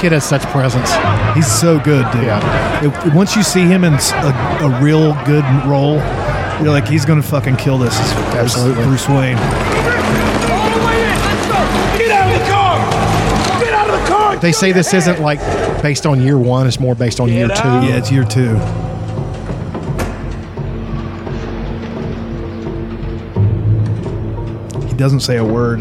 Kid 0.00 0.12
has 0.12 0.24
such 0.24 0.42
presence. 0.44 0.90
he's 1.34 1.46
so 1.50 1.78
good, 1.80 2.10
dude. 2.12 2.24
Yeah. 2.24 2.84
If- 2.84 3.14
once 3.14 3.36
you 3.36 3.42
see 3.42 3.62
him 3.66 3.84
in 3.84 3.94
a 3.94 4.78
real 4.82 5.12
good 5.24 5.44
role, 5.66 5.96
you're 6.62 6.70
like, 6.72 6.88
he's 6.88 7.04
gonna 7.04 7.22
fucking 7.22 7.56
kill 7.56 7.76
this. 7.78 7.98
as- 7.98 8.12
as 8.12 8.34
Absolutely. 8.36 8.84
Bruce 8.84 9.08
Wayne. 9.08 9.36
Get 11.98 12.10
out 12.10 12.32
of 12.32 12.38
the 12.38 12.46
car! 12.50 12.78
Get 13.60 13.72
out 13.74 13.90
of 13.90 14.00
the 14.00 14.06
car! 14.08 14.36
They 14.36 14.52
say 14.52 14.72
this 14.72 14.94
isn't 14.94 15.20
like 15.20 15.40
based 15.82 16.06
on 16.06 16.20
year 16.22 16.38
one; 16.38 16.66
it's 16.66 16.80
more 16.80 16.94
based 16.94 17.20
on 17.20 17.28
year 17.28 17.48
two. 17.48 17.68
Yeah, 17.68 17.96
it's 17.96 18.10
year 18.10 18.24
two. 18.24 18.58
He 24.94 24.98
doesn't 24.98 25.20
say 25.20 25.38
a 25.38 25.44
word 25.44 25.80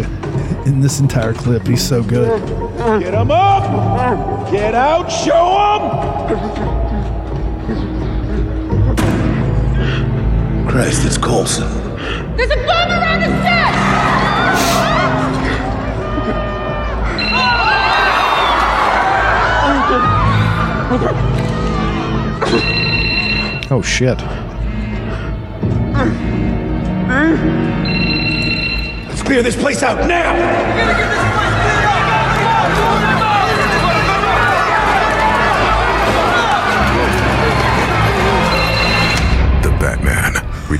in 0.65 0.81
this 0.81 0.99
entire 0.99 1.35
clip. 1.35 1.67
He's 1.67 1.87
so 1.87 2.01
good. 2.01 2.41
Get 2.99 3.13
him 3.13 3.29
up! 3.29 4.51
Get 4.51 4.73
out! 4.73 5.07
Show 5.07 5.77
him! 10.57 10.67
Christ, 10.67 11.05
it's 11.05 11.19
Colson. 11.19 11.69
There's 12.35 12.49
a 12.49 12.55
bomb 12.65 12.89
around 12.89 13.19
the 13.19 13.27
set! 13.43 13.73
Oh 23.69 23.83
shit! 23.83 24.19
Let's 29.23 29.29
clear 29.31 29.41
this 29.41 29.55
place 29.55 29.81
out 29.83 30.05
now! 30.05 30.33
The 39.63 39.69
Batman. 39.79 40.33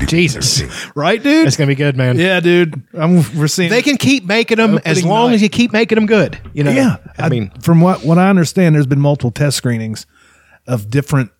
Jesus, 0.08 0.62
Right, 0.96 1.22
dude? 1.22 1.46
it's 1.46 1.56
gonna 1.56 1.68
be 1.68 1.74
good, 1.76 1.96
man. 1.96 2.18
yeah, 2.18 2.40
dude. 2.40 2.82
I'm 2.94 3.16
we're 3.38 3.46
seeing 3.46 3.70
They 3.70 3.80
can 3.80 3.96
keep 3.96 4.24
making 4.24 4.56
them 4.56 4.80
as 4.84 5.04
long 5.04 5.28
night. 5.30 5.36
as 5.36 5.42
you 5.42 5.48
keep 5.48 5.72
making 5.72 5.94
them 5.96 6.06
good. 6.06 6.36
You 6.52 6.64
know. 6.64 6.72
Yeah, 6.72 6.96
I 7.16 7.28
mean, 7.28 7.50
from 7.62 7.80
what 7.80 8.04
what 8.04 8.18
I 8.18 8.28
understand, 8.28 8.74
there's 8.74 8.86
been 8.88 9.00
multiple 9.00 9.30
test 9.30 9.56
screenings 9.56 10.04
of 10.66 10.90
different 10.90 11.30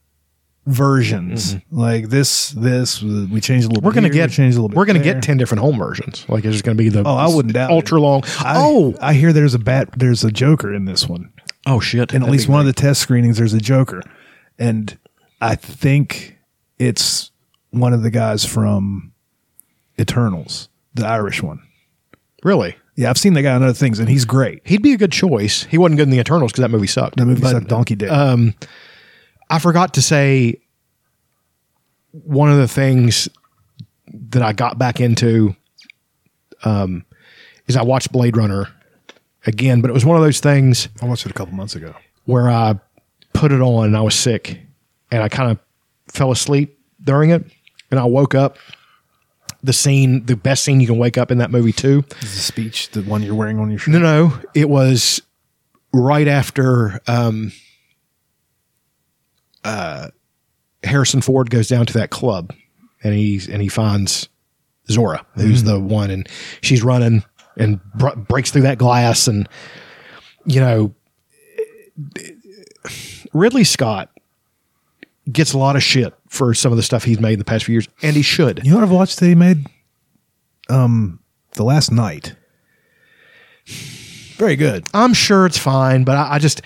versions. 0.66 1.56
Like 1.70 2.08
this, 2.08 2.50
this 2.50 3.02
we 3.02 3.40
changed 3.40 3.66
a 3.66 3.68
little. 3.68 3.78
Mm-hmm. 3.80 3.86
we're 3.86 3.92
gonna 3.92 4.08
here, 4.08 4.26
get 4.26 4.30
changed 4.30 4.56
a 4.56 4.60
little 4.60 4.68
bit. 4.70 4.76
we're 4.76 4.84
gonna 4.86 4.98
there. 5.00 5.14
get 5.14 5.22
ten 5.22 5.36
different 5.36 5.60
home 5.62 5.78
versions. 5.78 6.24
Like 6.28 6.42
there's 6.42 6.62
gonna 6.62 6.74
be 6.76 6.88
the 6.88 7.02
Oh, 7.04 7.14
I 7.14 7.26
wouldn't 7.28 7.54
doubt 7.54 7.70
it. 7.70 7.74
ultra 7.74 8.00
long. 8.00 8.22
I, 8.40 8.54
oh, 8.56 8.94
I 9.00 9.14
hear 9.14 9.32
there's 9.32 9.54
a 9.54 9.58
bat. 9.58 9.90
There's 9.96 10.24
a 10.24 10.30
Joker 10.30 10.72
in 10.72 10.84
this 10.84 11.08
one. 11.08 11.32
oh 11.66 11.80
shit! 11.80 12.12
in 12.12 12.22
at 12.22 12.30
least 12.30 12.48
one 12.48 12.60
of 12.60 12.66
the 12.66 12.72
test 12.72 13.00
screenings 13.00 13.38
there's 13.38 13.54
a 13.54 13.60
joker 13.60 14.02
and 14.58 14.98
i 15.40 15.54
think 15.54 16.36
it's 16.78 17.30
one 17.70 17.92
of 17.94 18.02
the 18.02 18.10
guys 18.10 18.44
from 18.44 19.12
eternals 19.98 20.68
the 20.94 21.06
irish 21.06 21.42
one 21.42 21.60
really. 22.42 22.76
yeah 22.96 23.08
i've 23.08 23.16
seen 23.18 23.32
the 23.32 23.40
guy 23.42 23.54
on 23.54 23.62
other 23.62 23.72
things 23.72 23.98
and 23.98 24.08
he's 24.10 24.24
great 24.26 24.60
He'd 24.64 24.82
be 24.82 24.92
a 24.92 24.98
good 24.98 25.12
choice. 25.12 25.64
He 25.64 25.78
wasn't 25.78 25.96
good 25.98 26.04
in 26.08 26.10
the 26.10 26.18
Eternals 26.18 26.52
because 26.52 26.62
that 26.62 26.70
movie 26.70 26.86
sucked. 26.86 27.16
the 27.16 27.24
movie 27.26 27.40
But, 27.40 27.50
sucked 27.52 27.68
donkey 27.68 27.94
dick 27.96 28.10
I 29.54 29.60
forgot 29.60 29.94
to 29.94 30.02
say 30.02 30.60
one 32.10 32.50
of 32.50 32.58
the 32.58 32.66
things 32.66 33.28
that 34.30 34.42
I 34.42 34.52
got 34.52 34.78
back 34.78 35.00
into 35.00 35.54
um, 36.64 37.04
is 37.68 37.76
I 37.76 37.82
watched 37.82 38.10
Blade 38.10 38.36
Runner 38.36 38.66
again, 39.46 39.80
but 39.80 39.90
it 39.90 39.92
was 39.92 40.04
one 40.04 40.16
of 40.16 40.24
those 40.24 40.40
things 40.40 40.88
i 41.00 41.06
watched 41.06 41.24
it 41.24 41.30
a 41.30 41.34
couple 41.34 41.54
months 41.54 41.76
ago 41.76 41.94
where 42.24 42.50
I 42.50 42.80
put 43.32 43.52
it 43.52 43.60
on 43.60 43.84
and 43.86 43.96
I 43.96 44.00
was 44.00 44.16
sick 44.16 44.58
and 45.12 45.22
I 45.22 45.28
kind 45.28 45.52
of 45.52 45.58
fell 46.08 46.32
asleep 46.32 46.76
during 47.00 47.30
it 47.30 47.44
and 47.92 48.00
I 48.00 48.04
woke 48.06 48.34
up. 48.34 48.58
The 49.62 49.72
scene, 49.72 50.26
the 50.26 50.36
best 50.36 50.64
scene 50.64 50.80
you 50.80 50.88
can 50.88 50.98
wake 50.98 51.16
up 51.16 51.30
in 51.30 51.38
that 51.38 51.52
movie 51.52 51.72
too. 51.72 52.04
is 52.22 52.34
the 52.34 52.40
speech 52.40 52.90
the 52.90 53.02
one 53.02 53.22
you're 53.22 53.36
wearing 53.36 53.60
on 53.60 53.70
your 53.70 53.78
shirt 53.78 53.92
No, 53.94 54.00
no, 54.00 54.40
it 54.52 54.68
was 54.68 55.22
right 55.92 56.26
after 56.26 57.00
um, 57.06 57.52
uh, 59.64 60.08
Harrison 60.82 61.20
Ford 61.20 61.50
goes 61.50 61.68
down 61.68 61.86
to 61.86 61.92
that 61.94 62.10
club, 62.10 62.52
and 63.02 63.14
he's 63.14 63.48
and 63.48 63.60
he 63.62 63.68
finds 63.68 64.28
Zhora, 64.88 65.24
who's 65.34 65.62
the 65.64 65.80
one, 65.80 66.10
and 66.10 66.28
she's 66.60 66.82
running 66.82 67.24
and 67.56 67.80
br- 67.94 68.14
breaks 68.16 68.50
through 68.50 68.62
that 68.62 68.78
glass, 68.78 69.26
and 69.26 69.48
you 70.44 70.60
know, 70.60 70.94
Ridley 73.32 73.64
Scott 73.64 74.10
gets 75.32 75.52
a 75.54 75.58
lot 75.58 75.74
of 75.76 75.82
shit 75.82 76.12
for 76.28 76.52
some 76.52 76.70
of 76.72 76.76
the 76.76 76.82
stuff 76.82 77.04
he's 77.04 77.20
made 77.20 77.34
in 77.34 77.38
the 77.38 77.44
past 77.44 77.64
few 77.64 77.72
years, 77.72 77.88
and 78.02 78.14
he 78.14 78.22
should. 78.22 78.60
you 78.64 78.70
know 78.70 78.76
what 78.76 78.84
i've 78.84 78.90
watched 78.90 79.18
that 79.20 79.26
he 79.26 79.34
made? 79.34 79.66
Um 80.68 81.20
the 81.52 81.64
last 81.64 81.90
night. 81.92 82.34
Very 84.36 84.56
good. 84.56 84.84
I'm 84.92 85.14
sure 85.14 85.46
it's 85.46 85.56
fine, 85.56 86.04
but 86.04 86.16
I, 86.16 86.34
I 86.34 86.38
just 86.38 86.60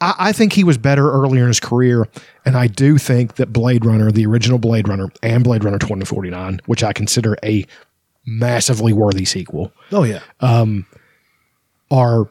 I, 0.00 0.14
I 0.18 0.32
think 0.32 0.52
he 0.52 0.64
was 0.64 0.78
better 0.78 1.10
earlier 1.10 1.42
in 1.42 1.48
his 1.48 1.60
career, 1.60 2.08
and 2.44 2.56
I 2.56 2.66
do 2.66 2.98
think 2.98 3.36
that 3.36 3.52
Blade 3.52 3.84
Runner, 3.84 4.10
the 4.10 4.26
original 4.26 4.58
Blade 4.58 4.88
Runner, 4.88 5.08
and 5.22 5.44
Blade 5.44 5.64
Runner 5.64 5.78
2049, 5.78 6.60
which 6.66 6.82
I 6.82 6.92
consider 6.92 7.36
a 7.42 7.66
massively 8.26 8.92
worthy 8.92 9.24
sequel, 9.24 9.72
oh 9.92 10.04
yeah 10.04 10.20
are 11.90 12.28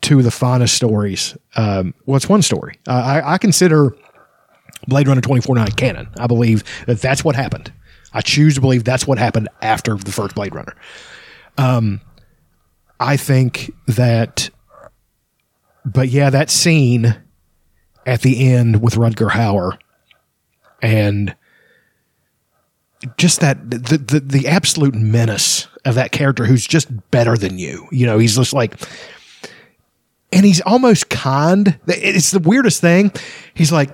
two 0.00 0.18
of 0.18 0.24
the 0.24 0.30
finest 0.30 0.74
stories. 0.74 1.36
Um, 1.56 1.94
well, 2.04 2.16
it's 2.16 2.28
one 2.28 2.42
story. 2.42 2.78
Uh, 2.86 2.92
I, 2.92 3.34
I 3.34 3.38
consider 3.38 3.96
Blade 4.86 5.08
Runner 5.08 5.20
2049 5.20 5.72
canon. 5.72 6.08
I 6.18 6.26
believe 6.26 6.62
that 6.86 7.00
that's 7.00 7.24
what 7.24 7.36
happened. 7.36 7.72
I 8.12 8.20
choose 8.20 8.54
to 8.54 8.60
believe 8.60 8.84
that's 8.84 9.06
what 9.06 9.18
happened 9.18 9.48
after 9.62 9.94
the 9.96 10.12
first 10.12 10.34
Blade 10.34 10.54
Runner. 10.54 10.74
Um, 11.58 12.00
I 13.00 13.16
think 13.16 13.72
that, 13.86 14.50
but 15.86 16.08
yeah, 16.08 16.28
that 16.30 16.50
scene 16.50 17.16
at 18.04 18.20
the 18.22 18.52
end 18.52 18.82
with 18.82 18.94
Rutger 18.94 19.30
Hauer 19.30 19.78
and 20.82 21.34
just 23.16 23.40
that 23.40 23.70
the, 23.70 23.98
the 23.98 24.20
the 24.20 24.48
absolute 24.48 24.94
menace 24.94 25.68
of 25.84 25.94
that 25.94 26.12
character 26.12 26.44
who's 26.44 26.66
just 26.66 26.88
better 27.10 27.36
than 27.36 27.58
you. 27.58 27.86
You 27.92 28.06
know, 28.06 28.18
he's 28.18 28.36
just 28.36 28.52
like 28.52 28.80
and 30.32 30.44
he's 30.44 30.60
almost 30.62 31.08
kind. 31.08 31.78
It's 31.86 32.32
the 32.32 32.40
weirdest 32.40 32.80
thing. 32.80 33.12
He's 33.54 33.70
like, 33.70 33.90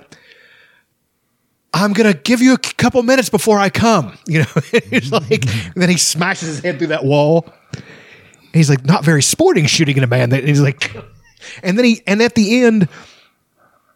I'm 1.73 1.93
gonna 1.93 2.13
give 2.13 2.41
you 2.41 2.53
a 2.53 2.57
couple 2.57 3.03
minutes 3.03 3.29
before 3.29 3.59
I 3.59 3.69
come. 3.69 4.17
You 4.27 4.39
know, 4.39 4.79
he's 4.89 5.11
like, 5.11 5.45
then 5.75 5.89
he 5.89 5.97
smashes 5.97 6.47
his 6.47 6.59
head 6.59 6.79
through 6.79 6.87
that 6.87 7.05
wall. 7.05 7.47
He's 8.51 8.69
like, 8.69 8.85
not 8.85 9.03
very 9.03 9.21
sporting 9.21 9.65
shooting 9.65 9.97
at 9.97 10.03
a 10.03 10.07
man. 10.07 10.29
That 10.29 10.43
he's 10.43 10.61
like, 10.61 10.95
and 11.61 11.77
then 11.77 11.85
he 11.85 12.03
and 12.07 12.21
at 12.21 12.35
the 12.35 12.63
end, 12.63 12.87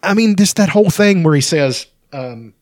I 0.03 0.13
mean, 0.13 0.35
just 0.35 0.57
that 0.57 0.69
whole 0.69 0.89
thing 0.89 1.23
where 1.23 1.35
he 1.35 1.41
says, 1.41 1.87
um, 2.13 2.53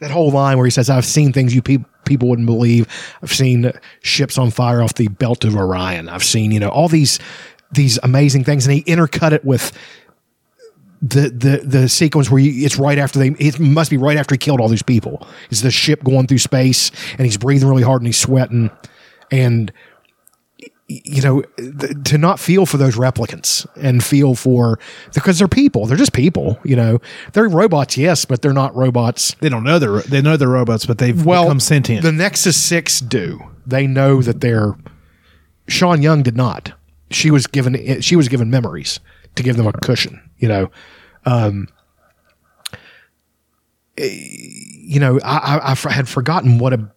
that 0.00 0.10
whole 0.10 0.30
line 0.30 0.56
where 0.58 0.66
he 0.66 0.70
says, 0.70 0.90
"I've 0.90 1.06
seen 1.06 1.32
things 1.32 1.54
you 1.54 1.62
peop 1.62 1.82
people 2.04 2.28
wouldn't 2.28 2.46
believe. 2.46 2.86
I've 3.22 3.32
seen 3.32 3.72
ships 4.00 4.38
on 4.38 4.50
fire 4.50 4.82
off 4.82 4.94
the 4.94 5.08
belt 5.08 5.44
of 5.44 5.56
Orion. 5.56 6.08
I've 6.08 6.24
seen 6.24 6.52
you 6.52 6.60
know 6.60 6.68
all 6.68 6.88
these 6.88 7.18
these 7.72 7.98
amazing 8.02 8.44
things," 8.44 8.66
and 8.66 8.74
he 8.74 8.82
intercut 8.84 9.32
it 9.32 9.44
with 9.44 9.72
the 11.02 11.28
the 11.28 11.60
the 11.64 11.88
sequence 11.88 12.30
where 12.30 12.40
you, 12.40 12.64
it's 12.64 12.78
right 12.78 12.98
after 12.98 13.18
they 13.18 13.28
it 13.38 13.60
must 13.60 13.90
be 13.90 13.96
right 13.96 14.16
after 14.16 14.34
he 14.34 14.38
killed 14.38 14.60
all 14.60 14.68
these 14.68 14.82
people. 14.82 15.26
It's 15.50 15.60
the 15.60 15.70
ship 15.70 16.02
going 16.02 16.26
through 16.26 16.38
space, 16.38 16.90
and 17.18 17.26
he's 17.26 17.36
breathing 17.36 17.68
really 17.68 17.82
hard 17.82 18.00
and 18.02 18.06
he's 18.06 18.18
sweating, 18.18 18.70
and 19.30 19.72
you 20.88 21.20
know, 21.20 21.42
th- 21.58 21.94
to 22.04 22.18
not 22.18 22.38
feel 22.38 22.64
for 22.64 22.76
those 22.76 22.94
replicants 22.94 23.66
and 23.76 24.04
feel 24.04 24.36
for 24.36 24.78
because 25.14 25.38
they're 25.38 25.48
people. 25.48 25.86
They're 25.86 25.96
just 25.96 26.12
people. 26.12 26.60
You 26.64 26.76
know, 26.76 27.00
they're 27.32 27.48
robots, 27.48 27.96
yes, 27.96 28.24
but 28.24 28.40
they're 28.40 28.52
not 28.52 28.74
robots. 28.76 29.34
They 29.40 29.48
don't 29.48 29.64
know 29.64 29.78
they're 29.80 30.00
they 30.02 30.22
know 30.22 30.36
they're 30.36 30.48
robots, 30.48 30.86
but 30.86 30.98
they've 30.98 31.24
Well, 31.24 31.44
become 31.44 31.60
sentient. 31.60 32.02
The 32.02 32.12
Nexus 32.12 32.56
Six 32.56 33.00
do. 33.00 33.40
They 33.66 33.86
know 33.86 34.22
that 34.22 34.40
they're. 34.40 34.76
Sean 35.68 36.02
Young 36.02 36.22
did 36.22 36.36
not. 36.36 36.72
She 37.10 37.32
was 37.32 37.48
given. 37.48 38.00
She 38.00 38.14
was 38.14 38.28
given 38.28 38.48
memories 38.50 39.00
to 39.34 39.42
give 39.42 39.56
them 39.56 39.66
a 39.66 39.72
cushion. 39.72 40.20
You 40.38 40.48
know. 40.48 40.70
Um, 41.24 41.66
eh, 43.98 44.08
you 44.08 45.00
know, 45.00 45.18
I, 45.24 45.58
I, 45.58 45.70
I 45.72 45.92
had 45.92 46.08
forgotten 46.08 46.58
what 46.58 46.72
a 46.72 46.88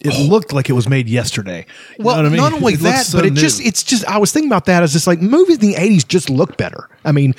it 0.00 0.28
looked 0.30 0.52
like 0.52 0.70
it 0.70 0.72
was 0.72 0.88
made 0.88 1.08
yesterday. 1.08 1.66
You 1.98 2.04
Well, 2.04 2.16
know 2.16 2.22
what 2.22 2.26
I 2.26 2.28
mean? 2.30 2.36
not 2.40 2.52
only 2.54 2.74
It 2.74 2.80
that, 2.80 3.06
so 3.06 3.18
but 3.18 3.26
it 3.26 3.34
new. 3.34 3.40
just 3.40 3.60
it's 3.60 3.82
just 3.82 4.04
I 4.06 4.18
was 4.18 4.32
thinking 4.32 4.48
about 4.50 4.64
that 4.66 4.82
as 4.82 4.92
just 4.92 5.06
like 5.06 5.20
movies 5.20 5.56
in 5.56 5.60
the 5.62 5.76
eighties 5.76 6.04
just 6.04 6.30
look 6.30 6.56
better. 6.56 6.88
I 7.04 7.12
mean, 7.12 7.34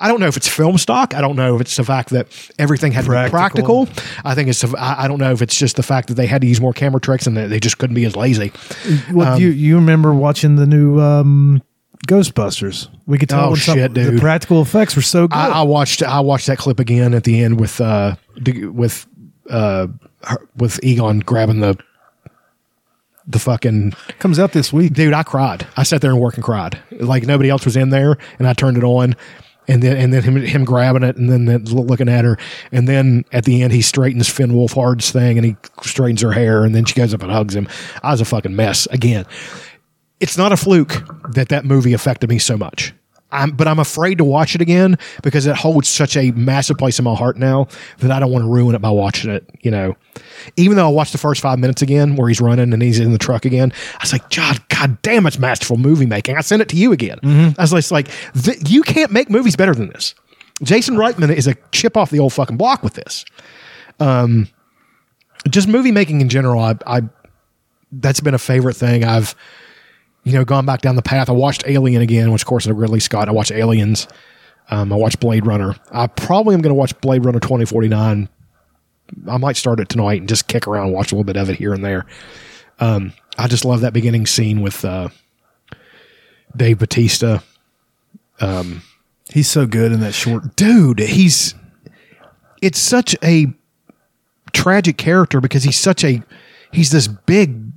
I 0.00 0.08
don't 0.08 0.20
know 0.20 0.26
if 0.26 0.36
it's 0.36 0.48
film 0.48 0.78
stock. 0.78 1.14
I 1.14 1.20
don't 1.20 1.36
know 1.36 1.54
if 1.56 1.60
it's 1.60 1.76
the 1.76 1.84
fact 1.84 2.10
that 2.10 2.28
everything 2.58 2.92
had 2.92 3.04
to 3.04 3.10
be 3.10 3.28
Practical. 3.30 3.86
practical. 3.86 4.04
I 4.24 4.34
think 4.34 4.48
it's 4.48 4.62
I 4.64 5.04
I 5.04 5.08
don't 5.08 5.18
know 5.18 5.32
if 5.32 5.42
it's 5.42 5.56
just 5.58 5.76
the 5.76 5.82
fact 5.82 6.08
that 6.08 6.14
they 6.14 6.26
had 6.26 6.40
to 6.42 6.46
use 6.46 6.60
more 6.60 6.72
camera 6.72 7.00
tricks 7.00 7.26
and 7.26 7.36
they 7.36 7.58
just 7.60 7.78
couldn't 7.78 7.94
be 7.94 8.04
as 8.04 8.14
lazy. 8.16 8.52
What, 9.10 9.40
you 9.40 9.48
you 9.48 9.76
remember 9.76 10.14
watching 10.14 10.56
the 10.56 10.66
new 10.66 11.00
um, 11.00 11.62
Ghostbusters? 12.06 12.88
We 13.06 13.18
could 13.18 13.28
tell 13.28 13.46
Oh, 13.46 13.50
when 13.50 13.60
some- 13.60 13.76
shit, 13.76 13.94
the 13.94 14.10
dude. 14.12 14.20
practical 14.20 14.62
effects 14.62 14.94
were 14.96 15.02
so 15.02 15.26
good. 15.28 15.36
I, 15.36 15.48
I 15.48 15.62
watched 15.62 16.02
I 16.02 16.20
watched 16.20 16.46
that 16.46 16.58
clip 16.58 16.78
again 16.78 17.14
at 17.14 17.24
the 17.24 17.40
end 17.42 17.58
with 17.60 17.80
uh 17.80 18.16
with 18.44 19.06
uh 19.50 19.88
her- 20.24 20.48
with 20.56 20.82
Egon 20.84 21.20
grabbing 21.20 21.60
the 21.60 21.76
the 23.26 23.38
fucking 23.38 23.92
Comes 24.18 24.38
out 24.38 24.52
this 24.52 24.72
week. 24.72 24.92
dude, 24.92 25.14
I 25.14 25.22
cried. 25.22 25.66
I 25.76 25.82
sat 25.82 26.00
there 26.00 26.10
and 26.10 26.20
worked 26.20 26.36
and 26.36 26.44
cried. 26.44 26.78
Like 26.90 27.24
nobody 27.24 27.50
else 27.50 27.64
was 27.64 27.76
in 27.76 27.90
there, 27.90 28.18
and 28.38 28.46
I 28.46 28.52
turned 28.52 28.76
it 28.76 28.84
on, 28.84 29.16
and 29.66 29.82
then 29.82 29.96
and 29.96 30.12
then 30.12 30.22
him 30.22 30.36
him 30.36 30.64
grabbing 30.64 31.02
it, 31.02 31.16
and 31.16 31.30
then 31.30 31.46
then 31.46 31.64
looking 31.64 32.08
at 32.08 32.24
her, 32.24 32.36
and 32.72 32.88
then 32.88 33.24
at 33.32 33.44
the 33.44 33.62
end 33.62 33.72
he 33.72 33.82
straightens 33.82 34.28
Finn 34.28 34.52
Wolfhard's 34.52 35.10
thing, 35.10 35.38
and 35.38 35.44
he 35.46 35.56
straightens 35.82 36.22
her 36.22 36.32
hair, 36.32 36.64
and 36.64 36.74
then 36.74 36.84
she 36.84 36.94
goes 36.94 37.14
up 37.14 37.22
and 37.22 37.30
hugs 37.32 37.54
him. 37.54 37.68
I 38.02 38.10
was 38.10 38.20
a 38.20 38.24
fucking 38.24 38.54
mess 38.54 38.86
again. 38.86 39.26
It's 40.20 40.38
not 40.38 40.52
a 40.52 40.56
fluke 40.56 41.06
that 41.32 41.48
that 41.48 41.64
movie 41.64 41.92
affected 41.92 42.30
me 42.30 42.38
so 42.38 42.56
much. 42.56 42.94
I'm, 43.34 43.50
but 43.50 43.68
I'm 43.68 43.78
afraid 43.78 44.18
to 44.18 44.24
watch 44.24 44.54
it 44.54 44.60
again 44.60 44.96
because 45.22 45.46
it 45.46 45.56
holds 45.56 45.88
such 45.88 46.16
a 46.16 46.30
massive 46.32 46.78
place 46.78 46.98
in 46.98 47.04
my 47.04 47.14
heart 47.14 47.36
now 47.36 47.68
that 47.98 48.10
I 48.10 48.20
don't 48.20 48.30
want 48.30 48.44
to 48.44 48.48
ruin 48.48 48.74
it 48.74 48.80
by 48.80 48.90
watching 48.90 49.30
it. 49.30 49.48
You 49.62 49.70
know, 49.70 49.96
even 50.56 50.76
though 50.76 50.86
I 50.86 50.90
watched 50.92 51.12
the 51.12 51.18
first 51.18 51.40
five 51.40 51.58
minutes 51.58 51.82
again 51.82 52.16
where 52.16 52.28
he's 52.28 52.40
running 52.40 52.72
and 52.72 52.80
he's 52.82 53.00
in 53.00 53.12
the 53.12 53.18
truck 53.18 53.44
again, 53.44 53.72
I 53.94 53.98
was 54.02 54.12
like, 54.12 54.30
God, 54.30 54.66
God 54.68 55.02
damn, 55.02 55.26
it's 55.26 55.38
masterful 55.38 55.76
movie 55.76 56.06
making. 56.06 56.36
I 56.36 56.40
sent 56.40 56.62
it 56.62 56.68
to 56.70 56.76
you 56.76 56.92
again. 56.92 57.18
I 57.58 57.62
was 57.62 57.72
just 57.72 57.92
like, 57.92 58.08
th- 58.40 58.70
you 58.70 58.82
can't 58.82 59.10
make 59.10 59.28
movies 59.28 59.56
better 59.56 59.74
than 59.74 59.88
this. 59.88 60.14
Jason 60.62 60.94
Reitman 60.94 61.34
is 61.34 61.46
a 61.48 61.54
chip 61.72 61.96
off 61.96 62.10
the 62.10 62.20
old 62.20 62.32
fucking 62.32 62.56
block 62.56 62.82
with 62.82 62.94
this. 62.94 63.24
Um, 63.98 64.48
just 65.48 65.68
movie 65.68 65.92
making 65.92 66.20
in 66.20 66.28
general, 66.28 66.60
I, 66.60 66.76
I 66.86 67.02
that's 67.92 68.20
been 68.20 68.34
a 68.34 68.38
favorite 68.38 68.74
thing. 68.74 69.04
I've 69.04 69.34
you 70.24 70.32
know, 70.32 70.44
gone 70.44 70.66
back 70.66 70.80
down 70.80 70.96
the 70.96 71.02
path. 71.02 71.28
I 71.28 71.32
watched 71.32 71.64
Alien 71.66 72.02
again, 72.02 72.32
which 72.32 72.42
of 72.42 72.46
course 72.46 72.66
is 72.66 72.72
Ridley 72.72 73.00
Scott. 73.00 73.28
I 73.28 73.32
watched 73.32 73.52
Aliens. 73.52 74.08
Um, 74.70 74.92
I 74.92 74.96
watched 74.96 75.20
Blade 75.20 75.46
Runner. 75.46 75.76
I 75.92 76.06
probably 76.06 76.54
am 76.54 76.62
going 76.62 76.70
to 76.70 76.78
watch 76.78 76.98
Blade 77.00 77.24
Runner 77.24 77.40
2049. 77.40 78.28
I 79.28 79.36
might 79.36 79.56
start 79.56 79.80
it 79.80 79.88
tonight 79.90 80.20
and 80.20 80.28
just 80.28 80.48
kick 80.48 80.66
around, 80.66 80.86
and 80.86 80.94
watch 80.94 81.12
a 81.12 81.14
little 81.14 81.24
bit 81.24 81.36
of 81.36 81.50
it 81.50 81.56
here 81.56 81.74
and 81.74 81.84
there. 81.84 82.06
Um, 82.80 83.12
I 83.38 83.46
just 83.46 83.64
love 83.64 83.82
that 83.82 83.92
beginning 83.92 84.26
scene 84.26 84.62
with 84.62 84.84
uh, 84.84 85.08
Dave 86.56 86.78
Batista. 86.78 87.40
He's 89.32 89.48
so 89.50 89.66
good 89.66 89.92
in 89.92 90.00
that 90.00 90.14
short. 90.14 90.56
Dude, 90.56 90.98
he's 91.00 91.54
it's 92.62 92.78
such 92.78 93.16
a 93.22 93.46
tragic 94.52 94.96
character 94.96 95.40
because 95.40 95.64
he's 95.64 95.78
such 95.78 96.04
a 96.04 96.22
he's 96.72 96.90
this 96.90 97.08
big 97.08 97.72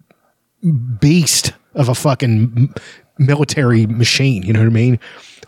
beast 1.00 1.54
of 1.78 1.88
a 1.90 1.96
fucking 1.96 2.74
military 3.18 3.86
machine. 3.86 4.44
You 4.44 4.54
know 4.54 4.60
what 4.60 4.68
I 4.68 4.70
mean? 4.74 5.00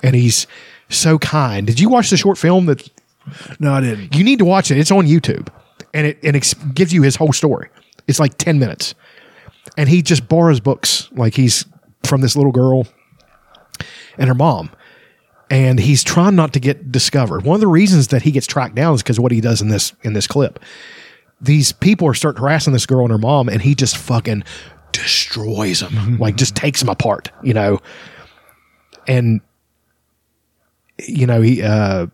And 0.01 0.15
he's 0.15 0.47
so 0.89 1.19
kind. 1.19 1.68
Did 1.68 1.80
you 1.80 1.89
watch 1.89 2.10
the 2.10 2.18
short 2.18 2.38
film 2.38 2.65
that 2.68 2.88
No, 3.60 3.73
I 3.73 3.81
didn't. 3.81 4.15
you 4.15 4.23
need 4.23 4.39
to 4.39 4.45
watch 4.45 4.72
it? 4.72 4.77
It's 4.77 4.91
on 4.91 5.06
YouTube, 5.06 5.49
and 5.93 6.07
it 6.07 6.19
and 6.23 6.35
it 6.35 6.53
gives 6.73 6.93
you 6.93 7.01
his 7.01 7.15
whole 7.18 7.34
story. 7.34 7.69
It's 8.07 8.19
like 8.19 8.38
ten 8.38 8.57
minutes, 8.60 8.95
and 9.77 9.89
he 9.89 10.01
just 10.01 10.27
borrows 10.30 10.60
books 10.60 11.10
like 11.11 11.35
he's 11.35 11.65
from 12.03 12.22
this 12.22 12.35
little 12.35 12.51
girl 12.53 12.88
and 14.18 14.27
her 14.30 14.34
mom, 14.35 14.72
and 15.51 15.80
he's 15.80 16.03
trying 16.03 16.35
not 16.35 16.53
to 16.53 16.60
get 16.60 16.91
discovered. 16.91 17.43
One 17.43 17.56
of 17.56 17.61
the 17.61 17.68
reasons 17.68 18.07
that 18.07 18.22
he 18.23 18.31
gets 18.31 18.47
tracked 18.47 18.76
down 18.76 18.95
is 18.95 19.03
because 19.03 19.19
what 19.19 19.31
he 19.31 19.41
does 19.41 19.61
in 19.61 19.68
this 19.69 19.93
in 20.03 20.14
this 20.14 20.27
clip. 20.27 20.60
These 21.41 21.72
people 21.72 22.06
are 22.07 22.14
starting 22.14 22.41
harassing 22.41 22.73
this 22.73 22.85
girl 22.85 23.01
and 23.03 23.11
her 23.11 23.18
mom, 23.18 23.47
and 23.47 23.61
he 23.61 23.73
just 23.76 23.95
fucking 23.95 24.43
destroys 24.91 25.80
them, 25.80 26.18
like 26.18 26.36
just 26.36 26.56
takes 26.56 26.80
them 26.80 26.90
apart, 26.90 27.32
you 27.44 27.53
know. 27.53 27.80
And 29.07 29.41
you 31.07 31.26
know 31.26 31.41
he 31.41 31.61
uh 31.64 32.07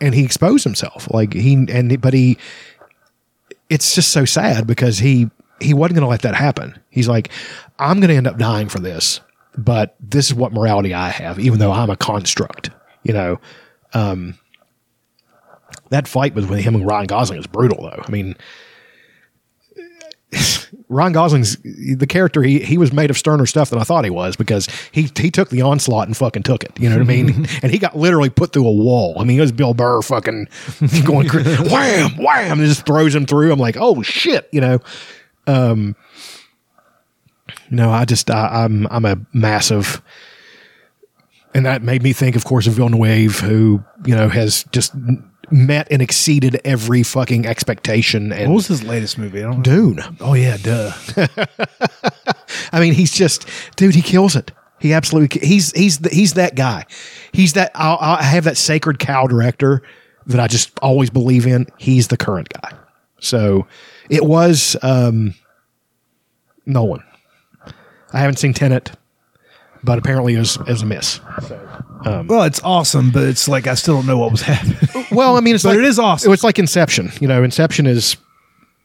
and 0.00 0.14
he 0.14 0.24
exposed 0.24 0.64
himself. 0.64 1.08
Like 1.12 1.32
he 1.32 1.54
and 1.68 2.00
but 2.00 2.14
he 2.14 2.38
it's 3.70 3.94
just 3.94 4.12
so 4.12 4.24
sad 4.24 4.66
because 4.66 4.98
he 4.98 5.30
he 5.60 5.72
wasn't 5.72 5.96
going 5.96 6.04
to 6.04 6.10
let 6.10 6.22
that 6.22 6.34
happen. 6.34 6.78
He's 6.90 7.08
like 7.08 7.30
i'm 7.78 7.98
going 7.98 8.08
to 8.08 8.16
end 8.16 8.26
up 8.26 8.38
dying 8.38 8.68
for 8.68 8.78
this 8.78 9.20
but 9.56 9.96
this 10.00 10.26
is 10.26 10.34
what 10.34 10.52
morality 10.52 10.94
i 10.94 11.08
have 11.08 11.40
even 11.40 11.58
though 11.58 11.72
i'm 11.72 11.90
a 11.90 11.96
construct 11.96 12.70
you 13.02 13.12
know? 13.12 13.40
Um 13.92 14.38
that 15.90 16.08
fight 16.08 16.34
with 16.34 16.48
him 16.48 16.74
and 16.74 16.86
ryan 16.86 17.06
gosling 17.06 17.38
is 17.38 17.46
brutal 17.46 17.82
though. 17.82 18.02
I 18.06 18.10
mean 18.10 18.34
Ryan 20.88 21.12
Gosling's 21.12 21.56
the 21.62 22.06
character. 22.06 22.42
He 22.42 22.60
he 22.60 22.76
was 22.76 22.92
made 22.92 23.10
of 23.10 23.16
sterner 23.16 23.46
stuff 23.46 23.70
than 23.70 23.78
I 23.78 23.84
thought 23.84 24.04
he 24.04 24.10
was 24.10 24.36
because 24.36 24.68
he 24.92 25.10
he 25.16 25.30
took 25.30 25.48
the 25.48 25.62
onslaught 25.62 26.06
and 26.06 26.16
fucking 26.16 26.42
took 26.42 26.62
it. 26.62 26.78
You 26.78 26.90
know 26.90 26.96
what 26.96 27.02
I 27.02 27.06
mean? 27.06 27.46
and 27.62 27.72
he 27.72 27.78
got 27.78 27.96
literally 27.96 28.30
put 28.30 28.52
through 28.52 28.66
a 28.66 28.72
wall. 28.72 29.16
I 29.18 29.24
mean, 29.24 29.38
it 29.38 29.40
was 29.40 29.52
Bill 29.52 29.74
Burr 29.74 30.02
fucking 30.02 30.48
going 31.04 31.28
wham 31.70 32.10
wham 32.18 32.58
and 32.58 32.68
just 32.68 32.84
throws 32.84 33.14
him 33.14 33.26
through. 33.26 33.52
I'm 33.52 33.58
like, 33.58 33.76
oh 33.78 34.02
shit, 34.02 34.48
you 34.52 34.60
know. 34.60 34.80
Um, 35.46 35.96
no, 37.70 37.90
I 37.90 38.04
just 38.04 38.30
I, 38.30 38.64
I'm 38.64 38.86
I'm 38.90 39.04
a 39.04 39.16
massive, 39.32 40.02
and 41.54 41.64
that 41.66 41.82
made 41.82 42.02
me 42.02 42.12
think, 42.12 42.36
of 42.36 42.44
course, 42.44 42.66
of 42.66 42.74
Villeneuve, 42.74 43.40
who 43.40 43.82
you 44.04 44.14
know 44.14 44.28
has 44.28 44.64
just 44.64 44.94
met 45.50 45.88
and 45.90 46.00
exceeded 46.02 46.60
every 46.64 47.02
fucking 47.02 47.46
expectation. 47.46 48.32
And 48.32 48.50
What 48.50 48.56
was 48.56 48.66
his 48.68 48.82
latest 48.82 49.18
movie? 49.18 49.40
I 49.40 49.42
don't 49.42 49.56
know. 49.58 49.62
Dune. 49.62 50.00
Oh 50.20 50.34
yeah, 50.34 50.56
duh. 50.56 50.92
I 52.72 52.80
mean, 52.80 52.94
he's 52.94 53.12
just, 53.12 53.48
dude, 53.76 53.94
he 53.94 54.02
kills 54.02 54.36
it. 54.36 54.52
He 54.80 54.92
absolutely, 54.92 55.40
he's, 55.46 55.72
he's, 55.72 55.98
he's 56.12 56.34
that 56.34 56.54
guy. 56.56 56.84
He's 57.32 57.54
that, 57.54 57.70
I'll, 57.74 57.96
I 58.00 58.22
have 58.22 58.44
that 58.44 58.56
sacred 58.56 58.98
cow 58.98 59.26
director 59.26 59.82
that 60.26 60.40
I 60.40 60.46
just 60.46 60.78
always 60.80 61.10
believe 61.10 61.46
in. 61.46 61.66
He's 61.78 62.08
the 62.08 62.16
current 62.16 62.48
guy. 62.50 62.72
So 63.20 63.66
it 64.10 64.24
was, 64.24 64.76
um, 64.82 65.34
Nolan. 66.66 67.02
I 68.12 68.18
haven't 68.20 68.36
seen 68.36 68.52
Tenet, 68.54 68.92
but 69.84 69.98
apparently 69.98 70.34
it 70.34 70.38
was, 70.38 70.56
it 70.56 70.66
was 70.68 70.82
a 70.82 70.86
miss. 70.86 71.20
well, 72.04 72.42
it's 72.42 72.60
awesome, 72.62 73.10
but 73.10 73.22
it's 73.24 73.48
like 73.48 73.66
I 73.66 73.74
still 73.74 73.94
don't 73.96 74.06
know 74.06 74.18
what 74.18 74.30
was 74.30 74.42
happening. 74.52 75.06
Well, 75.10 75.36
I 75.36 75.40
mean, 75.40 75.54
it's 75.54 75.64
But 75.64 75.70
like, 75.70 75.78
it 75.78 75.84
is 75.84 75.98
awesome. 75.98 76.32
It's 76.32 76.44
like 76.44 76.58
Inception. 76.58 77.10
You 77.20 77.28
know, 77.28 77.42
Inception 77.42 77.86
is. 77.86 78.16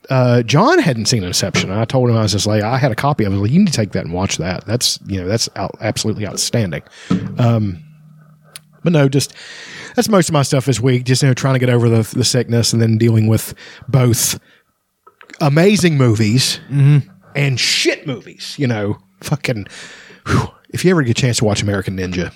Uh, 0.09 0.41
John 0.41 0.79
hadn't 0.79 1.05
seen 1.05 1.23
Inception. 1.23 1.69
I 1.71 1.85
told 1.85 2.09
him 2.09 2.15
I 2.15 2.23
was 2.23 2.31
just 2.31 2.47
like, 2.47 2.63
I 2.63 2.77
had 2.77 2.91
a 2.91 2.95
copy 2.95 3.25
of 3.25 3.31
it. 3.31 3.35
I 3.35 3.39
was 3.39 3.49
like, 3.49 3.51
you 3.53 3.59
need 3.59 3.67
to 3.67 3.73
take 3.73 3.91
that 3.91 4.05
and 4.05 4.13
watch 4.13 4.37
that. 4.37 4.65
That's 4.65 4.97
you 5.05 5.21
know, 5.21 5.27
that's 5.27 5.47
out, 5.55 5.75
absolutely 5.81 6.25
outstanding. 6.25 6.81
Um, 7.37 7.83
but 8.83 8.91
no, 8.93 9.07
just 9.09 9.33
that's 9.95 10.09
most 10.09 10.29
of 10.29 10.33
my 10.33 10.41
stuff 10.41 10.65
this 10.65 10.79
week. 10.79 11.03
Just 11.03 11.21
you 11.21 11.27
know, 11.27 11.33
trying 11.33 11.53
to 11.55 11.59
get 11.59 11.69
over 11.69 11.89
the 11.89 12.01
the 12.15 12.23
sickness 12.23 12.73
and 12.73 12.81
then 12.81 12.97
dealing 12.97 13.27
with 13.27 13.53
both 13.87 14.39
amazing 15.41 15.97
movies 15.97 16.59
and 17.35 17.59
shit 17.59 18.07
movies. 18.07 18.55
You 18.57 18.67
know, 18.67 18.97
fucking. 19.21 19.67
whew. 20.25 20.47
If 20.69 20.85
you 20.85 20.91
ever 20.91 21.01
get 21.03 21.17
a 21.17 21.21
chance 21.21 21.37
to 21.37 21.45
watch 21.45 21.61
American 21.63 21.97
Ninja, 21.97 22.33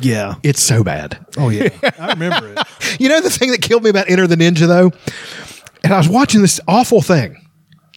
yeah. 0.00 0.34
it's 0.42 0.62
so 0.62 0.82
bad. 0.82 1.24
Oh 1.36 1.48
yeah. 1.48 1.68
I 1.98 2.08
remember 2.08 2.54
it. 2.56 3.00
You 3.00 3.08
know 3.08 3.20
the 3.20 3.30
thing 3.30 3.50
that 3.52 3.62
killed 3.62 3.84
me 3.84 3.90
about 3.90 4.08
Enter 4.10 4.26
the 4.26 4.36
Ninja 4.36 4.66
though? 4.66 4.90
And 5.82 5.92
I 5.92 5.98
was 5.98 6.08
watching 6.08 6.40
this 6.42 6.60
awful 6.66 7.02
thing. 7.02 7.46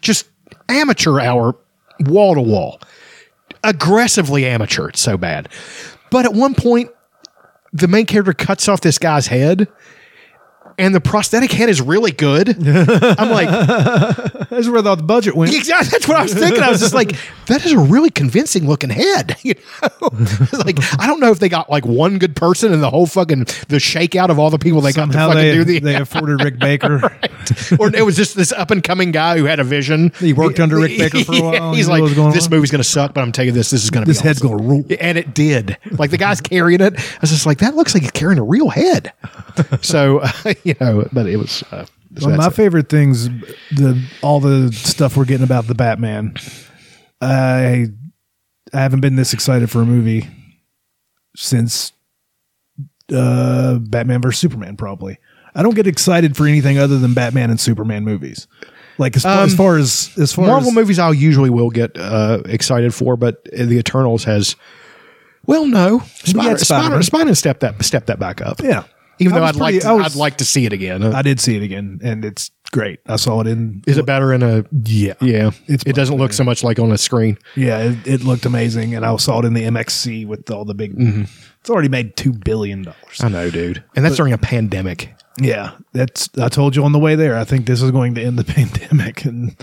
Just 0.01 0.27
amateur 0.69 1.19
hour, 1.19 1.55
wall 2.01 2.35
to 2.35 2.41
wall. 2.41 2.81
Aggressively 3.63 4.45
amateur. 4.45 4.89
It's 4.89 5.01
so 5.01 5.17
bad. 5.17 5.49
But 6.09 6.25
at 6.25 6.33
one 6.33 6.53
point, 6.53 6.89
the 7.73 7.87
main 7.87 8.05
character 8.05 8.33
cuts 8.33 8.67
off 8.67 8.81
this 8.81 8.97
guy's 8.97 9.27
head. 9.27 9.67
And 10.79 10.93
the 10.93 11.01
prosthetic 11.01 11.51
head 11.51 11.69
is 11.69 11.81
really 11.81 12.11
good. 12.11 12.49
I'm 12.67 13.31
like, 13.31 13.49
That's 14.49 14.67
where 14.69 14.87
all 14.87 14.95
the 14.95 15.03
budget 15.03 15.35
went. 15.35 15.53
Exactly. 15.53 15.89
That's 15.89 16.07
what 16.07 16.17
I 16.17 16.21
was 16.23 16.33
thinking. 16.35 16.61
I 16.61 16.69
was 16.69 16.79
just 16.79 16.93
like, 16.93 17.13
that 17.47 17.65
is 17.65 17.71
a 17.71 17.79
really 17.79 18.09
convincing 18.11 18.67
looking 18.67 18.89
head. 18.89 19.35
You 19.47 19.53
know, 19.81 20.09
like 20.65 20.77
I 20.99 21.07
don't 21.07 21.19
know 21.21 21.31
if 21.31 21.39
they 21.39 21.47
got 21.47 21.69
like 21.69 21.85
one 21.85 22.17
good 22.17 22.35
person 22.35 22.73
in 22.73 22.81
the 22.81 22.89
whole 22.89 23.05
fucking 23.05 23.39
the 23.69 23.77
shakeout 23.77 24.29
of 24.29 24.39
all 24.39 24.49
the 24.49 24.57
people 24.59 24.81
they 24.81 24.91
Somehow 24.91 25.27
got 25.29 25.33
to 25.33 25.39
fucking 25.39 25.49
they, 25.49 25.53
do 25.53 25.63
the 25.63 25.79
they 25.79 25.95
afforded 25.95 26.43
Rick 26.43 26.59
Baker. 26.59 26.95
or 27.79 27.95
it 27.95 28.05
was 28.05 28.17
just 28.17 28.35
this 28.35 28.51
up 28.51 28.71
and 28.71 28.83
coming 28.83 29.11
guy 29.11 29.37
who 29.37 29.45
had 29.45 29.59
a 29.59 29.63
vision. 29.63 30.11
He 30.19 30.33
worked 30.33 30.59
under 30.59 30.77
Rick 30.77 30.97
Baker 30.97 31.23
for 31.23 31.35
a 31.35 31.41
while. 31.41 31.73
he's 31.73 31.87
like, 31.87 32.01
what 32.01 32.09
was 32.09 32.13
going 32.15 32.33
this 32.33 32.45
on." 32.45 32.51
movie's 32.51 32.71
going 32.71 32.79
to 32.83 32.87
suck, 32.89 33.13
but 33.13 33.21
I'm 33.21 33.31
telling 33.31 33.47
you 33.47 33.51
this, 33.53 33.69
this 33.69 33.83
is 33.83 33.89
going 33.89 34.05
to 34.05 34.09
This 34.11 34.21
be 34.21 34.27
head's 34.27 34.41
awesome." 34.43 34.57
gonna 34.57 34.69
rule. 34.69 34.85
And 34.99 35.17
it 35.17 35.33
did. 35.33 35.77
Like 35.91 36.11
the 36.11 36.17
guy's 36.17 36.41
carrying 36.41 36.81
it. 36.81 36.93
I 36.99 37.17
was 37.21 37.29
just 37.29 37.45
like, 37.45 37.59
that 37.59 37.75
looks 37.75 37.93
like 37.93 38.01
he's 38.03 38.11
carrying 38.11 38.39
a 38.39 38.43
real 38.43 38.69
head. 38.69 39.13
so, 39.81 40.19
uh, 40.19 40.31
you 40.67 40.75
know, 40.79 41.07
but 41.11 41.27
it 41.27 41.37
was, 41.37 41.63
uh, 41.71 41.85
So 42.17 42.25
One 42.25 42.33
of 42.33 42.37
my 42.39 42.47
it. 42.47 42.53
favorite 42.53 42.89
things, 42.89 43.27
the 43.75 44.01
all 44.21 44.39
the 44.39 44.71
stuff 44.71 45.17
we're 45.17 45.25
getting 45.25 45.43
about 45.43 45.67
the 45.67 45.75
Batman. 45.75 46.35
I 47.21 47.87
I 48.73 48.79
haven't 48.81 49.01
been 49.01 49.15
this 49.15 49.33
excited 49.33 49.69
for 49.69 49.81
a 49.81 49.85
movie 49.85 50.27
since 51.35 51.91
uh, 53.13 53.77
Batman 53.79 54.21
vs 54.21 54.39
Superman. 54.39 54.77
Probably, 54.77 55.17
I 55.55 55.63
don't 55.63 55.75
get 55.75 55.87
excited 55.87 56.35
for 56.37 56.45
anything 56.47 56.77
other 56.77 56.97
than 56.99 57.13
Batman 57.13 57.49
and 57.49 57.59
Superman 57.59 58.03
movies. 58.03 58.47
Like 58.99 59.15
as 59.15 59.23
far, 59.23 59.43
as 59.43 59.51
Um, 59.51 59.57
far 59.57 59.77
as 59.77 60.11
as 60.19 60.33
far 60.33 60.47
Marvel 60.47 60.69
as, 60.69 60.75
movies 60.75 60.99
I 60.99 61.11
usually 61.11 61.49
will 61.51 61.69
get 61.69 61.97
uh, 61.97 62.39
excited 62.45 62.93
for, 62.93 63.15
but 63.15 63.43
the 63.45 63.77
Eternals 63.77 64.23
has. 64.25 64.55
Well, 65.45 65.65
no, 65.65 65.99
Spider, 66.23 66.49
had 66.49 66.59
Spider, 66.59 66.65
Spider-Man. 66.65 67.03
Spider 67.03 67.35
stepped 67.35 67.59
that 67.61 67.83
stepped 67.85 68.07
that 68.07 68.19
back 68.19 68.41
up. 68.41 68.59
yeah. 68.61 68.83
Even 69.19 69.33
I 69.33 69.39
though 69.39 69.45
I'd 69.45 69.55
like 69.55 69.81
to, 69.81 69.95
was- 69.95 70.15
I'd 70.15 70.19
like 70.19 70.37
to 70.37 70.45
see 70.45 70.65
it 70.65 70.73
again. 70.73 71.03
I 71.03 71.21
did 71.21 71.39
see 71.39 71.55
it 71.55 71.63
again, 71.63 71.99
and 72.03 72.23
it's 72.25 72.51
great. 72.71 72.99
I 73.05 73.15
saw 73.15 73.41
it 73.41 73.47
in. 73.47 73.81
is 73.87 73.97
it 73.97 74.05
better 74.05 74.33
in 74.33 74.43
a? 74.43 74.63
Yeah, 74.83 75.13
Yeah, 75.21 75.51
It's 75.67 75.83
it 75.85 75.93
doesn't 75.95 76.17
look 76.17 76.33
so 76.33 76.43
much 76.43 76.63
like 76.63 76.79
on 76.79 76.91
a 76.91 76.97
screen. 76.97 77.37
Yeah, 77.55 77.79
it, 77.79 78.07
it 78.07 78.23
looked 78.23 78.45
amazing, 78.45 78.93
and 78.95 79.05
I 79.05 79.15
saw 79.17 79.39
it 79.39 79.45
in 79.45 79.53
the 79.53 79.63
MXC 79.63 80.27
with 80.27 80.49
all 80.51 80.65
the 80.65 80.73
big. 80.73 80.97
Mm-hmm. 80.97 81.23
It's 81.61 81.69
already 81.69 81.89
made 81.89 82.15
two 82.15 82.31
billion 82.33 82.83
dollars. 82.83 83.21
I 83.21 83.29
know, 83.29 83.49
dude, 83.49 83.83
and 83.95 84.05
that's 84.05 84.15
during 84.15 84.33
a 84.33 84.37
pandemic. 84.37 85.13
Yeah, 85.39 85.71
that's. 85.93 86.29
I 86.37 86.49
told 86.49 86.75
you 86.75 86.83
on 86.83 86.91
the 86.93 86.99
way 86.99 87.15
there. 87.15 87.37
I 87.37 87.43
think 87.43 87.65
this 87.67 87.81
is 87.81 87.91
going 87.91 88.15
to 88.15 88.21
end 88.23 88.39
the 88.39 88.43
pandemic, 88.53 89.25
and 89.25 89.55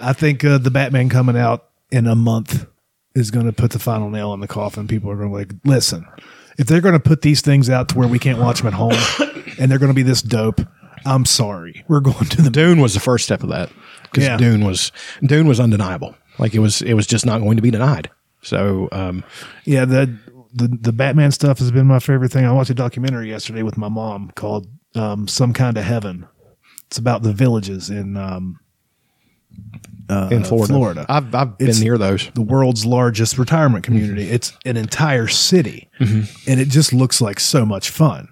I 0.00 0.12
think 0.12 0.44
uh, 0.44 0.58
the 0.58 0.70
Batman 0.70 1.08
coming 1.08 1.36
out 1.36 1.68
in 1.90 2.06
a 2.06 2.14
month 2.14 2.66
is 3.14 3.30
going 3.30 3.44
to 3.46 3.52
put 3.52 3.72
the 3.72 3.78
final 3.78 4.08
nail 4.08 4.32
in 4.32 4.40
the 4.40 4.48
coffin. 4.48 4.88
People 4.88 5.10
are 5.10 5.16
going 5.16 5.28
to 5.28 5.34
like, 5.36 5.52
listen, 5.64 6.06
if 6.58 6.66
they're 6.66 6.80
going 6.80 6.94
to 6.94 7.00
put 7.00 7.22
these 7.22 7.40
things 7.40 7.68
out 7.70 7.88
to 7.90 7.98
where 7.98 8.08
we 8.08 8.18
can't 8.18 8.38
watch 8.38 8.58
them 8.58 8.68
at 8.68 8.74
home, 8.74 8.92
and 9.58 9.70
they're 9.70 9.78
going 9.78 9.90
to 9.90 9.94
be 9.94 10.02
this 10.02 10.22
dope, 10.22 10.60
I'm 11.04 11.24
sorry, 11.24 11.84
we're 11.88 12.00
going 12.00 12.26
to 12.26 12.42
the. 12.42 12.50
Dune 12.50 12.80
was 12.80 12.94
the 12.94 13.00
first 13.00 13.24
step 13.24 13.42
of 13.42 13.48
that 13.50 13.70
because 14.02 14.24
Yeah. 14.24 14.36
Dune 14.36 14.64
was 14.64 14.92
Dune 15.24 15.46
was 15.48 15.58
undeniable. 15.60 16.14
Like 16.38 16.54
it 16.54 16.60
was, 16.60 16.80
it 16.82 16.94
was 16.94 17.06
just 17.06 17.26
not 17.26 17.40
going 17.40 17.56
to 17.56 17.62
be 17.62 17.70
denied. 17.70 18.10
So, 18.42 18.88
um, 18.92 19.24
Yeah, 19.64 19.84
the 19.84 20.18
the 20.54 20.68
the 20.68 20.92
Batman 20.92 21.30
stuff 21.32 21.58
has 21.58 21.70
been 21.70 21.86
my 21.86 21.98
favorite 21.98 22.30
thing. 22.32 22.44
I 22.44 22.52
watched 22.52 22.70
a 22.70 22.74
documentary 22.74 23.28
yesterday 23.30 23.62
with 23.62 23.76
my 23.78 23.88
mom 23.88 24.30
called 24.34 24.66
um, 24.94 25.26
"Some 25.28 25.52
Kind 25.52 25.76
of 25.78 25.84
Heaven." 25.84 26.26
It's 26.86 26.98
about 26.98 27.22
the 27.22 27.32
villages 27.32 27.88
in 27.88 28.16
um, 28.18 28.60
uh, 30.12 30.28
in 30.30 30.44
Florida, 30.44 30.72
Florida. 30.72 31.06
I've 31.08 31.34
I've 31.34 31.58
been 31.58 31.68
It's- 31.68 31.80
near 31.82 31.98
those. 31.98 32.30
the 32.34 32.42
world's 32.42 32.84
largest 32.86 33.38
retirement 33.38 33.84
community. 33.84 34.28
It's 34.30 34.52
an 34.64 34.76
entire 34.76 35.26
city, 35.28 35.88
and 36.00 36.60
it 36.60 36.68
just 36.68 36.92
looks 36.92 37.20
like 37.20 37.40
so 37.40 37.64
much 37.64 37.90
fun. 37.90 38.28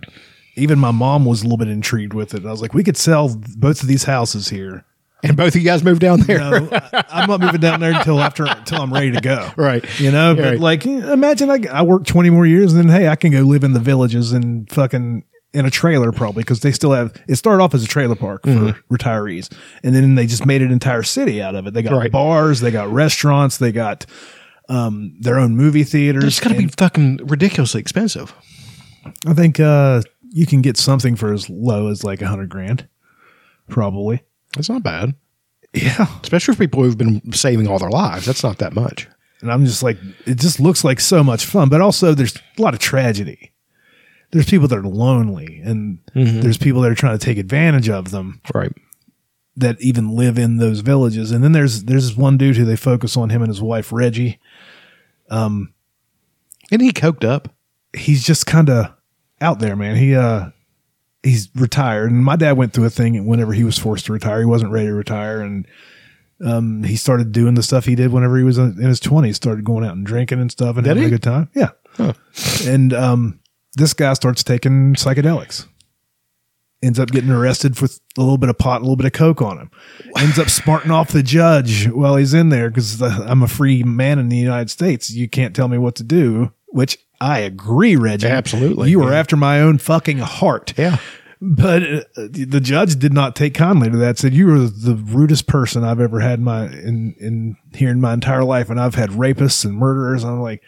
Even 0.56 0.78
my 0.78 0.90
mom 0.90 1.24
was 1.24 1.40
a 1.40 1.44
little 1.44 1.56
bit 1.58 1.68
intrigued 1.68 2.12
with 2.12 2.34
it. 2.34 2.44
I 2.44 2.50
was 2.50 2.60
like, 2.60 2.74
we 2.74 2.84
could 2.84 2.96
sell 2.96 3.34
both 3.56 3.82
of 3.82 3.88
these 3.88 4.04
houses 4.04 4.48
here. 4.48 4.84
And 5.22 5.36
both 5.36 5.48
of 5.54 5.56
you 5.60 5.66
guys 5.66 5.84
moved 5.84 6.00
down 6.00 6.20
there. 6.20 6.38
No, 6.38 6.68
I- 6.72 7.04
I'm 7.10 7.28
not 7.28 7.40
moving 7.40 7.60
down 7.60 7.80
there 7.80 7.92
until 7.92 8.18
after 8.20 8.44
until 8.46 8.80
I'm 8.80 8.92
ready 8.92 9.12
to 9.12 9.20
go. 9.20 9.50
Right. 9.56 9.84
You 10.00 10.10
know, 10.10 10.34
but 10.34 10.44
Right. 10.44 10.58
like 10.60 10.86
imagine 10.86 11.50
I, 11.50 11.58
I 11.70 11.82
work 11.82 12.04
20 12.06 12.30
more 12.30 12.46
years 12.46 12.72
and 12.72 12.80
then 12.90 13.00
hey, 13.00 13.06
I 13.08 13.16
can 13.16 13.30
go 13.32 13.40
live 13.42 13.62
in 13.62 13.74
the 13.74 13.80
villages 13.80 14.32
and 14.32 14.68
fucking 14.70 15.24
in 15.52 15.66
a 15.66 15.70
trailer 15.70 16.12
probably 16.12 16.42
because 16.42 16.60
they 16.60 16.70
still 16.72 16.92
have 16.92 17.12
it 17.28 17.34
started 17.36 17.62
off 17.62 17.74
as 17.74 17.82
a 17.82 17.86
trailer 17.88 18.14
park 18.14 18.42
for 18.44 18.50
Mm-hmm. 18.50 18.94
retirees 18.94 19.52
and 19.82 19.94
then 19.94 20.14
they 20.14 20.26
just 20.26 20.46
made 20.46 20.62
an 20.62 20.70
entire 20.70 21.02
city 21.02 21.42
out 21.42 21.54
of 21.56 21.66
it. 21.66 21.74
They 21.74 21.82
got 21.82 21.92
Right. 21.96 22.12
bars, 22.12 22.60
they 22.60 22.70
got 22.70 22.88
restaurants, 22.90 23.56
they 23.58 23.72
got 23.72 24.06
um, 24.68 25.16
their 25.20 25.38
own 25.38 25.56
movie 25.56 25.82
theaters. 25.82 26.22
It's 26.24 26.38
going 26.40 26.54
to 26.54 26.62
be 26.62 26.68
fucking 26.78 27.20
ridiculously 27.26 27.80
expensive. 27.80 28.32
I 29.26 29.34
think 29.34 29.58
uh, 29.58 30.02
you 30.30 30.46
can 30.46 30.60
get 30.62 30.76
something 30.76 31.16
for 31.16 31.32
as 31.32 31.50
low 31.50 31.88
as 31.88 32.04
like 32.04 32.22
a 32.22 32.28
hundred 32.28 32.50
grand, 32.50 32.86
probably. 33.68 34.22
That's 34.54 34.68
not 34.68 34.82
bad, 34.82 35.14
Yeah. 35.72 36.06
especially 36.22 36.54
for 36.54 36.58
people 36.64 36.82
who've 36.82 36.98
been 36.98 37.32
saving 37.32 37.66
all 37.68 37.78
their 37.78 37.90
lives. 37.90 38.26
That's 38.26 38.42
not 38.44 38.58
that 38.58 38.72
much. 38.74 39.08
And 39.40 39.50
I'm 39.50 39.64
just 39.64 39.82
like, 39.82 39.96
it 40.26 40.38
just 40.38 40.60
looks 40.60 40.84
like 40.84 41.00
so 41.00 41.24
much 41.24 41.46
fun, 41.46 41.68
but 41.68 41.80
also 41.80 42.14
there's 42.14 42.36
a 42.58 42.62
lot 42.62 42.74
of 42.74 42.80
tragedy. 42.80 43.52
There's 44.32 44.48
people 44.48 44.68
that 44.68 44.78
are 44.78 44.82
lonely, 44.86 45.60
and 45.64 45.98
there's 46.14 46.58
people 46.58 46.82
that 46.82 46.90
are 46.92 46.94
trying 46.94 47.18
to 47.18 47.24
take 47.24 47.36
advantage 47.38 47.88
of 47.88 48.10
them 48.12 48.40
Right. 48.54 48.72
that 49.56 49.80
even 49.80 50.14
live 50.14 50.38
in 50.38 50.58
those 50.58 50.80
villages. 50.80 51.32
And 51.32 51.42
then 51.42 51.52
there's 51.52 51.84
there's 51.84 52.08
this 52.08 52.16
one 52.16 52.36
dude 52.36 52.56
who 52.56 52.64
they 52.64 52.76
focus 52.76 53.16
on 53.16 53.30
him 53.30 53.42
and 53.42 53.48
his 53.48 53.60
wife 53.60 53.90
Reggie. 53.92 54.38
Isn't 55.30 55.70
he 56.70 56.92
coked 56.92 57.24
up? 57.24 57.48
He's 57.96 58.24
just 58.24 58.46
kind 58.46 58.70
of 58.70 58.92
out 59.40 59.58
there, 59.58 59.74
man. 59.76 59.96
He 59.96 60.14
uh 60.14 60.50
he's 61.22 61.48
retired, 61.56 62.10
and 62.12 62.24
my 62.24 62.36
dad 62.36 62.52
went 62.56 62.72
through 62.72 62.84
a 62.86 62.90
thing 62.90 63.26
whenever 63.26 63.52
he 63.52 63.64
was 63.64 63.78
forced 63.78 64.06
to 64.06 64.12
retire. 64.12 64.38
He 64.40 64.44
wasn't 64.46 64.72
ready 64.72 64.86
to 64.86 64.94
retire, 64.94 65.40
and 65.40 65.66
um, 66.44 66.84
he 66.84 66.96
started 66.96 67.32
doing 67.32 67.54
the 67.54 67.62
stuff 67.62 67.84
he 67.84 67.94
did 67.96 68.12
whenever 68.12 68.38
he 68.38 68.44
was 68.44 68.58
in 68.58 68.76
his 68.76 69.00
twenties. 69.00 69.36
Started 69.36 69.64
going 69.64 69.84
out 69.84 69.94
and 69.96 70.06
drinking 70.06 70.40
and 70.40 70.50
stuff, 70.52 70.76
and 70.76 70.84
Did 70.84 70.90
having 70.96 71.02
he? 71.02 71.06
a 71.08 71.10
good 71.10 71.22
time. 71.22 71.50
Yeah, 71.54 71.70
and 72.64 72.92
um, 72.94 73.40
this 73.74 73.94
guy 73.94 74.12
starts 74.14 74.42
taking 74.42 74.94
psychedelics. 74.94 75.66
Ends 76.82 76.98
up 76.98 77.10
getting 77.10 77.30
arrested 77.30 77.76
for 77.76 77.84
a 77.84 78.20
little 78.20 78.38
bit 78.38 78.48
of 78.48 78.56
pot, 78.56 78.80
a 78.80 78.84
little 78.84 78.96
bit 78.96 79.04
of 79.04 79.12
coke 79.12 79.42
on 79.42 79.58
him. 79.58 79.70
Ends 80.16 80.38
up 80.38 80.48
smarting 80.48 80.90
off 80.90 81.12
the 81.12 81.22
judge 81.22 81.86
while 81.88 82.16
he's 82.16 82.32
in 82.32 82.48
there 82.48 82.70
because 82.70 83.02
I'm 83.02 83.42
a 83.42 83.48
free 83.48 83.82
man 83.82 84.18
in 84.18 84.30
the 84.30 84.38
United 84.38 84.70
States. 84.70 85.10
You 85.10 85.28
can't 85.28 85.54
tell 85.54 85.68
me 85.68 85.76
what 85.76 85.94
to 85.96 86.02
do. 86.02 86.52
Which 86.68 86.96
I 87.20 87.40
agree, 87.40 87.96
Reggie. 87.96 88.28
Absolutely, 88.28 88.90
you 88.90 89.00
were 89.00 89.10
yeah. 89.10 89.18
after 89.18 89.36
my 89.36 89.60
own 89.60 89.78
fucking 89.78 90.18
heart. 90.18 90.72
Yeah. 90.78 90.98
But 91.42 91.82
uh, 91.82 92.02
the 92.30 92.60
judge 92.62 92.98
did 92.98 93.12
not 93.14 93.34
take 93.34 93.54
kindly 93.54 93.90
to 93.90 93.96
that. 93.96 94.18
Said 94.18 94.34
you 94.34 94.46
were 94.46 94.60
the 94.60 94.94
rudest 94.94 95.46
person 95.46 95.84
I've 95.84 96.00
ever 96.00 96.20
had 96.20 96.38
in 96.38 96.44
my 96.44 96.66
in 96.66 97.14
in 97.18 97.56
here 97.74 97.90
in 97.90 98.00
my 98.00 98.12
entire 98.12 98.44
life, 98.44 98.70
and 98.70 98.78
I've 98.78 98.94
had 98.94 99.10
rapists 99.10 99.64
and 99.64 99.74
murderers. 99.74 100.22
I'm 100.22 100.40
like, 100.40 100.62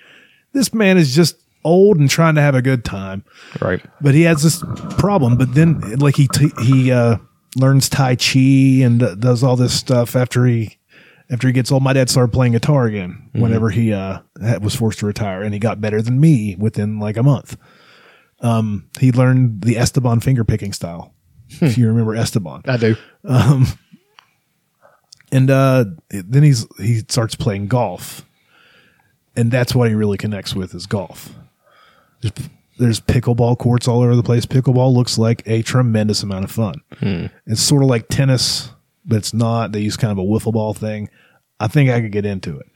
this 0.52 0.72
man 0.74 0.98
is 0.98 1.14
just 1.14 1.36
old 1.64 1.98
and 1.98 2.08
trying 2.08 2.34
to 2.34 2.40
have 2.40 2.54
a 2.54 2.62
good 2.62 2.84
time. 2.84 3.24
Right. 3.60 3.82
But 4.00 4.14
he 4.14 4.22
has 4.22 4.42
this 4.42 4.62
problem. 4.98 5.36
But 5.36 5.54
then, 5.54 5.80
like 5.98 6.16
he 6.16 6.28
t- 6.28 6.52
he 6.62 6.92
uh, 6.92 7.18
learns 7.56 7.88
Tai 7.88 8.16
Chi 8.16 8.38
and 8.82 9.02
uh, 9.02 9.14
does 9.14 9.42
all 9.42 9.56
this 9.56 9.74
stuff 9.74 10.16
after 10.16 10.44
he 10.46 10.78
after 11.30 11.46
he 11.46 11.52
gets 11.52 11.72
old. 11.72 11.82
My 11.82 11.92
dad 11.92 12.10
started 12.10 12.32
playing 12.32 12.52
guitar 12.52 12.86
again 12.86 13.30
whenever 13.32 13.70
he 13.70 13.92
uh, 13.92 14.20
was 14.60 14.74
forced 14.74 14.98
to 15.00 15.06
retire, 15.06 15.42
and 15.42 15.54
he 15.54 15.60
got 15.60 15.80
better 15.80 16.02
than 16.02 16.20
me 16.20 16.56
within 16.56 16.98
like 16.98 17.16
a 17.16 17.22
month. 17.22 17.56
Um, 18.40 18.88
he 18.98 19.12
learned 19.12 19.62
the 19.62 19.78
Esteban 19.78 20.20
finger 20.20 20.44
picking 20.44 20.72
style. 20.72 21.14
If 21.60 21.76
you 21.78 21.86
remember 21.86 22.14
Esteban, 22.14 22.62
I 22.66 22.76
do. 22.76 22.96
Um, 23.24 23.66
and 25.30 25.50
uh, 25.50 25.84
then 26.10 26.42
he's 26.42 26.66
he 26.78 26.98
starts 27.08 27.34
playing 27.34 27.68
golf, 27.68 28.26
and 29.36 29.50
that's 29.50 29.74
what 29.74 29.88
he 29.88 29.94
really 29.94 30.18
connects 30.18 30.54
with 30.54 30.74
is 30.74 30.86
golf. 30.86 31.34
There's, 32.22 32.48
there's 32.78 33.00
pickleball 33.00 33.58
courts 33.58 33.86
all 33.86 34.00
over 34.02 34.16
the 34.16 34.22
place. 34.22 34.46
Pickleball 34.46 34.94
looks 34.94 35.18
like 35.18 35.42
a 35.46 35.62
tremendous 35.62 36.22
amount 36.22 36.44
of 36.44 36.50
fun. 36.50 36.80
It's 37.46 37.60
sort 37.60 37.82
of 37.82 37.88
like 37.88 38.08
tennis, 38.08 38.70
but 39.04 39.16
it's 39.16 39.34
not. 39.34 39.72
They 39.72 39.80
use 39.80 39.96
kind 39.96 40.10
of 40.12 40.18
a 40.18 40.26
wiffle 40.26 40.52
ball 40.52 40.72
thing. 40.74 41.10
I 41.60 41.68
think 41.68 41.90
I 41.90 42.00
could 42.00 42.12
get 42.12 42.24
into 42.24 42.58
it. 42.58 42.66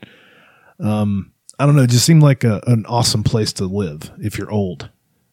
Um, 0.79 1.33
I 1.59 1.65
don't 1.65 1.75
know. 1.75 1.81
It 1.83 1.89
just 1.89 2.05
seemed 2.05 2.21
like 2.21 2.43
a, 2.43 2.61
an 2.67 2.85
awesome 2.85 3.23
place 3.23 3.51
to 3.53 3.65
live 3.65 4.11
if 4.19 4.37
you're 4.37 4.51
old. 4.51 4.89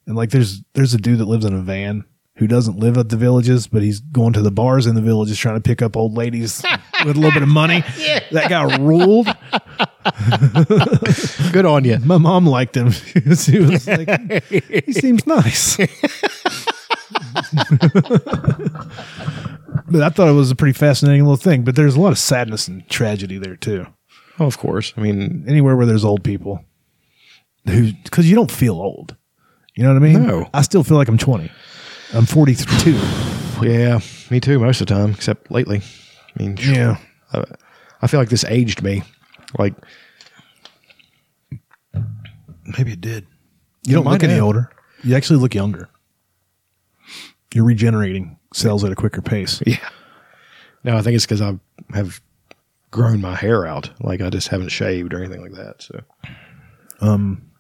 And 0.07 0.17
like, 0.17 0.31
there's 0.31 0.63
there's 0.73 0.95
a 0.95 0.99
dude 0.99 1.19
that 1.19 1.27
lives 1.27 1.45
in 1.45 1.55
a 1.55 1.61
van 1.61 2.05
who 2.37 2.47
doesn't 2.49 2.79
live 2.79 2.99
at 2.99 3.11
the 3.11 3.17
villages, 3.17 3.67
but 3.69 3.83
he's 3.83 4.01
going 4.01 4.33
to 4.33 4.43
the 4.43 4.51
bars 4.51 4.87
in 4.87 4.95
the 4.97 5.01
villages 5.03 5.39
trying 5.39 5.55
to 5.55 5.61
pick 5.61 5.83
up 5.83 5.97
old 5.97 6.15
ladies 6.17 6.63
with 7.05 7.17
a 7.17 7.21
little 7.21 7.31
bit 7.33 7.43
of 7.43 7.49
money. 7.49 7.85
That 8.33 8.49
guy 8.49 8.77
ruled. 8.79 9.29
Good 11.53 11.65
on 11.67 11.85
you. 11.85 11.99
My 12.01 12.19
mom 12.19 12.47
liked 12.47 12.77
him. 12.77 12.91
she 13.37 13.59
was 13.59 13.87
like, 13.87 14.43
he 14.45 14.93
seems 14.93 15.27
nice. 15.27 15.77
but 15.77 15.89
I 20.03 20.09
thought 20.11 20.29
it 20.29 20.33
was 20.35 20.51
a 20.51 20.57
pretty 20.57 20.73
fascinating 20.77 21.23
little 21.23 21.37
thing. 21.37 21.63
But 21.65 21.77
there's 21.77 21.97
a 21.97 22.01
lot 22.01 22.13
of 22.13 22.19
sadness 22.19 22.69
and 22.69 22.89
tragedy 22.89 23.39
there 23.39 23.57
too. 23.57 23.87
Oh, 24.39 24.47
of 24.47 24.59
course. 24.59 24.93
I 24.97 25.01
mean, 25.01 25.45
Anywhere 25.49 25.77
where 25.77 25.87
there's 25.87 26.05
old 26.05 26.25
people 26.25 26.65
who, 27.67 27.93
because 28.05 28.29
you 28.29 28.35
don't 28.37 28.51
feel 28.51 28.75
old. 28.75 29.17
You 29.75 29.83
know 29.85 29.93
what 29.95 30.03
I 30.03 30.07
mean? 30.07 30.27
No. 30.27 30.49
I 30.55 30.63
still 30.63 30.85
feel 30.85 30.97
like 30.97 31.09
I'm 31.09 31.19
20. 31.19 31.51
I'm 32.13 32.27
42. 32.27 32.93
yeah, 33.63 33.99
me 34.31 34.39
too. 34.41 34.59
Most 34.61 34.81
of 34.81 34.87
the 34.87 34.95
time, 34.95 35.11
except 35.11 35.51
lately. 35.51 35.81
I 35.81 36.43
mean, 36.43 36.57
Yeah. 36.61 36.99
I 38.03 38.07
feel 38.07 38.21
like 38.21 38.29
this 38.29 38.45
aged 38.45 38.83
me. 38.83 39.03
Like, 39.59 39.75
Maybe 42.79 42.93
it 42.93 43.01
did. 43.01 43.27
You 43.87 43.95
don't 43.95 44.07
look 44.07 44.23
any 44.25 44.35
have. 44.35 44.43
older. 44.43 44.71
You 45.03 45.15
actually 45.15 45.39
look 45.39 45.55
younger. 45.55 45.89
You're 47.53 47.65
regenerating 47.65 48.39
cells 48.55 48.83
at 48.85 48.91
a 48.93 48.97
quicker 48.97 49.21
pace. 49.21 49.63
yeah. 49.67 49.87
No, 50.83 50.97
I 50.97 51.03
think 51.03 51.15
it's 51.15 51.27
because 51.27 51.43
I 51.43 51.59
have 51.93 52.21
grown 52.91 53.21
my 53.21 53.35
hair 53.37 53.67
out. 53.67 53.91
Like 54.01 54.23
I 54.23 54.31
just 54.31 54.49
haven't 54.49 54.71
shaved 54.71 55.13
or 55.13 55.19
anything 55.23 55.43
like 55.43 55.53
that. 55.53 55.83
So 55.83 56.01
um, 57.01 57.51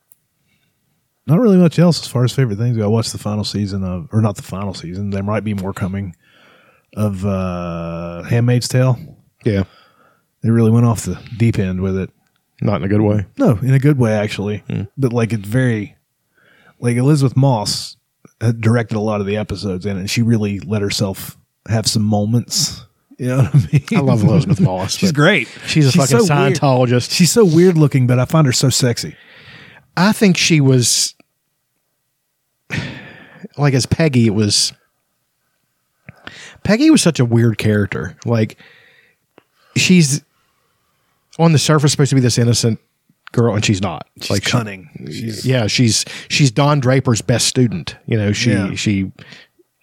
Not 1.26 1.38
really 1.40 1.58
much 1.58 1.78
else 1.78 2.00
as 2.00 2.08
far 2.08 2.24
as 2.24 2.32
favorite 2.32 2.56
things. 2.56 2.76
go. 2.78 2.84
I 2.84 2.88
watched 2.88 3.12
the 3.12 3.18
final 3.18 3.44
season 3.44 3.84
of, 3.84 4.08
or 4.10 4.22
not 4.22 4.36
the 4.36 4.42
final 4.42 4.72
season. 4.72 5.10
There 5.10 5.22
might 5.22 5.44
be 5.44 5.52
more 5.54 5.74
coming. 5.74 6.16
of 6.96 7.24
uh, 7.26 8.22
Handmaid's 8.22 8.68
Tale. 8.68 8.96
Yeah, 9.44 9.64
They 10.44 10.50
really 10.50 10.70
went 10.70 10.84
off 10.84 11.06
the 11.06 11.18
deep 11.38 11.58
end 11.58 11.80
with 11.80 11.96
it. 11.96 12.10
not 12.60 12.76
in 12.76 12.84
a 12.84 12.88
good 12.88 13.00
way. 13.00 13.24
No, 13.38 13.58
in 13.62 13.72
a 13.72 13.78
good 13.78 13.98
way 13.98 14.12
actually. 14.12 14.58
Hmm. 14.68 14.82
But 14.96 15.12
like 15.14 15.32
it's 15.32 15.48
very 15.48 15.96
like 16.78 16.96
Elisabeth 16.96 17.34
Moss 17.36 17.96
had 18.42 18.60
directed 18.60 18.96
a 18.96 19.00
lot 19.00 19.20
of 19.22 19.26
the 19.26 19.38
episodes 19.38 19.86
in 19.86 19.96
it, 19.96 20.00
and 20.00 20.10
she 20.10 20.20
really 20.20 20.60
let 20.60 20.82
herself 20.82 21.38
have 21.68 21.86
some 21.86 22.02
moments. 22.02 22.84
You 23.18 23.28
know 23.28 23.36
what 23.44 23.54
I 23.54 23.58
mean? 23.72 23.84
I 23.96 24.00
love 24.00 24.22
Elisabeth 24.22 24.60
Moss. 24.60 24.96
She's 24.96 25.12
great. 25.12 25.48
She's 25.66 25.86
a 25.86 25.92
fucking 25.92 26.26
so 26.26 26.34
weird. 26.34 26.54
Scientologist. 26.56 27.10
She's 27.10 27.32
so 27.32 27.44
weird 27.44 27.78
looking, 27.78 28.06
but 28.06 28.18
I 28.18 28.26
find 28.26 28.46
her 28.46 28.52
so 28.52 28.68
sexy. 28.68 29.16
I 29.96 30.12
think 30.12 30.36
she 30.36 30.60
was 30.60 31.14
like 33.56 33.72
as 33.72 33.86
Peggy. 33.86 34.26
It 34.26 34.34
was 34.34 34.72
Peggy 36.64 36.90
was 36.90 37.00
such 37.02 37.20
a 37.20 37.24
weird 37.24 37.56
character. 37.56 38.16
Like 38.26 38.58
she's 39.76 40.22
on 41.38 41.52
the 41.52 41.58
surface 41.58 41.92
supposed 41.92 42.10
to 42.10 42.14
be 42.14 42.20
this 42.20 42.38
innocent 42.38 42.78
girl, 43.32 43.54
and 43.54 43.64
she's 43.64 43.80
not. 43.82 44.06
She's 44.20 44.30
like 44.30 44.44
she- 44.44 44.50
cunning. 44.50 44.88
She's 45.06 45.44
yeah, 45.46 45.66
she's 45.66 46.04
she's 46.28 46.50
Don 46.50 46.80
Draper's 46.80 47.20
best 47.22 47.46
student. 47.46 47.96
You 48.06 48.16
know, 48.16 48.32
she 48.32 48.50
Yeah. 48.52 48.74
she 48.74 49.10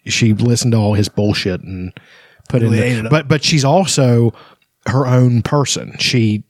she 0.06 0.34
listened 0.34 0.72
to 0.74 0.78
all 0.78 0.94
his 0.94 1.10
bullshit 1.10 1.62
and 1.62 1.94
put 2.50 2.62
Really 2.62 2.90
in. 2.90 3.04
The, 3.06 3.10
but 3.10 3.28
but 3.28 3.44
she's 3.44 3.66
also 3.66 4.34
her 4.88 5.06
own 5.06 5.42
person. 5.42 5.96
She 6.00 6.44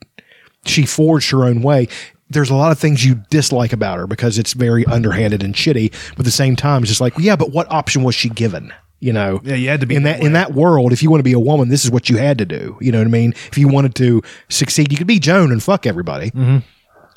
she 0.66 0.86
forged 0.86 1.32
her 1.32 1.44
own 1.44 1.62
way. 1.62 1.88
There's 2.30 2.50
a 2.50 2.56
lot 2.56 2.72
of 2.72 2.80
things 2.80 3.04
you 3.04 3.16
dislike 3.30 3.74
about 3.74 3.98
her 3.98 4.08
because 4.08 4.38
it's 4.40 4.54
very 4.54 4.86
underhanded 4.86 5.44
and 5.44 5.54
shitty. 5.54 5.92
But 6.12 6.20
at 6.20 6.26
the 6.26 6.32
same 6.32 6.56
time, 6.56 6.82
it's 6.82 6.90
just 6.90 7.02
like, 7.02 7.14
yeah, 7.20 7.36
but 7.36 7.52
what 7.52 7.70
option 7.70 8.04
was 8.04 8.16
she 8.16 8.30
given? 8.30 8.72
You 9.02 9.12
know, 9.12 9.42
Yeah, 9.44 9.56
you 9.56 9.68
had 9.68 9.82
to 9.82 9.86
be 9.88 9.96
in 9.96 10.04
that 10.04 10.20
that 10.20 10.26
in 10.26 10.34
that 10.34 10.54
world. 10.54 10.94
If 10.94 11.04
you 11.04 11.10
want 11.10 11.20
to 11.20 11.24
be 11.24 11.34
a 11.34 11.40
woman, 11.40 11.70
this 11.70 11.84
is 11.84 11.92
what 11.92 12.10
you 12.10 12.18
had 12.18 12.38
to 12.38 12.46
do. 12.46 12.78
You 12.80 12.92
know 12.92 13.00
what 13.00 13.08
I 13.08 13.12
mean? 13.12 13.34
If 13.52 13.58
you 13.58 13.68
wanted 13.68 13.96
to 13.96 14.22
succeed, 14.48 14.92
you 14.92 14.98
could 14.98 15.08
be 15.08 15.20
Joan 15.20 15.52
and 15.52 15.62
fuck 15.62 15.86
everybody. 15.86 16.28
Mm-hmm. 16.28 16.40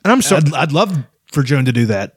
And 0.05 0.13
I'm 0.13 0.23
so 0.23 0.37
I'd, 0.37 0.53
I'd 0.55 0.73
love 0.73 0.97
for 1.31 1.43
Joan 1.43 1.65
to 1.67 1.73
do 1.73 1.87
that. 1.87 2.17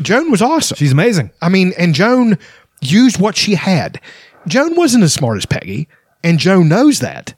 Joan 0.00 0.30
was 0.30 0.40
awesome. 0.40 0.76
She's 0.76 0.92
amazing. 0.92 1.30
I 1.42 1.48
mean, 1.48 1.72
and 1.76 1.94
Joan 1.94 2.38
used 2.80 3.20
what 3.20 3.36
she 3.36 3.54
had. 3.54 4.00
Joan 4.46 4.74
wasn't 4.76 5.04
as 5.04 5.12
smart 5.12 5.36
as 5.36 5.46
Peggy, 5.46 5.88
and 6.22 6.38
Joan 6.38 6.68
knows 6.68 7.00
that. 7.00 7.34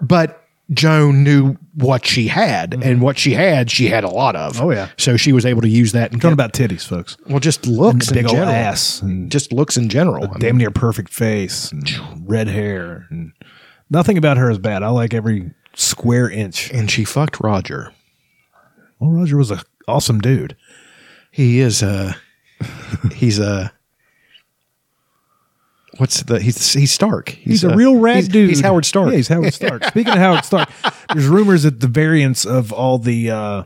But 0.00 0.41
Joan 0.72 1.22
knew 1.24 1.56
what 1.74 2.06
she 2.06 2.28
had, 2.28 2.74
and 2.82 3.00
what 3.02 3.18
she 3.18 3.32
had, 3.34 3.70
she 3.70 3.88
had 3.88 4.04
a 4.04 4.08
lot 4.08 4.36
of. 4.36 4.54
Mm-hmm. 4.54 4.64
Oh, 4.64 4.70
yeah. 4.70 4.88
So 4.96 5.16
she 5.16 5.32
was 5.32 5.44
able 5.44 5.62
to 5.62 5.68
use 5.68 5.92
that. 5.92 6.12
And 6.12 6.20
Talking 6.20 6.32
about 6.32 6.52
titties, 6.52 6.86
folks. 6.86 7.16
well, 7.26 7.40
just 7.40 7.66
looks 7.66 8.08
big 8.10 8.18
in 8.20 8.26
old 8.26 8.34
general. 8.36 8.50
ass 8.50 9.02
and 9.02 9.30
just 9.30 9.52
looks 9.52 9.76
in 9.76 9.88
general. 9.88 10.24
I 10.24 10.28
mean, 10.28 10.38
damn 10.38 10.56
near 10.56 10.70
perfect 10.70 11.10
face 11.12 11.70
and 11.72 11.90
red 12.28 12.48
hair 12.48 13.06
and 13.10 13.32
nothing 13.90 14.16
about 14.18 14.36
her 14.36 14.50
is 14.50 14.58
bad. 14.58 14.82
I 14.82 14.88
like 14.88 15.12
every 15.14 15.50
square 15.74 16.30
inch. 16.30 16.70
and 16.70 16.90
she 16.90 17.04
fucked 17.04 17.40
Roger. 17.40 17.92
Well, 18.98 19.10
Roger 19.10 19.36
was 19.36 19.50
a 19.50 19.62
awesome 19.88 20.20
dude. 20.20 20.56
He 21.30 21.60
is 21.60 21.82
a. 21.82 22.16
he's 23.14 23.38
a. 23.38 23.72
What's 26.02 26.20
the? 26.24 26.40
He's 26.40 26.72
he's 26.72 26.90
Stark. 26.90 27.28
He's, 27.28 27.62
a, 27.62 27.76
real 27.76 27.94
rad 28.00 28.16
he's- 28.16 28.26
dude. 28.28 28.48
He's 28.48 28.60
Howard 28.60 28.84
Stark. 28.84 29.10
Yeah, 29.12 29.16
he's 29.18 29.28
Howard 29.28 29.54
Stark. 29.54 29.84
Speaking 29.88 30.12
of 30.12 30.18
Howard 30.18 30.44
Stark, 30.44 30.68
there's 31.14 31.28
rumors 31.28 31.62
that 31.62 31.78
the 31.78 31.86
variants 31.86 32.44
of 32.44 32.72
all 32.72 32.98
the 32.98 33.30
uh, 33.30 33.62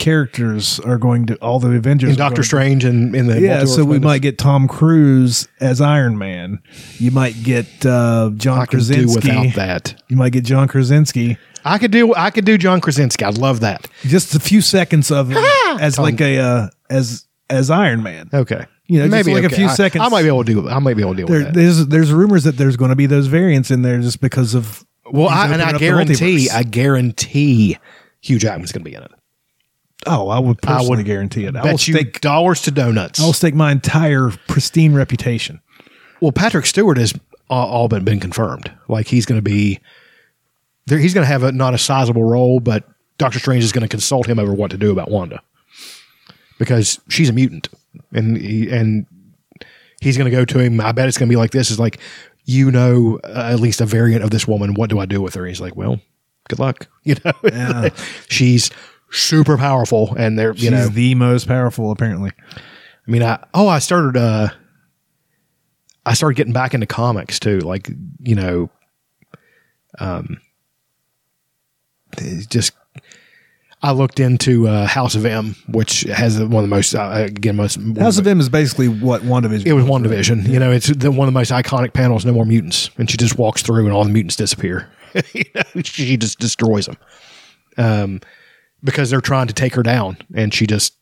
characters 0.00 0.80
are 0.80 0.98
going 0.98 1.26
to 1.26 1.36
all 1.36 1.60
the 1.60 1.70
Avengers. 1.70 2.08
in 2.10 2.14
are 2.14 2.18
going 2.18 2.28
Doctor 2.30 2.42
to- 2.42 2.46
Strange 2.48 2.84
and 2.84 3.14
in 3.14 3.28
the 3.28 3.40
Yeah, 3.40 3.64
so 3.64 3.84
we 3.84 4.00
might 4.00 4.22
get 4.22 4.38
Tom 4.38 4.66
Cruise 4.66 5.46
as 5.60 5.80
Iron 5.80 6.18
Man. 6.18 6.60
You 6.98 7.12
might 7.12 7.40
get 7.44 7.86
uh, 7.86 8.30
John 8.34 8.58
I 8.58 8.66
Krasinski. 8.66 9.06
do 9.06 9.14
without 9.14 9.54
that. 9.54 10.02
You 10.08 10.16
might 10.16 10.32
get 10.32 10.44
John 10.44 10.66
Krasinski. 10.66 11.38
I 11.64 11.78
could 11.78 11.92
do 11.92 12.12
I 12.16 12.30
could 12.32 12.44
do 12.44 12.58
John 12.58 12.80
Krasinski. 12.80 13.24
I'd 13.24 13.38
love 13.38 13.60
that. 13.60 13.86
Just 14.02 14.34
a 14.34 14.40
few 14.40 14.60
seconds 14.60 15.12
of 15.12 15.30
him 15.30 15.36
as 15.80 15.96
like 15.96 16.20
a 16.20 16.38
uh, 16.38 16.68
as 16.90 17.28
as 17.48 17.70
Iron 17.70 18.02
Man. 18.02 18.30
Okay. 18.34 18.66
You 18.86 18.98
know, 18.98 19.08
just 19.08 19.28
like 19.28 19.44
a 19.44 19.48
few 19.48 19.66
I- 19.66 19.74
seconds. 19.74 20.04
I, 20.04 20.08
might 20.08 20.22
be 20.22 20.28
able 20.28 20.44
to 20.44 20.52
do 20.52 20.68
I 20.68 20.78
might 20.78 20.94
be 20.94 21.02
able 21.02 21.12
to 21.12 21.16
deal 21.18 21.26
There, 21.26 21.38
with 21.38 21.46
that. 21.46 21.54
there's 21.54 21.86
there's 21.86 22.12
rumors 22.12 22.44
that 22.44 22.56
there's 22.56 22.76
going 22.76 22.90
to 22.90 22.96
be 22.96 23.06
those 23.06 23.26
variants 23.26 23.70
in 23.70 23.82
there 23.82 24.00
just 24.00 24.20
because 24.20 24.54
of 24.54 24.84
Well, 25.10 25.28
I, 25.28 25.48
and 25.48 25.62
I 25.62 25.78
guarantee. 25.78 26.50
I 26.50 26.62
guarantee 26.62 27.78
Hugh 28.20 28.38
Jackman's 28.38 28.72
going 28.72 28.84
to 28.84 28.90
be 28.90 28.94
in 28.96 29.02
it. 29.02 29.10
oh, 30.06 30.28
I 30.28 30.38
would 30.40 30.58
I 30.66 30.82
would 30.82 31.04
guarantee 31.04 31.44
it. 31.44 31.56
I 31.56 31.60
will 31.62 31.70
Bet 31.72 31.88
you 31.88 31.94
stake 31.94 32.20
dollars 32.20 32.62
to 32.62 32.70
donuts. 32.70 33.20
I 33.20 33.24
will 33.24 33.32
stake 33.32 33.54
my 33.54 33.70
entire 33.72 34.30
pristine 34.48 34.94
reputation. 34.94 35.60
well, 36.20 36.32
Patrick 36.32 36.66
Stewart 36.66 36.98
has 36.98 37.14
all, 37.48 37.68
all 37.68 37.88
but 37.88 38.04
been 38.04 38.20
confirmed. 38.20 38.70
Like 38.88 39.06
he's 39.06 39.26
going 39.26 39.38
to 39.38 39.42
be 39.42 39.80
there. 40.86 40.98
He's 40.98 41.14
going 41.14 41.24
to 41.24 41.28
have 41.32 41.44
a 41.44 41.52
not 41.52 41.72
a 41.72 41.78
sizable 41.78 42.24
role, 42.24 42.58
but 42.60 42.84
Doctor 43.18 43.38
Strange 43.38 43.62
is 43.64 43.72
going 43.72 43.82
to 43.82 43.88
consult 43.88 44.26
him 44.26 44.38
over 44.38 44.52
what 44.52 44.70
to 44.72 44.76
do 44.76 44.90
about 44.90 45.10
Wanda 45.10 45.40
because 46.62 47.00
she's 47.08 47.28
a 47.28 47.32
mutant, 47.32 47.68
and 48.12 48.36
he, 48.36 48.70
and 48.70 49.04
he's 50.00 50.16
going 50.16 50.30
to 50.30 50.36
go 50.36 50.44
to 50.44 50.58
him. 50.60 50.80
I 50.80 50.92
bet 50.92 51.08
it's 51.08 51.18
going 51.18 51.28
to 51.28 51.32
be 51.32 51.36
like 51.36 51.50
this: 51.50 51.72
is 51.72 51.80
like 51.80 51.98
you 52.44 52.70
know 52.70 53.18
uh, 53.24 53.50
at 53.52 53.58
least 53.58 53.80
a 53.80 53.84
variant 53.84 54.22
of 54.22 54.30
this 54.30 54.46
woman. 54.46 54.74
What 54.74 54.88
do 54.88 55.00
I 55.00 55.06
do 55.06 55.20
with 55.20 55.34
her? 55.34 55.44
He's 55.44 55.60
like, 55.60 55.74
well, 55.74 56.00
good 56.48 56.60
luck. 56.60 56.86
You 57.04 57.16
know, 57.24 57.32
Yeah. 57.42 57.88
she's 58.28 58.70
super 59.10 59.58
powerful, 59.58 60.14
and 60.16 60.38
they're 60.38 60.52
you 60.52 60.60
She's 60.60 60.70
know 60.70 60.86
the 60.86 61.16
most 61.16 61.48
powerful, 61.48 61.90
apparently. 61.90 62.30
I 62.54 63.10
mean, 63.10 63.24
I 63.24 63.44
oh, 63.54 63.66
I 63.66 63.80
started 63.80 64.16
uh 64.16 64.50
I 66.06 66.14
started 66.14 66.36
getting 66.36 66.52
back 66.52 66.74
into 66.74 66.86
comics 66.86 67.40
too. 67.40 67.58
Like, 67.58 67.90
you 68.20 68.36
know, 68.36 68.70
um 69.98 70.40
it's 72.18 72.46
just 72.46 72.72
I 73.84 73.90
looked 73.92 74.20
into 74.20 74.68
uh, 74.68 74.86
House 74.86 75.16
of 75.16 75.26
M, 75.26 75.56
which 75.66 76.02
has 76.02 76.38
one 76.38 76.62
of 76.62 76.70
the 76.70 76.74
most 76.74 76.94
uh, 76.94 77.24
again 77.26 77.56
most 77.56 77.80
House 77.98 78.18
of 78.18 78.26
M 78.26 78.38
is 78.38 78.48
basically 78.48 78.88
what 78.88 79.24
one 79.24 79.42
WandaVision 79.42 79.66
It 79.66 79.72
was 79.72 79.84
WandaVision. 79.84 80.48
You 80.48 80.60
know, 80.60 80.70
it's 80.70 80.86
the, 80.86 81.10
one 81.10 81.26
of 81.26 81.34
the 81.34 81.38
most 81.38 81.50
iconic 81.50 81.92
panels. 81.92 82.24
No 82.24 82.32
more 82.32 82.44
mutants, 82.46 82.90
and 82.96 83.10
she 83.10 83.16
just 83.16 83.38
walks 83.38 83.62
through, 83.62 83.84
and 83.84 83.92
all 83.92 84.04
the 84.04 84.10
mutants 84.10 84.36
disappear. 84.36 84.88
you 85.32 85.44
know, 85.54 85.82
she 85.82 86.16
just 86.16 86.38
destroys 86.38 86.86
them, 86.86 86.96
um, 87.76 88.20
because 88.84 89.10
they're 89.10 89.20
trying 89.20 89.48
to 89.48 89.54
take 89.54 89.74
her 89.74 89.82
down, 89.82 90.16
and 90.34 90.54
she 90.54 90.66
just 90.66 90.94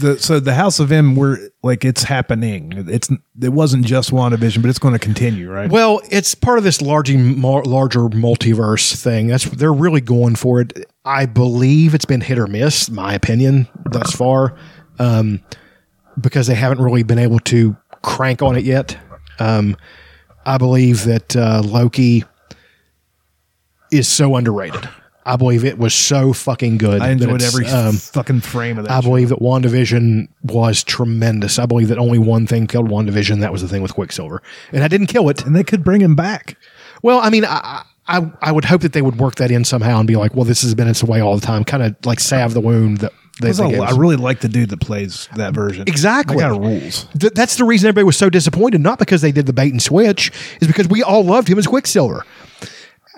The, 0.00 0.18
so 0.18 0.40
the 0.40 0.54
House 0.54 0.80
of 0.80 0.90
M, 0.90 1.16
we're 1.16 1.50
like 1.62 1.84
it's 1.84 2.02
happening. 2.02 2.72
It's 2.88 3.10
it 3.40 3.52
wasn't 3.52 3.84
just 3.84 4.10
WandaVision, 4.10 4.62
but 4.62 4.68
it's 4.68 4.78
going 4.78 4.94
to 4.94 4.98
continue, 4.98 5.50
right? 5.50 5.70
Well, 5.70 6.00
it's 6.10 6.34
part 6.34 6.58
of 6.58 6.64
this 6.64 6.80
larger, 6.80 7.16
larger 7.16 8.00
multiverse 8.00 9.00
thing. 9.00 9.28
That's 9.28 9.44
they're 9.44 9.72
really 9.72 10.00
going 10.00 10.36
for 10.36 10.60
it. 10.60 10.90
I 11.06 11.26
believe 11.26 11.94
it's 11.94 12.04
been 12.04 12.20
hit 12.20 12.36
or 12.36 12.48
miss, 12.48 12.90
my 12.90 13.14
opinion, 13.14 13.68
thus 13.90 14.12
far, 14.12 14.56
um, 14.98 15.40
because 16.20 16.48
they 16.48 16.54
haven't 16.56 16.80
really 16.80 17.04
been 17.04 17.20
able 17.20 17.38
to 17.40 17.76
crank 18.02 18.42
on 18.42 18.56
it 18.56 18.64
yet. 18.64 18.98
Um, 19.38 19.76
I 20.44 20.58
believe 20.58 21.04
that 21.04 21.36
uh, 21.36 21.62
Loki 21.64 22.24
is 23.92 24.08
so 24.08 24.34
underrated. 24.34 24.88
I 25.24 25.36
believe 25.36 25.64
it 25.64 25.78
was 25.78 25.94
so 25.94 26.32
fucking 26.32 26.78
good. 26.78 27.00
I 27.02 27.10
enjoyed 27.10 27.42
every 27.42 27.66
um, 27.66 27.94
fucking 27.96 28.40
frame 28.40 28.78
of 28.78 28.84
that. 28.84 28.92
I 28.92 29.00
show. 29.00 29.08
believe 29.08 29.28
that 29.28 29.40
WandaVision 29.40 30.28
was 30.44 30.84
tremendous. 30.84 31.58
I 31.58 31.66
believe 31.66 31.88
that 31.88 31.98
only 31.98 32.18
one 32.18 32.46
thing 32.46 32.66
killed 32.66 32.88
WandaVision. 32.88 33.40
That 33.40 33.50
was 33.52 33.62
the 33.62 33.68
thing 33.68 33.82
with 33.82 33.94
Quicksilver. 33.94 34.40
And 34.72 34.84
I 34.84 34.88
didn't 34.88 35.08
kill 35.08 35.28
it. 35.28 35.44
and 35.44 35.54
they 35.54 35.64
could 35.64 35.82
bring 35.84 36.00
him 36.00 36.14
back. 36.14 36.56
Well, 37.02 37.18
I 37.20 37.30
mean, 37.30 37.44
I, 37.44 37.84
I, 38.08 38.30
I 38.40 38.52
would 38.52 38.64
hope 38.64 38.82
that 38.82 38.92
they 38.92 39.02
would 39.02 39.18
work 39.18 39.36
that 39.36 39.50
in 39.50 39.64
somehow 39.64 39.98
and 39.98 40.06
be 40.06 40.16
like, 40.16 40.34
well, 40.34 40.44
this 40.44 40.62
has 40.62 40.74
been 40.74 40.88
its 40.88 41.02
way 41.02 41.20
all 41.20 41.34
the 41.36 41.44
time, 41.44 41.64
kind 41.64 41.82
of 41.82 41.96
like 42.04 42.20
salve 42.20 42.54
the 42.54 42.60
wound 42.60 42.98
that 42.98 43.12
they, 43.40 43.52
they 43.52 43.78
I, 43.78 43.90
really 43.90 44.16
like 44.16 44.40
the 44.40 44.48
dude 44.48 44.70
that 44.70 44.80
plays 44.80 45.28
that 45.36 45.52
version. 45.52 45.84
Exactly. 45.86 46.36
That 46.38 46.52
guy 46.52 46.56
rules. 46.58 47.06
Th- 47.18 47.32
that's 47.34 47.56
the 47.56 47.64
reason 47.64 47.88
everybody 47.88 48.04
was 48.04 48.16
so 48.16 48.30
disappointed, 48.30 48.80
not 48.80 48.98
because 48.98 49.20
they 49.20 49.32
did 49.32 49.46
the 49.46 49.52
bait 49.52 49.72
and 49.72 49.82
switch, 49.82 50.32
is 50.60 50.66
because 50.68 50.88
we 50.88 51.02
all 51.02 51.22
loved 51.24 51.48
him 51.48 51.58
as 51.58 51.66
Quicksilver. 51.66 52.24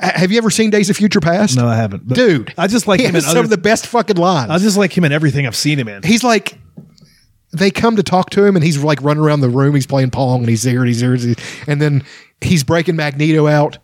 Have 0.00 0.30
you 0.32 0.38
ever 0.38 0.50
seen 0.50 0.70
Days 0.70 0.90
of 0.90 0.96
Future 0.96 1.20
Past? 1.20 1.56
No, 1.56 1.66
I 1.66 1.76
haven't. 1.76 2.06
But 2.06 2.16
Dude, 2.16 2.54
I 2.56 2.66
just 2.66 2.86
like 2.86 3.00
he 3.00 3.06
him 3.06 3.14
has 3.14 3.24
in 3.24 3.28
some 3.28 3.38
other- 3.38 3.44
of 3.44 3.50
the 3.50 3.58
best 3.58 3.86
fucking 3.86 4.16
lines. 4.16 4.50
I 4.50 4.58
just 4.58 4.76
like 4.76 4.96
him 4.96 5.04
in 5.04 5.12
everything 5.12 5.46
I've 5.46 5.56
seen 5.56 5.78
him 5.78 5.88
in. 5.88 6.02
he's 6.02 6.24
like 6.24 6.58
they 7.52 7.70
come 7.70 7.96
to 7.96 8.02
talk 8.02 8.30
to 8.30 8.44
him 8.44 8.56
and 8.56 8.64
he's 8.64 8.82
like 8.82 9.00
running 9.02 9.22
around 9.22 9.40
the 9.40 9.48
room 9.48 9.74
he's 9.74 9.86
playing 9.86 10.10
pong 10.10 10.40
and 10.40 10.48
he's 10.48 10.64
there 10.64 10.80
and 10.80 10.86
he's 10.88 11.00
there 11.00 11.16
and 11.66 11.80
then 11.80 12.04
he's 12.42 12.62
breaking 12.62 12.94
magneto 12.94 13.46
out 13.46 13.78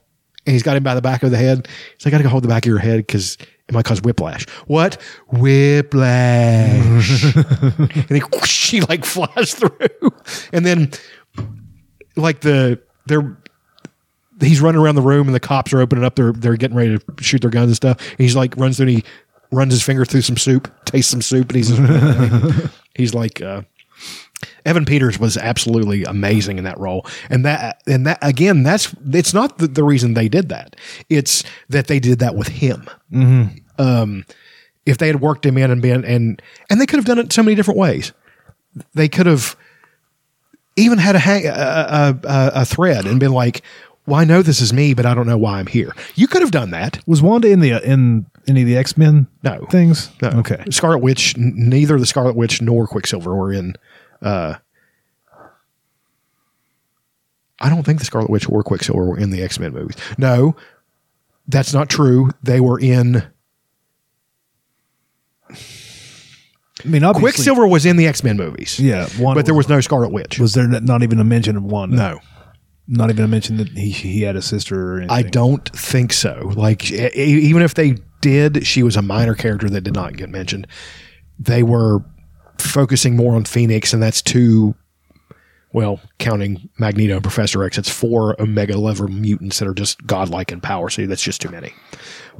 and 0.46 0.52
he's 0.52 0.62
got 0.62 0.76
him 0.76 0.82
by 0.82 0.94
the 0.94 1.02
back 1.02 1.22
of 1.22 1.30
the 1.30 1.36
head. 1.36 1.68
He's 1.96 2.04
like 2.04 2.12
i 2.12 2.18
gotta 2.18 2.24
go 2.24 2.30
hold 2.30 2.44
the 2.44 2.48
back 2.48 2.64
of 2.64 2.68
your 2.68 2.78
head 2.78 2.98
because 2.98 3.38
it 3.68 3.72
might 3.72 3.84
cause 3.84 4.02
whiplash. 4.02 4.46
What? 4.66 5.00
Whiplash. 5.28 7.34
And 7.34 8.10
he, 8.10 8.20
whoosh, 8.20 8.70
he 8.70 8.80
like 8.82 9.04
flies 9.04 9.54
through. 9.54 10.10
And 10.52 10.66
then 10.66 10.90
like 12.16 12.40
the 12.40 12.80
they're 13.06 13.36
he's 14.40 14.60
running 14.60 14.80
around 14.80 14.96
the 14.96 15.02
room 15.02 15.26
and 15.26 15.34
the 15.34 15.40
cops 15.40 15.72
are 15.72 15.80
opening 15.80 16.04
up. 16.04 16.16
They're 16.16 16.32
they're 16.32 16.56
getting 16.56 16.76
ready 16.76 16.98
to 16.98 17.22
shoot 17.22 17.40
their 17.40 17.50
guns 17.50 17.68
and 17.68 17.76
stuff. 17.76 17.98
And 18.10 18.18
he's 18.18 18.36
like 18.36 18.56
runs 18.56 18.76
through 18.76 18.88
and 18.88 18.96
he 18.98 19.04
runs 19.50 19.72
his 19.72 19.82
finger 19.82 20.04
through 20.04 20.22
some 20.22 20.36
soup, 20.36 20.70
tastes 20.84 21.10
some 21.10 21.22
soup, 21.22 21.50
and 21.50 21.56
he's 21.56 22.70
he's 22.94 23.14
like, 23.14 23.40
uh, 23.40 23.62
Evan 24.64 24.84
Peters 24.84 25.18
was 25.18 25.36
absolutely 25.36 26.04
amazing 26.04 26.58
in 26.58 26.64
that 26.64 26.78
role, 26.78 27.06
and 27.28 27.44
that 27.44 27.82
and 27.86 28.06
that 28.06 28.18
again, 28.22 28.62
that's 28.62 28.94
it's 29.12 29.34
not 29.34 29.58
the, 29.58 29.66
the 29.68 29.84
reason 29.84 30.14
they 30.14 30.28
did 30.28 30.48
that. 30.48 30.76
It's 31.10 31.44
that 31.68 31.86
they 31.86 32.00
did 32.00 32.18
that 32.20 32.34
with 32.34 32.48
him. 32.48 32.88
Um, 33.78 34.24
if 34.86 34.98
they 34.98 35.06
had 35.06 35.20
worked 35.20 35.44
him 35.46 35.58
in 35.58 35.70
and 35.70 35.82
been 35.82 36.04
and 36.04 36.40
and 36.70 36.80
they 36.80 36.86
could 36.86 36.96
have 36.98 37.04
done 37.04 37.18
it 37.18 37.32
so 37.32 37.42
many 37.42 37.54
different 37.54 37.78
ways. 37.78 38.12
They 38.94 39.08
could 39.08 39.26
have 39.26 39.54
even 40.76 40.98
had 40.98 41.14
a 41.14 41.18
hang, 41.20 41.46
a, 41.46 41.50
a, 41.50 42.20
a, 42.24 42.50
a 42.54 42.64
thread 42.64 43.06
and 43.06 43.20
been 43.20 43.32
like, 43.32 43.62
"Well, 44.06 44.18
I 44.18 44.24
know 44.24 44.42
this 44.42 44.60
is 44.60 44.72
me, 44.72 44.94
but 44.94 45.06
I 45.06 45.14
don't 45.14 45.26
know 45.26 45.38
why 45.38 45.58
I'm 45.60 45.66
here." 45.66 45.92
You 46.16 46.26
could 46.26 46.42
have 46.42 46.50
done 46.50 46.70
that. 46.70 46.98
Was 47.06 47.22
Wanda 47.22 47.48
in 47.48 47.60
the 47.60 47.72
in 47.88 48.26
any 48.48 48.62
of 48.62 48.66
the 48.66 48.76
X 48.76 48.96
Men? 48.96 49.26
No. 49.42 49.66
things. 49.70 50.10
No. 50.20 50.28
Okay. 50.30 50.64
Scarlet 50.70 50.98
Witch, 50.98 51.36
n- 51.38 51.52
neither 51.56 51.98
the 51.98 52.06
Scarlet 52.06 52.34
Witch 52.34 52.60
nor 52.60 52.86
Quicksilver 52.86 53.34
were 53.34 53.52
in. 53.52 53.74
Uh, 54.24 54.56
I 57.60 57.68
don't 57.68 57.84
think 57.84 57.98
the 57.98 58.04
Scarlet 58.04 58.30
Witch 58.30 58.48
or 58.48 58.62
Quicksilver 58.62 59.04
were 59.04 59.18
in 59.18 59.30
the 59.30 59.42
X 59.42 59.58
Men 59.60 59.72
movies. 59.72 59.96
No, 60.18 60.56
that's 61.46 61.72
not 61.72 61.88
true. 61.88 62.30
They 62.42 62.60
were 62.60 62.80
in. 62.80 63.22
I 65.50 66.88
mean, 66.88 67.04
obviously, 67.04 67.30
Quicksilver 67.32 67.66
was 67.66 67.86
in 67.86 67.96
the 67.96 68.06
X 68.06 68.24
Men 68.24 68.36
movies. 68.36 68.80
Yeah, 68.80 69.08
but 69.18 69.46
there 69.46 69.54
was 69.54 69.68
no 69.68 69.80
Scarlet 69.80 70.10
Witch. 70.10 70.38
Was 70.38 70.54
there 70.54 70.66
not 70.66 71.02
even 71.02 71.20
a 71.20 71.24
mention 71.24 71.56
of 71.56 71.62
one? 71.62 71.90
no, 71.90 72.18
not 72.88 73.10
even 73.10 73.24
a 73.24 73.28
mention 73.28 73.58
that 73.58 73.68
he 73.68 73.90
he 73.90 74.22
had 74.22 74.36
a 74.36 74.42
sister 74.42 74.94
or 74.94 74.96
anything. 74.98 75.16
I 75.16 75.22
don't 75.22 75.66
think 75.70 76.12
so. 76.12 76.52
Like, 76.54 76.90
even 76.90 77.62
if 77.62 77.74
they 77.74 77.96
did, 78.20 78.66
she 78.66 78.82
was 78.82 78.96
a 78.96 79.02
minor 79.02 79.34
character 79.34 79.70
that 79.70 79.82
did 79.82 79.94
not 79.94 80.16
get 80.16 80.28
mentioned. 80.28 80.66
They 81.38 81.62
were 81.62 82.04
focusing 82.58 83.16
more 83.16 83.34
on 83.34 83.44
Phoenix, 83.44 83.92
and 83.92 84.02
that's 84.02 84.22
two. 84.22 84.74
Well, 85.72 86.00
counting 86.18 86.68
Magneto 86.78 87.14
and 87.14 87.22
Professor 87.22 87.64
X, 87.64 87.78
it's 87.78 87.90
four 87.90 88.40
Omega 88.40 88.78
level 88.78 89.08
mutants 89.08 89.58
that 89.58 89.66
are 89.66 89.74
just 89.74 90.06
godlike 90.06 90.52
in 90.52 90.60
power. 90.60 90.88
So 90.88 91.04
that's 91.06 91.22
just 91.22 91.40
too 91.40 91.48
many. 91.48 91.72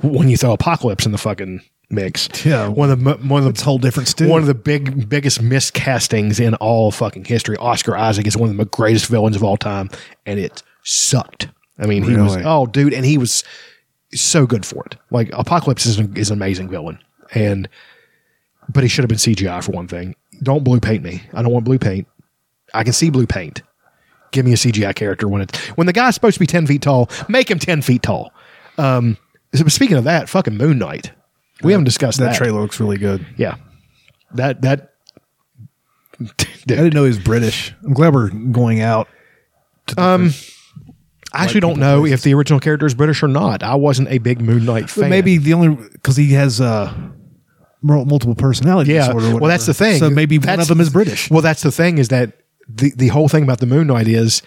When 0.03 0.29
you 0.29 0.37
throw 0.37 0.53
Apocalypse 0.53 1.05
in 1.05 1.11
the 1.11 1.19
fucking 1.19 1.61
mix, 1.91 2.29
Yeah. 2.45 2.69
one 2.69 2.91
of 2.93 3.03
the 3.03 3.15
one 3.15 3.45
of 3.45 3.53
the 3.53 3.65
whole 3.65 3.79
different 3.79 4.09
stew. 4.09 4.29
one 4.29 4.41
of 4.41 4.47
the 4.47 4.55
big 4.55 5.09
biggest 5.09 5.43
miscastings 5.43 6.39
in 6.39 6.55
all 6.57 6.93
fucking 6.93 7.25
history. 7.25 7.57
Oscar 7.57 7.97
Isaac 7.97 8.27
is 8.29 8.37
one 8.37 8.51
of 8.51 8.57
the 8.57 8.67
greatest 8.67 9.07
villains 9.07 9.35
of 9.35 9.43
all 9.43 9.57
time, 9.57 9.91
and 10.25 10.39
it 10.39 10.63
sucked. 10.85 11.49
I 11.77 11.87
mean, 11.87 12.05
he 12.05 12.17
was 12.17 12.37
oh, 12.45 12.67
dude, 12.67 12.95
and 12.95 13.05
he 13.05 13.19
was 13.19 13.43
so 14.15 14.47
good 14.47 14.65
for 14.65 14.85
it. 14.87 14.97
Like 15.11 15.31
Apocalypse 15.33 15.87
is, 15.87 15.99
an- 15.99 16.17
is 16.17 16.31
an 16.31 16.39
amazing 16.39 16.69
villain, 16.69 17.01
and 17.35 17.69
but 18.69 18.83
he 18.83 18.89
should 18.89 19.03
have 19.03 19.09
been 19.09 19.19
CGI 19.19 19.63
for 19.63 19.73
one 19.73 19.89
thing. 19.89 20.15
Don't 20.43 20.65
blue 20.65 20.81
paint 20.81 21.03
me. 21.03 21.23
I 21.33 21.43
don't 21.43 21.53
want 21.53 21.65
blue 21.65 21.79
paint. 21.79 22.07
I 22.73 22.85
can 22.85 22.93
see 22.93 23.11
blue 23.11 23.27
paint. 23.27 23.63
Give 24.33 24.45
me 24.45 24.53
a 24.53 24.57
CGI 24.57 24.95
character 24.95 25.29
when 25.29 25.43
it 25.43 25.57
when 25.77 25.87
the 25.87 25.93
guy's 25.93 26.15
supposed 26.15 26.35
to 26.35 26.41
be 26.41 26.47
ten 26.47 26.67
feet 26.67 26.83
tall. 26.83 27.09
Make 27.29 27.51
him 27.51 27.59
ten 27.59 27.83
feet 27.83 28.03
tall. 28.03 28.33
Um, 28.79 29.17
speaking 29.69 29.97
of 29.97 30.05
that, 30.05 30.29
fucking 30.29 30.57
Moon 30.57 30.79
Knight. 30.79 31.13
We 31.63 31.73
haven't 31.73 31.85
discussed 31.85 32.19
that 32.19 32.27
that. 32.27 32.37
trailer 32.37 32.61
looks 32.61 32.81
really 32.81 32.99
good. 32.99 33.25
Yeah, 33.37 33.57
that 34.33 34.63
that. 34.63 34.95
I 36.21 36.27
didn't 36.67 36.95
know 36.95 37.03
he 37.03 37.09
was 37.09 37.19
British. 37.19 37.73
I'm 37.85 37.93
glad 37.93 38.15
we're 38.15 38.31
going 38.31 38.81
out. 38.81 39.09
Um, 39.97 40.33
I 41.33 41.45
actually 41.45 41.61
don't 41.61 41.79
know 41.79 42.07
if 42.07 42.23
the 42.23 42.33
original 42.35 42.61
character 42.61 42.87
is 42.87 42.95
British 42.95 43.23
or 43.23 43.29
not. 43.29 43.63
I 43.63 43.75
wasn't 43.75 44.09
a 44.09 44.19
big 44.19 44.41
Moon 44.41 44.65
Knight 44.65 44.89
fan. 44.89 45.11
maybe 45.11 45.39
the 45.39 45.53
only 45.55 45.77
because 45.93 46.17
he 46.17 46.33
has 46.33 46.61
uh 46.61 46.93
multiple 47.85 48.35
personality 48.35 48.93
yeah. 48.93 49.07
disorder. 49.07 49.37
or 49.37 49.41
Well, 49.41 49.51
that's 49.51 49.67
the 49.67 49.75
thing. 49.75 49.99
So 49.99 50.11
maybe 50.11 50.39
one 50.39 50.61
of 50.61 50.69
them 50.69 50.81
is 50.81 50.91
British. 50.91 51.31
Well, 51.31 51.43
that's 51.43 51.63
the 51.63 51.73
thing 51.73 51.99
is 51.99 52.09
that 52.09 52.33
the 52.69 52.93
the 52.97 53.09
whole 53.09 53.29
thing 53.29 53.43
about 53.45 53.61
the 53.61 53.67
Moon 53.67 53.87
Knight 53.87 54.09
is 54.09 54.43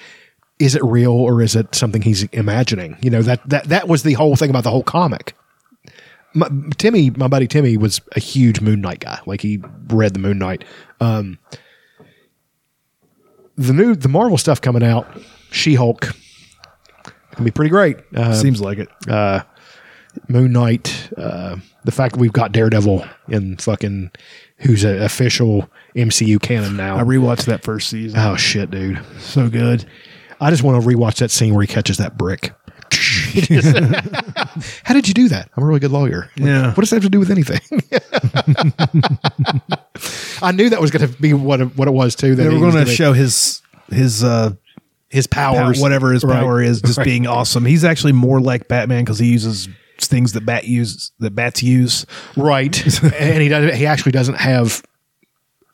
is 0.60 0.76
it 0.76 0.84
real 0.84 1.12
or 1.12 1.42
is 1.42 1.56
it 1.56 1.76
something 1.76 2.02
he's 2.02 2.24
imagining? 2.26 2.98
You 3.02 3.10
know 3.10 3.22
that 3.22 3.48
that 3.50 3.66
that 3.66 3.88
was 3.88 4.04
the 4.04 4.14
whole 4.14 4.36
thing 4.36 4.50
about 4.50 4.64
the 4.64 4.72
whole 4.72 4.84
comic. 4.84 5.36
My, 6.34 6.50
Timmy, 6.78 7.10
my 7.12 7.28
buddy 7.28 7.48
Timmy, 7.48 7.78
was 7.78 8.02
a 8.16 8.20
huge 8.20 8.62
Moon 8.62 8.82
Knight 8.82 9.00
guy. 9.00 9.20
Like 9.26 9.42
he 9.42 9.62
read 9.88 10.14
the 10.14 10.20
Moon 10.20 10.38
Knight. 10.40 10.64
Um, 11.00 11.40
the 13.56 13.74
new 13.74 13.96
the 13.96 14.10
Marvel 14.10 14.38
stuff 14.38 14.62
coming 14.62 14.84
out, 14.84 15.08
She 15.52 15.76
Hulk, 15.76 16.14
can 17.32 17.46
be 17.46 17.52
pretty 17.52 17.70
great. 17.70 17.98
Uh, 18.16 18.34
Seems 18.34 18.62
like 18.62 18.80
it. 18.80 18.90
Moon 20.28 20.52
Knight, 20.54 21.10
uh, 21.18 21.58
the 21.86 21.92
fact 21.92 22.14
that 22.16 22.20
we've 22.20 22.34
got 22.34 22.52
Daredevil 22.52 23.06
in 23.30 23.58
fucking 23.58 24.12
who's 24.58 24.84
an 24.84 25.02
official 25.02 25.70
MCU 25.96 26.42
canon 26.42 26.76
now. 26.76 26.98
I 26.98 27.04
rewatched 27.04 27.46
that 27.46 27.64
first 27.64 27.90
season. 27.90 28.20
oh 28.20 28.36
shit, 28.36 28.72
dude! 28.72 29.00
so 29.20 29.50
good. 29.50 29.86
I 30.40 30.52
just 30.52 30.62
want 30.64 30.82
to 30.82 30.88
rewatch 30.88 31.18
that 31.18 31.32
scene 31.32 31.54
where 31.56 31.64
he 31.64 31.68
catches 31.68 31.98
that 31.98 32.18
brick. 32.18 32.54
How 34.84 34.94
did 34.94 35.08
you 35.08 35.14
do 35.14 35.28
that? 35.30 35.50
I'm 35.56 35.64
a 35.64 35.66
really 35.66 35.80
good 35.80 35.92
lawyer. 35.92 36.30
Yeah. 36.36 36.68
What 36.68 36.78
does 36.82 36.90
that 36.92 36.98
have 36.98 37.04
to 37.04 37.10
do 37.10 37.20
with 37.20 37.32
anything? 37.32 37.60
I 40.42 40.52
knew 40.52 40.70
that 40.70 40.80
was 40.80 40.92
going 40.92 41.08
to 41.12 41.22
be 41.22 41.34
what 41.34 41.62
it, 41.62 41.76
what 41.78 41.88
it 41.88 41.94
was 41.94 42.16
too. 42.16 42.36
That 42.36 42.44
They 42.44 42.50
he 42.52 42.58
were 42.62 42.72
going 42.72 42.86
to 42.86 42.92
show 42.92 43.14
his 43.14 43.62
his 43.90 44.24
uh 44.24 44.52
his 45.10 45.28
pow- 45.28 45.54
powers, 45.54 45.80
whatever 45.82 46.12
his 46.12 46.24
Right. 46.24 46.40
power 46.40 46.62
is, 46.62 46.82
just 46.82 46.98
Right. 46.98 47.06
being 47.06 47.28
awesome. 47.28 47.66
He's 47.66 47.86
actually 47.86 48.14
more 48.14 48.42
like 48.42 48.68
Batman 48.68 49.04
because 49.06 49.20
he 49.20 49.32
uses 49.32 49.70
things 50.06 50.34
that 50.34 50.46
bat 50.46 50.66
use 50.66 51.12
that 51.20 51.32
bats 51.32 51.64
use. 51.64 52.06
right, 52.36 53.04
and 53.20 53.42
he 53.42 53.50
doesn't. 53.50 53.74
He 53.76 53.86
actually 53.86 54.12
doesn't 54.12 54.36
have. 54.36 54.84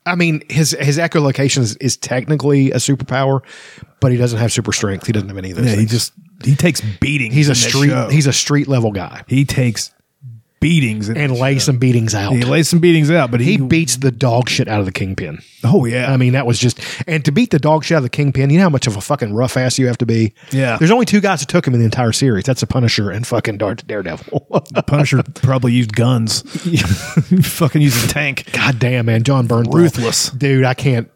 I 0.06 0.16
mean, 0.16 0.44
his 0.50 0.72
his 0.80 0.98
echolocation 0.98 1.60
is, 1.60 1.76
is 1.78 1.98
technically 1.98 2.72
a 2.72 2.78
superpower, 2.78 3.42
but 4.00 4.12
he 4.12 4.18
doesn't 4.18 4.40
have 4.40 4.52
super 4.52 4.74
strength. 4.74 5.06
He 5.06 5.14
doesn't 5.14 5.30
have 5.30 5.38
any 5.38 5.52
of 5.52 5.58
those. 5.58 5.66
Yeah, 5.66 5.72
he 5.72 5.78
things. 5.78 5.92
just 5.92 6.14
he 6.44 6.56
takes 6.56 6.82
beating. 6.82 7.32
he's 7.32 7.50
a 7.50 7.56
street 7.56 7.94
he's 8.12 8.28
a 8.28 8.34
street 8.34 8.68
level 8.68 8.92
guy, 8.92 9.24
he 9.28 9.46
takes 9.46 9.94
beatings 10.64 11.10
in 11.10 11.18
and 11.18 11.38
lays 11.38 11.62
show. 11.62 11.66
some 11.66 11.78
beatings 11.78 12.16
out. 12.16 12.32
He 12.32 12.42
lays 12.44 12.70
some 12.70 12.80
beatings 12.80 13.12
out, 13.12 13.30
but 13.30 13.42
he 13.42 13.58
he, 13.58 13.58
beats 13.58 13.98
the 13.98 14.12
dog 14.12 14.48
shit 14.48 14.70
out 14.70 14.80
of 14.80 14.86
the 14.86 14.92
kingpin. 14.94 15.40
Oh 15.64 15.84
yeah, 15.84 16.12
I 16.12 16.18
mean, 16.18 16.34
that 16.34 16.46
was 16.46 16.58
just 16.58 16.80
and 17.06 17.24
to 17.26 17.32
beat 17.32 17.52
the 17.52 17.60
dog 17.60 17.84
shit 17.84 17.96
out 17.96 18.00
of 18.00 18.04
the 18.04 18.10
kingpin, 18.10 18.50
you 18.50 18.58
know 18.58 18.64
how 18.64 18.70
much 18.70 18.88
of 18.88 18.96
a 18.96 19.02
fucking 19.02 19.34
rough 19.34 19.58
ass 19.58 19.78
you 19.78 19.88
have 19.88 19.98
to 19.98 20.06
be. 20.06 20.34
Yeah. 20.52 20.78
there's 20.78 20.90
only 20.92 21.06
two 21.06 21.20
guys 21.20 21.42
that 21.42 21.50
took 21.50 21.68
him 21.68 21.74
in 21.74 21.82
the 21.82 21.86
entire 21.86 22.14
series. 22.14 22.46
That's 22.46 22.62
the 22.62 22.68
Punisher 22.68 23.12
and 23.12 23.28
fucking 23.28 23.58
Dar- 23.58 23.76
Daredevil. 23.76 24.64
The 24.74 24.84
Punisher 24.84 25.22
probably 25.36 25.74
used 25.74 25.94
guns. 25.94 26.42
fucking 27.48 27.82
used 27.82 28.10
a 28.10 28.14
tank. 28.14 28.50
God 28.54 28.80
damn, 28.80 29.06
man, 29.06 29.24
Jon 29.24 29.48
Bernthal, 29.48 29.74
Ruthless. 29.74 30.30
dude. 30.30 30.64
I 30.64 30.74
can't. 30.74 31.10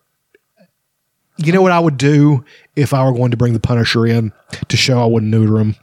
You 1.38 1.54
know 1.54 1.62
what 1.62 1.72
I 1.72 1.80
would 1.80 1.98
do 1.98 2.44
if 2.76 2.94
I 2.94 3.06
were 3.06 3.14
going 3.14 3.32
to 3.32 3.38
bring 3.38 3.54
the 3.54 3.60
Punisher 3.60 4.06
in 4.06 4.34
to 4.68 4.76
show 4.76 5.02
I 5.02 5.06
wouldn't 5.06 5.32
neuter 5.32 5.58
him? 5.60 5.76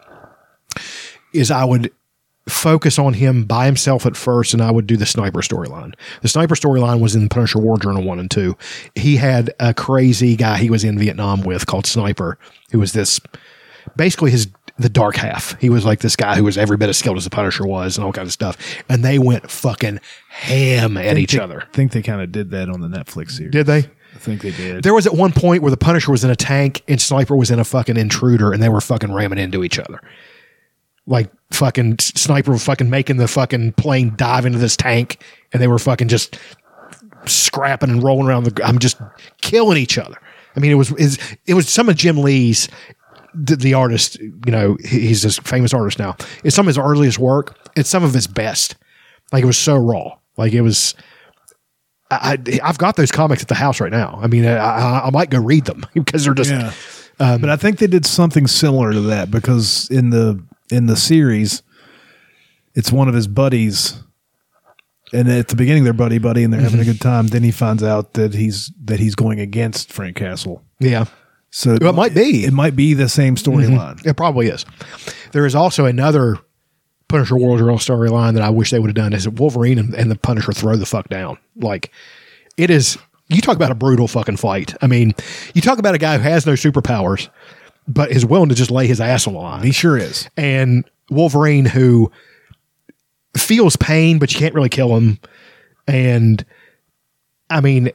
Is 1.33 1.51
I 1.51 1.65
would 1.65 1.93
focus 2.49 2.99
on 2.99 3.15
him 3.15 3.45
by 3.45 3.67
himself 3.67 4.05
at 4.07 4.17
first, 4.17 4.53
and 4.53 4.63
I 4.63 4.71
would 4.71 4.87
do 4.87 4.97
the 4.97 5.07
sniper 5.07 5.41
storyline. 5.41 5.95
The 6.23 6.29
sniper 6.29 6.55
storyline 6.55 7.01
was 7.01 7.15
in 7.17 7.29
Punisher 7.29 7.59
War 7.59 7.79
Journal 7.79 8.03
one 8.03 8.19
and 8.21 8.31
two. 8.31 8.57
He 8.95 9.17
had 9.17 9.53
a 9.61 9.73
crazy 9.73 10.37
guy 10.37 10.59
he 10.59 10.71
was 10.71 10.85
in 10.85 10.99
Vietnam 10.99 11.43
with 11.43 11.67
called 11.67 11.87
Sniper, 11.87 12.39
who 12.71 12.79
was 12.79 12.93
this 12.93 13.21
basically 13.97 14.31
his 14.31 14.49
the 14.77 14.89
dark 14.89 15.15
half. 15.17 15.59
He 15.61 15.71
was 15.71 15.85
like 15.85 16.01
this 16.01 16.17
guy 16.17 16.35
who 16.35 16.43
was 16.45 16.59
every 16.59 16.77
bit 16.77 16.89
as 16.89 16.99
skilled 16.99 17.17
as 17.17 17.25
the 17.25 17.31
Punisher 17.31 17.65
was, 17.65 17.97
and 17.97 18.05
all 18.05 18.13
kinds 18.13 18.27
of 18.29 18.33
stuff. 18.33 18.57
And 18.89 19.05
they 19.05 19.19
went 19.21 19.49
fucking 19.51 20.01
ham 20.31 20.97
at 20.97 21.17
each 21.17 21.33
They- 21.33 21.39
other. 21.39 21.63
I 21.63 21.67
think 21.73 21.93
they 21.93 22.03
kind 22.03 22.21
of 22.21 22.33
did 22.33 22.51
that 22.51 22.69
on 22.69 22.81
the 22.81 22.89
Netflix 22.89 23.33
series. 23.33 23.53
Did 23.53 23.67
they? 23.67 23.79
I 23.79 24.19
think 24.19 24.43
they 24.43 24.51
did. 24.51 24.83
There 24.83 24.93
was 24.95 25.07
at 25.07 25.15
one 25.15 25.33
point 25.33 25.63
where 25.63 25.71
the 25.71 25.77
Punisher 25.77 26.11
was 26.13 26.25
in 26.25 26.31
a 26.31 26.37
tank 26.37 26.83
and 26.89 27.01
Sniper 27.01 27.37
was 27.37 27.51
in 27.51 27.59
a 27.61 27.65
fucking 27.65 27.97
intruder, 27.97 28.53
and 28.53 28.63
they 28.63 28.69
were 28.69 28.81
fucking 28.81 29.13
ramming 29.13 29.39
into 29.39 29.63
each 29.65 29.79
other. 29.79 30.01
Like 31.07 31.31
fucking 31.53 31.99
Sniper 31.99 32.57
fucking 32.57 32.89
making 32.89 33.19
the 33.19 33.29
fucking 33.29 33.73
plane 33.73 34.15
dive 34.17 34.47
into 34.47 34.59
this 34.59 34.77
tank, 34.77 35.23
and 35.53 35.61
they 35.61 35.69
were 35.69 35.79
fucking 35.79 36.09
just 36.09 36.39
scrapping 37.27 37.91
and 37.91 38.03
rolling 38.03 38.27
around 38.27 38.45
the. 38.45 38.65
I'm 38.65 38.79
just 38.79 39.01
killing 39.41 39.79
each 39.79 39.99
other. 39.99 40.17
I 40.57 40.61
mean, 40.61 40.71
it 40.71 40.77
was 40.77 40.93
is 40.93 41.19
it 41.47 41.55
was 41.55 41.69
some 41.69 41.89
of 41.89 41.97
Jim 41.97 42.19
Lee's 42.19 42.69
the, 43.35 43.57
the 43.57 43.75
artist. 43.75 44.19
You 44.19 44.53
know, 44.53 44.77
he's 44.85 45.23
this 45.23 45.39
famous 45.39 45.75
artist 45.75 45.99
now. 45.99 46.17
It's 46.43 46.57
some 46.57 46.67
of 46.67 46.69
his 46.69 46.79
earliest 46.79 47.19
work. 47.19 47.57
It's 47.77 47.91
some 47.91 48.05
of 48.05 48.15
his 48.15 48.27
best. 48.27 48.77
Like 49.33 49.43
it 49.43 49.47
was 49.47 49.59
so 49.59 49.77
raw. 49.77 50.17
Like 50.37 50.53
it 50.53 50.63
was. 50.63 50.95
I, 52.11 52.39
I've 52.63 52.79
got 52.79 52.97
those 52.97 53.11
comics 53.11 53.43
at 53.43 53.49
the 53.49 53.55
house 53.55 53.81
right 53.81 53.91
now. 53.91 54.21
I 54.23 54.29
mean, 54.29 54.47
I, 54.47 54.57
I, 54.57 55.07
I 55.07 55.11
might 55.11 55.31
go 55.31 55.41
read 55.41 55.65
them 55.65 55.85
because 55.95 56.25
they're 56.25 56.35
just 56.35 56.51
Yeah. 56.51 56.73
Um, 57.21 57.41
but 57.41 57.51
I 57.51 57.57
think 57.57 57.79
they 57.79 57.87
did 57.87 58.07
something 58.07 58.47
similar 58.47 58.93
to 58.93 59.01
that 59.03 59.31
because 59.31 59.89
in 59.89 60.11
the 60.11 60.43
in 60.71 60.87
the 60.87 60.97
series, 60.97 61.63
it's 62.75 62.91
one 62.93 63.09
of 63.09 63.15
his 63.15 63.27
buddies, 63.29 64.03
and 65.13 65.29
at 65.29 65.49
the 65.49 65.57
beginning 65.57 65.85
they're 65.85 65.93
buddy 65.93 66.19
buddy 66.19 66.43
and 66.43 66.53
they're 66.53 66.61
having 66.61 66.81
a 66.81 66.83
mm-hmm. 66.83 66.93
good 66.93 67.01
time. 67.01 67.29
Then 67.29 67.43
he 67.43 67.51
finds 67.51 67.83
out 67.83 68.15
that 68.15 68.35
he's 68.35 68.73
that 68.85 69.01
he's 69.01 69.15
going 69.15 69.41
against 69.41 69.93
Frank 69.93 70.17
Castle. 70.17 70.63
yeah. 70.81 71.07
So 71.51 71.79
Well, 71.81 71.91
it 71.91 71.97
might 71.97 72.15
be. 72.15 72.45
it 72.45 72.53
might 72.53 72.75
be 72.75 72.95
the 72.95 73.09
same 73.09 73.37
mm-hmm. 73.37 73.51
storyline. 73.51 74.05
It 74.05 74.17
probably 74.17 74.49
is. 74.49 74.67
There 75.31 75.47
is 75.47 75.55
also 75.55 75.85
another 75.85 76.37
Punisher 77.07 77.37
War 77.37 77.57
Journal 77.59 77.79
storyline 77.79 78.35
that 78.35 78.43
I 78.43 78.51
wish 78.51 78.71
they 78.71 78.81
would 78.81 78.89
have 78.89 78.97
done 78.97 79.13
is 79.13 79.23
that 79.23 79.39
Wolverine 79.39 79.79
and, 79.79 79.95
and 79.95 80.11
the 80.11 80.17
Punisher 80.17 80.53
throw 80.53 80.75
the 80.75 80.85
fuck 80.85 81.09
down. 81.09 81.39
Like 81.55 81.93
it 82.57 82.71
is 82.71 82.99
you 83.29 83.41
talk 83.41 83.57
about 83.57 83.71
a 83.71 83.75
brutal 83.77 84.09
fucking 84.09 84.37
fight. 84.37 84.75
I 84.83 84.87
mean, 84.87 85.15
you 85.55 85.63
talk 85.63 85.79
about 85.79 85.95
a 85.95 85.99
guy 85.99 86.17
who 86.17 86.23
has 86.25 86.45
no 86.45 86.53
superpowers, 86.53 87.29
but 87.87 88.11
is 88.11 88.25
willing 88.27 88.49
to 88.49 88.55
just 88.55 88.71
lay 88.71 88.87
his 88.87 89.01
ass 89.01 89.27
on 89.27 89.35
the 89.35 89.41
line. 89.41 89.63
He 89.65 89.73
sure 89.73 89.97
is. 89.99 90.29
and 90.37 90.85
Wolverine 91.11 91.67
who 91.67 92.11
feels 93.37 93.77
pain, 93.77 94.19
but 94.19 94.33
you 94.33 94.39
can't 94.39 94.55
really 94.55 94.69
kill 94.69 94.97
him. 94.97 95.19
And 95.87 96.45
I 97.51 97.61
mean, 97.61 97.91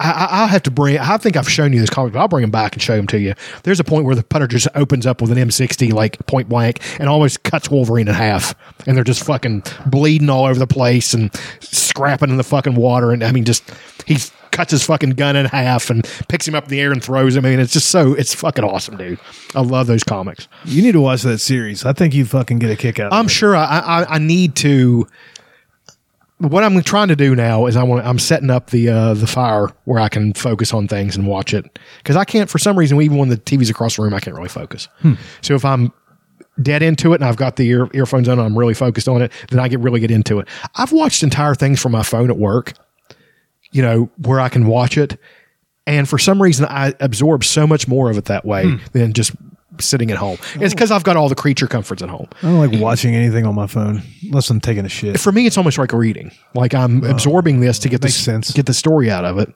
I, 0.00 0.10
I- 0.10 0.28
I'll 0.40 0.46
have 0.46 0.62
to 0.64 0.70
bring. 0.70 0.98
I 0.98 1.16
think 1.18 1.36
I've 1.36 1.48
shown 1.50 1.72
you 1.72 1.80
this 1.80 1.90
comic, 1.90 2.12
but 2.12 2.20
I'll 2.20 2.28
bring 2.28 2.44
him 2.44 2.50
back 2.50 2.72
and 2.74 2.82
show 2.82 2.94
him 2.94 3.06
to 3.08 3.18
you. 3.18 3.34
There's 3.64 3.80
a 3.80 3.84
point 3.84 4.04
where 4.06 4.14
the 4.14 4.22
putter 4.22 4.46
just 4.46 4.68
opens 4.74 5.06
up 5.06 5.20
with 5.20 5.30
an 5.32 5.38
M60, 5.38 5.92
like 5.92 6.24
point 6.26 6.48
blank, 6.48 6.80
and 7.00 7.08
almost 7.08 7.42
cuts 7.42 7.70
Wolverine 7.70 8.08
in 8.08 8.14
half, 8.14 8.54
and 8.86 8.96
they're 8.96 9.04
just 9.04 9.24
fucking 9.24 9.64
bleeding 9.86 10.30
all 10.30 10.44
over 10.46 10.58
the 10.58 10.66
place 10.66 11.12
and 11.14 11.30
scrapping 11.60 12.30
in 12.30 12.36
the 12.36 12.44
fucking 12.44 12.74
water. 12.74 13.10
And 13.12 13.22
I 13.24 13.32
mean, 13.32 13.44
just 13.44 13.64
he 14.06 14.16
cuts 14.56 14.70
his 14.70 14.82
fucking 14.82 15.10
gun 15.10 15.36
in 15.36 15.44
half 15.44 15.90
and 15.90 16.02
picks 16.28 16.48
him 16.48 16.54
up 16.54 16.64
in 16.64 16.70
the 16.70 16.80
air 16.80 16.90
and 16.90 17.04
throws 17.04 17.36
him. 17.36 17.44
I 17.44 17.50
mean, 17.50 17.60
it's 17.60 17.74
just 17.74 17.88
so 17.90 18.14
it's 18.14 18.34
fucking 18.34 18.64
awesome, 18.64 18.96
dude. 18.96 19.18
I 19.54 19.60
love 19.60 19.86
those 19.86 20.02
comics. 20.02 20.48
You 20.64 20.82
need 20.82 20.92
to 20.92 21.00
watch 21.00 21.22
that 21.22 21.38
series. 21.38 21.84
I 21.84 21.92
think 21.92 22.14
you 22.14 22.24
fucking 22.24 22.58
get 22.58 22.70
a 22.70 22.76
kick 22.76 22.98
out. 22.98 23.12
I'm 23.12 23.26
of 23.26 23.26
it. 23.26 23.34
sure 23.34 23.54
I, 23.54 23.64
I 23.64 24.14
I 24.14 24.18
need 24.18 24.56
to. 24.56 25.06
What 26.38 26.64
I'm 26.64 26.82
trying 26.82 27.08
to 27.08 27.16
do 27.16 27.34
now 27.34 27.66
is 27.66 27.76
I 27.76 27.82
want 27.82 28.06
I'm 28.06 28.18
setting 28.18 28.50
up 28.50 28.70
the 28.70 28.88
uh, 28.88 29.14
the 29.14 29.26
fire 29.26 29.68
where 29.84 30.00
I 30.00 30.08
can 30.08 30.32
focus 30.32 30.72
on 30.74 30.88
things 30.88 31.16
and 31.16 31.26
watch 31.26 31.54
it 31.54 31.78
because 31.98 32.16
I 32.16 32.24
can't 32.24 32.48
for 32.50 32.58
some 32.58 32.78
reason 32.78 33.00
even 33.00 33.16
when 33.18 33.28
the 33.28 33.36
TV's 33.38 33.70
across 33.70 33.96
the 33.96 34.02
room 34.02 34.12
I 34.14 34.20
can't 34.20 34.36
really 34.36 34.48
focus. 34.48 34.88
So 35.42 35.54
if 35.54 35.64
I'm 35.64 35.92
dead 36.62 36.82
into 36.82 37.12
it 37.12 37.16
and 37.16 37.24
I've 37.24 37.36
got 37.36 37.56
the 37.56 37.66
ear, 37.68 37.88
earphones 37.94 38.28
on 38.28 38.38
and 38.38 38.46
I'm 38.46 38.56
really 38.58 38.74
focused 38.74 39.08
on 39.08 39.20
it, 39.22 39.32
then 39.50 39.60
I 39.60 39.68
get 39.68 39.80
really 39.80 40.00
get 40.00 40.10
into 40.10 40.38
it. 40.38 40.48
I've 40.74 40.92
watched 40.92 41.22
entire 41.22 41.54
things 41.54 41.80
from 41.80 41.92
my 41.92 42.02
phone 42.02 42.30
at 42.30 42.38
work, 42.38 42.72
you 43.72 43.82
know, 43.82 44.10
where 44.18 44.40
I 44.40 44.48
can 44.48 44.66
watch 44.66 44.96
it, 44.98 45.18
and 45.86 46.08
for 46.08 46.18
some 46.18 46.42
reason 46.42 46.66
I 46.66 46.94
absorb 47.00 47.44
so 47.44 47.66
much 47.66 47.86
more 47.88 48.10
of 48.10 48.18
it 48.18 48.26
that 48.26 48.44
way 48.44 48.64
hmm. 48.64 48.76
than 48.92 49.12
just 49.12 49.32
sitting 49.80 50.10
at 50.10 50.16
home. 50.16 50.38
It's 50.54 50.72
oh. 50.72 50.76
because 50.76 50.90
I've 50.90 51.04
got 51.04 51.16
all 51.16 51.28
the 51.28 51.34
creature 51.34 51.66
comforts 51.66 52.02
at 52.02 52.08
home 52.08 52.28
I 52.42 52.46
don't 52.46 52.58
like 52.58 52.80
watching 52.80 53.14
anything 53.14 53.44
on 53.44 53.54
my 53.54 53.66
phone 53.66 54.02
unless 54.22 54.48
I'm 54.48 54.60
taking 54.60 54.84
a 54.84 54.88
shit. 54.88 55.20
for 55.20 55.32
me, 55.32 55.46
it's 55.46 55.58
almost 55.58 55.78
like 55.78 55.92
reading. 55.92 56.32
Like 56.54 56.74
I'm 56.74 57.04
oh. 57.04 57.10
absorbing 57.10 57.60
this 57.60 57.78
to 57.80 57.88
get 57.88 58.00
the 58.00 58.08
sense. 58.08 58.52
get 58.52 58.66
the 58.66 58.74
story 58.74 59.10
out 59.10 59.24
of 59.24 59.38
it. 59.38 59.52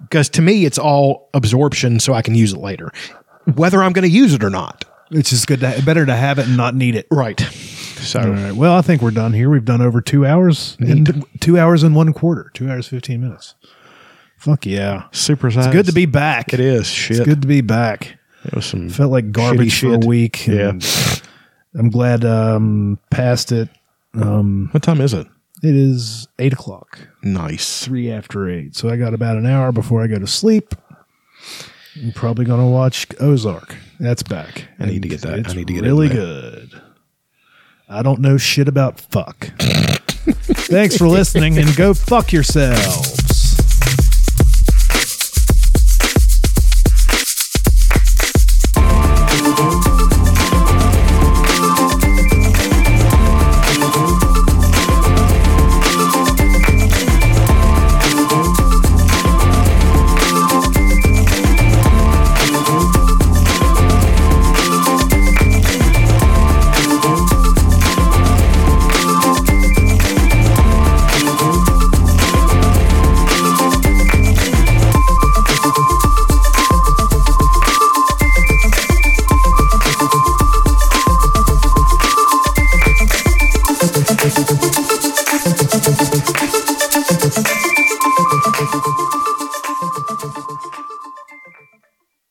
Because 0.00 0.28
to 0.30 0.42
me, 0.42 0.64
it's 0.64 0.78
all 0.78 1.28
absorption, 1.34 2.00
so 2.00 2.14
I 2.14 2.22
can 2.22 2.34
use 2.34 2.52
it 2.52 2.58
later, 2.58 2.90
whether 3.54 3.82
I'm 3.82 3.92
going 3.92 4.08
to 4.08 4.14
use 4.14 4.32
it 4.34 4.42
or 4.42 4.50
not. 4.50 4.84
It's 5.10 5.30
just 5.30 5.46
good 5.46 5.60
to 5.60 5.82
better 5.84 6.06
to 6.06 6.16
have 6.16 6.38
it 6.38 6.46
and 6.46 6.56
not 6.56 6.74
need 6.74 6.94
it. 6.94 7.06
Right. 7.10 7.38
So 8.02 8.20
All 8.20 8.30
right. 8.30 8.52
Well, 8.52 8.74
I 8.74 8.82
think 8.82 9.00
we're 9.02 9.10
done 9.12 9.32
here. 9.32 9.48
We've 9.48 9.64
done 9.64 9.80
over 9.80 10.00
two 10.00 10.26
hours 10.26 10.76
and 10.80 11.24
two 11.40 11.58
hours 11.58 11.82
and 11.82 11.94
one 11.94 12.12
quarter. 12.12 12.50
Two 12.54 12.70
hours 12.70 12.88
fifteen 12.88 13.20
minutes. 13.20 13.54
Fuck 14.36 14.66
yeah! 14.66 15.04
super. 15.12 15.48
It's 15.48 15.66
good 15.68 15.86
to 15.86 15.92
be 15.92 16.06
back. 16.06 16.52
It 16.52 16.58
is 16.60 16.86
shit. 16.88 17.18
It's 17.18 17.26
good 17.26 17.42
to 17.42 17.48
be 17.48 17.60
back. 17.60 18.18
It 18.44 18.54
was 18.56 18.66
some 18.66 18.88
Felt 18.88 19.12
like 19.12 19.30
garbage 19.30 19.78
for 19.78 19.94
a 19.94 19.98
week. 19.98 20.48
Yeah, 20.48 20.72
I'm 21.78 21.90
glad 21.90 22.24
um 22.24 22.98
past 23.10 23.52
it. 23.52 23.68
What 24.12 24.82
time 24.82 25.00
is 25.00 25.14
it? 25.14 25.28
It 25.62 25.76
is 25.76 26.26
eight 26.40 26.52
o'clock, 26.52 26.98
Nice. 27.22 27.84
three 27.84 28.10
after 28.10 28.50
eight. 28.50 28.74
So 28.74 28.88
I 28.90 28.96
got 28.96 29.14
about 29.14 29.36
an 29.36 29.46
hour 29.46 29.70
before 29.70 30.02
I 30.02 30.08
go 30.08 30.18
to 30.18 30.26
sleep. 30.26 30.74
I'm 32.02 32.10
probably 32.12 32.44
gonna 32.44 32.68
watch 32.68 33.06
Ozark. 33.20 33.76
That's 34.00 34.24
back. 34.24 34.64
I 34.80 34.86
need 34.86 35.02
to 35.02 35.08
get 35.08 35.20
that. 35.20 35.34
I 35.34 35.36
It's 35.36 35.54
need 35.54 35.68
to 35.68 35.72
get 35.72 35.84
it. 35.84 35.86
really 35.86 36.08
good. 36.08 36.81
I 37.92 38.02
don't 38.02 38.20
know 38.20 38.38
shit 38.38 38.68
about 38.68 38.98
fuck. 38.98 39.36
Thanks 39.58 40.96
for 40.96 41.06
listening 41.06 41.58
and 41.58 41.76
go 41.76 41.92
fuck 41.92 42.32
yourself. 42.32 43.21